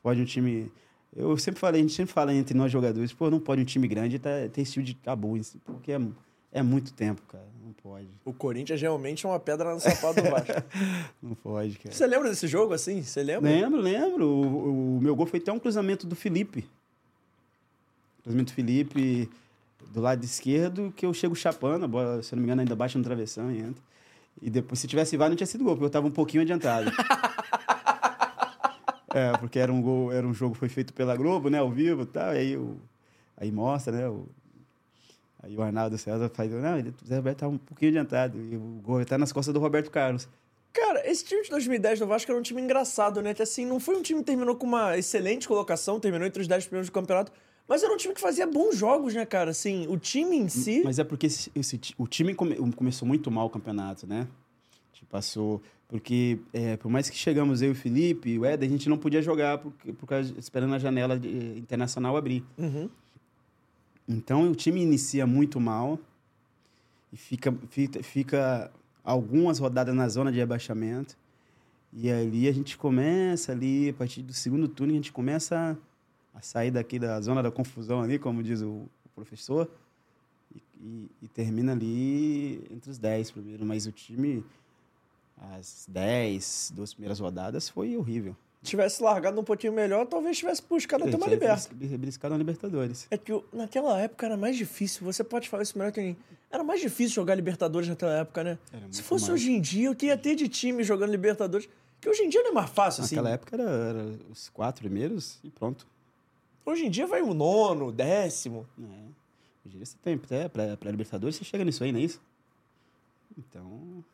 Pode 0.02 0.20
um 0.20 0.24
time. 0.24 0.70
Eu 1.16 1.36
sempre 1.38 1.58
falei, 1.58 1.80
a 1.80 1.82
gente 1.82 1.94
sempre 1.94 2.12
fala 2.12 2.32
entre 2.34 2.56
nós 2.56 2.70
jogadores, 2.70 3.12
pô, 3.12 3.30
não 3.30 3.40
pode 3.40 3.62
um 3.62 3.64
time 3.64 3.88
grande 3.88 4.18
tá, 4.18 4.28
ter 4.52 4.60
esse 4.60 4.72
tipo 4.74 4.84
de 4.84 4.94
tabu, 4.94 5.36
isso, 5.36 5.58
porque 5.64 5.90
é, 5.90 6.00
é 6.52 6.62
muito 6.62 6.92
tempo, 6.92 7.20
cara. 7.28 7.46
Não 7.64 7.72
pode. 7.72 8.08
O 8.24 8.32
Corinthians 8.32 8.80
realmente 8.80 9.26
é 9.26 9.28
uma 9.28 9.38
pedra 9.38 9.74
no 9.74 9.80
sapato 9.80 10.22
do 10.22 10.30
Vasco. 10.30 10.52
Não 11.22 11.34
pode, 11.34 11.78
cara. 11.78 11.94
Você 11.94 12.06
lembra 12.06 12.30
desse 12.30 12.46
jogo 12.46 12.72
assim? 12.72 13.02
Você 13.02 13.22
lembra? 13.22 13.50
Lembro, 13.50 13.80
lembro. 13.80 14.26
O, 14.26 14.96
o 14.96 15.00
meu 15.00 15.14
gol 15.14 15.26
foi 15.26 15.38
até 15.38 15.52
um 15.52 15.58
cruzamento 15.58 16.06
do 16.06 16.16
Felipe. 16.16 16.66
Cruzamento 18.22 18.52
do 18.52 18.54
Felipe 18.54 19.28
do 19.90 20.00
lado 20.00 20.24
esquerdo, 20.24 20.92
que 20.96 21.06
eu 21.06 21.14
chego 21.14 21.34
chapando, 21.34 21.84
a 21.84 21.88
bola, 21.88 22.22
se 22.22 22.32
eu 22.32 22.36
não 22.36 22.42
me 22.42 22.46
engano, 22.46 22.60
ainda 22.60 22.76
baixa 22.76 22.98
no 22.98 23.04
travessão 23.04 23.50
e 23.50 23.58
entra. 23.58 23.82
E 24.40 24.50
depois, 24.50 24.78
se 24.78 24.86
tivesse 24.86 25.16
VAR, 25.16 25.28
não 25.28 25.36
tinha 25.36 25.46
sido 25.46 25.64
gol, 25.64 25.74
porque 25.74 25.86
eu 25.86 25.90
tava 25.90 26.06
um 26.06 26.12
pouquinho 26.12 26.42
adiantado. 26.42 26.90
é, 29.14 29.32
porque 29.38 29.58
era 29.58 29.72
um 29.72 29.80
gol, 29.80 30.12
era 30.12 30.26
um 30.26 30.34
jogo 30.34 30.52
que 30.52 30.60
foi 30.60 30.68
feito 30.68 30.92
pela 30.92 31.16
Globo, 31.16 31.48
né, 31.48 31.58
ao 31.58 31.70
vivo 31.70 32.02
e 32.02 32.06
tal, 32.06 32.34
e 32.34 32.38
aí, 32.38 32.56
o, 32.56 32.76
aí 33.36 33.50
mostra, 33.50 33.92
né, 33.92 34.08
o, 34.08 34.26
aí 35.42 35.56
o 35.56 35.62
Arnaldo 35.62 35.96
César 35.98 36.28
faz, 36.28 36.50
não, 36.50 36.78
ele, 36.78 36.92
o 37.02 37.06
Zé 37.06 37.16
Roberto 37.16 37.38
tava 37.38 37.52
um 37.52 37.58
pouquinho 37.58 37.90
adiantado, 37.90 38.38
e 38.38 38.56
o 38.56 38.80
gol 38.82 39.04
tá 39.04 39.16
nas 39.18 39.32
costas 39.32 39.52
do 39.54 39.60
Roberto 39.60 39.90
Carlos. 39.90 40.28
Cara, 40.72 41.08
esse 41.10 41.24
time 41.24 41.42
de 41.42 41.50
2010 41.50 41.98
do 42.00 42.06
Vasco 42.06 42.30
era 42.30 42.38
um 42.38 42.42
time 42.42 42.60
engraçado, 42.60 43.20
né? 43.22 43.32
Que 43.34 43.42
assim, 43.42 43.64
não 43.66 43.80
foi 43.80 43.96
um 43.96 44.02
time 44.02 44.20
que 44.20 44.26
terminou 44.26 44.54
com 44.54 44.66
uma 44.66 44.96
excelente 44.98 45.48
colocação, 45.48 45.98
terminou 45.98 46.26
entre 46.26 46.40
os 46.42 46.46
10 46.48 46.66
primeiros 46.66 46.88
do 46.88 46.92
campeonato, 46.92 47.32
mas 47.66 47.82
era 47.82 47.92
um 47.92 47.96
time 47.96 48.14
que 48.14 48.20
fazia 48.20 48.46
bons 48.46 48.76
jogos, 48.76 49.14
né, 49.14 49.24
cara? 49.26 49.50
Assim, 49.50 49.86
o 49.88 49.96
time 49.98 50.36
em 50.36 50.48
si. 50.48 50.82
Mas 50.84 50.98
é 50.98 51.04
porque 51.04 51.26
esse, 51.26 51.50
esse 51.54 51.80
o 51.96 52.06
time 52.06 52.34
come- 52.34 52.56
começou 52.72 53.08
muito 53.08 53.30
mal 53.30 53.46
o 53.46 53.50
campeonato, 53.50 54.06
né? 54.06 54.26
Gente 54.92 55.04
passou. 55.06 55.60
Porque, 55.88 56.38
é, 56.52 56.76
por 56.76 56.90
mais 56.90 57.08
que 57.08 57.16
chegamos 57.16 57.62
eu 57.62 57.70
e 57.70 57.72
o 57.72 57.74
Felipe 57.74 58.38
o 58.38 58.44
Éder, 58.44 58.68
a 58.68 58.70
gente 58.70 58.90
não 58.90 58.98
podia 58.98 59.22
jogar 59.22 59.56
porque, 59.58 59.90
por 59.92 60.06
causa, 60.06 60.34
esperando 60.38 60.74
a 60.74 60.78
janela 60.78 61.18
de- 61.18 61.28
internacional 61.58 62.14
abrir. 62.14 62.44
Uhum. 62.58 62.90
Então 64.08 64.50
o 64.50 64.54
time 64.54 64.80
inicia 64.82 65.26
muito 65.26 65.60
mal 65.60 65.98
e 67.12 67.16
fica, 67.16 67.52
fica, 67.68 68.02
fica 68.02 68.70
algumas 69.04 69.58
rodadas 69.58 69.94
na 69.94 70.08
zona 70.08 70.32
de 70.32 70.38
rebaixamento. 70.38 71.16
E 71.92 72.10
ali 72.10 72.48
a 72.48 72.52
gente 72.52 72.76
começa 72.76 73.52
ali, 73.52 73.90
a 73.90 73.94
partir 73.94 74.22
do 74.22 74.32
segundo 74.32 74.68
turno, 74.68 74.92
a 74.92 74.96
gente 74.96 75.12
começa 75.12 75.76
a, 76.34 76.40
sair 76.42 76.70
daqui 76.70 76.98
da 76.98 77.20
zona 77.20 77.42
da 77.42 77.50
confusão 77.50 78.02
ali, 78.02 78.18
como 78.18 78.42
diz 78.42 78.60
o, 78.62 78.68
o 79.04 79.08
professor, 79.14 79.70
e, 80.54 80.62
e- 80.80 81.10
e 81.22 81.28
termina 81.28 81.72
ali 81.72 82.62
entre 82.70 82.90
os 82.90 82.98
10 82.98 83.30
primeiro. 83.30 83.64
Mas 83.64 83.86
o 83.86 83.92
time, 83.92 84.44
as 85.54 85.86
10, 85.88 86.72
duas 86.74 86.92
primeiras 86.92 87.20
rodadas, 87.20 87.68
foi 87.68 87.96
horrível. 87.96 88.36
Tivesse 88.62 89.02
largado 89.02 89.40
um 89.40 89.44
pouquinho 89.44 89.72
melhor, 89.72 90.06
talvez 90.06 90.36
tivesse 90.36 90.62
buscado 90.68 91.04
até 91.04 91.16
uma 91.16 91.26
liberta. 91.26 91.74
bris- 91.74 91.96
Briscado 91.96 92.32
na 92.34 92.38
Libertadores. 92.38 93.06
É 93.10 93.16
que 93.16 93.32
naquela 93.52 93.98
época 94.00 94.26
era 94.26 94.36
mais 94.36 94.56
difícil, 94.56 95.04
você 95.04 95.22
pode 95.24 95.48
falar 95.48 95.62
isso 95.62 95.78
melhor 95.78 95.92
que 95.92 96.00
ninguém. 96.00 96.16
Era 96.50 96.64
mais 96.64 96.80
difícil 96.80 97.14
jogar 97.14 97.34
Libertadores 97.34 97.88
naquela 97.88 98.12
época, 98.18 98.42
né? 98.42 98.58
Se 98.90 99.02
fosse 99.02 99.28
mais. 99.28 99.34
hoje 99.40 99.52
em 99.52 99.60
dia, 99.60 99.90
o 99.90 99.94
que 99.94 100.06
ia 100.06 100.16
ter 100.16 100.34
de 100.34 100.48
time 100.48 100.82
jogando 100.82 101.10
Libertadores? 101.10 101.68
Que 102.00 102.08
hoje 102.08 102.22
em 102.22 102.28
dia 102.28 102.42
não 102.42 102.50
é 102.50 102.54
mais 102.54 102.70
fácil, 102.70 103.04
assim. 103.04 103.16
Naquela 103.16 103.34
época 103.34 103.56
era, 103.56 103.70
era 103.70 104.04
os 104.30 104.48
quatro 104.48 104.82
primeiros 104.82 105.38
e 105.44 105.50
pronto. 105.50 105.86
Hoje 106.64 106.86
em 106.86 106.90
dia 106.90 107.06
vai 107.06 107.22
o 107.22 107.34
nono, 107.34 107.86
o 107.88 107.92
décimo. 107.92 108.66
É. 108.78 108.82
Hoje 108.82 108.96
em 109.66 109.68
dia 109.70 109.84
você 109.86 109.96
tem 110.02 110.14
até 110.14 110.48
pra, 110.48 110.76
pra 110.76 110.90
Libertadores, 110.90 111.36
você 111.36 111.44
chega 111.44 111.64
nisso 111.64 111.82
aí, 111.84 111.92
não 111.92 111.98
é 112.00 112.02
isso? 112.02 112.20
Então. 113.36 114.04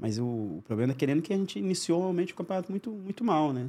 Mas 0.00 0.18
o, 0.18 0.24
o 0.24 0.62
problema 0.66 0.92
é 0.92 0.96
querendo 0.96 1.20
que 1.20 1.32
a 1.32 1.36
gente 1.36 1.58
iniciou 1.58 2.00
realmente 2.00 2.32
o 2.32 2.36
campeonato 2.36 2.72
muito, 2.72 2.90
muito 2.90 3.22
mal, 3.22 3.52
né? 3.52 3.68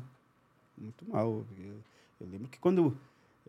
Muito 0.77 1.05
mal. 1.07 1.45
Eu, 1.59 1.73
eu 2.21 2.27
lembro 2.31 2.47
que 2.47 2.57
quando 2.57 2.97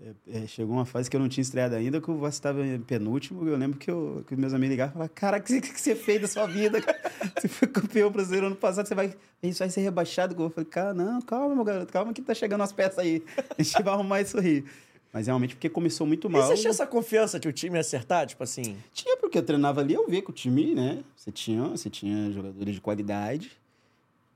É, 0.00 0.42
é, 0.42 0.46
chegou 0.46 0.74
uma 0.74 0.86
fase 0.86 1.08
que 1.08 1.14
eu 1.14 1.20
não 1.20 1.28
tinha 1.28 1.42
estreado 1.42 1.74
ainda, 1.76 2.00
que 2.00 2.10
o 2.10 2.16
Vasco 2.16 2.34
estava 2.34 2.66
em 2.66 2.80
penúltimo. 2.80 3.46
Eu 3.46 3.56
lembro 3.56 3.78
que, 3.78 3.90
eu, 3.90 4.24
que 4.26 4.34
meus 4.34 4.52
amigos 4.52 4.70
ligavam 4.70 4.90
e 4.90 4.94
falavam: 4.94 5.14
Cara, 5.14 5.38
o 5.38 5.42
que, 5.42 5.60
que, 5.60 5.80
você 5.80 5.94
fez 5.94 6.20
da 6.20 6.26
sua 6.26 6.46
vida? 6.46 6.80
você 7.38 7.46
foi 7.46 7.68
campeão 7.68 8.10
brasileiro 8.10 8.46
ano 8.46 8.56
passado, 8.56 8.88
você 8.88 8.94
vai, 8.94 9.14
a 9.42 9.46
gente 9.46 9.58
vai 9.58 9.68
ser 9.70 9.82
rebaixado. 9.82 10.34
Eu 10.42 10.50
falei: 10.50 10.68
Cara, 10.68 10.94
não, 10.94 11.20
calma, 11.20 11.54
meu 11.54 11.64
garoto, 11.64 11.92
calma 11.92 12.12
que 12.12 12.22
tá 12.22 12.34
chegando 12.34 12.62
as 12.62 12.72
peças 12.72 12.98
aí. 12.98 13.22
A 13.56 13.62
gente 13.62 13.82
vai 13.82 13.94
arrumar 13.94 14.20
isso 14.22 14.38
aí. 14.40 14.64
Mas 15.12 15.26
realmente 15.26 15.54
porque 15.54 15.68
começou 15.68 16.06
muito 16.06 16.30
mal. 16.30 16.42
E 16.42 16.46
você 16.46 16.62
tinha 16.62 16.70
essa 16.70 16.86
confiança 16.86 17.38
que 17.38 17.46
o 17.46 17.52
time 17.52 17.76
ia 17.76 17.80
acertar? 17.80 18.26
Tipo 18.26 18.42
assim. 18.42 18.76
Tinha, 18.94 19.16
porque 19.18 19.36
eu 19.36 19.42
treinava 19.42 19.80
ali, 19.80 19.92
eu 19.92 20.08
via 20.08 20.22
que 20.22 20.30
o 20.30 20.32
time, 20.32 20.74
né? 20.74 21.04
Você 21.14 21.30
tinha, 21.30 21.62
você 21.68 21.90
tinha 21.90 22.32
jogadores 22.32 22.74
de 22.74 22.80
qualidade. 22.80 23.52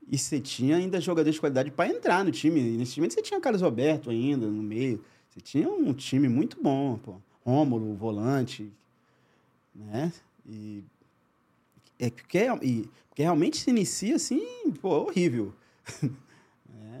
E 0.09 0.17
você 0.17 0.39
tinha 0.39 0.77
ainda 0.77 1.01
jogadores 1.01 1.35
de 1.35 1.39
qualidade 1.39 1.71
para 1.71 1.89
entrar 1.89 2.23
no 2.23 2.31
time. 2.31 2.59
E 2.59 2.77
nesse 2.77 2.93
time 2.93 3.09
você 3.09 3.21
tinha 3.21 3.41
Carlos 3.41 3.61
Roberto 3.61 4.09
ainda 4.09 4.45
no 4.45 4.61
meio. 4.61 5.03
Você 5.29 5.41
tinha 5.41 5.67
um 5.67 5.93
time 5.93 6.29
muito 6.29 6.61
bom, 6.61 6.97
pô. 6.97 7.15
Rômulo, 7.43 7.95
volante, 7.95 8.71
né? 9.73 10.13
E 10.45 10.83
é 11.99 12.09
porque, 12.09 12.45
e, 12.61 12.89
porque 13.09 13.23
realmente 13.23 13.57
se 13.57 13.69
inicia 13.69 14.15
assim, 14.15 14.71
pô, 14.81 14.89
horrível. 14.89 15.53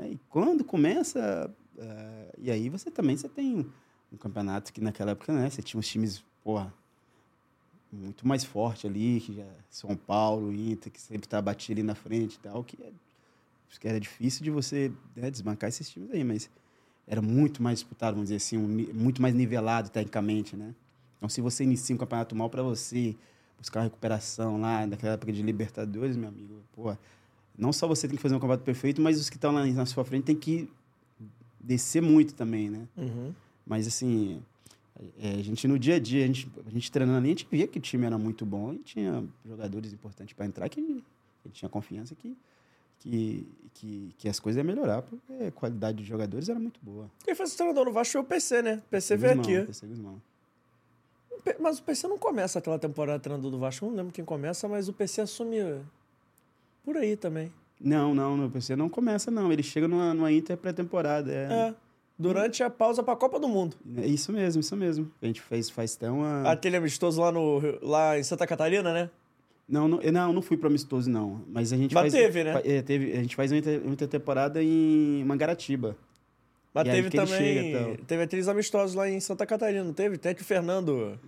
é, 0.01 0.09
e 0.09 0.19
quando 0.29 0.63
começa, 0.63 1.53
uh, 1.77 2.26
e 2.37 2.51
aí 2.51 2.69
você 2.69 2.91
também 2.91 3.17
você 3.17 3.27
tem 3.27 3.65
um 4.11 4.17
campeonato 4.17 4.71
que 4.71 4.81
naquela 4.81 5.11
época, 5.11 5.33
né, 5.33 5.49
você 5.49 5.61
tinha 5.61 5.79
uns 5.79 5.87
times, 5.87 6.23
porra, 6.43 6.73
muito 7.91 8.27
mais 8.27 8.43
forte 8.43 8.87
ali, 8.87 9.21
que 9.21 9.33
já 9.33 9.45
São 9.69 9.95
Paulo, 9.95 10.51
Inter, 10.53 10.91
que 10.91 10.99
sempre 10.99 11.27
tá 11.27 11.41
batido 11.41 11.79
ali 11.79 11.83
na 11.83 11.95
frente 11.95 12.35
e 12.35 12.39
tal, 12.39 12.63
que, 12.63 12.77
é, 12.81 12.91
que 13.79 13.87
era 13.87 13.99
difícil 13.99 14.43
de 14.43 14.51
você 14.51 14.91
né, 15.15 15.31
desbancar 15.31 15.69
esses 15.69 15.89
times 15.89 16.11
aí, 16.11 16.23
mas 16.23 16.49
era 17.07 17.21
muito 17.21 17.63
mais 17.63 17.79
disputado, 17.79 18.15
vamos 18.15 18.29
dizer 18.29 18.37
assim, 18.37 18.57
um, 18.57 18.67
muito 18.93 19.21
mais 19.21 19.33
nivelado 19.33 19.89
tecnicamente, 19.89 20.55
né? 20.55 20.75
Então, 21.17 21.29
se 21.29 21.41
você 21.41 21.63
inicia 21.63 21.95
um 21.95 21.97
campeonato 21.97 22.35
mal 22.35 22.49
para 22.49 22.61
você 22.61 23.15
buscar 23.57 23.81
recuperação 23.81 24.59
lá, 24.59 24.85
naquela 24.85 25.13
época 25.13 25.31
de 25.31 25.41
Libertadores, 25.41 26.15
meu 26.15 26.29
amigo, 26.29 26.61
pô, 26.73 26.95
não 27.57 27.73
só 27.73 27.87
você 27.87 28.07
tem 28.07 28.15
que 28.15 28.21
fazer 28.21 28.35
um 28.35 28.39
campeonato 28.39 28.63
perfeito, 28.63 29.01
mas 29.01 29.19
os 29.19 29.29
que 29.29 29.37
estão 29.37 29.51
lá 29.51 29.65
na 29.65 29.85
sua 29.85 30.05
frente 30.05 30.25
tem 30.25 30.35
que 30.35 30.69
descer 31.59 32.01
muito 32.01 32.33
também, 32.33 32.69
né? 32.69 32.87
Uhum. 32.95 33.33
Mas, 33.65 33.87
assim, 33.87 34.41
é, 35.19 35.31
a 35.31 35.43
gente 35.43 35.67
no 35.67 35.77
dia 35.77 35.95
a 35.95 35.99
dia, 35.99 36.23
a 36.23 36.27
gente, 36.27 36.49
a 36.65 36.69
gente 36.69 36.91
treinando 36.91 37.17
ali, 37.17 37.27
a 37.27 37.29
gente 37.29 37.47
via 37.49 37.67
que 37.67 37.77
o 37.77 37.81
time 37.81 38.05
era 38.05 38.17
muito 38.17 38.45
bom 38.45 38.73
e 38.73 38.79
tinha 38.79 39.23
jogadores 39.45 39.93
importantes 39.93 40.33
para 40.33 40.45
entrar 40.45 40.69
que 40.69 40.79
a 40.79 40.83
gente 40.83 41.03
tinha 41.53 41.69
confiança 41.69 42.15
que 42.15 42.35
que, 42.99 43.47
que, 43.73 44.15
que 44.17 44.29
as 44.29 44.39
coisas 44.39 44.57
iam 44.57 44.65
melhorar, 44.65 45.01
porque 45.01 45.31
a 45.47 45.51
qualidade 45.51 45.99
de 45.99 46.03
jogadores 46.03 46.49
era 46.49 46.59
muito 46.59 46.79
boa. 46.81 47.09
Quem 47.23 47.35
foi 47.35 47.45
esse 47.45 47.55
treinador 47.55 47.85
no 47.85 47.91
Vasco 47.91 48.13
foi 48.13 48.21
o 48.21 48.23
PC, 48.23 48.61
né? 48.61 48.81
O 48.85 48.89
PC 48.89 49.17
veio 49.17 49.39
aqui. 49.39 49.61
PC 49.65 49.87
Guzmão. 49.87 50.21
Mas 51.59 51.79
o 51.79 51.83
PC 51.83 52.07
não 52.07 52.17
começa 52.17 52.59
aquela 52.59 52.77
temporada 52.77 53.19
treinador 53.19 53.49
do 53.49 53.57
Vasco, 53.57 53.85
não 53.85 53.95
lembro 53.95 54.11
quem 54.11 54.25
começa, 54.25 54.67
mas 54.67 54.89
o 54.89 54.93
PC 54.93 55.21
assume 55.21 55.57
por 56.83 56.97
aí 56.97 57.15
também. 57.15 57.51
Não, 57.79 58.13
não, 58.13 58.45
o 58.45 58.49
PC 58.49 58.75
não 58.75 58.89
começa, 58.89 59.29
não. 59.29 59.51
Ele 59.51 59.63
chega 59.63 59.87
numa, 59.87 60.13
numa 60.13 60.31
Inter 60.31 60.57
pré-temporada. 60.57 61.31
É. 61.31 61.69
é. 61.69 61.75
Durante 62.19 62.63
a 62.63 62.69
pausa 62.69 63.03
para 63.03 63.13
a 63.13 63.17
Copa 63.17 63.39
do 63.39 63.47
Mundo. 63.47 63.75
É 63.95 64.07
isso 64.07 64.31
mesmo, 64.31 64.59
isso 64.59 64.75
mesmo. 64.75 65.11
A 65.21 65.27
gente 65.27 65.39
fez 65.39 65.69
faz 65.69 65.95
tão. 65.95 66.23
A... 66.23 66.51
Aquele 66.51 66.77
amistoso 66.77 67.21
lá, 67.21 67.31
no, 67.31 67.61
lá 67.81 68.17
em 68.17 68.23
Santa 68.23 68.47
Catarina, 68.47 68.91
né? 68.91 69.09
Não, 69.69 69.87
não, 69.87 69.99
não, 69.99 70.33
não 70.33 70.41
fui 70.41 70.57
para 70.57 70.67
amistoso, 70.67 71.09
não. 71.09 71.43
Mas 71.47 71.71
a 71.71 71.77
gente 71.77 71.93
Mas 71.93 72.11
faz. 72.11 72.13
teve, 72.13 72.43
né? 72.43 72.59
É, 72.63 72.81
teve, 72.81 73.11
a 73.11 73.21
gente 73.21 73.35
faz 73.35 73.51
uma, 73.51 73.59
inter, 73.59 73.81
uma 73.83 73.93
intertemporada 73.93 74.63
em 74.63 75.23
Mangaratiba. 75.25 75.95
Mas 76.73 76.85
teve 76.85 77.09
também. 77.09 77.27
Chega, 77.27 77.97
teve 78.07 78.23
aqueles 78.23 78.47
amistosos 78.47 78.95
lá 78.95 79.09
em 79.09 79.19
Santa 79.19 79.45
Catarina, 79.45 79.83
não 79.83 79.93
teve? 79.93 80.15
Até 80.15 80.33
que 80.33 80.41
o 80.41 80.45
Fernando 80.45 81.19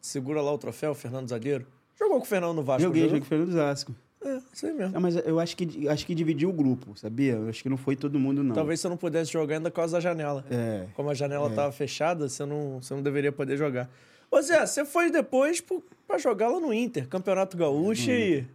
segura 0.00 0.40
lá 0.40 0.52
o 0.52 0.58
troféu, 0.58 0.92
o 0.92 0.94
Fernando 0.94 1.28
Zagueiro. 1.28 1.66
Jogou 1.98 2.18
com 2.18 2.24
o 2.24 2.28
Fernando 2.28 2.54
no 2.54 2.62
Vasco? 2.62 2.82
Joguei, 2.82 3.02
joguei 3.02 3.20
com 3.20 3.26
o 3.26 3.28
Fernando 3.28 3.52
Zasco. 3.52 3.94
É, 4.24 4.40
isso 4.52 4.66
aí 4.66 4.72
mesmo. 4.72 4.92
Não, 4.92 5.00
mas 5.00 5.16
eu 5.16 5.38
acho 5.38 5.56
que, 5.56 5.88
acho 5.88 6.04
que 6.04 6.14
dividiu 6.14 6.50
o 6.50 6.52
grupo, 6.52 6.96
sabia? 6.96 7.34
Eu 7.34 7.48
acho 7.48 7.62
que 7.62 7.68
não 7.68 7.76
foi 7.76 7.94
todo 7.94 8.18
mundo, 8.18 8.42
não. 8.42 8.54
Talvez 8.54 8.80
você 8.80 8.88
não 8.88 8.96
pudesse 8.96 9.32
jogar 9.32 9.56
ainda 9.56 9.70
por 9.70 9.76
causa 9.76 9.96
da 9.96 10.00
janela. 10.00 10.44
É. 10.50 10.86
Como 10.94 11.08
a 11.08 11.14
janela 11.14 11.48
estava 11.48 11.68
é. 11.68 11.72
fechada, 11.72 12.28
você 12.28 12.44
não, 12.44 12.82
você 12.82 12.94
não 12.94 13.02
deveria 13.02 13.30
poder 13.30 13.56
jogar. 13.56 13.88
Ô 14.30 14.42
Zé, 14.42 14.66
você 14.66 14.84
foi 14.84 15.10
depois 15.10 15.62
para 16.06 16.18
jogar 16.18 16.48
lá 16.48 16.60
no 16.60 16.72
Inter, 16.74 17.08
Campeonato 17.08 17.56
Gaúcho 17.56 18.10
e. 18.10 18.46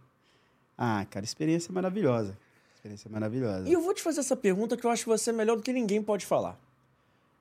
Ah, 0.76 1.06
cara, 1.10 1.24
experiência 1.24 1.72
maravilhosa. 1.72 2.36
Experiência 2.74 3.10
maravilhosa. 3.10 3.68
E 3.68 3.72
eu 3.72 3.80
vou 3.80 3.94
te 3.94 4.02
fazer 4.02 4.20
essa 4.20 4.36
pergunta 4.36 4.76
que 4.76 4.84
eu 4.84 4.90
acho 4.90 5.04
que 5.04 5.08
você 5.08 5.30
é 5.30 5.32
melhor 5.32 5.56
do 5.56 5.62
que 5.62 5.72
ninguém 5.72 6.02
pode 6.02 6.26
falar. 6.26 6.58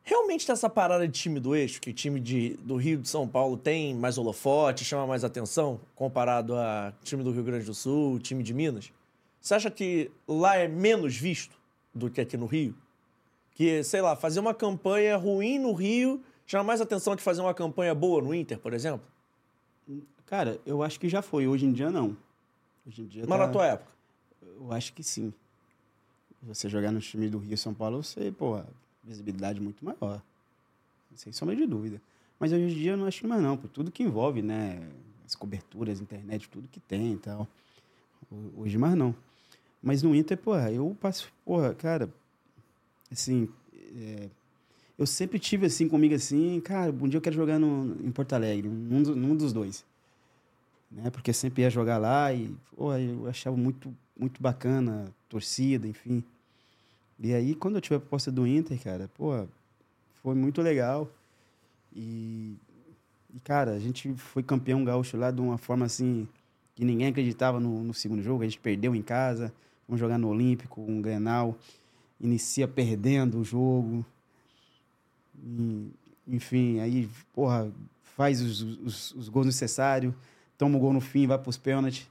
Realmente 0.04 0.46
tem 0.46 0.52
essa 0.52 0.70
parada 0.70 1.08
de 1.08 1.14
time 1.14 1.40
do 1.40 1.56
eixo, 1.56 1.80
que 1.80 1.94
time 1.94 2.20
de, 2.20 2.58
do 2.58 2.76
Rio 2.76 2.98
de 2.98 3.08
São 3.08 3.26
Paulo 3.26 3.56
tem 3.56 3.96
mais 3.96 4.18
holofote, 4.18 4.84
chama 4.84 5.08
mais 5.08 5.24
atenção, 5.24 5.80
comparado 5.96 6.56
a 6.56 6.94
time 7.04 7.24
do 7.24 7.32
Rio 7.32 7.44
Grande 7.44 7.66
do 7.66 7.74
Sul, 7.74 8.20
time 8.20 8.44
de 8.44 8.54
Minas? 8.54 8.92
Você 9.40 9.56
acha 9.56 9.72
que 9.72 10.12
lá 10.28 10.58
é 10.58 10.68
menos 10.68 11.16
visto 11.16 11.56
do 11.94 12.10
que 12.10 12.20
aqui 12.20 12.36
no 12.36 12.46
Rio? 12.46 12.76
Que, 13.56 13.82
sei 13.84 14.02
lá, 14.02 14.16
fazer 14.16 14.42
uma 14.42 14.54
campanha 14.54 15.16
ruim 15.16 15.58
no 15.58 15.72
Rio 15.72 16.22
chama 16.46 16.66
mais 16.66 16.82
atenção 16.82 17.16
que 17.16 17.24
fazer 17.24 17.42
uma 17.42 17.54
campanha 17.54 17.96
boa 17.96 18.22
no 18.22 18.34
Inter, 18.34 18.60
por 18.60 18.74
exemplo? 18.74 19.06
Cara, 20.26 20.60
eu 20.66 20.84
acho 20.84 21.00
que 21.00 21.08
já 21.08 21.22
foi. 21.22 21.48
Hoje 21.48 21.66
em 21.66 21.72
dia, 21.72 21.90
não. 21.90 22.18
Hoje 22.86 23.04
em 23.04 23.06
dia 23.06 23.24
Mas 23.28 23.40
tá... 23.40 23.46
na 23.46 23.52
tua 23.52 23.68
época? 23.68 23.92
Eu 24.42 24.72
acho 24.74 24.92
que 24.94 25.04
sim. 25.04 25.34
Você 26.42 26.68
jogar 26.68 26.92
no 26.92 27.00
time 27.00 27.30
do 27.30 27.38
Rio 27.38 27.58
São 27.58 27.74
Paulo, 27.74 28.04
você, 28.04 28.32
pô, 28.32 28.60
visibilidade 29.04 29.60
muito 29.60 29.84
maior. 29.84 30.22
Sem 31.16 31.32
sombra 31.32 31.56
de 31.56 31.66
dúvida. 31.66 32.02
Mas 32.40 32.52
hoje 32.52 32.64
em 32.64 32.68
dia 32.68 32.92
eu 32.92 32.98
não 32.98 33.06
acho 33.06 33.28
mais 33.28 33.42
não, 33.42 33.56
por 33.56 33.70
tudo 33.70 33.92
que 33.92 34.04
envolve, 34.04 34.42
né? 34.42 34.82
As 35.26 35.36
coberturas, 35.36 36.02
internet, 36.02 36.50
tudo 36.50 36.68
que 36.68 36.80
tem 36.80 37.14
e 37.14 37.18
tal. 37.18 37.48
Hoje 38.58 38.78
mais 38.78 38.96
não. 38.96 39.16
Mas 39.82 40.02
no 40.02 40.16
Inter, 40.16 40.38
porra, 40.38 40.72
eu 40.72 40.96
passo, 41.00 41.32
porra, 41.46 41.74
cara, 41.74 42.10
assim, 43.12 43.50
é, 43.96 44.30
eu 44.98 45.06
sempre 45.06 45.38
tive 45.38 45.66
assim 45.66 45.88
comigo 45.88 46.16
assim, 46.16 46.60
cara, 46.62 46.92
um 46.92 47.08
dia 47.08 47.18
eu 47.18 47.22
quero 47.22 47.36
jogar 47.36 47.60
no, 47.60 47.98
em 48.06 48.12
Porto 48.12 48.34
Alegre, 48.34 48.68
num, 48.68 49.02
num 49.02 49.36
dos 49.36 49.52
dois 49.54 49.86
né? 50.94 51.10
Porque 51.10 51.34
sempre 51.34 51.64
ia 51.64 51.70
jogar 51.70 51.98
lá 51.98 52.32
e 52.34 52.56
pô, 52.76 52.94
eu 52.96 53.28
achava 53.28 53.58
muito, 53.58 53.94
muito 54.18 54.42
bacana, 54.42 55.06
torcida, 55.28 55.88
enfim. 55.88 56.24
E 57.20 57.34
aí, 57.34 57.56
quando 57.56 57.76
eu 57.76 57.82
tive 57.82 57.96
a 57.96 58.00
proposta 58.00 58.32
do 58.32 58.46
Inter, 58.46 58.82
cara, 58.82 59.10
pô, 59.16 59.48
foi 60.22 60.36
muito 60.36 60.62
legal. 60.62 61.10
E, 61.96 62.56
e, 63.34 63.40
cara, 63.44 63.72
a 63.72 63.80
gente 63.80 64.14
foi 64.16 64.44
campeão 64.44 64.84
gaúcho 64.84 65.18
lá 65.18 65.32
de 65.32 65.42
uma 65.42 65.58
forma 65.58 65.86
assim 65.86 66.28
que 66.76 66.84
ninguém 66.84 67.08
acreditava 67.08 67.60
no, 67.60 67.84
no 67.84 67.94
segundo 67.94 68.22
jogo. 68.22 68.44
A 68.44 68.46
gente 68.46 68.60
perdeu 68.60 68.96
em 68.96 69.02
casa, 69.02 69.54
vamos 69.88 70.00
jogar 70.00 70.18
no 70.18 70.28
Olímpico, 70.28 70.82
um 70.82 71.02
Grenal, 71.02 71.58
inicia 72.20 72.68
perdendo 72.68 73.40
o 73.40 73.44
jogo. 73.44 74.06
E, 75.44 75.92
enfim, 76.28 76.80
aí, 76.80 77.10
porra, 77.34 77.72
faz 78.02 78.42
os, 78.42 78.62
os, 78.62 79.12
os 79.14 79.30
gols 79.30 79.46
necessários 79.46 80.14
toma 80.58 80.78
o 80.78 80.80
gol 80.80 80.94
no 80.94 81.02
fim, 81.02 81.28
vai 81.28 81.38
pros 81.38 81.58
pênaltis. 81.58 82.08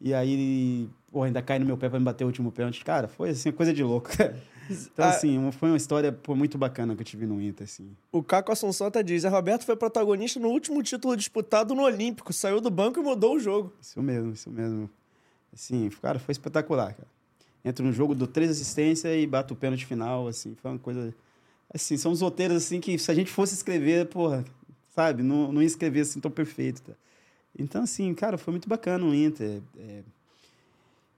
E 0.00 0.14
aí, 0.14 0.88
pô, 1.14 1.22
ainda 1.22 1.40
cai 1.40 1.60
no 1.60 1.64
meu 1.64 1.76
pé 1.76 1.88
pra 1.88 1.96
me 1.96 2.04
bater 2.04 2.24
o 2.24 2.26
último 2.26 2.50
pênalti. 2.50 2.84
Cara, 2.84 3.06
foi 3.06 3.30
assim, 3.30 3.52
coisa 3.52 3.72
de 3.72 3.84
louco. 3.84 4.10
Então, 4.66 5.04
ah, 5.04 5.10
assim, 5.10 5.52
foi 5.52 5.68
uma 5.68 5.76
história 5.76 6.10
pô, 6.10 6.34
muito 6.34 6.56
bacana 6.56 6.94
que 6.94 7.02
eu 7.02 7.04
tive 7.04 7.26
no 7.26 7.38
Inter, 7.38 7.64
assim. 7.64 7.94
O 8.10 8.22
Caco 8.22 8.50
Assunção 8.50 8.86
até 8.86 9.02
diz, 9.02 9.22
a 9.26 9.28
Roberto 9.28 9.62
foi 9.62 9.76
protagonista 9.76 10.40
no 10.40 10.48
último 10.48 10.82
título 10.82 11.14
disputado 11.18 11.74
no 11.74 11.82
Olímpico, 11.82 12.32
saiu 12.32 12.62
do 12.62 12.70
banco 12.70 12.98
e 12.98 13.02
mudou 13.02 13.36
o 13.36 13.38
jogo. 13.38 13.74
Isso 13.78 14.00
mesmo, 14.00 14.32
isso 14.32 14.48
mesmo. 14.48 14.88
Assim, 15.52 15.90
cara, 16.00 16.18
foi 16.18 16.32
espetacular, 16.32 16.94
cara. 16.94 17.06
Entra 17.62 17.84
no 17.84 17.92
jogo, 17.92 18.14
dou 18.14 18.26
três 18.26 18.50
assistências 18.52 19.14
e 19.14 19.26
bato 19.26 19.52
o 19.52 19.56
pênalti 19.58 19.84
final, 19.84 20.26
assim, 20.28 20.54
foi 20.54 20.70
uma 20.70 20.78
coisa... 20.78 21.14
Assim, 21.68 21.98
são 21.98 22.10
os 22.10 22.22
roteiros, 22.22 22.56
assim, 22.56 22.80
que 22.80 22.98
se 22.98 23.10
a 23.10 23.14
gente 23.14 23.30
fosse 23.30 23.52
escrever, 23.52 24.06
porra, 24.06 24.46
sabe, 24.94 25.22
não, 25.22 25.52
não 25.52 25.60
ia 25.60 25.66
escrever 25.66 26.00
assim 26.00 26.20
tão 26.20 26.30
perfeito, 26.30 26.80
tá? 26.80 26.94
Então, 27.58 27.82
assim, 27.82 28.14
cara, 28.14 28.38
foi 28.38 28.50
muito 28.50 28.66
bacana 28.66 29.04
o 29.04 29.14
Inter. 29.14 29.60
É, 29.78 30.02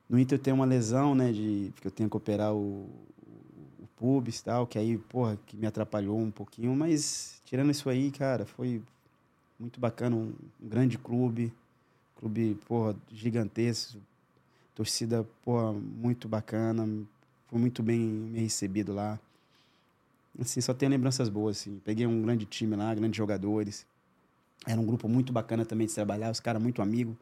no 0.09 0.19
Inter 0.19 0.39
eu 0.39 0.43
tenho 0.43 0.57
uma 0.57 0.65
lesão, 0.65 1.15
né, 1.15 1.33
de 1.33 1.73
que 1.81 1.87
eu 1.87 1.91
tenho 1.91 2.09
que 2.09 2.17
operar 2.17 2.55
o, 2.55 2.89
o 3.79 3.87
pubis 3.97 4.41
e 4.41 4.45
tal, 4.45 4.67
que 4.67 4.79
aí, 4.79 4.97
porra, 4.97 5.39
que 5.47 5.57
me 5.57 5.67
atrapalhou 5.67 6.19
um 6.19 6.31
pouquinho, 6.31 6.75
mas 6.75 7.41
tirando 7.45 7.71
isso 7.71 7.89
aí, 7.89 8.11
cara, 8.11 8.47
foi 8.47 8.83
muito 9.59 9.81
bacana, 9.81 10.15
um, 10.15 10.33
um 10.63 10.69
grande 10.69 10.99
clube, 10.99 11.53
clube, 12.17 12.59
porra, 12.67 12.95
gigantesco, 13.11 13.99
torcida, 14.75 15.27
porra, 15.43 15.73
muito 15.73 16.29
bacana, 16.29 16.87
foi 17.49 17.59
muito 17.59 17.83
bem 17.83 17.99
me 17.99 18.41
recebido 18.41 18.93
lá. 18.93 19.19
Assim, 20.39 20.61
só 20.61 20.75
tenho 20.75 20.91
lembranças 20.91 21.29
boas, 21.29 21.59
assim. 21.59 21.81
Peguei 21.85 22.07
um 22.07 22.23
grande 22.23 22.45
time 22.45 22.77
lá, 22.77 22.95
grandes 22.95 23.17
jogadores. 23.17 23.87
Era 24.67 24.79
um 24.79 24.85
grupo 24.85 25.09
muito 25.09 25.33
bacana 25.33 25.65
também 25.65 25.87
de 25.87 25.95
trabalhar, 25.95 26.31
os 26.31 26.41
caras 26.41 26.61
muito 26.61 26.83
amigos. 26.83 27.17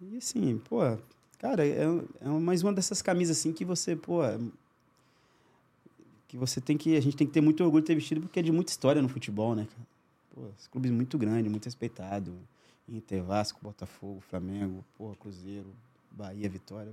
E 0.00 0.16
assim, 0.16 0.58
pô, 0.68 0.80
cara, 1.42 1.66
é, 1.66 1.82
é 2.20 2.28
mais 2.28 2.62
uma 2.62 2.72
dessas 2.72 3.02
camisas 3.02 3.36
assim 3.36 3.52
que 3.52 3.64
você, 3.64 3.96
pô, 3.96 4.20
que 6.28 6.36
você 6.36 6.60
tem 6.60 6.78
que. 6.78 6.96
A 6.96 7.00
gente 7.02 7.16
tem 7.16 7.26
que 7.26 7.32
ter 7.32 7.40
muito 7.40 7.62
orgulho 7.62 7.82
de 7.82 7.88
ter 7.88 7.94
vestido, 7.96 8.20
porque 8.22 8.38
é 8.38 8.42
de 8.42 8.52
muita 8.52 8.70
história 8.70 9.02
no 9.02 9.08
futebol, 9.08 9.54
né, 9.54 9.66
cara? 9.66 9.86
Pô, 10.34 10.68
clubes 10.70 10.90
muito 10.90 11.18
grandes, 11.18 11.50
muito 11.50 11.64
respeitado. 11.66 12.32
Inter, 12.88 13.22
Vasco, 13.22 13.60
Botafogo, 13.62 14.20
Flamengo, 14.20 14.84
porra, 14.96 15.14
Cruzeiro, 15.16 15.68
Bahia, 16.10 16.48
Vitória. 16.48 16.92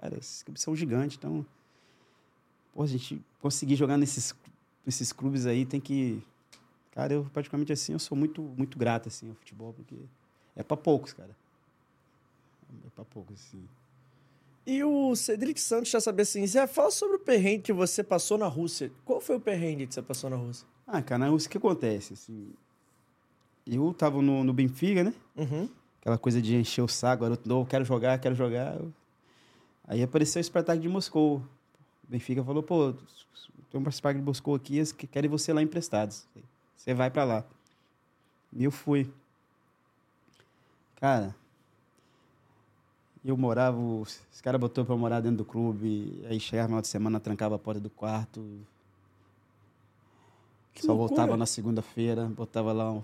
Cara, 0.00 0.16
esses 0.16 0.42
clubes 0.42 0.62
são 0.62 0.74
gigantes, 0.74 1.18
então. 1.18 1.44
Pô, 2.72 2.82
a 2.82 2.86
gente 2.86 3.20
conseguir 3.40 3.76
jogar 3.76 3.98
nesses, 3.98 4.34
nesses 4.86 5.12
clubes 5.12 5.44
aí 5.44 5.66
tem 5.66 5.80
que. 5.80 6.22
Cara, 6.92 7.14
eu 7.14 7.24
praticamente 7.32 7.72
assim, 7.72 7.92
eu 7.92 7.98
sou 7.98 8.16
muito, 8.16 8.40
muito 8.40 8.78
grato 8.78 9.08
assim 9.08 9.28
ao 9.28 9.34
futebol, 9.34 9.72
porque 9.72 9.96
é 10.54 10.62
para 10.62 10.76
poucos, 10.76 11.12
cara. 11.12 11.41
É 12.86 12.90
para 12.94 13.04
poucos, 13.04 13.40
assim. 13.40 13.62
E 14.66 14.82
o 14.84 15.14
Cedric 15.16 15.60
Santos 15.60 15.90
já 15.90 16.00
sabia 16.00 16.22
assim, 16.22 16.46
Zé, 16.46 16.66
fala 16.66 16.90
sobre 16.90 17.16
o 17.16 17.18
perrengue 17.18 17.62
que 17.62 17.72
você 17.72 18.02
passou 18.02 18.38
na 18.38 18.46
Rússia. 18.46 18.92
Qual 19.04 19.20
foi 19.20 19.36
o 19.36 19.40
perrengue 19.40 19.86
que 19.86 19.94
você 19.94 20.02
passou 20.02 20.30
na 20.30 20.36
Rússia? 20.36 20.66
Ah, 20.86 21.02
cara, 21.02 21.18
na 21.18 21.28
Rússia 21.28 21.48
o 21.48 21.50
que 21.50 21.58
acontece? 21.58 22.12
Assim, 22.14 22.52
eu 23.66 23.92
tava 23.92 24.22
no, 24.22 24.44
no 24.44 24.52
Benfica, 24.52 25.02
né? 25.02 25.12
Uhum. 25.36 25.68
Aquela 26.00 26.16
coisa 26.18 26.40
de 26.40 26.54
encher 26.56 26.82
o 26.82 26.88
saco, 26.88 27.22
garoto 27.22 27.48
novo, 27.48 27.68
quero 27.68 27.84
jogar, 27.84 28.18
quero 28.20 28.34
jogar. 28.34 28.78
Aí 29.84 30.02
apareceu 30.02 30.40
o 30.40 30.44
Spartak 30.44 30.80
de 30.80 30.88
Moscou. 30.88 31.38
O 31.38 32.08
Benfica 32.08 32.44
falou, 32.44 32.62
pô, 32.62 32.92
tem 33.70 33.80
um 33.80 33.90
Spartak 33.90 34.20
de 34.20 34.24
Moscou 34.24 34.54
aqui, 34.54 34.76
eles 34.76 34.92
que- 34.92 35.06
querem 35.06 35.28
você 35.30 35.52
lá 35.52 35.60
emprestados. 35.62 36.24
Você 36.76 36.94
vai 36.94 37.10
pra 37.10 37.24
lá. 37.24 37.44
E 38.52 38.62
eu 38.64 38.70
fui. 38.70 39.10
Cara, 40.96 41.34
eu 43.24 43.36
morava, 43.36 43.78
os 43.78 44.20
caras 44.42 44.60
botou 44.60 44.84
pra 44.84 44.94
eu 44.94 44.98
morar 44.98 45.20
dentro 45.20 45.38
do 45.38 45.44
clube, 45.44 46.24
aí 46.28 46.40
chegava 46.40 46.64
no 46.64 46.70
final 46.70 46.82
de 46.82 46.88
semana, 46.88 47.20
trancava 47.20 47.54
a 47.54 47.58
porta 47.58 47.80
do 47.80 47.90
quarto. 47.90 48.44
Que 50.74 50.82
Só 50.82 50.88
loucura. 50.92 51.08
voltava 51.08 51.36
na 51.36 51.46
segunda-feira, 51.46 52.26
botava 52.26 52.72
lá 52.72 52.90
um, 52.90 53.02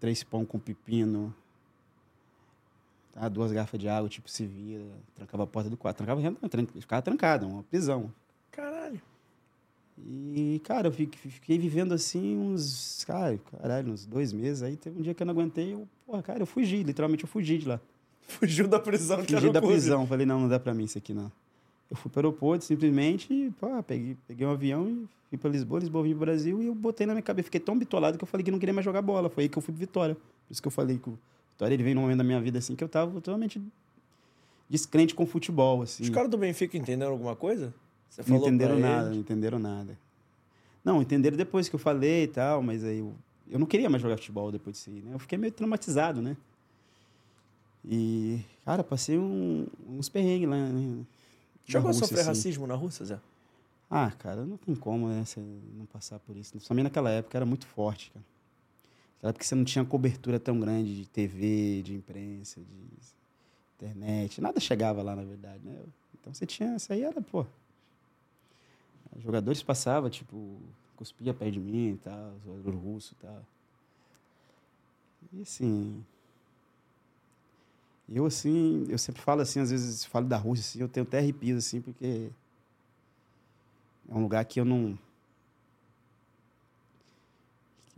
três 0.00 0.24
pão 0.24 0.44
com 0.44 0.58
pepino, 0.58 1.32
tá? 3.12 3.28
duas 3.28 3.52
garrafas 3.52 3.78
de 3.78 3.88
água, 3.88 4.08
tipo, 4.08 4.28
se 4.30 4.46
vira, 4.46 4.84
trancava 5.14 5.44
a 5.44 5.46
porta 5.46 5.70
do 5.70 5.76
quarto. 5.76 5.98
Trancava, 5.98 6.20
ficava 6.80 7.02
trancado, 7.02 7.46
uma 7.46 7.62
prisão. 7.62 8.12
Caralho. 8.50 9.00
E, 9.98 10.60
cara, 10.64 10.88
eu 10.88 10.92
fiquei, 10.92 11.30
fiquei 11.30 11.58
vivendo 11.58 11.92
assim 11.92 12.36
uns, 12.36 13.04
cara, 13.04 13.38
caralho, 13.60 13.92
uns 13.92 14.06
dois 14.06 14.32
meses. 14.32 14.62
Aí 14.62 14.76
teve 14.76 14.98
um 14.98 15.02
dia 15.02 15.14
que 15.14 15.22
eu 15.22 15.26
não 15.26 15.32
aguentei, 15.32 15.74
eu, 15.74 15.86
porra, 16.06 16.22
cara, 16.22 16.40
eu 16.40 16.46
fugi, 16.46 16.82
literalmente 16.82 17.22
eu 17.22 17.28
fugi 17.28 17.58
de 17.58 17.68
lá. 17.68 17.80
Fugiu 18.28 18.66
da 18.66 18.78
prisão 18.78 19.22
que 19.24 19.34
Fugi 19.34 19.50
da 19.50 19.60
prisão. 19.60 20.06
Falei, 20.06 20.24
não, 20.26 20.40
não 20.40 20.48
dá 20.48 20.58
pra 20.58 20.72
mim 20.72 20.84
isso 20.84 20.98
aqui, 20.98 21.12
não. 21.12 21.30
Eu 21.90 21.96
fui 21.96 22.10
para 22.10 22.20
o 22.20 22.28
aeroporto, 22.28 22.64
simplesmente, 22.64 23.52
pá, 23.60 23.82
peguei, 23.82 24.16
peguei 24.26 24.46
um 24.46 24.50
avião 24.50 24.88
e 24.88 25.06
fui 25.28 25.38
para 25.38 25.50
Lisboa, 25.50 25.80
Lisboa 25.80 26.02
vim 26.04 26.10
pro 26.10 26.20
Brasil, 26.20 26.62
e 26.62 26.66
eu 26.66 26.74
botei 26.74 27.06
na 27.06 27.12
minha 27.12 27.22
cabeça, 27.22 27.46
fiquei 27.46 27.60
tão 27.60 27.78
bitolado 27.78 28.16
que 28.16 28.24
eu 28.24 28.28
falei 28.28 28.42
que 28.44 28.50
não 28.50 28.58
queria 28.58 28.72
mais 28.72 28.84
jogar 28.84 29.02
bola. 29.02 29.28
Foi 29.28 29.44
aí 29.44 29.48
que 29.48 29.58
eu 29.58 29.62
fui 29.62 29.72
pro 29.74 29.80
Vitória. 29.80 30.14
Por 30.14 30.52
isso 30.52 30.62
que 30.62 30.68
eu 30.68 30.72
falei 30.72 30.98
que 30.98 31.10
o 31.10 31.18
Vitória, 31.50 31.74
ele 31.74 31.82
veio 31.82 31.94
num 31.94 32.02
momento 32.02 32.18
da 32.18 32.24
minha 32.24 32.40
vida, 32.40 32.58
assim, 32.58 32.74
que 32.74 32.82
eu 32.82 32.88
tava 32.88 33.10
totalmente 33.12 33.60
descrente 34.68 35.14
com 35.14 35.24
o 35.24 35.26
futebol, 35.26 35.82
assim. 35.82 36.02
Os 36.02 36.08
caras 36.10 36.30
do 36.30 36.38
Benfica 36.38 36.76
entenderam 36.78 37.12
alguma 37.12 37.36
coisa? 37.36 37.74
Você 38.08 38.22
Não 38.22 38.28
falou 38.28 38.48
entenderam 38.48 38.78
nada, 38.78 39.04
eles? 39.04 39.12
não 39.12 39.20
entenderam 39.20 39.58
nada. 39.58 39.98
Não, 40.84 41.02
entenderam 41.02 41.36
depois 41.36 41.68
que 41.68 41.74
eu 41.74 41.78
falei 41.78 42.24
e 42.24 42.28
tal, 42.28 42.62
mas 42.62 42.82
aí 42.84 42.98
eu, 42.98 43.12
eu 43.50 43.58
não 43.58 43.66
queria 43.66 43.88
mais 43.90 44.02
jogar 44.02 44.16
futebol 44.16 44.50
depois 44.50 44.76
disso 44.76 44.90
aí, 44.90 45.00
né? 45.00 45.14
Eu 45.14 45.18
fiquei 45.18 45.36
meio 45.38 45.52
traumatizado, 45.52 46.20
né? 46.22 46.36
E, 47.84 48.40
cara, 48.64 48.84
passei 48.84 49.18
um- 49.18 49.66
uns 49.88 50.08
perrengues 50.08 50.48
lá, 50.48 50.56
né? 50.56 51.04
Chegou 51.64 51.88
a 51.88 51.92
Rússia, 51.92 52.06
sofrer 52.06 52.20
assim. 52.20 52.28
racismo 52.28 52.66
na 52.66 52.74
Rússia, 52.74 53.04
Zé? 53.04 53.20
Ah, 53.90 54.10
cara, 54.10 54.44
não 54.44 54.56
tem 54.56 54.74
como, 54.74 55.08
né, 55.08 55.24
você 55.24 55.40
não 55.40 55.84
passar 55.86 56.18
por 56.20 56.36
isso. 56.36 56.58
Somente 56.60 56.84
naquela 56.84 57.10
época 57.10 57.36
era 57.36 57.44
muito 57.44 57.66
forte, 57.66 58.10
cara. 58.10 58.24
Naquela 59.16 59.30
época 59.30 59.44
você 59.44 59.54
não 59.54 59.64
tinha 59.64 59.84
cobertura 59.84 60.40
tão 60.40 60.58
grande 60.58 60.96
de 60.96 61.06
TV, 61.06 61.82
de 61.82 61.94
imprensa, 61.94 62.60
de 62.60 62.66
internet. 63.76 64.40
Nada 64.40 64.58
chegava 64.60 65.02
lá, 65.02 65.14
na 65.14 65.24
verdade, 65.24 65.60
né? 65.64 65.78
Então 66.18 66.32
você 66.32 66.46
tinha... 66.46 66.76
Isso 66.76 66.92
aí 66.92 67.02
era, 67.02 67.20
pô... 67.20 67.44
Jogadores 69.18 69.62
passavam, 69.62 70.08
tipo, 70.08 70.58
cuspia 70.96 71.34
perto 71.34 71.52
de 71.52 71.60
mim 71.60 71.90
e 71.90 71.96
tal, 71.98 72.32
jogador 72.44 72.74
russo 72.74 73.14
e 73.18 73.22
tal. 73.22 73.46
E 75.34 75.42
assim... 75.42 76.02
Eu, 78.14 78.26
assim, 78.26 78.84
eu 78.88 78.98
sempre 78.98 79.22
falo 79.22 79.40
assim, 79.40 79.60
às 79.60 79.70
vezes 79.70 80.04
falo 80.04 80.26
da 80.26 80.36
Rússia, 80.36 80.62
assim, 80.62 80.80
eu 80.80 80.88
tenho 80.88 81.06
até 81.06 81.18
arrepios, 81.18 81.64
assim, 81.64 81.80
porque 81.80 82.30
é 84.08 84.14
um 84.14 84.20
lugar 84.22 84.44
que 84.44 84.60
eu 84.60 84.64
não. 84.64 84.98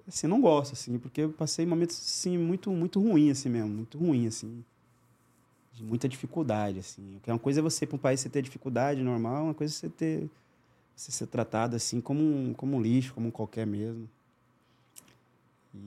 Assim, 0.07 0.27
não 0.27 0.41
gosto, 0.41 0.75
assim, 0.75 0.99
porque 0.99 1.23
eu 1.23 1.33
passei 1.33 1.67
momentos, 1.67 1.97
assim, 1.97 2.37
muito, 2.39 2.71
muito 2.71 3.01
ruim, 3.01 3.31
assim 3.31 3.49
mesmo, 3.49 3.71
muito 3.71 3.99
ruim, 3.99 4.27
assim. 4.27 4.65
De 5.73 5.83
muita 5.83 6.09
dificuldade, 6.09 6.79
assim. 6.79 7.15
Porque 7.15 7.31
uma 7.31 7.39
coisa 7.39 7.61
é 7.61 7.63
você, 7.63 7.87
para 7.87 7.97
um 7.97 7.99
país, 7.99 8.21
você 8.21 8.29
ter 8.29 8.43
dificuldade 8.43 9.03
normal, 9.03 9.45
uma 9.45 9.55
coisa 9.55 9.73
é 9.73 9.77
você 9.77 9.89
ter. 9.89 10.31
Você 10.95 11.11
ser 11.11 11.27
tratado, 11.27 11.75
assim, 11.75 12.01
como 12.01 12.21
um, 12.23 12.55
como 12.55 12.77
um 12.77 12.81
lixo, 12.81 13.15
como 13.15 13.29
um 13.29 13.31
qualquer 13.31 13.67
mesmo. 13.67 14.09
E, 15.75 15.79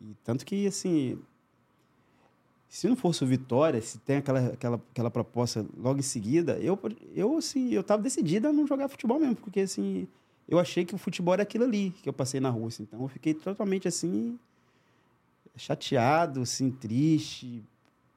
e 0.00 0.16
tanto 0.24 0.46
que, 0.46 0.66
assim. 0.66 1.18
Se 2.72 2.88
não 2.88 2.96
fosse 2.96 3.22
o 3.22 3.26
Vitória, 3.26 3.82
se 3.82 3.98
tem 3.98 4.16
aquela, 4.16 4.46
aquela, 4.46 4.80
aquela 4.92 5.10
proposta 5.10 5.62
logo 5.76 5.98
em 5.98 6.02
seguida, 6.02 6.58
eu, 6.58 6.78
eu 7.14 7.36
assim, 7.36 7.68
eu 7.68 7.82
tava 7.82 8.00
decidida 8.00 8.48
a 8.48 8.52
não 8.52 8.66
jogar 8.66 8.88
futebol 8.88 9.20
mesmo, 9.20 9.36
porque 9.36 9.60
assim, 9.60 10.08
eu 10.48 10.58
achei 10.58 10.82
que 10.82 10.94
o 10.94 10.98
futebol 10.98 11.34
era 11.34 11.42
aquilo 11.42 11.64
ali 11.64 11.90
que 11.90 12.08
eu 12.08 12.14
passei 12.14 12.40
na 12.40 12.48
Rússia. 12.48 12.82
Então 12.82 13.02
eu 13.02 13.08
fiquei 13.08 13.34
totalmente 13.34 13.86
assim 13.86 14.38
chateado, 15.54 16.40
assim, 16.40 16.70
triste. 16.70 17.62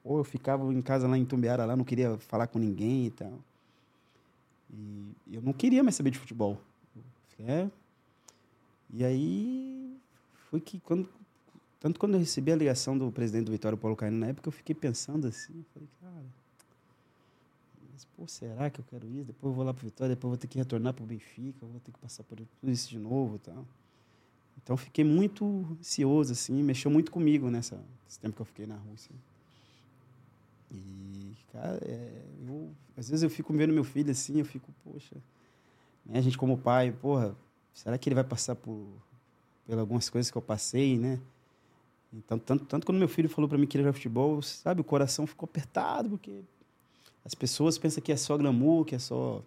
Ou 0.05 0.19
eu 0.19 0.23
ficava 0.23 0.73
em 0.73 0.81
casa 0.81 1.05
lá 1.05 1.17
em 1.17 1.25
Tumbiara, 1.25 1.65
lá 1.65 1.75
não 1.75 1.83
queria 1.83 2.17
falar 2.17 2.47
com 2.47 2.57
ninguém 2.57 3.07
e 3.07 3.11
tal. 3.11 3.33
E 4.73 5.35
eu 5.35 5.41
não 5.41 5.51
queria 5.51 5.83
mais 5.83 5.97
saber 5.97 6.11
de 6.11 6.17
futebol. 6.17 6.57
É. 7.45 7.67
E 8.89 9.03
aí 9.03 9.97
foi 10.49 10.61
que 10.61 10.79
quando 10.79 11.09
tanto 11.85 11.99
quando 11.99 12.15
eu 12.15 12.19
recebi 12.19 12.51
a 12.51 12.55
ligação 12.55 12.97
do 12.97 13.11
presidente 13.11 13.45
do 13.45 13.51
Vitória, 13.51 13.77
Paulo 13.77 13.95
Caino, 13.95 14.17
na 14.17 14.25
época 14.25 14.47
eu 14.47 14.51
fiquei 14.51 14.73
pensando 14.73 15.27
assim, 15.27 15.63
falei, 15.71 15.87
cara, 16.01 16.25
mas, 17.93 18.05
pô, 18.05 18.27
será 18.27 18.71
que 18.71 18.79
eu 18.79 18.85
quero 18.89 19.07
isso? 19.07 19.25
Depois 19.25 19.51
eu 19.51 19.55
vou 19.55 19.63
lá 19.63 19.71
pro 19.71 19.85
Vitória, 19.85 20.15
depois 20.15 20.23
eu 20.23 20.29
vou 20.29 20.37
ter 20.39 20.47
que 20.47 20.57
retornar 20.57 20.95
pro 20.95 21.05
Benfica, 21.05 21.59
eu 21.61 21.67
vou 21.67 21.79
ter 21.79 21.91
que 21.91 21.99
passar 21.99 22.23
por 22.23 22.37
tudo 22.37 22.71
isso 22.71 22.89
de 22.89 22.97
novo 22.97 23.37
tal. 23.37 23.63
Então 24.57 24.75
fiquei 24.75 25.05
muito 25.05 25.77
ansioso, 25.79 26.31
assim, 26.31 26.63
mexeu 26.63 26.89
muito 26.89 27.11
comigo 27.11 27.51
nessa, 27.51 27.79
tempo 28.19 28.35
que 28.35 28.41
eu 28.41 28.47
fiquei 28.47 28.65
na 28.65 28.77
Rússia. 28.77 29.13
E, 30.71 31.37
cara, 31.53 31.77
é, 31.83 32.25
eu, 32.47 32.71
às 32.97 33.09
vezes 33.09 33.21
eu 33.21 33.29
fico 33.29 33.53
vendo 33.53 33.71
meu 33.71 33.83
filho 33.83 34.09
assim, 34.09 34.39
eu 34.39 34.45
fico, 34.45 34.73
poxa, 34.83 35.17
né, 36.03 36.17
a 36.17 36.21
gente 36.21 36.35
como 36.35 36.57
pai, 36.57 36.91
porra, 36.91 37.37
será 37.75 37.95
que 37.95 38.09
ele 38.09 38.15
vai 38.15 38.23
passar 38.23 38.55
por, 38.55 38.87
por 39.67 39.77
algumas 39.77 40.09
coisas 40.09 40.31
que 40.31 40.37
eu 40.39 40.41
passei, 40.41 40.97
né? 40.97 41.21
Então, 42.17 42.39
tanto, 42.39 42.65
tanto 42.65 42.85
quando 42.85 42.97
meu 42.97 43.09
filho 43.09 43.27
falou 43.27 43.49
para 43.49 43.57
mim 43.57 43.67
que 43.67 43.77
ele 43.77 43.83
era 43.83 43.93
futebol, 43.93 44.41
sabe, 44.41 44.81
o 44.81 44.83
coração 44.83 45.27
ficou 45.27 45.45
apertado, 45.45 46.09
porque 46.09 46.41
as 47.25 47.35
pessoas 47.35 47.77
pensam 47.77 48.01
que 48.01 48.11
é 48.11 48.15
só 48.17 48.37
glamour, 48.37 48.85
que 48.85 48.95
é 48.95 48.99
só. 48.99 49.41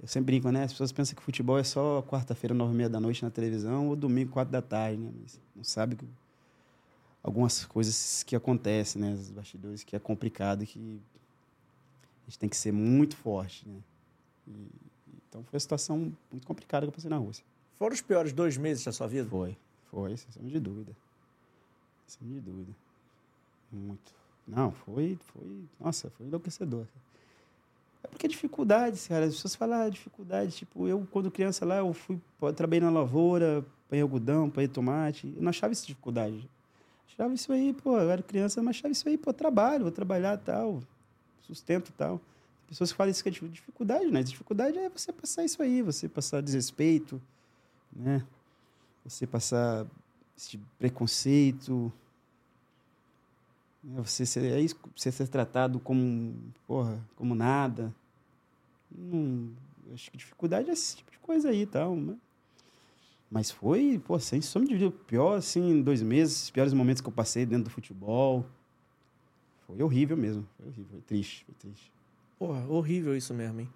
Eu 0.00 0.06
sempre 0.06 0.26
brinco, 0.26 0.50
né? 0.50 0.64
As 0.64 0.72
pessoas 0.72 0.92
pensam 0.92 1.16
que 1.16 1.22
futebol 1.22 1.58
é 1.58 1.64
só 1.64 2.02
quarta-feira, 2.02 2.54
nove 2.54 2.72
e 2.72 2.76
meia 2.76 2.88
da 2.88 3.00
noite 3.00 3.22
na 3.24 3.30
televisão, 3.30 3.88
ou 3.88 3.96
domingo, 3.96 4.32
quatro 4.32 4.52
da 4.52 4.62
tarde, 4.62 4.98
né? 4.98 5.10
Mas 5.22 5.40
não 5.56 5.64
sabe 5.64 5.96
que 5.96 6.04
algumas 7.22 7.64
coisas 7.64 8.22
que 8.22 8.36
acontecem, 8.36 9.00
né? 9.00 9.12
Os 9.12 9.30
bastidores, 9.30 9.82
que 9.82 9.96
é 9.96 9.98
complicado, 9.98 10.64
que 10.66 11.00
a 12.26 12.30
gente 12.30 12.38
tem 12.38 12.48
que 12.48 12.56
ser 12.56 12.72
muito 12.72 13.16
forte, 13.16 13.66
né? 13.66 13.80
E, 14.46 14.68
então 15.28 15.42
foi 15.42 15.56
uma 15.56 15.60
situação 15.60 16.12
muito 16.30 16.46
complicada 16.46 16.86
que 16.86 16.90
eu 16.90 16.92
passei 16.92 17.10
na 17.10 17.16
Rússia. 17.16 17.44
Foram 17.76 17.94
os 17.94 18.00
piores 18.00 18.32
dois 18.32 18.56
meses 18.56 18.84
da 18.84 18.92
sua 18.92 19.06
vida? 19.06 19.28
Foi, 19.28 19.56
foi, 19.90 20.16
sem 20.16 20.30
sombra 20.32 20.50
de 20.50 20.60
dúvida. 20.60 20.92
Sem 22.08 22.26
de 22.26 22.40
dúvida. 22.40 22.72
Muito. 23.70 24.12
Não, 24.46 24.72
foi, 24.72 25.18
foi, 25.32 25.64
nossa, 25.78 26.10
foi 26.10 26.26
enlouquecedor. 26.26 26.86
É 28.02 28.08
porque 28.08 28.26
dificuldades, 28.26 29.06
cara. 29.06 29.26
As 29.26 29.34
pessoas 29.34 29.54
falam 29.54 29.82
ah, 29.82 29.88
dificuldade. 29.90 30.52
Tipo, 30.52 30.88
eu, 30.88 31.06
quando 31.10 31.30
criança 31.30 31.66
lá, 31.66 31.76
eu 31.76 31.92
fui, 31.92 32.18
trabalhei 32.56 32.80
na 32.80 32.90
lavoura, 32.90 33.64
apanhei 33.86 34.02
algodão, 34.02 34.46
apanhei 34.46 34.68
tomate. 34.68 35.32
Eu 35.36 35.42
não 35.42 35.50
achava 35.50 35.72
isso 35.72 35.86
dificuldade. 35.86 36.48
Achava 37.12 37.34
isso 37.34 37.52
aí, 37.52 37.74
pô, 37.74 37.98
eu 37.98 38.10
era 38.10 38.22
criança, 38.22 38.62
mas 38.62 38.76
achava 38.76 38.92
isso 38.92 39.08
aí, 39.08 39.18
pô, 39.18 39.32
trabalho, 39.32 39.82
vou 39.82 39.92
trabalhar 39.92 40.38
tal, 40.38 40.82
sustento 41.42 41.92
tal. 41.92 42.20
Pessoas 42.68 42.92
falam 42.92 43.10
isso 43.10 43.22
que 43.22 43.28
é 43.28 43.32
dif- 43.32 43.48
dificuldade, 43.48 44.06
né? 44.10 44.22
Dificuldade 44.22 44.78
é 44.78 44.88
você 44.88 45.12
passar 45.12 45.44
isso 45.44 45.62
aí, 45.62 45.82
você 45.82 46.08
passar 46.08 46.40
desrespeito, 46.40 47.20
né? 47.92 48.24
Você 49.04 49.26
passar 49.26 49.86
esse 50.38 50.56
preconceito, 50.78 51.92
né? 53.82 54.00
você 54.00 54.24
ser, 54.24 54.52
é 54.52 54.60
isso, 54.60 54.76
você 54.94 55.10
ser 55.10 55.26
tratado 55.26 55.80
como, 55.80 56.34
porra, 56.66 57.04
como 57.16 57.34
nada. 57.34 57.92
Acho 59.92 60.10
que 60.10 60.16
dificuldade 60.16 60.70
é 60.70 60.72
esse 60.72 60.96
tipo 60.96 61.10
de 61.10 61.18
coisa 61.18 61.50
aí 61.50 61.62
e 61.62 61.66
tal, 61.66 61.96
né? 61.96 62.16
Mas 63.30 63.50
foi, 63.50 64.00
pô, 64.06 64.18
sem 64.18 64.40
sombra 64.40 64.78
de 64.78 64.84
o 64.86 64.90
pior, 64.90 65.36
assim, 65.36 65.82
dois 65.82 66.00
meses, 66.00 66.44
os 66.44 66.50
piores 66.50 66.72
momentos 66.72 67.02
que 67.02 67.08
eu 67.08 67.12
passei 67.12 67.44
dentro 67.44 67.64
do 67.64 67.70
futebol. 67.70 68.46
Foi 69.66 69.82
horrível 69.82 70.16
mesmo, 70.16 70.48
foi 70.56 70.66
horrível, 70.66 70.90
foi 70.92 71.00
triste, 71.02 71.44
foi 71.44 71.54
triste. 71.56 71.92
Porra, 72.38 72.64
horrível 72.68 73.14
isso 73.14 73.34
mesmo, 73.34 73.60
hein? 73.60 73.68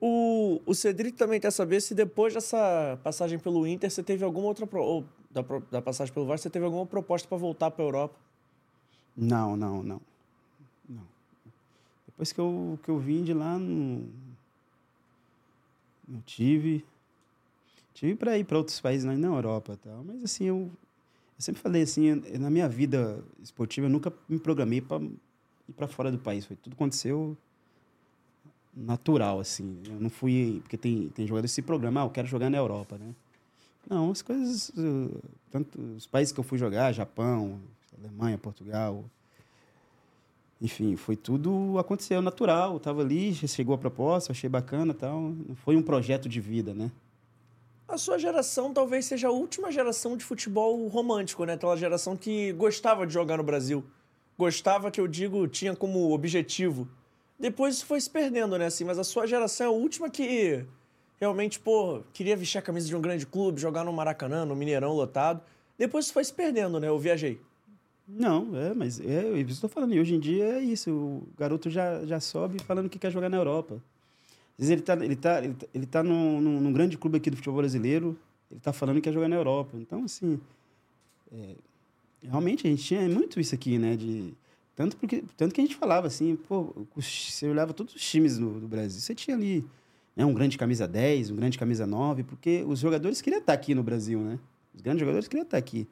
O, 0.00 0.60
o 0.66 0.74
Cedric 0.74 1.16
também 1.16 1.38
quer 1.38 1.52
saber 1.52 1.80
se 1.80 1.94
depois 1.94 2.34
dessa 2.34 2.98
passagem 3.04 3.38
pelo 3.38 3.64
Inter 3.64 3.88
você 3.88 4.02
teve 4.02 4.24
alguma 4.24 4.48
outra. 4.48 4.66
Ou 4.80 5.04
da, 5.32 5.42
da 5.70 5.82
passagem 5.82 6.12
pelo 6.12 6.26
Vasco, 6.26 6.42
você 6.42 6.50
teve 6.50 6.64
alguma 6.64 6.86
proposta 6.86 7.26
pra 7.26 7.38
voltar 7.38 7.70
pra 7.70 7.84
Europa? 7.84 8.14
Não, 9.16 9.56
não, 9.56 9.82
não. 9.82 10.00
Não. 10.88 11.06
Depois 12.06 12.32
que 12.32 12.38
eu, 12.38 12.78
que 12.82 12.88
eu 12.88 12.98
vim 12.98 13.24
de 13.24 13.32
lá, 13.32 13.58
não, 13.58 14.06
não 16.06 16.20
tive. 16.22 16.84
Tive 17.94 18.14
para 18.14 18.38
ir 18.38 18.44
para 18.44 18.58
outros 18.58 18.80
países 18.80 19.04
na, 19.04 19.26
Europa 19.26 19.78
tal. 19.82 20.04
Mas 20.04 20.22
assim, 20.22 20.44
eu, 20.44 20.70
eu 21.38 21.42
sempre 21.42 21.60
falei 21.60 21.82
assim, 21.82 22.14
na 22.38 22.50
minha 22.50 22.68
vida 22.68 23.22
esportiva, 23.42 23.86
eu 23.86 23.90
nunca 23.90 24.12
me 24.28 24.38
programei 24.38 24.80
para 24.80 25.02
ir 25.02 25.72
para 25.76 25.88
fora 25.88 26.10
do 26.10 26.18
país. 26.18 26.44
Foi 26.44 26.56
tudo 26.56 26.74
aconteceu 26.74 27.36
natural, 28.74 29.40
assim. 29.40 29.82
Eu 29.86 30.00
não 30.00 30.10
fui. 30.10 30.60
Porque 30.62 30.76
tem, 30.76 31.08
tem 31.10 31.26
jogadores 31.26 31.50
que 31.50 31.56
se 31.56 31.62
programam, 31.62 32.02
ah, 32.02 32.06
eu 32.06 32.10
quero 32.10 32.26
jogar 32.26 32.50
na 32.50 32.58
Europa, 32.58 32.98
né? 32.98 33.14
Não, 33.88 34.10
as 34.10 34.22
coisas. 34.22 34.70
uh, 34.70 35.20
Tanto 35.50 35.78
os 35.96 36.06
países 36.06 36.32
que 36.32 36.40
eu 36.40 36.44
fui 36.44 36.58
jogar, 36.58 36.92
Japão, 36.92 37.60
Alemanha, 37.98 38.38
Portugal. 38.38 39.04
Enfim, 40.60 40.96
foi 40.96 41.16
tudo. 41.16 41.78
Aconteceu 41.78 42.22
natural. 42.22 42.74
Eu 42.74 42.80
tava 42.80 43.02
ali, 43.02 43.34
chegou 43.34 43.74
a 43.74 43.78
proposta, 43.78 44.32
achei 44.32 44.48
bacana 44.48 44.94
tal. 44.94 45.34
Foi 45.56 45.76
um 45.76 45.82
projeto 45.82 46.28
de 46.28 46.40
vida, 46.40 46.72
né? 46.72 46.90
A 47.88 47.98
sua 47.98 48.18
geração 48.18 48.72
talvez 48.72 49.04
seja 49.04 49.28
a 49.28 49.30
última 49.30 49.70
geração 49.70 50.16
de 50.16 50.24
futebol 50.24 50.86
romântico, 50.88 51.44
né? 51.44 51.54
Aquela 51.54 51.76
geração 51.76 52.16
que 52.16 52.52
gostava 52.52 53.06
de 53.06 53.12
jogar 53.12 53.36
no 53.36 53.42
Brasil. 53.42 53.84
Gostava, 54.38 54.90
que 54.90 55.00
eu 55.00 55.06
digo, 55.06 55.46
tinha 55.46 55.76
como 55.76 56.12
objetivo. 56.12 56.88
Depois 57.38 57.74
isso 57.76 57.86
foi 57.86 58.00
se 58.00 58.08
perdendo, 58.08 58.56
né? 58.56 58.66
Assim, 58.66 58.84
mas 58.84 58.98
a 58.98 59.04
sua 59.04 59.26
geração 59.26 59.66
é 59.66 59.68
a 59.68 59.72
última 59.72 60.08
que 60.08 60.64
realmente, 61.22 61.60
pô, 61.60 62.00
queria 62.12 62.36
vestir 62.36 62.58
a 62.58 62.62
camisa 62.62 62.88
de 62.88 62.96
um 62.96 63.00
grande 63.00 63.24
clube, 63.24 63.60
jogar 63.60 63.84
no 63.84 63.92
Maracanã, 63.92 64.44
no 64.44 64.56
Mineirão 64.56 64.92
lotado. 64.92 65.40
Depois 65.78 66.10
foi 66.10 66.24
se 66.24 66.32
perdendo, 66.32 66.80
né? 66.80 66.88
Eu 66.88 66.98
viajei. 66.98 67.40
Não, 68.08 68.56
é, 68.56 68.74
mas 68.74 68.98
é, 68.98 69.26
eu 69.26 69.36
estou 69.38 69.70
falando, 69.70 69.94
e 69.94 70.00
hoje 70.00 70.16
em 70.16 70.18
dia 70.18 70.56
é 70.56 70.60
isso. 70.60 70.90
O 70.90 71.28
garoto 71.38 71.70
já, 71.70 72.04
já 72.04 72.18
sobe 72.18 72.60
falando 72.64 72.88
que 72.88 72.98
quer 72.98 73.12
jogar 73.12 73.28
na 73.28 73.36
Europa. 73.36 73.74
Às 74.58 74.68
vezes 74.68 74.72
ele 74.72 74.82
tá, 74.82 74.94
ele 74.94 75.14
tá, 75.14 75.44
ele 75.44 75.54
tá, 75.54 75.66
ele 75.72 75.86
tá 75.86 76.02
num, 76.02 76.40
num, 76.40 76.72
grande 76.72 76.98
clube 76.98 77.18
aqui 77.18 77.30
do 77.30 77.36
futebol 77.36 77.58
brasileiro, 77.58 78.18
ele 78.50 78.58
tá 78.58 78.72
falando 78.72 78.96
que 78.96 79.02
quer 79.02 79.12
jogar 79.12 79.28
na 79.28 79.36
Europa. 79.36 79.76
Então, 79.76 80.02
assim, 80.02 80.40
é, 81.32 81.54
realmente 82.20 82.66
a 82.66 82.70
gente 82.70 82.82
tinha 82.82 83.08
muito 83.08 83.38
isso 83.38 83.54
aqui, 83.54 83.78
né? 83.78 83.94
De, 83.94 84.34
tanto, 84.74 84.96
porque, 84.96 85.22
tanto 85.36 85.54
que 85.54 85.60
a 85.60 85.64
gente 85.64 85.76
falava 85.76 86.08
assim, 86.08 86.34
pô, 86.34 86.74
você 86.96 87.48
olhava 87.48 87.72
todos 87.72 87.94
os 87.94 88.02
times 88.02 88.38
do, 88.38 88.58
do 88.58 88.66
Brasil, 88.66 89.00
você 89.00 89.14
tinha 89.14 89.36
ali 89.36 89.64
né, 90.16 90.24
um 90.24 90.34
grande 90.34 90.58
camisa 90.58 90.86
10, 90.86 91.30
um 91.30 91.36
grande 91.36 91.58
camisa 91.58 91.86
9, 91.86 92.22
porque 92.24 92.64
os 92.66 92.78
jogadores 92.78 93.20
queriam 93.20 93.40
estar 93.40 93.52
aqui 93.52 93.74
no 93.74 93.82
Brasil, 93.82 94.20
né? 94.20 94.38
Os 94.74 94.80
grandes 94.80 95.00
jogadores 95.00 95.28
queriam 95.28 95.44
estar 95.44 95.58
aqui. 95.58 95.88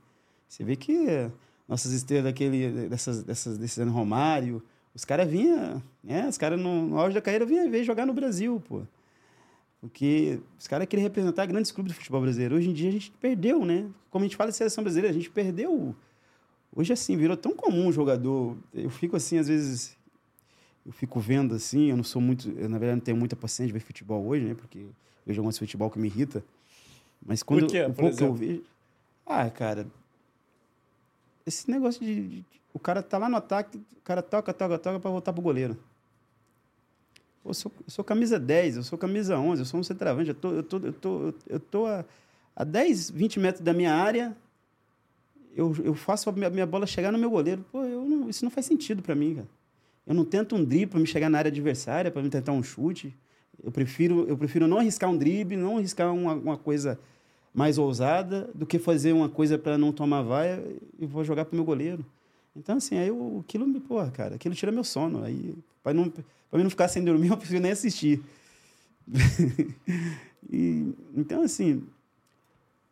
Você 0.48 0.64
vê 0.64 0.76
que 0.76 0.92
eh, 1.09 1.30
nossas 1.68 1.92
estrelas 1.92 2.24
daquele, 2.24 2.88
dessas, 2.88 3.22
dessas, 3.22 3.56
desse 3.56 3.80
ano 3.80 3.92
Romário, 3.92 4.62
os 4.94 5.05
caras 5.05 5.28
vinham, 5.28 5.82
né? 6.02 6.28
Os 6.28 6.36
caras 6.36 6.60
no, 6.60 6.88
no 6.88 6.98
auge 6.98 7.14
da 7.14 7.20
carreira 7.20 7.47
vinham 7.47 7.70
ver 7.70 7.84
jogar 7.84 8.06
no 8.06 8.12
Brasil, 8.12 8.62
pô. 8.68 8.82
Porque 9.80 10.38
os 10.59 10.68
caras 10.68 10.86
queriam 10.86 11.05
representar 11.05 11.47
grandes 11.47 11.72
clubes 11.72 11.92
do 11.92 11.97
futebol 11.97 12.20
brasileiro. 12.20 12.56
Hoje 12.56 12.68
em 12.68 12.72
dia 12.72 12.88
a 12.88 12.92
gente 12.92 13.10
perdeu, 13.12 13.64
né? 13.64 13.88
Como 14.10 14.24
a 14.24 14.26
gente 14.26 14.36
fala 14.36 14.51
de 14.51 14.56
seleção 14.56 14.84
brasileira, 14.84 15.09
a 15.10 15.18
gente 15.18 15.30
perdeu. 15.30 15.94
Hoje, 16.74 16.92
assim, 16.92 17.16
virou 17.16 17.36
tão 17.36 17.52
comum 17.55 17.86
um 17.86 17.92
jogador. 17.92 18.56
Eu 18.74 18.90
fico 18.90 19.16
assim, 19.16 19.38
às 19.38 19.48
vezes. 19.48 19.97
Eu 20.91 20.95
fico 20.95 21.21
vendo 21.21 21.55
assim, 21.55 21.85
eu 21.91 21.97
não 21.97 22.03
sou 22.03 22.21
muito. 22.21 22.51
Eu, 22.59 22.69
na 22.69 22.77
verdade, 22.77 22.97
não 22.99 23.05
tenho 23.05 23.17
muita 23.17 23.37
paciência 23.37 23.69
de 23.69 23.73
ver 23.73 23.79
futebol 23.79 24.27
hoje, 24.27 24.45
né? 24.45 24.55
Porque 24.55 24.79
eu 24.79 24.91
vejo 25.25 25.41
alguns 25.41 25.57
futebol 25.57 25.89
que 25.89 26.01
me 26.01 26.09
irrita. 26.09 26.43
Mas 27.25 27.45
quando 27.45 27.69
quê, 27.69 27.83
o 27.85 27.87
por 27.93 27.95
pouco 27.95 28.17
que 28.17 28.23
eu 28.25 28.35
vejo. 28.35 28.62
Ah, 29.25 29.49
cara. 29.49 29.87
Esse 31.47 31.71
negócio 31.71 32.05
de, 32.05 32.27
de- 32.29 32.45
O 32.75 32.79
cara 32.81 33.05
tá 33.05 33.19
lá 33.19 33.29
no 33.29 33.37
ataque, 33.37 33.79
o 33.79 34.01
cara 34.03 34.21
toca, 34.21 34.53
toca, 34.53 34.77
toca 34.81 34.99
pra 34.99 35.11
voltar 35.12 35.33
pro 35.33 35.41
goleiro. 35.41 35.77
Pô, 37.43 37.51
Eu 37.51 37.55
sou, 37.55 37.73
eu 37.87 37.91
sou 37.91 38.05
camisa 38.05 38.37
10, 38.37 38.77
eu 38.77 38.83
sou 38.83 38.99
camisa 38.99 39.39
11, 39.39 39.62
eu 39.62 39.67
sou 39.67 39.79
um 39.79 39.85
centroavante, 39.85 40.31
eu 40.31 40.35
tô, 40.35 40.51
eu 40.53 40.62
tô, 40.65 40.79
eu 40.79 40.93
tô, 40.93 41.35
eu 41.47 41.61
tô 41.61 41.87
a, 41.87 42.05
a 42.57 42.65
10, 42.65 43.11
20 43.11 43.39
metros 43.39 43.62
da 43.65 43.73
minha 43.73 43.95
área, 43.95 44.37
eu, 45.55 45.73
eu 45.85 45.95
faço 45.95 46.29
a 46.29 46.33
minha, 46.33 46.51
minha 46.51 46.67
bola 46.67 46.85
chegar 46.87 47.12
no 47.12 47.19
meu 47.19 47.31
goleiro. 47.31 47.65
Pô, 47.71 47.85
eu 47.85 48.05
não- 48.05 48.29
isso 48.29 48.45
não 48.45 48.51
faz 48.51 48.67
sentido 48.67 49.03
para 49.03 49.15
mim, 49.15 49.37
cara. 49.37 49.49
Eu 50.11 50.15
não 50.16 50.24
tento 50.24 50.57
um 50.57 50.65
drible 50.65 50.89
para 50.89 50.99
me 50.99 51.07
chegar 51.07 51.31
na 51.31 51.39
área 51.39 51.51
adversária, 51.51 52.11
para 52.11 52.20
me 52.20 52.28
tentar 52.28 52.51
um 52.51 52.65
chute. 52.65 53.16
Eu 53.62 53.70
prefiro, 53.70 54.27
eu 54.27 54.37
prefiro 54.37 54.66
não 54.66 54.78
arriscar 54.78 55.09
um 55.09 55.16
drible, 55.16 55.57
não 55.57 55.77
arriscar 55.77 56.12
uma, 56.12 56.35
uma 56.35 56.57
coisa 56.57 56.99
mais 57.55 57.78
ousada, 57.78 58.51
do 58.53 58.66
que 58.66 58.77
fazer 58.77 59.12
uma 59.12 59.28
coisa 59.28 59.57
para 59.57 59.78
não 59.78 59.93
tomar 59.93 60.23
vaia 60.23 60.61
e 60.99 61.07
vou 61.07 61.23
jogar 61.23 61.45
pro 61.45 61.55
meu 61.55 61.65
goleiro. 61.65 62.05
Então, 62.57 62.78
assim, 62.78 62.99
aí 62.99 63.07
eu, 63.07 63.45
aquilo 63.47 63.65
me, 63.69 63.78
porra, 63.78 64.11
cara, 64.11 64.35
aquilo 64.35 64.53
tira 64.53 64.73
meu 64.73 64.82
sono. 64.82 65.23
Aí, 65.23 65.55
para 65.81 65.95
não, 65.95 66.11
pra 66.11 66.57
mim 66.59 66.65
não 66.65 66.70
ficar 66.70 66.89
sem 66.89 67.05
dormir, 67.05 67.28
eu 67.31 67.37
prefiro 67.37 67.61
nem 67.61 67.70
assistir. 67.70 68.20
E, 70.53 70.93
então, 71.15 71.43
assim, 71.43 71.85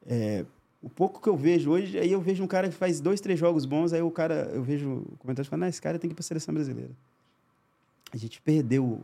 é, 0.07 0.45
o 0.83 0.89
pouco 0.89 1.21
que 1.21 1.29
eu 1.29 1.37
vejo 1.37 1.71
hoje, 1.71 1.99
aí 1.99 2.13
eu 2.13 2.21
vejo 2.21 2.43
um 2.43 2.47
cara 2.47 2.69
que 2.69 2.75
faz 2.75 3.01
dois, 3.01 3.21
três 3.21 3.39
jogos 3.39 3.65
bons, 3.65 3.93
aí 3.93 4.01
o 4.03 4.11
cara, 4.11 4.51
eu 4.55 4.63
vejo 4.63 5.05
comentários 5.19 5.49
falando, 5.49 5.65
ah, 5.65 5.69
esse 5.69 5.83
cara 5.83 5.99
tem 5.99 6.09
que 6.09 6.13
ir 6.13 6.17
para 6.17 6.23
a 6.23 6.27
seleção 6.27 6.55
brasileira. 6.55 6.91
A 8.13 8.17
gente 8.17 8.41
perdeu 8.41 9.01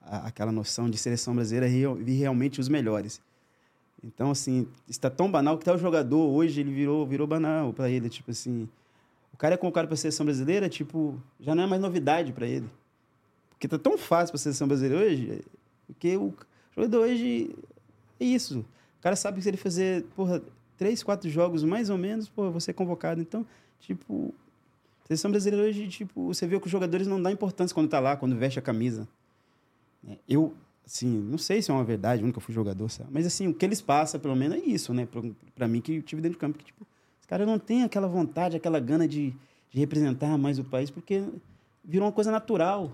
a- 0.00 0.26
aquela 0.28 0.50
noção 0.50 0.88
de 0.88 0.96
seleção 0.98 1.34
brasileira 1.34 1.68
e 1.68 1.82
e 2.10 2.14
realmente 2.18 2.60
os 2.60 2.68
melhores. 2.68 3.20
Então, 4.02 4.30
assim, 4.30 4.66
está 4.88 5.08
tão 5.08 5.30
banal 5.30 5.56
que 5.56 5.62
até 5.62 5.72
o 5.74 5.78
jogador 5.78 6.28
hoje 6.30 6.60
ele 6.60 6.72
virou, 6.72 7.06
virou 7.06 7.26
banal 7.26 7.72
para 7.72 7.88
ele. 7.88 8.08
Tipo 8.10 8.32
assim, 8.32 8.68
o 9.32 9.36
cara 9.36 9.54
é 9.54 9.56
convocado 9.56 9.88
para 9.88 9.96
seleção 9.96 10.26
brasileira, 10.26 10.68
tipo, 10.68 11.18
já 11.40 11.54
não 11.54 11.62
é 11.64 11.66
mais 11.66 11.80
novidade 11.80 12.32
para 12.32 12.46
ele. 12.46 12.68
Porque 13.50 13.66
tá 13.68 13.78
tão 13.78 13.96
fácil 13.96 14.32
para 14.32 14.38
seleção 14.38 14.66
brasileira 14.68 15.04
hoje, 15.06 15.40
porque 15.86 16.16
o 16.18 16.34
jogador 16.76 16.98
hoje 17.04 17.54
é 18.20 18.24
isso. 18.24 18.60
O 18.98 19.02
cara 19.02 19.16
sabe 19.16 19.36
que 19.38 19.42
se 19.42 19.48
ele 19.48 19.56
fazer, 19.56 20.04
porra, 20.14 20.42
três, 20.76 21.02
quatro 21.02 21.28
jogos 21.28 21.62
mais 21.64 21.90
ou 21.90 21.98
menos, 21.98 22.28
porra, 22.28 22.50
você 22.50 22.70
é 22.70 22.74
convocado. 22.74 23.20
Então, 23.20 23.46
tipo, 23.80 24.34
a 25.04 25.06
seleção 25.06 25.30
brasileira 25.30 25.66
hoje, 25.66 25.88
tipo, 25.88 26.26
você 26.26 26.46
vê 26.46 26.58
que 26.58 26.66
os 26.66 26.72
jogadores 26.72 27.06
não 27.06 27.22
dão 27.22 27.30
importância 27.30 27.74
quando 27.74 27.88
tá 27.88 28.00
lá, 28.00 28.16
quando 28.16 28.36
veste 28.36 28.58
a 28.58 28.62
camisa. 28.62 29.06
É, 30.08 30.16
Eu, 30.28 30.54
assim, 30.86 31.08
não 31.08 31.38
sei 31.38 31.62
se 31.62 31.70
é 31.70 31.74
uma 31.74 31.84
verdade, 31.84 32.22
eu 32.22 32.26
nunca 32.26 32.40
fui 32.40 32.54
jogador, 32.54 32.88
sabe? 32.90 33.10
mas 33.12 33.26
assim, 33.26 33.48
o 33.48 33.54
que 33.54 33.64
eles 33.64 33.80
passam, 33.80 34.20
pelo 34.20 34.36
menos, 34.36 34.58
é 34.58 34.60
isso, 34.60 34.92
né? 34.92 35.06
Pra, 35.54 35.68
mim, 35.68 35.80
que 35.80 35.96
eu 35.96 36.02
tive 36.02 36.20
dentro 36.22 36.36
de 36.36 36.40
campo, 36.40 36.58
que, 36.58 36.64
tipo, 36.64 36.86
os 37.20 37.26
caras 37.26 37.46
não 37.46 37.58
têm 37.58 37.84
aquela 37.84 38.06
vontade, 38.06 38.56
aquela 38.56 38.78
gana 38.80 39.08
de, 39.08 39.34
de 39.70 39.78
representar 39.78 40.36
mais 40.36 40.58
o 40.58 40.64
país, 40.64 40.90
porque 40.90 41.24
virou 41.82 42.06
uma 42.06 42.12
coisa 42.12 42.30
natural. 42.30 42.92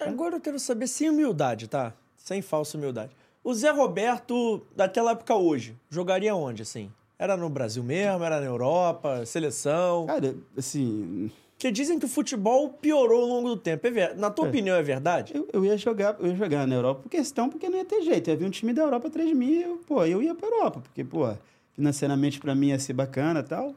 Agora 0.00 0.36
eu 0.36 0.40
quero 0.40 0.58
saber 0.58 0.86
sem 0.86 1.08
humildade, 1.08 1.68
tá? 1.68 1.94
Sem 2.16 2.42
falsa 2.42 2.76
humildade. 2.76 3.12
O 3.48 3.54
Zé 3.54 3.70
Roberto, 3.70 4.60
daquela 4.74 5.12
época 5.12 5.32
hoje, 5.36 5.76
jogaria 5.88 6.34
onde, 6.34 6.62
assim? 6.62 6.90
Era 7.16 7.36
no 7.36 7.48
Brasil 7.48 7.80
mesmo? 7.80 8.24
Era 8.24 8.40
na 8.40 8.46
Europa? 8.46 9.24
Seleção? 9.24 10.04
Cara, 10.04 10.34
assim, 10.58 11.30
Porque 11.52 11.70
dizem 11.70 11.96
que 11.96 12.04
o 12.06 12.08
futebol 12.08 12.70
piorou 12.70 13.22
ao 13.22 13.28
longo 13.28 13.48
do 13.50 13.56
tempo. 13.56 13.86
É 13.86 13.90
ver- 13.92 14.16
Na 14.16 14.30
tua 14.32 14.46
É. 14.46 14.48
opinião, 14.48 14.74
é 14.74 14.82
verdade? 14.82 15.32
eu, 15.32 15.48
eu 15.52 15.64
ia 15.64 15.78
jogar, 15.78 16.16
eu 16.18 16.26
ia 16.26 16.34
jogar 16.34 16.66
na 16.66 16.74
Europa 16.74 17.02
por 17.02 17.08
questão, 17.08 17.48
porque 17.48 17.68
não 17.68 17.78
ia 17.78 17.84
ter 17.84 18.02
jeito. 18.02 18.28
Ia 18.28 18.36
vir 18.36 18.46
um 18.46 18.50
time 18.50 18.72
da 18.72 18.82
Europa 18.82 19.06
atrás 19.06 19.28
de 19.28 19.34
mim, 19.36 19.52
e 19.52 19.62
eu, 19.62 19.76
pô, 19.86 20.04
eu 20.04 20.20
ia 20.20 20.34
pra 20.34 20.48
Europa, 20.48 20.80
porque, 20.80 21.04
pô, 21.04 21.32
financeiramente 21.72 22.40
pra 22.40 22.52
mim 22.52 22.70
ia 22.70 22.78
ser 22.80 22.94
bacana 22.94 23.38
e 23.38 23.44
tal. 23.44 23.76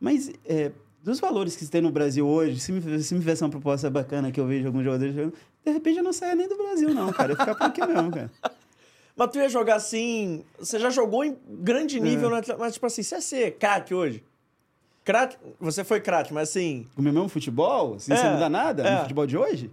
Mas, 0.00 0.32
é, 0.46 0.72
dos 1.04 1.20
valores 1.20 1.54
que 1.56 1.62
se 1.66 1.70
tem 1.70 1.82
no 1.82 1.90
Brasil 1.90 2.26
hoje, 2.26 2.58
se 2.58 2.72
me, 2.72 2.80
se 3.02 3.12
me 3.12 3.20
tivesse 3.20 3.44
uma 3.44 3.50
proposta 3.50 3.90
bacana 3.90 4.32
que 4.32 4.40
eu 4.40 4.46
vejo 4.46 4.66
alguns 4.66 4.82
jogadores 4.82 5.14
jogando, 5.14 5.34
de 5.64 5.70
repente 5.70 5.98
eu 5.98 6.02
não 6.04 6.12
saia 6.12 6.34
nem 6.34 6.48
do 6.48 6.56
Brasil, 6.56 6.88
não, 6.94 7.12
cara. 7.12 7.32
Eu 7.32 7.36
ia 7.36 7.40
ficar 7.40 7.54
por 7.54 7.66
aqui 7.66 7.86
mesmo, 7.86 8.10
cara. 8.10 8.30
Mas 9.16 9.30
tu 9.30 9.38
ia 9.38 9.48
jogar 9.48 9.76
assim. 9.76 10.44
Você 10.58 10.78
já 10.78 10.90
jogou 10.90 11.24
em 11.24 11.36
grande 11.48 12.00
nível, 12.00 12.28
É. 12.34 12.40
né? 12.40 12.56
mas 12.58 12.74
tipo 12.74 12.86
assim, 12.86 13.02
você 13.02 13.14
ia 13.16 13.20
ser 13.20 13.52
craque 13.58 13.94
hoje. 13.94 14.22
Craque. 15.04 15.36
Você 15.60 15.84
foi 15.84 16.00
craque, 16.00 16.32
mas 16.32 16.48
assim. 16.48 16.86
O 16.96 17.02
meu 17.02 17.12
mesmo 17.12 17.28
futebol, 17.28 17.94
assim, 17.96 18.12
É, 18.12 18.16
sem 18.16 18.30
mudar 18.32 18.48
nada, 18.48 18.82
é. 18.86 18.94
no 18.94 19.00
futebol 19.02 19.26
de 19.26 19.36
hoje? 19.36 19.70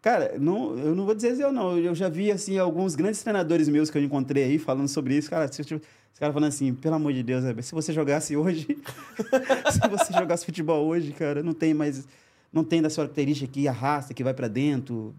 Cara, 0.00 0.34
não, 0.38 0.76
eu 0.76 0.94
não 0.96 1.04
vou 1.06 1.14
dizer 1.14 1.38
eu 1.40 1.52
não. 1.52 1.78
Eu 1.78 1.94
já 1.94 2.08
vi, 2.08 2.30
assim, 2.32 2.58
alguns 2.58 2.94
grandes 2.96 3.22
treinadores 3.22 3.68
meus 3.68 3.88
que 3.88 3.96
eu 3.96 4.02
encontrei 4.02 4.44
aí 4.44 4.58
falando 4.58 4.88
sobre 4.88 5.14
isso. 5.16 5.30
Cara, 5.30 5.46
se 5.50 5.62
tivesse- 5.64 5.86
os 6.12 6.18
caras 6.18 6.34
falando 6.34 6.48
assim, 6.48 6.74
pelo 6.74 6.96
amor 6.96 7.12
de 7.12 7.22
Deus, 7.22 7.44
se 7.64 7.72
você 7.72 7.92
jogasse 7.92 8.36
hoje, 8.36 8.66
se 9.72 9.88
você 9.88 10.12
jogasse 10.12 10.44
futebol 10.44 10.84
hoje, 10.86 11.12
cara, 11.12 11.42
não 11.42 11.54
tem 11.54 11.72
mais, 11.72 12.06
não 12.52 12.64
tem 12.64 12.82
da 12.82 12.90
sua 12.90 13.04
característica 13.04 13.50
que 13.52 13.68
arrasta, 13.68 14.12
que 14.12 14.24
vai 14.24 14.34
pra 14.34 14.48
dentro. 14.48 15.14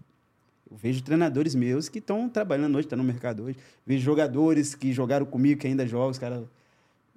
Eu 0.70 0.76
vejo 0.76 1.02
treinadores 1.02 1.54
meus 1.54 1.88
que 1.88 1.98
estão 1.98 2.28
trabalhando 2.28 2.74
hoje, 2.76 2.86
estão 2.86 2.96
no 2.98 3.04
mercado 3.04 3.44
hoje. 3.44 3.56
Vejo 3.86 4.02
jogadores 4.02 4.74
que 4.74 4.92
jogaram 4.92 5.26
comigo, 5.26 5.60
que 5.60 5.66
ainda 5.66 5.86
jogam, 5.86 6.10
os 6.10 6.18
caras. 6.18 6.42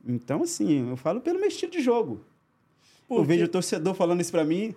Então, 0.06 0.44
assim, 0.44 0.90
eu 0.90 0.98
falo 0.98 1.20
pelo 1.22 1.40
meu 1.40 1.48
estilo 1.48 1.72
de 1.72 1.82
jogo. 1.82 2.22
Eu 3.10 3.24
vejo 3.24 3.46
o 3.46 3.48
torcedor 3.48 3.94
falando 3.94 4.20
isso 4.22 4.32
pra 4.32 4.44
mim, 4.44 4.76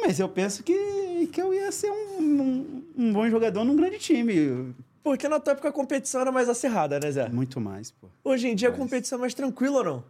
mas 0.00 0.20
eu 0.20 0.28
penso 0.28 0.62
que, 0.62 1.26
que 1.32 1.42
eu 1.42 1.52
ia 1.52 1.70
ser 1.72 1.90
um, 1.90 2.20
um, 2.20 2.82
um 2.96 3.12
bom 3.12 3.28
jogador 3.28 3.64
num 3.64 3.74
grande 3.74 3.98
time. 3.98 4.72
Porque 5.02 5.28
na 5.28 5.38
tua 5.40 5.52
época 5.52 5.68
a 5.68 5.72
competição 5.72 6.20
era 6.20 6.30
mais 6.32 6.48
acirrada, 6.48 6.98
né, 7.00 7.10
Zé? 7.10 7.28
Muito 7.28 7.60
mais, 7.60 7.90
pô. 7.90 8.08
Hoje 8.24 8.48
em 8.48 8.54
dia 8.54 8.68
a 8.68 8.70
Mas- 8.70 8.78
competição 8.80 9.18
é 9.18 9.20
mais 9.20 9.34
tranquila 9.34 9.78
ou 9.78 9.84
não? 9.84 10.04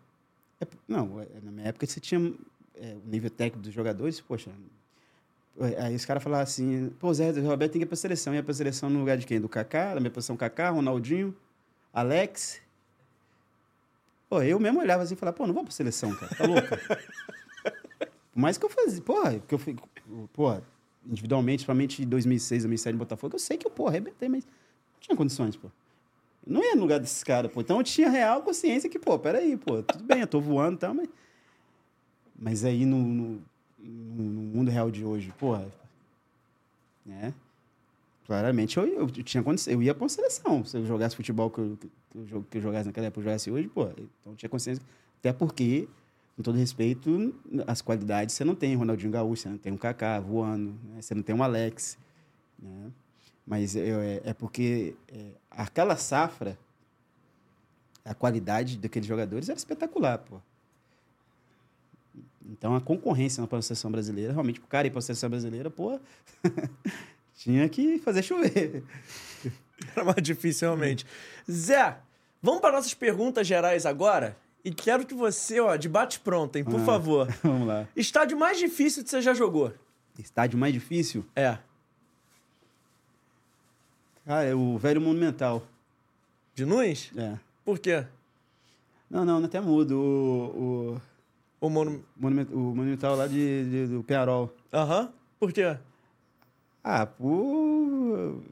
É, 0.60 0.66
não, 0.88 1.20
é, 1.20 1.26
na 1.42 1.50
minha 1.50 1.68
época 1.68 1.86
você 1.86 1.98
tinha 2.00 2.32
é, 2.74 2.94
o 3.04 3.08
nível 3.10 3.30
técnico 3.30 3.62
dos 3.64 3.72
jogadores, 3.74 4.20
poxa. 4.20 4.50
Aí 5.78 5.94
os 5.94 6.04
caras 6.04 6.22
falavam 6.22 6.42
assim, 6.42 6.90
pô, 6.98 7.12
Zé, 7.14 7.30
Roberto 7.40 7.72
tem 7.72 7.80
que 7.80 7.84
ir 7.84 7.88
pra 7.88 7.96
seleção. 7.96 8.34
Ia 8.34 8.42
pra 8.42 8.52
seleção 8.52 8.90
no 8.90 8.98
lugar 8.98 9.16
de 9.16 9.26
quem? 9.26 9.40
Do 9.40 9.48
Kaká, 9.48 9.94
na 9.94 10.00
minha 10.00 10.10
posição 10.10 10.36
Kaká, 10.36 10.70
Ronaldinho, 10.70 11.34
Alex. 11.92 12.60
Pô, 14.28 14.42
eu 14.42 14.58
mesmo 14.58 14.80
olhava 14.80 15.02
assim 15.02 15.14
e 15.14 15.16
falava, 15.16 15.36
pô, 15.36 15.46
não 15.46 15.54
vou 15.54 15.64
pra 15.64 15.72
seleção, 15.72 16.14
cara, 16.14 16.34
tá 16.34 16.44
louco? 16.44 16.68
Por 18.32 18.40
mais 18.40 18.58
que 18.58 18.64
eu 18.66 18.68
fazia, 18.68 19.00
porra, 19.00 19.38
que 19.38 19.54
eu 19.54 19.58
fui, 19.58 19.76
porra, 20.32 20.62
individualmente, 21.06 21.58
principalmente 21.58 22.02
em 22.02 22.06
2006, 22.06 22.64
2007 22.64 22.92
no 22.92 22.98
Botafogo, 22.98 23.36
eu 23.36 23.38
sei 23.38 23.56
que 23.56 23.66
eu, 23.66 23.70
pô, 23.70 23.86
arrebentei, 23.86 24.28
mas 24.28 24.44
não 24.44 25.00
tinha 25.00 25.16
condições, 25.16 25.56
pô. 25.56 25.70
Não 26.46 26.62
ia 26.62 26.74
no 26.74 26.82
lugar 26.82 27.00
desses 27.00 27.24
caras, 27.24 27.50
pô. 27.50 27.60
Então 27.60 27.78
eu 27.78 27.82
tinha 27.82 28.10
real 28.10 28.42
consciência 28.42 28.90
que, 28.90 28.98
pô, 28.98 29.18
peraí, 29.18 29.56
pô, 29.56 29.82
tudo 29.82 30.04
bem, 30.04 30.20
eu 30.20 30.26
tô 30.26 30.40
voando 30.40 30.76
e 30.76 30.78
tal, 30.78 30.92
mas. 30.94 31.08
Mas 32.38 32.64
aí 32.64 32.84
no, 32.84 32.98
no, 32.98 33.42
no- 33.88 34.42
mundo 34.42 34.70
real 34.70 34.90
de 34.90 35.04
hoje, 35.04 35.32
porra. 35.38 35.66
Né? 37.04 37.32
Claramente 38.26 38.76
eu, 38.76 38.86
eu 38.86 39.06
tinha 39.08 39.44
eu 39.68 39.82
ia 39.82 39.94
pra 39.94 40.02
uma 40.02 40.08
seleção. 40.08 40.64
Se 40.64 40.76
eu 40.76 40.84
jogasse 40.84 41.14
futebol 41.14 41.48
que 41.50 41.58
eu, 41.60 41.78
que 41.78 42.32
eu, 42.34 42.42
que 42.50 42.58
eu 42.58 42.62
jogasse 42.62 42.86
naquela 42.86 43.06
época, 43.06 43.20
eu 43.20 43.24
jogasse 43.24 43.50
hoje, 43.50 43.68
pô. 43.68 43.84
Então 43.86 44.32
eu 44.32 44.36
tinha 44.36 44.48
consciência. 44.48 44.82
Até 45.20 45.32
porque, 45.32 45.88
com 46.36 46.42
todo 46.42 46.56
respeito, 46.58 47.32
as 47.66 47.80
qualidades 47.80 48.34
você 48.34 48.44
não 48.44 48.54
tem. 48.56 48.74
Ronaldinho 48.74 49.12
Gaúcho, 49.12 49.42
você 49.42 49.48
não 49.48 49.58
tem 49.58 49.72
um 49.72 49.76
Kaká 49.76 50.18
voando, 50.18 50.74
né? 50.92 51.00
você 51.00 51.14
não 51.14 51.22
tem 51.22 51.34
um 51.34 51.42
Alex. 51.42 51.96
Né? 52.58 52.90
Mas 53.46 53.76
eu- 53.76 54.00
é, 54.00 54.20
é 54.24 54.34
porque 54.34 54.96
é, 55.08 55.26
aquela 55.50 55.96
safra, 55.96 56.58
a 58.04 58.12
qualidade 58.14 58.76
daqueles 58.76 59.06
jogadores 59.06 59.48
era 59.48 59.56
espetacular, 59.58 60.18
pô. 60.18 60.40
Então 62.50 62.74
a 62.76 62.80
concorrência 62.80 63.44
na 63.44 63.62
seleção 63.62 63.90
brasileira, 63.90 64.32
realmente, 64.32 64.60
o 64.60 64.66
cara 64.66 64.86
ir 64.86 64.90
para 64.90 65.00
a 65.00 65.02
seleção 65.02 65.28
brasileira, 65.28 65.68
pô, 65.70 65.98
tinha 67.36 67.68
que 67.68 67.98
fazer 67.98 68.22
chover. 68.22 68.84
Era 69.94 70.04
mais 70.04 70.22
difícil, 70.22 70.68
realmente. 70.68 71.04
Zé, 71.50 71.96
vamos 72.42 72.60
para 72.60 72.72
nossas 72.76 72.94
perguntas 72.94 73.46
gerais 73.46 73.84
agora? 73.84 74.36
E 74.64 74.72
quero 74.72 75.04
que 75.06 75.14
você, 75.14 75.60
ó, 75.60 75.76
debate 75.76 76.18
pronto, 76.20 76.56
hein? 76.56 76.64
Por 76.64 76.80
Ah. 76.80 76.84
favor. 76.84 77.28
Vamos 77.42 77.68
lá. 77.68 77.86
Estádio 77.94 78.36
mais 78.38 78.58
difícil 78.58 79.04
que 79.04 79.10
você 79.10 79.22
já 79.22 79.32
jogou? 79.32 79.72
Estádio 80.18 80.58
mais 80.58 80.72
difícil? 80.72 81.24
É. 81.36 81.58
Ah, 84.26 84.42
é 84.42 84.54
o 84.54 84.76
velho 84.76 85.00
Monumental. 85.00 85.62
De 86.54 86.64
Nunes? 86.64 87.12
É. 87.16 87.38
Por 87.64 87.78
quê? 87.78 88.04
Não, 89.08 89.24
não, 89.24 89.44
até 89.44 89.60
mudo. 89.60 89.96
O, 89.96 90.94
o, 90.96 91.02
O 91.60 91.70
Monu... 91.70 92.04
monument- 92.16 92.50
o 92.52 92.58
Monumental 92.74 93.16
lá 93.16 93.26
de, 93.26 93.64
de- 93.70 93.86
do 93.88 94.02
Penharol. 94.02 94.54
Aham. 94.72 95.12
Por 95.38 95.52
quê? 95.52 95.76
Ah, 96.84 97.06
por 97.06 98.42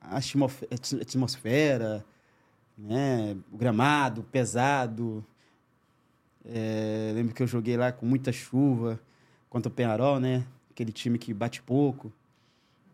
a 0.00 0.18
atmosfera, 1.00 2.04
né? 2.76 3.36
O 3.52 3.56
gramado 3.56 4.22
pesado. 4.24 5.24
É, 6.44 7.12
lembro 7.14 7.34
que 7.34 7.42
eu 7.42 7.46
joguei 7.46 7.76
lá 7.76 7.92
com 7.92 8.04
muita 8.04 8.32
chuva 8.32 9.00
contra 9.48 9.68
o 9.68 9.72
Penharol, 9.74 10.18
né? 10.18 10.44
Aquele 10.70 10.92
time 10.92 11.18
que 11.18 11.32
bate 11.32 11.62
pouco. 11.62 12.12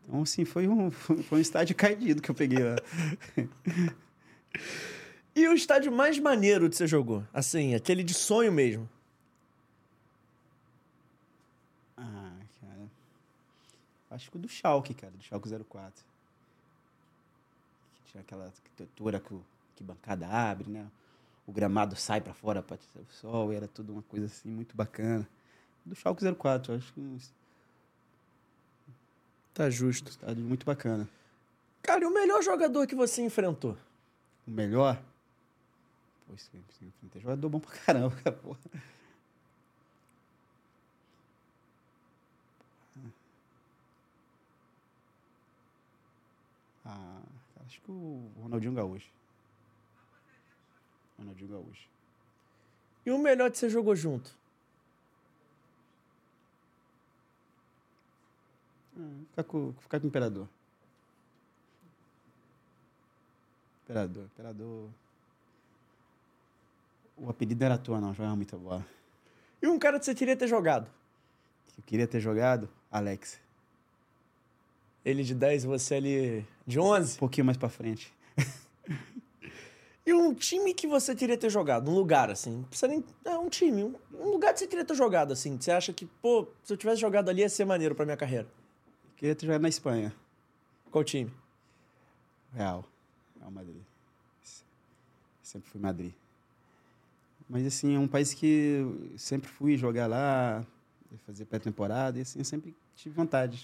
Então, 0.04 0.22
assim, 0.22 0.44
foi 0.44 0.68
um, 0.68 0.90
foi 0.92 1.38
um 1.38 1.40
estádio 1.40 1.74
caído 1.74 2.20
que 2.20 2.30
eu 2.30 2.34
peguei 2.34 2.62
lá. 2.62 2.76
E 5.36 5.46
o 5.46 5.52
estádio 5.54 5.92
mais 5.92 6.18
maneiro 6.18 6.68
que 6.68 6.74
você 6.74 6.84
jogou? 6.84 7.22
Assim, 7.32 7.72
aquele 7.72 8.02
de 8.02 8.12
sonho 8.12 8.50
mesmo. 8.50 8.88
Ah, 11.96 12.32
cara. 12.60 12.80
Acho 14.10 14.30
que 14.30 14.36
o 14.36 14.40
do 14.40 14.48
Schalke, 14.48 14.94
cara, 14.94 15.12
do 15.12 15.22
Schalke 15.22 15.48
04. 15.48 16.04
Que 17.94 18.10
tinha 18.12 18.20
aquela 18.22 18.46
arquitetura 18.46 19.20
que, 19.20 19.34
o- 19.34 19.44
que 19.76 19.84
bancada 19.84 20.26
abre, 20.26 20.68
né? 20.70 20.86
O 21.46 21.52
gramado 21.52 21.94
sai 21.96 22.20
pra 22.20 22.32
fora 22.34 22.62
para 22.62 22.76
o 22.76 23.12
sol, 23.12 23.52
e 23.52 23.56
era 23.56 23.68
tudo 23.68 23.92
uma 23.92 24.02
coisa 24.02 24.26
assim 24.26 24.48
muito 24.50 24.74
bacana. 24.76 25.26
Do 25.84 25.94
Schalke 25.94 26.22
04, 26.34 26.72
eu 26.72 26.78
acho 26.78 26.92
que 26.92 27.18
Tá 29.54 29.68
justo. 29.70 30.10
estádio 30.10 30.42
muito 30.44 30.64
bacana. 30.64 31.08
Cara, 31.82 32.04
e 32.04 32.06
o 32.06 32.12
melhor 32.12 32.42
jogador 32.42 32.86
que 32.86 32.94
você 32.94 33.22
enfrentou? 33.22 33.76
O 34.46 34.50
melhor? 34.50 35.00
Pô, 36.26 36.34
isso 36.34 36.50
tem 36.50 37.20
jogador 37.20 37.48
bom 37.48 37.58
pra 37.60 37.70
caramba, 37.78 38.14
cara, 38.22 38.36
porra. 38.36 38.58
Ah, 46.88 47.20
acho 47.66 47.82
que 47.82 47.90
o 47.90 48.32
Ronaldinho 48.40 48.72
Gaúcho. 48.72 49.10
Ronaldinho 51.18 51.50
Gaúcho. 51.50 51.86
E 53.04 53.10
o 53.10 53.18
melhor 53.18 53.50
que 53.50 53.58
você 53.58 53.68
jogou 53.68 53.94
junto? 53.94 54.34
Ah, 58.96 59.24
ficar, 59.30 59.44
com, 59.44 59.74
ficar 59.74 60.00
com 60.00 60.06
o 60.06 60.08
Imperador. 60.08 60.48
Imperador, 63.84 64.24
Imperador. 64.24 64.88
O 67.18 67.28
apelido 67.28 67.60
não 67.60 67.66
era 67.66 67.74
à 67.74 67.78
toa, 67.78 68.00
não, 68.00 68.14
jogava 68.14 68.34
muita 68.36 68.56
bola. 68.56 68.86
E 69.60 69.66
um 69.66 69.78
cara 69.78 69.98
que 69.98 70.06
você 70.06 70.14
queria 70.14 70.36
ter 70.36 70.46
jogado? 70.46 70.88
Que 71.66 71.80
eu 71.80 71.84
queria 71.84 72.06
ter 72.06 72.20
jogado, 72.20 72.68
Alex. 72.90 73.40
Ele 75.08 75.22
de 75.24 75.34
10 75.34 75.64
e 75.64 75.66
você 75.66 75.94
ali 75.94 76.46
de 76.66 76.78
Um 76.78 76.82
11? 76.82 77.18
pouquinho 77.18 77.46
mais 77.46 77.56
pra 77.56 77.70
frente. 77.70 78.12
E 80.04 80.12
um 80.12 80.34
time 80.34 80.72
que 80.72 80.86
você 80.86 81.14
queria 81.14 81.36
ter 81.36 81.50
jogado? 81.50 81.90
Um 81.90 81.94
lugar, 81.94 82.30
assim. 82.30 82.56
Não 82.56 82.62
precisa 82.64 82.88
nem... 82.88 83.04
É 83.24 83.38
um 83.38 83.48
time. 83.48 83.84
Um, 83.84 83.94
um 84.14 84.30
lugar 84.30 84.52
que 84.52 84.60
você 84.60 84.66
queria 84.66 84.84
ter 84.84 84.94
jogado, 84.94 85.32
assim. 85.32 85.56
que 85.56 85.64
Você 85.64 85.70
acha 85.70 85.92
que, 85.92 86.06
pô, 86.06 86.48
se 86.62 86.72
eu 86.72 86.76
tivesse 86.76 87.00
jogado 87.00 87.28
ali 87.28 87.40
ia 87.40 87.48
ser 87.48 87.64
maneiro 87.64 87.94
pra 87.94 88.04
minha 88.04 88.16
carreira. 88.16 88.46
Queria 89.16 89.34
ter 89.34 89.46
jogado 89.46 89.62
na 89.62 89.68
Espanha. 89.68 90.14
Qual 90.90 91.04
time? 91.04 91.30
Real. 92.54 92.84
Real 93.38 93.50
Madrid. 93.50 93.82
Sempre 95.42 95.70
fui 95.70 95.80
Madrid. 95.80 96.12
Mas, 97.48 97.66
assim, 97.66 97.94
é 97.94 97.98
um 97.98 98.08
país 98.08 98.34
que 98.34 98.46
eu 98.46 99.18
sempre 99.18 99.48
fui 99.48 99.76
jogar 99.76 100.06
lá, 100.06 100.66
fazer 101.26 101.46
pré-temporada, 101.46 102.18
e, 102.18 102.22
assim, 102.22 102.38
eu 102.38 102.44
sempre 102.44 102.74
tive 102.98 103.14
vontade 103.14 103.56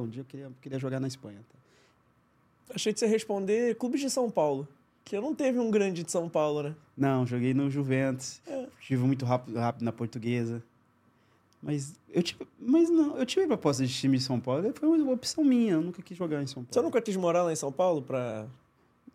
um 0.00 0.08
dia 0.08 0.20
eu 0.20 0.24
queria, 0.24 0.52
queria 0.60 0.78
jogar 0.78 1.00
na 1.00 1.08
Espanha. 1.08 1.40
tá? 1.48 2.74
Achei 2.74 2.92
que 2.92 2.98
você 2.98 3.06
ia 3.06 3.10
responder 3.10 3.74
clubes 3.76 4.00
de 4.00 4.10
São 4.10 4.30
Paulo. 4.30 4.68
Que 5.04 5.16
eu 5.16 5.22
não 5.22 5.34
teve 5.34 5.58
um 5.58 5.70
grande 5.70 6.04
de 6.04 6.10
São 6.12 6.28
Paulo, 6.28 6.62
né? 6.62 6.76
Não, 6.96 7.26
joguei 7.26 7.52
no 7.52 7.68
Juventus. 7.68 8.40
É. 8.46 8.68
Tive 8.80 9.02
muito 9.04 9.24
rápido, 9.24 9.58
rápido 9.58 9.82
na 9.84 9.92
portuguesa. 9.92 10.62
Mas 11.60 11.94
eu 12.08 12.22
tive, 12.22 12.46
mas 12.58 12.90
não, 12.90 13.16
eu 13.16 13.24
tive 13.24 13.46
proposta 13.46 13.86
de 13.86 13.92
time 13.92 14.18
de 14.18 14.24
São 14.24 14.38
Paulo, 14.38 14.72
foi 14.74 14.88
uma 15.00 15.12
opção 15.12 15.44
minha, 15.44 15.74
eu 15.74 15.80
nunca 15.80 16.02
quis 16.02 16.16
jogar 16.16 16.42
em 16.42 16.46
São 16.46 16.64
Paulo. 16.64 16.68
Você 16.74 16.82
nunca 16.82 17.00
quis 17.00 17.16
morar 17.16 17.44
lá 17.44 17.52
em 17.52 17.56
São 17.56 17.70
Paulo 17.72 18.02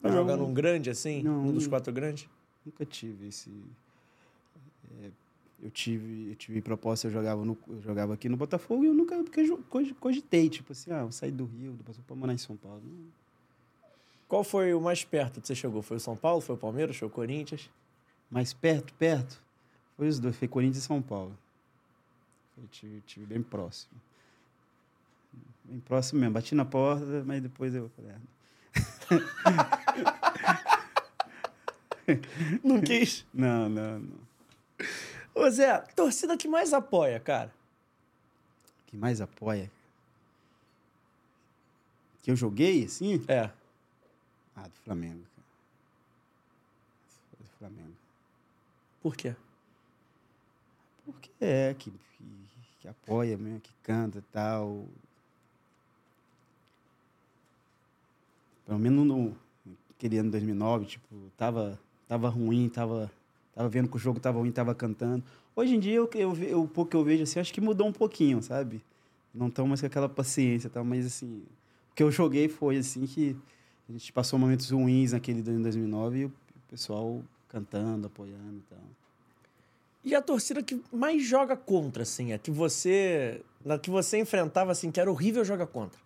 Não. 0.01 0.11
jogar 0.11 0.37
num 0.37 0.53
grande, 0.53 0.89
assim? 0.89 1.21
Não. 1.21 1.43
Num 1.43 1.53
dos 1.53 1.67
quatro 1.67 1.91
grandes? 1.91 2.27
Nunca 2.65 2.85
tive 2.85 3.27
esse. 3.27 3.51
Eu 5.61 5.71
tive, 5.71 6.29
eu 6.29 6.35
tive 6.35 6.61
proposta, 6.61 7.07
eu 7.07 7.11
jogava, 7.11 7.43
no, 7.43 7.57
eu 7.67 7.81
jogava 7.81 8.13
aqui 8.13 8.29
no 8.29 8.38
Botafogo 8.38 8.84
e 8.84 8.88
eu 8.88 8.93
nunca 8.93 9.15
cogitei, 9.99 10.49
tipo 10.49 10.71
assim, 10.71 10.91
ah, 10.91 10.99
eu 11.01 11.11
saí 11.11 11.31
do 11.31 11.45
Rio, 11.45 11.71
do 11.71 11.77
Botafogo 11.84 12.05
pra 12.07 12.15
morar 12.15 12.34
em 12.34 12.38
São 12.38 12.55
Paulo. 12.55 12.81
Não. 12.85 13.07
Qual 14.27 14.43
foi 14.43 14.73
o 14.73 14.81
mais 14.81 15.03
perto 15.03 15.39
que 15.41 15.47
você 15.47 15.55
chegou? 15.55 15.81
Foi 15.81 15.97
o 15.97 15.99
São 15.99 16.15
Paulo? 16.15 16.41
Foi 16.41 16.55
o 16.55 16.57
Palmeiras? 16.57 16.97
Foi 16.97 17.07
o 17.07 17.11
Corinthians? 17.11 17.69
Mais 18.29 18.53
perto, 18.53 18.93
perto, 18.95 19.41
foi 19.95 20.07
os 20.07 20.19
dois, 20.19 20.35
foi 20.35 20.47
Corinthians 20.47 20.84
e 20.84 20.88
São 20.88 21.01
Paulo. 21.01 21.38
Eu 22.57 22.67
tive, 22.67 23.01
tive 23.01 23.25
bem 23.25 23.41
próximo. 23.41 23.93
Bem 25.63 25.79
próximo 25.79 26.19
mesmo, 26.19 26.34
bati 26.34 26.53
na 26.55 26.65
porta, 26.65 27.23
mas 27.25 27.41
depois 27.41 27.73
eu 27.73 27.89
falei, 27.95 28.11
ah, 28.11 28.19
Não 32.63 32.79
quis. 32.84 33.25
não, 33.34 33.69
não, 33.69 33.99
não. 33.99 34.27
Ô 35.38 35.49
Zé, 35.51 35.77
torcida 35.95 36.35
que 36.35 36.47
mais 36.47 36.73
apoia, 36.73 37.19
cara. 37.19 37.53
que 38.88 38.97
mais 38.97 39.22
apoia. 39.22 39.72
Que 42.23 42.31
eu 42.31 42.35
joguei, 42.35 42.85
assim? 42.85 43.23
É. 43.27 43.51
Ah, 44.55 44.68
do 44.68 44.76
Flamengo, 44.84 45.23
cara. 45.35 45.47
Do 47.39 47.49
Flamengo. 47.59 47.95
Por 48.99 49.15
quê? 49.15 49.35
Porque 51.05 51.30
é, 51.39 51.76
que, 51.76 51.91
que, 51.91 52.26
que 52.80 52.88
apoia 52.88 53.38
mesmo, 53.38 53.61
que 53.61 53.72
canta 53.84 54.18
e 54.18 54.22
tal. 54.34 54.88
Pelo 58.65 58.80
menos 58.80 59.05
no, 59.05 59.38
aquele 59.91 60.18
ano 60.18 60.31
2009, 60.31 60.85
tipo, 60.88 61.31
tava, 61.38 61.80
tava 62.07 62.27
ruim, 62.27 62.68
tava, 62.69 63.11
tava 63.57 63.69
vendo 63.69 63.89
que 63.89 63.95
o 63.95 63.99
jogo 63.99 64.19
tava 64.19 64.38
ruim, 64.39 64.51
tava 64.51 64.75
cantando. 64.75 65.23
Hoje 65.55 65.75
em 65.75 65.79
dia, 65.79 65.95
eu, 65.95 66.09
eu, 66.13 66.31
ve- 66.31 66.53
o 66.53 66.67
pouco 66.67 66.91
que 66.91 66.97
eu 66.97 67.03
vejo, 67.03 67.23
assim, 67.23 67.39
acho 67.39 67.51
que 67.53 67.59
mudou 67.59 67.88
um 67.88 67.91
pouquinho, 67.91 68.41
sabe? 68.41 68.84
Não 69.34 69.47
estão 69.47 69.67
mais 69.67 69.81
com 69.81 69.88
aquela 69.88 70.07
paciência, 70.07 70.69
tá? 70.69 70.84
mas 70.84 71.05
assim, 71.05 71.43
o 71.91 71.95
que 71.95 72.03
eu 72.03 72.11
joguei 72.11 72.47
foi 72.47 72.77
assim 72.77 73.05
que 73.07 73.35
a 73.89 73.91
gente 73.91 74.13
passou 74.13 74.38
momentos 74.38 74.69
ruins 74.69 75.11
naquele 75.11 75.39
ano 75.49 75.63
2009 75.63 76.19
e 76.19 76.25
o 76.25 76.34
pessoal 76.69 77.23
cantando, 77.49 78.07
apoiando 78.07 78.57
e 78.57 78.63
tal. 78.69 78.79
E 80.03 80.15
a 80.15 80.21
torcida 80.21 80.61
que 80.63 80.81
mais 80.91 81.23
joga 81.23 81.57
contra, 81.57 82.03
assim, 82.03 82.31
a 82.31 82.38
que 82.38 82.51
você. 82.51 83.41
Na 83.65 83.77
que 83.77 83.89
você 83.89 84.17
enfrentava, 84.19 84.71
assim, 84.71 84.91
que 84.91 84.99
era 84.99 85.11
horrível 85.11 85.43
jogar 85.43 85.67
contra. 85.67 85.99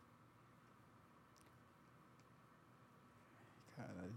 Caralho. 3.75 4.13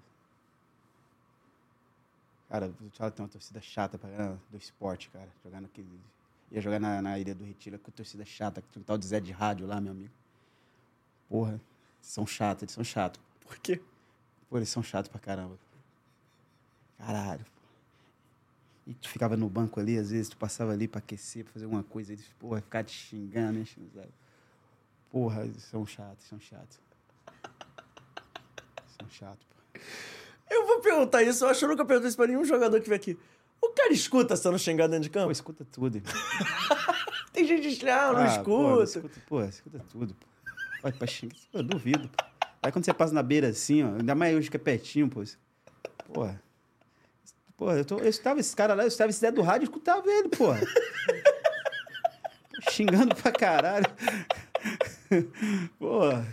Cara, 2.55 2.73
o 2.81 2.89
Tchala 2.91 3.11
tem 3.11 3.25
uma 3.25 3.29
torcida 3.29 3.61
chata 3.61 3.99
pra 3.99 4.09
caramba 4.09 4.41
do 4.49 4.57
esporte, 4.57 5.11
cara. 5.11 5.29
Jogar 5.43 5.61
naquele. 5.61 6.01
Ia 6.53 6.61
jogar 6.61 6.79
na, 6.79 7.03
na 7.03 7.19
Ilha 7.19 7.35
do 7.35 7.43
Retiro 7.43 7.77
com 7.81 7.91
torcida 7.91 8.25
chata, 8.25 8.63
um 8.77 8.81
tal 8.81 8.97
de 8.97 9.05
Zé 9.05 9.19
de 9.19 9.33
Rádio 9.33 9.67
lá, 9.67 9.81
meu 9.81 9.91
amigo. 9.91 10.15
Porra, 11.29 11.55
eles 11.55 11.63
são 12.01 12.25
chatos, 12.25 12.63
eles 12.63 12.73
são 12.73 12.85
chatos. 12.85 13.21
Por 13.41 13.59
quê? 13.59 13.83
Pô, 14.49 14.57
eles 14.57 14.69
são 14.69 14.85
chatos 14.85 15.11
pra 15.11 15.19
caramba. 15.19 15.59
Caralho. 16.97 17.45
pô. 17.45 17.51
E 18.87 18.95
tu 18.95 19.09
ficava 19.09 19.37
no 19.37 19.49
banco 19.49 19.81
ali, 19.81 19.99
às 19.99 20.13
vezes 20.13 20.29
tu 20.29 20.37
passava 20.37 20.71
ali 20.71 20.87
pra 20.87 21.01
aquecer, 21.01 21.43
pra 21.43 21.55
fazer 21.55 21.65
alguma 21.65 21.83
coisa, 21.83 22.13
eles, 22.13 22.25
porra, 22.39 22.61
ficar 22.61 22.85
te 22.85 22.93
xingando, 22.93 23.59
enchendo 23.59 23.89
o 23.89 23.91
saco. 23.91 24.13
Porra, 25.11 25.45
eles 25.45 25.65
são 25.65 25.85
chatos, 25.85 26.25
são 26.27 26.39
chatos. 26.39 26.79
São 28.97 29.11
chatos, 29.11 29.45
pô. 29.45 29.81
Vou 30.75 30.81
perguntar 30.83 31.23
isso, 31.23 31.45
eu 31.45 31.49
acho 31.49 31.61
que 31.61 31.65
eu 31.65 31.69
nunca 31.69 31.85
perguntei 31.85 32.09
isso 32.09 32.17
pra 32.17 32.27
nenhum 32.27 32.45
jogador 32.45 32.81
que 32.81 32.89
vem 32.89 32.97
aqui. 32.97 33.19
O 33.63 33.69
cara 33.71 33.93
escuta 33.93 34.37
sendo 34.37 34.59
xingado 34.59 34.91
dentro 34.91 35.05
de 35.05 35.11
Pô, 35.11 35.21
campo? 35.21 35.31
escuta 35.33 35.65
tudo. 35.71 36.03
Tem 37.33 37.45
gente 37.47 37.63
que 37.63 37.69
diz, 37.77 37.85
ah, 37.89 38.13
não 38.13 38.19
Ah, 38.21 38.27
escuta. 38.27 38.45
Pô, 38.45 38.83
escuta, 38.83 39.21
pô, 39.27 39.43
escuta 39.45 39.81
tudo, 39.91 40.15
pô. 40.15 40.27
Vai 40.83 40.93
pra 40.93 41.07
xingar. 41.07 41.37
Pô, 41.53 41.59
eu 41.59 41.63
duvido, 41.63 42.09
pô. 42.09 42.25
Aí 42.63 42.73
quando 42.73 42.85
você 42.85 42.93
passa 42.93 43.13
na 43.15 43.23
beira 43.23 43.49
assim, 43.49 43.83
ó, 43.85 43.89
ainda 43.99 44.15
mais 44.15 44.37
hoje 44.37 44.51
que 44.51 44.57
é 44.57 44.61
pertinho, 44.61 45.09
pô. 45.09 45.23
Porra. 46.13 46.43
Pô, 47.57 47.71
eu, 47.73 47.85
tô, 47.85 47.99
eu 47.99 48.09
escutava 48.09 48.41
esse 48.41 48.55
cara 48.55 48.75
lá, 48.75 48.83
eu 48.83 48.89
escutava 48.89 49.11
esse 49.11 49.21
Zé 49.21 49.31
do 49.31 49.41
rádio, 49.43 49.67
eu 49.67 49.71
escutava 49.71 50.11
ele, 50.11 50.29
porra. 50.29 50.61
Xingando 52.71 53.15
pra 53.15 53.31
caralho. 53.33 53.87
Porra. 55.79 56.27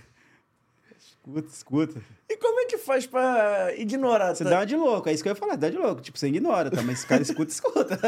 Escuta, 1.23 1.47
escuta. 1.47 2.01
E 2.27 2.35
como 2.37 2.61
é 2.61 2.65
que 2.65 2.79
faz 2.79 3.05
pra 3.05 3.71
ignorar? 3.77 4.33
Você 4.33 4.43
tá? 4.43 4.49
dá 4.49 4.59
uma 4.59 4.65
de 4.65 4.75
louco, 4.75 5.07
é 5.07 5.13
isso 5.13 5.21
que 5.21 5.29
eu 5.29 5.33
ia 5.33 5.35
falar, 5.35 5.55
dá 5.55 5.69
de 5.69 5.77
louco. 5.77 6.01
Tipo, 6.01 6.17
você 6.17 6.27
ignora, 6.27 6.71
tá? 6.71 6.81
Mas 6.81 6.97
esse 6.99 7.07
cara 7.07 7.21
escuta, 7.21 7.51
escuta. 7.51 7.99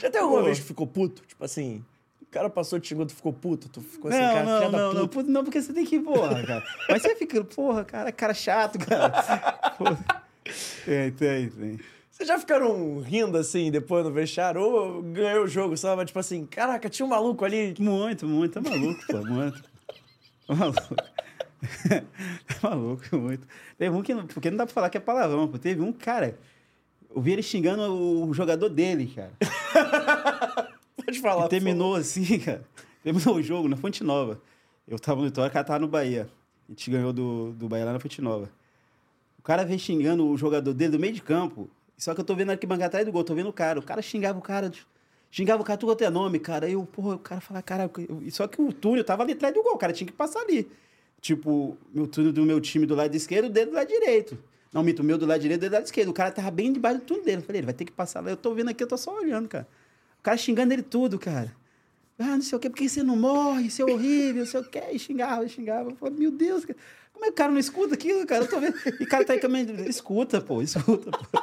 Já 0.00 0.10
tem 0.10 0.20
alguma 0.22 0.40
Pô. 0.40 0.46
vez 0.46 0.58
que 0.58 0.64
ficou 0.64 0.86
puto? 0.86 1.22
Tipo 1.26 1.44
assim, 1.44 1.84
o 2.22 2.26
cara 2.26 2.48
passou 2.48 2.80
te 2.80 2.88
xingando, 2.88 3.08
tu 3.08 3.16
ficou 3.16 3.32
puto? 3.32 3.68
Tu 3.68 3.82
ficou 3.82 4.10
assim, 4.10 4.20
não, 4.20 4.32
cara, 4.32 4.44
não, 4.44 4.60
não, 4.60 4.70
não, 4.70 5.00
puta. 5.02 5.08
puto, 5.08 5.30
não, 5.30 5.44
porque 5.44 5.60
você 5.60 5.72
tem 5.74 5.84
que 5.84 5.96
ir, 5.96 6.00
porra, 6.00 6.42
cara. 6.42 6.64
Mas 6.88 7.02
você 7.02 7.14
fica, 7.14 7.44
porra, 7.44 7.84
cara, 7.84 8.10
cara 8.10 8.32
chato, 8.32 8.78
cara. 8.78 9.10
Porra. 9.76 10.24
Tem, 10.86 11.10
tem, 11.12 11.48
tem. 11.50 11.80
Vocês 12.10 12.28
já 12.28 12.38
ficaram 12.38 13.00
rindo 13.00 13.36
assim 13.36 13.70
depois 13.70 14.04
no 14.04 14.12
vestiário? 14.12 14.60
Ou 14.62 15.02
ganhou 15.02 15.44
o 15.44 15.48
jogo, 15.48 15.76
sabe? 15.76 16.04
Tipo 16.04 16.20
assim, 16.20 16.46
caraca, 16.46 16.88
tinha 16.88 17.04
um 17.04 17.08
maluco 17.08 17.44
ali. 17.44 17.74
Muito, 17.78 18.26
muito, 18.26 18.54
tá 18.54 18.60
maluco, 18.60 19.00
pô, 19.08 19.18
muito. 19.18 19.73
Tá 20.46 20.54
maluco. 20.54 20.94
tá 22.60 22.68
maluco, 22.70 23.16
muito. 23.18 23.46
Teve 23.78 23.94
um 23.96 24.02
que, 24.02 24.14
não- 24.14 24.26
porque 24.26 24.50
não 24.50 24.58
dá 24.58 24.66
pra 24.66 24.74
falar 24.74 24.90
que 24.90 24.96
é 24.96 25.00
palavrão, 25.00 25.48
pô. 25.48 25.58
Teve 25.58 25.80
um, 25.80 25.92
cara, 25.92 26.38
eu 27.14 27.20
vi 27.20 27.32
ele 27.32 27.42
xingando 27.42 27.82
o 27.92 28.32
jogador 28.34 28.68
dele, 28.68 29.12
cara. 29.14 29.32
Pode 31.04 31.20
falar. 31.20 31.46
E 31.46 31.48
terminou 31.48 31.94
assim, 31.94 32.38
cara. 32.38 32.64
Terminou 33.02 33.36
o 33.36 33.42
jogo 33.42 33.68
na 33.68 33.76
Fonte 33.76 34.02
Nova. 34.04 34.40
Eu 34.86 34.98
tava 34.98 35.20
no 35.20 35.26
Vitória, 35.26 35.48
o 35.48 35.52
cara 35.52 35.64
tava 35.64 35.78
no 35.80 35.88
Bahia. 35.88 36.28
A 36.68 36.72
gente 36.72 36.90
ganhou 36.90 37.12
do, 37.12 37.52
do 37.52 37.68
Bahia 37.68 37.84
lá 37.84 37.92
na 37.92 38.00
Fonte 38.00 38.20
Nova. 38.22 38.50
O 39.38 39.42
cara 39.42 39.64
veio 39.64 39.78
xingando 39.78 40.26
o 40.26 40.36
jogador 40.36 40.72
dele 40.72 40.92
do 40.92 40.98
meio 40.98 41.12
de 41.12 41.22
campo. 41.22 41.68
Só 41.96 42.14
que 42.14 42.20
eu 42.20 42.24
tô 42.24 42.34
vendo 42.34 42.50
aqui 42.50 42.66
bancada 42.66 42.86
atrás 42.86 43.06
do 43.06 43.12
gol, 43.12 43.22
tô 43.24 43.34
vendo 43.34 43.48
o 43.48 43.52
cara. 43.52 43.78
O 43.78 43.82
cara 43.82 44.00
xingava 44.02 44.38
o 44.38 44.42
cara, 44.42 44.70
xingava 45.34 45.60
o 45.60 45.64
cara, 45.64 45.76
tudo 45.76 45.90
quanto 45.90 46.04
é 46.04 46.10
nome, 46.10 46.38
cara. 46.38 46.66
Aí 46.66 46.74
eu, 46.74 46.86
porra, 46.86 47.16
o 47.16 47.18
cara 47.18 47.40
fala, 47.40 47.60
cara. 47.60 47.90
Só 48.30 48.46
que 48.46 48.62
o 48.62 48.72
túnel 48.72 49.02
tava 49.02 49.24
ali 49.24 49.32
atrás 49.32 49.52
do 49.52 49.64
gol, 49.64 49.74
o 49.74 49.78
cara 49.78 49.92
tinha 49.92 50.06
que 50.06 50.12
passar 50.12 50.40
ali. 50.40 50.70
Tipo, 51.20 51.76
meu 51.92 52.06
túnel 52.06 52.32
do 52.32 52.44
meu 52.44 52.60
time 52.60 52.86
do 52.86 52.94
lado 52.94 53.12
esquerdo, 53.16 53.46
o 53.46 53.48
dele 53.48 53.70
do 53.70 53.74
lado 53.74 53.88
direito. 53.88 54.38
Não, 54.72 54.82
mito, 54.84 55.02
o 55.02 55.04
meu 55.04 55.18
do 55.18 55.26
lado 55.26 55.40
direito, 55.40 55.58
o 55.58 55.62
dele 55.62 55.70
do 55.70 55.74
lado 55.74 55.86
esquerdo. 55.86 56.10
O 56.10 56.12
cara 56.12 56.30
tava 56.30 56.52
bem 56.52 56.72
debaixo 56.72 57.00
do 57.00 57.04
túnel 57.04 57.24
dele. 57.24 57.38
Eu 57.38 57.42
falei, 57.42 57.58
ele 57.60 57.66
vai 57.66 57.74
ter 57.74 57.84
que 57.84 57.90
passar 57.90 58.20
lá. 58.20 58.30
Eu 58.30 58.36
tô 58.36 58.54
vendo 58.54 58.70
aqui, 58.70 58.84
eu 58.84 58.86
tô 58.86 58.96
só 58.96 59.12
olhando, 59.12 59.48
cara. 59.48 59.66
O 60.20 60.22
cara 60.22 60.36
xingando 60.36 60.72
ele 60.72 60.82
tudo, 60.82 61.18
cara. 61.18 61.52
Ah, 62.16 62.36
não 62.36 62.42
sei 62.42 62.56
o 62.56 62.60
quê, 62.60 62.70
por 62.70 62.76
que 62.76 62.88
você 62.88 63.02
não 63.02 63.16
morre? 63.16 63.66
Isso 63.66 63.82
é 63.82 63.92
horrível, 63.92 64.44
não 64.44 64.46
sei 64.46 64.60
o 64.60 64.64
quê. 64.64 64.82
E 64.92 64.98
xingava, 65.00 65.48
xingava. 65.48 65.90
Eu 65.90 65.96
falei, 65.96 66.16
meu 66.16 66.30
Deus, 66.30 66.64
cara. 66.64 66.78
Como 67.14 67.24
é 67.24 67.28
que 67.28 67.32
o 67.32 67.36
cara 67.36 67.52
não 67.52 67.58
escuta 67.58 67.94
aquilo, 67.94 68.26
cara? 68.26 68.44
Eu 68.44 68.48
tô 68.50 68.60
vendo. 68.60 68.76
E 69.00 69.04
o 69.04 69.08
cara 69.08 69.24
tá 69.24 69.32
aí 69.32 69.38
caminhando. 69.38 69.88
Escuta, 69.88 70.40
pô, 70.40 70.60
escuta, 70.60 71.10
pô. 71.10 71.40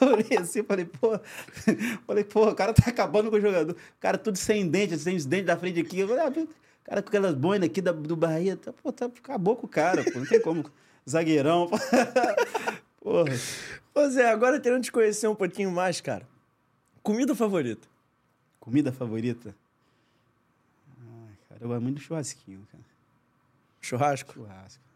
Eu 0.04 0.12
olhei 0.12 0.36
assim, 0.36 0.62
falei, 0.62 0.84
pô. 0.84 1.18
Falei, 2.06 2.24
pô, 2.24 2.48
o 2.48 2.54
cara 2.54 2.74
tá 2.74 2.90
acabando 2.90 3.30
com 3.30 3.36
o 3.36 3.40
jogador. 3.40 3.72
O 3.72 4.00
cara 4.00 4.18
tudo 4.18 4.36
sem 4.36 4.68
dente, 4.68 4.98
sem 4.98 5.16
os 5.16 5.24
dentes 5.24 5.46
da 5.46 5.56
frente 5.56 5.80
aqui. 5.80 6.00
Eu 6.00 6.08
falei, 6.08 6.24
ah, 6.24 6.28
o 6.28 6.48
cara 6.84 7.02
com 7.02 7.08
aquelas 7.08 7.34
boinas 7.34 7.68
aqui 7.68 7.80
da, 7.80 7.92
do 7.92 8.14
Bahia. 8.16 8.56
Tá, 8.56 8.72
pô, 8.72 8.92
tá, 8.92 9.06
acabou 9.06 9.56
com 9.56 9.66
o 9.66 9.68
cara, 9.68 10.04
pô. 10.04 10.18
Não 10.18 10.26
tem 10.26 10.40
como. 10.40 10.70
Zagueirão. 11.08 11.70
Porra. 13.00 13.34
Ô 13.94 14.08
Zé, 14.10 14.30
agora 14.30 14.60
querendo 14.60 14.82
te 14.82 14.92
conhecer 14.92 15.26
um 15.26 15.34
pouquinho 15.34 15.70
mais, 15.70 16.00
cara. 16.00 16.26
Comida 17.02 17.34
favorita? 17.34 17.88
Comida 18.60 18.92
favorita? 18.92 19.54
Ai, 21.00 21.34
cara, 21.48 21.60
eu 21.62 21.68
gosto 21.68 21.82
muito 21.82 21.96
do 21.96 22.02
churrasquinho, 22.02 22.66
cara. 22.70 22.84
Churrasco? 23.80 24.34
Churrasco. 24.34 24.87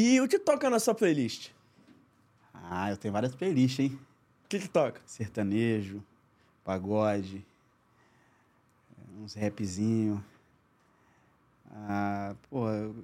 E 0.00 0.20
o 0.20 0.28
que 0.28 0.38
toca 0.38 0.70
na 0.70 0.78
sua 0.78 0.94
playlist? 0.94 1.50
Ah, 2.54 2.88
eu 2.88 2.96
tenho 2.96 3.10
várias 3.10 3.34
playlists, 3.34 3.80
hein? 3.80 3.98
O 4.44 4.48
que 4.48 4.60
que 4.60 4.68
toca? 4.68 5.00
Sertanejo, 5.04 6.00
pagode, 6.62 7.44
uns 9.20 9.34
rapzinho. 9.34 10.24
Ah, 11.68 12.36
pô, 12.48 12.70
eu... 12.70 12.94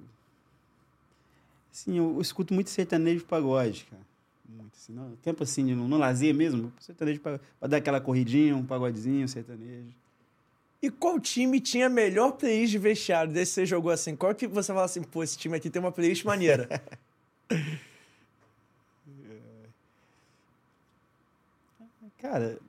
Assim, 1.69 1.97
eu, 1.97 2.13
eu 2.13 2.21
escuto 2.21 2.53
muito 2.53 2.69
sertanejo 2.69 3.23
e 3.25 3.27
pagode, 3.27 3.85
cara. 3.89 4.01
Muito, 4.47 4.73
assim, 4.77 4.93
no 4.93 5.17
tempo 5.17 5.43
assim, 5.43 5.75
no, 5.75 5.89
no 5.89 5.97
lazer 5.97 6.33
mesmo, 6.33 6.71
sertanejo 6.79 7.19
pra, 7.19 7.41
pra 7.59 7.67
dar 7.67 7.75
aquela 7.75 7.99
corridinha, 7.99 8.55
um 8.55 8.65
pagodezinho, 8.65 9.27
sertanejo. 9.27 9.93
E 10.85 10.91
qual 10.91 11.19
time 11.19 11.59
tinha 11.59 11.87
a 11.87 11.89
melhor 11.89 12.33
playlist 12.33 12.69
de 12.69 12.77
vestiário 12.77 13.33
desse 13.33 13.53
que 13.53 13.55
você 13.55 13.65
jogou 13.65 13.91
assim? 13.91 14.15
Qual 14.15 14.35
que 14.35 14.45
você 14.45 14.67
fala 14.67 14.85
assim, 14.85 15.01
pô, 15.01 15.23
esse 15.23 15.35
time 15.35 15.57
aqui 15.57 15.67
tem 15.67 15.81
uma 15.81 15.91
playlist 15.91 16.23
maneira? 16.23 16.69
Cara, 22.21 22.59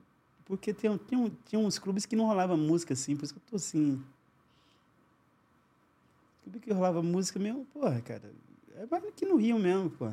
porque 0.47 0.73
tem, 0.73 0.97
tem, 0.97 1.31
tinha 1.45 1.59
uns 1.61 1.79
clubes 1.79 2.07
que 2.07 2.17
não 2.17 2.25
rolava 2.25 2.57
música 2.57 2.95
assim, 2.95 3.15
por 3.15 3.27
isso 3.27 3.35
que 3.35 3.39
eu 3.39 3.45
tô 3.51 3.57
assim. 3.57 4.03
Clube 6.43 6.59
que 6.61 6.73
rolava 6.73 7.03
música 7.03 7.39
mesmo, 7.39 7.67
porra, 7.67 8.01
cara. 8.01 8.33
É 8.79 8.87
mais 8.91 9.05
aqui 9.05 9.27
no 9.27 9.37
Rio 9.37 9.59
mesmo, 9.59 9.91
pô. 9.91 10.11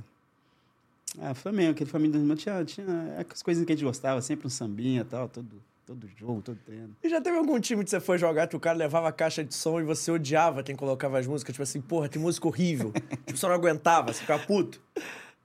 Ah, 1.22 1.33
Flamengo, 1.33 1.72
aquele 1.72 1.90
família 1.90 2.19
do 2.19 2.35
tinha, 2.35 2.65
tinha 2.65 3.25
as 3.32 3.41
coisas 3.41 3.64
que 3.65 3.72
a 3.72 3.75
gente 3.77 3.85
gostava, 3.85 4.22
sempre 4.22 4.45
um 4.45 4.49
sambinha 4.49 5.03
e 5.03 5.06
tal, 5.06 5.30
todo, 5.30 5.64
todo 5.86 6.08
jogo, 6.18 6.42
todo 6.42 6.58
treino. 6.66 6.95
e 7.03 7.10
já 7.10 7.22
teve 7.22 7.38
algum 7.38 7.60
time 7.60 7.84
que 7.84 7.90
você 7.90 8.00
foi 8.00 8.18
jogar 8.18 8.48
que 8.48 8.56
o 8.56 8.60
cara 8.60 8.78
levava 8.78 9.08
a 9.10 9.12
caixa 9.12 9.44
de 9.44 9.53
som 9.53 9.80
e 9.80 9.84
você 9.84 10.12
odiava 10.12 10.64
quem 10.64 10.76
colocava 10.76 11.20
as 11.20 11.28
músicas? 11.28 11.53
Tipo 11.53 11.64
assim, 11.64 11.82
porra, 11.82 12.08
que 12.10 12.18
música 12.18 12.48
horrível. 12.48 12.92
tipo, 13.26 13.38
você 13.38 13.48
não 13.48 13.53
aguentava, 13.53 14.14
você 14.14 14.22
ficava 14.22 14.44
puto. 14.45 14.82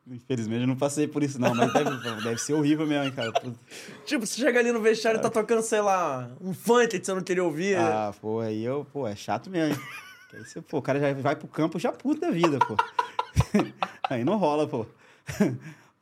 Infelizmente 0.06 0.62
eu 0.62 0.66
não 0.66 0.76
passei 0.76 1.06
por 1.06 1.22
isso, 1.22 1.38
não, 1.38 1.54
mas 1.54 1.70
deve, 1.72 1.90
deve 2.22 2.38
ser 2.38 2.54
horrível 2.54 2.86
mesmo, 2.86 3.14
cara. 3.14 3.30
Puta. 3.32 3.58
Tipo, 4.06 4.26
você 4.26 4.40
chega 4.40 4.58
ali 4.58 4.72
no 4.72 4.80
vestiário 4.80 5.18
e 5.18 5.22
tá 5.22 5.28
tocando, 5.28 5.60
sei 5.62 5.80
lá, 5.82 6.30
um 6.40 6.54
funk 6.54 6.98
que 6.98 7.04
você 7.04 7.12
não 7.12 7.22
queria 7.22 7.44
ouvir. 7.44 7.76
Ah, 7.76 8.14
pô, 8.18 8.40
aí 8.40 8.64
eu, 8.64 8.86
pô, 8.90 9.06
é 9.06 9.14
chato 9.14 9.50
mesmo. 9.50 9.74
hein? 9.74 9.80
Aí 10.32 10.44
você, 10.44 10.62
pô, 10.62 10.78
o 10.78 10.82
cara 10.82 10.98
já 10.98 11.12
vai 11.14 11.36
pro 11.36 11.48
campo 11.48 11.78
já 11.78 11.92
puto 11.92 12.20
da 12.20 12.30
vida, 12.30 12.58
pô. 12.58 12.76
aí 14.08 14.24
não 14.24 14.36
rola, 14.36 14.66
pô. 14.66 14.86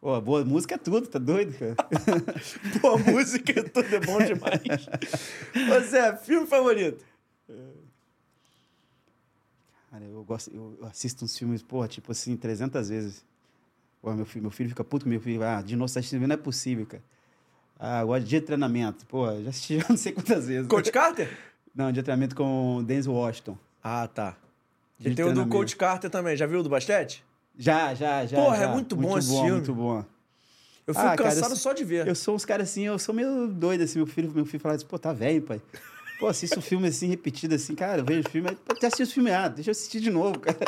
Pô, 0.00 0.20
boa 0.20 0.44
música 0.44 0.74
é 0.74 0.78
tudo, 0.78 1.06
tá 1.06 1.18
doido, 1.18 1.56
cara? 1.58 1.74
Pô, 2.80 2.90
a 2.90 2.98
música 2.98 3.64
tudo 3.70 3.94
é 3.94 4.00
bom 4.00 4.18
demais. 4.18 4.60
Ô 5.76 5.80
Zé, 5.80 6.16
filme 6.18 6.46
favorito? 6.46 7.04
Cara, 9.90 10.04
eu 10.04 10.22
gosto, 10.24 10.50
eu 10.54 10.76
eu 10.80 10.86
assisto 10.86 11.24
uns 11.24 11.36
filmes, 11.36 11.62
porra, 11.62 11.88
tipo 11.88 12.12
assim, 12.12 12.36
300 12.36 12.88
vezes. 12.88 13.24
Pô, 14.02 14.12
meu 14.12 14.26
filho, 14.26 14.42
meu 14.42 14.50
filho 14.50 14.68
fica 14.68 14.84
puto 14.84 15.08
meu 15.08 15.20
filho. 15.20 15.42
Ah, 15.42 15.62
de 15.62 15.74
novo, 15.74 15.88
você 15.88 15.98
assistindo, 15.98 16.26
não 16.26 16.34
é 16.34 16.36
possível, 16.36 16.86
cara. 16.86 17.02
Ah, 17.78 18.00
agora 18.00 18.20
dia 18.22 18.40
de 18.40 18.46
treinamento. 18.46 19.06
Pô, 19.06 19.26
já 19.42 19.50
assisti 19.50 19.78
já 19.80 19.86
não 19.90 19.96
sei 19.96 20.12
quantas 20.12 20.46
vezes. 20.46 20.68
Coach 20.68 20.92
Carter? 20.92 21.28
Não, 21.74 21.86
dia 21.86 22.02
de 22.02 22.04
treinamento 22.04 22.36
com 22.36 22.76
o 22.76 22.82
Denzel 22.82 23.12
Washington. 23.12 23.58
Ah, 23.82 24.06
tá. 24.06 24.36
Dia 24.98 25.12
E 25.12 25.14
tem 25.14 25.24
o 25.24 25.32
do. 25.32 25.46
Coach 25.46 25.76
Carter 25.76 26.10
também. 26.10 26.36
Já 26.36 26.46
viu 26.46 26.60
o 26.60 26.62
do 26.62 26.68
basquete? 26.68 27.24
Já, 27.58 27.94
já, 27.94 28.26
já. 28.26 28.36
Porra, 28.42 28.56
é 28.56 28.60
já. 28.60 28.68
muito 28.68 28.94
bom 28.96 29.18
esse 29.18 29.28
filme. 29.30 29.50
Muito 29.52 29.74
bom. 29.74 30.04
Eu 30.86 30.94
fico 30.94 31.06
Ah, 31.06 31.16
cara, 31.16 31.30
cansado 31.30 31.52
eu- 31.52 31.56
só 31.56 31.72
de 31.72 31.84
ver. 31.84 32.06
Eu 32.06 32.14
sou 32.14 32.34
uns 32.34 32.44
caras 32.44 32.68
assim, 32.70 32.82
eu 32.82 32.98
sou 32.98 33.14
meio 33.14 33.48
doido, 33.48 33.82
assim. 33.82 33.98
Meu 33.98 34.06
filho, 34.06 34.30
meu 34.32 34.44
filho 34.44 34.60
fala 34.60 34.74
assim, 34.76 34.86
pô, 34.86 34.98
tá 34.98 35.12
velho, 35.12 35.42
pai. 35.42 35.60
Pô, 36.18 36.28
assisto 36.28 36.58
um 36.58 36.62
filme 36.62 36.88
assim, 36.88 37.08
repetido, 37.08 37.54
assim, 37.54 37.74
cara, 37.74 38.00
eu 38.00 38.04
vejo 38.04 38.26
o 38.26 38.30
filme, 38.30 38.48
aí, 38.48 38.56
até 38.70 38.86
assisti 38.86 39.02
o 39.02 39.06
filme, 39.14 39.30
ah, 39.30 39.48
deixa 39.48 39.68
eu 39.70 39.72
assistir 39.72 40.00
de 40.00 40.10
novo, 40.10 40.38
cara. 40.40 40.56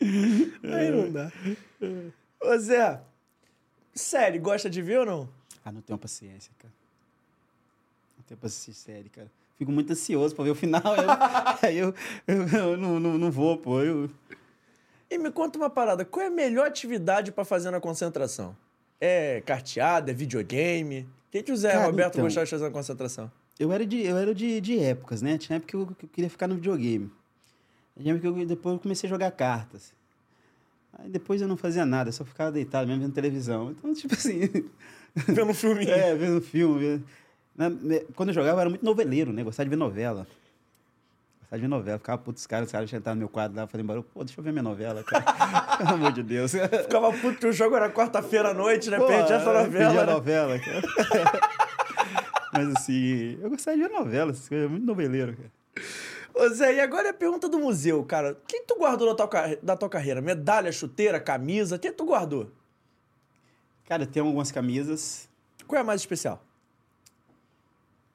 Aí 0.00 0.90
não 0.90 1.10
dá. 1.12 1.32
Ô, 2.40 2.58
Zé, 2.58 3.00
série, 3.94 4.38
gosta 4.38 4.70
de 4.70 4.80
ver 4.82 5.00
ou 5.00 5.06
não? 5.06 5.28
Ah, 5.64 5.72
não 5.72 5.80
tenho 5.80 5.98
paciência, 5.98 6.52
cara. 6.58 6.72
Não 8.16 8.24
tenho 8.24 8.38
assistir 8.42 8.74
série, 8.74 9.08
cara. 9.08 9.30
Fico 9.58 9.72
muito 9.72 9.92
ansioso 9.92 10.34
pra 10.34 10.44
ver 10.44 10.50
o 10.50 10.54
final, 10.54 10.80
eu- 10.96 11.08
aí 11.68 11.76
eu, 11.78 11.92
eu, 12.26 12.48
eu 12.48 12.76
não, 12.76 13.00
não, 13.00 13.18
não 13.18 13.30
vou, 13.30 13.56
pô. 13.56 13.80
Eu... 13.82 14.08
E 15.10 15.18
me 15.18 15.30
conta 15.32 15.58
uma 15.58 15.68
parada, 15.68 16.04
qual 16.04 16.24
é 16.24 16.28
a 16.28 16.30
melhor 16.30 16.66
atividade 16.66 17.32
pra 17.32 17.44
fazer 17.44 17.70
na 17.70 17.80
concentração? 17.80 18.56
É 19.00 19.40
carteada, 19.44 20.10
é 20.10 20.14
videogame? 20.14 21.00
O 21.28 21.30
que, 21.32 21.42
que 21.42 21.52
o 21.52 21.56
Zé 21.56 21.72
Cara, 21.72 21.86
Roberto 21.86 22.14
então- 22.14 22.24
gostava 22.24 22.44
de 22.44 22.50
fazer 22.50 22.64
na 22.64 22.70
concentração? 22.70 23.30
Eu 23.58 23.72
era 23.72 23.84
de, 23.84 24.00
eu 24.06 24.16
era 24.16 24.32
de, 24.32 24.60
de 24.60 24.78
épocas, 24.78 25.20
né? 25.20 25.36
Tinha 25.36 25.56
época 25.56 25.70
que 25.70 25.76
eu, 25.76 25.86
que 25.98 26.04
eu 26.04 26.08
queria 26.08 26.30
ficar 26.30 26.46
no 26.46 26.54
videogame. 26.54 27.10
Tinha 28.00 28.14
época 28.14 28.32
que 28.32 28.40
eu, 28.42 28.46
depois 28.46 28.74
eu 28.74 28.78
comecei 28.80 29.08
a 29.08 29.10
jogar 29.10 29.30
cartas. 29.32 29.92
Aí 30.92 31.08
depois 31.08 31.40
eu 31.42 31.48
não 31.48 31.56
fazia 31.56 31.84
nada, 31.84 32.12
só 32.12 32.24
ficava 32.24 32.52
deitado 32.52 32.86
mesmo 32.86 33.02
vendo 33.02 33.12
televisão. 33.12 33.72
Então, 33.72 33.92
tipo 33.94 34.14
assim. 34.14 34.40
Vendo 35.26 35.50
um 35.50 35.54
filminho. 35.54 35.90
é, 35.90 36.14
vendo 36.14 36.40
filme. 36.40 37.02
Na- 37.58 37.68
né, 37.68 38.02
quando 38.14 38.28
eu 38.28 38.34
jogava, 38.34 38.58
eu 38.58 38.60
era 38.60 38.70
muito 38.70 38.84
noveleiro, 38.84 39.32
né? 39.32 39.42
Gostava 39.42 39.64
de 39.64 39.70
ver 39.70 39.76
novela. 39.76 40.26
Gostava 41.40 41.56
de 41.56 41.60
ver 41.62 41.68
novela. 41.68 41.98
Ficava 41.98 42.16
puto 42.22 42.38
os 42.38 42.46
caras, 42.46 42.66
os 42.68 42.72
caras 42.72 42.92
entraram 42.92 43.16
no 43.16 43.20
meu 43.20 43.28
quadro 43.28 43.56
lá, 43.56 43.66
falei, 43.66 43.82
embora, 43.82 44.00
pô, 44.02 44.22
deixa 44.22 44.38
eu 44.38 44.44
ver 44.44 44.52
minha 44.52 44.62
novela, 44.62 45.02
cara. 45.02 45.24
Pelo 45.76 45.90
amor 45.90 46.12
de 46.12 46.22
Deus. 46.22 46.52
Ficava 46.52 47.12
puto 47.12 47.38
que 47.38 47.46
o 47.48 47.52
jogo 47.52 47.74
era 47.74 47.90
quarta-feira 47.90 48.50
à 48.50 48.54
noite, 48.54 48.88
né? 48.88 48.96
Pô, 48.98 49.06
Perdi 49.08 49.32
essa 49.32 49.50
eu 49.50 49.70
perdi 49.70 49.78
novela. 49.84 50.02
a 50.02 50.06
né? 50.06 50.12
novela, 50.12 50.58
cara. 50.60 50.82
Mas 52.52 52.68
assim, 52.76 53.38
eu 53.42 53.50
gostava 53.50 53.76
de 53.76 53.82
ver 53.82 53.90
novela, 53.90 54.32
coisas, 54.32 54.70
muito 54.70 54.86
noveleiro, 54.86 55.36
cara. 55.36 55.50
Ô 56.34 56.48
Zé, 56.50 56.74
e 56.74 56.80
agora 56.80 57.08
é 57.08 57.10
a 57.10 57.14
pergunta 57.14 57.48
do 57.48 57.58
museu, 57.58 58.04
cara. 58.04 58.32
O 58.32 58.36
que 58.46 58.60
tu 58.60 58.76
guardou 58.76 59.12
da 59.12 59.26
tua, 59.26 59.56
da 59.60 59.76
tua 59.76 59.88
carreira? 59.88 60.20
Medalha, 60.20 60.70
chuteira, 60.70 61.18
camisa? 61.18 61.74
O 61.74 61.78
que 61.78 61.90
tu 61.90 62.04
guardou? 62.04 62.50
Cara, 63.86 64.06
tem 64.06 64.22
algumas 64.22 64.52
camisas. 64.52 65.28
Qual 65.66 65.76
é 65.78 65.82
a 65.82 65.84
mais 65.84 66.00
especial? 66.00 66.40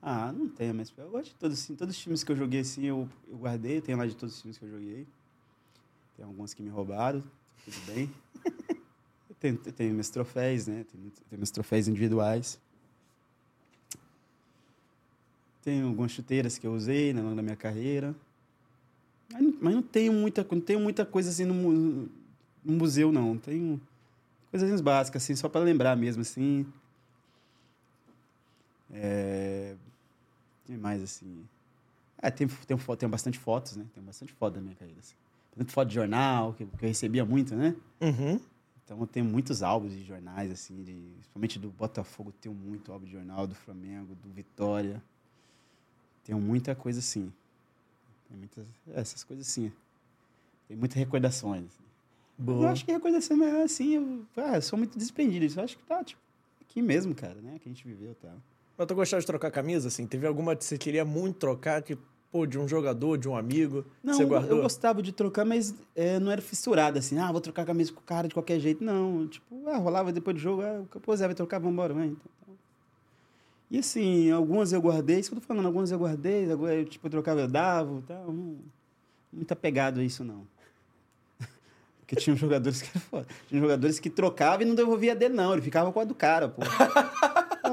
Ah, 0.05 0.33
não 0.33 0.49
tem, 0.49 0.73
mas 0.73 0.93
eu 0.97 1.09
gosto 1.09 1.29
de 1.29 1.35
todos, 1.35 1.57
assim, 1.57 1.75
todos 1.75 1.95
os 1.95 2.01
times 2.01 2.25
que 2.25 2.31
eu 2.33 2.35
joguei 2.35 2.59
assim, 2.59 2.83
eu, 2.83 3.07
eu 3.25 3.37
guardei, 3.37 3.79
tem 3.79 3.95
lá 3.95 4.05
de 4.05 4.13
todos 4.13 4.35
os 4.35 4.41
times 4.41 4.57
que 4.57 4.65
eu 4.65 4.69
joguei. 4.69 5.07
Tem 6.17 6.25
alguns 6.25 6.53
que 6.53 6.61
me 6.61 6.69
roubaram, 6.69 7.23
tudo 7.63 7.77
bem. 7.85 8.11
eu 9.29 9.35
tenho, 9.39 9.61
eu 9.65 9.71
tenho 9.71 9.93
meus 9.93 10.09
troféus, 10.09 10.67
né? 10.67 10.85
Tenho, 10.91 11.09
tenho 11.29 11.39
meus 11.39 11.51
troféus 11.51 11.87
individuais. 11.87 12.59
Tenho 15.61 15.87
algumas 15.87 16.11
chuteiras 16.11 16.57
que 16.57 16.67
eu 16.67 16.73
usei 16.73 17.13
né, 17.13 17.21
longo 17.21 17.37
da 17.37 17.41
minha 17.41 17.55
carreira. 17.55 18.13
Mas 19.31 19.41
não, 19.41 19.57
mas 19.61 19.73
não 19.73 19.81
tenho 19.81 20.11
muita, 20.11 20.45
não 20.51 20.59
tenho 20.59 20.81
muita 20.81 21.05
coisa 21.05 21.29
assim 21.29 21.45
no, 21.45 22.09
no 22.61 22.73
museu, 22.73 23.09
não. 23.09 23.37
Tenho 23.37 23.79
coisinhas 24.51 24.81
básicas, 24.81 25.23
assim, 25.23 25.33
só 25.33 25.47
para 25.47 25.61
lembrar 25.61 25.95
mesmo, 25.95 26.21
assim. 26.23 26.65
É... 28.91 29.75
Tem 30.65 30.77
mais, 30.77 31.01
assim... 31.01 31.45
Ah, 32.17 32.31
tem, 32.31 32.47
tem, 32.47 32.77
tem 32.77 33.09
bastante 33.09 33.37
fotos, 33.37 33.75
né? 33.75 33.85
Tem 33.93 34.03
bastante 34.03 34.31
foto 34.31 34.55
da 34.55 34.61
minha 34.61 34.75
carreira, 34.75 34.99
assim. 34.99 35.15
Tanto 35.55 35.71
foto 35.71 35.89
de 35.89 35.95
jornal, 35.95 36.53
que, 36.53 36.65
que 36.65 36.85
eu 36.85 36.87
recebia 36.87 37.25
muito, 37.25 37.55
né? 37.55 37.75
Uhum. 38.01 38.39
Então 38.83 38.99
eu 38.99 39.07
tenho 39.07 39.25
muitos 39.25 39.63
álbuns 39.63 39.93
de 39.93 40.03
jornais, 40.03 40.51
assim, 40.51 40.83
de, 40.83 40.93
principalmente 40.93 41.59
do 41.59 41.69
Botafogo, 41.69 42.33
tenho 42.41 42.53
muito 42.53 42.91
álbum 42.91 43.05
de 43.05 43.11
jornal, 43.11 43.47
do 43.47 43.55
Flamengo, 43.55 44.15
do 44.15 44.29
Vitória. 44.29 45.01
Tenho 46.23 46.39
muita 46.39 46.75
coisa 46.75 46.99
assim. 46.99 47.31
Tem 48.27 48.37
muitas, 48.37 48.67
é, 48.87 48.99
essas 48.99 49.23
coisas 49.23 49.47
assim. 49.47 49.71
Tem 50.67 50.75
muitas 50.75 50.97
recordações. 50.97 51.65
assim. 51.65 51.83
Mas 52.37 52.55
Eu 52.55 52.67
acho 52.67 52.85
que 52.85 52.91
recordação 52.91 53.43
é 53.43 53.63
assim, 53.63 53.95
eu, 53.95 54.25
ah, 54.37 54.55
eu 54.55 54.61
sou 54.61 54.77
muito 54.77 54.97
despendido. 54.97 55.45
Eu 55.59 55.63
acho 55.63 55.77
que 55.77 55.83
tá, 55.83 56.03
tipo, 56.03 56.21
aqui 56.61 56.81
mesmo, 56.81 57.13
cara, 57.13 57.39
né? 57.41 57.59
Que 57.59 57.69
a 57.69 57.71
gente 57.71 57.85
viveu 57.85 58.11
e 58.11 58.15
tal. 58.15 58.35
Mas 58.77 58.87
tu 58.87 58.95
gostava 58.95 59.21
de 59.21 59.27
trocar 59.27 59.51
camisa, 59.51 59.87
assim? 59.87 60.05
Teve 60.07 60.25
alguma 60.25 60.55
que 60.55 60.65
você 60.65 60.77
queria 60.77 61.05
muito 61.05 61.37
trocar, 61.37 61.81
que, 61.81 61.97
pô, 62.31 62.45
de 62.45 62.57
um 62.57 62.67
jogador, 62.67 63.17
de 63.17 63.29
um 63.29 63.35
amigo? 63.35 63.85
Não, 64.03 64.13
você 64.13 64.25
guardou? 64.25 64.57
eu 64.57 64.63
gostava 64.63 65.01
de 65.01 65.11
trocar, 65.11 65.45
mas 65.45 65.75
é, 65.95 66.19
não 66.19 66.31
era 66.31 66.41
fissurado, 66.41 66.97
assim, 66.97 67.19
ah, 67.19 67.31
vou 67.31 67.39
trocar 67.39 67.65
camisa 67.65 67.91
com 67.93 67.99
o 67.99 68.03
cara 68.03 68.27
de 68.27 68.33
qualquer 68.33 68.59
jeito. 68.59 68.83
Não, 68.83 69.27
tipo, 69.27 69.69
ah, 69.69 69.77
rolava 69.77 70.11
depois 70.11 70.35
do 70.35 70.39
jogo, 70.39 70.63
ah, 70.63 70.83
pô, 71.01 71.15
Zé 71.15 71.27
vai 71.27 71.35
trocar, 71.35 71.59
vambora, 71.59 71.93
vai. 71.93 72.07
Então, 72.07 72.31
então. 72.41 72.55
E 73.69 73.79
assim, 73.79 74.31
algumas 74.31 74.73
eu 74.73 74.81
guardei, 74.81 75.19
isso 75.19 75.29
que 75.29 75.37
eu 75.37 75.41
tô 75.41 75.47
falando, 75.47 75.67
algumas 75.67 75.91
eu 75.91 75.99
guardei, 75.99 76.51
agora 76.51 76.75
eu, 76.75 76.85
tipo, 76.85 77.05
eu 77.05 77.11
trocava, 77.11 77.41
eu 77.41 77.47
dava 77.47 78.03
tal. 78.07 78.31
Não, 78.31 78.57
muito 79.31 79.51
apegado 79.51 79.99
a 79.99 80.03
isso, 80.03 80.23
não. 80.23 80.47
Porque 81.99 82.15
tinha 82.15 82.35
jogadores 82.35 82.81
que. 82.81 82.99
Tinha 83.47 83.61
jogadores 83.61 83.99
que 83.99 84.09
trocavam 84.09 84.61
e 84.61 84.65
não 84.65 84.75
devolvia 84.75 85.15
dele, 85.15 85.33
não. 85.33 85.53
Ele 85.53 85.61
ficava 85.61 85.91
com 85.91 85.99
a 85.99 86.03
do 86.03 86.13
cara, 86.13 86.49
pô. 86.49 86.61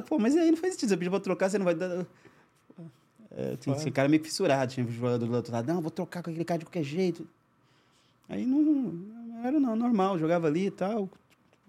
Pô, 0.03 0.19
mas 0.19 0.37
aí 0.37 0.51
não 0.51 0.57
faz 0.57 0.75
sentido. 0.75 0.89
Você 0.91 0.97
pediu 0.97 1.11
pra 1.11 1.21
trocar, 1.21 1.51
você 1.51 1.59
não 1.59 1.65
vai 1.65 1.75
dar. 1.75 2.07
É, 3.31 3.57
tinha 3.57 3.77
esse 3.77 3.91
cara 3.91 4.09
meio 4.09 4.23
fissurado, 4.23 4.73
tinha 4.73 4.85
um 4.85 4.91
jogador 4.91 5.25
do 5.25 5.33
outro 5.33 5.53
lado, 5.53 5.73
não, 5.73 5.81
vou 5.81 5.91
trocar 5.91 6.23
com 6.23 6.31
aquele 6.31 6.45
cara 6.45 6.59
de 6.59 6.65
qualquer 6.65 6.83
jeito. 6.83 7.27
Aí 8.29 8.45
não, 8.45 8.93
era 9.45 9.59
não, 9.61 9.77
normal, 9.77 10.19
jogava 10.19 10.49
ali 10.49 10.67
e 10.67 10.71
tal. 10.71 11.09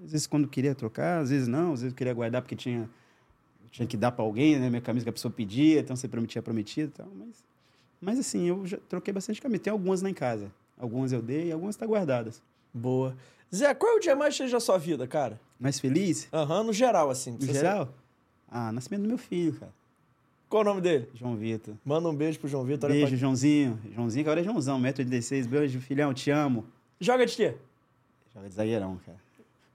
Às 0.04 0.12
vezes 0.12 0.28
quando 0.28 0.48
queria 0.48 0.74
trocar, 0.74 1.20
às 1.20 1.30
vezes 1.30 1.48
não, 1.48 1.74
às 1.74 1.82
vezes 1.82 1.96
queria 1.96 2.14
guardar 2.14 2.42
porque 2.42 2.56
tinha, 2.56 2.90
tinha 3.70 3.88
que 3.88 3.96
dar 3.96 4.12
para 4.12 4.26
alguém, 4.26 4.60
né? 4.60 4.70
Minha 4.70 4.82
camisa 4.82 5.04
que 5.04 5.10
a 5.10 5.14
pessoa 5.14 5.32
pedia, 5.32 5.80
então 5.80 5.96
você 5.96 6.08
prometia, 6.08 6.42
prometia 6.42 6.86
e 6.86 6.88
tal. 6.88 7.08
Mas, 7.16 7.44
mas 8.02 8.20
assim, 8.20 8.48
eu 8.48 8.66
já 8.66 8.78
troquei 8.90 9.14
bastante 9.14 9.40
camisa. 9.40 9.62
Tem 9.62 9.72
algumas 9.72 10.02
lá 10.02 10.10
em 10.10 10.14
casa. 10.16 10.52
Algumas 10.78 11.12
eu 11.12 11.22
dei 11.22 11.50
e 11.50 11.52
algumas 11.52 11.76
estão 11.76 11.88
guardadas. 11.88 12.42
Boa. 12.74 13.16
Zé, 13.54 13.74
qual 13.76 13.94
é 13.94 13.96
o 13.98 14.00
dia 14.00 14.16
mais 14.16 14.34
cheio 14.34 14.50
da 14.50 14.60
sua 14.60 14.80
vida, 14.80 15.06
cara? 15.06 15.40
Mais 15.60 15.80
feliz? 15.80 16.28
Aham, 16.34 16.64
no 16.64 16.74
geral, 16.74 17.10
assim. 17.12 17.38
No 17.40 17.46
geral? 17.46 17.94
Ah, 18.52 18.72
nascimento 18.72 19.04
do 19.04 19.08
meu 19.08 19.18
filho, 19.18 19.54
cara. 19.54 19.72
Qual 20.50 20.62
o 20.62 20.66
nome 20.66 20.82
dele? 20.82 21.08
João 21.16 21.36
Vitor. 21.38 21.74
Manda 21.86 22.10
um 22.10 22.14
beijo 22.14 22.38
pro 22.38 22.50
João 22.50 22.66
Vitor. 22.66 22.90
Beijo, 22.90 23.08
pra- 23.08 23.16
Joãozinho. 23.16 23.80
Joãozinho, 23.96 24.24
que 24.26 24.30
agora 24.30 24.42
é 24.42 24.44
Joãozão, 24.44 24.80
1,86m. 24.82 25.48
Beijo, 25.48 25.80
filhão, 25.80 26.14
te 26.14 26.30
amo. 26.30 26.66
Joga 27.00 27.26
de 27.26 27.34
quê? 27.36 27.56
Joga 28.36 28.50
de 28.50 28.56
zagueirão, 28.56 29.00
cara. 29.06 29.18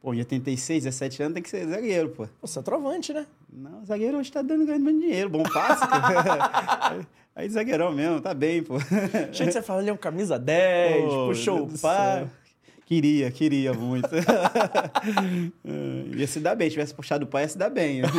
Pô, 0.02 0.12
em 0.12 0.18
86, 0.18 0.84
17 0.84 1.22
anos 1.22 1.34
tem 1.34 1.42
que 1.42 1.48
ser 1.48 1.66
zagueiro, 1.66 2.10
pô. 2.10 2.26
Pô, 2.26 2.46
Você 2.46 2.58
é 2.58 2.62
trovante, 2.62 3.12
né? 3.14 3.26
Não, 3.50 3.84
zagueiro 3.86 4.18
hoje 4.18 4.30
tá 4.30 4.42
dando 4.42 4.66
ganhando 4.66 4.84
muito 4.84 5.00
dinheiro. 5.00 5.30
Bom 5.30 5.42
passe, 5.42 5.80
pô. 5.86 5.94
Aí 7.34 7.48
zagueirão 7.50 7.92
mesmo, 7.92 8.20
tá 8.20 8.32
bem, 8.32 8.62
pô. 8.62 8.78
Gente, 9.32 9.52
você 9.52 9.62
fala, 9.62 9.80
ele 9.80 9.90
é 9.90 9.92
um 9.92 9.96
camisa 9.96 10.38
10, 10.38 11.04
Pô, 11.04 11.26
puxou 11.28 11.64
o 11.64 11.78
pá. 11.78 12.26
Queria, 12.86 13.30
queria 13.32 13.74
muito. 13.74 14.08
ia 16.16 16.26
se 16.26 16.38
dar 16.38 16.54
bem, 16.54 16.70
tivesse 16.70 16.94
puxado 16.94 17.24
o 17.24 17.28
pai, 17.28 17.42
ia 17.42 17.48
se 17.48 17.58
dar 17.58 17.68
bem. 17.68 18.02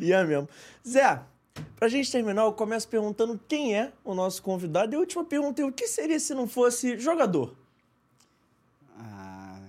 É 0.00 0.24
mesmo. 0.24 0.48
Zé, 0.86 1.20
pra 1.76 1.88
gente 1.88 2.12
terminar, 2.12 2.42
eu 2.42 2.52
começo 2.52 2.86
perguntando 2.86 3.38
quem 3.48 3.76
é 3.76 3.92
o 4.04 4.14
nosso 4.14 4.40
convidado. 4.40 4.94
E 4.94 4.96
a 4.96 5.00
última 5.00 5.24
pergunta 5.24 5.60
é: 5.60 5.64
o 5.64 5.72
que 5.72 5.88
seria 5.88 6.20
se 6.20 6.32
não 6.32 6.46
fosse 6.46 6.96
jogador? 6.96 7.56
ah, 8.96 9.60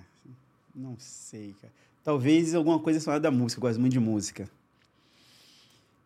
não 0.75 0.95
sei, 0.99 1.55
cara. 1.59 1.73
Talvez 2.03 2.53
alguma 2.53 2.79
coisa 2.79 2.99
relacionada 2.99 3.27
à 3.27 3.31
música, 3.31 3.59
eu 3.59 3.67
gosto 3.67 3.79
muito 3.79 3.93
de 3.93 3.99
música. 3.99 4.47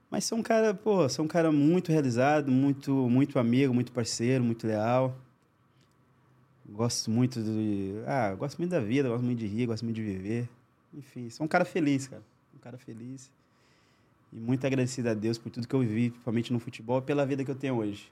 Mas 0.10 0.24
sou 0.24 0.38
um 0.38 0.44
cara, 0.44 0.74
pô, 0.74 1.08
sou 1.10 1.26
um 1.26 1.28
cara 1.28 1.52
muito 1.52 1.92
realizado, 1.92 2.52
muito, 2.52 2.92
muito 3.10 3.38
amigo, 3.38 3.74
muito 3.74 3.92
parceiro, 3.92 4.44
muito 4.44 4.66
leal. 4.66 5.14
Gosto 6.74 7.12
muito 7.12 7.42
de. 7.42 7.94
Ah, 8.08 8.34
gosto 8.36 8.58
muito 8.58 8.72
da 8.72 8.80
vida, 8.80 9.08
gosto 9.08 9.24
muito 9.24 9.38
de 9.40 9.48
rir, 9.48 9.66
gosto 9.68 9.84
muito 9.84 9.96
de 9.96 10.02
viver. 10.02 10.50
Enfim, 10.94 11.30
sou 11.30 11.46
um 11.46 11.48
cara 11.48 11.64
feliz, 11.66 12.08
cara. 12.08 12.22
Um 12.56 12.60
cara 12.60 12.78
feliz. 12.78 13.30
E 14.32 14.38
muito 14.40 14.66
agradecido 14.66 15.10
a 15.10 15.14
Deus 15.14 15.38
por 15.38 15.52
tudo 15.52 15.68
que 15.68 15.74
eu 15.76 15.80
vivi, 15.82 16.10
principalmente 16.10 16.52
no 16.52 16.60
futebol, 16.60 17.02
pela 17.02 17.26
vida 17.26 17.44
que 17.46 17.52
eu 17.52 17.56
tenho 17.56 17.76
hoje. 17.76 18.12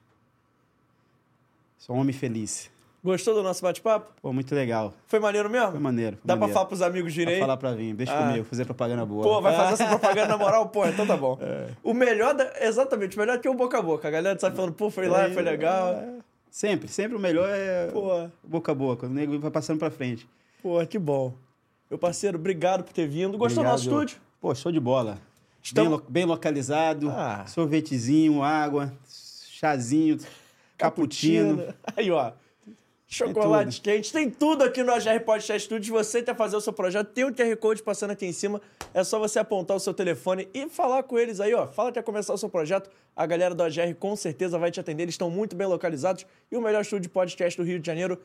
Sou 1.80 1.96
um 1.96 2.00
homem 2.00 2.14
feliz. 2.14 2.70
Gostou 3.04 3.34
do 3.34 3.42
nosso 3.42 3.64
bate-papo? 3.64 4.12
Pô, 4.22 4.32
muito 4.32 4.54
legal. 4.54 4.94
Foi 5.08 5.20
maneiro 5.20 5.50
mesmo? 5.50 5.72
Foi 5.72 5.80
maneiro. 5.80 6.18
foi 6.18 6.28
Dá 6.28 6.34
pra 6.36 6.42
maneiro. 6.42 6.54
falar 6.54 6.66
pros 6.68 6.82
amigos 6.84 7.16
Pra 7.16 7.32
aí? 7.32 7.40
falar 7.40 7.58
pra 7.58 7.74
vir. 7.74 7.96
Deixa 7.96 8.14
Ah. 8.16 8.28
comigo, 8.28 8.46
fazer 8.46 8.66
propaganda 8.66 9.04
boa. 9.04 9.24
Pô, 9.24 9.42
vai 9.42 9.56
fazer 9.56 9.74
essa 9.74 9.88
propaganda 9.98 10.28
na 10.28 10.38
moral? 10.38 10.70
Pô, 10.70 10.86
então 10.86 11.08
tá 11.08 11.18
bom. 11.18 11.40
O 11.82 11.96
melhor, 11.96 12.36
da... 12.36 12.54
exatamente, 12.64 13.18
o 13.18 13.20
melhor 13.20 13.38
é 13.38 13.40
que 13.40 13.50
o 13.50 13.56
boca 13.56 13.80
a 13.80 13.82
boca. 13.82 14.08
A 14.08 14.12
galera 14.12 14.38
sai 14.38 14.52
falando, 14.52 14.74
pô, 14.74 14.92
foi 14.92 15.08
lá, 15.08 15.28
foi 15.32 15.42
legal. 15.42 15.96
Sempre, 16.52 16.88
sempre 16.90 17.16
o 17.16 17.20
melhor 17.20 17.48
é 17.50 17.88
Pô, 17.88 18.28
boca 18.44 18.72
a 18.74 18.76
boca. 18.76 19.08
O 19.08 19.10
nego 19.10 19.40
vai 19.40 19.50
passando 19.50 19.80
pra 19.80 19.90
frente. 19.90 20.28
pô, 20.62 20.86
que 20.86 21.00
bom. 21.00 21.34
Meu 21.90 21.98
parceiro, 21.98 22.38
obrigado 22.38 22.84
por 22.84 22.94
ter 22.94 23.08
vindo. 23.08 23.38
Gostou 23.38 23.64
do 23.64 23.70
nosso 23.70 23.84
estúdio? 23.86 24.18
Pô, 24.40 24.54
show 24.54 24.72
de 24.72 24.80
bola. 24.80 25.18
Estamos- 25.64 25.90
Bem, 25.90 26.00
lo- 26.00 26.06
bem 26.12 26.26
localizado. 26.26 27.10
Ah. 27.10 27.46
Sorvetezinho, 27.48 28.44
água, 28.44 28.92
chazinho, 29.08 30.18
cappuccino. 30.78 31.74
Aí, 31.96 32.12
ó. 32.12 32.32
Chocolate 33.08 33.82
quente, 33.82 34.10
tem 34.14 34.30
tudo 34.30 34.64
aqui 34.64 34.82
no 34.84 34.94
AGR 34.94 35.20
Podcast 35.26 35.66
Studios. 35.66 35.90
Você 35.90 36.24
quer 36.24 36.34
fazer 36.36 36.56
o 36.56 36.62
seu 36.62 36.72
projeto, 36.72 37.10
tem 37.10 37.26
o 37.26 37.34
QR 37.34 37.58
Code 37.58 37.84
passando 37.84 38.12
aqui 38.12 38.26
em 38.26 38.32
cima. 38.32 38.62
É 38.94 39.04
só 39.04 39.20
você 39.20 39.38
apontar 39.38 39.76
o 39.76 39.82
seu 39.82 39.94
telefone 39.94 40.48
e 40.54 40.70
falar 40.70 41.04
com 41.04 41.20
eles 41.20 41.42
aí, 41.42 41.54
ó. 41.54 41.68
Fala 41.68 41.90
que 41.92 41.96
quer 41.96 42.04
começar 42.06 42.34
o 42.34 42.38
seu 42.38 42.48
projeto. 42.48 42.90
A 43.16 43.26
galera 43.26 43.54
do 43.54 43.62
AGR 43.62 43.94
com 44.00 44.16
certeza 44.16 44.58
vai 44.58 44.72
te 44.72 44.80
atender. 44.80 45.04
Eles 45.04 45.14
estão 45.14 45.30
muito 45.30 45.56
bem 45.56 45.68
localizados. 45.68 46.26
E 46.52 46.56
o 46.58 46.62
melhor 46.62 46.82
estúdio 46.82 47.04
de 47.04 47.10
podcast 47.10 47.58
do 47.60 47.66
Rio 47.66 47.80
de 47.80 47.86
Janeiro 47.86 48.18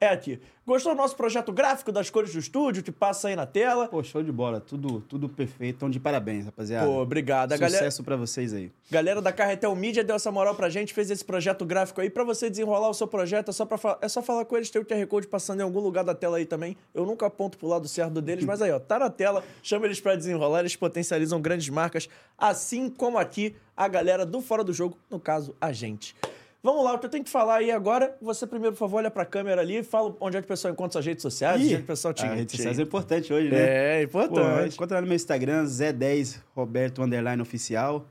é 0.00 0.08
aqui. 0.08 0.40
Gostou 0.66 0.94
do 0.94 0.98
nosso 0.98 1.14
projeto 1.16 1.52
gráfico 1.52 1.90
das 1.92 2.08
cores 2.10 2.32
do 2.32 2.38
estúdio 2.38 2.82
que 2.82 2.90
passa 2.92 3.28
aí 3.28 3.36
na 3.36 3.44
tela? 3.46 3.88
Pô, 3.88 4.02
show 4.02 4.22
de 4.22 4.30
bola. 4.32 4.60
Tudo, 4.60 5.00
tudo 5.02 5.28
perfeito. 5.28 5.76
Então, 5.76 5.90
de 5.90 5.98
parabéns, 6.00 6.46
rapaziada. 6.46 6.86
Pô, 6.86 7.00
obrigado. 7.02 7.52
A 7.52 7.56
Sucesso 7.56 7.72
galera, 8.02 8.02
pra 8.04 8.16
vocês 8.16 8.52
aí. 8.54 8.70
Galera 8.90 9.20
da 9.22 9.32
Carretel 9.32 9.74
Mídia 9.74 10.02
deu 10.04 10.16
essa 10.16 10.30
moral 10.32 10.54
pra 10.54 10.68
gente, 10.70 10.92
fez 10.94 11.10
esse 11.10 11.24
projeto 11.24 11.64
gráfico 11.66 12.00
aí. 12.00 12.08
Pra 12.10 12.24
você 12.24 12.48
desenrolar 12.48 12.88
o 12.88 12.94
seu 12.94 13.06
projeto, 13.06 13.50
é 13.50 13.52
só, 13.52 13.64
pra 13.66 13.76
fa- 13.78 13.98
é 14.00 14.08
só 14.08 14.22
falar 14.22 14.44
com 14.46 14.56
eles, 14.56 14.70
tem 14.70 14.80
o 14.80 14.84
QR 14.84 15.06
Code 15.06 15.26
passando 15.26 15.60
em 15.60 15.62
algum 15.64 15.80
lugar 15.80 16.02
da 16.04 16.14
tela 16.14 16.38
aí 16.38 16.46
também. 16.46 16.76
Eu 16.94 17.04
nunca 17.04 17.26
aponto 17.26 17.58
pro 17.58 17.68
lado 17.68 17.86
certo 17.88 18.20
deles, 18.22 18.44
mas 18.44 18.60
aí, 18.62 18.70
ó, 18.72 18.78
tá 18.78 18.98
na 18.98 19.10
tela, 19.10 19.42
chama 19.62 19.86
eles 19.86 20.00
pra 20.00 20.14
desenrolar, 20.16 20.60
eles 20.60 20.76
potencializam 20.76 21.40
grandes 21.40 21.68
marcas, 21.68 22.08
assim 22.38 22.88
como 22.88 23.18
aqui 23.18 23.54
a 23.84 23.88
galera 23.88 24.26
do 24.26 24.40
Fora 24.40 24.62
do 24.62 24.72
Jogo, 24.72 24.98
no 25.08 25.18
caso, 25.18 25.54
a 25.60 25.72
gente. 25.72 26.14
Vamos 26.62 26.84
lá, 26.84 26.92
o 26.92 26.98
que 26.98 27.06
eu 27.06 27.10
tenho 27.10 27.24
que 27.24 27.30
falar 27.30 27.56
aí 27.56 27.70
agora, 27.70 28.14
você 28.20 28.46
primeiro, 28.46 28.74
por 28.74 28.80
favor, 28.80 28.98
olha 28.98 29.10
pra 29.10 29.24
câmera 29.24 29.62
ali 29.62 29.78
e 29.78 29.82
fala 29.82 30.14
onde 30.20 30.36
é 30.36 30.40
que 30.42 30.44
o 30.44 30.48
pessoal 30.48 30.70
encontra 30.74 30.92
suas 30.92 31.06
redes 31.06 31.22
sociais, 31.22 31.58
onde 31.62 31.72
é 31.72 31.76
que 31.78 31.82
o 31.84 31.86
pessoal 31.86 32.12
te... 32.12 32.26
a 32.26 32.34
rede 32.34 32.44
te- 32.44 32.56
sociais 32.58 32.78
é 32.78 32.82
importante 32.82 33.32
hoje, 33.32 33.48
né? 33.48 34.02
É, 34.02 34.06
Pô, 34.06 34.20
importante. 34.22 34.74
encontra 34.74 34.96
lá 34.96 35.00
no 35.00 35.06
meu 35.06 35.16
Instagram, 35.16 35.64
Zé10 35.64 36.40
Roberto 36.54 37.02
Underline 37.02 37.40
Oficial. 37.40 38.04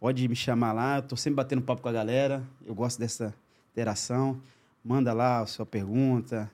Pode 0.00 0.26
me 0.26 0.34
chamar 0.34 0.72
lá, 0.72 0.96
eu 0.98 1.02
tô 1.02 1.16
sempre 1.16 1.36
batendo 1.36 1.62
papo 1.62 1.80
com 1.80 1.88
a 1.88 1.92
galera. 1.92 2.42
Eu 2.66 2.74
gosto 2.74 2.98
dessa 2.98 3.32
interação. 3.72 4.40
Manda 4.84 5.12
lá 5.12 5.38
a 5.40 5.46
sua 5.46 5.64
pergunta, 5.64 6.50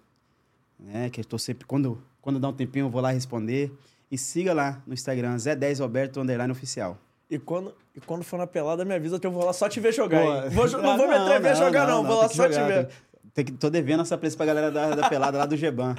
né? 0.78 1.08
Que 1.08 1.20
eu 1.20 1.24
tô 1.24 1.38
sempre. 1.38 1.64
Quando, 1.66 2.00
quando 2.20 2.38
dá 2.38 2.48
um 2.48 2.52
tempinho, 2.52 2.84
eu 2.86 2.90
vou 2.90 3.00
lá 3.00 3.10
responder. 3.10 3.72
E 4.10 4.18
siga 4.18 4.52
lá 4.52 4.82
no 4.86 4.92
Instagram, 4.92 5.34
Zé10 5.36 5.80
Roberto 5.80 6.20
Underline 6.20 6.52
Oficial. 6.52 6.98
E 7.30 7.38
quando, 7.38 7.72
e 7.94 8.00
quando 8.00 8.24
for 8.24 8.38
na 8.38 8.46
pelada, 8.46 8.84
me 8.84 8.92
avisa 8.92 9.20
que 9.20 9.26
eu 9.26 9.30
vou 9.30 9.44
lá 9.44 9.52
só 9.52 9.68
te 9.68 9.78
ver 9.78 9.92
jogar. 9.92 10.20
Pô, 10.22 10.34
hein? 10.34 10.50
Vou, 10.50 10.66
jo- 10.66 10.78
não 10.82 10.90
ah, 10.90 10.96
vou 10.96 11.06
me 11.06 11.14
atrever 11.14 11.52
a 11.52 11.54
jogar, 11.54 11.86
não. 11.86 12.02
Vou 12.04 12.16
lá 12.16 12.22
tem 12.22 12.30
que 12.30 12.36
só 12.36 12.48
te 12.48 12.54
jogar, 12.54 12.66
ver. 12.66 12.88
Tem, 13.32 13.44
que, 13.44 13.52
tô 13.52 13.70
devendo 13.70 14.00
essa 14.02 14.18
preço 14.18 14.36
pra 14.36 14.46
galera 14.46 14.70
da, 14.72 14.96
da 14.96 15.08
pelada 15.08 15.38
lá 15.38 15.46
do 15.46 15.56
Geban. 15.56 15.94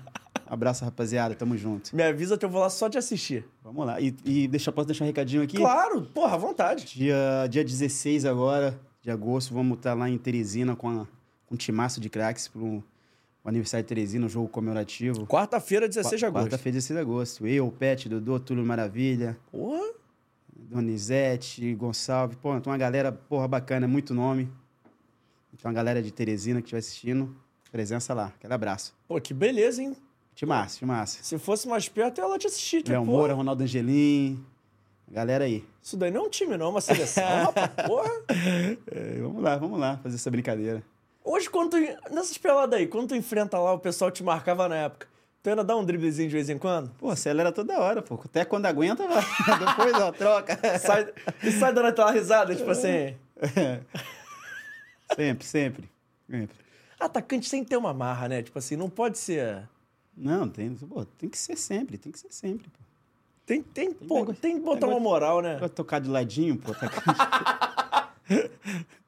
Abraço, 0.46 0.84
rapaziada. 0.84 1.34
Tamo 1.34 1.56
junto. 1.58 1.96
Me 1.96 2.04
avisa 2.04 2.38
que 2.38 2.44
eu 2.44 2.50
vou 2.50 2.60
lá 2.60 2.70
só 2.70 2.90
te 2.90 2.98
assistir. 2.98 3.46
Vamos 3.64 3.86
lá. 3.86 4.02
E, 4.02 4.14
e 4.26 4.48
deixa, 4.50 4.70
posso 4.74 4.88
deixar 4.88 5.06
um 5.06 5.08
recadinho 5.08 5.42
aqui? 5.42 5.56
Claro, 5.56 6.02
porra, 6.14 6.34
à 6.36 6.38
vontade. 6.38 6.86
Dia, 6.94 7.48
dia 7.50 7.64
16 7.64 8.26
agora, 8.26 8.78
de 9.02 9.10
agosto, 9.10 9.54
vamos 9.54 9.78
estar 9.78 9.94
lá 9.94 10.10
em 10.10 10.18
Teresina 10.18 10.76
com, 10.76 10.90
a, 10.90 11.08
com 11.48 11.56
um 11.56 11.58
timaço 11.58 12.02
de 12.02 12.10
craques 12.10 12.50
para 12.50 12.62
o 12.62 12.84
aniversário 13.46 13.86
de 13.86 13.88
Teresina, 13.88 14.26
um 14.26 14.30
jogo 14.30 14.50
comemorativo. 14.50 15.26
Quarta-feira, 15.26 15.88
16 15.88 16.20
de 16.20 16.26
agosto. 16.26 16.44
Quarta-feira, 16.44 16.76
16 16.76 16.98
de 16.98 17.02
agosto. 17.02 17.48
Eu, 17.48 17.68
o 17.68 17.72
Pet, 17.72 18.10
Dodô, 18.10 18.38
Túlio 18.38 18.66
Maravilha, 18.66 19.38
Porra. 19.50 20.01
Donizete, 20.70 21.74
Gonçalves. 21.76 22.38
Pô, 22.42 22.60
tem 22.60 22.72
uma 22.72 22.78
galera, 22.78 23.12
porra, 23.12 23.48
bacana, 23.48 23.88
muito 23.88 24.14
nome. 24.14 24.46
Tem 25.58 25.70
uma 25.70 25.74
galera 25.74 26.02
de 26.02 26.12
Teresina 26.12 26.62
que 26.62 26.66
estiver 26.66 26.80
assistindo. 26.80 27.36
Presença 27.72 28.14
lá. 28.14 28.28
Aquele 28.28 28.54
abraço. 28.54 28.94
Pô, 29.08 29.20
que 29.20 29.34
beleza, 29.34 29.82
hein? 29.82 29.96
Timaço, 30.34 30.80
timaço. 30.80 31.20
Se 31.22 31.38
fosse 31.38 31.68
mais 31.68 31.88
perto, 31.88 32.22
lá 32.22 32.38
te 32.38 32.48
assistir. 32.48 32.84
Léo 32.88 33.02
Tipo, 33.02 33.06
Moura, 33.12 33.34
Ronaldo 33.34 33.64
Angelim. 33.64 34.44
Galera 35.10 35.44
aí. 35.44 35.64
Isso 35.82 35.98
daí 35.98 36.10
não 36.10 36.22
é 36.22 36.28
um 36.28 36.30
time, 36.30 36.58
não, 36.58 36.68
é 36.68 36.70
uma 36.70 36.82
seleção, 36.82 37.24
rapaz. 37.46 37.70
Porra. 37.86 38.12
É, 38.92 39.20
vamos 39.22 39.44
lá, 39.44 39.58
vamos 39.58 39.80
lá 39.80 39.98
fazer 39.98 40.16
essa 40.16 40.32
brincadeira. 40.32 40.82
Hoje, 41.24 41.50
quando 41.50 41.72
tu, 41.72 41.78
nessas 42.14 42.38
peladas 42.38 42.80
aí, 42.80 42.88
quando 42.88 43.10
tu 43.10 43.16
enfrenta 43.16 43.60
lá, 43.60 43.74
o 43.74 43.80
pessoal 43.80 44.10
te 44.10 44.24
marcava 44.24 44.68
na 44.70 44.76
época, 44.76 45.08
tu 45.42 45.50
ainda 45.50 45.64
dá 45.64 45.76
um 45.76 45.84
driblezinho 45.84 46.30
de 46.30 46.36
vez 46.36 46.50
em 46.50 46.58
quando? 46.58 46.90
Pô, 47.00 47.10
acelera 47.10 47.52
toda 47.52 47.80
hora, 47.80 48.02
pô. 48.02 48.16
Até 48.24 48.46
quando 48.46 48.66
aguenta, 48.66 49.08
vai. 49.08 49.24
Depois, 49.60 49.94
ó, 49.96 50.12
troca. 50.12 50.58
Sai, 50.80 51.12
e 51.44 51.52
sai 51.52 51.74
dando 51.74 51.88
aquela 51.88 52.12
risada, 52.12 52.56
tipo 52.56 52.70
assim... 52.70 53.16
sempre, 55.16 55.46
sempre. 55.46 55.90
Sempre. 56.30 56.56
Atacante 57.00 57.50
sem 57.50 57.64
ter 57.64 57.78
uma 57.78 57.94
marra, 57.94 58.28
né? 58.30 58.42
Tipo 58.44 58.60
assim, 58.60 58.76
não 58.76 58.90
pode 58.90 59.18
ser... 59.18 59.68
Não, 60.16 60.48
tem, 60.48 60.74
pô, 60.76 61.04
tem 61.06 61.30
que 61.30 61.38
ser 61.38 61.56
sempre, 61.58 61.98
tem 61.98 62.12
que 62.12 62.20
ser 62.20 62.32
sempre, 62.32 62.70
pô. 62.70 62.80
Tem, 63.46 63.62
tem, 63.64 63.92
pô, 63.92 64.20
negócio- 64.20 64.42
tem 64.42 64.58
que 64.58 64.64
botar 64.64 64.88
uma 64.88 65.00
moral, 65.00 65.42
né? 65.42 65.58
Pra 65.58 65.68
tocar 65.68 66.00
de 66.00 66.10
ladinho, 66.10 66.58
pô, 66.58 66.74
tá... 66.76 68.12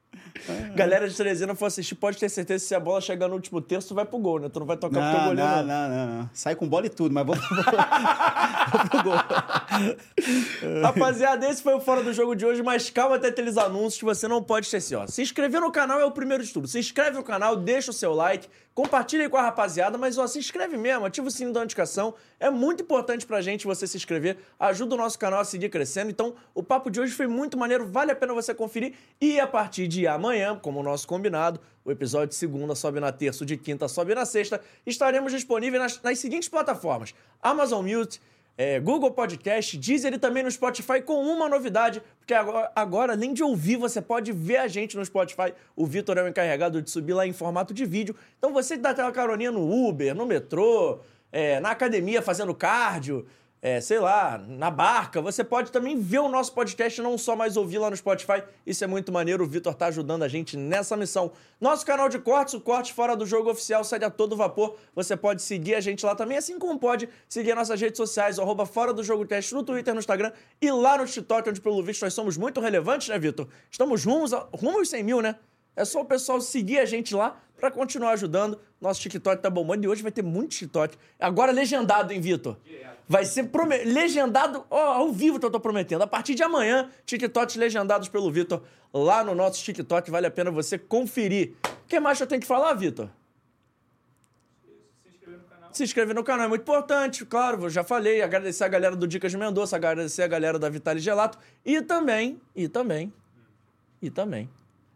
Galera 0.74 1.08
de 1.08 1.16
Teresina 1.16 1.54
for 1.54 1.66
assistir, 1.66 1.94
pode 1.94 2.18
ter 2.18 2.28
certeza 2.28 2.64
que 2.64 2.68
se 2.68 2.74
a 2.74 2.80
bola 2.80 3.00
chegar 3.00 3.28
no 3.28 3.34
último 3.34 3.60
terço, 3.60 3.88
tu 3.88 3.94
vai 3.94 4.04
pro 4.04 4.18
gol, 4.18 4.40
né? 4.40 4.48
Tu 4.48 4.58
não 4.58 4.66
vai 4.66 4.76
tocar 4.76 5.00
pro 5.00 5.10
teu 5.10 5.18
Não, 5.20 5.28
goleiro, 5.28 5.50
não, 5.50 5.62
não. 5.62 5.88
não, 5.88 6.06
não, 6.06 6.18
não. 6.18 6.30
Sai 6.32 6.56
com 6.56 6.68
bola 6.68 6.86
e 6.86 6.90
tudo, 6.90 7.14
mas 7.14 7.24
vou, 7.24 7.36
vou, 7.36 7.64
pro 8.90 9.02
gol. 9.02 9.14
Rapaziada, 10.82 11.48
esse 11.48 11.62
foi 11.62 11.74
o 11.74 11.80
Fora 11.80 12.02
do 12.02 12.12
Jogo 12.12 12.34
de 12.34 12.44
hoje, 12.44 12.62
mas 12.62 12.90
calma 12.90 13.16
até 13.16 13.30
ter 13.30 13.44
aqueles 13.44 13.58
anúncios 13.58 13.98
que 13.98 14.04
você 14.04 14.26
não 14.26 14.42
pode 14.42 14.66
esquecer, 14.66 14.96
ó. 14.96 15.06
Se 15.06 15.22
inscrever 15.22 15.60
no 15.60 15.70
canal 15.70 16.00
é 16.00 16.04
o 16.04 16.10
primeiro 16.10 16.42
de 16.42 16.52
tudo. 16.52 16.66
Se 16.66 16.78
inscreve 16.78 17.16
no 17.16 17.22
canal, 17.22 17.56
deixa 17.56 17.90
o 17.90 17.94
seu 17.94 18.14
like, 18.14 18.48
compartilha 18.74 19.22
aí 19.22 19.28
com 19.28 19.36
a 19.36 19.42
rapaziada, 19.42 19.96
mas 19.96 20.18
ó, 20.18 20.26
se 20.26 20.38
inscreve 20.38 20.76
mesmo, 20.76 21.06
ativa 21.06 21.28
o 21.28 21.30
sininho 21.30 21.54
da 21.54 21.60
notificação. 21.60 22.14
É 22.40 22.50
muito 22.50 22.82
importante 22.82 23.24
pra 23.24 23.40
gente 23.40 23.66
você 23.66 23.86
se 23.86 23.96
inscrever, 23.96 24.38
ajuda 24.58 24.94
o 24.94 24.98
nosso 24.98 25.18
canal 25.18 25.40
a 25.40 25.44
seguir 25.44 25.68
crescendo. 25.68 26.10
Então, 26.10 26.34
o 26.52 26.62
papo 26.62 26.90
de 26.90 27.00
hoje 27.00 27.12
foi 27.12 27.26
muito 27.26 27.56
maneiro, 27.56 27.86
vale 27.86 28.10
a 28.10 28.16
pena 28.16 28.34
você 28.34 28.52
conferir. 28.52 28.94
E 29.20 29.38
a 29.38 29.46
partir 29.46 29.86
de 29.86 30.06
amanhã, 30.06 30.58
como 30.58 30.80
o 30.80 30.82
nosso 30.82 31.06
combinado, 31.06 31.60
o 31.84 31.90
episódio 31.90 32.28
de 32.28 32.34
segunda 32.34 32.74
sobe 32.74 32.98
na 32.98 33.12
terça, 33.12 33.44
o 33.44 33.46
de 33.46 33.56
quinta 33.56 33.86
sobe 33.86 34.14
na 34.14 34.24
sexta, 34.24 34.60
estaremos 34.84 35.30
disponíveis 35.30 35.82
nas, 35.82 36.02
nas 36.02 36.18
seguintes 36.18 36.48
plataformas: 36.48 37.14
Amazon 37.42 37.86
Music, 37.86 38.20
é, 38.56 38.78
Google 38.78 39.10
Podcast, 39.10 39.76
Deezer 39.76 40.14
e 40.14 40.18
também 40.18 40.42
no 40.42 40.50
Spotify 40.50 41.02
com 41.02 41.20
uma 41.22 41.48
novidade, 41.48 42.02
porque 42.18 42.32
agora, 42.32 42.70
agora, 42.74 43.12
além 43.12 43.32
de 43.32 43.42
ouvir, 43.42 43.76
você 43.76 44.00
pode 44.00 44.32
ver 44.32 44.58
a 44.58 44.68
gente 44.68 44.96
no 44.96 45.04
Spotify. 45.04 45.52
O 45.74 45.86
Vitor 45.86 46.16
é 46.18 46.22
o 46.22 46.28
encarregado 46.28 46.80
de 46.80 46.90
subir 46.90 47.12
lá 47.14 47.26
em 47.26 47.32
formato 47.32 47.74
de 47.74 47.84
vídeo. 47.84 48.14
Então 48.38 48.52
você 48.52 48.76
que 48.76 48.82
dá 48.82 48.90
aquela 48.90 49.12
caroninha 49.12 49.50
no 49.50 49.88
Uber, 49.88 50.14
no 50.14 50.24
metrô, 50.24 51.00
é, 51.32 51.58
na 51.58 51.70
academia 51.70 52.22
fazendo 52.22 52.54
cardio, 52.54 53.26
é, 53.64 53.80
sei 53.80 53.98
lá, 53.98 54.36
na 54.46 54.70
barca, 54.70 55.22
você 55.22 55.42
pode 55.42 55.72
também 55.72 55.98
ver 55.98 56.18
o 56.18 56.28
nosso 56.28 56.52
podcast, 56.52 57.00
não 57.00 57.16
só 57.16 57.34
mais 57.34 57.56
ouvir 57.56 57.78
lá 57.78 57.88
no 57.88 57.96
Spotify. 57.96 58.42
Isso 58.66 58.84
é 58.84 58.86
muito 58.86 59.10
maneiro, 59.10 59.42
o 59.42 59.46
Vitor 59.46 59.72
tá 59.72 59.86
ajudando 59.86 60.22
a 60.22 60.28
gente 60.28 60.54
nessa 60.54 60.94
missão. 60.98 61.32
Nosso 61.58 61.86
canal 61.86 62.10
de 62.10 62.18
cortes, 62.18 62.52
o 62.52 62.60
Corte 62.60 62.92
Fora 62.92 63.16
do 63.16 63.24
Jogo 63.24 63.50
Oficial, 63.50 63.82
segue 63.82 64.04
a 64.04 64.10
todo 64.10 64.36
vapor. 64.36 64.76
Você 64.94 65.16
pode 65.16 65.40
seguir 65.40 65.76
a 65.76 65.80
gente 65.80 66.04
lá 66.04 66.14
também, 66.14 66.36
assim 66.36 66.58
como 66.58 66.78
pode 66.78 67.08
seguir 67.26 67.52
as 67.52 67.56
nossas 67.56 67.80
redes 67.80 67.96
sociais, 67.96 68.38
arroba 68.38 68.66
Fora 68.66 68.92
do 68.92 69.02
Jogo 69.02 69.24
Teste 69.24 69.54
no 69.54 69.62
Twitter, 69.62 69.94
no 69.94 70.00
Instagram 70.00 70.30
e 70.60 70.70
lá 70.70 70.98
no 70.98 71.06
TikTok, 71.06 71.48
onde 71.48 71.62
pelo 71.62 71.82
visto 71.82 72.02
nós 72.02 72.12
somos 72.12 72.36
muito 72.36 72.60
relevantes, 72.60 73.08
né, 73.08 73.18
Vitor? 73.18 73.48
Estamos 73.70 74.04
rumos, 74.04 74.34
a, 74.34 74.46
rumo 74.52 74.76
aos 74.76 74.90
100 74.90 75.02
mil, 75.02 75.22
né? 75.22 75.36
É 75.76 75.84
só 75.84 76.00
o 76.00 76.04
pessoal 76.04 76.40
seguir 76.40 76.78
a 76.78 76.84
gente 76.84 77.14
lá 77.14 77.40
pra 77.58 77.70
continuar 77.70 78.12
ajudando. 78.12 78.58
Nosso 78.80 79.00
TikTok 79.00 79.42
tá 79.42 79.50
bombando 79.50 79.84
e 79.84 79.88
hoje 79.88 80.02
vai 80.02 80.12
ter 80.12 80.22
muito 80.22 80.50
TikTok. 80.50 80.96
Agora 81.18 81.50
legendado, 81.52 82.12
hein, 82.12 82.20
Vitor? 82.20 82.56
Vai 83.08 83.24
ser 83.24 83.44
prome- 83.44 83.84
legendado 83.84 84.64
ó, 84.70 84.80
ao 84.94 85.12
vivo 85.12 85.38
que 85.38 85.44
eu 85.44 85.50
tô 85.50 85.60
prometendo. 85.60 86.02
A 86.02 86.06
partir 86.06 86.34
de 86.34 86.42
amanhã, 86.42 86.90
TikToks 87.04 87.56
legendados 87.56 88.08
pelo 88.08 88.30
Vitor 88.30 88.62
lá 88.92 89.22
no 89.24 89.34
nosso 89.34 89.62
TikTok. 89.62 90.10
Vale 90.10 90.26
a 90.26 90.30
pena 90.30 90.50
você 90.50 90.78
conferir. 90.78 91.52
O 91.84 91.86
que 91.88 91.98
mais 92.00 92.20
eu 92.20 92.26
tenho 92.26 92.40
que 92.40 92.46
falar, 92.46 92.72
Vitor? 92.74 93.08
Se 95.72 95.82
inscrever 95.82 96.14
no 96.14 96.22
canal 96.22 96.46
é 96.46 96.48
muito 96.48 96.62
importante, 96.62 97.26
claro, 97.26 97.64
eu 97.64 97.68
já 97.68 97.82
falei. 97.82 98.22
Agradecer 98.22 98.62
a 98.62 98.68
galera 98.68 98.94
do 98.94 99.08
Dicas 99.08 99.32
de 99.32 99.36
Mendonça, 99.36 99.74
agradecer 99.74 100.22
a 100.22 100.28
galera 100.28 100.56
da 100.56 100.68
Vitale 100.68 101.00
Gelato 101.00 101.36
e 101.64 101.82
também, 101.82 102.40
e 102.54 102.68
também, 102.68 103.12
e 104.00 104.08
também. 104.08 104.48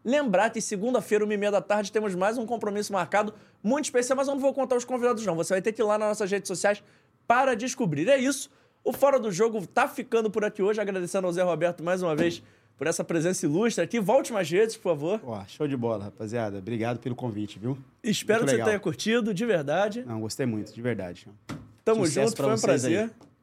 Lembrar 0.03 0.49
que 0.49 0.61
segunda-feira, 0.61 1.25
uma 1.25 1.33
e 1.33 1.37
meia 1.37 1.51
da 1.51 1.61
tarde, 1.61 1.91
temos 1.91 2.15
mais 2.15 2.37
um 2.37 2.45
compromisso 2.45 2.93
marcado 2.93 3.33
muito 3.61 3.85
especial, 3.85 4.15
mas 4.15 4.27
eu 4.27 4.33
não 4.33 4.41
vou 4.41 4.53
contar 4.53 4.75
os 4.75 4.85
convidados, 4.85 5.25
não. 5.25 5.35
Você 5.35 5.53
vai 5.53 5.61
ter 5.61 5.73
que 5.73 5.81
ir 5.81 5.85
lá 5.85 5.97
nas 5.97 6.09
nossas 6.09 6.31
redes 6.31 6.47
sociais 6.47 6.81
para 7.27 7.55
descobrir. 7.55 8.07
É 8.07 8.17
isso. 8.17 8.49
O 8.83 8.93
Fora 8.93 9.19
do 9.19 9.31
Jogo 9.31 9.65
tá 9.67 9.87
ficando 9.87 10.31
por 10.31 10.45
aqui 10.45 10.61
hoje, 10.63 10.79
agradecendo 10.79 11.27
ao 11.27 11.33
Zé 11.33 11.43
Roberto 11.43 11.83
mais 11.83 12.01
uma 12.01 12.15
vez 12.15 12.41
por 12.77 12.87
essa 12.87 13.03
presença 13.03 13.45
ilustre 13.45 13.83
aqui. 13.83 13.99
Volte 13.99 14.31
mais 14.31 14.49
vezes, 14.49 14.77
por 14.77 14.83
favor. 14.91 15.19
Ó, 15.23 15.43
show 15.47 15.67
de 15.67 15.75
bola, 15.75 16.05
rapaziada. 16.05 16.59
Obrigado 16.59 16.97
pelo 16.99 17.13
convite, 17.13 17.59
viu? 17.59 17.77
Espero 18.01 18.39
Muito 18.39 18.45
que 18.45 18.51
você 18.51 18.55
legal. 18.55 18.67
tenha 18.69 18.79
curtido, 18.79 19.33
de 19.33 19.45
verdade. 19.45 20.03
Não, 20.07 20.21
gostei 20.21 20.45
muito, 20.45 20.73
de 20.73 20.81
verdade. 20.81 21.27
Tamo 21.83 22.05
Sucesso 22.05 22.29
junto, 22.29 22.43
foi 22.43 22.53
um 22.55 22.59
prazer. 22.59 22.99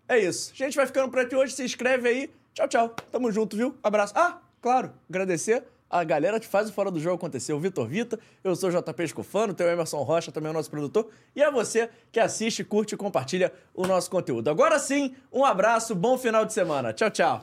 aí. 0.08 0.16
É 0.16 0.18
isso. 0.18 0.52
Gente, 0.54 0.74
vai 0.74 0.86
ficando 0.86 1.10
por 1.10 1.20
aqui 1.20 1.36
hoje. 1.36 1.52
Se 1.52 1.62
inscreve 1.62 2.08
aí. 2.08 2.30
Tchau, 2.54 2.66
tchau. 2.66 2.96
Tamo 3.12 3.30
junto, 3.30 3.56
viu? 3.56 3.76
Abraço. 3.82 4.14
Ah, 4.16 4.38
claro, 4.62 4.90
agradecer 5.08 5.62
a 5.90 6.04
galera 6.04 6.40
que 6.40 6.46
faz 6.46 6.68
o 6.68 6.72
Fora 6.72 6.90
do 6.90 7.00
Jogo 7.00 7.16
acontecer. 7.16 7.52
O 7.52 7.60
Vitor 7.60 7.86
Vita, 7.86 8.18
eu 8.42 8.54
sou 8.56 8.70
o 8.70 8.72
JP 8.72 9.02
Escofano, 9.02 9.54
tem 9.54 9.66
o 9.66 9.70
Emerson 9.70 10.02
Rocha, 10.02 10.32
também 10.32 10.48
é 10.48 10.50
o 10.50 10.54
nosso 10.54 10.70
produtor. 10.70 11.08
E 11.34 11.42
a 11.42 11.50
você 11.50 11.88
que 12.10 12.20
assiste, 12.20 12.64
curte 12.64 12.94
e 12.94 12.98
compartilha 12.98 13.52
o 13.74 13.86
nosso 13.86 14.10
conteúdo. 14.10 14.48
Agora 14.48 14.78
sim, 14.78 15.14
um 15.32 15.44
abraço, 15.44 15.94
bom 15.94 16.18
final 16.18 16.44
de 16.44 16.52
semana. 16.52 16.92
Tchau, 16.92 17.10
tchau. 17.10 17.42